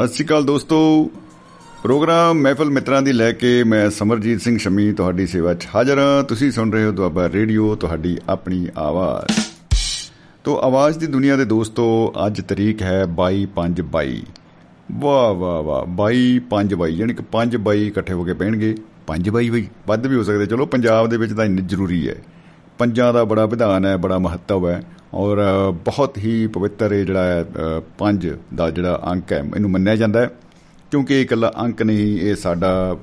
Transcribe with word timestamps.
ਸਤਿ 0.00 0.08
ਸ਼੍ਰੀ 0.08 0.24
ਅਕਾਲ 0.26 0.44
ਦੋਸਤੋ। 0.44 1.10
ਪ੍ਰੋਗਰਾਮ 1.82 2.38
ਮਹਿਫਲ 2.38 2.70
ਮਿੱਤਰਾਂ 2.70 3.02
ਦੀ 3.02 3.12
ਲੈ 3.12 3.32
ਕੇ 3.32 3.64
ਮੈਂ 3.64 3.90
ਸਮਰਜੀਤ 3.90 4.40
ਸਿੰਘ 4.40 4.58
ਸ਼ਮੀ 4.58 4.92
ਤੁਹਾਡੀ 4.92 5.26
ਸੇਵਾ 5.26 5.54
'ਚ 5.54 5.66
ਹਾਜ਼ਰ 5.74 5.98
ਹਾਂ। 5.98 6.22
ਤੁਸੀਂ 6.22 6.50
ਸੁਣ 6.50 6.72
ਰਹੇ 6.72 6.84
ਹੋ 6.84 6.92
ਦੁਆਬਾ 6.92 7.28
ਰੇਡੀਓ, 7.28 7.74
ਤੁਹਾਡੀ 7.74 8.18
ਆਪਣੀ 8.28 8.68
ਆਵਾਜ਼। 8.76 9.40
ਤੋਂ 10.44 10.58
ਆਵਾਜ਼ 10.58 10.98
ਦੀ 10.98 11.06
ਦੁਨੀਆ 11.06 11.36
ਦੇ 11.36 11.44
ਦੋਸਤੋ, 11.44 12.12
ਅੱਜ 12.26 12.40
ਤਰੀਕ 12.40 12.82
ਹੈ 12.82 13.06
22/5/22 13.06 14.22
ਵਾਹ 14.92 15.34
ਵਾਹ 15.34 15.62
ਵਾਹ 15.62 15.84
22/5/22 15.86 16.96
ਯਾਨੀ 16.96 17.14
ਕਿ 17.14 17.22
5/22 17.32 17.86
ਇਕੱਠੇ 17.86 18.12
ਹੋ 18.12 18.24
ਕੇ 18.24 18.32
ਪੈਣਗੇ। 18.32 18.74
5/22 19.06 19.50
ਬਈ 19.50 19.66
ਵੱਧ 19.86 20.06
ਵੀ 20.06 20.16
ਹੋ 20.16 20.22
ਸਕਦੇ। 20.22 20.46
ਚਲੋ 20.46 20.66
ਪੰਜਾਬ 20.66 21.08
ਦੇ 21.08 21.16
ਵਿੱਚ 21.16 21.32
ਤਾਂ 21.32 21.44
ਇੰਨੀ 21.44 21.62
ਜ਼ਰੂਰੀ 21.62 22.08
ਹੈ। 22.08 22.16
ਪੰਜਾਂ 22.78 23.12
ਦਾ 23.12 23.24
ਬੜਾ 23.24 23.46
ਵਿਧਾਨ 23.46 23.86
ਹੈ, 23.86 23.96
ਬੜਾ 23.96 24.18
ਮਹੱਤਵ 24.18 24.68
ਹੈ। 24.68 24.82
ਔਰ 25.12 25.38
ਬਹੁਤ 25.84 26.18
ਹੀ 26.18 26.46
ਪਵਿੱਤਰ 26.46 26.92
ਇਹ 26.92 27.04
ਜਿਹੜਾ 27.04 27.24
ਹੈ 27.24 27.80
ਪੰਜ 27.98 28.26
ਦਾ 28.54 28.68
ਜਿਹੜਾ 28.70 29.00
ਅੰਕ 29.12 29.32
ਹੈ, 29.32 29.38
ਇਹਨੂੰ 29.56 29.70
ਮੰਨਿਆ 29.70 29.96
ਜਾਂਦਾ 29.96 30.20
ਹੈ। 30.20 30.30
ਕਿਉਂਕਿ 30.92 31.14
ਇਹ 31.14 31.22
ਇਕੱਲਾ 31.22 31.52
ਅੰਕ 31.60 31.82
ਨਹੀਂ, 31.82 32.18
ਇਹ 32.20 32.34
ਸਾਡਾ 32.36 32.96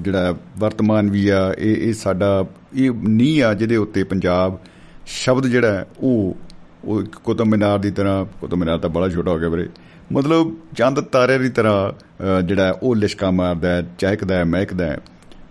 ਜਿਹੜਾ 0.00 0.34
ਵਰਤਮਾਨ 0.58 1.10
ਵੀ 1.10 1.28
ਆ, 1.28 1.52
ਇਹ 1.58 1.76
ਇਹ 1.78 1.92
ਸਾਡਾ, 1.94 2.44
ਇਹ 2.74 2.90
ਨੀ 3.08 3.38
ਆ 3.40 3.52
ਜਿਹਦੇ 3.54 3.76
ਉੱਤੇ 3.76 4.04
ਪੰਜਾਬ 4.04 4.58
ਸ਼ਬਦ 5.06 5.46
ਜਿਹੜਾ 5.46 5.84
ਉਹ 6.00 6.36
ਉਹ 6.84 7.02
ਕੁਤਬ 7.24 7.46
ਮਿਨਾਰ 7.46 7.78
ਦੀ 7.78 7.90
ਤਰ੍ਹਾਂ, 7.90 8.24
ਕੁਤਬ 8.40 8.58
ਮਿਨਾਰ 8.58 8.78
ਤਾਂ 8.78 8.90
ਬੜਾ 8.90 9.08
ਛੋਟਾ 9.08 9.30
ਹੋ 9.30 9.38
ਗਿਆ 9.38 9.48
ਵੀਰੇ। 9.48 9.68
ਮਤਲਬ 10.12 10.50
ਚੰਦ 10.76 11.00
ਤਾਰੇ 11.02 11.38
ਦੀ 11.38 11.48
ਤਰ੍ਹਾਂ 11.48 12.42
ਜਿਹੜਾ 12.42 12.78
ਉਹ 12.82 12.94
ਲਿਸ਼ਕਾ 12.96 13.30
ਮਾਰਦਾ 13.30 13.68
ਹੈ, 13.68 13.82
ਚਹਿਕਦਾ 13.98 14.34
ਹੈ, 14.34 14.44
ਮਹਿਕਦਾ 14.44 14.86
ਹੈ 14.86 14.98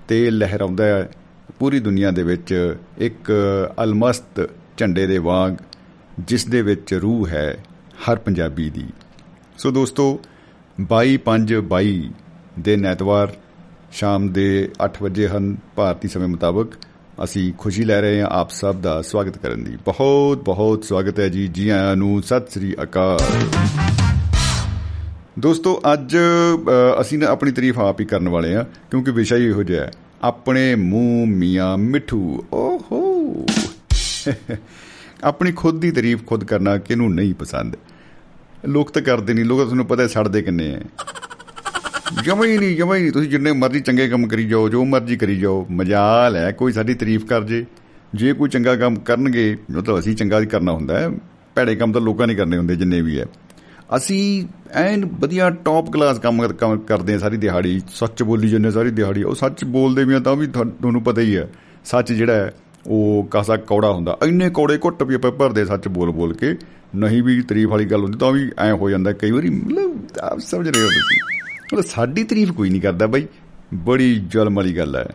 ਤੇ 0.07 0.29
ਲਹਿਰਾਉਂਦਾ 0.29 0.85
ਹੈ। 0.85 1.09
ਪੂਰੀ 1.59 1.79
ਦੁਨੀਆ 1.79 2.11
ਦੇ 2.11 2.23
ਵਿੱਚ 2.23 2.75
ਇੱਕ 2.99 3.31
ਅਲਮਸਤ 3.83 4.49
ਝੰਡੇ 4.77 5.05
ਦੇ 5.07 5.17
ਵਾਂਗ 5.19 5.55
ਜਿਸ 6.19 6.45
ਦੇ 6.45 6.61
ਵਿੱਚ 6.61 6.93
ਰੂਹ 6.93 7.27
ਹੈ 7.27 7.63
ਹਰ 8.03 8.15
ਪੰਜਾਬੀ 8.15 8.69
ਦੀ। 8.69 8.85
ਸੋ 9.57 9.71
ਦੋਸਤੋ 9.71 10.19
22/5/22 10.81 12.09
ਦੇ 12.59 12.77
ਐਤਵਾਰ, 12.87 13.33
ਸ਼ਾਮ 13.91 14.27
ਦੇ 14.33 14.71
8 14.85 15.01
ਵਜੇ 15.03 15.27
ਹਨ। 15.27 15.55
ਭਾਰਤੀ 15.75 16.07
ਸਮੇਂ 16.07 16.27
ਮੁਤਾਬਕ 16.27 16.73
ਅਸੀਂ 17.23 17.53
ਖੁਸ਼ੀ 17.57 17.83
ਲੈ 17.83 17.99
ਰਹੇ 18.01 18.21
ਹਾਂ 18.21 18.27
ਆਪ 18.31 18.49
ਸਭ 18.49 18.75
ਦਾ 18.75 19.01
ਸਵਾਗਤ 19.01 19.37
ਕਰਨ 19.37 19.63
ਦੀ। 19.63 19.77
ਬਹੁਤ 19.85 20.43
ਬਹੁਤ 20.43 20.83
ਸਵਾਗਤ 20.83 21.19
ਹੈ 21.19 21.27
ਜੀ 21.27 21.47
ਜੀ 21.47 21.69
ਆਇਆਂ 21.69 21.95
ਨੂੰ। 21.95 22.21
ਸਤਿ 22.21 22.51
ਸ੍ਰੀ 22.51 22.75
ਅਕਾਲ। 22.83 23.19
ਦੋਸਤੋ, 25.39 25.81
ਅੱਜ 25.93 26.17
ਅਸੀਂ 27.01 27.19
ਨਾ 27.19 27.27
ਆਪਣੀ 27.27 27.51
ਤਾਰੀਫ 27.51 27.79
ਆਪ 27.79 28.01
ਹੀ 28.01 28.05
ਕਰਨ 28.05 28.29
ਵਾਲੇ 28.29 28.55
ਆ 28.55 28.65
ਕਿਉਂਕਿ 28.91 29.11
ਵਿਸ਼ਾ 29.11 29.35
ਹੀ 29.35 29.45
ਇਹੋ 29.45 29.63
ਜਿਹਾ 29.63 29.85
ਹੈ। 29.85 29.91
ਆਪਣੇ 30.23 30.73
ਮੂੰਹ 30.75 31.27
ਮੀਆਂ 31.27 31.77
ਮਿੱਠੂ। 31.77 32.43
ਓਹੋ! 32.53 33.01
ਆਪਣੀ 35.23 35.51
ਖੁਦ 35.51 35.79
ਦੀ 35.79 35.91
ਤਾਰੀਫ 35.91 36.25
ਖੁਦ 36.25 36.43
ਕਰਨਾ 36.43 36.77
ਕਿਹਨੂੰ 36.77 37.13
ਨਹੀਂ 37.13 37.33
ਪਸੰਦ। 37.33 37.75
ਲੋਕ 38.67 38.91
ਤਾਂ 38.91 39.01
ਕਰਦੇ 39.01 39.33
ਨਹੀਂ। 39.33 39.45
ਲੋਕ 39.45 39.63
ਤੁਹਾਨੂੰ 39.63 39.85
ਪਤਾ 39.85 40.07
ਸੜਦੇ 40.07 40.41
ਕਿੰਨੇ 40.41 40.75
ਆ। 40.75 40.81
ਜਮਾ 42.23 42.45
ਹੀ 42.45 42.57
ਨਹੀਂ, 42.57 42.77
ਜਮਾ 42.77 42.95
ਹੀ 42.95 43.01
ਨਹੀਂ। 43.01 43.11
ਤੁਸੀਂ 43.11 43.29
ਜਿੰਨੇ 43.29 43.51
ਮਰਜ਼ੀ 43.51 43.79
ਚੰਗੇ 43.79 44.07
ਕੰਮ 44.07 44.27
ਕਰੀ 44.27 44.45
ਜਾਓ, 44.45 44.69
ਜੋ 44.69 44.85
ਮਰਜ਼ੀ 44.85 45.17
ਕਰੀ 45.17 45.39
ਜਾਓ, 45.39 45.67
ਮਜਾਲ 45.71 46.35
ਹੈ। 46.35 46.51
ਕੋਈ 46.51 46.71
ਸਾਡੀ 46.71 46.93
ਤਾਰੀਫ 46.93 47.25
ਕਰ 47.25 47.43
ਜੇ। 47.43 47.65
ਜੇ 48.15 48.33
ਕੋਈ 48.33 48.49
ਚੰਗਾ 48.49 48.75
ਕੰਮ 48.75 48.95
ਕਰਨਗੇ, 48.95 49.57
ਮਤਲਬ 49.71 49.99
ਅਸੀਂ 49.99 50.15
ਚੰਗਾ 50.15 50.39
ਹੀ 50.39 50.45
ਕਰਨਾ 50.45 50.71
ਹੁੰਦਾ 50.71 50.99
ਹੈ। 50.99 51.09
ਭੈੜੇ 51.55 51.75
ਕੰਮ 51.75 51.91
ਤਾਂ 51.91 52.01
ਲੋਕਾਂ 52.01 52.27
ਨੇ 52.27 52.35
ਕਰਨੇ 52.35 52.57
ਹੁੰਦੇ, 52.57 52.75
ਜਿੰਨੇ 52.75 53.01
ਵੀ 53.01 53.19
ਹੈ। 53.19 53.25
ਅਸੀਂ 53.95 54.47
ਐਨ 54.71 55.05
ਵਧੀਆ 55.05 55.49
ਟੌਪ 55.49 55.91
ਕਲਾਸ 55.91 56.19
ਕੰਮ 56.19 56.47
ਕਰਦੇ 56.77 57.13
ਆ 57.13 57.17
ਸਾਰੀ 57.17 57.37
ਦਿਹਾੜੀ। 57.37 57.81
ਸੱਚ 57.93 58.23
ਬੋਲੀ 58.23 58.49
ਜੰਨੇ 58.49 58.71
ਸਾਰੀ 58.71 58.91
ਦਿਹਾੜੀ। 58.91 59.23
ਉਹ 59.23 59.35
ਸੱਚ 59.35 59.63
ਬੋਲਦੇ 59.63 60.03
ਵੀ 60.03 60.13
ਆ 60.13 60.19
ਤਾਂ 60.19 60.35
ਵੀ 60.35 60.47
ਤੁਹਾਨੂੰ 60.47 61.03
ਪਤਾ 61.03 61.21
ਹੀ 61.21 61.37
ਹੈ। 61.37 61.49
ਸੱਚ 61.85 62.13
ਜਿਹੜਾ 62.13 62.33
ਹੈ 62.33 62.51
ਉਹ 62.87 63.27
ਕਾਸਾ 63.31 63.57
ਕੌੜਾ 63.57 63.91
ਹੁੰਦਾ। 63.91 64.17
ਇੰਨੇ 64.27 64.49
ਕੌੜੇ 64.49 64.77
ਘੁੱਟ 64.77 65.03
ਵੀ 65.03 65.15
ਆਪਾਂ 65.15 65.31
ਭਰਦੇ 65.31 65.65
ਸੱਚ 65.65 65.87
ਬੋਲ 65.87 66.11
ਬੋਲ 66.11 66.33
ਕੇ 66.33 66.55
ਨਹੀਂ 66.95 67.21
ਵੀ 67.23 67.41
ਤਾਰੀਫ 67.41 67.69
ਵਾਲੀ 67.69 67.85
ਗੱਲ 67.85 68.03
ਹੁੰਦੀ 68.03 68.17
ਤਾਂ 68.17 68.31
ਵੀ 68.31 68.49
ਐ 68.59 68.71
ਹੋ 68.71 68.89
ਜਾਂਦਾ। 68.89 69.11
ਕਈ 69.11 69.31
ਵਾਰੀ 69.31 69.49
ਮਤਲਬ 69.49 70.19
ਆਪ 70.21 70.39
ਸਮਝ 70.39 70.67
ਰਹੇ 70.67 70.81
ਹੋ 70.81 70.87
ਤੁਸੀਂ। 70.87 71.19
ਮਤਲਬ 71.63 71.85
ਸਾਡੀ 71.85 72.23
ਤਾਰੀਫ 72.23 72.51
ਕੋਈ 72.51 72.69
ਨਹੀਂ 72.69 72.81
ਕਰਦਾ 72.81 73.07
ਬਾਈ, 73.07 73.27
ਬੜੀ 73.73 74.15
ਜ਼ੁਲਮ 74.27 74.55
ਵਾਲੀ 74.55 74.77
ਗੱਲ 74.77 74.95
ਹੈ। 74.95 75.07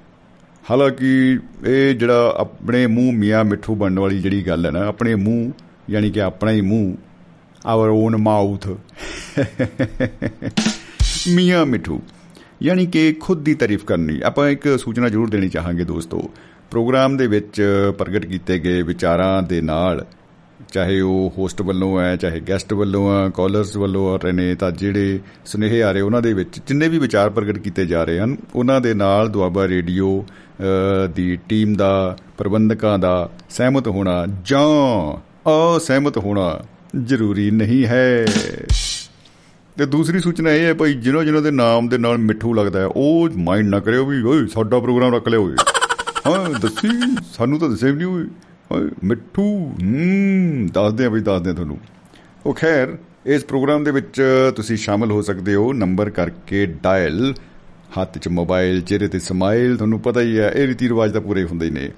ਹਾਲਾਂਕਿ 0.70 1.38
ਇਹ 1.66 1.94
ਜਿਹੜਾ 1.94 2.34
ਆਪਣੇ 2.38 2.86
ਮੂੰਹ 2.86 3.12
ਮੀਆਂ 3.12 3.44
ਮਿੱਠੂ 3.44 3.74
ਬਣਨ 3.74 3.98
ਵਾਲੀ 3.98 4.20
ਜਿਹੜੀ 4.20 4.42
ਗੱਲ 4.46 4.66
ਹੈ 4.66 4.70
ਨਾ, 4.70 4.86
ਆਪਣੇ 4.86 5.14
ਮੂੰਹ, 5.14 5.52
ਯਾਨੀ 5.90 6.10
ਕਿ 6.10 6.22
ਆਪਣਾ 6.22 6.50
ਹੀ 6.50 6.60
ਮੂੰਹ 6.60 6.96
ਆਵਰ 7.66 7.88
ਓਨ 7.88 8.16
ਮਾਊਥ 8.16 8.68
ਮੀਆਂ 11.28 11.64
ਮਿੱਠੂ, 11.66 12.00
ਯਾਨੀ 12.62 12.86
ਕਿ 12.86 13.12
ਖੁਦ 13.20 13.42
ਦੀ 13.42 13.54
ਤਾਰੀਫ 13.54 13.84
ਕਰਨੀ। 13.84 14.20
ਆਪਾਂ 14.24 14.48
ਇੱਕ 14.48 14.78
ਸੂਚਨਾ 14.78 15.08
ਜ਼ਰੂਰ 15.08 15.30
ਦੇਣੀ 15.30 15.48
ਚਾਹਾਂਗੇ 15.48 15.84
ਦੋਸਤੋ। 15.84 16.30
ਪ੍ਰੋਗਰਾਮ 16.70 17.16
ਦੇ 17.16 17.26
ਵਿੱਚ 17.26 17.62
ਪ੍ਰਗਟ 17.98 18.26
ਕੀਤੇ 18.26 18.58
ਗਏ 18.58 18.82
ਵਿਚਾਰਾਂ 18.82 19.42
ਦੇ 19.42 19.60
ਨਾਲ, 19.60 20.04
ਚਾਹੇ 20.72 21.00
ਉਹ 21.00 21.32
ਹੋਸਟ 21.38 21.60
ਵੱਲੋਂ 21.62 22.00
ਹੈ, 22.00 22.16
ਚਾਹੇ 22.16 22.40
ਗੈਸਟ 22.48 22.72
ਵੱਲੋਂ 22.72 23.08
ਆ 23.10 23.28
ਕਾਲਰਸ 23.28 23.76
ਵੱਲੋਂ 23.76 24.08
ਆ 24.12 24.16
ਰਹੇ 24.16 24.32
ਨੇ, 24.32 24.54
ਤਾਂ 24.54 24.70
ਜਿਹੜੇ 24.72 25.18
ਸੁਨੇਹੇ 25.46 25.82
ਆ 25.82 25.92
ਰਹੇ 25.92 26.00
ਉਹਨਾਂ 26.00 26.22
ਦੇ 26.22 26.32
ਵਿੱਚ 26.32 26.58
ਜਿੰਨੇ 26.66 26.88
ਵੀ 26.88 26.98
ਵਿਚਾਰ 26.98 27.30
ਪ੍ਰਗਟ 27.30 27.58
ਕੀਤੇ 27.58 27.86
ਜਾ 27.86 28.02
ਰਹੇ 28.04 28.18
ਹਨ, 28.20 28.36
ਉਹਨਾਂ 28.54 28.80
ਦੇ 28.80 28.94
ਨਾਲ 28.94 29.28
ਦੁਆਬਾ 29.28 29.66
ਰੇਡੀਓ 29.68 30.24
ਦੀ 31.14 31.36
ਟੀਮ 31.48 31.74
ਦਾ, 31.74 32.16
ਪ੍ਰਬੰਧਕਾਂ 32.38 32.98
ਦਾ 32.98 33.30
ਸਹਿਮਤ 33.50 33.88
ਹੋਣਾ 33.88 34.24
ਜਾਂ 34.44 34.66
ਅਸਹਿਮਤ 35.76 36.18
ਹੋਣਾ 36.18 36.60
ਜ਼ਰੂਰੀ 36.98 37.50
ਨਹੀਂ 37.52 37.84
ਹੈ। 37.86 38.26
ਤੇ 39.76 39.86
ਦੂਸਰੀ 39.86 40.20
ਸੂਚਨਾ 40.20 40.50
ਇਹ 40.50 40.64
ਹੈ, 40.66 40.74
ਭਾਈ 40.74 40.94
ਜਿਹਨਾਂ 40.94 41.24
ਜਿਹਨਾਂ 41.24 41.42
ਦੇ 41.42 41.50
ਨਾਮ 41.50 41.88
ਦੇ 41.88 41.98
ਨਾਲ 41.98 42.18
ਮਿੱਠੂ 42.18 42.54
ਲੱਗਦਾ 42.54 42.80
ਹੈ, 42.80 42.86
ਉਹ 42.86 43.28
ਮਾਈਂਡ 43.38 43.68
ਨਾ 43.68 43.80
ਕਰਿਓ 43.80 44.06
ਵੀ, 44.06 44.22
ਓਏ, 44.22 44.46
ਸਾਡਾ 44.46 44.78
ਪ੍ਰੋਗਰਾਮ 44.78 45.14
ਰੱਖ 45.14 45.28
ਲਿਓ 45.28 45.46
ਓਏ। 45.46 45.56
ਹਾਂ 46.28 46.60
ਦੱਸੀ 46.60 46.88
ਸਾਨੂੰ 47.32 47.58
ਤਾਂ 47.58 47.68
ਦੱਸੇ 47.68 47.90
ਵੀ 47.90 47.96
ਨਹੀਂ 47.96 48.06
ਓਏ 48.72 48.88
ਮਿੱਠੂ 49.04 49.72
ਹੂੰ 49.82 50.68
ਦੱਸਦੇ 50.74 51.04
ਆ 51.04 51.08
ਬਈ 51.08 51.20
ਦੱਸਦੇ 51.20 51.50
ਆ 51.50 51.52
ਤੁਹਾਨੂੰ 51.52 51.78
ਉਹ 52.46 52.54
ਖੈਰ 52.54 52.96
ਇਸ 53.26 53.44
ਪ੍ਰੋਗਰਾਮ 53.44 53.84
ਦੇ 53.84 53.90
ਵਿੱਚ 53.90 54.22
ਤੁਸੀਂ 54.56 54.76
ਸ਼ਾਮਲ 54.76 55.10
ਹੋ 55.10 55.22
ਸਕਦੇ 55.22 55.54
ਹੋ 55.54 55.72
ਨੰਬਰ 55.72 56.10
ਕਰਕੇ 56.10 56.66
ਡਾਇਲ 56.82 57.34
ਹੱਥ 57.98 58.18
'ਚ 58.18 58.28
ਮੋਬਾਈਲ 58.28 58.80
ਚਿਹਰੇ 58.80 59.08
ਤੇ 59.08 59.18
ਸਮਾਈਲ 59.18 59.76
ਤੁਹਾਨੂੰ 59.76 60.00
ਪਤਾ 60.00 60.20
ਹੀ 60.20 60.38
ਹੈ 60.38 60.50
ਇਹ 60.50 60.66
ਰੀਤੀ 60.66 60.88
ਰਿਵਾਜ 60.88 61.12
ਤਾਂ 61.12 61.20
ਪੂਰੇ 61.20 61.44
ਹੁੰਦੇ 61.44 61.66
ਹੀ 61.66 61.70
ਨੇ 61.70 61.90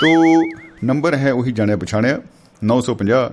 ਤੋਂ 0.00 0.42
ਨੰਬਰ 0.84 1.14
ਹੈ 1.14 1.32
ਉਹੀ 1.32 1.52
ਜਾਣਿਆ 1.52 1.76
ਪਛਾਣਿਆ 1.76 2.20
950 2.62 3.30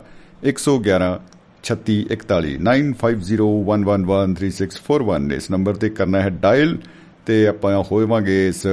111 0.50 1.20
3641 1.64 2.58
9501113641 2.64 5.34
ਇਸ 5.34 5.52
ਨੰਬਰ 5.52 5.76
ਤੇ 5.76 5.92
ਕਰਨਾ 5.92 6.22
ਹੈ 6.22 6.30
ਡਾਇਲ 6.42 6.78
ਤੇ 7.26 7.46
ਆਪਾਂ 7.48 7.84
ਹੋਵਾਂਗੇ 7.84 8.48
ਇਸ 8.48 8.66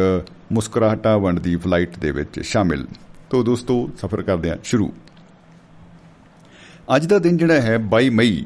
ਮੁਸਕਰਾਹਟਾਂ 0.52 1.18
ਵੰਡ 1.18 1.38
ਦੀ 1.40 1.56
ਫਲਾਈਟ 1.56 1.98
ਦੇ 1.98 2.10
ਵਿੱਚ 2.10 2.40
ਸ਼ਾਮਿਲ। 2.42 2.86
ਤੋਂ 3.30 3.42
ਦੋਸਤੋ, 3.44 3.90
ਸਫ਼ਰ 4.00 4.22
ਕਰਦੇ 4.22 4.50
ਹਾਂ 4.50 4.56
ਸ਼ੁਰੂ। 4.64 4.90
ਅੱਜ 6.96 7.06
ਦਾ 7.06 7.18
ਦਿਨ 7.18 7.36
ਜਿਹੜਾ 7.36 7.60
ਹੈ 7.60 7.78
22 7.90 8.10
ਮਈ 8.10 8.44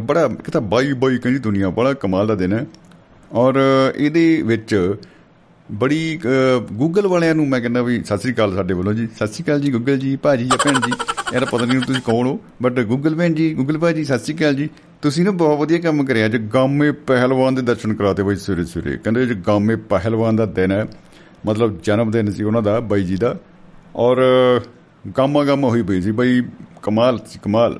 ਬੜਾ, 0.00 0.24
ਇੱਕ 0.32 0.50
ਤਾਂ 0.50 0.60
22 0.70 0.94
22 0.96 1.18
ਕਹਿੰਦੀ 1.18 1.40
ਦੁਨੀਆ, 1.40 1.70
ਬੜਾ 1.70 1.92
ਕਮਾਲ 1.94 2.26
ਦਾ 2.26 2.34
ਦਿਨ 2.34 2.52
ਹੈ। 2.52 2.64
ਔਰ 3.32 3.54
ਇਹਦੇ 3.96 4.42
ਵਿੱਚ 4.42 4.94
ਬੜੀ 5.68 6.20
ਗੂਗਲ 6.72 7.06
ਵਾਲਿਆਂ 7.08 7.34
ਨੂੰ 7.34 7.48
ਮੈਂ 7.48 7.60
ਕਹਿੰਦਾ 7.60 7.82
ਵੀ 7.82 8.02
ਸਤਿ 8.04 8.18
ਸ੍ਰੀ 8.18 8.32
ਅਕਾਲ 8.32 8.54
ਸਾਡੇ 8.54 8.74
ਵੱਲੋਂ 8.74 8.94
ਜੀ। 8.94 9.06
ਸਤਿ 9.06 9.26
ਸ੍ਰੀ 9.26 9.44
ਅਕਾਲ 9.44 9.60
ਜੀ 9.60 9.72
ਗੂਗਲ 9.72 9.98
ਜੀ, 9.98 10.16
ਭਾਜੀ 10.16 10.44
ਜਾਂ 10.44 10.58
ਭੈਣ 10.64 10.80
ਜੀ 10.80 10.92
ਯਾਰ 11.34 11.44
ਪਤਾ 11.44 11.64
ਨਹੀਂ 11.64 11.80
ਤੁਸੀਂ 11.80 12.02
ਕੌਣ 12.02 12.26
ਹੋ 12.26 12.38
ਬਟ 12.62 12.80
ਗੂਗਲ 12.82 13.14
ਭੈਣ 13.14 13.34
ਜੀ 13.34 13.52
ਗੂਗਲ 13.54 13.78
ਭਾਜੀ, 13.78 14.04
ਸਤਿ 14.04 14.18
ਸ੍ਰੀ 14.18 14.34
ਅਕਾਲ 14.34 14.54
ਜੀ। 14.54 14.68
ਤੁਸੀਂ 15.02 15.24
ਨਾ 15.24 15.30
ਬਹੁਤ 15.30 15.58
ਵਧੀਆ 15.58 15.78
ਕੰਮ 15.78 16.04
ਕਰਿਆ। 16.04 16.28
ਜੇ 16.28 16.38
ਗਾਮੇ 16.54 16.90
ਪਹਿਲਵਾਨ 16.92 17.54
ਦੇ 17.54 17.62
ਦਰਸ਼ਨ 17.62 17.94
ਕਰਾਤੇ 17.94 18.22
ਬਈ 18.22 18.34
ਸਵੇਰੇ 18.36 18.64
ਸਵੇਰੇ। 18.64 18.96
ਕਹਿੰਦੇ 18.96 19.26
ਜੇ 19.26 19.34
ਗਾਮੇ 19.46 19.76
ਪਹਿਲਵਾਨ 19.92 20.36
ਦਾ 20.36 20.46
ਦਿਨ 20.46 20.72
ਹੈ। 20.72 20.86
ਮਤਲਬ 21.46 21.78
ਜਨਮ 21.82 22.10
ਦਿਨ 22.10 22.30
ਸੀ 22.30 22.42
ਉਹਨਾਂ 22.42 22.62
ਦਾ, 22.62 22.80
ਬਾਈ 22.80 23.02
ਜੀ 23.02 23.16
ਦਾ। 23.16 23.38
ਔਰ 23.96 24.16
ਗਾਮਾ 25.18 25.44
ਗਾਮਾ 25.44 25.68
ਹੋਈ 25.68 25.82
ਪਈ 25.82 26.00
ਸੀ। 26.00 26.10
ਬਈ 26.12 26.42
ਕਮਾਲ 26.82 27.18
ਕਮਾਲ। 27.42 27.78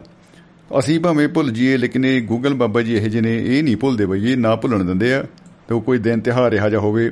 ਅਸੀਂ 0.78 0.98
ਭਾਵੇਂ 1.00 1.28
ਭੁੱਲ 1.28 1.50
ਜੀਏ 1.50 1.76
ਲੇਕਿਨ 1.76 2.04
ਇਹ 2.04 2.22
ਗੂਗਲ 2.22 2.54
ਬਾਬਾ 2.54 2.82
ਜੀ 2.82 2.96
ਇਹ 2.96 3.10
ਜਿਹੇ 3.10 3.22
ਨੇ, 3.22 3.36
ਇਹ 3.46 3.62
ਨਹੀਂ 3.62 3.76
ਭੁੱਲਦੇ 3.76 4.06
ਬਈ। 4.06 4.30
ਇਹ 4.32 4.36
ਨਾ 4.36 4.54
ਭੁੱਲਣ 4.56 4.84
ਦਿੰਦੇ 4.84 5.12
ਆ। 5.14 5.22
ਤੇ 5.68 5.74
ਉਹ 5.74 5.80
ਕੋਈ 5.80 5.98
ਦਿਨ 5.98 6.20
ਤਿਹਾਰ 6.20 6.50
ਰਿਹਾ 6.50 6.68
ਜਾ 6.68 6.78
ਹੋਵੇ, 6.78 7.10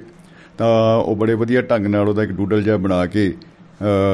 ਤਾਂ 0.59 0.97
ਉਹ 0.97 1.17
ਬੜੇ 1.17 1.35
ਵਧੀਆ 1.35 1.63
ਢੰਗ 1.63 1.87
ਨਾਲ 1.87 2.09
ਉਹਦਾ 2.09 2.23
ਇੱਕ 2.23 2.33
ਡੂਡਲ 2.33 2.63
ਜਿਹਾ 2.63 2.77
ਬਣਾ 2.77 3.05
ਕੇ 3.07 3.33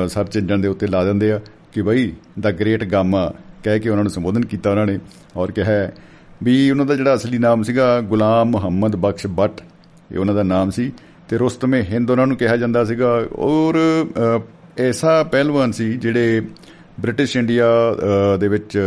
ਸਰਚ 0.08 0.36
ਇੰਜਨ 0.36 0.60
ਦੇ 0.60 0.68
ਉੱਤੇ 0.68 0.86
ਲਾ 0.86 1.04
ਦਿੰਦੇ 1.04 1.32
ਆ 1.32 1.40
ਕਿ 1.72 1.82
ਬਈ 1.82 2.12
ਦਾ 2.40 2.50
ਗ੍ਰੇਟ 2.50 2.84
ਗਾਮਾ। 2.84 3.32
ਕਹਿ 3.64 3.80
ਕੇ 3.80 3.88
ਉਹਨਾਂ 3.88 4.04
ਨੂੰ 4.04 4.10
ਸੰਬੋਧਨ 4.12 4.44
ਕੀਤਾ 4.44 4.70
ਉਹਨਾਂ 4.70 4.86
ਨੇ 4.86 4.98
ਔਰ 5.36 5.52
ਕਿਹਾ 5.52 5.90
ਵੀ 6.42 6.70
ਉਹਨਾਂ 6.70 6.86
ਦਾ 6.86 6.96
ਜਿਹੜਾ 6.96 7.14
ਅਸਲੀ 7.14 7.38
ਨਾਮ 7.38 7.62
ਸੀਗਾ 7.62 8.00
ਗੁਲਾਮ 8.00 8.50
ਮੁਹੰਮਦ 8.50 8.96
ਬਖਸ਼ 8.96 9.26
ਬੱਟ 9.26 9.60
ਇਹ 10.12 10.18
ਉਹਨਾਂ 10.18 10.34
ਦਾ 10.34 10.42
ਨਾਮ 10.42 10.70
ਸੀ 10.70 10.92
ਤੇ 11.28 11.38
ਰੁਸਤਮੇ 11.38 11.82
ਹਿੰਦ 11.82 12.10
ਉਹਨਾਂ 12.10 12.26
ਨੂੰ 12.26 12.36
ਕਿਹਾ 12.36 12.56
ਜਾਂਦਾ 12.56 12.84
ਸੀਗਾ 12.84 13.26
ਔਰ 13.38 13.78
ਐਸਾ 14.78 15.22
ਪਹਿਲਵਾਨ 15.22 15.72
ਸੀ 15.72 15.92
ਜਿਹੜੇ 15.96 16.42
ਬ੍ਰਿਟਿਸ਼ 17.00 17.36
ਇੰਡੀਆ 17.36 17.66
ਦੇ 18.40 18.48
ਵਿੱਚ 18.48 18.78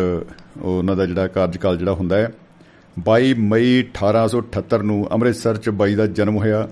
ਉਹਨਾਂ 0.62 0.96
ਦਾ 0.96 1.06
ਜਿਹੜਾ 1.06 1.28
ਕਾਰਜਕਾਲ 1.28 1.78
ਜਿਹੜਾ 1.78 1.94
ਹੁੰਦਾ 1.94 2.18
ਹੈ 2.18 2.32
22 2.98 3.34
ਮਈ 3.40 3.84
1878 3.84 4.82
ਨੂੰ 4.84 5.08
ਅੰਮ੍ਰਿਤਸਰ 5.12 5.58
ਚ 5.58 5.70
ਬਾਈ 5.70 5.96
ਦਾ 5.96 6.06
ਜਨਮ 6.08 6.38
ਹੋਇਆ 6.38 6.68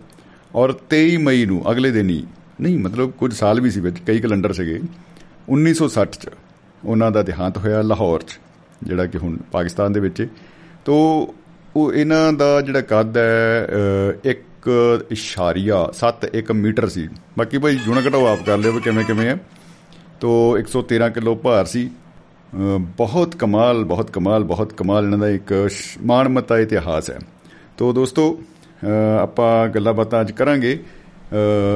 ਔਰ 0.56 0.74
23 0.94 1.18
ਮਈ 1.18 1.46
ਨੂੰ 1.46 1.72
ਅਗਲੇ 1.72 1.92
ਦਿਨ 1.92 2.10
ਹੀ, 2.10 2.24
ਨਹੀਂ 2.62 2.78
ਮਤਲਬ 2.80 3.12
ਕੁਝ 3.12 3.34
ਸਾਲ 3.34 3.62
ਵੀ 3.62 3.70
ਸੀ 3.72 3.80
ਵਿੱਚ, 3.80 4.00
ਕਈ 4.08 4.20
ਕੈਲੰਡਰ 4.20 4.54
ਸੀਗੇ 4.54 4.80
1960 5.52 6.20
ਚ 6.22 6.30
ਉਹਨਾਂ 6.86 7.12
ਦਾ 7.12 7.24
ਦੇਹਾਂਤ 7.24 7.58
ਹੋਇਆ 7.58 7.82
ਲਾਹੌਰ 7.82 8.22
ਚ 8.22 8.40
ਜਿਹੜਾ 8.84 9.06
ਕਿ 9.06 9.18
ਹੁਣ 9.18 9.38
ਪਾਕਿਸਤਾਨ 9.38 9.94
ਦੇ 9.94 10.00
ਵਿੱਚ 10.00 10.28
ਤੋਂ 10.86 11.28
ਉਹ 11.76 11.94
ਇਹਨਾਂ 11.94 12.34
ਦਾ 12.34 12.62
ਜਿਹੜਾ 12.62 12.82
ਕੱਦ 12.82 13.18
ਹੈ 13.18 13.68
ਇੱਕ 14.24 14.42
ਇਸ਼ਾਰੀਆ 15.12 15.90
71 15.94 16.52
ਮੀਟਰ 16.52 16.90
ਸੀ। 16.90 17.08
ਬਾਕੀ 17.38 17.58
ਭਾਈ 17.58 17.76
ਜੁਣਾ 17.76 18.02
ਘਟਾਓ 18.10 18.26
ਆਪ 18.26 18.40
ਕਰ 18.46 18.58
ਲਿਓ 18.58 18.80
ਕਿਵੇਂ 18.80 19.06
ਕਿਵੇਂ 19.06 19.28
ਹੈ। 19.28 19.38
ਤੋਂ 20.20 20.58
113 20.58 21.10
ਕਿਲੋ 21.10 21.36
ਭਾਰ 21.36 21.66
ਸੀ। 21.66 21.88
ਅ, 21.88 22.78
ਬਹੁਤ 22.78 23.36
ਕਮਾਲ 23.36 23.84
ਬਹੁਤ 23.84 24.12
ਕਮਾਲ 24.12 24.44
ਬਹੁਤ 24.44 24.74
ਕਮਾਲ 24.74 25.04
ਇਹਨਾਂ 25.04 25.18
ਦਾ 25.18 25.30
ਇੱਕ 25.30 25.68
ਸ਼- 25.70 26.02
ਮਾਣਮੱਤਾ 26.06 26.60
ਇਤਿਹਾਸ 26.60 27.10
ਹੈ। 27.10 27.20
ਤੋ 27.78 27.94
ਦੋਸਤੋ 27.94 28.42
ਅ, 28.84 28.88
ਆਪਾਂ 29.22 29.68
ਗੱਲਾਂ 29.68 29.94
ਬਾਤਾਂ 29.94 30.22
ਅੱਜ 30.22 30.32
ਕਰਾਂਗੇ। 30.32 30.84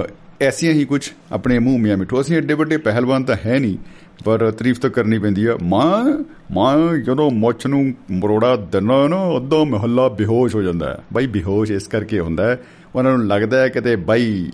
ਅ, 0.05 0.09
ਐਸੀਆਂ 0.41 0.73
ਹੀ 0.73 0.85
ਕੁਝ 0.85 1.09
ਆਪਣੇ 1.31 1.59
ਮੂੰਹ 1.59 1.79
ਮੀਆਂ 1.79 1.97
ਮਿੱਠੂ। 1.97 2.21
ਅਸੀਂ 2.21 2.37
ਐਡੇ 2.37 2.53
ਵੱਡੇ 2.53 2.77
ਪਹਿਲਵਾਨ 2.77 3.23
ਤਾਂ 3.23 3.35
ਹੈ 3.45 3.59
ਨਹੀਂ। 3.59 3.77
ਪਰ 4.25 4.51
ਤਾਰੀਫ 4.51 4.79
ਤਾਂ 4.79 4.89
ਕਰਨੀ 4.89 5.19
ਪੈਂਦੀ 5.19 5.45
ਆ। 5.45 5.55
ਮਾਂ 5.63 6.23
ਮਾਂ 6.51 6.97
ਜਦੋਂ 6.97 7.29
ਮੁੱਛ 7.31 7.65
ਨੂੰ 7.67 7.93
ਮਰੋੜਾ 8.11 8.55
ਦਿਨਾ 8.71 9.07
ਨਾ, 9.07 9.19
ਅੱਧਾ 9.37 9.63
ਮਹੱਲਾ 9.63 10.07
ਬੇਹੋਸ਼ 10.09 10.55
ਹੋ 10.55 10.61
ਜਾਂਦਾ 10.61 10.89
ਹੈ। 10.89 10.97
ਬਾਈ 11.13 11.27
ਬੇਹੋਸ਼ 11.27 11.71
ਇਸ 11.71 11.87
ਕਰਕੇ 11.87 12.19
ਹੁੰਦਾ 12.19 12.47
ਹੈ। 12.47 12.59
ਉਹਨਾਂ 12.95 13.17
ਨੂੰ 13.17 13.27
ਲੱਗਦਾ 13.27 13.61
ਹੈ 13.61 13.67
ਕਿਤੇ 13.67 13.95
ਬਾਈ 13.95 14.49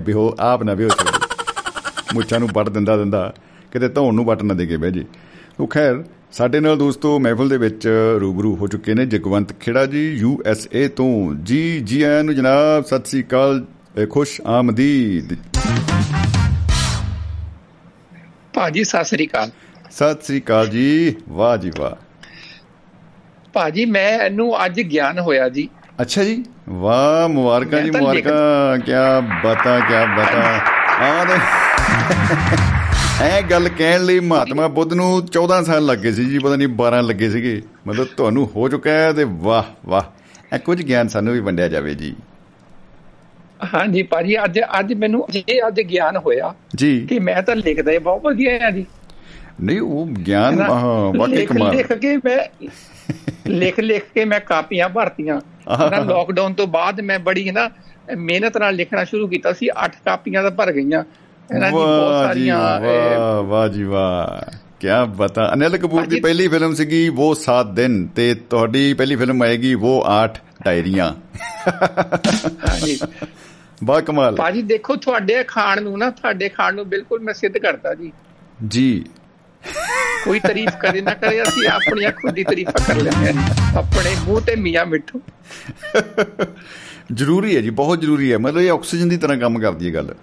ਬੇਹੋ, 0.00 0.34
ਆਪ 0.40 0.62
ਨਾ 0.62 0.74
ਬੇਹੋਸ਼ 0.74 0.94
ਹੋ 1.00 1.04
ਜਾਏ। 1.04 2.14
ਮੁੱਛਾਂ 2.14 2.40
ਨੂੰ 2.40 2.48
ਵੱਟ 2.54 2.68
ਦਿੰਦਾ 2.68 2.96
ਦਿੰਦਾ, 2.96 3.32
ਕਿਤੇ 3.72 3.88
ਧੌਣ 3.88 4.14
ਨੂੰ 4.14 4.24
ਵੱਟ 4.24 4.42
ਨਾ 4.42 4.54
ਦੇ 4.54 4.66
ਕੇ 4.66 4.76
ਬਹਿ 4.76 4.90
ਜੇ। 4.90 5.04
ਉਹ 5.60 5.66
ਖੈਰ, 5.66 6.02
ਸਾਡੇ 6.32 6.60
ਨਾਲ 6.60 6.76
ਦੋਸਤੋ 6.78 7.18
ਮਹਿਫਲ 7.18 7.48
ਦੇ 7.48 7.58
ਵਿੱਚ 7.58 7.88
ਰੂਬਰੂ 8.20 8.54
ਹੋ 8.56 8.66
ਚੁੱਕੇ 8.66 8.94
ਨੇ 8.94 9.06
ਜਗਵੰਤ 9.06 9.52
ਖੇੜਾ 9.60 9.86
ਜੀ, 9.86 10.10
ਯੂ 10.12 10.38
ਐਸ 10.46 10.68
ਏ 10.74 10.86
ਤੋਂ। 10.88 11.34
ਜੀ 11.34 11.80
ਜੀ 11.80 12.02
ਆਇਆਂ 12.02 12.24
ਨੂੰ 12.24 12.34
ਜਨਾਬ, 12.34 12.84
ਸਤਿ 12.84 13.10
ਸ੍ਰੀ 13.10 13.22
ਅਕਾਲ 13.22 13.64
ਇਹ 13.98 14.06
ਖੁਸ਼ 14.06 14.40
ਆਮਦੀਦ। 14.46 15.36
ਭਾਜੀ 18.54 18.84
ਸਤਿ 18.84 19.04
ਸ੍ਰੀ 19.04 19.26
ਅਕਾਲ। 19.26 19.50
ਸਤਿ 19.90 20.22
ਸ੍ਰੀ 20.22 20.40
ਅਕਾਲ 20.40 20.68
ਜੀ। 20.68 21.16
ਵਾਹ 21.28 21.56
ਜੀ 21.56 21.70
ਵਾਹ। 21.78 21.90
ਭਾਜੀ 23.52 23.84
ਮੈਨੂੰ 23.84 24.66
ਅੱਜ 24.66 24.80
ਗਿਆਨ 24.80 25.18
ਹੋਇਆ 25.18 25.48
ਜੀ। 25.48 25.68
ਅੱਛਾ 26.00 26.24
ਜੀ। 26.24 26.44
ਵਾਹ 26.68 27.28
ਮੁਬਾਰਕਾਂ 27.28 27.82
ਜੀ 27.82 27.90
ਮੈਂ 27.90 28.00
ਮੁਬਾਰਕਾਂ। 28.00 28.78
ਕੀ 28.78 28.92
ਬਤਾ 29.44 29.80
ਕੀ 29.80 29.94
ਬਤਾ। 30.16 30.60
ਆ 31.04 31.24
ਦੇ 31.24 31.34
ਐ 33.20 33.42
ਗੱਲ 33.42 33.68
ਕਹਿਣ 33.68 34.04
ਲਈ 34.04 34.20
ਮਹਾਤਮਾ 34.20 34.68
ਬੁੱਧ 34.68 34.92
ਨੂੰ 34.92 35.26
14 35.26 35.62
ਸਾਲ 35.64 35.86
ਲੱਗੇ 35.86 36.12
ਸੀ 36.12 36.24
ਜੀ 36.24 36.38
ਪਤਾ 36.38 36.56
ਨਹੀਂ 36.56 36.68
12 36.68 37.02
ਲੱਗੇ 37.02 37.30
ਸੀਗੇ। 37.30 37.62
ਮਤਲਬ 37.86 38.06
ਤੁਹਾਨੂੰ 38.16 38.50
ਹੋ 38.56 38.68
ਚੁੱਕਾ 38.68 38.90
ਹੈ 38.90 39.12
ਤੇ 39.12 39.24
ਵਾਹ 39.24 39.88
ਵਾਹ। 39.88 40.02
ਇਹ 40.54 40.60
ਕੁਝ 40.60 40.82
ਗਿਆਨ 40.82 41.08
ਸਾਨੂੰ 41.08 41.32
ਵੀ 41.32 41.40
ਵੰਡਿਆ 41.40 41.68
ਜਾਵੇ 41.68 41.94
ਜੀ। 41.94 42.16
ਹਾਂਜੀ 43.74 44.02
ਭਾਜੀ 44.02 44.36
ਅੱਜ 44.44 44.58
ਅੱਜ 44.78 44.92
ਮੈਨੂੰ 44.92 45.26
ਇਹ 45.36 45.60
ਅੱਜ 45.68 45.80
ਗਿਆਨ 45.80 46.16
ਹੋਇਆ 46.16 46.52
ਜੀ। 46.74 47.00
ਕਿ 47.00 47.18
ਮੈਂ 47.18 47.42
ਤਾਂ 47.42 47.56
ਲਿਖਦਾ 47.56 47.92
ਹੀ 47.92 47.98
ਬਹੁਤ 47.98 48.22
ਵਧੀਆ 48.22 48.58
ਆ 48.66 48.70
ਜੀ। 48.70 48.84
ਨਹੀਂ 49.60 49.80
ਉਹ 49.80 50.06
ਗਿਆਨ 50.26 50.62
ਵਾਕਈ 51.16 51.46
ਕਮਾਲ। 51.46 51.76
ਲਿਖ 51.76 51.92
ਕੇ 51.92 52.16
ਮੈਂ 52.16 52.38
ਲਿਖ 53.46 53.80
ਲਿਖ 53.80 54.04
ਕੇ 54.14 54.24
ਮੈਂ 54.24 54.40
ਕਾਪੀਆਂ 54.40 54.88
ਭਰਤੀਆਂ। 54.88 55.40
ਨਾ 55.90 55.98
ਲੋਕਡਾਊਨ 55.98 56.54
ਤੋਂ 56.54 56.66
ਬਾਅਦ 56.66 57.00
ਮੈਂ 57.00 57.18
ਬੜੀ 57.18 57.50
ਨਾ 57.50 57.68
ਮਿਹਨਤ 58.16 58.56
ਨਾਲ 58.58 58.74
ਲਿਖਣਾ 58.74 59.04
ਸ਼ੁਰੂ 59.04 59.28
ਕੀਤਾ 59.28 59.52
ਸੀ 59.52 59.68
8 59.84 59.88
ਕਾਪੀਆਂ 60.04 60.42
ਤਾਂ 60.42 60.50
ਭਰ 60.50 60.72
ਗਈਆਂ। 60.72 61.02
ਇਹਨਾਂ 61.50 61.70
ਦੀ 61.70 61.76
ਬਹੁਤ 61.76 62.34
ਜੀ 62.34 62.48
ਸਾਰੀਆਂ 62.48 62.58
ਵਾਹ 62.58 63.42
ਵਾਹ 63.42 63.68
ਜੀ 63.68 63.82
ਵਾਹ। 63.82 64.52
ਕੀ 64.80 64.88
ਬਤਾ 65.16 65.50
ਅਨਿਲ 65.54 65.76
ਕਪੂਰ 65.76 66.06
ਦੀ 66.06 66.20
ਪਹਿਲੀ 66.20 66.48
ਫਿਲਮ 66.48 66.74
ਸੀਗੀ 66.74 67.08
ਉਹ 67.08 67.34
7 67.34 67.74
ਦਿਨ 67.74 68.06
ਤੇ 68.06 68.34
ਤੁਹਾਡੀ 68.50 68.94
ਪਹਿਲੀ 68.94 69.16
ਫਿਲਮ 69.16 69.42
ਆਏਗੀ 69.42 69.74
ਉਹ 69.74 70.04
8 70.10 70.38
ਡਾਇਰੀਆਂ। 70.64 71.12
ਹਾਂਜੀ। 72.68 72.98
ਬਾ 73.84 74.00
ਕਮਾਲ। 74.00 74.36
ਭਾਜੀ 74.36 74.62
ਦੇਖੋ 74.62 74.96
ਤੁਹਾਡੇ 74.96 75.44
ਖਾਣ 75.44 75.82
ਨੂੰ 75.82 75.98
ਨਾ 75.98 76.10
ਤੁਹਾਡੇ 76.10 76.48
ਖਾਣ 76.48 76.74
ਨੂੰ 76.74 76.88
ਬਿਲਕੁਲ 76.88 77.20
ਮੈਂ 77.20 77.34
ਸਿੱਧ 77.34 77.58
ਕਰਤਾ 77.58 77.94
ਜੀ। 77.94 78.12
ਜੀ। 78.68 79.04
ਕੋਈ 80.24 80.40
ਤਾਰੀਫ 80.40 80.70
ਕਰੇ 80.80 81.00
ਨਾ 81.00 81.14
ਕਰੇ 81.14 81.42
ਅਸੀਂ 81.42 81.68
ਆਪਣੀਆਂ 81.68 82.10
ਖੁਦ 82.10 82.34
ਦੀ 82.34 82.44
ਤਾਰੀਫਾਂ 82.44 82.86
ਕਰ 82.86 82.96
ਲੈਂਦੇ 82.96 83.32
ਹਾਂ। 83.32 83.78
ਆਪਣੇ 83.78 84.16
ਮੂੰਹ 84.24 84.40
ਤੇ 84.40 84.56
ਮੀਆਂ 84.56 84.86
ਮਿੱਠੂ। 84.86 85.20
ਜ਼ਰੂਰੀ 87.12 87.56
ਹੈ 87.56 87.60
ਜੀ 87.60 87.70
ਬਹੁਤ 87.70 88.00
ਜ਼ਰੂਰੀ 88.00 88.32
ਹੈ। 88.32 88.38
ਮਤਲਬ 88.38 88.60
ਇਹ 88.60 88.70
ਆਕਸੀਜਨ 88.70 89.08
ਦੀ 89.08 89.16
ਤਰ੍ਹਾਂ 89.16 89.38
ਕੰਮ 89.38 89.58
ਕਰਦੀ 89.58 89.88
ਹੈ 89.88 89.94
ਗੱਲ। 89.94 90.14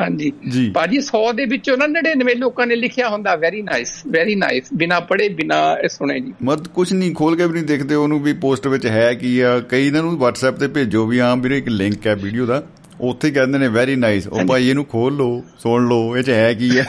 ਹਾਂਜੀ। 0.00 0.32
ਭਾਜੀ 0.74 0.98
100 0.98 1.20
ਦੇ 1.34 1.44
ਵਿੱਚੋਂ 1.44 1.76
ਨਾ 1.76 1.86
99 1.86 2.34
ਲੋਕਾਂ 2.38 2.66
ਨੇ 2.66 2.76
ਲਿਖਿਆ 2.76 3.08
ਹੁੰਦਾ 3.08 3.34
ਵੈਰੀ 3.36 3.62
ਨਾਈਸ 3.62 3.92
ਵੈਰੀ 4.06 4.34
ਨਾਈਸ 4.34 4.68
ਬਿਨਾ 4.74 5.00
ਪੜੇ 5.00 5.28
ਬਿਨਾ 5.28 5.76
ਸੁਣੇ 5.88 6.20
ਜੀ। 6.20 6.32
ਮਤ 6.42 6.68
ਕੁਝ 6.68 6.92
ਨਹੀਂ 6.92 7.14
ਖੋਲ 7.14 7.36
ਕੇ 7.36 7.46
ਵੀ 7.46 7.52
ਨਹੀਂ 7.52 7.64
ਦੇਖਦੇ 7.64 7.94
ਉਹਨੂੰ 7.94 8.22
ਵੀ 8.22 8.32
ਪੋਸਟ 8.32 8.66
ਵਿੱਚ 8.66 8.86
ਹੈ 8.86 9.12
ਕੀ 9.14 9.40
ਆ 9.40 9.58
ਕਈ 9.60 9.86
ਇਹਨਾਂ 9.86 10.02
ਨੂੰ 10.02 10.12
WhatsApp 10.12 10.58
ਤੇ 10.60 10.68
ਭੇਜੋ 10.68 11.06
ਵੀ 11.06 11.18
ਆਮ 11.18 11.40
ਵੀਰੇ 11.40 11.58
ਇੱਕ 11.58 11.68
ਲਿੰਕ 11.68 12.06
ਹੈ 12.06 12.14
ਵੀਡੀਓ 12.14 12.46
ਦਾ। 12.46 12.62
ਉੱਥੇ 13.00 13.30
ਕਹਿੰਦੇ 13.30 13.58
ਨੇ 13.58 13.68
ਵੈਰੀ 13.68 13.96
ਨਾਈਸ 13.96 14.26
ਉਹ 14.28 14.44
ਭਾਈ 14.44 14.68
ਇਹਨੂੰ 14.68 14.84
ਖੋਲ 14.84 15.16
ਲਓ 15.16 15.42
ਸੁਣ 15.58 15.88
ਲਓ 15.88 16.16
ਇਹ 16.16 16.22
ਚ 16.22 16.30
ਹੈ 16.30 16.54
ਕੀ 16.54 16.78
ਹੈ 16.78 16.86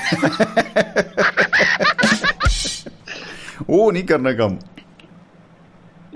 ਉਹ 3.70 3.92
ਨਹੀਂ 3.92 4.04
ਕਰਨਾ 4.04 4.32
ਕੰਮ। 4.32 4.58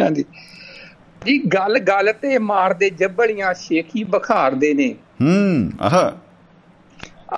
ਹਾਂਜੀ। 0.02 0.24
ਜੀ 1.26 1.38
ਗੱਲ 1.44 1.80
ਗੱਲ 1.80 2.14
ਤੇ 2.14 2.38
ਮਾਰਦੇ 2.38 2.90
ਜੱਬੜੀਆਂ 2.90 3.54
ਸ਼ੇਖੀ 3.54 4.04
ਬਖਾਰਦੇ 4.04 4.74
ਨੇ। 4.74 4.96
ਹੂੰ 5.22 5.72
ਆਹਾ। 5.82 6.23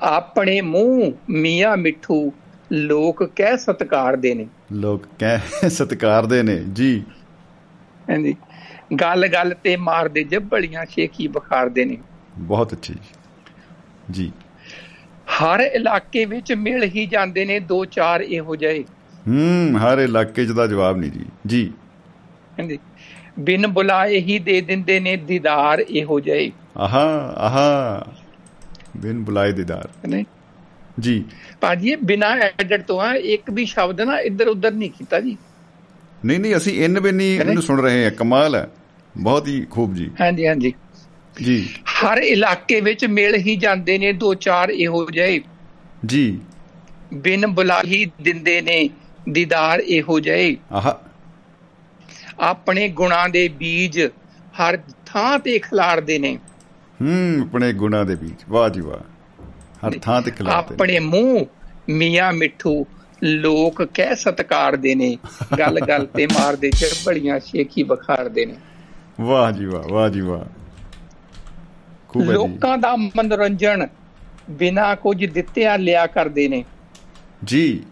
ਆਪਣੇ 0.02 0.62
ਮੂੰਹ 0.62 1.12
ਮੀਆਂ 1.30 1.78
ਮਿੱਠੂ 1.78 2.34
ਲੋਕ 2.72 3.24
ਕਹਿ 3.24 3.58
ਸਤਕਾਰਦੇ 3.58 4.34
ਨੇ। 4.34 4.48
ਲੋਕ 4.72 5.04
ਕਹਿ 5.20 5.70
ਸਤਿਕਾਰਦੇ 5.70 6.44
ਨੇ 6.44 6.56
ਜੀ। 6.56 7.04
ਹਾਂਜੀ। 8.10 8.36
ਗੱਲ 9.02 9.28
ਗੱਲ 9.28 9.56
ਤੇ 9.64 9.76
ਮਾਰਦੇ 9.76 10.24
ਜੱਬੜੀਆਂ 10.24 10.86
ਸ਼ੇਖੀ 10.90 11.28
ਬਖਾਰਦੇ 11.28 11.86
ਨੇ। 11.86 11.98
ਬਹੁਤ 12.38 12.74
ਅੱਛੀ 12.74 12.94
ਜੀ। 12.94 13.10
ਜੀ। 14.12 14.32
ਹਰ 15.26 15.60
ਇਲਾਕੇ 15.60 16.26
ਵਿੱਚ 16.26 16.54
ਮਿਲ 16.54 16.84
ਹੀ 16.84 17.06
ਜਾਂਦੇ 17.06 17.46
ਨੇ 17.46 17.60
ਦੋ 17.60 17.86
ਚਾਰ 17.86 18.22
ਇਹੋ 18.22 18.56
ਜਿਹੇ। 18.56 18.84
ਹੂੰ 19.28 19.80
ਹਰ 19.80 19.98
ਇਲਾਕੇ 20.00 20.46
'ਚ 20.46 20.50
ਦਾ 20.50 20.68
ਜਵਾਬ 20.68 20.98
ਨਹੀਂ 20.98 21.12
ਜੀ। 21.12 21.26
ਜੀ। 21.48 21.74
ਹਾਂਜੀ। 22.60 22.80
ਬਿਨ 23.40 23.68
ਬੁਲਾਏ 23.68 24.20
ਹੀ 24.20 24.40
ਦੇ 24.40 24.62
ਦਿੰਦੇ 24.62 25.00
ਨੇ 25.00 25.16
ਦੀਦਾਰ 25.16 25.80
ਇਹੋ 25.80 26.20
ਜਿਹੇ। 26.20 26.52
ਆਹਾ 26.78 27.34
ਆਹਾ। 27.38 28.04
ਬਿਨ 28.96 29.24
ਬੁਲਾਏ 29.24 29.52
ਦੀਦਾਰ 29.52 29.90
ਨਹੀਂ। 30.08 30.26
ਜੀ। 31.00 31.26
ਭਾਜੀ 31.62 31.90
ਇਹ 31.90 31.98
ਬਿਨਾ 31.98 32.28
ਐਡਿਟ 32.28 32.82
ਤੋਂ 32.82 33.02
ਆ 33.02 33.14
ਇੱਕ 33.14 33.50
ਵੀ 33.52 33.66
ਸ਼ਬਦ 33.66 34.02
ਨਾ 34.02 34.20
ਇੱਧਰ 34.20 34.48
ਉੱਧਰ 34.48 34.72
ਨਹੀਂ 34.72 34.90
ਕੀਤਾ 34.90 35.20
ਜੀ। 35.20 35.38
ਨਹੀਂ 36.26 36.40
ਨਹੀਂ 36.40 36.56
ਅਸੀਂ 36.58 36.86
ਇਨ 36.86 37.00
ਬਿਨ 37.00 37.22
ਇਹਨੂੰ 37.22 37.64
ਸੁਣ 37.64 37.82
ਰਹੇ 37.82 38.04
ਹਾਂ 38.04 38.12
ਕਮਾਲ 38.12 38.56
ਹੈ। 38.56 38.70
ਬਹੁਤ 39.18 39.48
ਹੀ 39.48 39.66
ਖੂਬ 39.66 39.96
ਜੀ। 39.96 40.12
ਹਾਂਜੀ 40.22 40.48
ਹਾਂਜੀ। 40.48 40.74
ਜੀ। 41.44 41.70
ਹਰ 41.84 42.18
ਇਲਾਕੇ 42.18 42.82
ਵਿੱਚ 42.82 43.06
ਮਿਲ 43.06 43.36
ਹੀ 43.36 43.56
ਜਾਂਦੇ 43.56 43.98
ਨੇ 43.98 44.14
ਦੋ 44.14 44.34
ਚਾਰ 44.34 44.70
ਇਹੋ 44.70 45.12
ਜਿਹੇ। 45.12 45.42
ਜੀ। 46.06 46.40
ਬਿਨ 47.14 47.48
ਬੁਲਾ 47.48 47.82
ਹੀ 47.86 48.12
ਦਿੰਦੇ 48.22 48.62
ਨੇ 48.62 48.90
ਦੀਦਾਰ 49.30 49.80
ਇਹੋ 49.80 50.20
ਜਿਹੇ। 50.20 50.58
ਆਹਾ। 50.72 51.02
ਆਪਣੇ 52.40 52.90
ਗੁਣਾਂ 52.90 53.30
ਦੇ 53.30 53.48
ਬੀਜ 53.48 54.02
ਹਰ 54.62 54.80
ਥਾਂ 55.06 55.40
ਤੇ 55.40 55.60
ਖਿਲਾਰਦੇ 55.60 56.20
ਨੇ। 56.20 56.40
ਹੂੰ 57.02 57.42
ਆਪਣੇ 57.42 57.74
ਗੁਣਾ 57.74 58.04
ਦੇ 58.04 58.16
ਵਿੱਚ 58.16 58.42
ਵਾਹ 58.50 58.70
ਜੀ 58.70 58.82
ਵਾਹ। 58.82 59.00
ਹਰ 59.88 60.00
ਥਾਂ 60.02 60.22
ਤੇ 60.22 60.32
ਖਿਲਾਫ 60.32 60.72
ਆਪਣੇ 60.72 61.00
ਮੂੰਹ 61.00 61.46
ਮੀਆਂ 61.90 62.34
ਮਿੱਠੂ 62.34 62.86
ਲੋਕ 63.24 63.84
ਕਹਿ 63.84 64.16
ਸਤਕਾਰਦੇ 64.16 64.96
ਨੇ। 64.96 65.18
ਗੱਲ 65.60 65.80
ਗੱਲ 65.80 66.06
ਤੇ 66.06 66.26
ਮਾਰਦੇ 66.26 66.72
ਚੜਬੜੀਆਂ 66.72 67.40
ਸ਼ੇਖੀ 67.40 67.84
ਬਖਾਰਦੇ 67.84 68.46
ਨੇ। 68.46 68.56
ਵਾਹ 69.22 69.52
ਜੀ 69.52 69.66
ਵਾਹ 69.66 69.84
ਵਾਹ 69.90 70.10
ਜੀ 70.10 70.22
ਵਾਹ। 70.22 70.46
ਖੂਬ 72.08 72.32
ਲੋਕਾਂ 72.32 72.78
ਦਾ 72.78 72.96
ਮਨੋਰੰਜਨ 72.96 73.88
ਬਿਨਾ 74.50 74.96
ਕੁਝ 74.96 75.26
ਦਿੱਤਿਆਂ 75.26 75.78
ਲਿਆ 75.78 76.08
ਕਰਦੇ 76.08 76.48
ਨੇ। 76.48 76.66
ਜੀ 77.44 77.84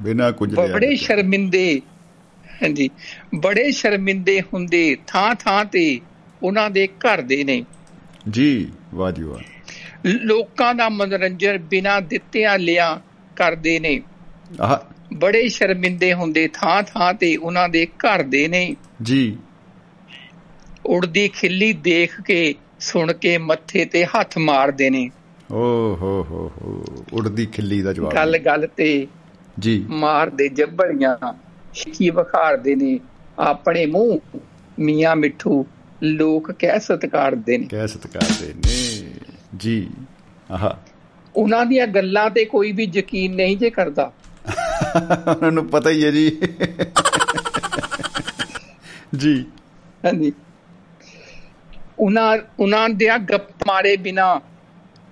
ਬਿਨਾ 0.00 0.30
ਕੁਝ 0.30 0.54
ਲਿਆ 0.54 0.66
ਬੜੇ। 0.66 0.96
ਸ਼ਰਮਿੰਦੇ 0.96 1.82
ਹਾਂਜੀ 2.62 2.90
ਬੜੇ 3.34 3.70
ਸ਼ਰਮਿੰਦੇ 3.70 4.40
ਹੁੰਦੇ 4.40 4.96
ਥਾਂ 5.06 5.34
ਥਾਂ 5.34 5.64
ਤੇ 5.64 6.00
ਉਹਨਾਂ 6.42 6.70
ਦੇ 6.70 6.86
ਘਰ 6.86 7.20
ਦੇ 7.20 7.44
ਨੇ। 7.44 7.64
ਜੀ 8.28 8.72
ਵਾਹ 8.94 9.12
ਜੀ 9.12 9.22
ਵਾਹ 9.22 9.38
ਲੋਕਾਂ 10.06 10.74
ਦਾ 10.74 10.88
ਮਨੋਰੰਜਨ 10.88 11.58
ਬਿਨਾ 11.58 12.00
ਦਿੱਤਿਆਂ 12.00 12.58
ਲਿਆ 12.58 13.00
ਕਰਦੇ 13.36 13.80
ਨੇ। 13.80 14.02
ਆਹਾ। 14.60 14.86
ਬੜੇ 15.12 15.48
ਸ਼ਰਮਿੰਦੇ 15.48 16.12
ਹੁੰਦੇ 16.12 16.48
ਥਾਂ 16.48 16.82
ਥਾਂ 16.82 17.14
ਤੇ 17.14 17.36
ਉਹਨਾਂ 17.36 17.68
ਦੇ 17.68 17.86
ਘਰ 17.86 18.22
ਦੇ 18.22 18.48
ਨੇ। 18.48 18.76
ਜੀ। 19.02 19.36
ਉੜਦੀ 20.86 21.28
ਖਿੱਲੀ 21.28 21.72
ਦੇਖ 21.72 22.20
ਕੇ 22.20 22.54
ਸੁਣ 22.80 23.12
ਕੇ 23.12 23.38
ਮੱਥੇ 23.38 23.84
ਤੇ 23.84 24.04
ਹੱਥ 24.04 24.38
ਮਾਰਦੇ 24.38 24.90
ਨੇ। 24.90 25.10
ਓ 25.52 25.56
ਹੋ 25.94 26.26
ਹੋ 26.30 26.52
ਹੋ 26.60 26.84
ਉੜਦੀ 27.12 27.46
ਖਿੱਲੀ 27.46 27.82
ਦਾ 27.82 27.92
ਜਵਾਬ। 27.92 28.14
ਗੱਲ 28.14 28.38
ਗੱਲ 28.38 28.68
ਤੇ 28.76 29.06
ਜੀ। 29.58 29.86
ਮਾਰਦੇ 29.88 30.48
ਜੱਬੜੀਆਂ 30.48 31.32
ਸ਼ਿਕੀ 31.74 32.10
ਬਖਾਰਦੇ 32.10 32.74
ਨੇ। 32.74 33.00
ਆਪਣੇ 33.38 33.86
ਮੂੰਹ 33.86 34.38
ਮੀਆਂ 34.78 35.16
ਮਿੱਠੂ 35.16 35.66
ਲੋਕ 36.02 36.52
ਕਹਿ 36.52 36.80
ਸਤਕਾਰਦੇ 36.80 37.58
ਨੇ। 37.58 37.66
ਕਹਿ 37.66 37.88
ਸਤਿਕਾਰਦੇ 37.88 38.54
ਨੇ। 38.54 39.10
ਜੀ 39.56 39.90
ਆਹਾ। 40.50 40.78
ਉਹਨਾਂ 41.36 41.66
ਦੀਆਂ 41.66 41.86
ਗੱਲਾਂ 41.86 42.30
ਤੇ 42.30 42.44
ਕੋਈ 42.44 42.72
ਵੀ 42.72 42.90
ਯਕੀਨ 42.94 43.36
ਨਹੀਂ 43.36 43.56
ਜੇ 43.56 43.70
ਕਰਦਾ। 43.70 44.12
ਉਹਨਾਂ 45.36 45.52
ਨੂੰ 45.52 45.66
ਪਤਾ 45.66 45.90
ਹੀ 45.90 46.04
ਹੈ 46.04 46.10
ਜੀ। 46.10 46.38
ਜੀ। 49.16 49.44
ਹਾਂਜੀ। 50.04 50.32
ਉਹਨਾਂ 51.98 52.38
ਉਹਨਾਂ 52.58 52.88
ਦੇ 52.88 53.08
ਗੱਪ 53.18 53.50
ਮਾਰੇ 53.66 53.96
ਬਿਨਾ 53.96 54.40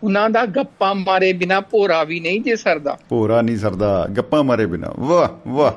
ਉਹਨਾਂ 0.02 0.30
ਦਾ 0.30 0.46
ਗੱਪਾਂ 0.46 0.94
ਮਾਰੇ 0.94 1.32
ਬਿਨਾ 1.32 1.60
ਭੋਰਾ 1.60 2.04
ਵੀ 2.04 2.20
ਨਹੀਂ 2.20 2.40
ਜੇ 2.40 2.56
ਸਰਦਾ। 2.56 2.98
ਭੋਰਾ 3.08 3.42
ਨਹੀਂ 3.42 3.56
ਸਰਦਾ 3.56 4.06
ਗੱਪਾਂ 4.16 4.44
ਮਾਰੇ 4.44 4.66
ਬਿਨਾ। 4.66 4.94
ਵਾਹ 4.98 5.50
ਵਾਹ। 5.50 5.72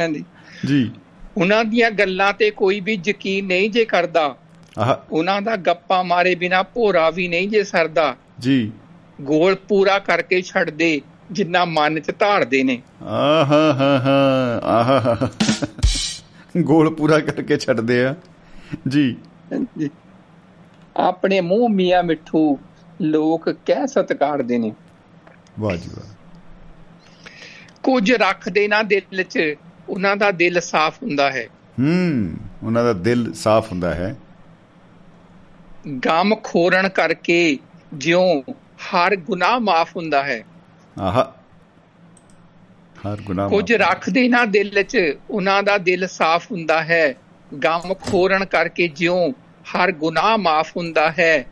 ਹਾਂਜੀ। 0.00 0.24
ਜੀ। 0.66 0.90
ਉਹਨਾਂ 1.36 1.64
ਦੀਆਂ 1.64 1.90
ਗੱਲਾਂ 1.90 2.32
ਤੇ 2.32 2.50
ਕੋਈ 2.50 2.80
ਵੀ 2.80 3.00
ਯਕੀਨ 3.06 3.46
ਨਹੀਂ 3.46 3.70
ਜੇ 3.70 3.84
ਕਰਦਾ। 3.84 4.36
ਉਹਨਾਂ 5.10 5.42
ਦਾ 5.42 5.56
ਗੱਪਾਂ 5.56 6.04
ਮਾਰੇ 6.04 6.34
ਬਿਨਾ 6.34 6.62
ਭੋਰਾ 6.62 7.10
ਵੀ 7.10 7.28
ਨਹੀਂ 7.28 7.48
ਜੇ 7.48 7.64
ਸਰਦਾ। 7.64 8.16
ਜੀ। 8.38 8.72
ਗੋਲ 9.20 9.54
ਪੂਰਾ 9.54 9.98
ਕਰਕੇ 9.98 10.42
ਛੱਡ 10.42 10.70
ਦੇ 10.70 11.00
ਜਿੰਨਾ 11.30 11.64
ਮਨ 11.64 12.00
ਚ 12.00 12.10
ਧਾਰਦੇ 12.18 12.62
ਨੇ। 12.62 12.82
ਆਹਾ 13.02 13.72
ਹਾ 13.72 13.98
ਹਾ। 13.98 14.58
ਆਹਾ 14.58 15.28
ਗੋਲ 16.58 16.94
ਪੂਰਾ 16.94 17.18
ਕਰਕੇ 17.18 17.56
ਛੱਡਦੇ 17.56 18.04
ਆ। 18.04 18.14
ਜੀ। 18.88 19.16
ਆਪਣੇ 20.96 21.40
ਮੂੰਹ 21.40 21.68
ਮੀਆਂ 21.68 22.02
ਮਿੱਠੂ 22.02 22.58
ਲੋਕ 23.00 23.50
ਕਹਿ 23.50 23.86
ਸਤਕਾਰਦੇ 23.86 24.58
ਨੇ। 24.58 24.72
ਵਾਹ 25.60 25.76
ਜੀ 25.76 25.90
ਵਾਹ। 25.96 26.14
ਕੁਝ 27.82 28.12
ਰੱਖਦੇ 28.12 28.68
ਨਾ 28.68 28.82
ਦਿਲ 28.82 29.22
'ਚ 29.22 29.54
ਉਹਨਾਂ 29.88 30.16
ਦਾ 30.16 30.30
ਦਿਲ 30.30 30.60
ਸਾਫ਼ 30.60 31.02
ਹੁੰਦਾ 31.02 31.30
ਹੈ। 31.30 31.46
ਹੂੰ 31.80 32.36
ਉਹਨਾਂ 32.62 32.84
ਦਾ 32.84 32.92
ਦਿਲ 32.92 33.32
ਸਾਫ਼ 33.32 33.72
ਹੁੰਦਾ 33.72 33.94
ਹੈ। 33.94 34.16
ਗਮ 35.88 36.34
ਖੋਰਨ 36.44 36.88
ਕਰਕੇ 36.88 37.58
ਜਿਉਂ 37.94 38.42
ਹਰ 38.58 39.16
ਗੁਨਾਹ 39.16 39.60
ਮਾਫ 39.60 39.96
ਹੁੰਦਾ 39.96 40.24
ਹੈ। 40.24 40.44
ਆਹਾ। 41.00 41.34
ਹਰ 42.98 43.16
ਗੁਨਾਹ 43.22 43.48
ਕੁਝ 43.48 43.72
ਰੱਖਦੇ 43.72 44.28
ਨਾ 44.28 44.44
ਦਿਲ 44.44 44.82
'ਚ 44.82 44.98
ਉਹਨਾਂ 45.30 45.62
ਦਾ 45.62 45.78
ਦਿਲ 45.78 46.06
ਸਾਫ਼ 46.06 46.52
ਹੁੰਦਾ 46.52 46.82
ਹੈ। 46.82 47.14
ਗਮ 47.64 47.94
ਖੋਰਨ 47.94 48.44
ਕਰਕੇ 48.44 48.88
ਜਿਉਂ 48.88 49.32
ਹਰ 49.74 49.92
ਗੁਨਾਹ 49.92 50.38
ਮਾਫ 50.38 50.76
ਹੁੰਦਾ 50.76 51.10
ਹੈ। 51.10 51.46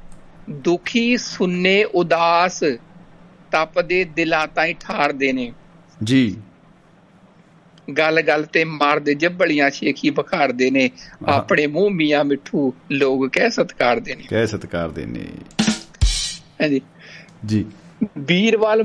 ਦੁਖੀ 0.50 1.16
ਸੁੰਨੇ 1.16 1.84
ਉਦਾਸ 1.84 2.64
ਤਪਦੇ 3.52 4.04
ਦਿਲਾਂ 4.04 4.46
ਤਾਈਂ 4.46 4.74
ਠਾਰਦੇ 4.80 5.32
ਨੇ। 5.32 5.52
ਜੀ। 6.04 6.36
ਗੱਲ 7.98 8.22
ਗੱਲ 8.22 8.44
ਤੇ 8.44 8.64
ਮਾਰਦੇ 8.64 9.14
ਜੱਬਲੀਆਂ 9.14 9.70
ਸ਼ੇਖੀ 9.70 10.10
ਬਖਾਰਦੇ 10.10 10.70
ਨੇ। 10.70 10.90
ਆਪਣੇ 11.28 11.66
ਮੂੰਹ 11.66 11.90
ਮੀਆਂ 11.90 12.24
ਮਿੱਠੂ 12.24 12.74
ਲੋਕ 12.90 13.28
ਕਹਿ 13.28 13.50
ਸਤਕਾਰਦੇ 13.50 14.14
ਨੇ। 14.14 14.24
ਕਹਿ 14.30 14.46
ਸਤਕਾਰਦੇ 14.46 15.06
ਨੇ। 15.06 15.26
ਹਾਂਜੀ 16.62 16.80
ਜੀ। 17.46 17.64
ਵੀਰਵਾਲ 18.18 18.82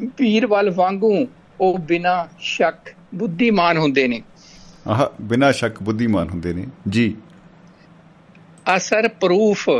ਵੀਰਵਾਲ 0.00 0.70
ਵਾਂਗੂ 0.70 1.26
ਉਹ 1.60 1.78
ਬਿਨਾ 1.78 2.28
ਸ਼ੱਕ 2.40 2.94
ਬੁੱਧੀਮਾਨ 3.14 3.78
ਹੁੰਦੇ 3.78 4.08
ਨੇ। 4.08 4.22
ਆਹ 4.88 5.22
ਬਿਨਾਂ 5.22 5.52
ਸ਼ੱਕ 5.52 5.82
ਬੁੱਧੀਮਾਨ 5.82 6.28
ਹੁੰਦੇ 6.28 6.52
ਨੇ। 6.52 6.66
ਜੀ। 6.88 7.16
ਅਸਰ 8.76 9.08
ਪ੍ਰੂਫ 9.08 9.70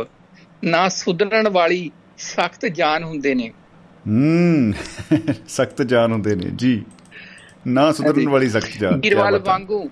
ਨਾ 0.63 0.87
ਸੁਧਰਨ 0.89 1.49
ਵਾਲੀ 1.49 1.91
ਸਖਤ 2.17 2.65
ਜਾਨ 2.65 3.03
ਹੁੰਦੇ 3.03 3.35
ਨੇ। 3.35 3.53
ਹੂੰ। 4.07 4.73
ਸਖਤ 5.47 5.81
ਜਾਨ 5.81 6.11
ਹੁੰਦੇ 6.11 6.35
ਨੇ। 6.35 6.45
ਜੀ। 6.55 6.85
ਨਾ 7.67 7.91
ਸੁਧਰਨ। 7.91 8.29
ਵਾਲੀ 8.29 8.49
ਸਖਤ 8.49 8.83
ਬਾਤ 8.83 9.33
ਹੈ। 9.33 9.39
ਵਾਂਗੂ। 9.39 9.89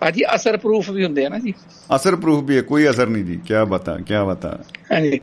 ਭਾਜੀ 0.00 0.34
ਅਸਰ 0.34 0.56
ਪ੍ਰੂਫ 0.56 0.90
ਵੀ 0.90 1.04
ਹੁੰਦੇ 1.04 1.26
ਆ 1.26 1.28
ਨਾ 1.28 1.38
ਜੀ। 1.38 1.54
ਅਸਰ 1.96 2.16
ਪ੍ਰੂਫ 2.16 2.44
ਵੀ 2.44 2.56
ਹੈ 2.56 2.62
ਕੋਈ 2.62 2.90
ਅਸਰ 2.90 3.06
ਨਹੀਂ 3.06 3.24
ਜੀ 3.24 3.36
ਕੀ 3.36 3.54
ਬਤਾ 3.68 3.96
ਕੀ 3.96 4.14
ਬਤਾ। 4.26 4.58
ਹਾਂਜੀ। 4.92 5.20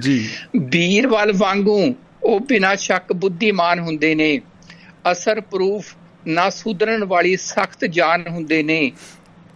ਜੀ। 0.00 0.28
ਵੀਰਵਾਲ 0.56 1.32
ਵਾਂਗੂ 1.36 1.94
ਉਹ 2.22 2.40
ਬਿਨਾ 2.40 2.74
ਸ਼ੱਕ 2.74 3.12
ਬੁੱਧੀਮਾਨ 3.12 3.78
ਹੁੰਦੇ 3.78 4.14
ਨੇ। 4.14 4.40
ਅਸਰ 5.12 5.40
ਪ੍ਰੂਫ 5.40 5.94
ਨਾ 6.26 6.50
ਸੁਧਰਨ 6.50 7.04
ਵਾਲੀ 7.04 7.36
ਸਖਤ 7.36 7.84
ਜਾਨ 7.84 8.28
ਹੁੰਦੇ 8.28 8.62
ਨੇ। 8.62 8.92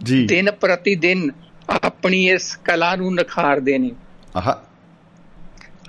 ਜੀ। 0.03 0.27
ਦਿਨ 0.27 0.51
ਪ੍ਰਤੀ 0.51 0.95
ਦਿਨ 0.95 1.31
ਆਪਣੀ 1.69 2.29
ਇਸ 2.29 2.55
ਕਲਾ 2.55 2.95
ਨੂੰ 2.95 3.15
ਨਿਖਾਰਦੇ 3.15 3.77
ਨੇ। 3.77 3.91
ਆਹ। 4.35 4.53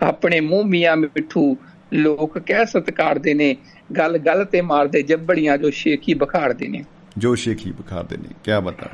ਆਪਣੇ 0.04 0.40
ਮੂੰਹ 0.40 0.64
ਮੀਆਂ 0.64 0.96
ਮਿੱਠੂ 0.96 1.56
ਲੋਕ 1.92 2.38
ਕਹਿ 2.38 2.66
ਸਤਕਾਰਦੇ 2.66 3.34
ਨੇ 3.34 3.56
ਗੱਲ 3.96 4.18
ਗੱਲ 4.18 4.44
ਤੇ 4.44 4.60
ਮਾਰਦੇ 4.60 5.02
ਜੱਬੜੀਆਂ 5.02 5.58
ਜੋ 5.58 5.70
ਸ਼ੇਖੀ 5.70 6.14
ਬਖਾਰਦੇ 6.14 6.68
ਨੇ। 6.68 6.84
ਜੋ 7.18 7.34
ਸ਼ੇਖੀ 7.34 7.72
ਬਖਾਰਦੇ 7.72 8.16
ਨੇ 8.16 8.28
ਕੀ 8.44 8.50
ਬਤਾ 8.64 8.88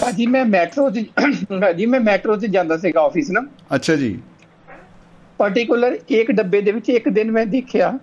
ਭਾਜੀ 0.00 0.26
ਮੈਂ 0.26 0.44
ਮੈਟਰੋ 0.44 0.90
'ਚ 0.90 1.04
ਭਾਜੀ 1.60 1.86
ਮੈਂ 1.86 2.00
ਮੈਟਰੋ 2.00 2.36
'ਚ 2.36 2.46
ਜਾਂਦਾ 2.46 2.76
ਸੀਗਾ 2.76 3.00
ਆਫਿਸ 3.00 3.30
ਨਾ। 3.30 3.40
ਅੱਛਾ 3.74 3.96
ਜੀ। 3.96 4.18
ਪਾਰਟਿਕੂਲਰ 5.38 5.98
ਇੱਕ 6.08 6.30
ਡੱਬੇ 6.30 6.60
ਦੇ 6.60 6.72
ਵਿੱਚ 6.72 6.88
ਇੱਕ 6.88 7.08
ਦਿਨ 7.08 7.30
ਮੈਂ 7.30 7.46
ਦੇਖਿਆ 7.46 7.98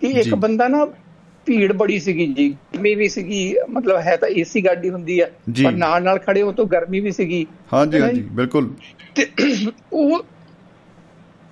ਕਿ। 0.00 0.06
ਇੱਕ 0.06 0.34
ਬੰਦਾ 0.34 0.68
ਨਾ 0.68 0.84
ਭੀੜ 1.46 1.72
ਬੜੀ 1.72 2.00
ਸੀਗੀ 2.00 2.26
ਜੀ। 2.26 2.48
ਗਰਮੀ 2.48 2.94
ਵੀ 2.94 3.08
ਸੀਗੀ 3.08 3.54
ਮਤਲਬ 3.70 3.96
ਹੈ 3.96 4.16
ਤਾਂ 4.16 4.28
ਏਸੀ 4.28 4.64
ਗੱਡੀ 4.64 4.90
ਹੁੰਦੀ 4.90 5.20
ਜੀ। 5.50 5.64
ਪਰ 5.64 5.72
ਨਾਲ 5.72 6.02
ਨਾਲ 6.02 6.18
ਖੜੇ 6.18 6.42
ਹੋ 6.42 6.52
ਤਾਂ 6.52 6.64
ਗਰਮੀ 6.64 7.00
ਵੀ 7.00 7.12
ਸੀਗੀ। 7.12 7.46
ਹਾਂਜੀ 7.72 8.00
ਹਾਂਜੀ 8.00 8.22
ਜੀ? 8.22 8.28
ਬਿਲਕੁਲ। 8.32 8.74
ਤੇ 9.14 9.26
ਉਹ 9.92 10.24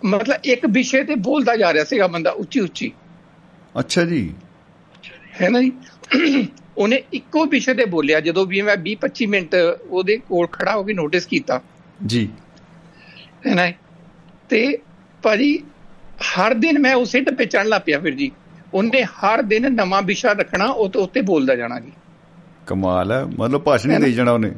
ਮਤਲਬ 0.05 0.37
ਇੱਕ 0.45 0.67
ਵਿਸ਼ੇ 0.67 1.03
ਤੇ 1.05 1.15
ਬੋਲਦਾ 1.15 1.57
ਜਾ 1.57 1.73
ਰਿਹਾ 1.73 1.85
ਸੀਗਾ 1.85 2.07
ਬੰਦਾ 2.07 2.31
ਉੱਚੀ 2.31 2.61
ਉੱਚੀ 2.61 2.93
ਅੱਛਾ 3.79 4.05
ਜੀ। 4.05 4.35
ਹੈ 5.43 5.49
ਨਾ 5.49 5.61
ਜੀ? 5.63 5.73
ਉਹਨੇ 6.79 7.03
ਇੱਕੋ 7.13 7.45
ਵਿਸ਼ੇ 7.45 7.75
ਤੇ 7.75 7.85
ਬੋਲਿਆ 7.85 8.21
ਜਦੋਂ 8.21 8.47
ਵੀ 8.47 8.63
ਮੈਂ 8.63 8.77
20 8.77 8.97
25 9.01 9.27
ਮਿੰਟ 9.27 9.55
ਉਹਦੇ 9.91 10.17
ਕੋਲ 10.17 10.47
ਖੜਾ 10.47 10.77
ਹੋ 10.77 10.83
ਕੇ 10.83 10.93
ਨੋਟਿਸ 10.93 11.27
ਕੀਤਾ। 11.27 11.61
ਜੀ। 12.07 12.29
ਹੈ 13.47 13.55
ਨਾ 13.55 13.73
ਤੇ 14.49 14.79
ਭਾਜੀ 15.23 15.65
ਹਰ 16.17 16.55
ਦਿਨ 16.55 16.79
ਮੈਂ 16.79 16.95
ਉਸੇ 16.95 17.21
ਟੱਪੇ 17.21 17.47
ਚੜ੍ਹਨ 17.47 17.67
ਲੱਗ 17.67 17.81
ਪਿਆ 17.85 18.01
ਫਿਰ 18.01 18.15
ਜੀ। 18.15 18.33
ਉਹਨੇ 18.75 19.05
ਹਰ 19.05 19.43
ਦਿਨ 19.43 19.73
ਨਵਾਂ 19.75 20.03
ਵਿਸ਼ਾ 20.03 20.33
ਰੱਖਣਾ 20.33 20.65
ਉਹ 20.65 20.89
ਤੇ 20.89 20.99
ਉੱਤੇ 20.99 21.21
ਬੋਲਦਾ 21.21 21.55
ਜਾਣਾ 21.55 21.81
ਜੀ। 21.81 21.93
ਕਮਾਲ 22.67 23.13
ਹੈ। 23.13 23.25
ਮਤਲਬ 23.25 23.61
ਭਾਸ਼ਣ 23.61 23.91
ਹੀ? 23.91 23.97
ਦੇਈ 23.99 24.13
ਜਾਣਾ 24.13 24.33
ਉਹਨੇ। 24.33 24.53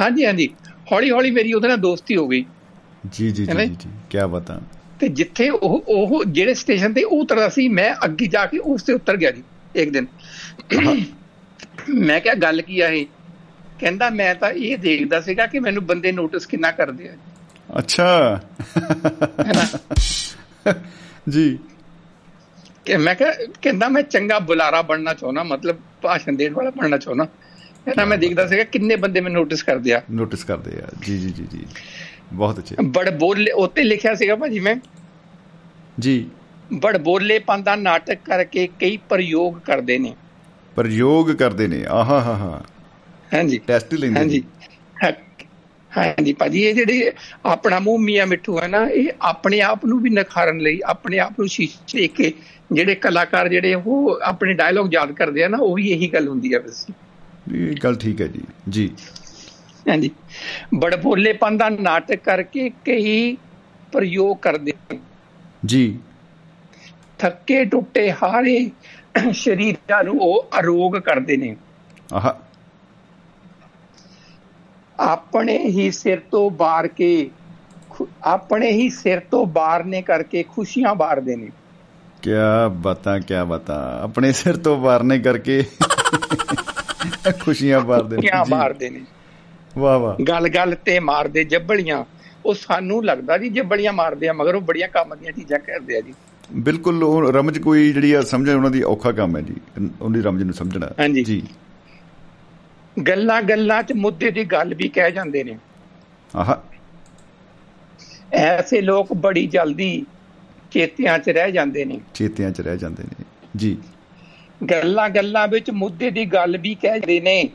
ਹਾਂਜੀ 0.00 0.26
ਹਾਂਜੀ। 0.26 0.48
ਹੌਲੀ 0.92 1.10
ਹੌਲੀ 1.10 1.30
ਮੇਰੀ 1.30 1.52
ਉਹਦੇ 1.52 1.68
ਨਾਲ 1.68 1.76
ਦੋਸਤੀ 1.76 2.16
ਹੋ 2.16 2.28
ਗਈ। 2.28 2.44
ਜੀ 3.12 3.30
ਜੀ 3.30 3.46
ਜੀ 3.46 3.66
ਜੀ? 3.66 3.88
ਕੀ 4.10 4.18
ਬਤਾ। 4.30 4.60
ਤੇ 5.00 5.08
ਜਿੱਥੇ 5.08 5.50
ਉਹ 5.50 5.84
ਉਹ 5.88 6.24
ਜਿਹੜੇ 6.24 6.54
ਸਟੇਸ਼ਨ 6.54 6.92
ਤੇ 6.92 7.02
ਉਹ 7.02 7.20
ਉਤਰਦਾ 7.20 7.48
ਸੀ 7.48 7.68
ਮੈਂ 7.68 7.94
ਅੱਗੇ 8.04 8.26
ਜਾ 8.26 8.46
ਕੇ 8.46 8.58
ਉਸ 8.58 8.82
ਤੇ 8.82 8.92
ਉਤਰ 8.92 9.16
ਗਿਆ 9.16 9.30
ਜੀ 9.30 9.42
ਇੱਕ 9.74 9.90
ਦਿਨ। 9.90 10.06
ਮੈਂ 11.94 12.20
ਕਿਹਾ 12.20 12.34
ਗੱਲ 12.34 12.62
ਕੀ 12.62 12.80
ਆ 12.80 12.88
ਇਹ? 12.88 13.06
ਕਹਿੰਦਾ 13.78 14.10
ਮੈਂ 14.10 14.34
ਤਾਂ 14.34 14.50
ਇਹ 14.50 14.78
ਦੇਖਦਾ 14.78 15.20
ਸੀਗਾ 15.20 15.46
ਕਿ 15.46 15.58
ਮੈਨੂੰ 15.58 15.86
ਬੰਦੇ 15.86 16.12
ਨੋਟਿਸ 16.12 16.46
ਕਿੰਨਾ 16.46 16.70
ਕਰਦੇ 16.70 17.08
ਆ 17.08 17.12
ਅੱਛਾ। 17.78 18.40
ਜੀ। 21.28 21.58
ਕਿ 22.84 22.96
ਮੈਂ 22.96 23.14
ਕਿਹਾ 23.14 23.32
ਕਹਿੰਦਾ 23.62 23.88
ਮੈਂ 23.88 24.02
ਚੰਗਾ 24.02 24.38
ਬੁਲਾਰਾ 24.38 24.82
ਬਣਨਾ 24.82 25.14
ਚਾਹੁੰਦਾ 25.14 25.42
ਮਤਲਬ 25.42 25.76
ਭਾਸ਼ਣ 26.02 26.32
ਦੇਣ 26.32 26.52
ਵਾਲਾ 26.52 26.70
ਬਣਨਾ 26.70 26.96
ਚਾਹੁੰਦਾ। 26.98 27.24
ਕਹਿੰਦਾ 27.24 28.04
ਮੈਂ 28.04 28.18
ਦੇਖਦਾ 28.18 28.46
ਸੀਗਾ 28.46 28.64
ਕਿੰਨੇ 28.64 28.96
ਬੰਦੇ 28.96 29.20
ਮੈਨੂੰ 29.20 29.42
ਨੋਟਿਸ 29.42 29.62
ਕਰਦੇ 29.62 29.92
ਆ। 29.92 30.02
ਨੋਟਿਸ 30.10 30.44
ਕਰਦੇ 30.44 30.70
ਆ। 30.70 30.88
ਜੀ 31.06 31.18
ਜੀ 31.18 31.30
ਜੀ 31.30 31.46
ਜੀ। 31.52 31.66
ਬਹੁਤ 32.32 32.58
ਅੱਛੇ। 32.58 32.76
ਬੜ 32.86 33.08
ਬੋਲੇ 33.12 33.50
ਉੱਤੇ 33.56 33.82
ਲਿਖਿਆ 33.84 34.14
ਸੀਗਾ 34.14 34.36
ਭਾਜੀ 34.36 34.60
ਮੈਂ। 34.60 34.74
ਜੀ। 35.98 36.14
ਬੜ 36.74 36.96
ਬੋਲੇ 36.98 37.38
ਦਾ 37.60 37.74
ਨਾਟਕ 37.76 38.18
ਕਰਕੇ 38.24 38.66
ਕਈ 38.80 38.96
ਪ੍ਰਯੋਗ 39.08 39.58
ਕਰਦੇ 39.60 39.98
ਨੇ। 39.98 40.14
ਪ੍ਰਯੋਗ 40.76 41.30
ਕਰਦੇ 41.34 41.66
ਨੇ। 41.68 41.84
ਆਹਾ 41.90 42.20
ਹਾ 42.20 42.34
ਹਾ। 42.36 42.62
ਹਾਂਜੀ। 43.34 43.60
ਟੈਸਟ 43.66 43.92
ਹੀ 43.92 43.98
ਲੈਂਦੇ 43.98 44.26
ਹਾਂਜੀ। 44.26 44.42
ਹਾਂਜੀ 45.90 46.32
ਭਾਜੀ 46.32 46.62
ਇਹ 46.62 46.74
ਜਿਹੜੇ 46.74 47.12
ਆਪਣਾ 47.46 47.78
ਮੂੰਹ 47.80 47.98
ਮੀਆਂ 47.98 48.26
ਮਿੱਠੂ 48.26 48.58
ਹੈ 48.60 48.66
ਨਾ 48.68 48.84
ਇਹ 48.92 49.08
ਆਪਣੇ 49.22 49.60
ਆਪ 49.62 49.84
ਨੂੰ 49.86 50.00
ਵੀ 50.02 50.10
ਨਿਖਾਰਨ 50.10 50.58
ਲਈ 50.58 50.80
ਆਪਣੇ 50.86 51.18
ਆਪ 51.18 51.38
ਨੂੰ 51.38 51.48
ਸ਼ੀਸ਼ੇ 51.48 51.98
ਦੇਖ 51.98 52.12
ਕੇ 52.12 52.32
ਜਿਹੜੇ 52.72 52.94
ਕਲਾਕਾਰ 52.96 53.48
ਜਿਹੜੇ 53.48 53.74
ਉਹ 53.76 54.18
ਆਪਣੇ 54.24 54.54
ਡਾਇਲੌਗ 54.54 54.94
ਯਾਦ 54.94 55.12
ਕਰਦੇ 55.12 55.44
ਆ 55.44 55.48
ਨਾ 55.48 55.58
ਉਹ 55.60 55.74
ਵੀ 55.74 55.88
ਇਹੀ 55.90 56.08
ਗੱਲ 56.08 56.28
ਹੁੰਦੀ 56.28 56.54
ਹੈ 56.54 56.58
ਬਸ 56.60 56.86
ਇਹ 57.50 57.76
ਗੱਲ 57.76 57.96
ਠੀਕ 57.96 58.20
ਹੈ 58.20 58.26
ਜੀ। 58.28 58.42
ਜੀ। 58.70 58.90
ਹਾਂਜੀ। 59.88 60.10
ਬੜ 60.74 60.96
ਬੋਲੇਪਨ 60.96 61.56
ਦਾ 61.56 61.68
ਨਾਟਕ 61.68 62.16
ਕਰਕੇ 62.16 62.70
ਕਈ 62.70 63.36
ਪ੍ਰਯੋਗ 63.92 64.36
ਕਰਦੇ। 64.36 64.72
ਜੀ। 65.66 65.98
ਥੱਕੇ 67.18 67.64
ਟੁੱਟੇ 67.64 68.12
ਹਾਰੇ 68.12 68.70
ਸ਼ਰੀਰਾਂ 69.32 70.04
ਨੂੰ 70.04 70.18
ਉਹ 70.20 70.48
ਅਰੋਗ 70.60 70.96
ਕਰਦੇ 70.96 71.36
ਨੇ। 71.36 71.56
ਆਹਾ। 72.14 72.38
ਆਪਣੇ 75.00 75.58
ਹੀ 75.58 75.90
ਸਿਰ 75.90 76.20
ਤੋਂ 76.30 76.50
ਬਾਰ 76.50 76.88
ਕੇ 76.88 77.30
ਆਪਣੇ 78.22 78.70
ਹੀ 78.70 78.90
ਸਿਰ 78.90 79.20
ਤੋਂ 79.20 79.46
ਬਾਰਨੇ 79.46 80.02
ਕਰਕੇ 80.02 80.42
ਖੁਸ਼ੀਆਂ 80.42 80.94
ਬਾਰਦੇ 80.94 81.36
ਨੇ। 81.36 81.48
ਕੀ 82.22 82.30
ਬਤਾ 82.70 83.18
ਕੀ 83.18 83.34
ਬਤਾ। 83.48 84.00
ਆਪਣੇ 84.02 84.32
ਸਿਰ 84.32 84.56
ਤੋਂ 84.56 84.76
ਵਾਰਨੇ 84.76 85.18
ਕਰਕੇ 85.18 85.64
ਖੁਸ਼ੀਆਂ 87.40 87.80
ਬਾਰਦੇ 87.80 88.16
ਨੇ। 88.16 88.22
ਖੁਸ਼ੀਆਂ। 88.22 88.44
ਬਾਰਦੇ 88.44 88.90
ਨੇ। 88.90 89.00
ਵਾਹ 89.78 89.98
ਵਾਹ। 89.98 90.22
ਗੱਲ 90.22 90.48
ਗੱਲ 90.48 90.74
ਤੇ 90.74 90.98
ਮਾਰਦੇ 90.98 91.44
ਜੱਬਲੀਆਂ। 91.44 92.04
ਉਹ 92.46 92.54
ਸਾਨੂੰ 92.54 93.04
ਲੱਗਦਾ 93.04 93.38
ਜੀ 93.38 93.48
ਜੱਬਲੀਆਂ 93.48 93.92
ਮਾਰਦੇ 93.92 94.28
ਆ 94.28 94.32
ਮਗਰ 94.32 94.54
ਉਹ 94.54 94.60
ਬੜੀਆਂ 94.60 94.88
ਕੰਮ 94.88 95.14
ਦੀਆਂ 95.14 95.32
ਚੀਜ਼ਾਂ 95.32 95.58
ਕਰਦੇ 95.58 95.96
ਆ 95.96 96.00
ਜੀ। 96.00 96.14
ਬਿਲਕੁਲ 96.52 97.04
ਉਹ 97.04 97.32
ਰਮਜ 97.32 97.58
ਕੋਈ 97.58 97.92
ਜਿਹੜੀ 97.92 98.12
ਆ 98.12 98.22
ਸਮਝਣ 98.22 98.54
ਉਹਨਾਂ 98.54 98.70
ਦੀ 98.70 98.82
ਔਖਾ 98.82 99.12
ਕੰਮ 99.12 99.36
ਹੈ 99.36 99.42
ਜੀ। 99.42 99.54
ਉਹਦੀ 100.00 100.20
ਰਮਜ 100.20 100.42
ਨੂੰ 100.42 100.54
ਸਮਝਣਾ। 100.54 101.08
ਜੀ। 101.22 101.42
ਗੱਲਾਂ 103.08 103.42
ਗੱਲਾਂ 103.42 103.82
'ਚ 103.82 103.92
ਮੁੱਦੇ 103.92 104.30
ਦੀ 104.30 104.44
ਗੱਲ 104.44 104.74
ਵੀ 104.74 104.88
ਕਹਿ 104.88 105.12
ਜਾਂਦੇ 105.12 105.44
ਨੇ। 105.44 105.58
ਆਹਾ। 106.36 106.62
ਐਸੇ 108.32 108.80
ਲੋਕ 108.80 109.12
ਬੜੀ 109.12 109.46
ਜਲਦੀ 109.46 110.06
ਚੇਤਿਆਂ 110.70 111.18
'ਚ 111.18 111.28
ਰਹਿ 111.28 111.52
ਜਾਂਦੇ 111.52 111.84
ਨੇ। 111.84 112.00
ਚੇਤਿਆਂ 112.14 112.50
'ਚ 112.50 112.60
ਰਹਿ 112.60 112.78
ਜਾਂਦੇ 112.78 113.02
ਨੇ। 113.02 113.24
ਜੀ। 113.56 113.78
ਗੱਲਾਂ 114.70 115.08
ਗੱਲਾਂ 115.08 115.48
ਵਿੱਚ 115.48 115.70
ਮੁੱਦੇ 115.70 116.10
ਦੀ 116.10 116.24
ਗੱਲ 116.24 116.58
ਵੀ 116.58 116.74
ਕਹਿ 116.74 117.00
ਜਾਂਦੇ 117.00 117.20
ਨੇ। 117.20 117.48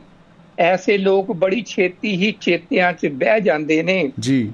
ਐਸੇ 0.58 0.98
ਲੋਕ 0.98 1.32
ਬੜੀ 1.32 1.62
ਛੇਤੀ 1.62 2.16
ਹੀ 2.16 2.34
ਚੇਤਿਆਂ 2.40 2.92
'ਚ 2.92 3.06
ਬਹਿ 3.06 3.40
ਜਾਂਦੇ 3.40 3.82
ਨੇ। 3.82 4.12
ਜੀ। 4.20 4.52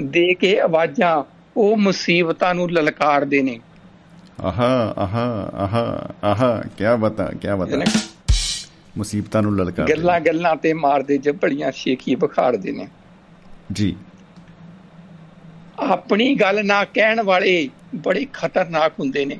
ਦੇ 0.00 0.34
ਕੇ 0.34 0.60
ਆਵਾਜ਼ਾਂ 0.60 1.24
ਉਹ 1.56 1.76
ਮੁਸੀਬਤਾਂ 1.76 2.54
ਨੂੰ 2.54 2.70
ਲਲਕਾਰਦੇ 2.70 3.42
ਨੇ। 3.42 3.60
ਆਹਾ 4.40 4.94
ਆਹਾ 4.98 5.50
ਆਹਾ 5.54 6.10
ਆਹਾ 6.24 6.60
ਕੀ 6.60 6.84
ਬਤਾ 6.98 7.24
ਕੀ 7.24 7.48
ਬਤਾ। 7.58 8.00
ਮੁਸੀਬਤਾਂ 8.96 9.42
ਨੂੰ 9.42 9.56
ਲਲਕਾਰ 9.56 9.88
ਗੱਲਾਂ 9.88 10.20
ਗੱਲਾਂ 10.20 10.56
ਤੇ 10.56 10.72
ਮਾਰਦੇ 10.72 11.18
ਜੱਬੜੀਆਂ 11.18 11.72
ਸ਼ੇਖੀ 11.72 12.14
ਬਖਾੜਦੇ 12.14 12.72
ਨੇ। 12.72 12.88
ਜੀ। 13.72 13.96
ਆਪਣੀ 15.78 16.34
ਗੱਲ 16.34 16.66
ਨਾ 16.66 16.84
ਕਹਿਣ 16.84 17.22
ਵਾਲੇ 17.22 17.68
ਬੜੇ 17.94 18.26
ਖਤਰਨਾਕ 18.32 18.92
ਹੁੰਦੇ 19.00 19.24
ਨੇ। 19.24 19.38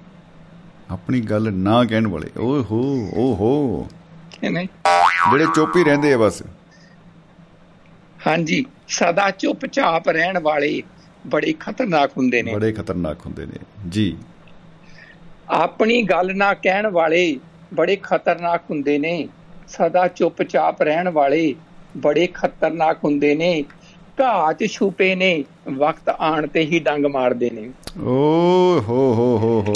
ਆਪਣੀ 0.91 1.21
ਗੱਲ 1.21 1.53
ਨਾ 1.53 1.85
ਕਹਿਣ 1.85 2.07
ਵਾਲੇ। 2.07 2.29
ਓਏ 2.41 2.63
ਹੋ 2.63 3.09
ਓ 3.15 3.87
ਕਿ 4.45 4.51
ਨਹੀਂ 4.51 4.69
ਜਿਹੜੇ 5.31 5.47
ਚੁੱਪ 5.55 5.77
ਹੀ 5.77 5.85
ਰਹਿੰਦੇ 5.85 6.13
ਆ 6.13 6.17
ਬਸ। 6.17 6.43
ਹਾਂਜੀ 8.27 8.65
ਸਦਾ 8.89 9.31
ਚੁੱਪਚਾਪ 9.31 10.09
ਰਹਿਣ 10.09 10.39
ਵਾਲੇ 10.39 10.83
ਬੜੇ 11.27 11.55
ਖਤਰਨਾਕ 11.61 12.11
ਹੁੰਦੇ 12.17 12.43
ਨੇ। 12.43 12.55
ਬੜੇ 12.55 12.73
ਖਤਰਨਾਕ 12.73 13.27
ਹੁੰਦੇ 13.27 13.47
ਨੇ। 13.47 13.59
ਜੀ। 13.89 14.17
ਆਪਣੀ 15.51 16.03
ਗੱਲ 16.03 16.37
ਨਾ 16.37 16.55
ਕਹਿਣ 16.55 16.87
ਵਾਲੇ 16.87 17.41
ਬੜੇ 17.75 17.97
ਖਤਰਨਾਕ 18.03 18.63
ਹੁੰਦੇ 18.71 18.99
ਨੇ। 18.99 19.29
ਸਦਾ 19.69 20.09
ਚੁੱਪਚਾਪ 20.09 20.83
ਰਹਿਣ 20.83 21.09
ਵਾਲੇ 21.09 21.55
ਬੜੇ 21.97 22.29
ਖਤਰਨਾਕ 22.35 22.99
ਹੁੰਦੇ 23.05 23.35
ਨੇ। 23.35 23.65
ਘਾਹ 24.21 24.53
'ਚ 24.53 24.67
ਛੁਪੇ 24.71 25.15
ਨੇ 25.15 25.45
ਵਕਤ 25.73 26.09
ਆਣ 26.09 26.47
ਤੇ 26.47 26.61
ਹੀ 26.61 26.79
ਡੰਗ 26.79 27.07
ਮਾਰਦੇ 27.07 27.51
ਨੇ। 27.51 27.71
ਓ 28.01 28.11
ਹੋ 28.81 29.15
ਹੋ 29.15 29.39
ਹੋ 29.39 29.65
ਹੋ। 29.69 29.75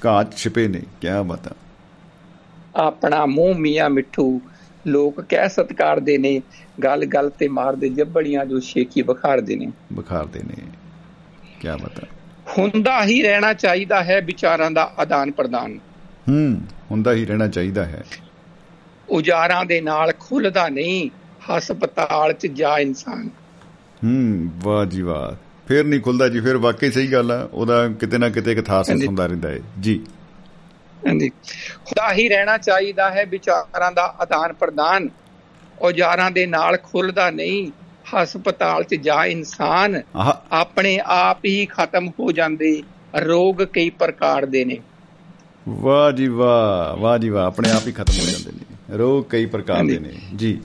ਕਾਚ 0.00 0.36
ਛਿਪੇ 0.36 0.68
ਨੇ 0.68 0.82
ਕਿਆ 1.00 1.22
ਬਤਾ। 1.22 1.50
ਆਪਣਾ 2.76 3.26
ਮੂੰਹ 3.26 3.54
ਮੀਆਂ 3.54 3.90
ਮਿੱਠੂ। 3.90 4.40
ਲੋਕ 4.86 5.20
ਕਹਿ 5.20 5.48
ਸਤਕਾਰਦੇ 5.48 6.18
ਨੇ 6.18 6.42
ਗੱਲ 6.84 7.04
ਗੱਲ 7.06 7.30
ਤੇ 7.30 7.48
ਮਾਰਦੇ 7.48 7.88
ਜੱਬੜੀਆਂ 7.88 8.46
ਜੋ 8.46 8.60
ਸ਼ੇਖੀ 8.60 9.02
ਬਖਾਰਦੇ 9.02 9.56
ਨੇ। 9.56 9.72
ਬੁਖਾਰਦੇ 9.92 10.40
ਨੇ। 10.42 10.54
ਕਿਆ 11.60 11.76
ਬਤਾ 11.76 12.06
ਹੁੰਦਾ 12.58 13.04
ਹੀ 13.04 13.22
ਰਹਿਣਾ 13.22 13.52
ਚਾਹੀਦਾ 13.52 14.04
ਹੈ 14.04 14.20
ਵਿਚਾਰਾਂ 14.20 14.70
ਦਾ 14.70 14.92
ਆਦਾਨ 14.98 15.30
ਪ੍ਰਦਾਨ। 15.30 15.78
ਹੂੰ 16.28 16.60
ਹੁੰਦਾ 16.90 17.12
ਹੀ 17.12 17.26
ਰਹਿਣਾ 17.26 17.48
ਚਾਹੀਦਾ 17.48 17.84
ਹੈ। 17.84 18.04
ਉਜਾਰਾਂ 19.08 19.64
ਦੇ 19.64 19.80
ਨਾਲ 19.80 20.12
ਖੁੱਲਦਾ 20.20 20.68
ਨਹੀਂ 20.68 21.10
ਹਸਪਤਾਲ 21.50 22.32
'ਚ 22.32 22.46
ਜਾ 22.46 22.78
ਇਨਸਾਨ। 22.78 23.30
ਹੂੰ 24.04 24.50
ਵਾਹ 24.62 24.84
ਜੀ 24.86 25.02
ਵਾਹ। 25.02 25.36
ਫੇਰ 25.68 25.84
ਨਹੀਂ 25.84 26.00
ਖੁੱਲਦਾ 26.00 26.28
ਜੀ 26.28 26.40
ਫਿਰ 26.40 26.56
ਵਾਕਈ 26.56 26.90
ਸਹੀ 26.90 27.12
ਗੱਲ 27.12 27.32
ਆ 27.32 27.48
ਉਹਦਾ 27.52 27.88
ਕਿਤੇ 27.88 28.18
ਨਾ 28.18 28.28
ਕਿਤੇ 28.28 28.52
ਇੱਕ 28.52 28.62
ਥਾਸ। 28.62 28.90
ਹੁੰਦਾ 28.90 29.26
ਰਹਿੰਦਾ 29.26 29.48
ਹੈ। 29.48 29.58
ਜੀ। 29.80 30.06
ਹਾਂਜੀ। 31.06 31.30
ਹੁੰਦਾ 31.78 32.12
ਹੀ 32.12 32.28
ਰਹਿਣਾ 32.28 32.58
ਚਾਹੀਦਾ 32.58 33.10
ਹੈ 33.10 33.24
ਵਿਚਾਰਾਂ 33.26 33.92
ਦਾ 33.92 34.14
ਆਦਾਨ 34.20 34.52
ਪ੍ਰਦਾਨ। 34.52 35.08
ਔਜ਼ਾਰਾਂ 35.82 36.30
ਦੇ 36.30 36.46
ਨਾਲ 36.46 36.76
ਖੁੱਲਦਾ 36.76 37.30
ਨਹੀਂ 37.30 37.70
ਹਸਪਤਾਲ 38.12 38.82
'ਚ 38.84 38.94
ਜਾ 38.94 39.24
ਇਨਸਾਨ 39.24 40.02
ਆਪਣੇ 40.52 41.00
ਆਪ 41.04 41.44
ਹੀ 41.44 41.66
ਖਤਮ 41.66 42.08
ਹੋ 42.08 42.32
ਜਾਂਦੇ 42.32 42.82
ਰੋਗ 43.20 43.62
ਕਈ 43.62 43.90
ਪ੍ਰਕਾਰ 43.90 44.46
ਦੇ 44.46 44.64
ਨੇ। 44.64 44.78
ਵਾਹ 45.68 46.12
ਜੀ 46.12 46.26
ਵਾਹ 46.28 46.96
ਵਾਹ 47.00 47.18
ਜੀ 47.18 47.28
ਵਾਹ 47.28 47.46
ਆਪਣੇ 47.46 47.70
ਆਪ 47.70 47.86
ਹੀ 47.86 47.92
ਖਤਮ 47.92 48.20
ਹੋ 48.20 48.26
ਜਾਂਦੇ 48.26 48.52
ਨੇ 48.52 48.98
ਰੋਗ 48.98 49.24
ਕਈ 49.24 49.46
ਪ੍ਰਕਾਰ 49.46 49.84
ਦੇ 49.84 49.98
ਨੇ 49.98 50.12
ਜੀ। 50.36 50.60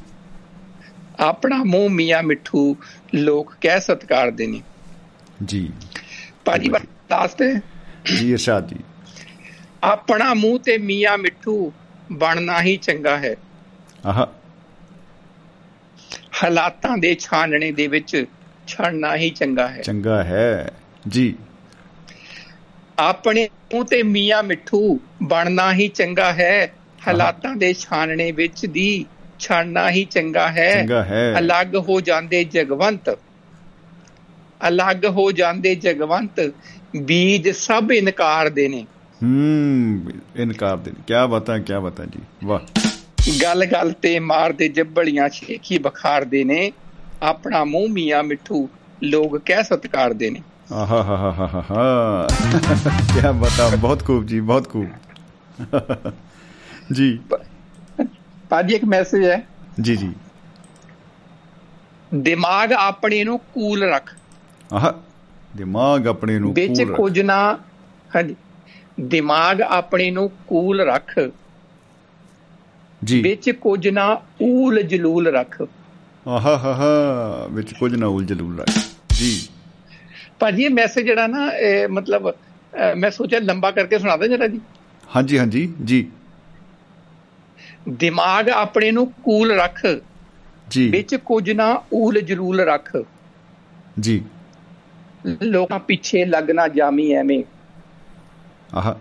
ਆਪਣਾ 1.20 1.64
ਮੂੰਹ 1.64 1.90
ਮੀਆਂ 1.90 2.24
ਮਿੱਠੂ 2.24 2.76
ਲੋਕ 3.16 3.54
ਕਹਿ 3.62 3.80
ਸਤਕਾਰਦੇ 3.80 4.48
ਨੇ। 4.48 4.62
ਜੀ। 5.46 5.70
ਭਾਜੀ 6.46 6.70
ਲਾਸਟ 7.12 7.44
ਜੀ 8.18 8.32
ਇਰਸ਼ਾਦ 8.32 8.68
ਜੀ। 8.68 8.80
ਆਪਣਾ 9.84 10.34
ਮੂੰਹ 10.34 10.60
ਤੇ 10.60 10.78
ਮੀਆਂ 10.78 11.18
ਮਿੱਠੂ 11.18 11.74
ਬਣਨਾ 12.12 12.62
ਹੀ 12.62 12.78
ਚੰਗਾ 12.78 13.18
ਹੈ। 13.18 13.36
ਆਹ। 14.06 14.26
ਹਾਲਾਤਾਂ 16.44 16.98
ਦੇ 16.98 17.16
ਛਾਨਣੇ 17.20 17.72
ਦੇ 17.72 17.88
ਵਿੱਚ 17.88 18.26
ਛੜਨਾ 18.68 19.16
ਹੀ 19.16 19.30
ਚੰਗਾ 19.30 19.68
ਹੈ। 19.68 19.82
ਚੰਗਾ 19.82 20.24
ਹੈ। 20.24 20.72
ਜੀ। 21.08 21.36
ਆਪਣੇ 23.00 23.50
ਮੂੰਹ 23.74 23.86
ਤੇ 23.86 24.04
ਮੀਆਂ 24.04 24.44
ਮਿੱਠੂ 24.44 25.00
ਬਣਨਾ 25.24 25.74
ਹੀ 25.74 25.88
ਚੰਗਾ 25.88 26.34
ਹੈ। 26.34 26.74
ਹਾਲਾਤਾਂ 27.08 27.56
ਦੇ 27.56 27.74
ਛਾਨਣੇ 27.74 28.32
ਵਿੱਚ 28.32 28.66
ਦੀ 28.66 29.06
ਛੜਨਾ 29.40 29.90
ਹੀ 29.90 30.06
ਚੰਗਾ 30.06 30.52
ਹੈ। 30.52 30.82
ਚੰਗਾ 30.82 31.04
ਹੈ। 31.04 31.36
ਅਲੱਗ 31.40 31.76
ਹੋ 31.76 32.02
ਜਾਂਦੇ 32.02 32.44
ਜਗਵੰਤ। 32.44 33.10
ਅਲੱਗ 34.68 35.06
ਹੋ 35.06 35.32
ਜਾਂਦੇ 35.32 35.76
ਜਗਵੰਤ 35.76 36.52
ਬੀਜ 37.02 37.50
ਸਭ 37.50 37.92
ਇਨਕਾਰ 37.94 38.50
ਦੇ 38.50 38.68
ਨੇ। 38.68 38.86
ਹੂੰ 39.24 40.04
ਇਨਕਾਰ 40.36 40.78
ਦੇ। 40.78 40.92
ਕਿਆ 41.08 41.28
ਬਤਾ 41.28 41.58
ਕਿਆ 41.58 41.80
ਬਤਾ 41.80 42.06
ਜੀ। 42.06 42.20
ਵਾਹ। 42.46 42.80
ਗੱਲ 43.42 43.66
ਗੱਲ 43.66 43.92
ਤੇ 43.92 44.20
ਮਾਰਦੇ 44.20 44.70
ਜੱਬੜੀਆਂ 44.70 45.30
ਛੇਖੀ 45.30 45.78
ਬਖਾਰਦੇ 45.78 46.44
ਨੇ। 46.44 46.72
ਆਪਣਾ 47.22 47.64
ਮੂੰਹ 47.64 47.90
ਮੀਆਂ 47.90 48.24
ਮਿੱਠੂ 48.24 48.70
ਲੋਕ 49.04 49.38
ਕਹਿ 49.38 49.64
ਸਤਕਾਰਦੇ 49.64 50.30
ਨੇ। 50.30 50.42
ਆਹਾ 50.74 51.04
ਹਾ 51.04 51.18
ਹਾ 51.18 51.48
ਹਾ 51.54 51.64
ਹਾ 51.72 52.28
ਕਿਆ 53.14 53.32
ਬਤਾ। 53.32 53.76
ਬਹੁਤ 53.76 54.04
ਖੂਬ 54.06 54.26
ਜੀ 54.26 54.40
ਬਹੁਤ 54.40 54.70
ਖੂਬ। 54.70 54.88
ਜੀ। 56.94 57.20
ਭਾਜੀ 58.50 58.76
ਇੱਕ 58.76 58.84
ਮੈਸੇਜ 58.84 59.26
ਹੈ। 59.26 59.48
ਜੀ 59.82 59.96
ਜੀ। 59.96 60.14
ਦਿਮਾਗ 62.16 62.74
ਆਪਣੇ 62.74 63.24
ਨੂੰ 63.24 63.40
ਕੂਲ 63.40 63.84
ਰੱਖ। 63.84 64.16
ਆਹ। 64.74 64.94
ਦਿਮਾਗ 65.58 66.08
ਆਪਣੇ 66.08 66.40
ਨੂੰ 66.40 66.54
ਵਿੱਚ 66.54 66.72
cool 66.72 66.90
ਰੱਖ। 66.90 66.98
ਕੁਝ 66.98 67.20
ਨਾ 67.20 67.58
ਹਾਂਜੀ। 68.16 68.36
ਦਿਮਾਗ 69.00 69.62
ਆਪਣੇ 69.62 70.12
ਨੂੰ 70.12 70.32
ਕੂਲ 70.48 70.82
ਰੱਖ। 70.82 71.20
ਜੀ। 73.04 73.22
ਵਿੱਚ 73.22 73.50
ਕੁਝ 73.50 73.88
ਨਾ 73.88 74.22
ਊਲ 74.42 74.82
ਜਲੂਲ 74.82 75.28
ਰੱਖ। 75.28 75.62
ਆਹਾ 76.28 76.58
ਹਾ 76.58 76.74
ਹਾ 76.74 77.48
ਵਿੱਚ 77.52 77.74
ਕੁਝ 77.74 77.96
ਨਾ 77.96 78.08
ਉਲਝ 78.08 78.34
ਲੂਲ 78.34 78.60
ਰੱਖ। 78.60 78.80
ਜੀ। 79.14 79.48
ਭਾਜੀ 80.40 80.64
ਇਹ 80.64 80.70
ਮੈਸੇਜ 80.70 81.06
ਜਿਹੜਾ 81.06 81.28
ਨਾ 81.28 81.52
ਇਹ 81.52 81.88
ਮਤਲਬ 81.88 82.34
ਮੈਂ 82.98 83.12
ਸੋਚਿਆ 83.12 83.40
ਲੰਬਾ 83.40 83.72
ਕਰਕੇ 83.72 84.00
ਸੁਣਾਦਾ 84.00 84.28
ਜਰਾ 84.28 84.48
ਜੀ। 84.48 84.62
ਹਾਂਜੀ 85.16 85.40
ਹਾਂਜੀ 85.40 85.74
ਜੀ। 85.84 86.08
ਦਿਮਾਗ 87.90 88.50
ਆਪਣੇ 88.50 88.92
ਨੂੰ 88.92 89.12
ਕੂਲ 89.12 89.52
ਰੱਖ। 89.52 90.02
ਜੀ। 90.70 90.90
ਵਿੱਚ 90.90 91.16
ਕੁਝ 91.16 91.52
ਨਾ 91.52 91.82
ਊਲ 91.94 92.22
ਜਲੂਲ 92.22 92.62
ਰੱਖ। 92.62 92.98
ਜੀ। 94.00 94.24
ਲੋਕਾਂ 95.44 95.80
ਪਿੱਛੇ 95.80 96.26
ਲੱਗਣਾ 96.26 96.68
ਜਾਮੀ 96.68 97.12
ਐਵੇਂ। 97.12 97.44
ਆਹ। 98.76 98.94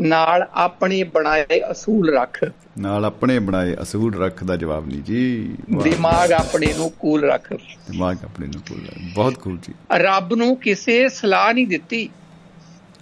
ਨਾਲ 0.00 0.48
ਆਪਣੇ 0.52 1.04
ਬਣਾਏ 1.04 1.46
ਅਸੂਲ 1.70 2.16
ਰੱਖ। 2.16 2.44
ਨਾਲ 2.78 3.04
ਆਪਣੇ 3.04 3.38
ਬਣਾਏ 3.38 3.76
ਅਸੂਲ 3.82 4.14
ਰੱਖ 4.22 4.44
ਦਾ 4.44 4.56
ਜਵਾਬ 4.56 4.86
ਨਹੀਂ 4.86 5.02
ਜੀ। 5.02 5.54
ਦਿਮਾਗ 5.82 6.32
ਆਪਣੇ 6.32 6.72
ਨੂੰ 6.76 6.90
ਕੂਲ 6.90 7.24
ਰੱਖ। 7.24 7.52
ਦਿਮਾਗ 7.52 8.16
ਆਪਣੇ 8.24 8.46
ਨੂੰ 8.46 8.62
cool 8.70 8.86
ਰੱਖ। 8.86 9.14
ਬਹੁਤ 9.14 9.40
ਖੂਬ 9.40 9.58
ਜੀ। 9.62 9.74
ਰੱਬ 9.92 10.34
ਨੂੰ 10.34 10.56
ਕਿਸੇ 10.56 11.08
ਸਲਾਹ 11.08 11.52
ਨਹੀਂ 11.52 11.66
ਦਿੱਤੀ। 11.66 12.10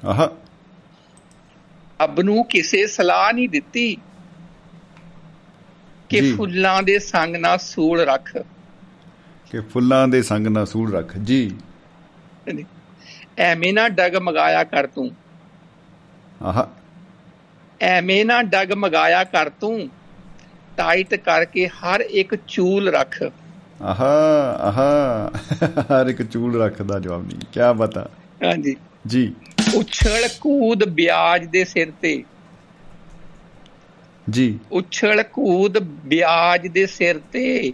ਆਹ। 0.05 0.29
ਰੱਬ 2.03 2.21
ਨੂੰ 2.21 2.45
ਕਿਸੇ 2.45 2.87
ਸਲਾਹ 2.87 3.33
ਨਹੀਂ 3.33 3.49
ਦਿੱਤੀ। 3.49 3.97
ਕਿ। 6.09 6.33
ਫੁੱਲਾਂ 6.33 6.83
ਦੇ 6.83 6.99
ਸੰਗ 6.99 7.37
ਨਾਲ 7.37 7.59
ਸੂਲ 7.59 8.01
ਰੱਖ। 8.01 8.39
ਕਿ 9.51 9.61
ਫੁੱਲਾਂ 9.61 10.09
ਦੇ 10.09 10.23
ਸੰਗ 10.23 10.47
ਨਾਲ 10.47 10.67
ਸੂਲ 10.67 10.95
ਰੱਖ। 10.95 11.19
ਜੀ। 11.19 11.57
ਐਵੇਂ 13.39 13.75
ਨਾ 13.75 13.89
ਡਗ 13.89 14.17
ਮਗਾਇਆ 14.17 14.65
ਕਰ 14.65 14.87
ਤੂੰ। 14.87 15.11
ਆਹ। 16.43 16.65
ਐਵੇਂ 17.81 18.25
ਨਾ 18.25 18.43
ਡਗ 18.43 18.73
ਮਗਾਇਆ 18.73 19.25
ਕਰ 19.25 19.49
ਤੂੰ। 19.49 19.89
ਟਾਈਟ 20.77 21.15
ਕਰਕੇ 21.15 21.69
ਹਰ 21.69 22.01
ਇੱਕ 22.01 22.35
ਚੂਲ 22.35 22.89
ਰੱਖ। 22.89 23.23
ਆਹ 23.83 24.03
ਆਹ। 24.61 24.77
ਹਰ 25.81 26.07
ਇੱਕ 26.07 26.23
ਚੂਲ 26.23 26.63
ਰੱਖ 26.63 26.83
ਦਾ 26.83 26.99
ਜਵਾਬ 26.99 27.27
ਨਹੀਂ 27.27 27.39
ਕਿਆ 27.53 27.73
ਬਤਾ। 27.73 28.09
ਹਾਂਜੀ। 28.45 28.77
ਜੀ। 29.07 29.35
ਉਛਲ 29.75 30.29
ਕੂਦ 30.41 30.83
ਵਿਆਜ 30.83 31.45
ਦੇ 31.45 31.65
ਸਿਰ 31.65 31.93
ਤੇ। 32.01 32.25
ਜੀ। 34.31 34.59
ਉਛਲ 34.73 35.23
ਕੂਦ 35.23 35.79
ਵਿਆਜ 36.07 36.67
ਦੇ 36.67 36.87
ਸਿਰ 36.87 37.19
ਤੇ। 37.33 37.73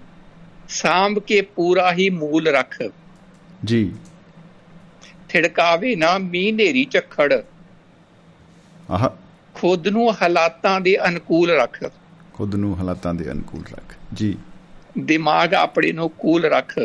ਸਾਂਭ 0.68 1.18
ਕੇ 1.18 1.40
ਪੂਰਾ 1.40 1.92
ਹੀ 1.92 2.10
ਮੂਲ 2.10 2.48
ਰੱਖ। 2.48 2.82
ਜੀ। 3.64 3.92
ਥਿੜਕਾਵੇ 5.28 5.96
ਨਾ 5.96 6.18
ਮੀਂਹ 6.18 6.54
ਨੇਰੀ 6.54 6.86
ਝੱਖੜ। 6.90 7.42
ਆਹ। 8.90 9.08
ਖੁਦ 9.54 9.88
ਨੂੰ 9.88 10.22
ਹਾਲਾਤਾਂ 10.22 10.80
ਦੇ 10.80 11.08
ਅਨੁਕੂਲ 11.08 11.50
ਰੱਖ। 11.50 11.84
ਖੁਦ 12.34 12.54
ਨੂੰ 12.54 12.78
ਹਾਲਾਤਾਂ 12.78 13.14
ਦੇ 13.14 13.30
ਅਨੁਕੂਲ 13.32 13.62
ਰੱਖ। 13.72 13.94
ਜੀ। 14.14 14.38
ਦਿਮਾਗ 14.98 15.54
ਆਪਣੇ 15.54 15.92
ਨੂੰ 15.92 16.10
ਕੂਲ 16.10 16.44
ਰੱਖ। 16.44 16.78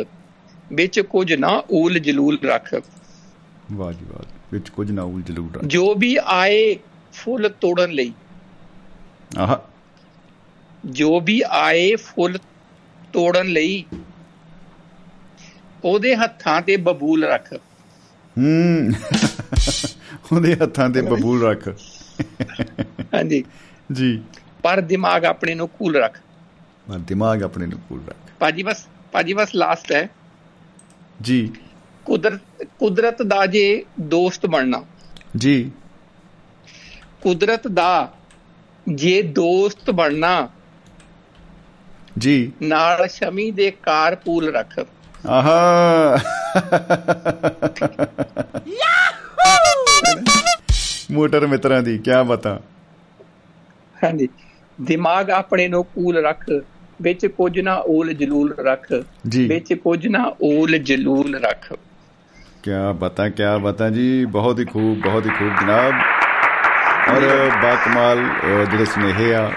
ਵਿੱਚ 0.72 1.00
ਕੁਝ 1.00 1.34
ਨਾ 1.34 1.62
ਊਲ 1.72 1.98
ਜਲੂਲ 1.98 2.38
ਰੱਖ। 2.44 2.74
ਵਾਹ 3.72 3.92
ਜੀ 3.92 4.04
ਵਾਹ। 4.04 4.24
ਵਿੱਚ 4.52 4.68
ਕੁਝ 4.68 4.90
ਨਾ 4.90 5.02
ਉਲਝ 5.02 5.30
ਲੂਲ 5.30 5.54
ਰੱਖ। 5.54 5.64
ਜੋ 5.64 5.94
ਵੀ 5.94 6.18
ਆਏ 6.24 6.76
ਫੁੱਲ 7.12 7.48
ਤੋੜਨ 7.48 7.90
ਲਈ। 7.90 8.12
ਆਹ। 9.38 9.56
ਜੋ 10.84 11.20
ਵੀ 11.20 11.42
ਆਏ 11.48 11.96
ਫੁੱਲ 11.96 12.38
ਤੋੜਨ 13.12 13.46
ਲਈ। 13.46 13.84
ਉਹਦੇ 15.84 16.16
ਹੱਥਾਂ 16.16 16.62
ਤੇ 16.62 16.76
ਬਬੂਲ 16.76 17.24
ਰੱਖ। 17.24 17.54
ਹੂੰ। 18.38 18.92
ਉਹਦੇ 20.32 20.54
ਹੱਥਾਂ 20.54 20.90
ਤੇ 20.90 21.02
ਬਬੂਲ 21.02 21.44
ਰੱਖ। 21.44 21.68
ਹਾਂਜੀ। 23.14 23.44
ਜੀ। 23.92 24.22
ਪਰ 24.62 24.80
ਦਿਮਾਗ 24.80 25.24
ਆਪਣੇ 25.24 25.54
ਨੂੰ 25.54 25.68
ਕੂਲ 25.68 25.96
ਰੱਖ। 25.96 26.18
ਪਰ 26.88 26.98
ਦਿਮਾਗ 26.98 27.42
ਆਪਣੇ 27.42 27.66
ਨੂੰ 27.66 27.78
ਕੂਲ 27.88 28.00
ਰੱਖ। 28.08 28.16
ਭਾਜੀ 28.38 28.62
ਬਸ 28.62 28.86
ਭਾਜੀ 29.12 29.32
ਬਸ 29.32 29.48
ਲਾਸਟ 29.54 29.92
ਹੈ। 29.92 30.08
ਜੀ। 31.22 31.52
ਕੁਦਰਤ 32.04 32.40
ਕੁਦਰਤ 32.78 33.22
ਦਾ 33.22 33.46
ਜੇ 33.46 33.84
ਦੋਸਤ 34.00 34.46
ਬਣਨਾ। 34.46 34.84
ਜੀ। 35.36 35.70
ਕੁਦਰਤ 37.20 37.68
ਦਾ 37.68 38.14
ਜੇ 38.88 39.22
ਦੋਸਤ 39.22 39.90
ਬਣਨਾ। 39.90 40.48
ਜੀ। 42.18 42.52
ਨਾਲ 42.62 43.08
ਸ਼ਮੀ 43.08 43.50
ਦੇ 43.50 43.70
ਕਾਰਪੂਲ 43.70 44.54
ਰੱਖ। 44.54 44.86
ਆਹਾ। 45.28 46.16
ਮੋਟਰ 51.12 51.46
ਮਿੱਤਰਾਂ 51.46 51.82
ਦੀ 51.82 51.96
ਕੀ 51.98 52.10
ਬਤਾ। 52.28 52.58
ਹਾਂਜੀ। 53.96 54.28
ਦਿਮਾਗ 54.78 55.30
ਆਪਣੇ 55.30 55.68
ਨੂੰ 55.68 55.84
ਕੂਲ 55.84 56.16
ਰੱਖ 56.26 56.44
ਵਿੱਚ 57.02 57.26
ਕੁਝ 57.26 57.58
ਨਾ 57.60 57.74
ਓਲ 57.86 58.12
ਜਲੂਲ 58.12 58.54
ਰੱਖ 58.58 58.86
ਵਿੱਚ 59.46 59.72
ਕੁਝ 59.74 60.06
ਨਾ 60.06 60.24
ਓਲ 60.42 60.78
ਜਲੂਲ 60.78 61.34
ਰੱਖ। 61.36 61.72
ਕੀ 62.62 62.70
ਬਤਾ 63.00 63.28
ਕੀ 63.28 63.42
ਬਤਾ 63.62 63.88
ਜੀ। 63.90 64.24
ਬਹੁਤ 64.24 64.58
ਹੀ 64.58 64.64
ਖੂਬ 64.64 65.00
ਬਹੁਤ 65.02 65.26
ਹੀ 65.26 65.30
ਖੂਬ 65.30 65.60
ਜਨਾਬ। 65.60 65.92
ਔਰ 67.10 67.50
ਬਾ 67.62 67.74
ਕਮਾਲ 67.74 68.18
ਜਿਹੜੇ 68.70 68.84
ਸੁਨੇਹੇ 68.84 69.34
ਆ 69.34 69.50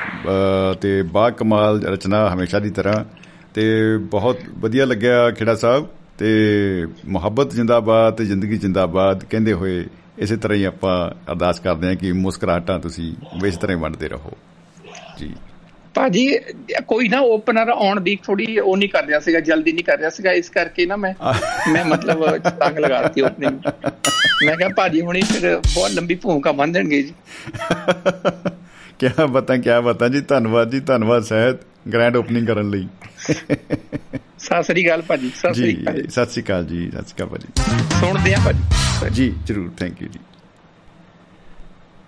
ਤੇ 0.82 1.02
ਬਾ 1.12 1.30
ਕਮਾਲ 1.30 1.82
ਰਚਨਾ 1.86 2.28
ਹਮੇਸ਼ਾ 2.34 2.60
ਦੀ 2.60 2.70
ਤਰ੍ਹਾਂ। 2.70 3.04
ਤੇ 3.54 3.66
ਬਹੁਤ 4.12 4.40
ਵਧੀਆ 4.58 4.86
ਲੱਗਿਆ 4.86 5.30
ਖੇੜਾ 5.32 5.56
ਸਾਹਿਬ। 5.56 5.88
ਤੇ 6.18 6.30
ਮੁਹੱਬਤ 7.06 7.54
ਜਿੰਦਾਬਾਦ 7.54 8.14
ਤੇ 8.14 8.26
ਜ਼ਿੰਦਗੀ 8.26 8.58
ਜਿੰਦਾਬਾਦ 8.58 9.24
ਕਹਿੰਦੇ 9.24 9.54
ਹੋਏ 9.54 9.86
ਇਸੇ 10.18 10.36
ਤਰ੍ਹਾਂ 10.36 10.58
ਹੀ 10.58 10.64
ਆਪਾਂ 10.64 11.12
ਅਰਦਾਸ 11.32 11.60
ਕਰਦੇ 11.60 11.88
ਹਾਂ 11.88 11.96
ਕਿ 11.96 12.12
ਮੁਸਕਰਾਹਟਾਂ 12.12 12.80
ਤੁਸੀਂ 12.80 13.16
ਇਸ 13.46 13.58
ਤਰ੍ਹਾਂ 13.58 13.78
ਹੀ 13.78 13.82
ਵੰਡਦੇ 13.82 14.08
ਰਹੋ। 14.10 14.32
ਜੀ। 15.18 15.34
ਭਾਜੀ 15.94 16.40
ਕੋਈ 16.88 17.08
ਨਾ 17.08 17.20
ਓਪਨਰ 17.20 17.70
ਆਉਣ 17.70 18.02
ਦੀ 18.02 18.18
ਥੋੜੀ 18.24 18.60
ਉਹ 18.60 18.78
ਨਹੀਂ 18.78 18.90
ਕਰ 18.90 19.06
ਰਿਹਾ 19.06 19.20
ਸੀਗਾ 19.20 19.40
ਜਲਦੀ 19.40 19.72
ਨਹੀਂ 19.72 19.84
ਕਰ 19.84 19.98
ਰਿਹਾ 19.98 20.10
ਸੀਗਾ 20.10 20.32
ਇਸ 20.32 20.50
ਕਰਕੇ 20.50 20.86
ਨਾ 20.86 20.96
ਮੈਂ 20.96 21.14
ਮੈਂ 21.72 21.86
ਮਤਲਬ 21.86 22.38
ਤੰਗ 22.38 22.78
ਲਗਾਤੀ 22.78 23.22
ਓਪਨਿੰਗ 23.22 23.60
ਮੈਂ 24.46 24.56
ਕਿਹਾ 24.58 24.70
ਭਾਜੀ 24.70 25.02
ਹੁਣੀ 25.02 25.22
ਫਿਰ 25.22 25.58
ਬਹੁਤ 25.58 25.92
ਲੰਬੀ 25.92 26.16
ਭੂਮਿਕਾ 26.16 26.52
ਬੰਨ 26.52 26.72
ਦੇਣਗੇ 26.72 27.04
ਜੀ। 27.04 27.14
ਕੀ 29.00 29.08
ਬਤਾ 29.30 29.58
ਕੀ 29.58 29.70
ਬਤਾ 29.84 30.08
ਜੀ 30.08 30.22
ਧੰਨਵਾਦ 30.22 30.72
ਜੀ 30.72 30.80
ਧੰਨਵਾਦ 30.80 31.24
ਸਹਿਤ। 31.24 31.56
ਗ੍ਰੈਂਡ 31.86 32.16
ਓਪਨਿੰਗ 32.18 32.48
ਕਰਨ 32.48 32.70
ਲਈ। 32.70 32.88
ਸਤਿ 34.40 34.64
ਸ੍ਰੀ 34.64 34.86
ਅਕਾਲ 34.86 35.02
ਭਾਜੀ 35.02 35.32
ਸਤਿ 35.36 35.54
ਸ੍ਰੀ 35.54 35.74
ਅਕਾਲ। 35.76 36.02
ਸਤਿ 36.10 36.32
ਸ਼੍ਰੀ 36.32 36.44
ਅਕਾਲ 36.44 36.66
ਜੀ 36.66 36.90
ਸਤਿ 36.90 37.02
ਸ਼੍ਰੀ 37.02 37.16
ਅਕਾਲ 37.16 37.28
ਭਾਜੀ। 37.28 38.00
ਸੁਣਦੇ 38.00 38.34
ਆ 38.34 38.40
ਭਾਜੀ? 38.46 39.10
ਜੀ 39.14 39.34
ਜਰੂਰ 39.46 39.70
ਥੈਂਕ 39.80 40.02
ਯੂ 40.02 40.08
ਜੀ। 40.08 40.20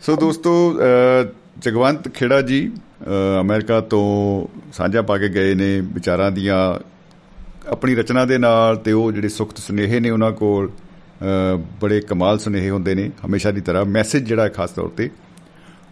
ਸੋ 0.02 0.16
ਦੋਸਤੋ 0.16 0.54
ਜਗਵੰਤ 1.60 2.08
ਖੇੜਾ 2.10 2.42
ਜੀ 2.42 2.60
ਅਮਰੀਕਾ 3.42 3.80
ਤੋਂ 3.82 4.06
ਸਾਂਝਾ 4.74 5.02
ਪਾ 5.02 5.18
ਕੇ 5.18 5.30
ਗਏ 5.30 5.54
ਨੇ 5.56 5.80
ਵਿਚਾਰਾਂ 5.84 6.32
ਦੀਆਂ 6.32 6.58
ਆਪਣੀ 7.72 7.96
ਰਚਨਾ 7.96 8.26
ਦੇ 8.26 8.38
ਨਾਲ 8.38 8.76
ਤੇ 8.78 8.92
ਉਹ 8.92 9.12
ਜਿਹੜੇ 9.12 9.30
ਸੁਖਤ 9.30 9.58
ਸੁਨੇਹੇ 9.58 10.00
ਨੇ 10.00 10.10
ਉਹਨਾਂ 10.10 10.32
ਕੋਲ 10.32 10.70
ਬੜੇ 11.82 12.00
ਕਮਾਲ 12.02 12.40
ਸੁਨੇਹੇ 12.40 12.70
ਹੁੰਦੇ 12.70 12.96
ਨੇ 12.96 13.10
ਹਮੇਸ਼ਾ 13.26 13.52
ਦੀ 13.52 13.62
ਤਰ੍ਹਾਂ। 13.62 13.86
ਮੈਸੇਜ 13.88 14.24
ਜਿਹੜਾ 14.24 14.48
ਖਾਸ 14.50 14.72
ਤੌਰ 14.72 14.90
ਤੇ 14.98 15.10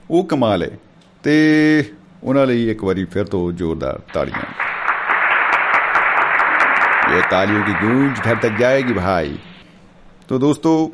ਉਹ 0.10 0.26
ਕਮਾਲ 0.26 0.64
ਹੈ। 0.64 0.70
ਤੇ 1.24 1.34
ਉਹਨਾਂ 2.24 2.48
ਲਈ 2.48 2.70
ਇੱਕ 2.70 2.84
ਵਾਰੀ 2.84 3.06
ਫਿਰ 3.06 3.26
ਤੋਂ 3.26 3.52
ਜ਼ੋਰਦਾਰ 3.52 4.00
ਤਾੜੀਆਂ। 4.14 4.74
ਇਹ 7.18 7.22
ਤਾਲੀਆਂ 7.32 7.66
ਦੀ 7.66 7.74
ਗੂੰਜ 7.82 8.20
ਘਰ 8.30 8.36
ਤੱਕ 8.36 8.54
ਜਾਏਗੀ 8.60 8.94
ਭਾਈ। 8.94 9.38
ਤੋ 10.28 10.40
ਦੋਸਤੋ 10.40 10.92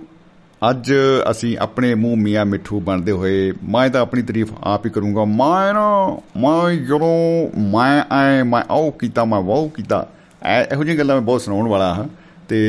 ਅੱਜ 0.70 0.94
ਅਸੀਂ 1.32 1.58
ਆਪਣੇ 1.58 1.96
ਮੂੰਹ 1.96 2.18
ਮੀਆਂ 2.18 2.46
ਮਿੱਠੂ 2.46 2.80
ਬਣਦੇ 2.80 3.12
ਹੋਏ 3.12 3.54
ਮੈਂ 3.64 3.90
ਤਾਂ 3.90 4.02
ਆਪਣੀ 4.02 4.22
ਤਾਰੀਫ 4.22 4.54
ਆਪ 4.64 4.86
ਹੀ 4.86 4.92
ਕਰੂੰਗਾ। 4.92 5.26
ਮੈਂ 5.26 5.74
ਨਾ 5.74 6.08
ਮੈਂ 6.38 6.74
ਜਦੋਂ 6.74 7.50
ਮੈਂ 7.60 8.04
ਐ 8.16 8.44
ਮੈਂ 8.44 8.74
ਉਹ 8.74 8.92
ਕੀਤਾ 8.92 9.26
ਮੈਂ 9.26 9.40
ਉਹ 9.40 9.70
ਕੀਤਾ 9.70 10.08
ਐ- 10.44 10.66
ਇਹੋ 10.72 10.84
ਜਿਹੀਆਂ 10.84 11.00
ਗੱਲਾਂ 11.00 11.16
ਮੈਂ 11.16 11.22
ਬਹੁਤ 11.22 11.42
ਸੁਣਾਉਣ 11.42 11.68
ਵਾਲਾ 11.68 11.94
ਹਾਂ। 11.94 12.04
ਤੇ 12.50 12.60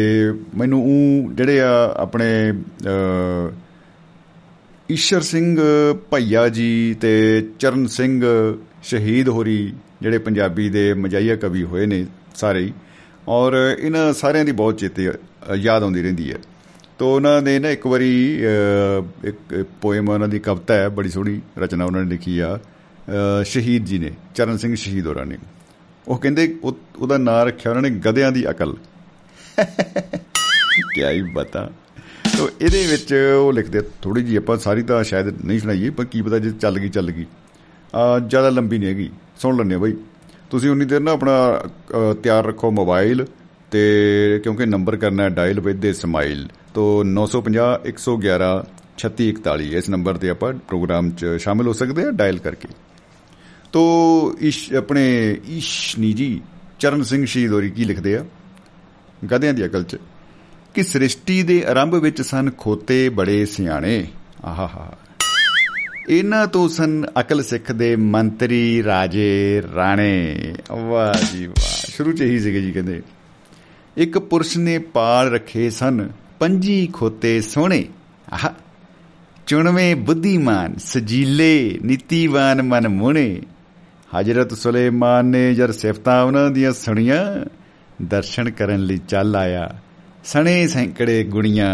ਮੈਨੂੰ 0.56 0.84
ਉਹ 0.84 1.32
ਜਿਹੜੇ 1.32 1.60
ਆ 1.60 1.94
ਆਪਣੇ 1.96 2.52
ਅ, 2.52 3.50
ਈਸ਼ਰ 4.90 5.20
ਸਿੰਘ 5.20 5.60
ਭਈਆ 5.94 6.48
ਜੀ 6.48 6.96
ਤੇ 7.00 7.46
ਚਰਨ 7.58 7.86
ਸਿੰਘ 7.86 8.22
ਸ਼ਹੀਦ 8.82 9.28
ਹੋਰੀ 9.28 9.72
ਜਿਹੜੇ 10.02 10.18
ਪੰਜਾਬੀ 10.18 10.68
ਦੇ 10.68 10.94
ਮਜਾਈਆ 10.94 11.36
ਕਵੀ 11.36 11.62
ਹੋਏ 11.62 11.86
ਨੇ 11.86 12.06
ਸਾਰੇ 12.34 12.60
ਹੀ। 12.60 12.72
ਔਰ 13.28 13.76
ਇਹਨਾਂ 13.80 14.12
ਸਾਰਿਆਂ 14.12 14.44
ਦੀ 14.44 14.52
ਬਹੁਤ 14.52 14.78
ਚੇਤੇ 14.78 15.10
ਅ, 15.10 15.54
ਯਾਦ 15.54 15.82
ਆਉਂਦੀ 15.82 16.02
ਰਹਿੰਦੀ 16.02 16.32
ਹੈ। 16.32 16.38
ਤੋ 16.98 17.16
ਉਹਨਾਂ 17.16 17.42
ਨੇ 17.42 17.58
ਨਾ 17.58 17.70
ਇੱਕ 17.70 17.86
ਵਾਰੀ 17.86 18.40
ਅ, 18.44 19.26
ਇੱਕ 19.26 19.66
ਪੋਇਮ 19.80 20.08
ਉਹਨਾਂ 20.08 20.28
ਦੀ 20.28 20.38
ਕਵਿਤਾ 20.38 20.74
ਹੈ 20.74 20.88
ਬੜੀ 20.88 21.08
ਸੋਹਣੀ 21.08 21.40
ਰਚਨਾ 21.58 21.84
ਉਹਨਾਂ 21.84 22.04
ਨੇ 22.04 22.10
ਲਿਖੀ 22.10 22.38
ਆ 22.38 22.58
ਅ, 22.58 23.44
ਸ਼ਹੀਦ 23.44 23.84
ਜੀ 23.84 23.98
ਨੇ 23.98 24.10
ਚਰਨ 24.34 24.56
ਸਿੰਘ 24.56 24.74
ਸ਼ਹੀਦ 24.74 25.06
ਹੋਰਾਂ 25.06 25.26
ਨੇ। 25.26 25.38
ਉਹ 26.08 26.18
ਕਹਿੰਦੇ 26.18 26.58
ਉਹ- 26.62 27.00
ਉਹਦਾ 27.02 27.18
ਨਾਂ 27.18 27.46
ਰੱਖਿਆ 27.46 27.72
ਉਹਨਾਂ 27.72 27.82
ਨੇ 27.82 27.90
ਗਧਿਆਂ 27.90 28.32
ਦੀ 28.32 28.50
ਅਕਲ। 28.50 28.76
ਕਿਆ 30.94 31.10
ਹੀ 31.10 31.22
ਬਤਾ। 31.22 31.70
ਤੋ 32.40 32.50
ਇਹਦੇ 32.60 32.86
ਵਿੱਚ 32.86 33.14
ਉਹ 33.38 33.52
ਲਿਖਦੇ 33.52 33.80
ਥੋੜੀ 34.02 34.22
ਜੀ 34.22 34.36
ਆਪਾਂ 34.36 34.56
ਸਾਰੀ 34.56 34.82
ਤਾਂ 34.82 35.04
ਸ਼ਾਇਦ 35.04 35.44
ਨਹੀਂ 35.44 35.60
ਸੁਣਾਈਏ 35.60 35.90
ਪਰ 35.90 36.04
ਕੀ 36.04 36.22
ਪਤਾ 36.22 36.38
ਜੇ 36.38 36.50
ਚੱਲ 36.50 36.78
ਗਈ 36.78 36.88
ਚੱਲ 36.88 37.10
ਗਈ। 37.10 37.26
ਆ 37.94 38.18
ਜ਼ਿਆਦਾ 38.18 38.50
ਲੰਬੀ 38.50 38.78
ਨਹੀਂ 38.78 38.88
ਹੈਗੀ 38.88 39.10
ਸੁਣ 39.38 39.56
ਲੈਣੇ 39.56 39.76
ਬਈ। 39.76 39.96
ਤੁਸੀਂ 40.50 40.70
ਉਨੀ 40.70 40.84
ਦੇਰ 40.84 41.00
ਨਾ 41.00 41.10
ਆਪਣਾ 41.12 41.60
ਅ, 41.64 42.14
ਤਿਆਰ 42.14 42.46
ਰੱਖੋ 42.46 42.70
ਮੋਬਾਈਲ 42.70 43.26
ਤੇ 43.70 44.40
ਕਿਉਂਕਿ 44.42 44.66
ਨੰਬਰ 44.66 44.96
ਕਰਨਾ 44.96 45.22
ਹੈ 45.22 45.28
ਡਾਇਲ 45.28 45.60
ਵਿਦ 45.60 45.76
ਦੇ 45.76 45.92
ਸਮਾਈਲ। 45.92 46.48
ਤੋ 46.74 47.04
950 47.04 47.80
111 47.84 48.64
3641 48.98 49.76
ਇਸ 49.76 49.88
ਨੰਬਰ 49.88 50.16
ਤੇ 50.16 50.30
ਆਪਾਂ 50.30 50.52
ਪ੍ਰੋਗਰਾਮ 50.52 51.10
'ਚ 51.10 51.26
ਸ਼ਾਮਿਲ 51.38 51.66
ਹੋ 51.66 51.72
ਸਕਦੇ 51.72 52.04
ਆ 52.04 52.10
ਡਾਇਲ 52.10 52.38
ਕਰਕੇ। 52.38 52.68
ਤੋ 53.72 53.82
ਇਸ਼ 54.40 54.72
ਆਪਣੇ 54.72 55.36
ਈਸ਼ਨੀ 55.48 56.12
ਜੀ 56.12 56.40
ਚਰਨ 56.78 57.02
ਸਿੰਘ 57.02 57.24
ਸ਼ਹੀਦ 57.24 57.52
ਹੋਰੀ 57.52 57.70
ਕੀ 57.70 57.84
ਲਿਖਦੇ 57.84 58.16
ਆ? 58.16 58.24
ਗਧਿਆਂ 59.34 59.54
ਦੀ 59.54 59.64
ਅਕਲ 59.66 59.82
'ਚ। 59.82 59.96
ਕਿ 60.74 60.82
ਸ੍ਰਿਸ਼ਟੀ 60.82 61.42
ਦੇ 61.42 61.64
ਆਰੰਭ 61.66 61.94
ਵਿੱਚ 61.94 62.22
ਸਨ 62.22 62.50
ਖੋਤੇ 62.58 63.08
ਬੜੇ 63.08 63.46
ਸਿਆਣੇ। 63.46 64.06
ਆਹਾਹਾ। 64.44 64.92
ਇਹਨਾਂ 66.08 66.46
ਤੋਂ 66.46 66.68
ਸਨ 66.68 67.06
ਅਕਲ 67.20 67.42
ਸਿੱਖ 67.42 67.72
ਦੇ 67.72 67.96
ਮੰਤਰੀ 67.96 68.84
ਰਾਜੇ 68.84 69.62
ਰਾਣੇ। 69.74 70.36
ਵਾਹ 70.70 71.36
ਜੀ 71.36 71.46
ਵਾਹ। 71.46 71.90
ਸ਼ੁਰੂ 71.90 72.12
ਚ 72.12 72.22
ਹੀ 72.22 72.40
ਸੀਗੇ 72.40 72.60
ਜੀ 72.60 72.72
ਕਹਿੰਦੇ। 72.72 73.02
ਇੱਕ 73.96 74.18
ਪੁਰਸ਼ 74.18 74.58
ਨੇ 74.58 74.78
ਪਾਲ 74.78 75.30
ਰੱਖੇ 75.30 75.70
ਸਨ 75.70 76.08
ਪੰਜੀ 76.38 76.86
ਖੋਤੇ 76.86 77.40
ਸੋਹਣੇ। 77.40 77.84
ਆਹ। 78.32 78.48
ਚੁਣਵੇਂ 79.46 79.96
ਬੁੱਧੀਮਾਨ, 79.96 80.74
ਸਜੀਲੇ, 80.76 81.78
ਨੀਤੀਵਾਨ 81.82 82.62
ਮਨ 82.62 82.88
ਮੋਹਣੇ। 82.88 83.42
ਹਜ਼ਰਤ 84.20 84.54
ਸੁਲੇਮਾਨ 84.54 85.24
ਨੇ 85.24 85.54
ਜਦ 85.54 85.70
ਸਿਫਤਾਂ 85.70 86.24
ਉਹਨਾਂ 86.24 86.50
ਦੀਆਂ 86.50 86.72
ਸੁਣੀਆਂ, 86.72 87.48
ਦਰਸ਼ਨ 88.02 88.50
ਕਰਨ 88.50 88.80
ਲਈ 88.80 88.98
ਚੱਲ 89.08 89.36
ਆਇਆ। 89.36 89.78
ਸਣੇ 90.24 90.66
ਸੈਂਕੜੇ 90.66 91.24
ਗੁਣੀਆਂ। 91.24 91.68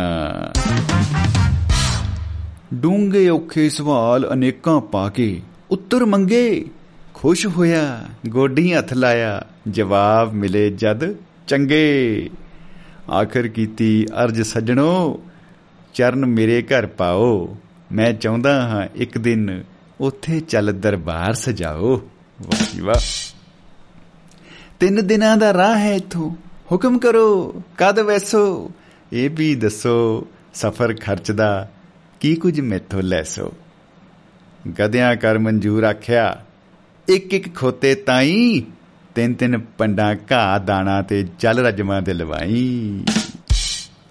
ਡੂੰਗੇ 2.74 3.28
ਔਖੇ 3.28 3.68
ਸਵਾਲ 3.68 4.32
ਅਨੇਕਾਂ 4.32 4.80
ਪਾ 4.80 5.09
ਕੇ 5.09 5.42
ਉੱਤਰ 5.70 6.04
ਮੰਗੇ। 6.04 6.64
ਖੁਸ਼ 7.14 7.46
ਹੋਇਆ, 7.46 8.04
ਗੋਡੀ 8.28 8.74
ਹੱਥ 8.74 8.92
ਲਾਇਆ, 8.92 9.46
ਜਵਾਬ 9.68 10.32
ਮਿਲੇ 10.32 10.70
ਜਦ 10.70 11.14
ਚੰਗੇ। 11.48 12.30
ਆਖਰ 13.11 13.48
ਕੀਤੀ, 13.48 14.06
ਅਰਜ 14.24 14.42
ਸੱਜਣੋ, 14.42 15.22
ਚਰਨ 15.94 16.26
ਮੇਰੇ 16.26 16.62
ਘਰ 16.62 16.87
ਪਾਓ। 16.87 17.56
ਮੈਂ 17.92 18.12
ਚਾਹੁੰਦਾ 18.12 18.62
ਹਾਂ 18.62 18.88
ਇੱਕ 18.94 19.18
ਦਿਨ 19.18 19.64
ਉੱਥੇ 20.00 20.40
ਚੱਲ 20.40 20.72
ਦਰਬਾਰ 20.80 21.35
ਸਜਾਓ। 21.35 22.09
ਵਾਹ 22.42 22.74
ਜੀ 22.74 22.80
ਵਾਹ। 22.80 23.32
ਤਿੰਨ 24.80 25.06
ਦਿਨਾਂ 25.06 25.37
ਦਾ 25.37 25.52
ਰਾਹ 25.52 25.78
ਹੈ 25.78 25.94
ਇਥੋਂ। 25.94 26.45
ਹੁਕਮ 26.72 26.98
ਕਰੋ, 26.98 27.62
ਕਦ 27.79 27.98
ਵੈਸੋ? 27.98 28.70
ਇਹ 29.12 29.31
ਵੀ 29.31 29.55
ਦੱਸੋ, 29.55 30.26
ਸਫਰ 30.55 30.94
ਖਰਚ 31.00 31.31
ਦਾ 31.31 31.68
ਕੀ 32.20 32.35
ਕੁਝ 32.35 32.61
ਮੈਥੋਂ 32.61 33.02
ਲੈਸੋ? 33.02 33.52
ਗਧਿਆਂ 34.81 35.16
ਕਰ 35.16 35.38
ਮਨਜੂਰ 35.38 35.85
ਆਖਿਆ, 35.85 36.44
ਇੱਕ 37.09 37.35
ਇੱਕ 37.35 37.55
ਖੋਤੇ 37.55 37.94
ਤਾਈ, 37.94 38.62
ਤਿੰਨ 39.14 39.35
ਤਿੰਨ 39.35 39.59
ਪੰਡਾਂ 39.79 40.14
ਘਾਹ 40.33 40.59
ਦਾਣਾ 40.61 41.02
ਤੇ 41.02 41.26
ਜਲ 41.38 41.59
ਰਜਮਾ 41.59 42.00
ਦੇ 42.00 42.14
ਲਵਾਈ। 42.14 43.05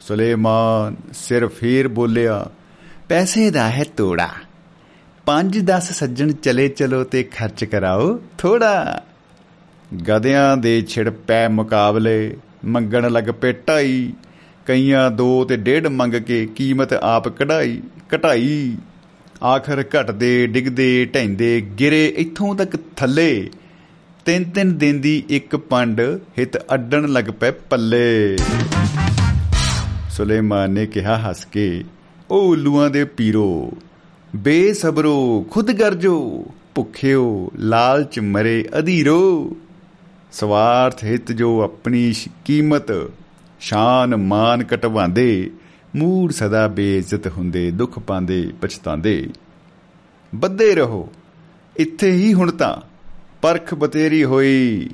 ਸੁਲੇਮਾਨ 0.01 0.95
ਸਿਰ 1.13 1.47
ਫੇਰ 1.47 1.87
ਬੋਲਿਆ, 1.87 2.45
ਪੈਸੇ 3.09 3.49
ਦਾ 3.51 3.69
ਹੈ 3.69 3.83
ਤੋੜਾ 3.97 4.29
5-10 5.25 5.91
ਸੱਜਣ 5.91 6.31
ਚਲੇ 6.31 6.67
ਚਲੋ 6.67 7.03
ਤੇ 7.03 7.23
ਖਰਚ 7.23 7.65
ਕਰਾਓ 7.65 8.19
ਥੋੜਾ। 8.37 9.03
ਗਧਿਆਂ 9.93 10.57
ਦੇ 10.57 10.81
ਛਿੜ 10.81 11.09
ਪੈ 11.09 11.47
ਮੁਕਾਬਲੇ, 11.49 12.37
ਮੰਗਣ 12.65 13.11
ਲੱਗ 13.11 13.23
ਪਏ 13.23 13.53
ਢਾਈ 13.67 14.13
ਕਈਆਂ 14.65 15.11
ਦੋ 15.11 15.45
ਤੇ 15.45 15.57
ਡੇਢ 15.57 15.87
ਮੰਗ 15.87 16.15
ਕੇ 16.15 16.45
ਕੀਮਤ 16.45 16.93
ਆਪ 16.93 17.27
ਕਢਾਈ 17.27 17.81
ਘਟਾਈ 18.15 18.77
ਆਖਰ 19.43 19.81
ਘਟਦੇ, 19.81 20.47
ਡਿੱਗਦੇ 20.47 21.05
ਢੈਂਦੇ 21.05 21.61
ਗਿਰੇ, 21.79 22.05
ਇੱਥੋਂ 22.07 22.55
ਤੱਕ 22.55 22.77
ਥੱਲੇ। 22.95 23.49
ਤਿੰਨ 24.25 24.43
ਤਿੰਨ 24.43 24.77
ਦਿਨ 24.77 25.01
ਦੀ 25.01 25.23
ਇੱਕ 25.29 25.55
ਪੰਡ 25.55 26.01
ਹਿੱਤ 26.39 26.57
ਅੱਡਣ 26.73 27.07
ਲੱਗ 27.07 27.23
ਪਏ 27.23 27.51
ਪੱਲੇ। 27.51 28.37
ਸੁਲੇਮਾਨ 30.09 30.71
ਨੇ 30.71 30.85
ਕਿਹਾ, 30.85 31.17
ਹੱਸ 31.17 31.45
ਕੇ, 31.45 31.83
ਓ 32.31 32.39
ਉੱਲੂਆਂ 32.39 32.89
ਦੇ 32.89 33.03
ਪੀਰੋ, 33.05 33.71
ਬੇਸਬਰੋ, 34.35 35.45
ਖੁਦ 35.51 35.71
ਗਰਜੋ, 35.71 36.45
ਭੁੱਖਿਓ, 36.75 37.51
ਲਾਲਚ 37.55 38.19
ਮਰੇ 38.19 38.65
ਅਧੀਰੋ। 38.79 39.57
ਸਵਾਰਥ 40.35 41.03
ਹਿੱਤ 41.03 41.31
ਜੋ 41.31 41.61
ਆਪਣੀ 41.61 42.13
ਸ਼- 42.13 42.31
ਕੀਮਤ 42.45 43.11
ਸ਼ਾਨ 43.59 44.15
ਮਾਨ 44.15 44.63
ਕਟਵਾਉਂਦੇ, 44.63 45.51
ਮੂੜ 45.95 46.31
ਸਦਾ 46.31 46.67
ਬੇਇੱਜ਼ਤ 46.67 47.27
ਹੁੰਦੇ, 47.27 47.71
ਦੁੱਖ 47.71 47.99
ਪਾਉਂਦੇ, 47.99 48.53
ਪਛਤਾਉਂਦੇ। 48.61 49.29
ਬੱਦੇ 50.35 50.75
ਰਹੋ, 50.75 51.09
ਇੱਥੇ 51.77 52.11
ਹੀ 52.11 52.33
ਹੁਣ 52.33 52.51
ਤਾਂ 52.51 52.77
ਪਰਖ 53.41 53.73
ਬਤੇਰੀ 53.73 54.23
ਹੋਈ। 54.23 54.89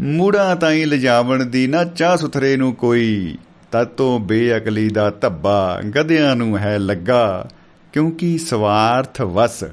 ਮੂੜਾਂ 0.00 0.56
ਤਾਈਂ 0.56 0.86
ਲਿਜਾਵਣ 0.86 1.46
ਦੀ 1.46 1.66
ਨਾ 1.66 1.84
ਚਾਹ 1.84 2.16
ਸੁਥਰੇ 2.16 2.56
ਨੂੰ 2.56 2.74
ਕੋਈ, 2.74 3.38
ਤਦ 3.72 3.84
ਤੋਂ 3.84 4.20
ਬੇਅਕਲੀ 4.20 4.88
ਦਾ 4.88 5.10
ਧੱਬਾ 5.10 5.80
ਗਧਿਆਂ 5.96 6.36
ਨੂੰ 6.36 6.58
ਹੈ 6.58 6.78
ਲੱਗਾ। 6.78 7.48
ਕਿਉਂਕਿ 7.92 8.38
ਸਵਾਰਥ 8.38 9.22
ਵਸ 9.22 9.64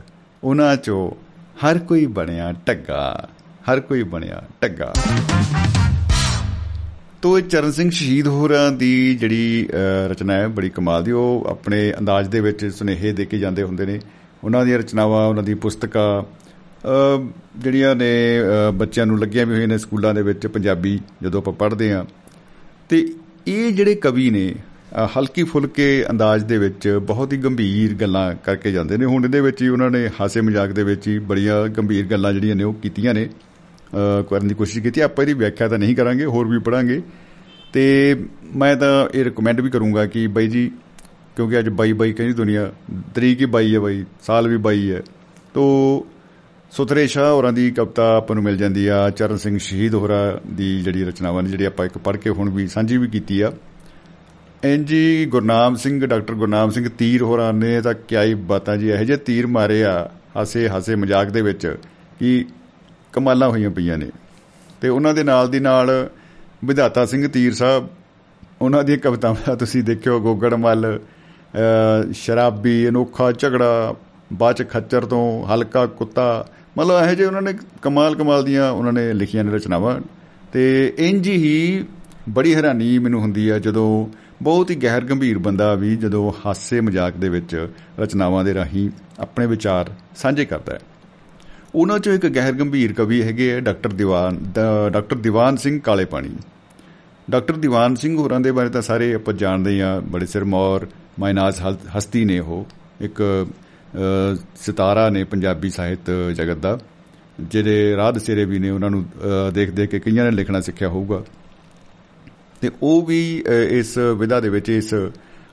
ਉਹਨਾਂ 0.43 0.75
ਚੋਂ 0.75 1.11
ਹਰ 1.55 1.77
ਕੋਈ 1.77 2.05
ਬਣਿਆ 2.05 2.53
ਟੱਗਾ 2.65 3.29
ਹਰ 3.65 3.79
ਕੋਈ 3.79 4.03
ਬਣਿਆ 4.05 4.41
ਟੱਗਾ। 4.61 4.93
ਤੋ 7.21 7.37
ਇਹ 7.37 7.43
ਚਰਨ 7.43 7.71
ਸਿੰਘ 7.71 7.89
ਸ਼ਹੀਦ 7.89 8.27
ਹੋਰਾਂ 8.27 8.71
ਦੀ 8.71 9.15
ਜਿਹੜੀ 9.15 9.67
ਰਚਨਾ 10.09 10.33
ਹੈ, 10.33 10.47
ਬੜੀ 10.47 10.69
ਕਮਾਲ 10.69 11.03
ਦੀ। 11.03 11.11
ਉਹ 11.11 11.45
ਆਪਣੇ 11.49 11.79
ਅੰਦਾਜ਼ 11.99 12.29
ਦੇ 12.29 12.39
ਵਿੱਚ 12.39 12.65
ਸੁਨੇਹੇ 12.75 13.11
ਦੇ 13.11 13.25
ਕੇ 13.25 13.39
ਜਾਂਦੇ 13.39 13.63
ਹੁੰਦੇ 13.63 13.85
ਨੇ। 13.85 13.99
ਉਹਨਾਂ 14.43 14.65
ਦੀਆਂ 14.65 14.79
ਰਚਨਾਵਾਂ, 14.79 15.25
ਉਹਨਾਂ 15.27 15.43
ਦੀ 15.43 15.53
ਪੁਸਤਕਾਂ 15.55 16.23
ਜਿਹੜੀਆਂ 17.59 17.95
ਨੇ 17.95 18.11
ਬੱਚਿਆਂ 18.75 19.05
ਨੂੰ 19.05 19.19
ਲੱਗੀਆਂ 19.19 19.45
ਵੀ 19.45 19.53
ਹੋਈਆਂ 19.53 19.67
ਨੇ 19.67 19.77
ਸਕੂਲਾਂ 19.77 20.13
ਦੇ 20.13 20.21
ਵਿੱਚ, 20.21 20.47
ਪੰਜਾਬੀ 20.47 20.99
ਜਦੋਂ 21.23 21.41
ਆਪਾਂ 21.41 21.53
ਪੜ੍ਹਦੇ 21.53 21.91
ਆ 21.93 22.05
ਤੇ 22.89 23.07
ਇਹ 23.47 23.71
ਜਿਹੜੇ 23.71 23.95
ਕਵੀ 23.95 24.29
ਨੇ 24.29 24.53
ਹਲਕੀ 25.17 25.43
ਫੁਲਕੇ 25.43 25.87
ਅੰਦਾਜ਼ 26.09 26.45
ਦੇ 26.45 26.57
ਵਿੱਚ 26.57 26.87
ਬਹੁਤ 27.03 27.33
ਹੀ 27.33 27.37
ਗੰਭੀਰ 27.37 27.93
ਗੱਲਾਂ 27.95 28.33
ਕਰਕੇ 28.45 28.71
ਜਾਂਦੇ 28.71 28.97
ਨੇ। 28.97 29.05
ਹੁਣ 29.05 29.25
ਇਹਦੇ 29.25 29.41
ਵਿੱਚ 29.41 29.61
ਹੀ 29.61 29.67
ਉਹਨਾਂ 29.67 29.89
ਨੇ 29.91 30.07
ਹਾਸੇ 30.19 30.41
ਮਜ਼ਾਕ 30.41 30.71
ਦੇ 30.71 30.83
ਵਿੱਚ 30.83 31.07
ਹੀ 31.07 31.17
ਬੜੀਆਂ 31.31 31.67
ਗੰਭੀਰ 31.69 32.05
ਗੱਲਾਂ 32.07 32.33
ਜਿਹੜੀਆਂ 32.33 32.55
ਨੇ 32.55 32.63
ਉਹ 32.63 32.73
ਕੀਤੀਆਂ 32.73 33.13
ਨੇ। 33.13 33.27
ਕਰਨ 34.29 34.47
ਦੀ 34.47 34.55
ਕੋਸ਼ਿਸ਼ 34.55 34.83
ਕੀਤੀ। 34.83 35.01
ਆਪਾਂ 35.01 35.23
ਇਹਦੀ 35.23 35.33
ਵਿਆਖਿਆ 35.33 35.67
ਤਾਂ 35.67 35.77
ਨਹੀਂ 35.77 35.95
ਕਰਾਂਗੇ, 35.95 36.25
ਹੋਰ 36.25 36.47
ਵੀ 36.47 36.59
ਪੜਾਂਗੇ 36.59 37.01
ਤੇ 37.73 38.15
ਮੈਂ 38.55 38.75
ਤਾਂ 38.75 39.07
ਇਹ 39.13 39.25
ਰეკਮੈਂਡ 39.25 39.61
ਵੀ 39.61 39.69
ਕਰੂੰਗਾ 39.69 40.05
ਕਿ 40.05 40.25
ਬਾਈ 40.27 40.47
ਜੀ, 40.47 40.71
ਕਿਉਂਕਿ 41.35 41.59
ਅੱਜ 41.59 41.69
ਬਾਈ 41.69 41.93
ਬਾਈ 41.93 42.13
ਕਹਿੰਦੀ 42.13 42.33
ਦੁਨੀਆ, 42.33 42.71
ਤਰੀਕ 43.15 43.41
ਹੀ 43.41 43.45
ਬਾਈ 43.45 43.73
ਹੈ 43.75 43.79
ਬਾਈ, 43.79 44.03
ਸਾਲ 44.21 44.47
ਵੀ 44.47 44.57
ਬਾਈ 44.57 44.91
ਹੈ। 44.91 45.01
ਤੋ 45.53 46.05
ਸੁਤਰੇ 46.71 47.05
ਸ਼ਾਹ 47.07 47.31
ਹੋਰਾਂ 47.31 47.51
ਦੀ 47.53 47.69
ਕਵਿਤਾ 47.71 48.15
ਆਪਾਂ 48.17 48.35
ਨੂੰ 48.35 48.43
ਮਿਲ 48.43 48.57
ਜਾਂਦੀ 48.57 48.87
ਆ, 48.87 49.09
ਚਰਨ 49.09 49.37
ਸਿੰਘ 49.37 49.57
ਸ਼ਹੀਦ 49.57 49.95
ਹੋਰਾਂ 49.95 50.53
ਦੀ 50.55 50.81
ਜਿਹੜੀ 50.81 51.03
ਰਚਨਾਵਾਂ 51.03 51.43
ਨੇ, 51.43 51.49
ਜਿਹੜੀ 51.49 51.65
ਆਪਾਂ 51.65 51.85
ਇੱਕ 51.85 51.97
ਪੜ੍ਹ 51.97 52.17
ਕੇ 52.17 52.29
ਹੁਣ 52.29 52.49
ਵੀ 52.49 52.67
ਸਾਂਝੀ 52.67 52.97
ਵੀ 52.97 53.07
ਕੀਤੀ 53.07 53.41
ਆ। 53.41 53.51
ਐਨਜੀ 54.63 55.25
ਗੁਰਨਾਮ 55.25 55.75
ਸਿੰਘ, 55.75 56.05
ਡਾਕਟਰ 56.05 56.33
ਗੁਰਨਾਮ 56.33 56.69
ਸਿੰਘ 56.69 56.87
ਤੀਰ 56.89 57.21
ਹੋਰਾਂ 57.21 57.53
ਨੇ 57.53 57.81
ਤਾਂ 57.81 57.93
ਕਿਆ 58.07 58.23
ਹੀ 58.23 58.33
ਬਾਤਾਂ 58.33 58.77
ਜੀ, 58.77 58.89
ਇਹੋ 58.89 59.03
ਜਿਹੇ 59.03 59.17
ਤੀਰ 59.17 59.47
ਮਾਰੇ 59.47 59.83
ਆ 59.83 60.09
ਹਾਸੇ 60.35 60.67
ਹਾਸੇ 60.69 60.95
ਮਜ਼ਾਕ 60.95 61.29
ਦੇ 61.29 61.41
ਵਿੱਚ, 61.41 61.67
ਕਿ 62.19 62.45
ਕਮਾਲਾਂ 63.15 63.49
ਹੋਈਆਂ 63.49 63.69
ਪਈਆਂ 63.69 63.97
ਨੇ। 63.97 64.09
ਤੇ 64.81 64.89
ਉਹਨਾਂ 64.89 65.13
ਦੇ 65.13 65.23
ਨਾਲ 65.23 65.49
ਦੀ 65.49 65.59
ਨਾਲ 65.59 65.91
ਵਿਧਾਤਾ 66.65 67.05
ਸਿੰਘ 67.05 67.27
ਤੀਰ 67.27 67.53
ਸਾਹਿਬ, 67.53 67.87
ਉਹਨਾਂ 68.61 68.83
ਦੀਆਂ 68.83 68.97
ਕਵਿਤਾਵਾਂ 68.97 69.55
ਤੁਸੀਂ 69.55 69.83
ਦੇਖਿਓ, 69.83 70.19
ਗੋਗੜ 70.19 70.53
ਮੱਲ 70.55 70.99
ਸ਼ਰਾਬੀ, 72.13 72.87
ਅਨੋਖਾ 72.89 73.31
ਝਗੜਾ 73.31 73.95
ਬਾਚ 74.33 74.61
ਖੱਚਰ 74.69 75.05
ਤੋਂ 75.05 75.23
ਹਲਕਾ 75.47 75.85
ਕੁੱਤਾ, 75.85 76.47
ਮਤਲਬ 76.77 77.03
ਇਹੋ 77.03 77.15
ਜਿਹੇ 77.15 77.27
ਉਹਨਾਂ 77.27 77.41
ਨੇ 77.41 77.53
ਕਮਾਲ 77.81 78.15
ਕਮਾਲ 78.15 78.43
ਦੀਆਂ 78.43 78.71
ਉਹਨਾਂ 78.71 78.93
ਨੇ 78.93 79.11
ਲਿਖੀਆਂ 79.13 79.43
ਨੇ 79.43 79.51
ਰਚਨਾਵਾਂ। 79.51 79.99
ਤੇ 80.53 80.93
ਇੰਜ 80.97 81.27
ਹੀ 81.27 81.85
ਬੜੀ 82.29 82.55
ਹੈਰਾਨੀ 82.55 82.97
ਮੈਨੂੰ 82.99 83.21
ਹੁੰਦੀ 83.21 83.49
ਆ 83.49 83.59
ਜਦੋਂ 83.59 83.89
ਬਹੁਤ 84.41 84.69
ਹੀ 84.71 84.75
ਗਹਿਰ 84.75 85.03
ਗੰਭੀਰ 85.03 85.37
ਬੰਦਾ 85.37 85.73
ਵੀ 85.73 85.95
ਜਦੋਂ 85.95 86.31
ਹਾਸੇ 86.45 86.81
ਮਜ਼ਾਕ 86.81 87.13
ਦੇ 87.13 87.29
ਵਿੱਚ 87.29 87.67
ਰਚਨਾਵਾਂ 87.99 88.43
ਦੇ 88.43 88.53
ਰਾਹੀਂ 88.53 88.89
ਆਪਣੇ 89.19 89.45
ਵਿਚਾਰ 89.45 89.91
ਸਾਂਝੇ 90.15 90.45
ਕਰਦਾ 90.45 90.73
ਹੈ। 90.73 90.79
ਉਹਨਾਂ 91.75 91.97
ਚੋਂ 91.99 92.13
ਇੱਕ 92.13 92.25
ਗਹਿਰ 92.27 92.53
ਗੰਭੀਰ 92.53 92.93
ਕਵੀ 92.93 93.21
ਹੈਗੇ 93.23 93.53
ਆ, 93.53 93.59
doctor 93.59 93.93
Diwan 93.93 94.37
doctor 94.91 95.15
Diwan 95.17 95.55
Singh 95.57 95.79
Kalepani 96.05 96.29
doctor 97.27 97.55
ਦੀਵਾਨ 97.57 97.95
ਸਿੰਘ 97.95 98.17
ਹੋਰਾਂ 98.17 98.39
ਦੇ 98.39 98.51
ਬਾਰੇ 98.51 98.69
ਤਾਂ 98.69 98.81
ਸਾਰੇ 98.81 99.13
ਆਪਾਂ 99.13 99.33
ਜਾਣਦੇ 99.33 99.81
ਆ, 99.81 99.99
ਬੜੇ 100.01 100.25
ਸਿਰਮੌਰ 100.25 100.87
ਮਾਇਨਾਜ਼ 101.19 101.61
ਹਸਤੀ 101.97 102.23
ਨੇ 102.25 102.39
ਉਹ, 102.39 102.65
ਇੱਕ 103.01 103.21
ਸਿਤਾਰਾ 104.55 105.09
ਨੇ 105.09 105.23
ਪੰਜਾਬੀ 105.23 105.69
ਸਾਹਿਤ 105.69 106.11
ਜਗਤ 106.35 106.57
ਦਾ 106.57 106.77
ਜਿਹੜੇ 107.41 107.95
ਰਾਧ 107.95 108.17
ਸਿਰੇ 108.17 108.45
ਵੀ 108.45 108.59
ਨੇ, 108.59 108.69
ਉਹਨਾਂ 108.69 108.89
ਨੂੰ 108.89 109.05
ਦੇਖ 109.53 109.71
ਦੇਖ 109.71 109.89
ਕੇ 109.89 109.99
ਕਈਆਂ 109.99 110.25
ਨੇ 110.25 110.31
ਲਿਖਣਾ 110.31 110.61
ਸਿੱਖਿਆ 110.61 110.89
ਹੋਊਗਾ। 110.89 111.23
ਤੇ 112.61 112.71
ਉਹ 112.81 113.05
ਵੀ 113.05 113.21
ਇਸ 113.69 113.97
ਵਿਧਾ 114.17 114.39
ਦੇ 114.39 114.49
ਵਿੱਚ, 114.49 114.69
ਇਸ 114.69 114.93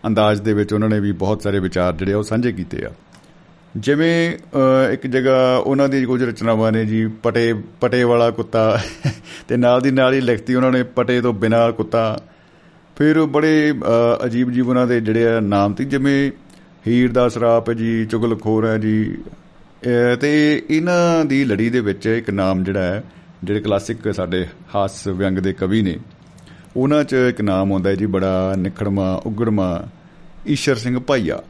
ਅੰਦਾਜ਼ 0.06 0.42
ਦੇ 0.42 0.52
ਵਿੱਚ 0.52 0.72
ਉਹਨਾਂ 0.72 0.88
ਨੇ 0.88 1.00
ਵੀ 1.00 1.12
ਬਹੁਤ 1.14 1.42
ਸਾਰੇ 1.42 1.58
ਵਿਚਾਰ 1.60 1.96
ਜਿਹੜੇ 1.96 2.12
ਉਹ 2.12 2.22
ਸਾਂਝੇ 2.22 2.52
ਕੀਤੇ 2.52 2.84
ਆ। 2.84 2.90
ਜਿਵੇਂ 3.76 4.32
ਇੱਕ 4.92 5.06
ਜਗ੍ਹਾ 5.06 5.56
ਉਹਨਾਂ 5.56 5.88
ਦੀ 5.88 6.04
ਕੁਝ 6.04 6.22
ਰਚਨਾਵਾਂ 6.22 6.72
ਨੇ 6.72 6.84
ਜੀ, 6.84 7.06
ਪਟੇ 7.22 7.52
ਪਟੇ 7.80 8.02
ਵਾਲਾ 8.04 8.30
ਕੁੱਤਾ। 8.30 8.78
ਤੇ 9.48 9.56
ਨਾਲ 9.56 9.80
ਦੀ 9.80 9.90
ਨਾਲ 9.90 10.14
ਹੀ 10.14 10.20
ਲਿਖਤੀ 10.20 10.54
ਉਹਨਾਂ 10.54 10.72
ਨੇ 10.72 10.82
ਪਟੇ 10.82 11.20
ਤੋਂ 11.20 11.32
ਬਿਨਾ 11.34 11.70
ਕੁੱਤਾ। 11.70 12.18
ਫਿਰ 12.96 13.20
ਬੜੇ 13.26 13.74
ਅਜੀਬ 14.24 14.50
ਜੀਬ 14.50 14.68
ਉਹਨਾਂ 14.68 14.86
ਦੇ 14.86 15.00
ਜਿਹੜੇ 15.00 15.40
ਨਾਮ 15.42 15.72
ਤੇ 15.74 15.84
ਜਿਵੇਂ 15.84 16.30
ਹੀਰ 16.86 17.12
ਦਾ 17.12 17.28
ਸਰਾਪ 17.28 17.68
ਹੈ 17.68 17.74
ਜੀ, 17.74 18.04
ਚੁਗਲਖੋਰ 18.06 18.66
ਹੈ 18.66 18.76
ਜੀ। 18.78 19.16
ਤੇ 20.20 20.62
ਇਹਨਾਂ 20.70 21.24
ਦੀ 21.24 21.44
ਲੜੀ 21.44 21.70
ਦੇ 21.70 21.80
ਵਿੱਚ 21.80 22.06
ਇੱਕ 22.08 22.30
ਨਾਮ 22.30 22.64
ਜਿਹੜਾ 22.64 22.82
ਹੈ, 22.82 23.02
ਜਿਹੜੇ 23.44 23.60
ਕਲਾਸਿਕ 23.60 24.12
ਸਾਡੇ 24.14 24.46
ਹਾਸ 24.74 25.06
ਵਿਅੰਗ 25.08 25.38
ਦੇ 25.38 25.52
ਕਵੀ 25.52 25.82
ਨੇ, 25.82 25.96
ਉਹਨਾਂ 26.76 27.02
'ਚ 27.04 27.12
ਇੱਕ 27.28 27.40
ਨਾਮ 27.40 27.72
ਆਉਂਦਾ 27.72 27.94
ਜੀ, 27.94 28.06
ਬੜਾ 28.06 28.54
ਨਿਖੜਮਾ 28.58 29.14
ਉਗੜਮਾ 29.26 29.86
ਈਸ਼ਰ 30.48 30.76
ਸਿੰਘ 30.76 30.98
ਭਾਈਆ। 31.00 31.40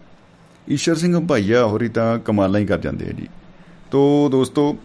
ਈਸ਼ਰ 0.68 0.94
ਸਿੰਘ 0.94 1.18
ਭਾਈਆ 1.20 1.64
ਹੋਰੀ 1.66 1.88
ਤਾਂ 1.88 2.18
ਕਮਾਲਾਂ 2.18 2.61
ਹੀ 2.61 2.66
ਕਰ 2.66 2.79
ਜਾਂਦੇ 2.81 3.07
ਆ 3.07 3.12
ਜੀ। 3.12 3.27
ਤੋਂ 3.90 4.31
ਦੋਸਤੋ, 4.31 4.77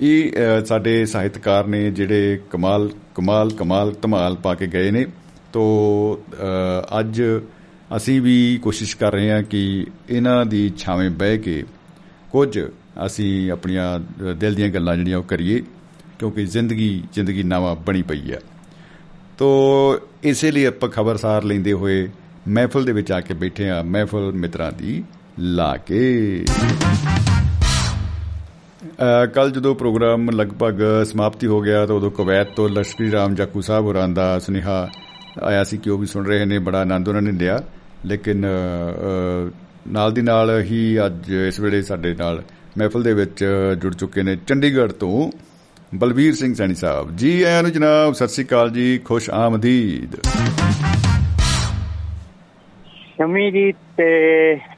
ਇਹ 0.00 0.32
ਸਾਡੇ 0.66 1.04
ਸਾਹਿਤਕਾਰ 1.06 1.66
ਨੇ 1.66 1.90
ਜਿਹੜੇ 1.90 2.40
ਕਮਾਲ 2.50 2.88
ਕਮਾਲ 3.14 3.50
ਕਮਾਲ, 3.50 3.94
ਧਮਾਲ 4.02 4.34
ਪਾ 4.36 4.54
ਕੇ 4.54 4.66
ਗਏ 4.66 4.90
ਨੇ। 4.90 5.06
ਤੋਂ 5.52 6.16
ਅੱਜ 7.00 7.22
ਅਸੀਂ 7.96 8.20
ਵੀ 8.20 8.58
ਕੋਸ਼ਿਸ਼ 8.62 8.96
ਕਰ 8.96 9.12
ਰਹੇ 9.12 9.30
ਹਾਂ 9.30 9.42
ਕਿ 9.42 9.86
ਇਹਨਾਂ 10.10 10.44
ਦੀ 10.46 10.70
ਛਾਵੇਂ 10.78 11.10
ਬਹਿ 11.10 11.38
ਕੇ 11.38 11.62
ਕੁਝ 12.32 12.58
ਅਸੀਂ 13.06 13.50
ਆਪਣੀਆਂ 13.50 14.34
ਦਿਲ 14.34 14.54
ਦੀਆਂ 14.54 14.68
ਗੱਲਾਂ 14.68 14.96
ਜਿਹੜੀਆਂ 14.96 15.18
ਉਹ 15.18 15.24
ਕਰੀਏ, 15.24 15.62
ਕਿਉਂਕਿ 16.18 16.44
ਜ਼ਿੰਦਗੀ 16.46 17.02
ਜ਼ਿੰਦਗੀ 17.14 17.42
ਨਵਾਂ 17.42 17.74
ਬਣੀ 17.76 18.02
ਪਈ 18.02 18.30
ਹੈ 18.32 18.40
ਤੋ 19.38 19.48
ਇਸੇ 20.22 20.50
ਲਈ 20.50 20.64
ਆਪਾਂ 20.64 20.88
ਖਬਰਸਾਰ 20.88 21.44
ਲੈਂਦੇ 21.44 21.72
ਹੋਏ 21.72 22.08
ਮਹਿਫਲ 22.48 22.84
ਦੇ 22.84 22.92
ਵਿੱਚ 22.92 23.10
ਆ 23.12 23.20
ਕੇ 23.20 23.34
ਬੈਠੇ 23.34 23.68
ਆ 23.70 23.82
ਮਹਿਫਲ 23.82 24.32
ਮਿੱਤਰਾਂ 24.32 24.70
ਦੀ 24.72 25.02
ਲਾ 25.38 25.76
ਕੇ 25.76 26.44
ਕੱਲ 29.34 29.50
ਜਦੋਂ 29.50 29.74
ਪ੍ਰੋਗਰਾਮ 29.74 30.30
ਲਗਭਗ 30.30 30.82
ਸਮਾਪਤੀ 31.04 31.46
ਹੋ 31.46 31.60
ਗਿਆ 31.62 31.84
ਤਾਂ 31.86 31.94
ਉਦੋਂ 31.94 32.10
ਕੁਵੈਤ 32.10 32.50
ਤੋਂ 32.56 32.68
ਲਸ਼ਕਰੀ 32.68 33.10
ਰਾਮ 33.12 33.34
ਜਾਕੂ 33.34 33.60
ਸਾਹਿਬ 33.60 33.84
ਹੋਰਾਂ 33.84 34.08
ਦਾ 34.08 34.38
ਸੁਨੇਹਾ 34.38 34.88
ਆਇਆ 35.42 35.62
ਸੀ 35.64 35.76
ਕਿ 35.76 35.90
ਉਹ 35.90 35.98
ਵੀ 35.98 36.06
ਸੁਣ 36.06 36.26
ਰਹੇ 36.26 36.44
ਨੇ, 36.44 36.58
ਬੜਾ 36.58 36.80
ਆਨੰਦ 36.80 37.08
ਉਹਨਾਂ 37.08 37.22
ਨੇ 37.22 37.32
ਲਿਆ। 37.32 37.62
ਲੇਕਿਨ 38.06 38.46
ਨਾਲ 39.88 40.12
ਦੀ 40.12 40.22
ਨਾਲ 40.22 40.60
ਹੀ 40.60 40.98
ਅੱਜ 41.06 41.30
ਇਸ 41.48 41.60
ਵੇਲੇ 41.60 41.82
ਸਾਡੇ 41.82 42.14
ਨਾਲ 42.14 42.42
ਮਹਿਫਲ 42.78 43.02
ਦੇ 43.02 43.14
ਵਿੱਚ 43.14 43.44
ਜੁੜ 43.82 43.94
ਚੁੱਕੇ 43.94 44.22
ਨੇ 44.22 44.36
ਚੰਡੀਗੜ੍ਹ 44.46 44.92
ਤੋਂ 44.92 45.30
ਬਲਬੀਰ 45.94 46.34
ਸਿੰਘ 46.34 46.54
ਸੈਣੀ 46.54 46.74
ਸਾਹਿਬ। 46.74 47.16
ਜੀ 47.16 47.42
ਆਇਆਂ 47.42 47.62
ਨੂੰ 47.62 47.72
ਜਨਾਬ, 47.72 48.14
ਸਤਿ 48.14 48.28
ਸ੍ਰੀ 48.28 48.44
ਅਕਾਲ 48.44 48.70
ਜੀ, 48.70 48.98
ਖੁਸ਼ 48.98 49.30
ਆਮਦੀਦ। 49.30 50.16
ਸ਼ਮੀ 53.14 53.50
ਜੀ 53.50 53.72
ਤੇ 53.96 54.06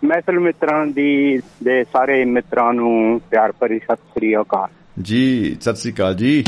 ਮਹਿਫਲ 0.04 0.38
ਮਿੱਤਰਾਂ 0.38 0.86
ਦੀ 0.86 1.40
ਦੇ 1.64 1.84
ਸਾਰੇ 1.84 2.24
ਮਿੱਤਰਾਂ 2.24 2.72
ਨੂੰ 2.72 3.20
ਪਿਆਰ 3.30 3.52
ਭਰੀ 3.52 3.78
ਸਤਿ 3.78 3.96
ਸ੍ਰੀ 3.96 4.36
ਅਕਾਲ। 4.36 4.68
ਜੀ 5.02 5.54
ਸਤਿ 5.60 5.76
ਸ੍ਰੀ 5.76 5.92
ਅਕਾਲ 5.92 6.14
ਜੀ। 6.14 6.44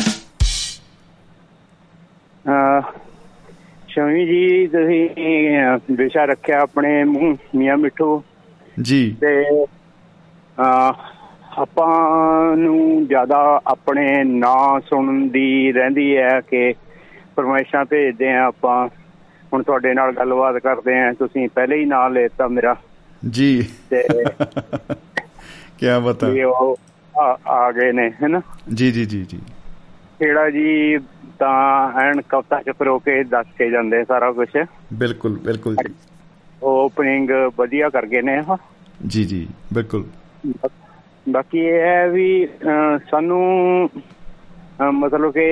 ਸ਼ਮੀ 3.89 4.27
ਜੀ 4.27 4.67
ਤੁਸੀਂ 4.67 5.09
ਵਿਸ਼ਾ 5.93 6.25
ਰੱਖਿਆ 6.25 6.61
ਆਪਣੇ 6.61 7.05
ਮੀਆਂ 7.05 7.77
ਮਿੱਠੂ। 7.77 8.23
ਜੀ। 8.83 9.17
ਤੇ 9.21 9.45
ਆਪਾਂ 11.59 11.97
ਨੂੰ 12.57 13.07
ਜ਼ਿਆਦਾ 13.07 13.61
ਆਪਣੇ 13.67 14.25
ਨਾਂ 14.25 14.81
ਸੁਣਨ 14.81 15.29
ਦੀ 15.29 15.73
ਰਹਿੰਦੀ 15.73 16.17
ਹੈ 16.17 16.41
ਕਿ 16.51 16.75
ਪਰਮੇਸ਼ਾ 17.37 17.85
ਭੇਜਦੇ 17.85 18.33
ਆ 18.33 18.45
ਆਪਾਂ। 18.45 18.89
ਹੁਣ 19.53 19.63
ਤੁਹਾਡੇ 19.63 19.95
ਨਾਲ 19.95 20.13
ਗੱਲਬਾਤ 20.13 20.59
ਕਰਦੇ 20.59 20.99
ਆ 20.99 21.13
ਤੁਸੀਂ 21.13 21.49
ਪਹਿਲੇ 21.49 21.77
ਹੀ 21.77 21.85
ਨਾਂ 21.85 22.11
ਲੈਤਾ 22.11 22.49
ਮੇਰਾ। 22.49 22.77
ਜੀ। 23.23 23.69
ਤੇ 23.91 24.03
ਕੀ 25.79 25.87
ਬਤਾ 26.05 26.29
ਇਹ 26.29 26.45
ਉਹ 26.45 26.79
ਆ 27.47 27.73
ਗਏ 27.73 27.93
ਨੇ 27.93 28.11
ਹੈਨਾ? 28.23 28.41
ਜੀ 28.75 28.91
ਜੀ 28.93 29.05
ਜੀ 29.05 29.25
ਜੀ। 29.25 29.41
ਕਿਹੜਾ 30.19 30.51
ਜੀ 30.51 30.99
ਤਾਂ 31.39 31.93
ਐਨ 32.01 32.21
ਕਵਤਾ 32.21 32.63
ਚ 32.63 32.71
ਫਰੋ 32.79 32.99
ਕੇ 32.99 33.25
ਦੱਸ 33.25 33.47
ਕੇ 33.59 33.71
ਜਾਂਦੇ 33.71 34.05
ਸਾਰਾ 34.05 34.33
ਕੁਝ 34.33 34.49
ਬਿਲਕੁਲ 34.93 35.39
ਬਿਲਕੁਲ 35.39 35.77
ਜੀ। 35.77 35.95
ਓਪਨਿੰਗ 36.63 37.31
ਵਧੀਆ 37.59 37.89
ਕਰ 37.89 38.07
ਗਏ 38.07 38.23
ਨੇ 38.23 38.43
ਹਾਂ। 38.43 38.57
ਜੀ 39.07 39.25
ਜੀ 39.25 39.49
ਬਿਲਕੁਲ। 39.73 40.05
ਬਾਕੀ 41.29 41.59
ਇਹ 41.59 41.81
ਹੈ 41.81 42.09
ਵੀ 42.09 42.49
ਸਾਨੂੰ 43.11 43.43
ਮਤਲਬ 44.79 45.33
ਕਿ 45.33 45.45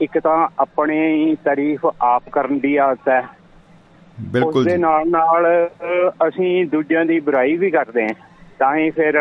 ਇੱਕ 0.00 0.18
ਤਾਂ 0.18 0.36
ਆਪਣੀ 0.58 1.34
ਤਾਰੀਫ 1.44 1.86
ਆਪ 1.86 2.28
ਕਰਨ 2.30 2.58
ਦੀ 2.60 2.76
ਆਦਤ 2.78 3.08
ਹੈ। 3.08 3.22
ਬਿਲਕੁਲ 4.30 4.66
ਉਹਦੇ 4.66 4.76
ਨਾਲ 4.78 5.08
ਨਾਲ 5.08 5.46
ਅਸੀਂ 6.28 6.64
ਦੂਜਿਆਂ 6.66 7.04
ਦੀ 7.04 7.18
ਬੁਰਾਈ 7.20 7.56
ਵੀ 7.56 7.70
ਕਰਦੇ 7.70 8.02
ਹਾਂ। 8.02 8.14
ਤਾਂ 8.60 8.74
ਹੀ 8.76 8.90
ਫਿਰ 8.90 9.16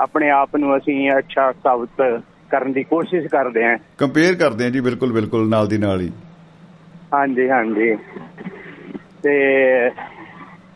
ਆਪਣੇ 0.00 0.30
ਆਪ 0.30 0.56
ਨੂੰ 0.56 0.76
ਅਸੀਂ 0.76 1.10
ਅੱਛਾ 1.12 1.50
ਸਾਬਤ 1.54 2.02
ਕਰਨ 2.50 2.72
ਦੀ 2.72 2.82
ਕੋਸ਼ਿਸ਼ 2.84 3.26
ਕਰਦੇ 3.28 3.64
ਹਾਂ। 3.64 3.76
ਕੰਪੇਅਰ 3.98 4.34
ਕਰਦੇ 4.36 4.64
ਹਾਂ 4.64 4.70
ਜੀ 4.70 4.80
ਬਿਲਕੁਲ 4.80 5.12
ਬਿਲਕੁਲ 5.12 5.48
ਨਾਲ 5.48 5.66
ਦੀ 5.66 5.78
ਨਾਲ 5.78 6.00
ਹੀ। 6.00 6.10
ਹਾਂਜੀ 7.12 7.48
ਹਾਂਜੀ। 7.50 7.94
ਤੇ 9.22 9.34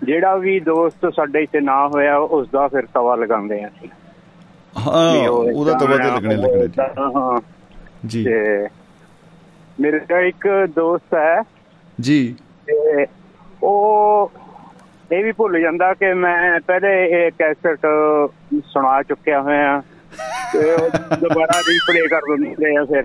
ਜਿਹੜਾ 0.05 0.35
ਵੀ 0.37 0.59
ਦੋਸਤ 0.61 1.07
ਸਾਡੇ 1.17 1.43
ਇੱਥੇ 1.43 1.61
ਨਾ 1.61 1.77
ਹੋਇਆ 1.89 2.17
ਉਸ 2.31 2.49
ਦਾ 2.51 2.67
ਫਿਰ 2.69 2.87
ਤਵਾ 2.89 3.15
ਲਗਾਉਂਦੇ 3.17 3.63
ਆ 3.63 3.69
ਹਾਂ 4.79 5.29
ਉਹਦਾ 5.29 5.75
ਤਵਾ 5.77 5.99
ਤੇ 5.99 6.11
ਲੱਗਣੇ 6.11 6.37
ਲੱਗਣੇ 6.37 6.69
ਹਾਂ। 6.79 7.41
ਜੀ। 8.07 8.25
ਤੇ 8.25 8.67
ਮੇਰੇ 9.81 9.99
ਦਾ 9.99 10.21
ਇੱਕ 10.21 10.49
ਦੋਸਤ 10.77 11.15
ਹੈ। 11.15 11.43
ਜੀ। 12.01 12.37
ਤੇ 12.67 13.07
ਉਹ 13.63 14.33
ਇਹ 15.13 15.25
ਵੀ 15.25 15.33
ਭੁੱਲ 15.33 15.61
ਜਾਂਦਾ 15.61 15.95
ਕਿ 15.95 16.15
ਮੈਂ 16.15 16.61
ਪਹਿਲੇ 16.61 17.07
ਇਹ 17.07 17.31
ਕੈਸਟ 17.31 17.87
ਸੁਣਾ 18.65 19.03
ਚੁੱਕਿਆ 19.03 19.43
ਹੋਇਆ। 19.43 19.83
ਤੇ 20.53 20.73
ਉਹ 20.73 20.91
ਦੁਬਾਰਾ 21.17 21.61
ਰੀਪਲੇ 21.61 22.09
ਕਰ 22.09 22.21
ਦਿੰਦੇ 22.21 22.77
ਆ 22.77 22.85
ਫਿਰ। 22.85 23.05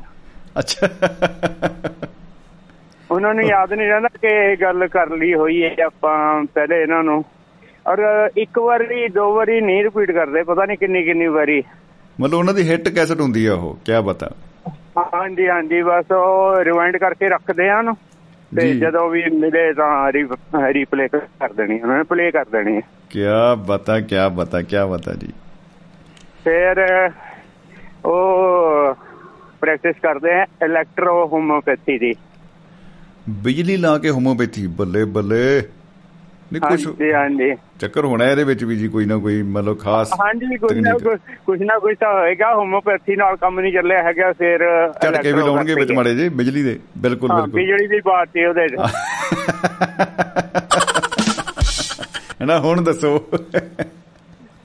ਅੱਛਾ। 0.60 0.88
ਉਹਨਾਂ 3.12 3.34
ਨੂੰ 3.34 3.44
ਯਾਦ 3.44 3.74
ਨਹੀਂ 3.74 3.88
ਰਹਿੰਦਾ 3.88 4.10
ਕਿ 4.22 4.28
ਇਹ 4.28 4.58
ਗੱਲ 4.62 4.88
ਕਰ 4.88 5.10
ਲਈ 5.10 5.34
ਹੋਈ 5.34 5.64
ਹੈ 5.64 5.76
ਆਪਾਂ 5.86 6.44
ਪਹਿਲੇ 6.54 6.82
ਇਹਨਾਂ 6.82 7.04
ਨੂੰ। 7.04 7.26
ਔਰ 7.88 8.30
ਇੱਕ 8.38 8.60
ਵਾਰੀ 8.60 9.08
ਦੋ 9.08 9.36
ਵਾਰੀ 9.36 9.62
ਨਹੀਂ 9.62 9.84
ਰਿਪੀਟ 9.84 10.12
ਕਰਦੇ 10.12 10.44
ਪਤਾ 10.44 10.66
ਨਹੀਂ 10.66 10.78
ਕਿੰਨੀ 10.78 11.04
ਕਿੰਨੀ 11.04 11.28
ਵਾਰੀ। 11.28 11.64
ਮਤਲਬ 12.20 12.40
ਉਹਨਾਂ 12.40 12.54
ਦੀ 12.54 12.70
ਹਿੱਟ 12.70 12.90
ਕੈਸਟ 12.90 13.22
ਹੁੰਦੀ 13.22 13.46
ਆ 13.46 13.54
ਉਹ 13.54 13.76
ਕੀ 13.76 13.92
ਬਤਾ 14.06 14.32
ਹਾਂਜੀ 14.98 15.48
ਹਾਂਜੀ 15.48 15.82
ਬਸ 15.82 16.12
ਉਹ 16.12 16.64
ਰਿਵਾਈਂਡ 16.64 16.98
ਕਰਕੇ 16.98 17.30
ਰੱਖਦੇ 17.30 17.70
ਹਨ 17.70 17.94
ਤੇ। 18.56 18.74
ਜਦੋਂ 18.74 19.10
ਵੀ 19.10 19.24
ਮਿਲੇ 19.30 19.74
ਤਾਂ 19.74 20.12
ਰੀਪਲੇ 20.74 21.08
ਕਰ 21.08 21.54
ਦੇਣੀ 21.54 21.82
ਉਹਨਾਂ 21.82 21.98
ਨੇ 21.98 22.04
ਪਲੇ 22.04 22.32
ਕਰ 22.32 22.46
ਦੇਣੀ 22.46 22.76
ਹੈ। 22.76 22.82
ਕੀ 23.10 23.20
ਬਤਾ 23.68 24.00
ਕੀ 24.00 24.16
ਬਤਾ 24.36 24.62
ਕੀ 24.62 24.76
ਬਤਾ 24.90 25.14
ਜੀ 25.14 25.28
ਫਿਰ 26.44 26.80
ਉਹ 28.06 28.96
ਪ੍ਰੈਕਟਿਸ 29.62 29.96
ਕਰਦੇ 30.02 30.34
ਆ 30.34 30.46
ਇਲੈਕਟ੍ਰੋ 30.66 31.26
ਹੋਮੋਪੈਥੀ 31.28 31.98
ਦੀ 31.98 32.14
ਬਿਜਲੀ 33.30 33.78
ਲਾ 33.78 33.98
ਕੇ 33.98 34.10
ਹੋਮੋਪੈਥੀ 34.10 34.68
ਬੱਲੇ 34.68 35.06
ਬੱਲੇ 35.06 35.62
ਨਹੀਂ 36.52 36.62
ਕੁਝ 36.62 36.86
ਹਾਂਜੀ 37.14 37.50
ਚੱਕਰ 37.80 38.06
ਹੋਣਾ 38.06 38.26
ਇਹਦੇ 38.26 38.44
ਵਿੱਚ 38.44 38.64
ਵੀ 38.64 38.76
ਜੀ 38.76 38.88
ਕੋਈ 38.88 39.06
ਨਾ 39.06 39.18
ਕੋਈ 39.18 39.42
ਮਤਲਬ 39.50 39.78
ਖਾਸ 39.80 40.12
ਹਾਂਜੀ 40.22 40.58
ਕੁਝ 40.58 40.72
ਨਾ। 40.78 40.94
ਕੁਝ 41.46 41.62
ਨਾ 41.64 41.78
ਕੁਝ 41.80 41.96
ਤਾਂ 42.00 42.12
ਹੋਏਗਾ 42.14 42.54
ਹੋਮੋਪੈਥੀ 42.56 43.16
ਨਾਲ 43.16 43.36
ਕੰਮ 43.38 43.60
ਨਹੀਂ 43.60 43.74
ਚੱਲਿਆ 43.74 44.02
ਹੈਗਾ 44.04 44.32
ਫਿਰ 44.34 44.64
ਝਟਕੇ 45.04 45.32
ਵੀ 45.32 45.40
ਲਾਉਣਗੇ 45.40 45.76
ਵਿੱਚ। 45.76 45.92
ਮਾੜੇ 45.92 46.16
ਜੇ 46.16 46.30
ਬਿਜਲੀ 46.34 46.64
ਦੇ 46.64 46.78
ਬਿਲਕੁਲ 46.98 47.30
ਬਿਲਕੁਲ 47.32 47.52
ਬਿਜਲੀ 47.52 47.88
ਦੀ 47.88 48.00
ਬਾਤ 48.06 48.30
ਤੇ 48.34 48.46
ਉਹਦੇ। 48.46 48.68
ਹੈਨਾ 52.42 52.60
ਹੁਣ 52.60 52.82
ਦੱਸੋ 52.84 53.18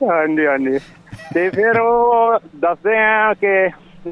ਹਾਂਜੀ 0.03 0.47
ਹਾਂਜੀ 0.47 0.79
ਤੇ 1.35 1.49
ਫਿਰ 1.51 1.79
ਉਹ 1.81 2.39
ਦੱਸਦੇ 2.57 2.97
ਆ 2.99 3.33
ਕਿ 3.35 3.69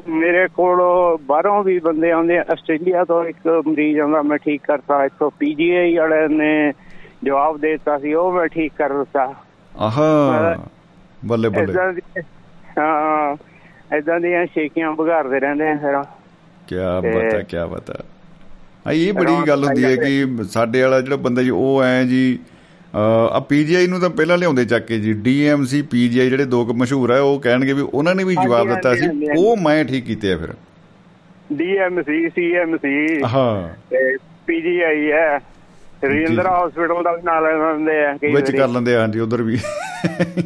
ਮੇਰੇ 0.09 0.47
ਕੋਲ 0.47 0.79
ਬਾਹਰੋਂ 1.21 1.63
ਵੀ 1.63 1.77
ਬੰਦੇ 1.79 2.11
ਆਉਂਦੇ 2.11 2.37
ਆ 2.37 2.43
ਆਸਟ੍ਰੇਲੀਆ 2.51 3.03
ਤੋਂ 3.03 3.23
ਇੱਕ 3.25 3.47
ਮਰੀਜ਼ 3.67 3.99
ਆਉਂਦਾ 3.99 4.21
ਮੈਂ 4.21 4.37
ਠੀਕ 4.37 4.61
ਕਰਤਾ 4.63 5.03
ਇੱਥੋਂ 5.05 5.29
ਪੀਜੀਆਈ 5.39 5.95
ਵਾਲੇ 5.97 6.27
ਨੇ 6.27 6.71
ਜਵਾਬ 7.23 7.57
ਦੇ 7.59 7.71
ਦਿੱਤਾ 7.71 7.97
ਸੀ 7.99 8.13
ਉਹ 8.13 8.31
ਮੈਂ 8.31 8.47
ਠੀਕ 8.47 8.73
ਕਰ 8.77 8.93
ਦਿੱਤਾ। 8.93 9.33
ਆਹਾ 9.73 10.55
ਬੱਲੇ 11.25 11.49
ਬੱਲੇ। 11.49 11.73
ਹਾਂ 12.79 13.35
ਇਦਾਂ 13.97 14.19
ਦੀਆਂ 14.19 14.45
ਸ਼ੇਕੀਆਂ 14.45 14.91
ਬੁਘਾਰਦੇ 14.91 15.39
ਰਹਿੰਦੇ 15.39 15.69
ਆ 15.69 15.75
ਫਿਰ। 15.75 16.01
ਕੀ 16.67 16.75
ਬਤਾ 17.09 17.41
ਕੀ 17.41 17.57
ਬਤਾ 17.71 17.93
ਆ 18.87 18.91
ਇਹ 18.91 19.13
ਬੜੀ 19.13 19.33
ਗੱਲ 19.47 19.63
ਹੁੰਦੀ 19.63 19.83
ਹੈ 19.83 19.95
ਕਿ 19.95 20.43
ਸਾਡੇ 20.43 20.81
ਵਾਲਾ 20.81 21.01
ਜਿਹੜਾ 21.01 21.15
ਬੰਦਾ 21.15 21.41
ਜੀ 21.43 21.49
ਉਹ 21.49 21.83
ਐ 21.83 22.03
ਜੀ 22.03 22.39
ਆ 22.95 23.39
ਪੀਜੀਆਈ 23.39 23.87
ਨੂੰ 23.87 23.99
ਤਾਂ 23.99 24.09
ਪਹਿਲਾਂ 24.09 24.37
ਲਿਆਉਂਦੇ 24.37 24.65
ਚੱਕ 24.65 24.85
ਕੇ 24.85 24.99
ਜੀ 24.99 25.13
ਡੀਐਮਸੀ 25.13 25.81
ਪੀਜੀਆਈ 25.81 26.29
ਜਿਹੜੇ 26.29 26.45
ਦੋ 26.45 26.65
ਕੁ 26.65 26.73
ਮਸ਼ਹੂਰ 26.73 27.11
ਆ 27.11 27.19
ਉਹ 27.19 27.39
ਕਹਿਣਗੇ 27.39 27.73
ਵੀ 27.73 27.81
ਉਹਨਾਂ 27.81 28.15
ਨੇ 28.15 28.23
ਵੀ 28.23 28.35
ਜਵਾਬ 28.35 28.69
ਦਿੱਤਾ 28.69 28.93
ਸੀ। 28.95 29.07
ਉਹ 29.37 29.57
ਮੈਂ 29.57 29.83
ਠੀਕ 29.85 30.05
ਕੀਤੇ 30.05 30.33
ਆ 30.33 30.37
ਫਿਰ। 30.37 30.53
ਡੀਐਮਸੀ 31.53 32.29
ਸੀਐਮਸੀ 32.29 33.21
ਹਾਂ। 33.35 33.69
ਤੇ 33.89 34.17
ਪੀਜੀਆਈ 34.47 35.11
ਹੈ। 35.11 35.39
ਰਜਿੰਦਰਾ 36.07 36.67
ਹਸਪੀਟਲ 36.67 37.03
ਦਾ 37.03 37.11
ਵੀ 37.11 37.21
ਨਾਲ 37.21 37.43
ਲੈਂਦੇ 37.43 38.05
ਆ 38.05 38.17
ਕਈ 38.17 38.33
ਵਿੱਚ। 38.35 38.55
ਕਰ 38.55 38.67
ਲੈਂਦੇ 38.67 38.95
ਆ 38.95 38.99
ਹਾਂਜੀ 38.99 39.19
ਉਧਰ 39.19 39.41
ਵੀ। 39.41 39.57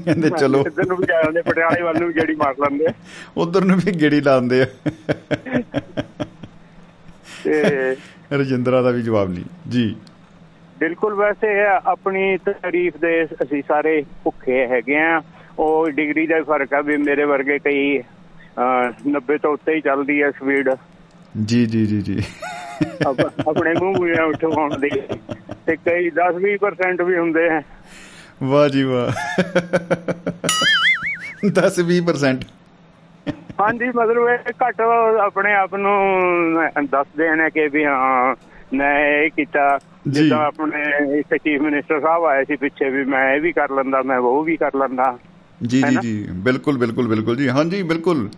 ਕਹਿੰਦੇ 0.05 0.29
ਚਲੋ। 0.29 0.63
ਇੱਧਰ 0.67 0.85
ਨੂੰ 0.85 0.97
ਵੀ 0.97 1.05
ਜਾ 1.05 1.23
ਜਾਂਦੇ 1.23 1.41
ਪਟਿਆਲੇ 1.41 1.81
ਵੱਲ 1.81 1.99
ਨੂੰ 1.99 2.07
ਵੀ 2.07 2.13
ਜਿਹੜੀ 2.13 2.35
ਮਾਰ 2.35 2.55
ਲੈਂਦੇ 2.59 2.85
ਆ। 2.85 2.93
ਉਧਰ 3.37 3.63
ਨੂੰ 3.63 3.77
ਵੀ 3.77 3.91
ਗੇੜੀ 3.91 4.21
ਲਾਉਂਦੇ 4.21 4.61
ਆ। 4.61 4.65
ਤੇ 7.43 7.61
ਰਜਿੰਦਰਾ 8.33 8.81
ਦਾ 8.81 8.89
ਵੀ 8.89 9.01
ਜਵਾਬ 9.01 9.29
ਨਹੀਂ। 9.29 9.43
ਜੀ। 9.69 9.95
ਬਿਲਕੁਲ 10.79 11.13
ਵੈਸੇ 11.13 11.47
ਇਹ 11.47 11.79
ਆਪਣੀ 11.85 12.37
ਤਾਰੀਫ 12.37 12.97
ਦੇ 12.97 13.25
ਅਸੀਂ 13.25 13.63
ਸਾਰੇ 13.67 14.03
ਭੁੱਖੇ 14.23 14.67
ਹੈਗੇ 14.67 14.97
ਆ। 14.97 15.21
ਉਹ 15.59 15.89
ਡਿਗਰੀ 15.89 16.27
ਦਾ 16.27 16.37
ਹੀ 16.37 16.41
ਫ਼ਰਕ 16.41 16.73
ਆ 16.73 16.81
ਵੀ 16.81 16.97
ਮੇਰੇ 16.97 17.23
ਵਰਗੇ 17.23 17.59
ਕਈ 17.59 17.99
ਅਹ, 17.99 18.91
90 19.07 19.37
ਤੋਂ 19.37 19.53
ਉੱਤੇ 19.53 19.73
ਹੀ 19.75 19.81
ਚੱਲਦੀ 19.81 20.23
ਹੈ 20.23 20.31
ਸਪੀਡ। 20.31 20.69
ਜੀ 21.45 21.65
ਜੀ 21.65 21.85
ਜੀ 21.85 22.01
ਜੀ। 22.01 22.23
ਆਪਣੇ 23.47 23.73
ਮੂੰਹ 23.73 23.97
ਮੂੰਹਾਂ 23.97 24.25
ਉਠਾਉਣ 24.25 24.79
ਦੀ। 24.79 24.89
ਤੇ 25.67 25.75
ਕਈ 25.75 26.09
10-20% 26.09 27.05
ਵੀ 27.05 27.17
ਹੁੰਦੇ 27.17 27.49
ਆ। 27.49 27.61
ਵਾਹ 28.43 28.69
ਜੀ 28.69 28.83
ਵਾਹ। 28.83 29.11
10 31.49 31.79
20% 31.83 32.45
ਹਾਂਜੀ 33.61 33.85
ਮਤਲਬ 33.85 34.29
ਇਹ 34.29 34.51
ਘੱਟ 34.67 34.81
ਆਪਣੇ 35.21 35.53
ਆਪ 35.53 35.75
ਨੂੰ 35.75 35.95
ਦੱਸਦੇ 36.91 37.35
ਨੇ 37.35 37.49
ਕਿ 37.49 37.67
ਵੀ 37.67 37.85
ਹਾਂ 37.85 38.35
ਮੈਂ 38.73 38.99
ਇਹ 38.99 39.29
ਕੀਤਾ। 39.29 39.79
ਜਿੱਦਾਂ 40.07 40.45
ਆਪਣੇ 40.45 40.83
ਇੱਕ 41.19 41.37
ਚੀਫ 41.37 41.61
ਮਿਨਿਸਟਰ 41.61 41.99
ਸਾਹਿਬ 42.01 42.25
ਆਏ 42.25 42.43
ਸੀ 42.43 42.55
ਪਿੱਛੇ 42.55 42.89
ਵੀ 42.89 43.03
ਮੈਂ 43.03 43.35
ਇਹ 43.35 43.41
ਵੀ 43.41 43.51
ਕਰ 43.51 43.71
ਲੈਂਦਾ 43.71 44.01
ਮੈਂ 44.01 44.17
ਉਹ 44.17 44.43
ਵੀ 44.43 44.57
ਕਰ 44.57 44.71
ਲੈਂਦਾ। 44.75 45.17
ਜੀ 45.67 45.83
ਹੈ 45.83 45.89
ਜੀ? 45.89 45.97
ਜੀ। 46.01 46.27
ਬਿਲਕੁਲ 46.31 46.77
ਬਿਲਕੁਲ 46.77 47.07
ਬਿਲਕੁਲ 47.07 47.35
ਜੀ। 47.35 47.49
ਹਾਂਜੀ 47.49 47.83
ਬਿਲਕੁਲ। 47.83 48.29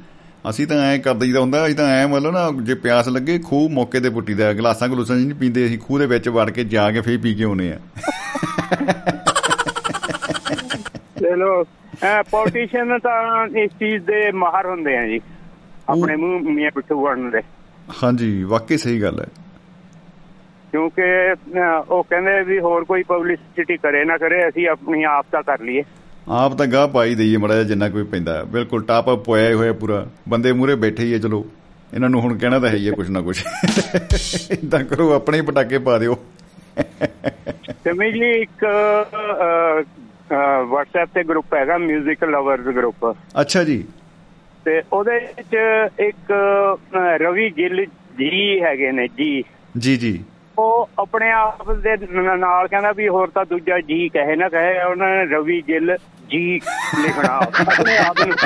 ਅਸੀਂ 0.50 0.66
ਤਾਂ 0.68 0.78
ਐ 0.84 0.98
ਕਰ 0.98 1.14
ਦਈਦਾ 1.14 1.40
ਹੁੰਦਾ 1.40 1.66
ਅਸੀਂ 1.66 1.76
ਤਾਂ 1.76 1.88
ਐ 1.90 2.06
ਮਤਲਬ 2.08 2.34
ਨਾ 2.34 2.50
ਜੇ 2.64 2.76
ਪਿਆਸ 2.84 3.08
ਲੱਗੇ 3.08 3.38
ਖੂਹ 3.40 3.70
ਮੌਕੇ 3.70 4.00
ਤੇ 4.00 4.10
ਪੁੱਟੀ 4.10 4.34
ਦਾ 4.34 4.52
ਗਲਾਸਾਂ 4.54 4.88
ਗਲੂਸਾਂ 4.88 5.16
ਨਹੀਂ 5.16 5.36
ਪੀਂਦੇ 5.40 5.66
ਅਸੀਂ 5.66 5.80
ਖੂਹ 5.80 6.00
ਦੇ 6.00 6.06
ਵਿੱਚ 6.06 6.30
ਵੜ 6.30 6.50
ਕੇ 6.50 6.64
ਜਾ 6.74 6.90
ਕੇ 6.92 7.02
ਫੇਰ 7.02 7.18
ਪੀ 7.24 7.34
ਕੇ 7.36 7.44
ਆਉਨੇ 7.44 7.72
ਆ। 7.72 7.78
ਚਲੋ 11.20 11.64
ਪੋਲੀਟੀਸ਼ੀਅਨ 12.32 12.98
ਤਾਂ 13.00 13.48
ਇਸ 13.64 13.72
ਚੀਜ਼ 13.80 14.04
ਦੇ 14.06 14.32
ਮਾਹਰ 14.32 14.66
ਹੁੰਦੇ 14.66 14.98
ਆ 14.98 15.06
ਜੀ 15.08 15.20
ਆਪਣੇ 15.90 16.16
ਮੂੰਹ 16.16 16.50
ਮੀਆਂ 16.54 16.72
ਪਿੱਠੂ 16.76 17.04
ਬਣਨ 17.04 17.30
ਦੇ। 17.32 17.42
ਹਾਂਜੀ 18.04 18.32
ਵਾਕਈ 18.44 18.78
ਸਹੀ 18.78 19.02
ਗੱਲ 19.02 19.20
ਹੈ। 19.20 19.26
ਕਿਉਂਕਿ 20.72 21.04
ਉਹ 21.90 22.04
ਕਹਿੰਦੇ 22.10 22.42
ਵੀ 22.48 22.60
ਹੋਰ 22.60 22.84
ਕੋਈ 22.86 23.04
ਪਬਲਿਸਿਟੀ 23.04 23.78
ਕਰੇ 23.78 24.04
ਨਾ 24.06 24.18
ਕਰੇ 24.18 24.48
ਅਸੀਂ 24.50 24.68
ਆਪਣੀ 24.70 25.04
ਆਪ 25.12 25.26
ਤਾਂ 25.32 25.42
ਕਰ 25.44 25.60
ਲਈਏ। 25.62 25.84
ਆਪ 26.30 26.54
ਤਾਂ 26.54 26.68
ਗਾਹ 26.68 26.88
ਪਾਈ 26.88 27.16
ਦਈਏ 27.16 27.38
ਮੜਾ 27.38 27.54
ਜਿਹਾ 27.54 27.64
ਜਿੰਨਾ 27.64 27.90
ਕੋਈ 27.90 28.04
ਪੈਂਦਾ। 28.04 28.44
ਬਿਲਕੁਲ 28.44 28.84
ਟਾਪ 28.84 29.10
ਅਪ 29.14 29.30
ਹੋਇਆ 29.30 29.56
ਹੋਇਆ 29.56 29.74
ਪੂਰਾ। 29.74 30.06
ਬੰਦੇ 30.30 30.52
ਮੂਰੇ 30.52 30.76
ਬੈਠੇ 30.76 31.04
ਹੀ 31.04 31.14
ਹੈ 31.14 31.18
ਚਲੋ। 31.18 31.46
ਇਹਨਾਂ 31.94 32.10
ਨੂੰ 32.10 32.22
ਹੁਣ 32.22 32.38
ਕਹਿਣਾ 32.38 32.60
ਤਾਂ 32.60 32.70
ਹੈ 32.70 32.76
ਹੀ 32.76 32.92
ਕੁਛ 32.92 33.10
ਨਾ 33.10 33.22
ਕੁਛ। 33.22 33.44
ਇਦਾਂ 34.52 34.84
ਕਰੋ 34.84 35.12
ਆਪਣੇ 35.14 35.42
ਪਟਾਕੇ 35.42 35.78
ਪਾ 35.78 35.98
ਦਿਓ। 35.98 36.18
ਤੇ 37.84 37.94
ਮੈਂ 37.94 38.12
ਜੀ 38.12 38.30
ਇੱਕ 38.42 38.66
WhatsApp 40.74 41.08
ਤੇ 41.16 41.24
ਗਰੁੱਪ 41.24 41.54
ਹੈਗਾ 41.54 41.76
뮤직 41.76 42.28
ਲਵਰਸ 42.30 42.76
ਗਰੁੱਪ 42.76 43.16
ਅੱਛਾ 43.42 43.64
ਜੀ। 43.64 43.84
ਤੇ 44.66 44.82
ਉਹਦੇ 44.94 45.20
ਵਿੱਚ 45.20 45.56
ਇੱਕ 46.00 46.32
ਰਵੀ 47.22 47.50
ਗਿੱਲ 47.50 47.86
ਜੀ 48.18 48.62
ਹੈਗੇ 48.62 48.92
ਨੇ 48.92 49.08
ਜੀ। 49.08 49.44
ਜੀ 49.78 49.98
ਜੀ। 49.98 50.24
ਉਹ 50.60 50.90
ਆਪਣੇ 51.00 51.32
ਆਪ 51.32 51.72
ਦੇ 51.72 51.98
ਨਾਲ 52.38 52.68
ਕਹਿੰਦਾ 52.68 52.92
ਵੀ 52.92 53.08
ਹੋਰ 53.08 53.30
ਤਾਂ 53.30 53.46
ਦੂਜਾ 53.46 53.80
ਜੀ 53.80 54.10
ਕਹੇ 54.10 54.36
ਨਾ 54.36 54.50
ਕਹੇ 54.50 54.84
ਉਹਨਾਂ 54.84 55.08
ਨੇ 55.08 55.26
ਰਵੀ 55.26 55.64
ਗਿੱਲ 55.68 55.98
ਜੀ 56.30 56.60
ਲਿਖਣਾ। 57.04 57.34
ਆਪਣੇ 57.34 57.98
ਆਪ 57.98 58.20
ਨੂੰ 58.20 58.38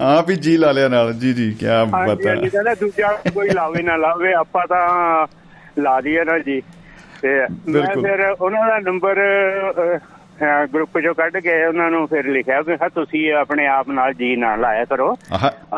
ਆਪ 0.00 0.30
ਹੀ 0.30 0.36
ਜੀ 0.36 0.56
ਲਾ 0.56 0.72
ਲਿਆ 0.72 0.88
ਨਾਲ। 0.88 1.12
ਜੀ 1.12 1.32
ਜੀ 1.32 1.52
ਕੀ 1.52 1.66
ਪਤਾ 1.66 2.06
ਹਾਂਜੀ 2.06 2.48
ਕਹਿੰਦਾ 2.48 2.74
ਦੂਜਾ 2.74 3.18
ਕੋਈ 3.34 3.50
ਲਾਵੇ 3.50 3.82
ਨਾ 3.82 3.96
ਲਾਵੇ 3.96 4.32
ਆਪਾਂ 4.32 4.66
ਤਾਂ 4.66 5.26
ਲਾ 5.78 6.00
ਦਈਏ 6.00 6.24
ਨਾ 6.24 6.38
ਜੀ। 6.38 6.62
ਤੇ 7.22 7.46
ਮੈਂ। 7.68 8.02
ਫਿਰ 8.02 8.34
ਉਹਨਾਂ 8.40 8.68
ਦਾ 8.68 8.78
ਨੰਬਰ 8.78 9.16
ਗਰੁੱਪ 10.74 10.98
ਚੋਂ 10.98 11.14
ਕੱਢ 11.14 11.36
ਕੇ 11.36 11.66
ਉਹਨਾਂ 11.66 11.90
ਨੂੰ 11.90 12.06
ਫਿਰ 12.06 12.26
ਲਿਖਿਆ 12.26 12.62
ਹਾਂ 12.82 12.88
ਤੁਸੀਂ 12.88 13.32
ਆਪਣੇ 13.32 13.66
ਆਪ 13.66 13.88
ਨਾਲ 13.88 14.14
ਜੀ 14.14 14.36
ਨਾ 14.36 14.56
ਲਾਇਆ 14.56 14.84
ਕਰੋ। 14.84 15.14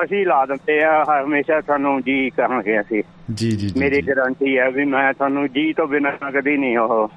ਅਸੀਂ 0.04 0.26
ਲਾ 0.26 0.46
ਦਿੰਦੇ 0.46 0.82
ਆ 0.82 1.04
ਹਮੇਸ਼ਾ 1.24 1.60
ਤੁਹਾਨੂੰ 1.60 2.02
ਜੀ 2.02 2.30
ਕਰਾਂਗੇ 2.30 2.80
ਅਸੀਂ। 2.80 3.02
ਜੀ 3.34 3.50
ਜੀ 3.50 3.72
ਮੇਰੀ। 3.76 4.02
ਗਾਰੰਟੀ 4.02 4.58
ਹੈ 4.58 4.70
ਵੀ 4.70 4.84
ਮੈਂ 4.84 5.12
ਤੁਹਾਨੂੰ 5.12 5.48
ਜੀ 5.48 5.72
ਤੋਂ 5.72 5.86
ਬਿਨਾਂ 5.86 6.30
ਕਦੀ 6.30 6.56
ਨਹੀਂ 6.56 6.78
ਉਹ 6.78 7.08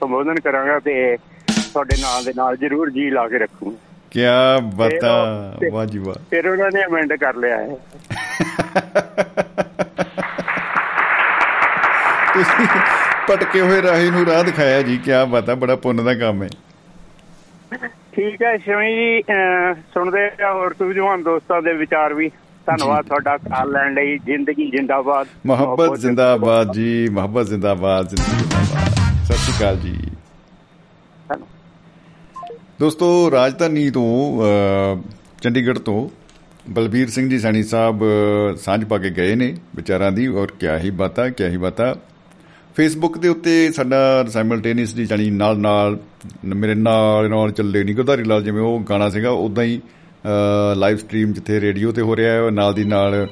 ਸੰਬੋਧਨ 0.00 0.34
ਕਰਾਂਗਾ 0.34 0.78
ਤੇ 0.78 1.16
ਤੁਹਾਡੇ 1.72 1.96
ਨਾਲ 2.02 2.24
ਦੇ 2.24 2.32
ਨਾਲ 2.36 2.56
ਜ਼ਰੂਰ 2.56 2.90
ਜੀ 2.90 3.10
ਲਾ 3.10 3.28
ਕੇ 3.28 3.38
ਰੱਖੂਗਾ 3.38 3.76
ਕਿਆ 4.10 4.58
ਬਤਾ 4.58 5.12
ਵਾਹ 5.72 5.86
ਜੀ 5.86 5.98
ਵਾਹ। 5.98 6.14
ਫਿਰ 6.30 6.48
ਉਹਨਾਂ 6.48 6.70
ਨੇ 6.74 6.84
ਅਮੈਂਡ 6.84 7.12
ਕਰ 7.12 7.34
ਲਿਆ 7.36 7.56
ਹੈ। 7.56 7.68
ਤੁਸੀਂ 12.34 12.66
ਪਟਕੇ 13.28 13.60
ਹੋਏ 13.60 13.82
ਰਾਹੀ 13.82 14.10
ਨੂੰ 14.10 14.26
ਰਾਹ 14.26 14.44
ਦਿਖਾਇਆ 14.44 14.82
ਜੀ 14.82 14.98
ਕਿਆ 14.98 15.24
ਬਤਾ 15.24 15.54
ਬੜਾ 15.54 15.76
ਪੁੰਨ 15.76 16.04
ਦਾ 16.04 16.14
ਕੰਮ 16.14 16.42
ਹੈ। 16.42 16.48
ਠੀਕ 18.12 18.42
ਹੈ 18.42 18.56
ਸ਼ਮੀ 18.56 18.94
ਜੀ 18.94 19.22
ਸੁਣਦੇ 19.94 20.42
ਆ 20.42 20.52
ਹੋਰ 20.52 20.74
ਸੂਝਵਾਨ 20.74 21.22
ਦੋਸਤਾਂ 21.22 21.62
ਦੇ 21.62 21.72
ਵਿਚਾਰ 21.72 22.14
ਵੀ। 22.14 22.28
ਧੰਨਵਾਦ। 22.66 23.04
ਤੁਹਾਡਾ 23.04 23.36
ਕਾਲ 23.36 23.70
ਲੈਣ 23.70 23.94
ਲਈ। 23.94 24.18
ਜ਼ਿੰਦਗੀ 24.18 24.70
ਜਿੰਦਾਬਾਦ। 24.70 25.26
ਮੁਹੱਬਤ 25.46 25.98
ਜ਼ਿੰਦਾਬਾਦ 25.98 26.72
ਜੀ 26.72 27.08
ਮੁਹੱਬਤ 27.08 27.46
ਜ਼ਿੰਦਾਬਾਦ 27.46 28.08
ਜ਼ਿੰਦਗੀ 28.08 28.38
ਜ਼ਿੰਦਾਬਾਦ। 28.38 29.24
ਸਤਿ 29.24 29.36
ਸ਼੍ਰੀ 29.36 29.54
ਅਕਾਲ 29.58 29.76
ਜੀ। 29.76 29.96
ਦੋਸਤੋ 32.80 33.30
ਰਾਜਧਾਨੀ 33.30 33.90
ਤੋਂ 33.90 34.06
ਚੰਡੀਗੜ੍ਹ 35.42 35.78
ਤੋਂ 35.78 36.08
ਬਲਬੀਰ 36.70 37.08
ਸਿੰਘ 37.10 37.28
ਜੀ 37.30 37.38
ਸੈਣੀ 37.38 37.62
ਸਾਹਿਬ 37.62 38.02
ਸਾਂਝ 38.56 38.84
ਪਾ 38.84 38.98
ਕੇ 38.98 39.10
ਗਏ 39.10 39.34
ਨੇ 39.34 39.56
ਵਿਚਾਰਾਂ 39.76 40.12
ਦੀ 40.12 40.26
ਔਰ 40.26 40.52
ਕਿਆ 40.60 40.78
ਹੀ 40.78 40.90
ਬਾਤਾਂ 40.90 41.30
ਕਿਆ 41.30 41.48
ਹੀ 41.48 41.56
ਬਾਤਾਂ। 41.56 41.94
ਫੇਸਬੁੱਕ 42.78 43.18
ਦੇ 43.18 43.28
ਉੱਤੇ 43.28 43.52
ਸਾਡਾ 43.72 44.24
ਸਾਈਮਲਟੇਨੀਅਸਲੀ 44.28 45.04
ਜਾਨੀ 45.06 45.30
ਨਾਲ 45.30 45.58
ਨਾਲ 45.58 45.98
ਮੇਰੇ 46.44 46.74
ਨਾਲ 46.74 47.28
ਨਾਲ 47.30 47.50
ਚੱਲੇ 47.50 47.82
ਨਹੀਂ 47.84 47.94
ਗੁਰਧਾਰੀ 47.94 48.24
ਲਾਲ 48.24 48.44
ਜਿਵੇਂ 48.44 48.62
ਉਹ 48.62 48.80
ਗਾਣਾ 48.80 49.08
ਸੀਗਾ 49.10 49.30
ਉਦਾਂ 49.30 49.64
ਹੀ 49.64 49.80
ਲਾਈਵ 50.76 50.96
ਸਟ੍ਰੀਮ 50.96 51.32
ਜਿੱਥੇ 51.32 51.60
ਰੇਡੀਓ 51.60 51.92
ਤੇ 51.92 52.02
ਹੋ 52.02 52.16
ਰਿਹਾ 52.16 52.32
ਹੈ 52.34 52.50
ਨਾਲ 52.50 52.74
ਦੀ 52.74 52.84
ਨਾਲ 52.84 53.26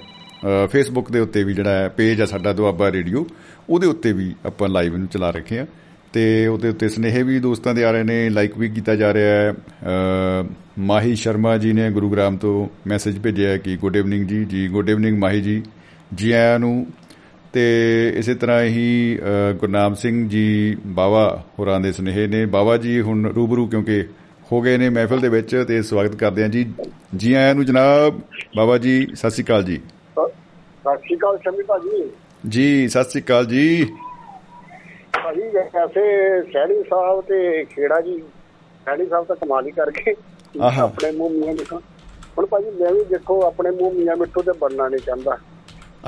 ਫੇਸਬੁੱਕ 0.73 1.11
ਦੇ 1.13 1.21
ਉੱਤੇ 1.21 1.45
ਵੀ 1.45 1.55
ਜਿਹੜਾ 1.55 1.71
ਹੈ 1.71 1.89
ਪੇਜ 1.89 2.23
ਆ 2.23 2.27
ਸਾਡਾ 2.27 2.53
ਦੁਆਬਾ 2.53 2.91
ਰੇਡੀਓ 2.93 3.27
ਉਹਦੇ 3.71 3.87
ਉੱਤੇ 3.87 4.13
ਵੀ 4.13 4.35
ਆਪਾਂ 4.47 4.69
ਲਾਈਵ 4.69 4.97
ਨੂੰ 4.97 5.07
ਚਲਾ 5.07 5.31
ਰੱਖੇ 5.31 5.59
ਆ 5.59 5.67
ਤੇ 6.13 6.47
ਉਹਦੇ 6.47 6.69
ਉੱਤੇ 6.69 6.89
ਸਨੇਹ 6.89 7.25
ਵੀ 7.25 7.39
ਦੋਸਤਾਂ 7.41 7.75
ਦੇ 7.75 7.85
ਆ 7.85 7.91
ਰਹੇ 7.91 8.03
ਨੇ 8.03 8.29
ਲਾਈਕ 8.31 8.59
ਵੀ 8.59 8.69
ਕੀਤਾ 8.69 8.95
ਜਾ 8.95 9.13
ਰਿਹਾ 9.15 9.35
ਹੈ। 9.35 9.53
ਅ, 9.53 10.47
ਮਾਹੀ 10.79 11.15
ਸ਼ਰਮਾ 11.17 11.57
ਜੀ 11.59 11.73
ਨੇ 11.73 11.91
ਗੁਰੂਗ੍ਰਾਮ 11.91 12.37
ਤੋਂ 12.37 12.69
ਮੈਸੇਜ 12.87 13.19
ਭੇਜਿਆ 13.19 13.51
ਹੈ 13.51 13.57
ਕਿ 13.59 13.77
ਗੁੱਡ 13.77 13.97
ਇਵਨਿੰਗ 13.97 14.27
ਜੀ 14.27 14.45
ਜੀ 14.45 14.69
ਗੁੱਡ 14.69 14.91
ਇਵਨਿੰਗ 14.91 15.19
ਮਾਹੀ 15.19 15.41
ਜੀ। 15.41 15.63
ਜੀ 16.15 16.31
ਆਇਆਂ 16.33 16.59
ਨੂੰ 16.59 16.87
ਤੇ 17.57 17.63
ਇਸੇ 18.17 18.35
ਤਰ੍ਹਾਂ 18.35 18.63
ਹੀ 18.63 18.87
ਗੁਰਨਾਮ 19.61 19.95
ਸਿੰਘ 19.95 20.29
ਜੀ 20.29 20.77
ਬਾਵਾ 20.97 21.25
ਹੋਰਾਂ 21.59 21.79
ਦੇ 21.81 21.93
ਸਨੇਹ 21.93 22.29
ਨੇ। 22.29 22.45
ਬਾਵਾ 22.47 22.77
ਜੀ 22.77 23.01
ਹੁਣ 23.01 23.27
ਰੂਬਰੂ 23.37 23.67
ਕਿਉਂਕਿ 23.67 24.05
ਹੋ 24.51 24.61
ਗਏ 24.63 24.77
ਨੇ 24.77 24.89
ਮਹਿਫਿਲ 24.91 25.21
ਦੇ 25.21 25.29
ਵਿੱਚ 25.29 25.65
ਤੇ 25.69 25.81
ਸਵਾਗਤ 25.83 26.17
ਕਰਦੇ 26.17 26.43
ਹਾਂ 26.43 26.49
ਜੀ। 26.49 26.65
ਜੀ 27.17 27.33
ਆਇਆਂ 27.35 27.55
ਨੂੰ 27.55 27.65
ਜਨਾਬ 27.67 28.21
ਬਾਵਾ 28.57 28.77
ਜੀ 28.79 28.95
ਸਤਿ 29.15 29.31
ਸ਼੍ਰੀ 29.31 29.45
ਅਕਾਲ 29.45 29.65
ਜੀ। 29.65 29.77
ਸਤਿ 29.77 30.97
ਸ਼੍ਰੀ 30.97 31.17
ਅਕਾਲ 31.17 31.39
ਸ਼ਮੀ 31.39 31.63
ਭਾਜੀ। 31.63 32.03
ਜੀ 32.49 32.89
ਸਤਿ 32.89 33.11
ਸ਼੍ਰੀ 33.11 33.23
ਅਕਾਲ 33.23 33.47
ਜੀ। 33.47 33.85
ਭਾਜੀ 35.15 35.49
ਵੈਸੇ 35.55 36.07
ਸੈਣੀ 36.53 36.83
ਸਾਹਿਬ 36.91 37.21
ਤੇ 37.29 37.65
ਖੇੜਾ 37.65 38.01
ਜੀ 38.01 38.19
ਸੈਣੀ 38.87 39.07
ਸਾਹਿਬ 39.07 39.27
ਤਾਂ 39.27 39.37
ਕਮਾਲ 39.37 39.67
ਹੀ 39.67 39.73
ਕਰਕੇ। 39.73 40.15
ਆਪਣੇ 40.61 41.11
ਮੂੰਹ 41.13 41.31
ਮੀਆਂ 41.31 41.55
ਮਿੱਠੂ। 41.55 41.81
ਹੁਣ 42.39 42.47
ਭਾਜੀ 42.47 42.71
ਮੈਂ 42.81 42.93
ਵੀ 42.95 43.05
ਦੇਖੋ 43.11 43.41
ਆਪਣੇ 43.47 43.71
ਮੂੰਹ 43.71 43.95
ਮੀਆਂ 43.95 44.17
ਮਿੱਠੂ 44.17 44.43
ਤੇ 44.43 44.53
ਬਣਨਾ 44.61 44.89
ਨਹੀਂ 44.89 45.01
ਚਾਹੁੰਦਾ। 45.07 45.39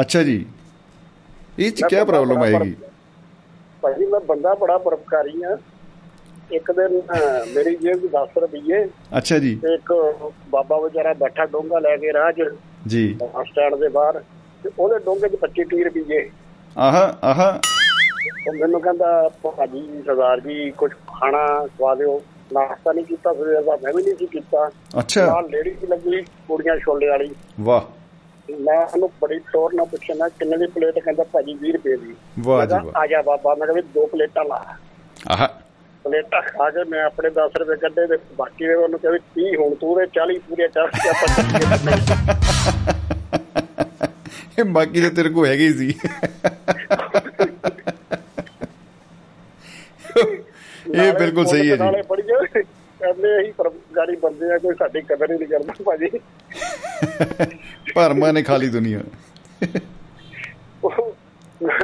ਅੱਛਾ 0.00 0.22
ਜੀ। 0.22 0.44
ਇਹ 1.58 1.72
ਚ 1.72 1.84
ਕੀ 1.84 2.04
ਪ੍ਰੋਬਲਮ 2.04 2.42
ਆਏਗੀ? 2.42 2.76
ਭਾਜੀ 3.82 4.06
ਮੈਂ 4.06 4.20
ਬੰਦਾ 4.20 4.54
ਬੜਾ 4.54 4.78
ਪਰਪਕਾਰੀ 4.78 5.42
ਆ 5.42 5.58
ਇੱਕ 6.52 6.72
ਦਿਨ 6.72 7.02
ਮੇਰੀ 7.54 7.76
ਜੇਬ 7.76 8.06
'ਚ 8.06 8.10
10 8.10 8.40
ਰੁਪਏ 8.40 8.88
ਅੱਛਾ 9.18 9.38
ਜੀ। 9.38 9.60
ਇੱਕ 9.74 9.94
ਬਾਬਾ 10.50 10.80
ਵਿਚਾਰਾ 10.80 11.12
ਬੈਠਾ 11.12 11.46
ਡੋਂਗਾ 11.46 11.78
ਲੈ 11.78 11.96
ਕੇ 11.96 12.12
ਰਾਹ 12.12 12.32
'ਚ। 12.32 12.54
ਜੀ। 12.86 13.18
ਬੱਸ 13.20 13.48
ਸਟੈਂਡ 13.48 13.74
ਦੇ 13.74 13.88
ਬਾਹਰ। 13.88 14.24
ਤੇ 14.64 14.70
ਉਹਦੇ 14.78 14.98
ਡੋਂਗੇ 14.98 15.28
'ਚ 15.28 15.36
25 15.40 15.64
30 15.64 15.84
ਰੁਪਏ 15.84 16.30
ਆਹਾ 16.78 17.18
ਆਹਾ। 17.24 17.60
ਉਹ 18.48 18.52
ਮੈਨੂੰ 18.52 18.80
ਕਹਿੰਦਾ 18.80 19.30
ਭਾਜੀ 19.44 20.02
ਸਰਦਾਰ 20.06 20.40
ਜੀ 20.40 20.70
ਕੁਝ 20.70 20.92
ਖਾਣਾ 20.92 21.66
ਖਵਾ 21.66 21.94
ਦਿਓ। 21.94 22.22
ਨਾਸ਼ਤਾ 22.52 22.92
ਨਹੀਂ 22.92 23.04
ਕੀਤਾ 23.04 23.34
ਸਵੇਰ 23.34 23.62
ਦਾ 23.62 23.78
ਮੈਂ 23.82 23.92
ਵੀ 23.92 24.02
ਨਹੀਂ 24.02 24.14
ਸੀ 24.14 24.26
ਕੀਤਾ। 24.26 24.70
ਅੱਛਾ। 24.98 25.26
ਨਾਲ 25.26 25.48
ਲੇਡੀ 25.50 25.86
ਲੱਗੀ 25.88 26.20
ਕੁੜੀਆਂ 26.20 26.76
ਛੋਲੇ 26.78 27.08
ਵਾਲੀ। 27.08 27.34
ਵਾਹ। 27.60 27.97
ਮੈਂ 28.48 28.78
ਉਹਨੂੰ 28.86 29.10
ਬੜੀ 29.20 29.38
ਟੋਰ 29.52 29.74
ਨਾਲ 29.74 29.86
ਪੁੱਛਿਆ 29.86 30.16
ਮੈਂ 30.16 30.28
ਕਿੰਨੇ 30.28 30.56
ਦੀ 30.56 30.66
ਪਲੇਟ 30.66 30.98
ਕਹਿੰਦਾ 30.98 31.24
ਭਾਜੀ 31.24 31.58
20 31.64 31.72
ਰੁਪਏ 31.72 31.96
ਦੀ। 31.96 32.14
ਵਾਹ 32.38 32.66
ਜੀ 32.66 32.74
ਵਾਹ। 32.74 33.02
ਆ 33.02 33.06
ਜਾ 33.06 33.22
ਬਾਬਾ 33.22 33.54
ਮੈਂ 33.54 33.66
ਕਿਹਾ 33.66 33.74
ਵੀ 33.74 33.82
ਦੋ 33.94 34.06
ਪਲੇਟਾਂ 34.06 34.44
ਲਾ। 34.44 34.64
ਆਹਾ। 35.30 35.46
ਪਲੇਟਾਂ 36.04 36.42
ਖਾ 36.42 36.70
ਕੇ 36.70 36.84
ਮੈਂ 36.84 37.04
ਆਪਣੇ 37.04 37.30
10 37.30 37.56
ਰੁਪਏ 37.58 37.76
ਕੱਢੇ 37.76 38.06
ਤੇ 38.06 38.16
ਬਾਕੀ 38.38 38.66
ਦੇ 38.66 38.74
ਉਹਨੂੰ 38.74 38.98
ਕਿਹਾ 39.00 39.12
ਵੀ 39.12 39.18
30 39.38 39.56
ਹੁਣ 39.56 39.74
ਤੂੰ 39.74 39.98
ਦੇ 39.98 40.04
40 40.04 40.38
ਪੂਰੇ 40.38 40.68
ਕਰ 40.68 40.86
ਕੇ 40.86 41.08
ਆਪਾਂ 41.08 41.28
ਇਹ 44.58 44.64
ਬਾਕੀ 44.64 45.00
ਦੇ 45.00 45.10
ਤੇਰੇ 45.10 45.28
ਕੋ 45.28 45.46
ਹੈਗੇ 45.46 45.72
ਸੀ। 45.72 45.94
ਇਹ 50.94 51.12
ਬਿਲਕੁਲ 51.12 51.46
ਸਹੀ 51.46 51.70
ਹੈ 51.70 51.76
ਜੀ। 51.76 52.62
ਨਾਲੇ 53.02 53.12
ਕਹਿੰਦੇ 53.12 53.42
ਅਸੀਂ 53.42 53.52
ਪਰਮਕਾਰੀ 53.52 54.16
ਬੰਦੇ 54.16 54.54
ਆ 54.54 54.58
ਕੋਈ 54.58 54.74
ਸਾਡੀ 54.78 55.00
ਕਦਰ 55.00 55.32
ਹੀ 55.32 55.38
ਨਹੀਂ 55.38 55.48
ਕਰਦਾ 55.48 55.72
ਭਾਜੀ। 55.84 56.10
ਭਰਮਾਂ 57.94 58.32
ਨੇ 58.32 58.42
ਖਾਲੀ 58.42 58.68
ਦੁਨੀਆ। 58.68 59.00
ਉਹ 60.84 61.16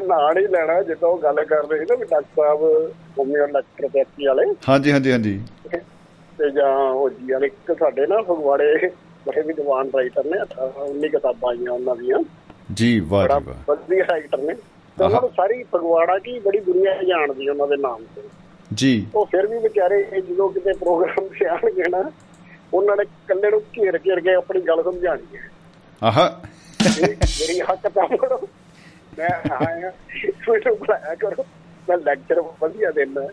ਨਾਂ 0.06 0.34
ਨਹੀਂ 0.34 0.48
ਲੈਣਾ 0.48 0.82
ਜਿੱਦਾਂ 0.82 1.08
ਉਹ 1.08 1.18
ਗੱਲ 1.18 1.44
ਕਰ 1.44 1.68
ਰਹੇ 1.68 1.78
ਸੀ 1.78 1.84
ਨਾ 1.90 1.94
ਵੀ 1.94 2.04
ਡਾਕਟਰ 2.04 2.28
ਸਾਹਿਬ 2.36 2.92
ਹੋਮਿਓ 3.18 3.46
ਇਲੈਕਟ੍ਰੋਪੈਥੀ 3.46 4.26
ਵਾਲੇ। 4.26 4.54
ਹਾਂਜੀ 4.68 4.92
ਹਾਂਜੀ 4.92 5.12
ਹਾਂਜੀ। 5.12 5.40
ਤੇ 6.38 6.50
ਜਾਂ 6.50 6.76
ਉਹ 6.76 7.10
ਜੀ 7.10 7.32
ਵਾਲੇ 7.32 7.46
ਇੱਕ 7.46 7.78
ਸਾਡੇ 7.78 8.06
ਨਾ 8.06 8.22
ਫਗਵਾੜੇ 8.22 8.90
ਬੜੇ 9.26 9.42
ਵਿਦਵਾਨ 9.42 9.90
ਰਾਈਟਰ 9.96 10.24
ਨੇ 10.24 10.38
18 10.42 10.88
19 10.88 11.08
ਕਿਤਾਬਾਂ 11.08 11.50
ਆਈਆਂ 11.50 11.72
ਉਹਨਾਂ 11.72 11.96
ਦੀਆਂ। 11.96 12.18
ਜੀ 12.74 13.00
ਵਾਹ 13.00 13.28
ਵਾਹ। 13.28 13.40
ਵਧੀਆ 13.68 14.04
ਰਾਈਟਰ 14.10 14.38
ਨੇ। 14.38 14.54
ਉਹਨਾਂ 15.04 15.20
ਨੂੰ 15.20 15.30
ਸਾਰੀ 15.36 15.62
ਫਗਵਾੜਾ 15.62 16.18
ਕੀ 16.18 16.38
ਬੜੀ 16.38 16.60
ਦੁਨੀਆ 16.60 17.02
ਜਾਣਦੀ 17.02 17.48
ਉਹਨਾਂ 17.48 17.68
ਦੇ 17.68 17.76
ਨਾਮ 17.76 18.04
ਤੇ। 18.16 18.22
ਜੀ। 18.74 19.06
ਉਹ 19.14 19.26
ਫਿਰ 19.26 19.46
ਵੀ 19.46 19.58
ਵਿਚਾਰੇ 19.58 20.20
ਜਦੋਂ 20.20 20.48
ਕਿਤੇ 20.50 20.72
ਪ੍ਰੋਗਰਾਮ 20.72 21.28
ਤੇ 21.28 21.46
ਆਣਗੇ 21.46 21.88
ਨਾ 21.90 22.10
ਉਹਨਾਂ 22.72 22.96
ਨੇ 22.96 23.02
ਇਕੱਲੇ 23.02 23.50
ਨੂੰ 23.50 23.60
ਘੇਰ 23.60 23.98
ਘੇਰ 24.06 24.20
ਕੇ 24.20 24.34
ਆਪਣੀ 24.34 24.60
ਗੱਲ 24.60 24.82
ਸਮਝਾਣੀ 24.82 25.36
ਹੈ। 25.36 25.48
ਆਹਾ। 26.02 26.42
ਮੇਰੀ 26.98 27.60
ਹੱਕ 27.60 27.88
ਤਾਂ 27.88 28.08
ਮੜੋ 28.12 28.48
ਮੈਂ 29.18 29.28
ਆਇਆ 29.50 29.92
ਮੈਨੂੰ 30.48 30.76
ਬੁਲਾਇਆ 30.76 31.14
ਕਰੋ। 31.14 31.44
ਮੈਂ 31.88 31.98
ਲੈਕਚਰ 31.98 32.40
ਵਧੀਆ 32.62 32.90
ਦੇਣਾ 32.90 33.28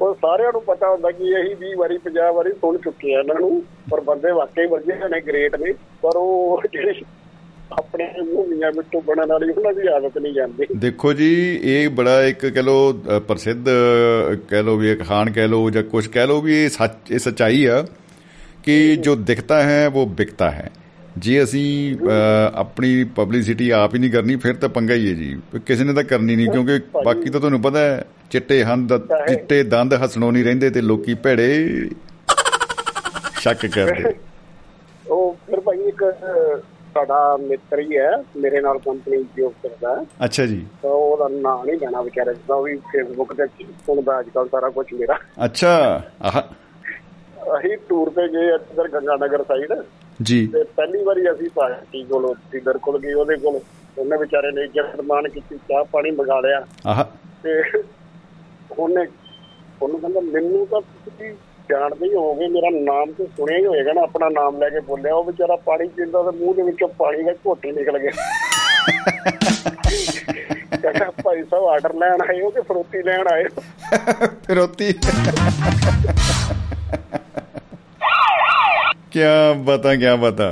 ਉਹ 0.00 0.14
ਸਾਰਿਆਂ 0.14 0.52
ਨੂੰ 0.52 0.62
ਪਤਾ 0.62 0.88
ਹੁੰਦਾ 0.90 1.10
ਕਿ 1.10 1.24
ਇਹੀ 1.24 1.54
20 1.54 1.74
ਵਾਰੀ 1.78 1.98
50 1.98 2.30
ਵਾਰੀ 2.34 2.52
ਸੁਣ 2.52 2.78
ਚੁੱਕੇ 2.78 3.14
ਆ 3.14 3.18
ਇਹਨਾਂ 3.18 3.34
ਨੂੰ 3.40 3.62
ਪਰ 3.90 4.00
ਬੰਦੇ 4.00 4.30
ਵਾਕਈ 4.30 4.66
ਵਧੀਆ 4.66 5.08
ਨੇ 5.08 5.20
ਗ੍ਰੇਟ 5.20 5.56
ਨੇ। 5.56 5.72
ਪਰ 6.02 6.16
ਉਹ 6.16 6.62
ਜਿਹੜੀ 6.72 7.02
ਆਪਣੇ 7.78 8.04
ਮੂੰਹ 8.22 8.46
ਮੀਆਂ 8.48 8.70
ਮਿੱਟੂ 8.76 9.00
ਬਣਨ 9.00 9.32
ਵਾਲੀ 9.32 9.50
ਉਹਨਾਂ 9.50 9.72
ਦੀ 9.72 9.86
ਆਦਤ 9.88 10.18
ਨਹੀਂ 10.18 10.32
ਜਾਂਦੀ। 10.34 10.66
ਦੇਖੋ 10.76 11.12
ਜੀ 11.12 11.30
ਇਹ 11.64 11.88
ਬੜਾ 11.90 12.22
ਇੱਕ 12.24 12.46
ਕਹ 12.46 12.60
ਲੋ 12.60 12.92
ਪ੍ਰਸਿੱਧ 13.28 13.68
ਕਹਿ 14.48 14.62
ਲੋ 14.62 14.76
ਵੀ 14.76 14.92
ਇੱਕ 14.92 15.02
ਖਾਨ 15.02 15.30
ਕਹਿ 15.30 15.48
ਲੋ 15.48 15.68
ਜਾਂ 15.70 15.82
ਕੁਝ 15.82 16.06
ਕਹਿ 16.06 16.26
ਲੋ 16.26 16.40
ਵੀ 16.40 16.62
ਇਹ 16.64 16.68
ਸੱਚ 16.68 17.10
ਇਹ 17.10 17.18
ਸਚਾਈ 17.18 17.64
ਆ 17.64 17.84
ਕਿ 18.64 18.96
ਜੋ 18.96 19.14
ਦਿਖਤਾ 19.16 19.62
ਹੈ 19.62 19.86
ਉਹ 19.88 20.06
ਬਿਕਤਾ 20.18 20.50
ਹੈ। 20.50 20.70
ਜੇ 21.18 21.42
ਅਸੀਂ 21.42 21.96
ਆਪਣੀ 22.54 23.04
ਪਬਲਿਸਿਟੀ 23.16 23.68
ਆਪ 23.70 23.94
ਹੀ 23.94 23.98
ਨਹੀਂ 23.98 24.10
ਕਰਨੀ 24.10 24.36
ਫਿਰ 24.36 24.54
ਤਾਂ 24.54 24.68
ਪੰਗਾ 24.68 24.94
ਹੀ 24.94 25.08
ਹੈ 25.08 25.14
ਜੀ। 25.14 25.36
ਕਿਸੇ 25.66 25.84
ਨੇ 25.84 25.92
ਤਾਂ 25.92 26.04
ਕਰਨੀ 26.04 26.36
ਨਹੀਂ 26.36 26.48
ਕਿਉਂਕਿ 26.48 26.78
ਬਾਕੀ 27.04 27.30
ਤਾਂ 27.30 27.40
ਤੁਹਾਨੂੰ 27.40 27.60
ਪਤਾ 27.62 27.78
ਹੈ 27.78 28.04
ਚਿੱਟੇ 28.30 28.62
ਹੰਦ 28.64 28.96
ਚਿੱਟੇ 29.28 29.62
ਦੰਦ 29.64 29.94
ਹਸਣੋਂ 30.04 30.30
ਨਹੀਂ 30.32 30.44
ਰਹਿੰਦੇ 30.44 30.70
ਤੇ 30.70 30.80
ਲੋਕੀ 30.80 31.14
ਭੇੜੇ 31.14 31.88
ਸ਼ੱਕ 33.40 33.66
ਕਰਦੇ। 33.66 34.14
ਉਹ 35.08 35.36
ਫਿਰ 35.46 35.60
ਭਾਈ 35.60 35.78
ਇੱਕ 35.88 36.04
ਸਾਡਾ 36.94 37.36
ਮਿੱਤਰ 37.36 37.78
ਹੀ 37.78 37.96
ਹੈ 37.96 38.24
ਮੇਰੇ 38.36 38.60
ਨਾਲ 38.60 38.78
ਕੰਪਨੀ 38.78 39.24
ਜੋਬ 39.36 39.52
ਕਰਦਾ 39.62 39.96
ਹੈ। 39.96 40.24
ਅੱਛਾ 40.24 40.46
ਜੀ। 40.46 40.66
ਤਾਂ 40.82 40.90
ਉਹਦਾ 40.90 41.28
ਨਾਂ 41.28 41.64
ਨਹੀਂ 41.66 41.78
ਲੈਣਾ 41.78 42.02
ਵਿਚਾਰੇ 42.02 42.34
ਦਾ 42.48 42.60
ਵੀ 42.60 42.76
ਫੇਸਬੁੱਕ 42.76 43.32
ਤੇ 43.32 43.46
ਸੁਣਦਾ 43.64 44.20
ਅੱਜ 44.20 44.28
ਕੱਲ 44.28 44.48
ਸਾਰਾ 44.48 44.68
ਕੁਝ 44.68 44.86
ਮੇਰਾ। 44.94 45.18
ਅੱਛਾ। 45.44 46.02
ਆਹ। 46.22 46.42
ਅਸੀਂ 47.58 47.78
ਟੂਰ 47.88 48.10
ਤੇ 48.10 48.28
ਗਏ 48.28 48.54
ਇੱਧਰ 48.54 48.88
ਗੰਗਾ 48.88 49.16
ਨਗਰ 49.16 49.42
ਸਾਈਡ 49.42 49.82
ਜੀ। 50.22 50.46
ਤੇ 50.46 50.64
ਪਹਿਲੀ 50.64 51.02
ਵਾਰੀ 51.02 51.30
ਅਸੀਂ 51.32 51.50
ਪਾਰਟੀ 51.54 52.04
ਕੋਲ 52.04 52.34
ਸੀਦਰ 52.34 52.78
ਕੋਲ 52.78 53.00
ਗਏ 53.00 53.12
ਉਹਦੇ 53.12 53.36
ਕੋਲ 53.36 53.60
ਉਹਨੇ 53.98 54.16
ਵਿਚਾਰੇ 54.16 54.52
ਨੇ 54.52 54.62
ਇੱਜ਼ਤ 54.62 55.00
ਮਾਨ 55.00 55.28
ਕੀਤੀ 55.28 55.56
ਚਾਹ 55.56 55.84
ਪਾਣੀ 55.84 56.10
ਮੰਗਾ 56.10 56.40
ਲਿਆ। 56.40 56.66
ਆਹ। 56.86 57.04
ਤੇ 57.42 57.62
ਉਹਨੇ 58.78 59.06
ਉਹਨੂੰ 59.82 60.00
ਕਹਿੰਦਾ 60.00 60.20
ਮੈਨੂੰ 60.20 60.66
ਤਾਂ 60.66 60.80
ਤੁਸੀਂ 60.80 61.34
ਜਾਣਦੇ 61.71 62.05
ਹੀ 62.05 62.13
ਹੋਵੋਗੇ 62.13 62.47
ਮੇਰਾ 62.47 62.69
ਨਾਮ 62.73 63.11
ਤੇ 63.11 63.25
ਸੁਣਿਆ 63.37 63.57
ਹੀ 63.57 63.65
ਹੋਏਗਾ 63.65 63.93
ਨਾ 63.93 64.01
ਆਪਣਾ 64.01 64.29
ਨਾਮ 64.31 64.57
ਲੈ 64.59 64.69
ਕੇ 64.69 64.79
ਬੋਲਿਆ 64.87 65.13
ਉਹ 65.15 65.23
ਵਿਚਾਰਾ 65.23 65.55
ਪਾਣੀ 65.65 65.87
ਪੀਂਦਾ 65.87 66.21
ਤੇ 66.23 66.37
ਮੂੰਹ 66.37 66.53
ਦੇ 66.55 66.63
ਵਿੱਚੋਂ 66.63 66.87
ਪਾਣੀ 66.99 67.23
ਦਾ 67.23 67.33
ਘੋਟ 67.47 67.65
ਹੀ 67.65 67.71
ਨਿਕਲ 67.71 67.97
ਗਿਆ 67.99 68.11
ਕਹਿੰਦਾ 70.81 71.11
ਭਾਈ 71.23 71.43
ਸਾਹਿਬ 71.43 71.65
ਆਰਡਰ 71.65 71.93
ਲੈਣ 71.95 72.21
ਆਏ 72.29 72.41
ਹੋ 72.41 72.49
ਕਿ 72.49 72.61
ਫਰੋਤੀ 72.61 73.01
ਲੈਣ 73.03 73.27
ਆਏ 73.33 73.43
ਹੋ 73.45 73.61
फिरौती 74.47 74.87
क्या 79.11 79.33
बता 79.67 79.93
क्या 79.95 80.13
बता 80.17 80.47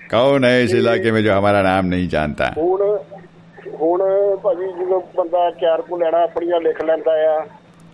कौन 0.00 0.44
है 0.44 0.52
इस 0.64 0.74
इलाके 0.74 1.12
में 1.12 1.20
जो 1.24 1.32
हमारा 1.32 1.62
नाम 1.62 1.88
नहीं 1.88 2.08
जानता 2.08 2.50
ਹੁਣ 2.58 2.82
ਹੁਣ 3.80 4.02
ਭਾਜੀ 4.42 4.66
ਜਦੋਂ 4.72 5.00
ਬੰਦਾ 5.16 5.50
ਚਾਰ 5.60 5.82
ਕੋ 5.82 5.96
ਲੈਣਾ 5.98 6.22
ਆਪਣੀਆਂ 6.22 6.60
ਲਿਖ 6.60 6.82
ਲੈਂਦਾ 6.84 7.12
ਆ 7.30 7.38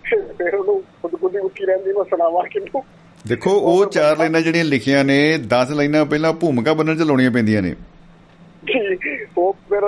ਫਿਰ 0.09 0.55
ਉਹਨੂੰ 0.55 0.83
ਖੁਦ 1.01 1.15
ਖੁਦ 1.21 1.35
ਹੀ 1.35 1.39
ਉੱਠੀ 1.39 1.65
ਰਹਿੰਦੀ 1.65 1.93
ਮੈਂ 1.93 2.03
ਸੁਣਾਵਾਂ 2.03 2.43
ਕਿਹਨੂੰ 2.43 2.83
ਦੇਖੋ 3.27 3.51
ਉਹ 3.51 3.85
ਚਾਰ 3.85 4.17
ਲਾਈਨਾਂ 4.17 4.41
ਜਿਹੜੀਆਂ 4.41 4.65
ਲਿਖੀਆਂ 4.65 5.03
ਨੇ 5.03 5.37
10 5.53 5.73
ਲਾਈਨਾਂ 5.75 6.05
ਪਹਿਲਾਂ 6.05 6.33
ਭੂਮਿਕਾ 6.33 6.73
ਬੰਨਣ 6.73 6.97
ਚ 6.97 7.01
ਲਾਉਣੀਆਂ 7.01 7.31
ਪੈਂਦੀਆਂ 7.31 7.61
ਨੇ। 7.61 7.75
ਉਹ 9.37 9.53
ਫਿਰ 9.53 9.81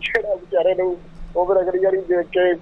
ਜਿਹੜਾ 0.00 0.34
ਵਿਚਾਰੇ 0.34 0.74
ਨੂੰ 0.74 0.96
ਉਹ 1.36 1.46
ਫਿਰ 1.46 1.60
ਅਗਲੀ 1.60 1.84
ਵਾਰੀ 1.84 1.96
ਦੇਖ 1.96 2.26
ਕੇ 2.26 2.54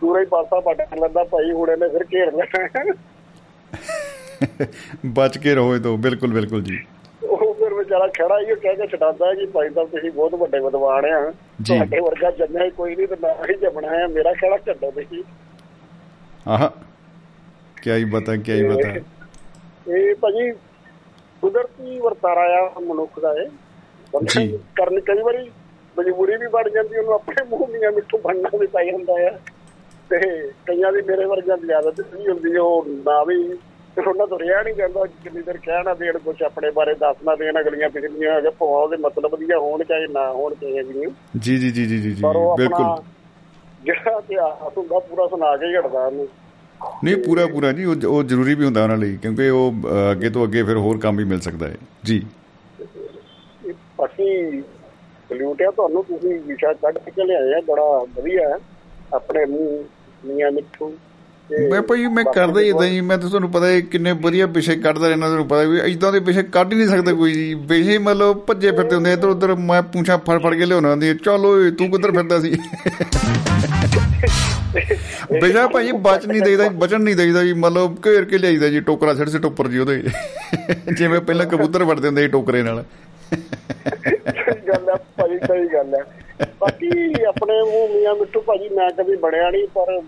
ਪੂਰਾ 0.00 0.20
ਹੀ 0.20 0.26
ਪਾਸਾ 0.26 0.60
ਪੱਟ 0.60 0.80
ਲੈਂਦਾ 1.00 1.24
ਭਾਈ 1.24 1.52
ਹੁਣ 1.52 1.70
ਇਹਨੇ 1.70 1.88
ਫਿਰ 1.88 2.04
ਘੇਰ 2.04 2.32
ਲੈਣਾ 2.32 2.92
ਬਚ 5.06 5.38
ਕੇ 5.38 5.54
ਰਹੋ 5.54 5.74
ਇਹ 5.74 5.80
ਤੋਂ 5.80 5.98
ਬਿਲਕੁਲ 5.98 6.32
ਬਿਲਕੁਲ 6.32 6.62
ਜੀ। 6.62 6.78
ਵਿਚਾਰਾ 7.88 8.06
ਖੜਾ 8.06 8.40
ਹੀ 8.40 8.52
ਉਹ 8.52 8.56
ਕਹਿ 8.56 8.76
ਕੇ 8.76 8.86
ਛਡਾਉਂਦਾ 8.86 9.34
ਕਿ 9.34 9.46
ਭਾਈ 9.46 9.70
ਸਾਹਿਬ 9.70 9.88
ਤੁਸੀਂ 9.88 10.10
ਬਹੁਤ 10.10 10.34
ਵੱਡੇ 10.34 10.58
ਵਿਦਵਾਨ 10.58 11.04
ਆ। 11.04 11.30
ਤੁਹਾਡੇ 11.66 12.00
ਵਰਗਾ 12.00 12.30
ਜੰਮਿਆ 12.30 12.64
ਹੀ 12.64 12.70
ਕੋਈ 12.70 12.96
ਨਹੀਂ 12.96 13.08
ਤੇ 13.08 13.16
ਨਾ 13.22 13.32
ਹੀ 13.32 13.54
ਜੰਮਣਾ 13.54 13.88
ਹੈ। 13.88 14.06
ਮੇਰਾ 14.06 14.32
ਖੜਾ 14.32 14.58
ਛੱਡੋ 14.58 14.90
ਤੁਸੀਂ। 14.90 15.22
ਆਹ 16.48 16.68
ਕੀ 17.82 17.90
ਹੀ 17.90 18.04
ਬਤਾ 18.04 18.36
ਕੀ 18.36 18.52
ਹੀ 18.52 18.68
ਬਤਾ 18.68 18.88
ਇਹ 19.94 20.14
ਭਾਜੀ 20.14 20.52
ਕੁਦਰਤੀ 21.42 21.98
ਵਰਤਾਰਾ 21.98 22.72
ਆ 22.76 22.80
ਮਨੁੱਖ 22.80 23.20
ਦਾ 23.20 23.34
ਇਹ। 23.34 23.48
ਬੰਦਾ। 24.12 24.58
ਕਰਨ 24.76 25.00
ਕਈ 25.00 25.22
ਵਾਰੀ 25.22 25.50
ਮਜਬੂਰੀ 25.98 26.36
ਵੀ 26.36 26.46
ਬਣ 26.46 26.70
ਜਾਂਦੀ 26.70 26.98
ਉਹਨੂੰ 26.98 27.12
ਆਪਣੇ 27.14 27.44
ਮੂੰਹ 27.48 27.66
ਦੀਆਂ 27.66 27.92
ਮਿੱਠੂ 27.92 28.18
ਬਣਨਾ 28.18 28.58
ਵੀ 28.58 28.66
ਪੈ 28.66 28.84
ਜਾਂਦਾ 28.84 29.12
ਆ। 29.26 29.38
ਤੇ 30.10 30.18
ਕਈਆਂ 30.66 30.92
ਦੀ 30.92 31.02
ਮੇਰੇ 31.02 31.24
ਵਰਗਿਆਂ 31.24 31.56
ਦੀ 31.56 31.72
ਆਦਤ 31.72 32.00
ਨਹੀਂ 32.00 32.28
ਹੁੰਦੀ 32.28 32.56
ਉਹ 32.56 32.86
ਨਾ 32.88 33.24
ਵੀ 33.24 33.58
ਫਿਰ 33.98 34.08
ਉਹਨਾਂ 34.08 34.26
ਤੋਂ 34.26 34.38
ਰਿਹਾ 34.38 34.62
ਨਹੀਂ 34.62 34.74
ਜਾਂਦਾ 34.74 35.06
ਜਿੰਨੀ 35.06 35.42
ਦੇਰ 35.42 35.56
ਕਹਿਣਾ 35.56 35.94
ਦੇਣ 35.94 36.18
ਕੁਝ 36.18 36.42
ਆਪਣੇ 36.42 36.70
ਬਾਰੇ 36.70 36.94
ਦੱਸਣਾ 36.94 37.36
ਦੇਣ 37.36 37.60
ਅਗਲੀਆਂ 37.60 37.88
ਪਿਛਲੀਆਂ 37.90 38.38
ਅਗਰ 38.38 38.50
ਭਾਵੇਂ 38.50 38.74
ਉਹਦੇ 38.74 38.96
ਮਤਲਬ 38.96 39.38
ਦੀਆਂ 39.38 39.58
ਹੋਣ 39.58 39.84
ਚਾਹੇ 39.84 40.06
ਨਾ 40.06 40.32
ਹੋਣ 40.32 40.54
ਚਾਹੇ 40.54 40.82
ਵੀ 40.82 41.06
ਜੀ 41.38 41.58
ਜੀ 41.58 41.70
ਜੀ 41.70 41.86
ਜੀ 41.86 41.86
ਜੀ 41.86 42.12
ਜੀ 42.12 42.22
ਬਿਲਕੁਲ। 42.56 43.02
ਜਿਹੜਾ 43.84 44.18
ਇਤਿਹਾਸ 44.18 44.78
ਹੁੰਦਾ 44.78 44.98
ਪੂਰਾ 44.98 45.26
ਸੁਣਾ 45.26 45.56
ਕੇ 45.56 45.66
ਹੀ 45.66 45.76
ਹਟਦਾ 45.76 46.06
ਉਹਨੂੰ। 46.06 46.28
ਨਹੀਂ 47.04 47.16
ਪੂਰਾ 47.16 47.46
ਪੂਰਾ 47.46 47.72
ਜੀ 47.72 47.84
ਉਹ 47.84 48.22
ਜ਼ਰੂਰੀ 48.22 48.54
ਵੀ 48.54 48.64
ਹੁੰਦਾ 48.64 48.82
ਉਹਨਾਂ 48.82 48.96
ਲਈ 48.96 49.16
ਕਿਉਂਕਿ 49.16 49.50
ਉਹ 49.50 49.72
ਅੱਗੇ 50.12 50.30
ਤੋਂ 50.30 50.44
ਅੱਗੇ 50.44 50.62
ਫਿਰ 50.62 50.76
ਹੋਰ 50.76 50.98
ਕੰਮ 50.98 51.16
ਵੀ 51.16 51.24
ਮਿਲ 51.24 51.40
ਸਕਦਾ 51.40 51.68
ਹੈ। 51.68 51.74
ਜੀ। 52.04 52.26
ਅਸੀਂ 54.04 54.62
ਸਲੂਟ 55.28 55.62
ਆ 55.62 55.70
ਤੁਹਾਨੂੰ 55.70 56.04
ਤੁਸੀਂ 56.04 56.40
ਵਿਸ਼ਾ 56.40 56.72
ਕੱਢ 56.72 56.98
ਕੇ 56.98 57.24
ਲਿਆਏ 57.24 57.54
ਆ 57.54 57.60
ਬੜਾ 57.60 58.04
ਵਧੀਆ 58.16 58.48
ਹੈ। 58.48 58.54
ਆਪਣੇ 59.14 59.44
ਮੂੰਹ 59.44 59.84
ਮੀਆਂ 60.26 60.50
ਮਿੱਠੂ। 60.50 60.90
ਤੇ 60.90 61.07
ਮੈਂ 61.50 61.82
ਭਾਈ 61.82 62.08
ਮੈਂ 62.08 62.26
ਕਰਦਾ 62.26 62.60
ਹੀ 62.60 62.68
ਇਦਾਂ 62.68 62.86
ਜੀ 62.86 63.00
ਮੈਂ 63.00 63.18
ਤਾਂ 63.18 63.28
ਤੁਹਾਨੂੰ 63.28 63.50
ਪਤਾ 63.50 63.66
ਹੈ 63.66 63.82
ਕਿੰਨੇ 63.82 64.12
ਵਧੀਆ 64.22 64.48
ਵਿਸ਼ੇ 64.48 64.76
ਕੱਢਦਾ 64.76 65.08
ਰਹਿਣਾ 65.08 65.26
ਤੁਹਾਨੂੰ 65.26 65.48
ਪਤਾ 65.48 65.62
ਵੀ 65.62 65.92
ਇਦਾਂ 65.92 66.12
ਦੇ 66.12 66.20
ਵਿਸ਼ੇ 66.20 66.48
ਕੱਢ 66.48 66.72
ਹੀ 66.72 66.78
ਨਹੀਂ 66.78 66.88
ਸਕਦਾ 66.88 67.12
ਕੋਈ 67.12 67.34
ਜੀ। 67.34 67.54
ਵਿਸ਼ੇ 67.68 67.98
ਮਤਲਬ 67.98 68.40
ਭੱਜੇ 68.46 68.70
ਫਿਰਦੇ 68.70 68.94
ਹੁੰਦੇ 68.94 69.12
ਇੱਧਰ 69.12 69.28
ਉੱਧਰ 69.28 69.54
ਮੈਂ 69.62 69.84
ਪੁੱਛਾਂ 69.84 70.18
ਫੜ 70.18 70.42
ਫੜ 70.42 70.54
ਕੇ 70.54 70.66
ਲਿਆਉਣਾ 70.66 70.90
ਹੁੰਦੀ 70.90 71.14
ਚੱਲ 71.24 71.70
ਤੂੰ 71.78 71.90
ਕਿੱਧਰ 71.90 72.12
ਫਿਰਦਾ 72.12 72.40
ਸੀ? 72.40 72.50
ਵਿਸ਼ਾ 75.32 75.68
ਭਾਈ 75.68 75.92
ਬਚ 76.00 76.26
ਨਹੀਂ 76.26 76.42
ਦੇਈਦਾ 76.42 76.68
ਬਚਣ 76.74 77.02
ਨਹੀਂ 77.02 77.16
ਦੇਈਦਾ 77.16 77.44
ਜੀ 77.44 77.52
ਮਤਲਬ 77.56 77.96
ਘੇਰ 78.06 78.24
ਕੇ 78.24 78.38
ਲਿਆਈਦਾ 78.38 78.68
ਜੀ 78.68 78.80
ਟੋਕਰਾ 78.80 79.14
ਸਿਰ 79.14 79.28
ਸਿਰ 79.28 79.44
ਉੱਪਰ 79.44 79.68
ਜੀ 79.68 79.78
ਉਹਦੇ। 79.78 80.02
ਜਿਵੇਂ 80.94 81.20
ਪਹਿਲਾਂ 81.20 81.46
ਕਬੂਤਰ 81.46 81.84
ਵੜਦੇ 81.84 82.08
ਹੁੰਦੇ 82.08 82.22
ਸੀ 82.22 82.28
ਟੋਕਰੇ 82.28 82.62
ਨਾਲ। 82.62 82.84
ਗੱਲ 84.68 84.88
ਹੈ 84.88 84.94
ਭਾਜੀ 85.16 85.38
ਸਹੀ 85.38 85.66
ਗੱਲ 85.66 85.94
ਹੈ 85.94 86.00
ਬਾਕੀ 86.60 86.88
ਆਪਣੇ 87.28 87.60
ਉਹ 87.60 87.88
ਮੀਆਂ 87.88 88.14
ਮਿੱਠੂ 88.14 88.40
ਭਾਜੀ 88.40 88.68
ਮੈਂ 88.68 88.90
ਕਦੀ 88.98 89.16
ਬਣਿਆ 89.16 89.50
ਨਹੀਂ 89.50 89.66
ਪਰ 89.74 90.00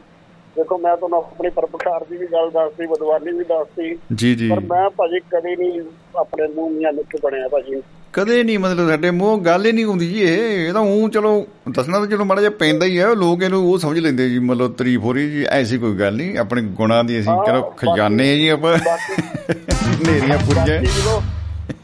ਦੇਖੋ 0.57 0.79
ਮੈਂ 0.79 0.97
ਤੁਹਾਨੂੰ 0.97 1.19
ਆਪਣੀ 1.19 1.51
ਪਰਪਕਾਰ 1.51 2.05
ਦੀ 2.11 2.17
ਵੀ 2.17 2.27
ਗੱਲ 2.27 2.51
ਦੱਸਦੀ 2.51 2.87
ਬਦਵਾਨੀ 2.87 3.33
ਵੀ 3.39 3.45
ਦੱਸਦੀ 3.45 3.97
ਜੀ 4.15 4.35
ਜੀ। 4.35 4.49
ਪਰ 4.51 4.61
ਮੈਂ 4.61 4.89
ਭਾਜੀ 4.91 5.19
ਕਦੇ 5.31 5.55
ਨਹੀਂ 5.57 5.81
ਆਪਣੇ 6.17 6.47
ਮੂੰਹ 6.55 6.71
ਮੀਆਂ 6.71 6.93
ਮਿੱਠੂ 6.93 7.19
ਬਣਿਆ 7.23 7.49
ਭਾਜੀ। 7.49 7.83
ਕਦੇ 8.13 8.43
ਨਹੀਂ 8.43 8.59
ਮਤਲਬ 8.59 8.89
ਸਾਡੇ 8.89 9.11
ਮੂੰਹ 9.11 9.41
ਗੱਲ 9.41 9.67
ਹੀ 9.67 9.73
ਨਹੀਂ 9.73 9.85
ਹੁੰਦੀ 9.85 10.07
ਜੀ 10.09 10.23
ਇਹ। 10.23 10.67
ਇਹ 10.69 10.73
ਤਾਂ 10.73 10.81
ਉਹ 10.81 11.09
ਚਲੋ 11.09 11.47
ਦੱਸਣਾ 11.71 11.99
ਤਾਂ 11.99 12.07
ਚਲੋ 12.07 12.25
ਮਾੜਾ 12.25 12.41
ਜਿਹਾ 12.41 12.51
ਪੈਂਦਾ 12.59 12.87
ਹੀ 12.87 12.99
ਹੈ 13.01 13.07
ਲੋਕ 13.15 13.43
ਇਹਨੂੰ 13.43 13.63
ਉਹ 13.71 13.79
ਸਮਝ 13.79 13.99
ਲੈਂਦੇ 13.99 14.29
ਜੀ 14.31 14.39
ਮਤਲਬ 14.39 14.73
ਤਾਰੀਫ 14.73 15.01
ਹੋ 15.01 15.13
ਰਹੀ 15.13 15.31
ਜੀ 15.31 15.45
ਐਸੀ 15.51 15.79
ਕੋਈ 15.79 15.99
ਗੱਲ 15.99 16.17
ਨਹੀਂ 16.17 16.39
ਆਪਣੇ 16.39 16.63
ਗੁਣਾਂ 16.63 17.03
ਦੀ 17.05 17.21
ਅਸੀਂ 17.21 17.37
ਚਲੋ 17.47 17.63
ਖਜ਼ਾਨੇ 17.77 18.37
ਜੀ 18.37 18.49
ਆਪਾਂ। 18.49 18.77
ਨੇਰੀਆਂ 20.07 20.39
ਪੁੱਜੇ 20.39 20.79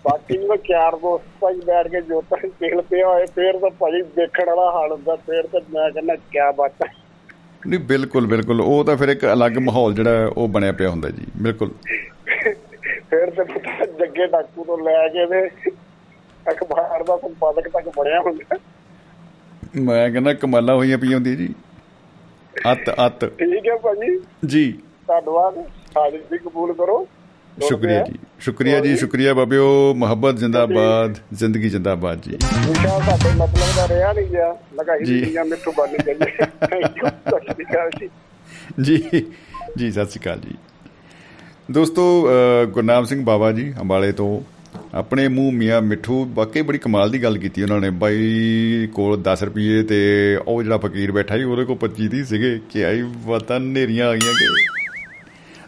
ਬਾਕੀ 0.04 0.36
ਜਦੋਂ 0.36 0.56
ਚਾਰ 0.56 0.96
ਦੋਸਤ 0.96 1.24
ਭਾਜੀ 1.40 1.60
ਬੈਠ 1.66 1.88
ਕੇ 1.88 2.00
ਜੋਤਾਂ 2.00 2.38
ਤੇਲ 2.60 2.80
ਪਿਆ 2.82 3.08
ਹੋਏ 3.08 3.26
ਫੇਰ 3.26 3.58
ਤਾਂ 3.58 3.70
ਭਾਜੀ 3.70 4.02
ਦੇਖਣ 4.16 4.46
ਵਾਲਾ 4.46 4.70
ਹਾਲ 4.70 4.92
ਹੁੰਦਾ 4.92 5.16
ਫੇਰ 5.16 5.46
ਤਾਂ 5.46 5.60
ਮੈਂ 5.74 5.90
ਕਹਿੰਦਾ 5.90 6.14
ਕਿਆ 6.32 6.50
ਬਾਤ 6.52 6.72
ਹੈ। 6.84 7.05
ਨਹੀਂ 7.66 7.80
ਬਿਲਕੁਲ 7.80 8.26
ਬਿਲਕੁਲ। 8.26 8.60
ਉਹ 8.60 8.84
ਤਾਂ 8.84 8.96
ਫਿਰ 8.96 9.08
ਇੱਕ 9.08 9.26
ਅਲੱਗ 9.26 9.58
ਮਾਹੌਲ 9.58 9.94
ਜਿਹੜਾ 9.94 10.30
ਉਹ 10.36 10.48
ਬਣਿਆ 10.48 10.72
ਪਿਆ 10.72 10.90
ਹੁੰਦਾ 10.90 11.10
ਜੀ 11.10 11.26
ਬਿਲਕੁਲ। 11.42 11.70
ਫੇਰ 13.10 13.30
ਤੇ 13.30 13.44
ਪਤਾ 13.44 13.86
ਜੱਗੇ 13.86 14.26
ਡਾਕੂ 14.26 14.64
ਤੋਂ 14.64 14.78
ਲੈ 14.78 15.08
ਕੇ 15.08 15.26
ਤੇ 15.26 15.70
ਅਖਬਾਰ 16.52 17.04
ਦਾ 17.04 17.16
ਸੰਪਾਦਕ 17.16 17.68
ਤੱਕ 17.68 17.88
ਬਣਿਆ 17.88 18.20
ਹੁੰਦਾ। 18.20 18.56
ਮੈਂ 19.76 20.10
ਕਹਿੰਦਾ 20.10 20.34
ਕਮਾਲਾਂ 20.34 20.74
ਹੋਈਆਂ 20.74 20.98
ਪਈਆਂ 20.98 21.14
ਹੁੰਦੀਆਂ 21.14 21.36
ਜੀ। 21.36 21.54
ਅੱਤ 22.72 22.90
ਅੱਤ। 23.06 23.24
ਠੀਕ 23.24 23.68
ਹੈ 23.68 23.76
ਭਾਜੀ। 23.76 24.20
ਜੀ। 24.46 24.72
ਧੰਨਵਾਦ। 25.08 25.58
ਹਾਜ਼ਰ 25.98 26.18
ਵੀ 26.30 26.38
ਕਬੂਲ 26.38 26.72
ਕਰੋ। 26.72 27.08
ਸ਼ੁਕਰੀਆ 27.62 28.02
ਜੀ। 28.02 28.18
ਸ਼ੁਕਰੀਆ 28.40 28.80
ਜੀ 28.80 28.96
ਸ਼ੁਕਰੀਆ 28.96 29.34
ਬਾਬਿਓ। 29.34 29.94
ਮੁਹੱਬਤ 29.94 30.36
ਜਿੰਦਾਬਾਦ 30.36 31.18
ਜ਼ਿੰਦਗੀ 31.32 31.70
ਜਿੰਦਾਬਾਦ 31.70 32.20
ਜੀ। 32.22 32.30
ਵਿਸ਼ਾ 32.30 32.98
ਸਾਡੇ 33.00 33.30
ਮਤਲਬ 33.36 33.76
ਦਾ 33.76 33.88
ਰਿਹਾ 33.88 34.12
ਨਹੀਂ 34.12 34.26
ਗਿਆ। 34.26 34.56
ਲਗਾ। 34.80 34.96
ਹੀ 34.96 35.04
ਗਈ 35.04 35.34
ਯੂ 35.34 37.06
ਸਤਿ 37.06 37.52
ਸ਼੍ਰੀ 37.52 37.64
ਅਕਾਲ 37.64 37.90
ਜੀ। 38.82 38.98
ਜੀ 39.78 39.90
ਸਤਿ 39.90 40.04
ਸ਼੍ਰੀ 40.04 40.20
ਅਕਾਲ 40.20 40.40
ਜੀ। 40.40 40.54
ਦੋਸਤੋ 41.70 42.28
ਗੁਰਨਾਮ 42.70 43.04
ਸਿੰਘ 43.04 43.24
ਬਾਵਾ 43.24 43.52
ਜੀ 43.52 43.74
ਅੰਬਾਲੇ 43.80 44.12
ਤੋਂ। 44.12 44.40
ਆਪਣੇ 44.94 45.28
ਮੂੰਹ 45.28 45.52
ਮੀਆਂ 45.52 45.82
ਮਿੱਠੂ 45.82 46.24
ਵਾਕਈ 46.34 46.62
ਬੜੀ 46.62 46.78
ਕਮਾਲ 46.78 47.10
ਦੀ 47.10 47.22
ਗੱਲ 47.22 47.38
ਕੀਤੀ 47.38 47.62
ਉਹਨਾਂ 47.62 47.80
ਨੇ। 47.80 47.90
ਬਾਈ 47.90 48.88
ਕੋਲ 48.94 49.22
10 49.22 49.42
ਰੁਪਏ 49.42 49.82
ਤੇ 49.82 49.98
ਉਹ 50.46 50.62
ਜਿਹੜਾ 50.62 50.78
ਫਕੀਰ 50.78 51.12
ਬੈਠਾ 51.12 51.36
ਸੀ 51.36 51.42
ਉਹਦੇ 51.42 51.64
ਕੋਲ 51.64 51.76
25 51.76 52.08
ਦੀ 52.08 52.24
ਸੀਗੇ। 52.24 52.60
ਕਿ 52.70 52.84
ਆਈ 52.84 53.02
ਵਤਨ 53.26 53.62
ਨੇਰੀਆਂ 53.62 54.06
ਆ 54.06 54.14
ਗਈਆਂ 54.14 54.32
ਕਿ। 54.32 54.46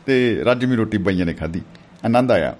ਤੇ 0.07 0.41
ਰੱਜਵੀਂ 0.45 0.76
ਰੋਟੀ 0.76 0.99
ਬਾਈਆਂ 0.99 1.26
ਨੇ 1.26 1.32
ਖਾਧੀ। 1.32 1.61
ਆਨੰਦ 2.05 2.31
ਆਇਆ। 2.31 2.57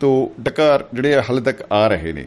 ਤੋ 0.00 0.32
ਡਕਾਰ 0.40 0.84
ਜਿਹੜੇ 0.94 1.16
ਹਾਲੇ 1.16 1.40
ਤੱਕ 1.40 1.66
ਆ 1.72 1.88
ਰਹੇ 1.88 2.12
ਨੇ, 2.12 2.26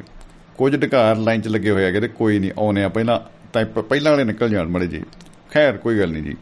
ਕੁਝ 0.57 0.75
ਡਕਾਰ 0.75 1.15
ਲਾਈਨ 1.15 1.41
'ਚ 1.41 1.47
ਲੱਗੇ 1.47 1.71
ਹੋਏ 1.71 1.83
ਹੈਗੇ 1.83 1.99
ਤੇ 1.99 2.07
ਕੋਈ 2.07 2.39
ਨਹੀਂ 2.39 2.51
ਆਉਨੇ 2.59 2.83
ਆ 2.83 2.89
ਪਹਿਲਾਂ, 2.89 3.19
ਤਾਂ 3.53 3.65
ਪ- 3.65 3.79
ਪਹਿਲਾਂ 3.79 4.11
ਵਾਲੇ 4.11 4.23
ਨਿਕਲ 4.23 4.49
ਜਾਣ 4.49 4.67
ਮੜੇ 4.67 4.87
ਜੀ 4.87 5.03
ਖੈਰ, 5.53 5.77
ਕੋਈ 5.77 5.99
ਗੱਲ 5.99 6.11
ਨਹੀਂ 6.11 6.23
ਜੀ। 6.23 6.35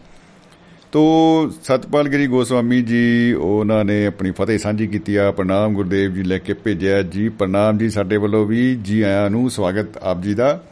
ਤੋ 0.92 1.52
ਸਤਪਾਲ 1.64 2.10
ਗਿਰੀ 2.10 2.28
ਗੋਸਵਾਮੀ 2.28 2.82
ਜੀ, 2.82 3.34
ਉਹਨਾਂ 3.34 3.86
ਨੇ 3.86 4.06
ਆਪਣੀ 4.06 4.32
ਫਤਿਹ 4.32 4.58
ਸਾਂਝੀ 4.58 4.88
ਕੀਤੀ 4.88 5.16
ਆ, 5.16 5.32
ਪ੍ਰਣਾਮ 5.32 5.74
ਗੁਰਦੇਵ 5.74 6.14
ਜੀ 6.14 6.24
ਲੈ 6.24 6.38
ਕੇ 6.38 6.54
ਭੇਜਿਆ 6.54 7.02
ਜੀ। 7.02 7.30
ਪ੍ਰਣਾਮ 7.30 7.78
ਜੀ 7.78 7.90
ਸਾਡੇ 7.90 8.18
ਵੱਲੋਂ 8.18 8.46
ਵੀ, 8.46 8.76
ਜੀ 8.76 9.02
ਆਇਆਂ 9.02 9.30
ਨੂੰ 9.30 9.50
ਸਵਾਗਤ 9.50 9.98
ਆਪ 9.98 10.22
ਜੀ 10.22 10.34
ਦਾ। 10.34 10.64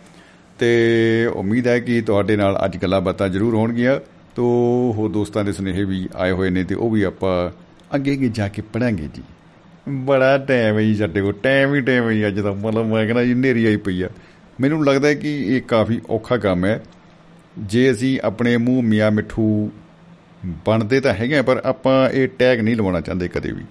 ਤੇ 0.60 1.30
ਉਮੀਦ 1.36 1.68
ਹੈ 1.68 1.80
ਕਿ 1.80 2.02
ਤੁਹਾਡੇ 2.02 2.36
ਨਾਲ 2.36 2.60
ਅੱਜ 2.66 2.78
ਗੱਲਾਂ 2.82 3.02
ਬਾਤਾਂ 3.02 3.30
ਜ਼ਰੂਰ 3.30 3.56
ਹੋਣਗੀਆਂ। 3.56 4.00
ਤੋ 4.36 4.44
ਹੋਰ 4.98 5.10
ਦੋਸਤਾਂ 5.10 5.44
ਦੇ 5.44 5.54
ਸੁਨੇਹੇ 5.54 5.84
ਵੀ 5.84 6.10
ਆਏ 6.16 6.32
ਹੋਏ 6.32 6.50
ਨੇ 6.50 6.64
ਤੇ 6.64 6.76
ਉਹ 6.76 6.90
ਵੀ 6.90 7.04
ਆਪਾਂ 7.04 7.52
ਅੱਗੇ 7.96 8.14
ਅੱਗੇ 8.14 8.30
ਜਾ 8.30 8.48
ਕੇ 8.48 8.62
ਪੜਾਂਗੇ 8.74 9.08
ਜੀ। 9.16 9.24
ਬੜਾ 10.06 10.38
ਟਾਈਮ 10.38 10.78
ਹੈ 10.78 10.82
ਜੀ 10.82 10.96
ਸਾਡੇ 10.96 11.22
ਕੋਲ 11.22 11.34
ਟਾਈਮ 11.44 11.74
ਹੀ 11.76 11.82
ਟਾਈਮ 11.82 12.08
ਹੈ 12.10 12.14
ਜੀ 12.14 12.28
ਅੱਜ 12.28 12.40
ਦਾ। 12.40 12.52
ਮਤਲਬ 12.54 12.86
ਮੈਂ 12.86 13.06
ਕਹਿੰਦਾ 13.06 13.24
ਜੀ 13.26 13.34
ਨੇਰੀ 13.34 13.66
ਆਈ 13.66 13.78
ਪਈ 13.86 14.02
ਆ। 14.02 14.10
ਮੈਨੂੰ 14.62 14.84
ਲੱਗਦਾ 14.86 15.08
ਹੈ 15.08 15.14
ਕਿ 15.14 15.36
ਇਹ 15.48 15.62
ਕਾਫੀ 15.68 16.00
ਔਖਾ 16.10 16.38
ਕੰਮ 16.38 16.66
ਹੈ। 16.66 16.82
ਜੇ 17.58 17.90
ਅਸੀਂ 17.92 18.20
ਆਪਣੇ 18.24 18.56
ਮੂੰਹ 18.58 18.84
ਮੀਆਂ 18.84 19.12
ਮਿੱਠੂ 19.12 19.46
ਬਣਦੇ 20.66 21.00
ਤਾਂ 21.02 21.14
ਹੈਗੇ 21.14 21.38
ਆ, 21.38 21.42
ਪਰ 21.42 21.62
ਆਪਾਂ 21.66 22.10
ਇਹ 22.10 22.28
ਟੈਗ 22.40 22.60
ਨਹੀਂ 22.60 22.76
ਲਵਾਉਣਾ 22.76 23.02
ਚਾਹੁੰਦੇ 23.02 23.28
ਕਦੇ 23.28 23.52
ਵੀ। 23.52 23.64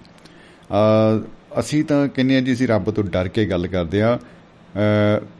ਆ 0.71 1.21
ਅਸੀਂ 1.59 1.83
ਤਾਂ 1.83 2.07
ਕਹਿੰਦੇ 2.07 2.37
ਆ 2.37 2.41
ਜੀ 2.41 2.53
ਅਸੀਂ 2.53 2.67
ਰੱਬ 2.67 2.89
ਤੋਂ 2.91 3.03
ਡਰ 3.03 3.27
ਕੇ 3.27 3.45
ਗੱਲ 3.45 3.67
ਕਰਦੇ 3.67 4.01
ਆ 4.01 4.17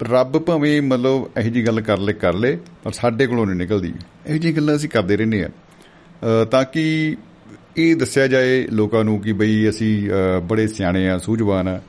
ਰੱਬ 0.03 0.37
ਭਾਵੇਂ 0.39 0.81
ਮਤਲਬ 0.81 1.29
ਇਹੋ 1.39 1.49
ਜੀ 1.49 1.65
ਗੱਲ 1.65 1.81
ਕਰ 1.81 1.97
ਲੈ 1.97 2.13
ਕਰ 2.13 2.33
ਲੈ 2.33 2.55
ਪਰ 2.83 2.91
ਸਾਡੇ 2.91 3.27
ਕੋਲੋਂ 3.27 3.45
ਨਹੀਂ 3.45 3.55
ਨਿਕਲਦੀ। 3.55 3.93
ਇਹੋ 4.27 4.37
ਜੀ 4.37 4.55
ਗੱਲਾਂ 4.57 4.75
ਅਸੀਂ 4.75 4.89
ਕਰਦੇ 4.89 5.17
ਰਹਿੰਦੇ 5.17 5.43
ਆ 5.43 5.47
ਅ, 5.47 6.45
ਤਾਂ 6.45 6.63
ਕਿ 6.65 7.15
ਇਹ 7.79 7.95
ਦੱਸਿਆ 7.95 8.27
ਜਾਏ 8.27 8.67
ਲੋਕਾਂ 8.71 9.03
ਨੂੰ 9.03 9.19
ਕਿ 9.19 9.33
ਬਈ 9.33 9.69
ਅਸੀਂ 9.69 10.09
ਅ, 10.11 10.39
ਬੜੇ 10.39 10.67
ਸਿਆਣੇ 10.67 11.09
ਆ 11.09 11.17
ਸੂਝਵਾਨ 11.17 11.67
ਆ। 11.67 11.81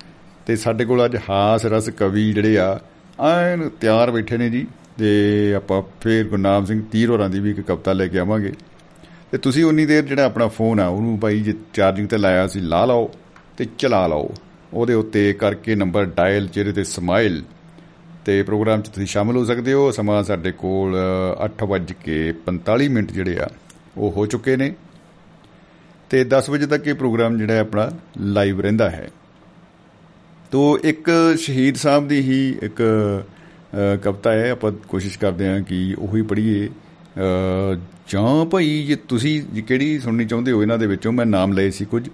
ਤੇ 0.47 0.57
ਸਾਡੇ 0.57 0.84
ਕੋਲ 0.84 1.05
ਅੱਜ 1.05 1.16
ਹਾਸ 1.30 1.66
ਰਸ 1.66 1.88
ਕਵੀ 1.88 2.32
ਜਿਹੜੇ 2.32 2.59
ਆ 2.59 2.80
ਐਨ 3.28 3.68
ਤਿਆਰ 3.68 4.11
ਬੈਠੇ 4.11 4.36
ਨੇ 4.36 4.51
ਜੀ। 4.51 4.66
ਤੇ 4.99 5.53
ਆਪਾਂ 5.57 5.82
ਫੇਰ 6.01 6.24
ਗੁਰਨਾਮ 6.24 6.64
ਸਿੰਘ 6.64 6.82
ਤੀਰ 6.93 7.11
ਹੋਰਾਂ 7.11 7.30
ਦੀ 7.30 7.41
ਵੀ 7.41 7.51
ਇੱਕ 7.51 7.61
ਕਵਿਤਾ 7.61 7.93
ਲੈ 7.93 8.07
ਕੇ 8.07 8.18
ਆਵਾਂਗੇ। 8.18 8.53
ਤੇ 9.32 9.38
ਤੁਸੀਂ 9.38 9.64
ਉਨੀ 9.64 9.86
ਦੇਰ 9.86 10.05
ਜਿਹੜਾ 10.05 10.24
ਆਪਣਾ 10.24 10.49
ਫੋਨ 10.49 10.80
ਆ 10.80 10.86
ਉਹਨੂੰ 10.86 11.20
ਭਾਈ 11.20 11.41
ਜੇ 11.41 11.55
ਚਾਰਜਿੰਗ 11.74 12.09
ਤੇ 12.09 12.18
ਲਾਇਆ 12.18 12.47
ਸੀ 12.47 12.61
ਲਾ 12.61 12.84
ਲਓ 12.84 13.11
ਤੇ 13.57 13.66
ਚਲਾ 13.78 14.07
ਲਓ। 14.07 14.30
ਉਹਦੇ 14.74 14.95
ਉੱਤੇ 14.95 15.32
ਕਰਕੇ 15.32 15.74
ਨੰਬਰ 15.74 16.05
ਡਾਇਲ 16.05 16.49
ਚਿਹਰੇ 16.49 16.72
ਤੇ 16.72 16.84
ਸਮਾਈਲ। 16.84 17.43
ਤੇ 18.24 18.43
ਪ੍ਰੋਗਰਾਮ 18.43 18.80
'ਚ 18.80 18.88
ਤੁਸੀਂ 18.88 19.07
ਸ਼ਾਮਲ 19.07 19.36
ਹੋ 19.36 19.45
ਸਕਦੇ 19.45 19.72
ਹੋ। 19.72 19.91
ਸਮਾਂ 19.91 20.22
ਸਾਡੇ 20.22 20.53
ਕੋਲ 20.53 20.97
8:45 21.38 22.88
ਮਿੰਟ 22.88 23.12
ਜਿਹੜੇ 23.12 23.38
ਆ 23.38 23.49
ਉਹ 23.97 24.11
ਹੋ 24.11 24.26
ਚੁੱਕੇ 24.26 24.57
ਨੇ। 24.57 24.74
ਤੇ 26.11 26.24
10 26.24 26.50
ਵਜੇ 26.50 26.66
ਤੱਕ 26.66 26.86
ਇਹ 26.86 26.94
ਪ੍ਰੋਗਰਾਮ 26.94 27.38
ਜਿਹੜਾ 27.38 27.54
ਹੈ 27.54 27.61
ਆਪਣਾ 27.61 27.90
ਲਾਈਵ 28.20 28.61
ਰਹਿੰਦਾ 28.61 28.90
ਹੈ। 28.90 29.08
ਤੋ 30.50 30.78
ਇੱਕ 30.84 31.34
ਸ਼ਹੀਦ 31.38 31.76
ਸਾਹਿਬ 31.76 32.08
ਦੀ 32.08 32.20
ਹੀ 32.20 32.58
ਇੱਕ 32.62 32.82
ਅ, 33.74 33.96
ਕਵਿਤਾ 33.96 34.32
ਹੈ 34.32 34.50
ਆਪਾਂ 34.50 34.72
ਕੋਸ਼ਿਸ਼ 34.72 35.18
ਕਰਦੇ 35.18 35.48
ਹਾਂ 35.48 35.61
ਕਿ 35.61 35.96
ਉਹੀ 35.98 36.22
ਪੜ੍ਹੀਏ। 36.22 36.68
ਅ, 36.68 37.78
ਜਾਂ 38.08 38.44
ਭਾਈ 38.44 38.84
ਜੇ 38.88 38.96
ਤੁਸੀਂ 38.96 39.42
ਜੇ 39.42 39.62
ਕਿਹੜੀ 39.62 39.98
ਸੁਣਨੀ 39.98 40.24
ਚਾਹੁੰਦੇ 40.24 40.52
ਹੋ 40.52 40.62
ਇਹਨਾਂ 40.62 40.78
ਦੇ 40.78 40.86
ਵਿੱਚੋਂ 40.86 41.12
ਮੈਂ 41.12 41.26
ਨਾਮ 41.26 41.52
ਲਏ 41.52 41.70
ਸੀ 41.70 41.84
ਕੁਝ 41.84 42.08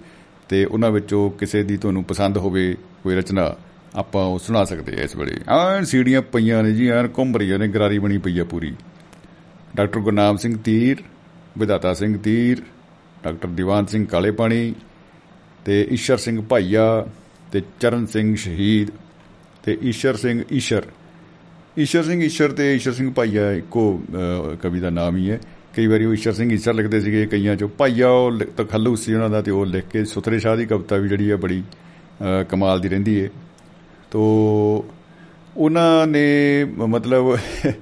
ਤੇ 0.49 0.65
ਉਹਨਾਂ 0.65 0.91
ਵਿੱਚੋਂ 0.91 1.31
ਕਿਸੇ 1.31 1.63
ਦੀ 1.63 1.77
ਤੁਹਾਨੂੰ 1.77 2.03
ਪਸੰਦ 2.03 2.37
ਹੋਵੇ 2.37 2.75
ਕੋਈ 3.03 3.15
ਰਚਨਾ 3.15 3.55
ਆਪਾਂ 3.95 4.25
ਉਹ 4.25 4.39
ਸੁਣਾ 4.39 4.63
ਸਕਦੇ 4.65 4.99
ਆ 4.99 5.03
ਇਸ 5.03 5.15
ਵੇਲੇ। 5.15 5.39
ਆਹ 5.49 5.83
ਸੀੜੀਆਂ 5.83 6.21
ਪਈਆਂ 6.21 6.63
ਨੇ 6.63 6.71
ਜੀ 6.71 6.87
ਐਨ 6.87 7.09
ਘੁੰਮ 7.17 7.37
ਰਹੀਆਂ 7.37 7.59
ਨੇ 7.59 7.67
ਗਰਾਰੀ 7.67 7.99
ਬਣੀ 7.99 8.17
ਪਈ 8.17 8.39
ਆ 8.39 8.43
ਪੂਰੀ। 8.43 8.73
ਡਾਕਟਰ 9.75 9.99
ਗੁਰਨਾਮ 9.99 10.37
ਸਿੰਘ 10.37 10.57
ਤੀਰ 10.57 10.97
ਵਿਧਾਤਾ 11.57 11.93
ਸਿੰਘ 11.93 12.17
ਤੀਰ 12.17 12.61
ਡਾਕਟਰ 13.23 13.47
ਦੀਵਾਨ 13.47 13.85
ਸਿੰਘ 13.85 14.05
ਕਾਲੇ 14.05 14.31
ਪਾਣੀ 14.31 14.75
ਤੇ 15.65 15.87
ਈਸ਼ਰ 15.91 16.17
ਸਿੰਘ 16.17 16.41
ਭਾਈਆ 16.41 17.07
ਤੇ 17.51 17.61
ਚਰਨ 17.79 18.05
ਸਿੰਘ 18.05 18.35
ਸ਼ਹੀਦ 18.35 18.87
ਤੇ 19.63 19.77
ਈਸ਼ਰ 19.83 20.15
ਸਿੰਘ 20.15 20.43
ਈਸ਼ਰ। 20.53 20.83
ਈਸ਼ਰ 21.79 22.03
ਸਿੰਘ 22.03 22.23
ਈਸ਼ਰ 22.23 22.51
ਤੇ 22.51 22.75
ਈਸ਼ਰ 22.75 22.93
ਸਿੰਘ 22.93 23.13
ਭਾਈਆ 23.13 23.51
ਇੱਕੋ 23.51 24.01
ਅਹ, 24.13 24.55
ਕਵੀ 24.55 24.79
ਦਾ 24.79 24.89
ਨਾਮ 24.89 25.17
ਹੀ 25.17 25.29
ਹੈ। 25.31 25.39
ਕਈ 25.75 25.87
ਵਾਰੀ 25.87 26.05
ਉਹ 26.05 26.13
ਈਸ਼ਰ 26.13 26.33
ਸਿੰਘ 26.33 26.53
ਈਸ਼ਰ 26.53 26.73
ਲਿਖਦੇ 26.73 27.01
ਸੀਗੇ 27.01 27.25
ਕਈਆਂ 27.25 27.55
ਚੋਂ। 27.55 27.69
ਭਾਈਆ 27.69 28.09
ਉਹ 28.09 28.31
ਲਿ- 28.31 28.47
ਤਖੱਲੁਸ 28.57 29.05
ਸੀ 29.05 29.13
ਉਹਨਾਂ 29.13 29.29
ਦਾ 29.29 29.41
ਤੇ 29.41 29.51
ਉਹ 29.51 29.65
ਲਿਖ 29.65 29.83
ਕੇ 29.85 30.05
ਸੁਥਰੇ 30.05 30.39
ਸ਼ਾਹ 30.39 30.57
ਦੀ 30.57 30.65
ਕਵਿਤਾ 30.65 30.95
ਵੀ 30.95 31.09
ਜਿਹੜੀ 31.09 31.31
ਹੈ 31.31 31.35
ਬੜੀ 31.35 31.63
ਅਹ, 32.21 32.43
ਕਮਾਲ 32.43 32.79
ਦੀ 32.79 32.89
ਰਹਿੰਦੀ 32.89 33.23
ਹੈ। 33.23 33.29
ਤੋ 34.11 34.21
ਉਹਨਾਂ 35.57 36.07
ਨੇ 36.07 36.63
ਮ- 36.63 36.87
ਮਤਲਬ 36.87 37.37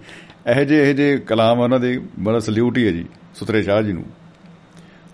ਇਹੋ 0.52 0.64
ਜਿਹੇ 0.64 0.84
ਇਹੋ 0.84 0.94
ਜਿਹੇ 0.94 1.18
ਕਲਾਮ 1.18 1.60
ਆ 1.60 1.64
ਉਹਨਾਂ 1.64 1.80
ਦੇ 1.80 2.02
ਬੜਾ 2.20 2.40
ਸਲੂਟ 2.40 2.78
ਹੀ 2.78 2.86
ਹੈ 2.86 2.92
ਜੀ 2.92 3.06
ਸੁਥਰੇ 3.36 3.64
ਸ਼ਾਹ 3.64 3.82
ਜੀ 3.82 3.92
ਨੂੰ। 3.92 4.06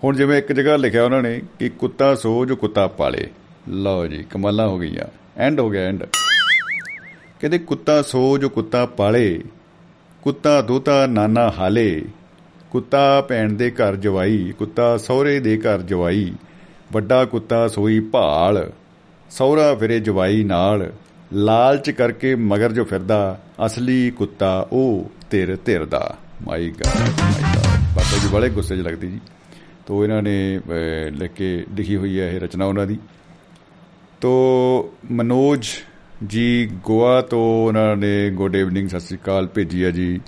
ਹੁਣ 0.04 0.16
ਜਿਵੇਂ 0.16 0.38
ਇੱਕ 0.38 0.52
ਜਗ੍ਹਾ 0.52 0.76
ਲਿਖਿਆ 0.76 1.04
ਉਹਨਾਂ 1.04 1.22
ਨੇ 1.22 1.42
ਕਿ 1.58 1.68
ਕੁੱਤਾ 1.68 2.14
ਸੋ 2.14 2.46
ਜੋ 2.46 2.56
ਕੁੱਤਾ 2.56 2.86
ਪਾਲੇ। 2.86 3.28
ਲਓ 3.68 4.06
ਜੀ, 4.06 4.24
ਕਮਾਲਾਂ 4.30 4.68
ਹੋ 4.68 4.78
ਗਈਆਂ। 4.78 5.06
ਐਂਡ 5.36 5.60
ਹੋ 5.60 5.70
ਗਿਆ 5.70 5.82
ਐਂਡ 5.82 6.04
ਕਹਿੰਦੇ 7.40 7.58
ਕੁੱਤਾ 7.58 8.02
ਸੋ 8.02 8.38
ਜੋ 8.38 8.48
ਕੁੱਤਾ 8.48 8.86
ਪਾਲੇ। 8.86 9.42
ਕੁੱਤਾ 10.22 10.62
ਦੋਤਾ 10.62 11.06
ਨਾਨਾ 11.06 11.52
ਹਾਲੇ। 11.58 12.02
ਕੁੱਤਾ 12.70 13.20
ਭੈਣ 13.20 13.52
ਦੇ 13.52 13.70
ਘਰ 13.70 13.96
ਜਵਾਈ, 13.96 14.52
ਕੁੱਤਾ 14.58 14.96
ਸਹੁਰੇ 14.96 15.40
ਦੇ 15.40 15.58
ਘਰ 15.58 15.82
ਜਵਾਈ। 15.82 16.32
ਵੱਡਾ 16.92 17.24
ਕੁੱਤਾ 17.24 17.68
ਸੋਈ 17.68 18.00
ਭਾਲ। 18.00 18.70
ਸਹੁਰਾ 19.30 19.74
ਫਿਰੇ 19.74 20.00
ਜਵਾਈ 20.00 20.44
ਨਾਲ। 20.44 20.92
ਲਾਲਚ 21.32 21.90
ਕਰਕੇ 21.90 22.34
ਮਗਰ 22.34 22.72
ਜੋ 22.72 22.84
ਫਿਰਦਾ, 22.84 23.42
ਅਸਲੀ 23.66 24.10
ਕੁੱਤਾ 24.10 24.68
ਉਹ 24.72 25.10
ਧਿਰ 25.30 25.58
ਧਿਰ 25.64 25.84
ਦਾ 25.84 26.16
ਮਾਈ 26.46 26.70
ਗॉड 26.70 27.00
ਮਾਈ 27.00 27.42
ਗॉड 27.42 27.80
ਬਾਬਾ 27.96 28.18
ਜੀ, 28.18 28.28
ਬੜੇ 28.32 28.48
ਗੁੱਸੇ 28.48 28.76
'ਚ 28.76 28.80
ਲੱਗਦੀ 28.80 29.10
ਜੀ। 29.10 29.20
ਤੋ 29.86 30.04
ਇਹਨਾਂ 30.04 30.22
ਨੇ 30.22 30.58
ਅਹ, 30.58 31.10
ਲਿਖ 31.10 31.30
ਕੇ 31.30 31.66
ਲਿਖੀ 31.76 31.96
ਹੋਈ 31.96 32.20
ਹੈ 32.20 32.30
ਇਹ 32.30 32.40
ਰਚਨਾ 32.40 32.64
ਉਹਨਾਂ 32.64 32.86
ਦੀ। 32.86 32.98
ਤੋ 34.20 34.94
ਮਨੋਜ 35.10 35.68
ਜੀ 36.26 36.70
ਗੋਆ 36.84 37.20
ਤੋਂ 37.20 37.68
ਉਹਨਾਂ 37.68 37.96
ਨੇ 37.96 38.30
ਗੁੱਡ 38.30 38.56
ਈਵਨਿੰਗ 38.56 38.88
ਸਤਿ 38.88 39.00
ਸ੍ਰੀ 39.00 39.16
ਅਕਾਲ 39.16 39.46
ਭੇਜੀ 39.46 39.84
ਹੈ 39.84 39.90
ਜੀ। 39.90 40.20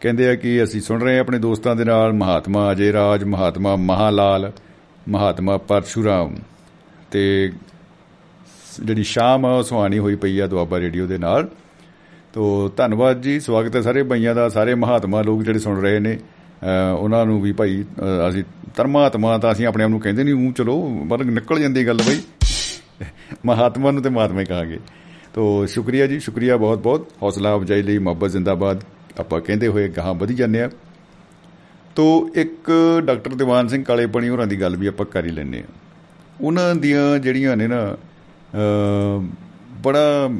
ਕਹਿੰਦੇ 0.00 0.28
ਆ 0.28 0.34
ਕਿ 0.34 0.62
ਅਸੀਂ 0.62 0.80
ਸੁਣ 0.80 1.00
ਰਹੇ 1.00 1.14
ਹਾਂ 1.14 1.20
ਆਪਣੇ 1.20 1.38
ਦੋਸਤਾਂ 1.38 1.76
ਦੇ 1.76 1.84
ਨਾਲ 1.84 2.12
ਮਹਾਤਮਾ 2.12 2.72
ਅਜੇ 2.72 2.92
ਰਾਜ 2.92 3.24
ਮਹਾਤਮਾ 3.24 3.76
ਮਹਾਲਾਲ 3.76 4.52
ਮਹਾਤਮਾ 5.08 5.56
ਪਰਸ਼ੂਰਾਮ। 5.56 6.36
ਤੇ 7.10 7.52
ਜਿਹੜੀ 8.84 9.02
ਸ਼ਾਮ 9.02 9.46
ਆ 9.46 9.50
ਉਹ 9.50 9.62
ਸੁਹਾਣੀ 9.62 9.98
ਹੋਈ 9.98 10.14
ਪਈ 10.14 10.38
ਆ 10.38 10.46
ਦੁਆਬਾ 10.46 10.80
ਰੇਡੀਓ 10.80 11.06
ਦੇ 11.06 11.18
ਨਾਲ। 11.18 11.48
ਤੋ 12.32 12.68
ਧੰਨਵਾਦ 12.68 13.20
ਜੀ 13.20 13.40
ਸਵਾਗਤ 13.40 13.76
ਹੈ 13.76 13.80
ਸਾਰੇ 13.80 14.02
ਭਾਈਆਂ 14.02 14.34
ਦਾ 14.34 14.48
ਸਾਰੇ 14.48 14.74
ਮਹਾਤਮਾ 14.74 15.22
ਲੋਕ 15.22 15.42
ਜਿਹੜੇ 15.42 15.58
ਸੁਣ 15.58 15.80
ਰਹੇ 15.80 15.98
ਨੇ। 16.00 16.16
ਅ, 16.16 16.33
ਉਹਨਾਂ 16.98 17.26
ਨੂੰ 17.26 17.40
ਵੀ 17.42 17.52
ਭਾਈ 17.52 17.82
ਅ, 17.82 18.28
ਅਸੀਂ 18.28 18.44
ਧਰਮਾਤਮਾ 18.76 19.38
ਤਾਂ 19.38 19.52
ਅਸੀਂ 19.52 19.66
ਆਪਣੇ 19.66 19.84
ਆਪ 19.84 19.90
ਨੂੰ 19.90 20.00
ਕਹਿੰਦੇ 20.00 20.24
ਨਹੀਂ 20.24 20.34
ਉਹ 20.34 20.52
ਚਲੋ 20.52 21.06
ਪਰ 21.10 21.24
ਨਿਕਲ 21.24 21.60
ਜਾਂਦੀ 21.60 21.86
ਗੱਲ 21.86 22.00
ਬਈ। 22.06 22.20
ਮਹਾਤਮਾ 23.46 23.90
ਨੂੰ 23.90 24.02
ਤੇ 24.02 24.08
ਮਹਾਤਮਾ 24.10 24.40
ਹੀ 24.40 24.44
ਕਹਾਂਗੇ। 24.44 24.78
ਤੋ 25.34 25.66
ਸ਼ੁਕਰੀਆ 25.66 26.06
ਜੀ 26.06 26.20
ਸ਼ੁਕਰੀਆ 26.20 26.56
ਬਹੁਤ 26.56 26.78
ਬਹੁਤ। 26.78 27.08
ਹੌਸਲਾ 27.22 27.56
ਅਫਜਾਈ 27.56 27.82
ਲਈ 27.82 27.98
ਮੁਹੱਬਤ 27.98 28.30
ਜ਼ਿੰਦਾਬਾਦ। 28.30 28.84
ਆਪਾਂ 29.20 29.40
ਕਹਿੰਦੇ 29.40 29.68
ਹੋਏ 29.68 29.88
ਗਾਹਾਂ 29.88 30.14
ਵਧੀ 30.14 30.34
ਜਾਂਦੇ 30.34 30.62
ਆ 30.62 30.70
ਤੋ 31.94 32.30
ਇੱਕ 32.34 32.70
ਡਾਕਟਰ 33.04 33.34
ਦੀਵਾਨ 33.34 33.68
ਸਿੰਘ 33.68 33.84
ਕਾਲੇਪਣੀ 33.84 34.28
ਹੋਰਾਂ 34.28 34.46
ਦੀ 34.46 34.60
ਗੱਲ 34.60 34.76
ਵੀ 34.76 34.86
ਆਪਾਂ 34.86 35.06
ਕਰ 35.06 35.24
ਹੀ 35.24 35.30
ਲੈਂਦੇ 35.30 35.58
ਆ 35.58 35.64
ਉਹਨਾਂ 36.40 36.74
ਦੀਆਂ 36.74 37.18
ਜਿਹੜੀਆਂ 37.18 37.56
ਨੇ 37.56 37.66
ਨਾ 37.66 37.96
ਅ, 38.54 39.26
ਬੜਾ 39.82 40.30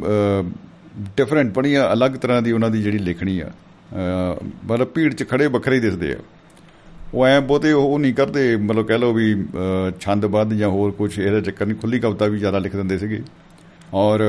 ਡਿਫਰੈਂਟ 1.16 1.54
ਬੜੀਆਂ 1.54 1.92
ਅਲੱਗ 1.92 2.10
ਤਰ੍ਹਾਂ 2.10 2.42
ਦੀ 2.42 2.52
ਉਹਨਾਂ 2.52 2.70
ਦੀ 2.70 2.82
ਜਿਹੜੀ 2.82 2.98
ਲਿਖਣੀ 2.98 3.40
ਆ। 3.40 3.46
ਅ, 3.46 3.63
ਮਤਲਬ 4.64 4.88
ਭੀੜ 4.88 5.14
'ਚ 5.14 5.28
ਖੜੇ 5.30 5.46
ਵੱਖਰੇ 5.46 5.74
ਹੀ 5.74 5.80
ਦਿਸਦੇ 5.80 6.12
ਆ। 6.12 6.16
ਉਹ 7.14 7.26
ਐ 7.26 7.40
ਬਹੁਤੇ 7.40 7.72
ਉਹ 7.72 7.98
ਨਹੀਂ 7.98 8.14
ਕਰਦੇ 8.14 8.56
ਮਤਲਬ 8.56 8.86
ਕਹਿ 8.86 8.98
ਲਓ 8.98 9.12
ਵੀ 9.12 9.34
ਅ, 9.34 9.90
ਛੰਦਬੱਧ 10.00 10.52
ਜਾਂ 10.54 10.68
ਹੋਰ 10.68 10.90
ਕੁਝ 10.90 11.18
ਇਹਦਾ 11.18 11.40
ਚੱਕਰ 11.40 11.66
ਨਹੀਂ 11.66 11.76
ਖੁੱਲੀ 11.76 11.98
ਕਵਿਤਾ 11.98 12.26
ਵੀ 12.26 12.38
ਜ਼ਿਆਦਾ 12.38 12.58
ਲਿਖ 12.58 12.76
ਦਿੰਦੇ 12.76 12.98
ਸੀਗੇ। 12.98 13.22
ਔਰ 13.94 14.20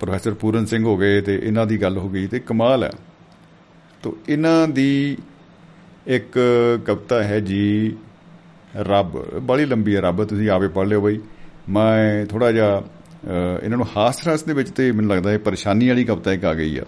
ਪ੍ਰੋਫੈਸਰ 0.00 0.34
ਪੂਰਨ 0.34 0.66
ਸਿੰਘ 0.66 0.84
ਹੋ 0.84 0.96
ਗਏ 0.96 1.20
ਤੇ 1.20 1.40
ਇਹਨਾਂ 1.42 1.66
ਦੀ 1.66 1.82
ਗੱਲ 1.82 1.98
ਹੋ 1.98 2.08
ਗਈ 2.08 2.26
ਤੇ 2.26 2.38
ਕਮਾਲ 2.38 2.84
ਹੈ। 2.84 2.90
ਤੋ 4.02 4.16
ਇਹਨਾਂ 4.28 4.68
ਦੀ 4.68 5.16
ਇੱਕ 6.06 6.38
ਕਵਿਤਾ 6.86 7.22
ਹੈ 7.22 7.40
ਜੀ 7.40 7.96
ਰੱਬ। 8.76 9.38
ਬੜੀ 9.38 9.64
ਲੰਬੀ 9.64 9.96
ਹੈ 9.96 10.00
ਰੱਬ 10.00 10.24
ਤੁਸੀਂ 10.24 10.50
ਆਪੇ 10.50 10.68
ਪੜ੍ਹ 10.68 10.88
ਲਿਓ 10.88 11.00
ਬਈ। 11.00 11.20
ਮੈਂ 11.68 12.26
ਥੋੜਾ 12.26 12.52
ਜਿਹਾ 12.52 12.78
ਅ, 12.78 13.60
ਇਹਨਾਂ 13.62 13.78
ਨੂੰ 13.78 13.86
ਹਾਸ 13.96 14.28
ਰਸ 14.28 14.42
ਦੇ 14.42 14.52
ਵਿੱਚ 14.52 14.70
ਤੇ 14.70 14.92
ਮੈਨੂੰ 14.92 15.10
ਲੱਗਦਾ 15.10 15.32
ਇਹ 15.32 15.38
ਪਰੇਸ਼ਾਨੀ 15.38 15.88
ਵਾਲੀ 15.88 16.04
ਕਵਿਤਾ 16.04 16.32
ਇੱਕ 16.32 16.44
ਆ 16.44 16.54
ਗਈ 16.54 16.78
ਆ। 16.78 16.84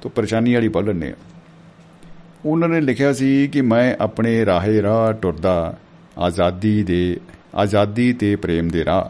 ਤੋ 0.00 0.08
ਪਰੇਸ਼ਾਨੀ 0.08 0.54
ਵਾਲੀ 0.54 0.68
ਪੜ੍ਹ 0.68 0.86
ਲੈਂਦੇ 0.86 1.10
ਆ। 1.10 1.14
ਉਹਨਾਂ 2.44 2.68
ਨੇ 2.68 2.80
ਲਿਖਿਆ 2.80 3.12
ਸੀ 3.12 3.48
ਕਿ 3.48 3.60
ਮੈਂ 3.60 3.96
ਆਪਣੇ 4.00 4.46
ਰਾਹੇ 4.46 4.82
ਰਾਹ 4.82 5.12
ਟੁਰਦਾ, 5.12 5.78
ਆਜ਼ਾਦੀ 6.18 6.82
ਦੇ, 6.82 7.20
ਆਜ਼ਾਦੀ 7.54 8.12
ਤੇ 8.12 8.36
ਪ੍ਰੇਮ 8.36 8.68
ਦੇ 8.68 8.84
ਰਾਹ। 8.84 9.04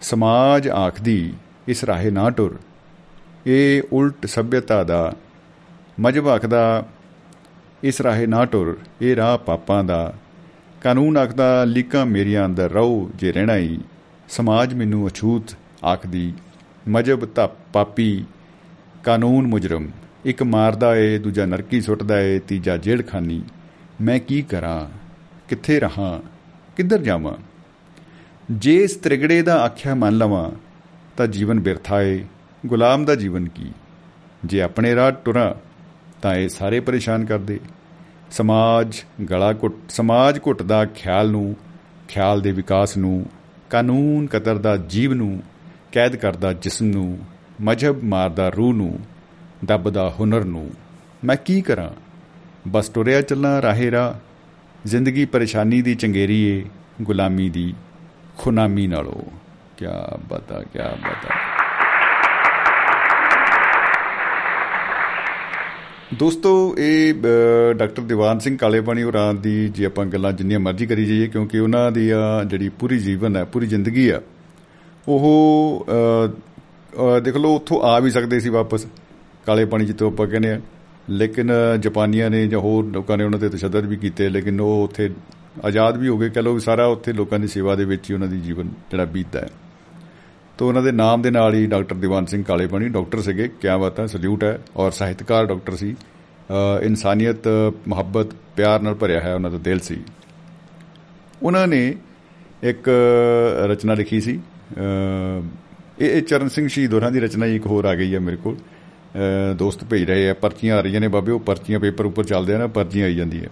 ਸਮਾਜ 0.00 0.68
ਆਖਦੀ, 0.68 1.34
ਇਸ 1.68 1.84
ਰਾਹੇ 1.84 2.10
ਨਾ 2.10 2.30
ਟੁਰ। 2.30 2.58
ਇਹ 3.46 3.82
ਉਲਟ 3.92 4.26
ਸਭਿਅਤਾ 4.26 4.84
ਦਾ 4.84 5.16
ਮਜਬ 6.00 6.28
ਆਖਦਾ, 6.28 6.86
ਇਸ 7.82 8.00
ਰਾਹੇ 8.00 8.26
ਨਾ 8.26 8.44
ਟੁਰ, 8.44 8.78
ਇਹ 9.02 9.16
ਰਾਹ 9.16 9.38
ਪਾਪਾਂ 9.38 9.84
ਦਾ। 9.84 10.14
ਕਾਨੂੰਨ 10.82 11.16
ਆਖਦਾ, 11.16 11.64
ਲੀਕਾਂ 11.64 12.06
ਮੇਰੀਆਂ 12.06 12.46
ਅੰਦਰ 12.46 12.70
ਰਹੋ, 12.70 13.10
ਜੇ 13.14 13.32
ਰਹਿਣਾ 13.32 13.56
ਹੀ 13.56 13.80
ਸਮਾਜ 14.28 14.74
ਮੈਨੂੰ 14.74 15.08
ਅਛੂਤ 15.08 15.56
ਆਖਦੀ 15.84 16.34
ਮਜਬ 16.88 17.24
ਤਾਂ 17.24 17.48
ਪਾਪੀ, 17.72 18.24
ਕਾਨੂੰਨ 19.04 19.46
ਮੁਜਰਮ। 19.46 19.88
ਇੱਕ 20.24 20.42
ਮਾਰਦਾ 20.42 20.96
ਏ, 20.96 21.18
ਦੂਜਾ 21.18 21.46
ਨਰਕੀ 21.46 21.80
ਸੁੱਟਦਾ 21.80 22.20
ਏ, 22.20 22.38
ਤੀਜਾ 22.38 22.76
ਜੇਲ੍ਹ 22.76 23.02
ਖਾਨੀ 23.02 23.42
ਮੈਂ 24.00 24.20
ਕੀ 24.20 24.42
ਕਰਾਂ? 24.42 24.86
ਕਿੱਥੇ 25.48 25.80
ਰਹਾ? 25.80 26.20
ਕਿੱਧਰ 26.76 26.98
ਜਾਵਾਂ? 26.98 27.32
ਜੇ 28.50 28.76
ਇਸ 28.76 28.96
ਤ੍ਰਿਗੜੇ 28.96 29.42
ਦਾ 29.42 29.62
ਆਖਿਆ 29.62 29.94
ਮੰਨ 29.94 30.16
ਲਵਾਂ, 30.16 30.50
ਤਾਂ 31.16 31.26
ਜੀਵਨ 31.26 31.60
ਬਿਰਥਾ 31.60 32.02
ਏ, 32.02 32.24
ਗੁਲਾਮ 32.66 33.04
ਦਾ 33.04 33.14
ਜੀਵਨ 33.14 33.48
ਕੀ? 33.48 33.72
ਜੇ 34.44 34.62
ਆਪਣੇ 34.62 34.94
ਰਾਹ 34.94 35.12
ਟੁਰਾਂ, 35.12 35.54
ਤਾਂ 36.22 36.34
ਇਹ 36.34 36.48
ਸਾਰੇ 36.48 36.80
ਪਰੇਸ਼ਾਨ 36.80 37.24
ਕਰਦੇ 37.24 37.60
ਸਮਾਜ 38.30 38.96
ਗਲਾ 39.30 39.52
ਘੁੱਟ, 39.52 39.74
ਸਮਾਜ 39.88 40.38
ਘੁੱਟਦਾ 40.38 40.84
ਖਿਆਲ 40.84 41.30
ਨੂੰ, 41.30 41.56
ਖਿਆਲ 42.08 42.40
ਦੇ 42.40 42.52
ਵਿਕਾਸ 42.52 42.96
ਨੂੰ, 42.96 43.26
ਕਾਨੂੰਨ 43.70 44.26
ਕਤਰਦਾ 44.26 44.76
ਜੀਵ 44.76 45.14
ਨੂੰ, 45.14 45.42
ਕੈਦ 45.92 46.16
ਕਰਦਾ 46.16 46.52
ਜਿਸਮ 46.52 46.86
ਨੂੰ, 46.86 47.18
ਮਜਹਬ 47.60 48.04
ਮਾਰਦਾ 48.04 48.48
ਰੂਹ 48.48 48.74
ਨੂੰ 48.74 48.98
ਦੱਬਦਾ 49.64 50.14
ਹੁਨਰ 50.20 50.44
ਨੂੰ। 50.44 50.70
ਮੈਂ 51.24 51.36
ਕੀ 51.36 51.60
ਕਰਾਂ? 51.60 51.90
ਬਸ 52.68 52.88
ਟੁਰਿਆ 52.88 53.20
ਚੱਲਾਂ 53.22 53.62
ਰਾਹੇ 53.62 53.90
ਰਾ 53.90 54.20
ਜ਼ਿੰਦਗੀ 54.86 55.24
ਪਰੇਸ਼ਾਨੀ 55.24 55.82
ਦੀ 55.82 55.94
ਚੰਗੇਰੀ 55.94 56.42
ਏ 56.42 56.64
ਗੁਲਾਮੀ 57.02 57.50
ਦੀ 57.50 57.74
ਖੁਨਾਮੀ 58.38 58.86
ਨਾਲੋਂ। 58.86 59.22
ਕਿਆ 59.76 60.18
ਬਤਾ 60.28 60.62
ਕਿਆ 60.72 60.96
ਬਤਾ 61.00 61.34
ਦੋਸਤੋ 66.14 66.74
ਇਹ 66.78 67.14
ਅ, 67.14 67.72
ਡਾਕਟਰ 67.72 68.02
ਦੀਵਾਨ 68.02 68.38
ਸਿੰਘ 68.38 68.56
ਕਾਲੇਪਾਣੀ 68.58 69.02
ਹੋਰਾਂ 69.02 69.34
ਦੀ 69.34 69.68
ਜੇ 69.68 69.86
ਆਪਾਂ 69.86 70.06
ਗੱਲਾਂ 70.06 70.32
ਜਿੰਨੀਆਂ 70.32 70.60
ਮਰਜ਼ੀ 70.60 70.86
ਕਰੀ 70.86 71.06
ਜਾਈਏ 71.06 71.26
ਕਿਉਂਕਿ 71.26 71.58
ਉਹਨਾਂ 71.58 71.92
ਦੀ 71.92 72.10
ਆ 72.10 72.44
ਜਿਹੜੀ 72.46 72.68
ਪੂਰੀ 72.68 72.98
ਜੀਵਨ 72.98 73.36
ਹੈ 73.36 73.44
ਪੂਰੀ 73.44 73.66
ਜ਼ਿੰਦਗੀ 73.66 74.08
ਆ 74.08 74.20
ਉਹ 75.08 75.86
ਅ, 75.88 76.30
ਅ, 77.16 77.20
ਦੇਖ 77.20 77.36
ਲਓ 77.36 77.56
ਉੱਥੋਂ 77.56 77.80
ਆ 77.82 77.98
ਵੀ 77.98 78.10
ਸਕਦੇ 78.10 78.40
ਸੀ 78.40 78.48
ਵਾਪਸ। 78.48 78.86
ਕਾਲੇ 79.46 79.64
ਪਾਣੀ 79.64 79.84
ਜਿੱਥੋਂ 79.84 80.10
ਆਪਾਂ 80.10 80.26
ਕਹਿੰਦੇ 80.26 80.52
ਆ 80.52 80.60
ਲੇਕਿਨ 81.10 81.52
ਜਾਪਾਨੀਆਂ 81.80 82.30
ਨੇ 82.30 82.46
ਜਾਂ 82.46 82.60
ਹੋਰ 82.60 82.84
ਲੋਕਾਂ 82.84 83.18
ਨੇ 83.18 83.24
ਉਹਨਾਂ 83.24 83.38
ਤੇ 83.38 83.48
ਤਸ਼ੱਦਦ 83.48 83.86
ਵੀ 83.86 83.96
ਕੀਤੇ 83.96 84.28
ਲੇਕਿਨ 84.28 84.60
ਉਹ 84.60 84.84
ਉੱਥੇ 84.84 85.10
ਆਜ਼ਾਦ 85.64 85.96
ਵੀ 85.96 86.08
ਹੋ 86.08 86.18
ਗਏ। 86.18 86.28
ਕਹ 86.28 86.40
ਲਓ 86.40 86.54
ਵੀ 86.54 86.60
ਸਾਰਾ 86.60 86.86
ਉੱਥੇ 86.86 87.12
ਲੋਕਾਂ 87.12 87.38
ਦੀ 87.38 87.46
ਸੇਵਾ 87.46 87.74
ਦੇ 87.74 87.84
ਵਿੱਚ 87.84 88.10
ਹੀ 88.10 88.14
ਉਹਨਾਂ 88.14 88.28
ਦੀ 88.28 88.40
ਜੀਵਨ 88.40 88.68
ਜਿਹੜਾ 88.90 89.04
ਬੀਤਦਾ 89.04 89.40
ਹੈ। 89.40 89.48
ਤੋ 90.58 90.68
ਉਹਨਾਂ 90.68 90.82
ਦੇ 90.82 90.92
ਨਾਮ 90.92 91.22
ਦੇ 91.22 91.30
ਨਾਲ 91.30 91.54
ਹੀ 91.54 91.66
ਡਾਕਟਰ 91.66 91.94
ਦੀਵਾਨ 91.94 92.26
ਸਿੰਘ 92.26 92.44
ਕਾਲੇਪਾਣੀ 92.44 92.88
ਡਾਕਟਰ 92.88 93.20
ਸੀਗੇ। 93.20 93.48
ਕਿਆ 93.60 93.78
ਬਾਤ 93.78 94.00
ਹੈ 94.00 94.06
ਸਲੂਟ 94.06 94.44
ਹੈ। 94.44 94.58
ਔਰ 94.76 94.90
ਸਾਹਿਤਕਾਰ 94.90 95.46
ਡਾਕਟਰ 95.46 95.76
ਸੀ। 95.76 95.96
ਅ, 96.78 96.82
ਇਨਸਾਨੀਅਤ 96.82 97.48
ਮੁਹੱਬਤ 97.88 98.26
ਪਿਆਰ 98.56 98.80
ਨਾਲ 98.80 98.94
ਭਰਿਆ 98.94 99.20
ਹੈ 99.20 99.34
ਉਹਨਾਂ 99.34 99.50
ਦਾ 99.50 99.58
ਦਿਲ 99.58 99.78
ਸੀ। 99.78 99.96
ਉਹਨਾਂ 101.42 101.66
ਨੇ 101.66 101.94
ਇੱਕ 102.62 102.90
ਰਚਨਾ 103.66 103.94
ਲਿਖੀ 103.94 104.20
ਸੀ। 104.20 104.40
ਅ, 104.40 105.42
ਇਹ 105.98 106.10
ਇਹ 106.10 106.22
ਚਰਨ 106.22 106.48
ਸਿੰਘ 106.48 106.68
ਸ਼ਹੀਦ 106.68 106.94
ਹੋਰਾਂ 106.94 107.10
ਦੀ 107.10 107.20
ਰਚਨਾ 107.20 107.46
ਹੀ 107.46 107.56
ਇੱਕ 107.56 107.66
ਹੋਰ 107.66 107.84
ਆ 107.84 107.94
ਗਈ 107.94 108.14
ਹੈ 108.14 108.20
ਮੇਰੇ 108.20 108.36
ਕੋਲ। 108.36 108.56
ਅ, 108.56 108.60
ਦੋਸਤ 109.56 109.84
ਭੇਜ 109.84 110.04
ਰਹੇ 110.04 110.30
ਆ, 110.30 110.34
ਪਰਚੀਆਂ 110.34 110.76
ਆ 110.76 110.80
ਰਹੀਆਂ 110.80 111.00
ਨੇ 111.00 111.08
ਬਾਬੇ, 111.08 111.32
ਉਹ 111.32 111.40
ਪਰਚੀਆਂ 111.40 111.80
ਪੇਪਰ 111.80 112.04
ਉੱਪਰ 112.04 112.24
ਚੱਲਦੇ 112.24 112.54
ਆ 112.54 112.58
ਨਾ, 112.58 112.66
ਪਰਚੀਆਂ 112.66 113.06
ਆਈ 113.06 113.14
ਜਾਂਦੀਆਂ। 113.14 113.44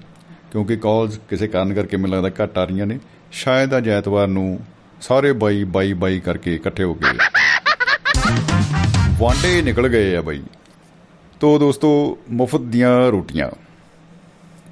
ਕਿਉਂਕਿ 0.53 0.77
ਕਾਲਸ 0.77 1.21
ਕਿਸੇ 1.29 1.49
ਕਾਰਨ 1.49 1.75
ਕਰਕੇ 1.75 1.97
ਮੈਨੂੰ 1.97 2.23
ਲੱਗਦਾ 2.23 2.45
ਘੱਟ 2.45 2.59
ਆ 2.59 2.65
ਰਹੀਆਂ 2.65 2.87
ਨੇ। 2.87 2.99
ਸ਼ਾਇਦ 3.33 3.77
ਅੱਜ 3.77 3.89
ਐਤਵਾਰ 3.89 4.29
ਨੂੰ 4.29 4.61
ਸਾਰੇ 5.01 5.33
ਬਾਈ 5.33 5.65
ਬਾਈ 5.65 5.93
ਬਾਈ 5.93 6.21
ਕਰਕੇ 6.21 6.55
ਇਕੱਠੇ 6.55 6.85
ਹੋ 6.85 6.95
ਗਏ 6.95 7.19
ਵਾਂਡੇ 9.19 9.63
ਨਿਕਲ 9.63 9.89
ਗਏ 9.89 10.17
ਆ 10.17 10.23
ਬਾਈ। 10.23 10.43
ਤੋ 11.41 11.59
ਦੋਸਤੋ, 11.59 12.19
ਮੁਫਤ 12.31 12.61
ਦੀਆਂ 12.61 13.11
ਰੋਟੀਆਂ। 13.11 13.51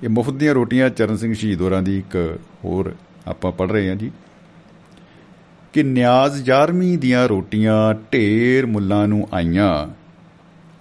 ਇਹ 0.03 0.09
ਮੁਫਤ 0.09 0.33
ਦੀਆਂ 0.33 0.55
ਰੋਟੀਆਂ 0.55 0.91
ਚਰਨ 0.91 1.17
ਸਿੰਘ 1.17 1.35
ਸ਼ਹੀਦ 1.35 1.61
ਹੋਰਾਂ 1.61 1.83
ਦੀ 1.83 1.99
ਇੱਕ 1.99 2.39
ਹੋਰ 2.65 2.95
ਆਪਾਂ 3.27 3.53
ਪੜ 3.53 3.73
ਰਹੇ 3.73 3.89
ਹਾਂ 3.89 3.97
ਜੀ। 3.97 4.13
ਕਿ 5.73 5.83
ਨਿਆਜ਼ 5.83 6.51
11ਵੀਂ 6.51 6.99
ਦੀਆਂ 6.99 7.29
ਰੋਟੀਆਂ 7.29 7.95
ਢੇਰ 8.13 8.67
ਮੁੱਲਾਂ 8.67 9.09
ਨੂੰ 9.09 9.29
ਆਈਆਂ। 9.33 10.06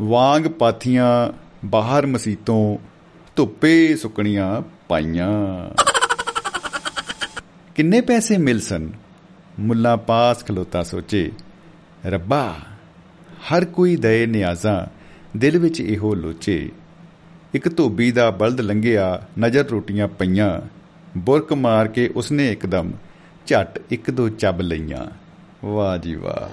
ਵਾਂਗ 0.02 0.42
ਪਾਥੀਆਂ 0.42 1.34
ਬਾਹਰ 1.66 2.06
ਮਸੀਤੋਂ 2.06 2.78
ਧੁੱਪੇ 3.36 3.96
ਸੁੱਕਣੀਆਂ 3.96 4.62
ਪਾਈਆਂ। 4.88 5.70
ਕਿੰਨੇ 7.76 8.02
ਪੈਸੇ 8.02 8.38
ਮਿਲ 8.38 8.62
ਸਨ? 8.62 8.92
ਮੁੱਲਾ 9.60 9.96
ਪਾਸ 9.96 10.46
ਖਲੋਤਾ 10.46 10.84
ਸੋਚੇ, 10.84 11.32
ਰੱਬਾ, 12.06 12.56
ਹਰ 13.52 13.66
ਕੋਈ 13.66 13.96
ਦਏ 13.96 14.26
ਨਿਆਜ਼ਾਂ 14.26 14.86
ਦਿਲ 15.38 15.60
ਵਿੱਚ 15.60 15.82
ਇਹੋ 15.82 16.16
ਲੋਚੇ। 16.16 16.72
ਇੱਕ 17.54 17.78
ਧੋਬੀ 17.78 18.12
ਦਾ 18.12 18.32
ਬਲਦ 18.32 18.62
ਲੰਘਿਆ, 18.62 19.28
ਨਜ਼ਰ 19.40 19.64
ਰੋਟੀਆਂ 19.64 20.08
ਪਈਆਂ। 20.08 20.62
ਬੁਰਕ 21.18 21.54
ਮਾਰ 21.54 21.88
ਕੇ 21.88 22.08
ਉਸਨੇ 22.16 22.52
ਇੱਕਦਮ 22.52 22.92
ਝੱਟ 23.46 23.80
ਇੱਕ 23.92 24.12
ਦੋ 24.12 24.30
ਚੱਬ 24.30 24.62
ਲਈਆਂ। 24.62 25.06
ਵਾਹ 25.68 25.98
ਜੀ 25.98 26.16
ਵਾਹ। 26.16 26.50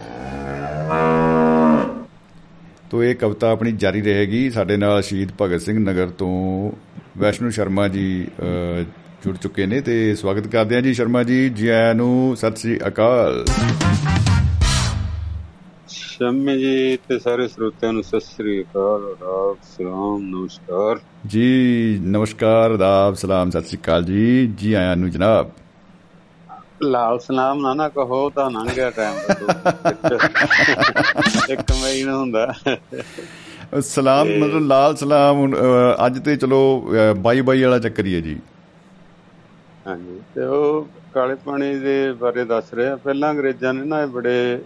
ਤੋ 2.92 3.02
ਇਹ 3.04 3.14
ਕਵਿਤਾ 3.14 3.50
ਆਪਣੀ 3.50 3.70
ਜਾਰੀ 3.72 4.00
ਰਹੇਗੀ। 4.02 4.48
ਸਾਡੇ 4.50 4.76
ਨਾਲ 4.76 5.02
ਸ਼ਹੀਦ 5.02 5.30
ਭਗਤ 5.40 5.60
ਸਿੰਘ 5.60 5.78
ਨਗਰ 5.78 6.08
ਤੋਂ 6.08 6.32
ਵੈਸ਼ਨੂ 7.18 7.50
ਸ਼ਰਮਾ 7.50 7.86
ਜੀ 7.88 8.26
ਜੁੜ 9.24 9.36
ਚੁੱਕੇ 9.36 9.66
ਨੇ 9.66 9.80
ਤੇ 9.80 9.94
ਸਵਾਗਤ 10.14 10.46
ਕਰਦੇ 10.46 10.74
ਹਾਂ 10.74 10.82
ਜੀ। 10.82 10.92
ਸ਼ਰਮਾ 10.94 11.22
ਜੀ 11.22 11.48
ਜੀ 11.48 11.68
ਨੂੰ 11.96 12.36
ਸਤਿ 12.36 12.56
ਸ੍ਰੀ 12.56 12.78
ਅਕਾਲ। 12.86 13.44
ਸ਼ਮੇ 15.88 16.58
ਜੀ 16.58 16.98
ਤੇ 17.08 17.18
ਸਾਰੇ 17.18 17.48
ਸਰੋਤਿਆਂ 17.48 17.92
ਨੂੰ 17.92 18.02
ਸਤਿ 18.02 18.20
ਸ੍ਰੀ 18.20 18.60
ਅਕਾਲ 18.62 19.08
ਆਦਾਬ 19.12 19.56
ਸਲਾਮ 19.68 20.28
ਨਮਸਕਾਰ। 20.30 21.00
ਜੀ 21.26 21.98
ਨਮਸਕਾਰ 22.02 22.70
ਆਦਾਬ 22.70 23.14
ਸਲਾਮ 23.14 23.50
ਸਤਿ 23.50 23.68
ਸ੍ਰੀ 23.68 23.78
ਅਕਾਲ 23.78 24.04
ਜੀ। 24.04 24.46
ਜੀ 24.56 24.72
ਆਇਆਂ 24.72 24.96
ਨੂੰ 24.96 25.10
ਜਨਾਬ। 25.10 25.50
ਲਾਲ 26.82 27.18
ਸਲਾਮ 27.20 27.60
ਨਾ 27.60 27.72
ਨਾ 27.74 27.88
ਕਹੋ 27.88 28.28
ਤਾਂ 28.36 28.50
ਲੰਘ 28.50 28.68
ਗਿਆ 28.76 28.90
ਟਾਈਮ 28.90 29.16
ਇੱਕ 31.50 31.72
ਮਈ 31.82 32.02
ਨੂੰ 32.04 32.18
ਹੁੰਦਾ। 32.18 32.52
ਸਲਾਮ 33.80 34.28
ਮਤਲਬ 34.38 34.66
ਲਾਲ 34.68 34.96
ਸਲਾਮ 34.96 35.54
ਅੱਜ 36.06 36.18
ਤੇ 36.24 36.36
ਚਲੋ 36.36 36.60
ਬਾਈ 37.18 37.40
ਬਾਈ 37.40 37.62
ਵਾਲਾ 37.62 37.78
ਚੱਕਰ 37.78 38.04
ਹੀ 38.06 38.14
ਹੈ 38.14 38.20
ਜੀ। 38.20 38.38
ਹਾਂਜੀ 39.86 40.20
ਤੇ 40.34 40.44
ਉਹ 40.44 40.86
ਕਾਲੇ 41.14 41.34
ਪਾਣੀ 41.44 41.74
ਦੇ 41.78 42.12
ਬਾਰੇ 42.20 42.44
ਦੱਸ 42.44 42.74
ਰਿਹਾ। 42.74 42.96
ਪਹਿਲਾਂ 42.96 43.30
ਅੰਗਰੇਜ਼ਾਂ 43.30 43.74
ਨੇ 43.74 43.84
ਨਾ 43.84 44.02
ਇਹ 44.02 44.06
ਬੜੇ 44.08 44.58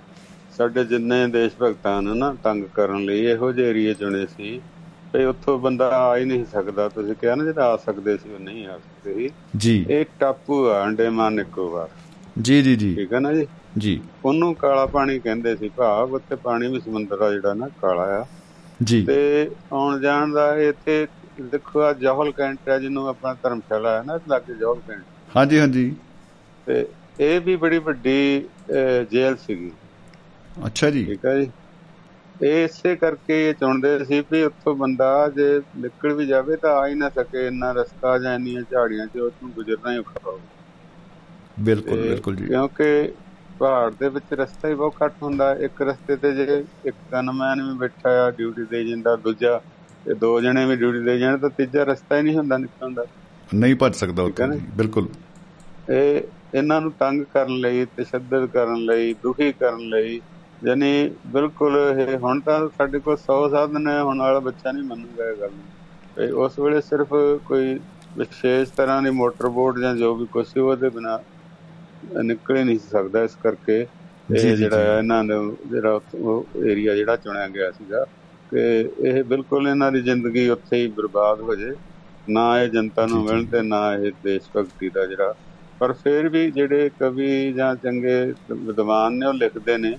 ਸਾਡੇ 0.56 0.84
ਜਿੰਨੇ 0.84 1.26
ਦੇਸ਼ 1.28 1.52
ਭਗਤਾਂ 1.62 2.00
ਨੂੰ 2.02 2.16
ਨਾ 2.18 2.34
ਤੰਗ 2.44 2.64
ਕਰਨ 2.74 3.04
ਲਈ 3.04 3.24
ਇਹੋ 3.30 3.52
ਜਿਹੇ 3.52 3.68
ਏਰੀਏ 3.70 3.94
ਚੁਣੇ 3.94 4.26
ਸੀ। 4.36 4.60
ਤੇ 5.12 5.24
ਉੱਥੋਂ 5.24 5.58
ਬੰਦਾ 5.58 5.88
ਆ 5.96 6.16
ਹੀ 6.16 6.24
ਨਹੀਂ 6.24 6.44
ਸਕਦਾ। 6.52 6.88
ਤੁਸੀਂ 6.88 7.14
ਕਿਹਾ 7.20 7.34
ਨਾ 7.34 7.44
ਜਿਹੜਾ 7.44 7.72
ਆ 7.72 7.76
ਸਕਦੇ 7.84 8.16
ਸੀ 8.16 8.32
ਉਹ 8.34 8.40
ਨਹੀਂ 8.40 8.66
ਆ 8.66 8.76
ਸਕਦੇ 8.78 9.14
ਸੀ। 9.14 9.30
ਜੀ। 9.56 9.84
ਇਹ 9.90 10.04
ਟਾਪੂ 10.20 10.66
ਆ 10.68 10.82
ਅੰਡੇਮਾਨ 10.84 11.32
ਨਿਕੋਬਾਰ 11.34 11.88
ਜੀ 12.42 12.62
ਜੀ 12.62 12.76
ਜੀ। 12.76 12.94
ਠੀਕ 12.94 13.12
ਹੈ 13.12 13.20
ਨਾ 13.20 13.32
ਜੀ? 13.32 13.46
ਜੀ। 13.78 14.00
ਉਹਨੂੰ 14.24 14.54
ਕਾਲਾ 14.54 14.86
ਪਾਣੀ 14.86 15.18
ਕਹਿੰਦੇ 15.18 15.56
ਸੀ 15.56 15.68
ਭਾਵ 15.68 16.14
ਉੱਥੇ 16.14 16.36
ਪਾਣੀ 16.36 16.68
ਵੀ 16.68 16.80
ਸਮੁੰਦਰ 16.80 17.16
ਦਾ 17.16 17.30
ਜਿਹੜਾ 17.32 17.54
ਨਾ 17.54 17.68
ਕਾਲਾ 17.68 18.02
ਆ। 18.02 18.24
ਜੀ। 18.82 19.04
ਤੇ 19.04 19.50
ਆਉਣ 19.72 20.00
ਜਾਣ 20.00 20.32
ਦਾ 20.32 20.56
ਇੱਥੇ 20.56 21.06
ਦੇਖੋ 21.42 21.80
ਆ 21.80 21.92
ਜੋਹਲ 21.92 22.32
ਕੈਂਟ 22.32 22.68
ਹੈ 22.68 22.78
ਜਿਹਨੂੰ 22.78 23.08
ਆਪਣਾ 23.08 23.34
ਧਰਮਸ਼ਾਲਾ 23.34 23.96
ਹੈ 23.98 24.02
ਨਾ 24.02 24.18
ਲਾਗੇ 24.28 24.54
ਜੋਹਲ 24.54 24.80
ਕੈਂਟ। 24.88 25.02
ਹਾਂਜੀ 25.36 25.58
ਹਾਂਜੀ। 25.58 25.94
ਤੇ 26.66 26.86
ਇਹ 27.20 27.40
ਵੀ 27.40 27.56
ਬੜੀ 27.56 27.78
ਵੱਡੀ 27.78 28.46
ਜੇਲ੍ਹ 29.10 29.36
ਸੀਗੀ। 29.36 29.70
ਅੱਛਾ 30.66 30.90
ਜੀ। 30.90 31.04
ਠੀਕ 31.04 31.24
ਹੈ 31.24 31.38
ਜੀ? 31.40 31.50
ਇਹ 32.42 32.64
ਇਸੇ 32.64 32.96
ਕਰਕੇ 32.96 33.48
ਇਹ 33.48 33.54
ਚਾਹੁੰਦੇ 33.54 34.04
ਸੀ 34.04 34.20
ਵੀ 34.32 34.42
ਉੱਥੋਂ 34.42 34.74
ਬੰਦਾ 34.76 35.28
ਜੇ 35.28 35.60
ਨਿਕਲ 35.76 36.12
ਵੀ 36.12 36.26
ਜਾਵੇ 36.26 36.56
ਤਾਂ 36.56 36.70
ਆ 36.70 36.86
ਹੀ 36.86 36.94
ਨਾ 36.94 37.08
ਸਕੇ 37.08 37.46
ਇੰਨਾ 37.46 37.72
ਰਸਤਾ 37.72 38.18
ਜਾਂ 38.18 38.34
ਇੰਨੀਆਂ 38.34 38.62
ਝਾੜੀਆਂ 38.70 39.06
'ਚ 39.06 39.18
ਉੱਥੋਂ 39.18 39.48
ਗੁਜ਼ਰਨਾ 39.48 39.92
ਹੀ 39.92 39.98
ਔਖਾ 39.98 40.20
ਹੋਊ 40.26 40.38
ਬਿਲਕੁਲ 41.56 42.00
ਬਿਲਕੁਲ 42.00 42.36
ਜੀ। 42.36 42.46
ਕਿਉਂਕਿ 42.46 43.12
ਪਹਾੜ 43.60 43.90
ਦੇ 43.92 44.08
ਵਿੱਚ 44.08 44.32
ਰਸਤਾ 44.32 44.68
ਹੀ 44.68 44.74
ਬਹੁਤ 44.74 44.94
ਘੱਟ 45.04 45.22
ਹੁੰਦਾ 45.22 45.52
ਇੱਕ 45.60 45.82
ਰਸਤੇ 45.82 46.16
ਤੇ 46.16 46.32
ਜੇ 46.34 46.62
ਇੱਕ 46.84 46.96
ਗਨਮੈਨ 47.12 47.62
ਵੀ 47.62 47.76
ਬੈਠਾ 47.78 48.10
ਆ 48.24 48.30
ਡਿਊਟੀ 48.30 48.64
ਦੇ 48.66 48.84
ਜਾਂਦਾ 48.84 49.14
ਦੂਜਾ 49.18 49.60
ਤੇ 50.06 50.14
ਦੋ 50.16 50.40
ਜਣੇ 50.40 50.64
ਵੀ 50.66 50.76
ਡਿਊਟੀ 50.76 51.02
ਦੇ 51.04 51.18
ਜਾਣ 51.18 51.38
ਤਾਂ 51.38 51.50
ਤੀਜਾ 51.50 51.84
ਰਸਤਾ 51.84 52.16
ਹੀ 52.16 52.22
ਨਹੀਂ 52.22 52.36
ਹੁੰਦਾ 52.36 52.58
ਨਿਕਲਣ 52.58 52.94
ਦਾ। 52.94 53.04
ਨਹੀਂ 53.54 53.74
ਭੱਜ 53.76 53.94
ਸਕਦਾ 53.94 54.22
ਉੱਥੇ 54.22 54.46
ਬਿਲਕੁਲ। 54.76 55.08
ਇਹ 55.90 56.22
ਇਹਨਾਂ 56.54 56.80
ਨੂੰ 56.80 56.92
ਤੰਗ 56.92 57.24
ਕਰਨ 57.24 57.58
ਲਈ 57.60 57.84
ਤਸ਼ੱਦਦ 57.96 58.46
ਕਰਨ 58.46 58.84
ਲਈ 58.84 59.12
ਦੁਖੀ 59.14 59.52
ਕਰਨ 59.52 59.88
ਲਈ 59.88 60.20
ਯਾਨੀ 60.62 61.10
ਬਿਲਕੁਲ 61.26 61.76
ਇਹ 61.98 62.16
ਹੁਣ 62.18 62.40
ਤਾਂ 62.40 62.58
ਸਾਡੇ 62.68 62.98
ਕੋਲ 62.98 63.16
100 63.16 63.38
ਸਾਧਨ 63.50 63.88
ਹੈ 63.88 64.00
ਹੁਣ 64.02 64.18
ਵਾਲਾ 64.18 64.40
ਬੱਚਾ 64.40 64.72
ਨਹੀਂ 64.72 64.84
ਮੰਨੂਗਾ 64.84 65.28
ਇਹ 65.30 65.36
ਗੱਲ 65.36 65.50
ਤੇ 66.16 66.30
ਉਸ 66.44 66.58
ਵੇਲੇ 66.58 66.80
ਸਿਰਫ 66.80 67.14
ਕੋਈ 67.44 67.78
ਵਿਸ਼ੇਸ਼ 68.16 68.72
ਤਰ੍ਹਾਂ 68.72 69.00
ਦੀ 69.02 69.10
ਮੋਟਰ 69.12 69.48
ਬੋਟ 69.50 69.78
ਜਾਂ 69.78 69.94
ਜੋ 69.96 70.14
ਵੀ 70.16 70.26
ਸੀ 70.44 70.60
ਉਹਦੇ 70.60 70.88
ਬਿਨਾ 70.90 71.18
ਨਿਕਲ 72.22 72.64
ਨਹੀਂ 72.64 72.78
ਸਕਦਾ 72.80 73.22
ਇਸ 73.24 73.34
ਕਰਕੇ 73.36 73.80
ਇਹ 74.28 74.56
ਜਿਹੜਾ। 74.56 74.98
ਇਹਨਾਂ 74.98 75.22
ਦਾ 75.24 75.34
ਜਿਹੜਾ 75.66 76.00
ਉਹ 76.14 76.64
ਏਰੀਆ 76.64 76.94
ਜਿਹੜਾ 76.96 77.16
ਚੁਣਿਆ 77.16 77.48
ਗਿਆ 77.48 77.70
ਸੀਗਾ 77.72 78.04
ਕਿ 78.52 78.60
ਇਹ 79.00 79.22
ਬਿਲਕੁਲ 79.24 79.68
ਇਹਨਾਂ 79.68 79.90
ਦੀ 79.92 80.00
ਜ਼ਿੰਦਗੀ 80.02 80.48
ਉੱਥੇ 80.48 80.76
ਹੀ 80.76 80.86
ਬਰਬਾਦ 80.90 81.40
ਹੋ 81.40 81.54
ਜੇ 81.54 81.74
ਨਾ 82.28 82.44
ਇਹ 82.62 82.68
ਜਨਤਾ 82.68 83.06
ਨੂੰ। 83.06 83.22
ਮਿਲਣ 83.24 83.44
ਤੇ 83.46 83.62
ਨਾ 83.62 83.80
ਇਹ 83.94 84.12
ਦੇਸ਼ 84.22 84.48
ਭਗਤੀ 84.52 84.88
ਦਾ 84.90 85.06
ਜਿਹੜਾ 85.06 85.34
ਪਰ 85.80 85.92
ਫਿਰ 85.94 86.28
ਵੀ 86.28 86.50
ਜਿਹੜੇ 86.50 86.90
ਕਵੀ 86.98 87.52
ਜਾਂ 87.52 87.74
ਚੰਗੇ 87.76 88.14
ਵਿਦਵਾਨ 88.52 89.12
ਨੇ 89.12 89.26
ਉਹ 89.26 89.34
ਲਿਖਦੇ 89.34 89.76
ਨੇ 89.78 89.96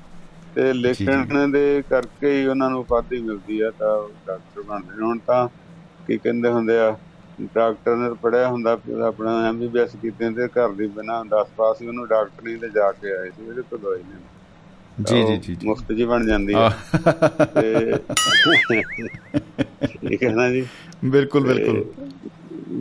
ਤੇ 0.55 0.71
ਲਿਖਣ 0.73 1.47
ਦੇ 1.51 1.81
ਕਰਕੇ 1.89 2.31
ਹੀ 2.31 2.45
ਉਹਨਾਂ 2.47 2.69
ਨੂੰ 2.69 2.79
ਉਪਾਧੀ 2.79 3.19
ਮਿਲਦੀ 3.19 3.59
ਆ 3.59 3.71
ਤਾਂ 3.71 3.97
ਡਾਕਟਰ 4.27 4.61
ਬਣਦੇ 4.61 4.95
ਨੇ 4.95 5.03
ਹੁਣ 5.03 5.19
ਤਾਂ 5.19 5.47
ਕੀ 6.07 6.17
ਕਹਿੰਦੇ 6.17 6.49
ਹੁੰਦੇ 6.49 6.77
ਆ 6.79 6.95
ਡਾਕਟਰ 7.55 7.95
ਨੇ 7.95 8.09
ਪੜਿਆ 8.21 8.47
ਹੁੰਦਾ 8.47 8.71
ਆਪਣਾ 9.07 9.31
ਐਮਬੀਬੀਐਸ 9.49 9.95
ਕੀਤੇ 10.01 10.29
ਤੇ 10.29 10.47
ਘਰ 10.47 10.69
ਦੀ 10.69 10.87
ਬਿਨਾ 10.87 11.19
10 11.33 11.51
ਪਾਸ 11.57 11.81
ਹੀ 11.81 11.87
ਉਹਨੂੰ 11.87 12.07
ਡਾਕਟਰ 12.07 12.43
ਨਹੀਂ 12.43 12.57
ਤੇ 12.57 12.69
ਜਾ 12.69 12.91
ਕੇ 12.91 13.11
ਆਏ 13.11 13.29
ਸੀ 13.29 13.47
ਇਹਦੇ 13.49 13.61
ਤੋਂ 13.61 13.77
ਦਵਾਈ 13.79 13.99
ਨੇ। 13.99 15.03
ਜੀ 15.03 15.23
ਜੀ 15.25 15.37
ਜੀ 15.37 15.57
ਮੁਫਤ 15.65 15.91
ਜੀ 15.91 16.05
ਬਣ 16.05 16.25
ਜਾਂਦੀ 16.25 16.53
ਆਹ, 16.53 16.71
ਤੇ 17.55 17.97
ਠੀਕ 19.99 20.23
ਹੈ 20.23 20.29
ਨਾ 20.31 20.49
ਜੀ? 20.49 20.65
ਬਿਲਕੁਲ 21.05 21.43
ਬਿਲਕੁਲ। 21.43 21.83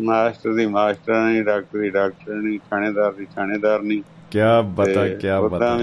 ਮਾਸਟਰ 0.04 0.52
ਦੀ 0.54 0.66
ਮਾਸਟਰ 0.66 1.14
ਨਹੀਂ 1.16 1.42
ਡਾਕਟਰ 1.44 1.78
ਦੀ 1.78 1.90
ਡਾਕਟਰ 1.90 2.34
ਨਹੀਂ 2.34 2.58
ਥਾਣੇਦਾਰ 2.70 3.12
ਦੀ 3.12 3.26
ਥਾਣੇਦਾਰ 3.36 3.82
ਨਹੀਂ 3.82 4.02
ਕੀ 4.30 4.38
ਬਤਾ 4.76 5.06
ਕੀ 5.08 5.28
ਬਤਾ। 5.48 5.76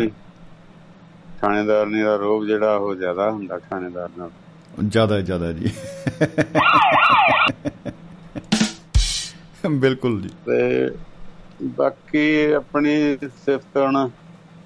ਥਾਣੇਦਾਰ 1.41 1.85
ਨਹੀਂ 1.85 2.03
ਦਾ 2.03 2.15
ਰੋਗ 2.15 2.45
ਜਿਹੜਾ 2.45 2.75
ਉਹ 2.75 2.95
ਜ਼ਿਆਦਾ 2.95 3.29
ਹੁੰਦਾ 3.31 3.57
ਥਾਣੇਦਾਰ 3.69 4.09
ਨਾਲ। 4.17 4.29
ਜ਼ਿਆਦਾ 4.87 5.19
ਜ਼ਿਆਦਾ 5.21 5.51
ਜੀ। 5.51 5.71
ਬਿਲਕੁਲ 9.63 10.21
ਜੀ 10.21 10.29
ਤੇ 10.45 10.89
ਬਾਕੀ 11.75 12.51
ਆਪਣੀ 12.53 13.17
ਸਿਫਤ 13.45 13.77
ਹੁਣ 13.77 14.07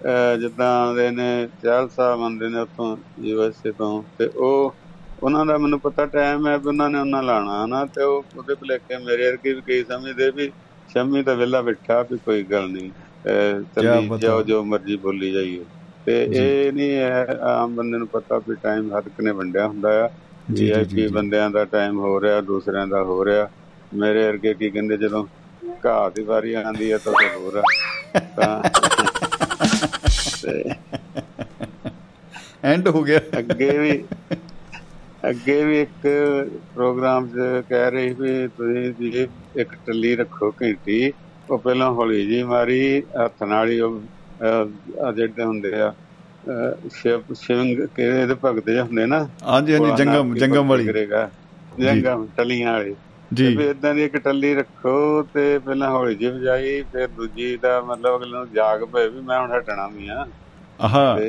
ਅਹ, 0.05 0.37
ਜਿੱਦਾਂ 0.37 0.93
ਦੇ 0.95 1.09
ਨੇ 1.11 1.47
ਚਾਲ 1.63 1.87
ਸਾਹਿਬ 1.89 2.21
ਆਉਂਦੇ 2.21 2.47
ਨੇ 2.49 2.59
ਉੱਥੋਂ 2.59 2.95
ਯੂਐਸਏ 3.19 3.71
ਤੋਂ 3.71 4.03
ਤੇ 4.17 4.25
ਉਹ 4.27 4.75
ਉਹਨਾਂ 5.23 5.45
ਦਾ 5.45 5.57
ਮੈਨੂੰ 5.57 5.79
ਪਤਾ 5.79 6.05
ਟਾਈਮ 6.05 6.47
ਹੈ 6.47 6.57
ਵੀ 6.57 6.67
ਉਹਨਾਂ 6.67 6.89
ਨੇ 6.89 6.99
ਉਹਨਾਂ 6.99 7.23
ਲਾਣਾ 7.23 7.65
ਨਾ 7.65 7.85
ਤੇ 7.85 8.03
ਉਹ 8.03 8.23
ਉਹਦੇ 8.37 8.55
ਭਲੇਖੇ 8.55 8.97
ਮੇਰੇ 8.97 9.27
ਵਰਗੇ 9.27 9.53
ਵੀ 9.53 9.61
ਕਈ 9.61 9.83
ਸਮਝਦੇ 9.83 10.29
ਵੀ 10.31 10.51
ਸ਼ਮੀ 10.89 11.23
ਤਾਂ 11.23 11.35
ਵਿਹਲਾ 11.35 11.61
ਬੈਠਾ 11.61 12.01
ਵੀ 12.01 12.17
ਕੋਈ 12.17 12.43
ਗੱਲ 12.43 12.67
ਨਹੀਂ 12.69 12.91
ਬਤਾ। 14.01 14.17
ਜਾਓ 14.17 14.41
ਜੋ 14.43 14.63
ਮਰਜ਼ੀ 14.63 14.95
ਬੋਲੀ 14.97 15.31
ਜਾਈਏ 15.31 15.63
ਤੇ 16.05 16.25
ਜੀ। 16.27 16.39
ਇਹ 16.39 16.71
ਨਹੀਂ 16.73 16.91
ਹੈ 16.91 17.37
ਆਮ 17.43 17.75
ਬੰਦੇ 17.75 17.97
ਨੂੰ 17.97 18.07
ਪਤਾ 18.07 18.37
ਵੀ 18.39 18.55
ਟਾਈਮ 18.55 18.91
ਹਰ 18.93 19.03
ਇੱਕ 19.07 19.21
ਨੇ 19.21 19.31
ਵੰਡਿਆ 19.31 19.67
ਹੁੰਦਾ 19.67 19.89
ਆ 20.05 20.09
ਜੀ, 20.51 20.67
ਜੀ, 20.67 20.83
ਜੀ। 20.85 21.07
ਬੰਦਿਆਂ 21.07 21.49
ਦਾ 21.49 21.63
ਟਾਈਮ 21.65 21.97
ਹੋ 21.99 22.19
ਰਿਹਾ 22.21 22.41
ਦੂਸਰਿਆਂ 22.41 22.87
ਦਾ 22.87 23.03
ਹੋ 23.03 23.23
ਰਿਹਾ 23.25 23.49
ਮੇਰੇ 23.93 24.25
ਵਰਗੇ 24.27 24.53
ਕੀ 24.53 24.69
ਕਹਿੰਦੇ 24.69 24.97
ਜਦੋਂ 24.97 25.25
ਘਾਹ 25.85 26.09
ਦੀ 26.15 26.23
ਵਾਰੀ 26.23 26.53
ਆਉਂਦੀ 26.53 26.91
ਹੈ 26.91 26.97
ਤਾਂ 26.97 27.13
ਹੋਰ 27.35 27.61
ਤਾਂ 28.37 28.61
ਐਂਡ 32.65 32.87
ਹੋ 32.87 33.01
ਗਿਆ। 33.03 33.19
ਅੱਗੇ 33.39 33.77
ਵੀ 33.77 33.91
ਅੱਗੇ 35.29 35.63
ਵੀ 35.65 35.81
ਇੱਕ 35.81 36.07
ਪ੍ਰੋਗਰਾਮ 36.75 37.27
'ਚ 37.27 37.63
ਕਹਿ 37.69 37.89
ਰਹੀ 37.91 38.13
ਵੀ 38.19 38.47
ਤੁਸੀਂ 38.57 38.91
ਜੀ 38.99 39.27
ਇੱਕ 39.61 39.73
ਟੱਲੀ 39.85 40.15
ਰੱਖੋ 40.15 40.51
ਘੰਟੀ। 40.61 41.11
ਉਹ 41.49 41.57
ਪਹਿਲਾਂ 41.57 41.91
ਹੌਲੀ 41.91 42.25
ਜੀ 42.27 42.41
ਮਾਰੀ 42.43 43.01
ਹੱਥ 43.17 43.43
ਨਾਲ 43.43 43.69
ਹੀ 43.69 43.79
ਉਹ 43.79 43.99
ਜਿਹੜੇ 45.15 45.43
ਹੁੰਦੇ 45.43 45.73
ਆ 45.81 45.93
ਸ਼ਿਵ 46.93 47.33
ਸ਼ਿਵੰਗ 47.35 47.79
ਕਿਹਦੇ 47.95 48.25
ਦੇ 48.27 48.35
ਭਗਤ 48.43 48.65
ਜਿਹੇ 48.65 48.81
ਹੁੰਦੇ 48.81 49.05
ਨਾ? 49.05 49.27
ਹਾਂਜੀ 49.43 49.73
ਹਾਂਜੀ 49.73 49.91
ਜੰਗਮ 49.97 50.35
ਜੰਗਮ 50.35 50.67
ਵਾਲੀ। 50.69 50.85
ਕਰੇਗਾ। 50.85 51.29
ਜੰਗਮ 51.79 52.27
ਟੱਲੀਆਂ 52.37 52.71
ਵਾਲੇ। 52.73 52.93
ਜੀ। 53.33 53.55
ਵੀ 53.55 53.69
ਇਦਾਂ 53.69 53.95
ਦੀ 53.95 54.03
ਇੱਕ 54.03 54.17
ਟੱਲੀ 54.17 54.55
ਰੱਖੋ 54.55 55.23
ਤੇ 55.33 55.59
ਪਹਿਲਾਂ 55.59 55.91
ਹੌਲੀ 55.91 56.15
ਜਿਹੀ 56.15 56.31
ਵਜਾਈ 56.31 56.81
ਫਿਰ 56.81 57.07
ਦੂਜੀ 57.07 57.57
ਦਾ 57.57 57.81
ਮਤਲਬ 57.81 58.15
ਅਗਲੇ 58.15 58.31
ਨੂੰ 58.31 58.53
ਜਾਗ 58.53 58.83
ਪਏ 58.83 59.07
ਵੀ 59.07 59.21
ਮੈਂ 59.21 59.39
ਹੁਣ 59.39 59.57
ਹਟਣਾ 59.57 59.87
ਵੀ 59.87 60.07
ਆ। 60.07 60.27
ਆਹਾ। 60.81 61.19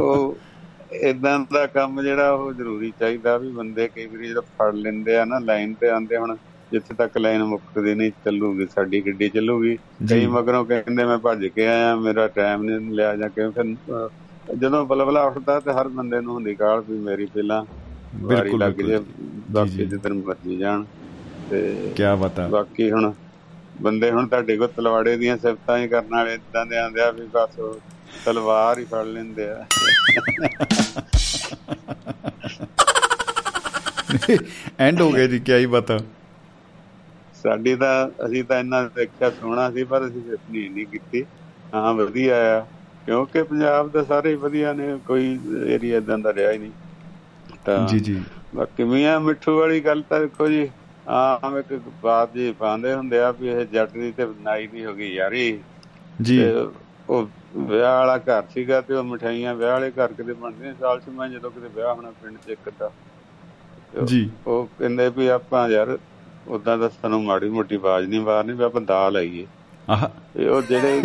ਉਹ 0.00 0.36
ਇਦਾਂ 0.92 1.40
ਦਾ 1.52 1.66
ਕੰਮ 1.66 2.02
ਜਿਹੜਾ 2.02 2.30
ਉਹ 2.30 2.52
ਜ਼ਰੂਰੀ 2.52 2.92
ਚਾਹੀਦਾ 3.00 3.36
ਵੀ 3.36 3.48
ਬੰਦੇ 3.48 3.88
ਕਈ 3.88 4.06
ਵਾਰੀ 4.06 4.28
ਜਦੋਂ 4.28 4.42
ਫੜ 4.42 4.74
ਲੈਂਦੇ 4.74 5.16
ਆ 5.16 5.24
ਨਾ 5.24 5.38
ਲਾਈਨ 5.38 5.74
ਤੇ 5.74 5.88
ਆਂਦੇ 5.88 6.16
ਹੁਣ 6.16 6.36
ਜਿੱਥੇ 6.72 6.94
ਤੱਕ 6.94 7.18
ਲਾਈਨ 7.18 7.44
ਮੁੱਕਦੀ 7.44 7.94
ਨਹੀਂ 7.94 8.10
ਚੱਲੂਗੀ 8.24 8.66
ਸਾਡੀ 8.66 9.00
ਗੱਡੀ 9.00 9.28
ਚੱਲੂਗੀ। 9.28 9.78
ਜੀ। 10.04 10.20
ਕਈ 10.20 10.26
ਮਗਰੋਂ 10.26 10.64
ਕਹਿੰਦੇ 10.64 11.04
ਮੈਂ 11.04 11.18
ਭੱਜ 11.18 11.46
ਕੇ 11.46 11.66
ਆਇਆ 11.66 11.96
ਮੇਰਾ 11.96 12.28
ਟਾਈਮ 12.28 12.62
ਨਹੀਂ 12.62 12.90
ਲਿਆ 12.90 13.16
ਜਾਂ 13.16 13.28
ਕਿਵੇਂ 13.28 13.50
ਫਿਰ 13.50 14.08
ਜਦੋਂ 14.58 14.86
ਬਲਬਲਾ 14.86 15.22
ਉੱਠਦਾ 15.22 15.60
ਤੇ 15.60 15.72
ਹਰ 15.72 15.88
ਬੰਦੇ 15.88 16.20
ਨੂੰ 16.20 16.34
ਹੁੰਦੀ 16.34 16.54
ਕਾਲ 16.54 16.80
ਵੀ 16.80 16.98
ਮੇਰੀ 16.98 17.26
ਪਹਿਲਾਂ 17.26 17.64
ਬਿਲਕੁਲ, 18.12 18.58
ਲੱਗ। 18.58 18.78
ਜੇ 18.78 18.98
ਬਾਕੀ 19.50 19.68
ਜੀ। 19.68 19.86
ਜਿੱਦਣ 19.86 20.16
ਮਰਜ਼ੀ 20.16 20.56
ਜਾਣ 20.56 20.86
ਤੇ 21.50 21.96
ਕੀ 21.96 22.16
ਬਤਾ 22.16 22.48
ਬਾਕੀ 22.48 22.90
ਹੁਣ 22.90 23.14
ਬੰਦੇ 23.74 24.10
ਹੁਣ 24.10 24.28
ਤੁਹਾਡੇ 24.28 24.56
ਕੋਲ 24.56 24.68
ਤਲਵਾੜੇ 24.68 25.16
ਦੀਆਂ 25.16 25.38
ਸਿਫਤਾਂ 25.38 25.78
ਹੀ 25.78 25.88
ਕਰਨ 25.88 26.10
ਵਾਲੇ 26.10 26.34
ਇਦਾਂ 26.34 26.66
ਦੇ 26.66 26.78
ਆਂਦੇ 26.78 27.02
ਆ 27.02 27.12
ਵੀ 27.12 27.28
ਬਸ 27.28 27.60
ਤਲਵਾਰ 28.24 28.78
ਹੀ 28.78 28.86
ਫੜ 28.86 29.06
ਲੈਂਦੇ 29.06 29.50
ਆ। 29.50 29.68
ਐਂਡ 34.80 35.00
ਹੋ 35.00 35.12
ਗਿਆ 35.12 35.26
ਜੀ 35.26 35.40
ਕੀ 35.40 35.68
ਬਤਾ 35.68 36.04
ਸਾਡੀ 37.36 37.76
ਤਾਂ 37.76 38.08
ਅਸੀਂ 38.26 38.44
ਤਾਂ 38.44 38.60
ਇੰਨਾ 38.60 38.88
ਦੇਖਿਆ 38.88 39.30
ਸੋਹਣਾ 39.30 39.70
ਸੀ 39.70 39.84
ਪਰ 39.84 40.06
ਅਸੀਂ 40.06 40.22
ਸਿਫਤ 40.22 40.50
ਨਹੀਂ 40.50 40.88
ਕੀਤੀ। 40.88 41.26
ਹਾਂ 41.72 41.94
ਵਧੀਆ 41.94 42.36
ਆ 42.50 42.68
ਕਿਉਂਕਿ 43.06 43.44
ਪੰਜਾਬ 43.44 43.90
ਦੇ 43.90 44.04
ਸਾਰੇ 44.04 44.30
ਹੀ 44.30 44.38
ਵਧੀਆ 44.38 44.74
ਨੇ 44.74 44.98
ਕੋਈ 45.04 45.40
ਏਰੀਆ 45.68 45.98
ਇਦਾਂ 45.98 46.18
ਦਾ 46.18 46.34
ਰਿਹਾ 46.34 46.52
ਹੀ 46.52 46.58
ਨਹੀਂ। 46.58 46.74
ਤਾਂ 47.64 47.88
ਜੀ 47.88 48.00
ਜੀ। 48.00 48.22
ਬਾਕੀ 48.54 48.84
ਮੀਆਂ 48.84 49.20
ਮਿੱਠੂ 49.20 49.58
ਵਾਲੀ 49.58 49.80
ਗੱਲ 49.80 50.02
ਤਾਂ 50.02 50.20
ਦੇਖੋ 50.20 50.48
ਜੀ 50.48 50.70
ਆਮ 51.08 51.58
ਇੱਕ 51.58 51.80
ਬਾਤ 52.02 52.32
ਜੀ 52.34 52.52
ਪਾਉਂਦੇ 52.52 52.94
ਹੁੰਦੇ 52.94 53.18
ਆ 53.18 53.30
ਵੀ 53.30 53.48
ਇਹ 53.48 53.66
ਜੱਟ 53.66 53.90
ਦੀ 53.90 54.12
ਤੇ 54.12 54.26
ਨਾਈ 54.40 54.66
ਦੀ 54.66 54.84
ਹੋ 54.84 54.94
ਗਈ 54.94 55.14
ਯਾਰੀ। 55.14 55.60
ਜੀ। 56.22 56.44
ਉਹ 57.08 57.28
ਵਿਆਹ 57.56 57.98
ਵਾਲਾ 57.98 58.18
ਘਰ 58.18 58.42
ਸੀਗਾ 58.54 58.80
ਤੇ 58.80 58.94
ਉਹ 58.94 59.04
ਮਠਾਈਆਂ 59.04 59.54
ਵਿਆਹ 59.54 59.72
ਵਾਲੇ 59.72 59.90
ਘਰ 59.90 60.12
ਕਿਤੇ 60.12 60.32
ਬਣਦੀਆਂ 60.32 60.74
ਸਾਲ 60.80 61.00
ਚ 61.00 61.08
ਮੈਂ 61.08 61.28
ਜਦੋਂ 61.28 61.50
ਕਿਤੇ 61.50 61.68
ਵਿਆਹ 61.74 61.94
ਹੋਣਾ 61.94 62.10
ਪਿੰਡ 62.10 62.36
ਚ 62.46 62.50
ਇੱਕ 62.50 62.90
ਉਹ- 63.96 64.06
ਜੀ। 64.06 64.30
ਉਹ 64.46 64.68
ਕਹਿੰਦੇ 64.78 65.08
ਵੀ 65.16 65.26
ਆਪਾਂ 65.26 65.68
ਯਾਰ 65.68 65.98
ਉਦਾਂ 66.48 66.78
ਤਾਂ 66.78 66.88
ਸਾਨੂੰ 66.88 67.24
ਮਾੜੀ 67.24 67.48
ਮੋਟੀ 67.48 67.76
ਆਵਾਜ਼ 67.76 68.08
ਨਹੀਂ 68.08 68.20
ਮਾਰਨੀ 68.20 68.52
ਵੀ 68.52 68.64
ਆਪਾਂ 68.64 68.80
ਦਾਲ 68.80 69.16
ਆਈਏ। 69.16 69.46
ਆਹਾ। 69.90 70.10
ਉਹ 70.50 70.62
ਜਿਹੜੇ 70.62 71.02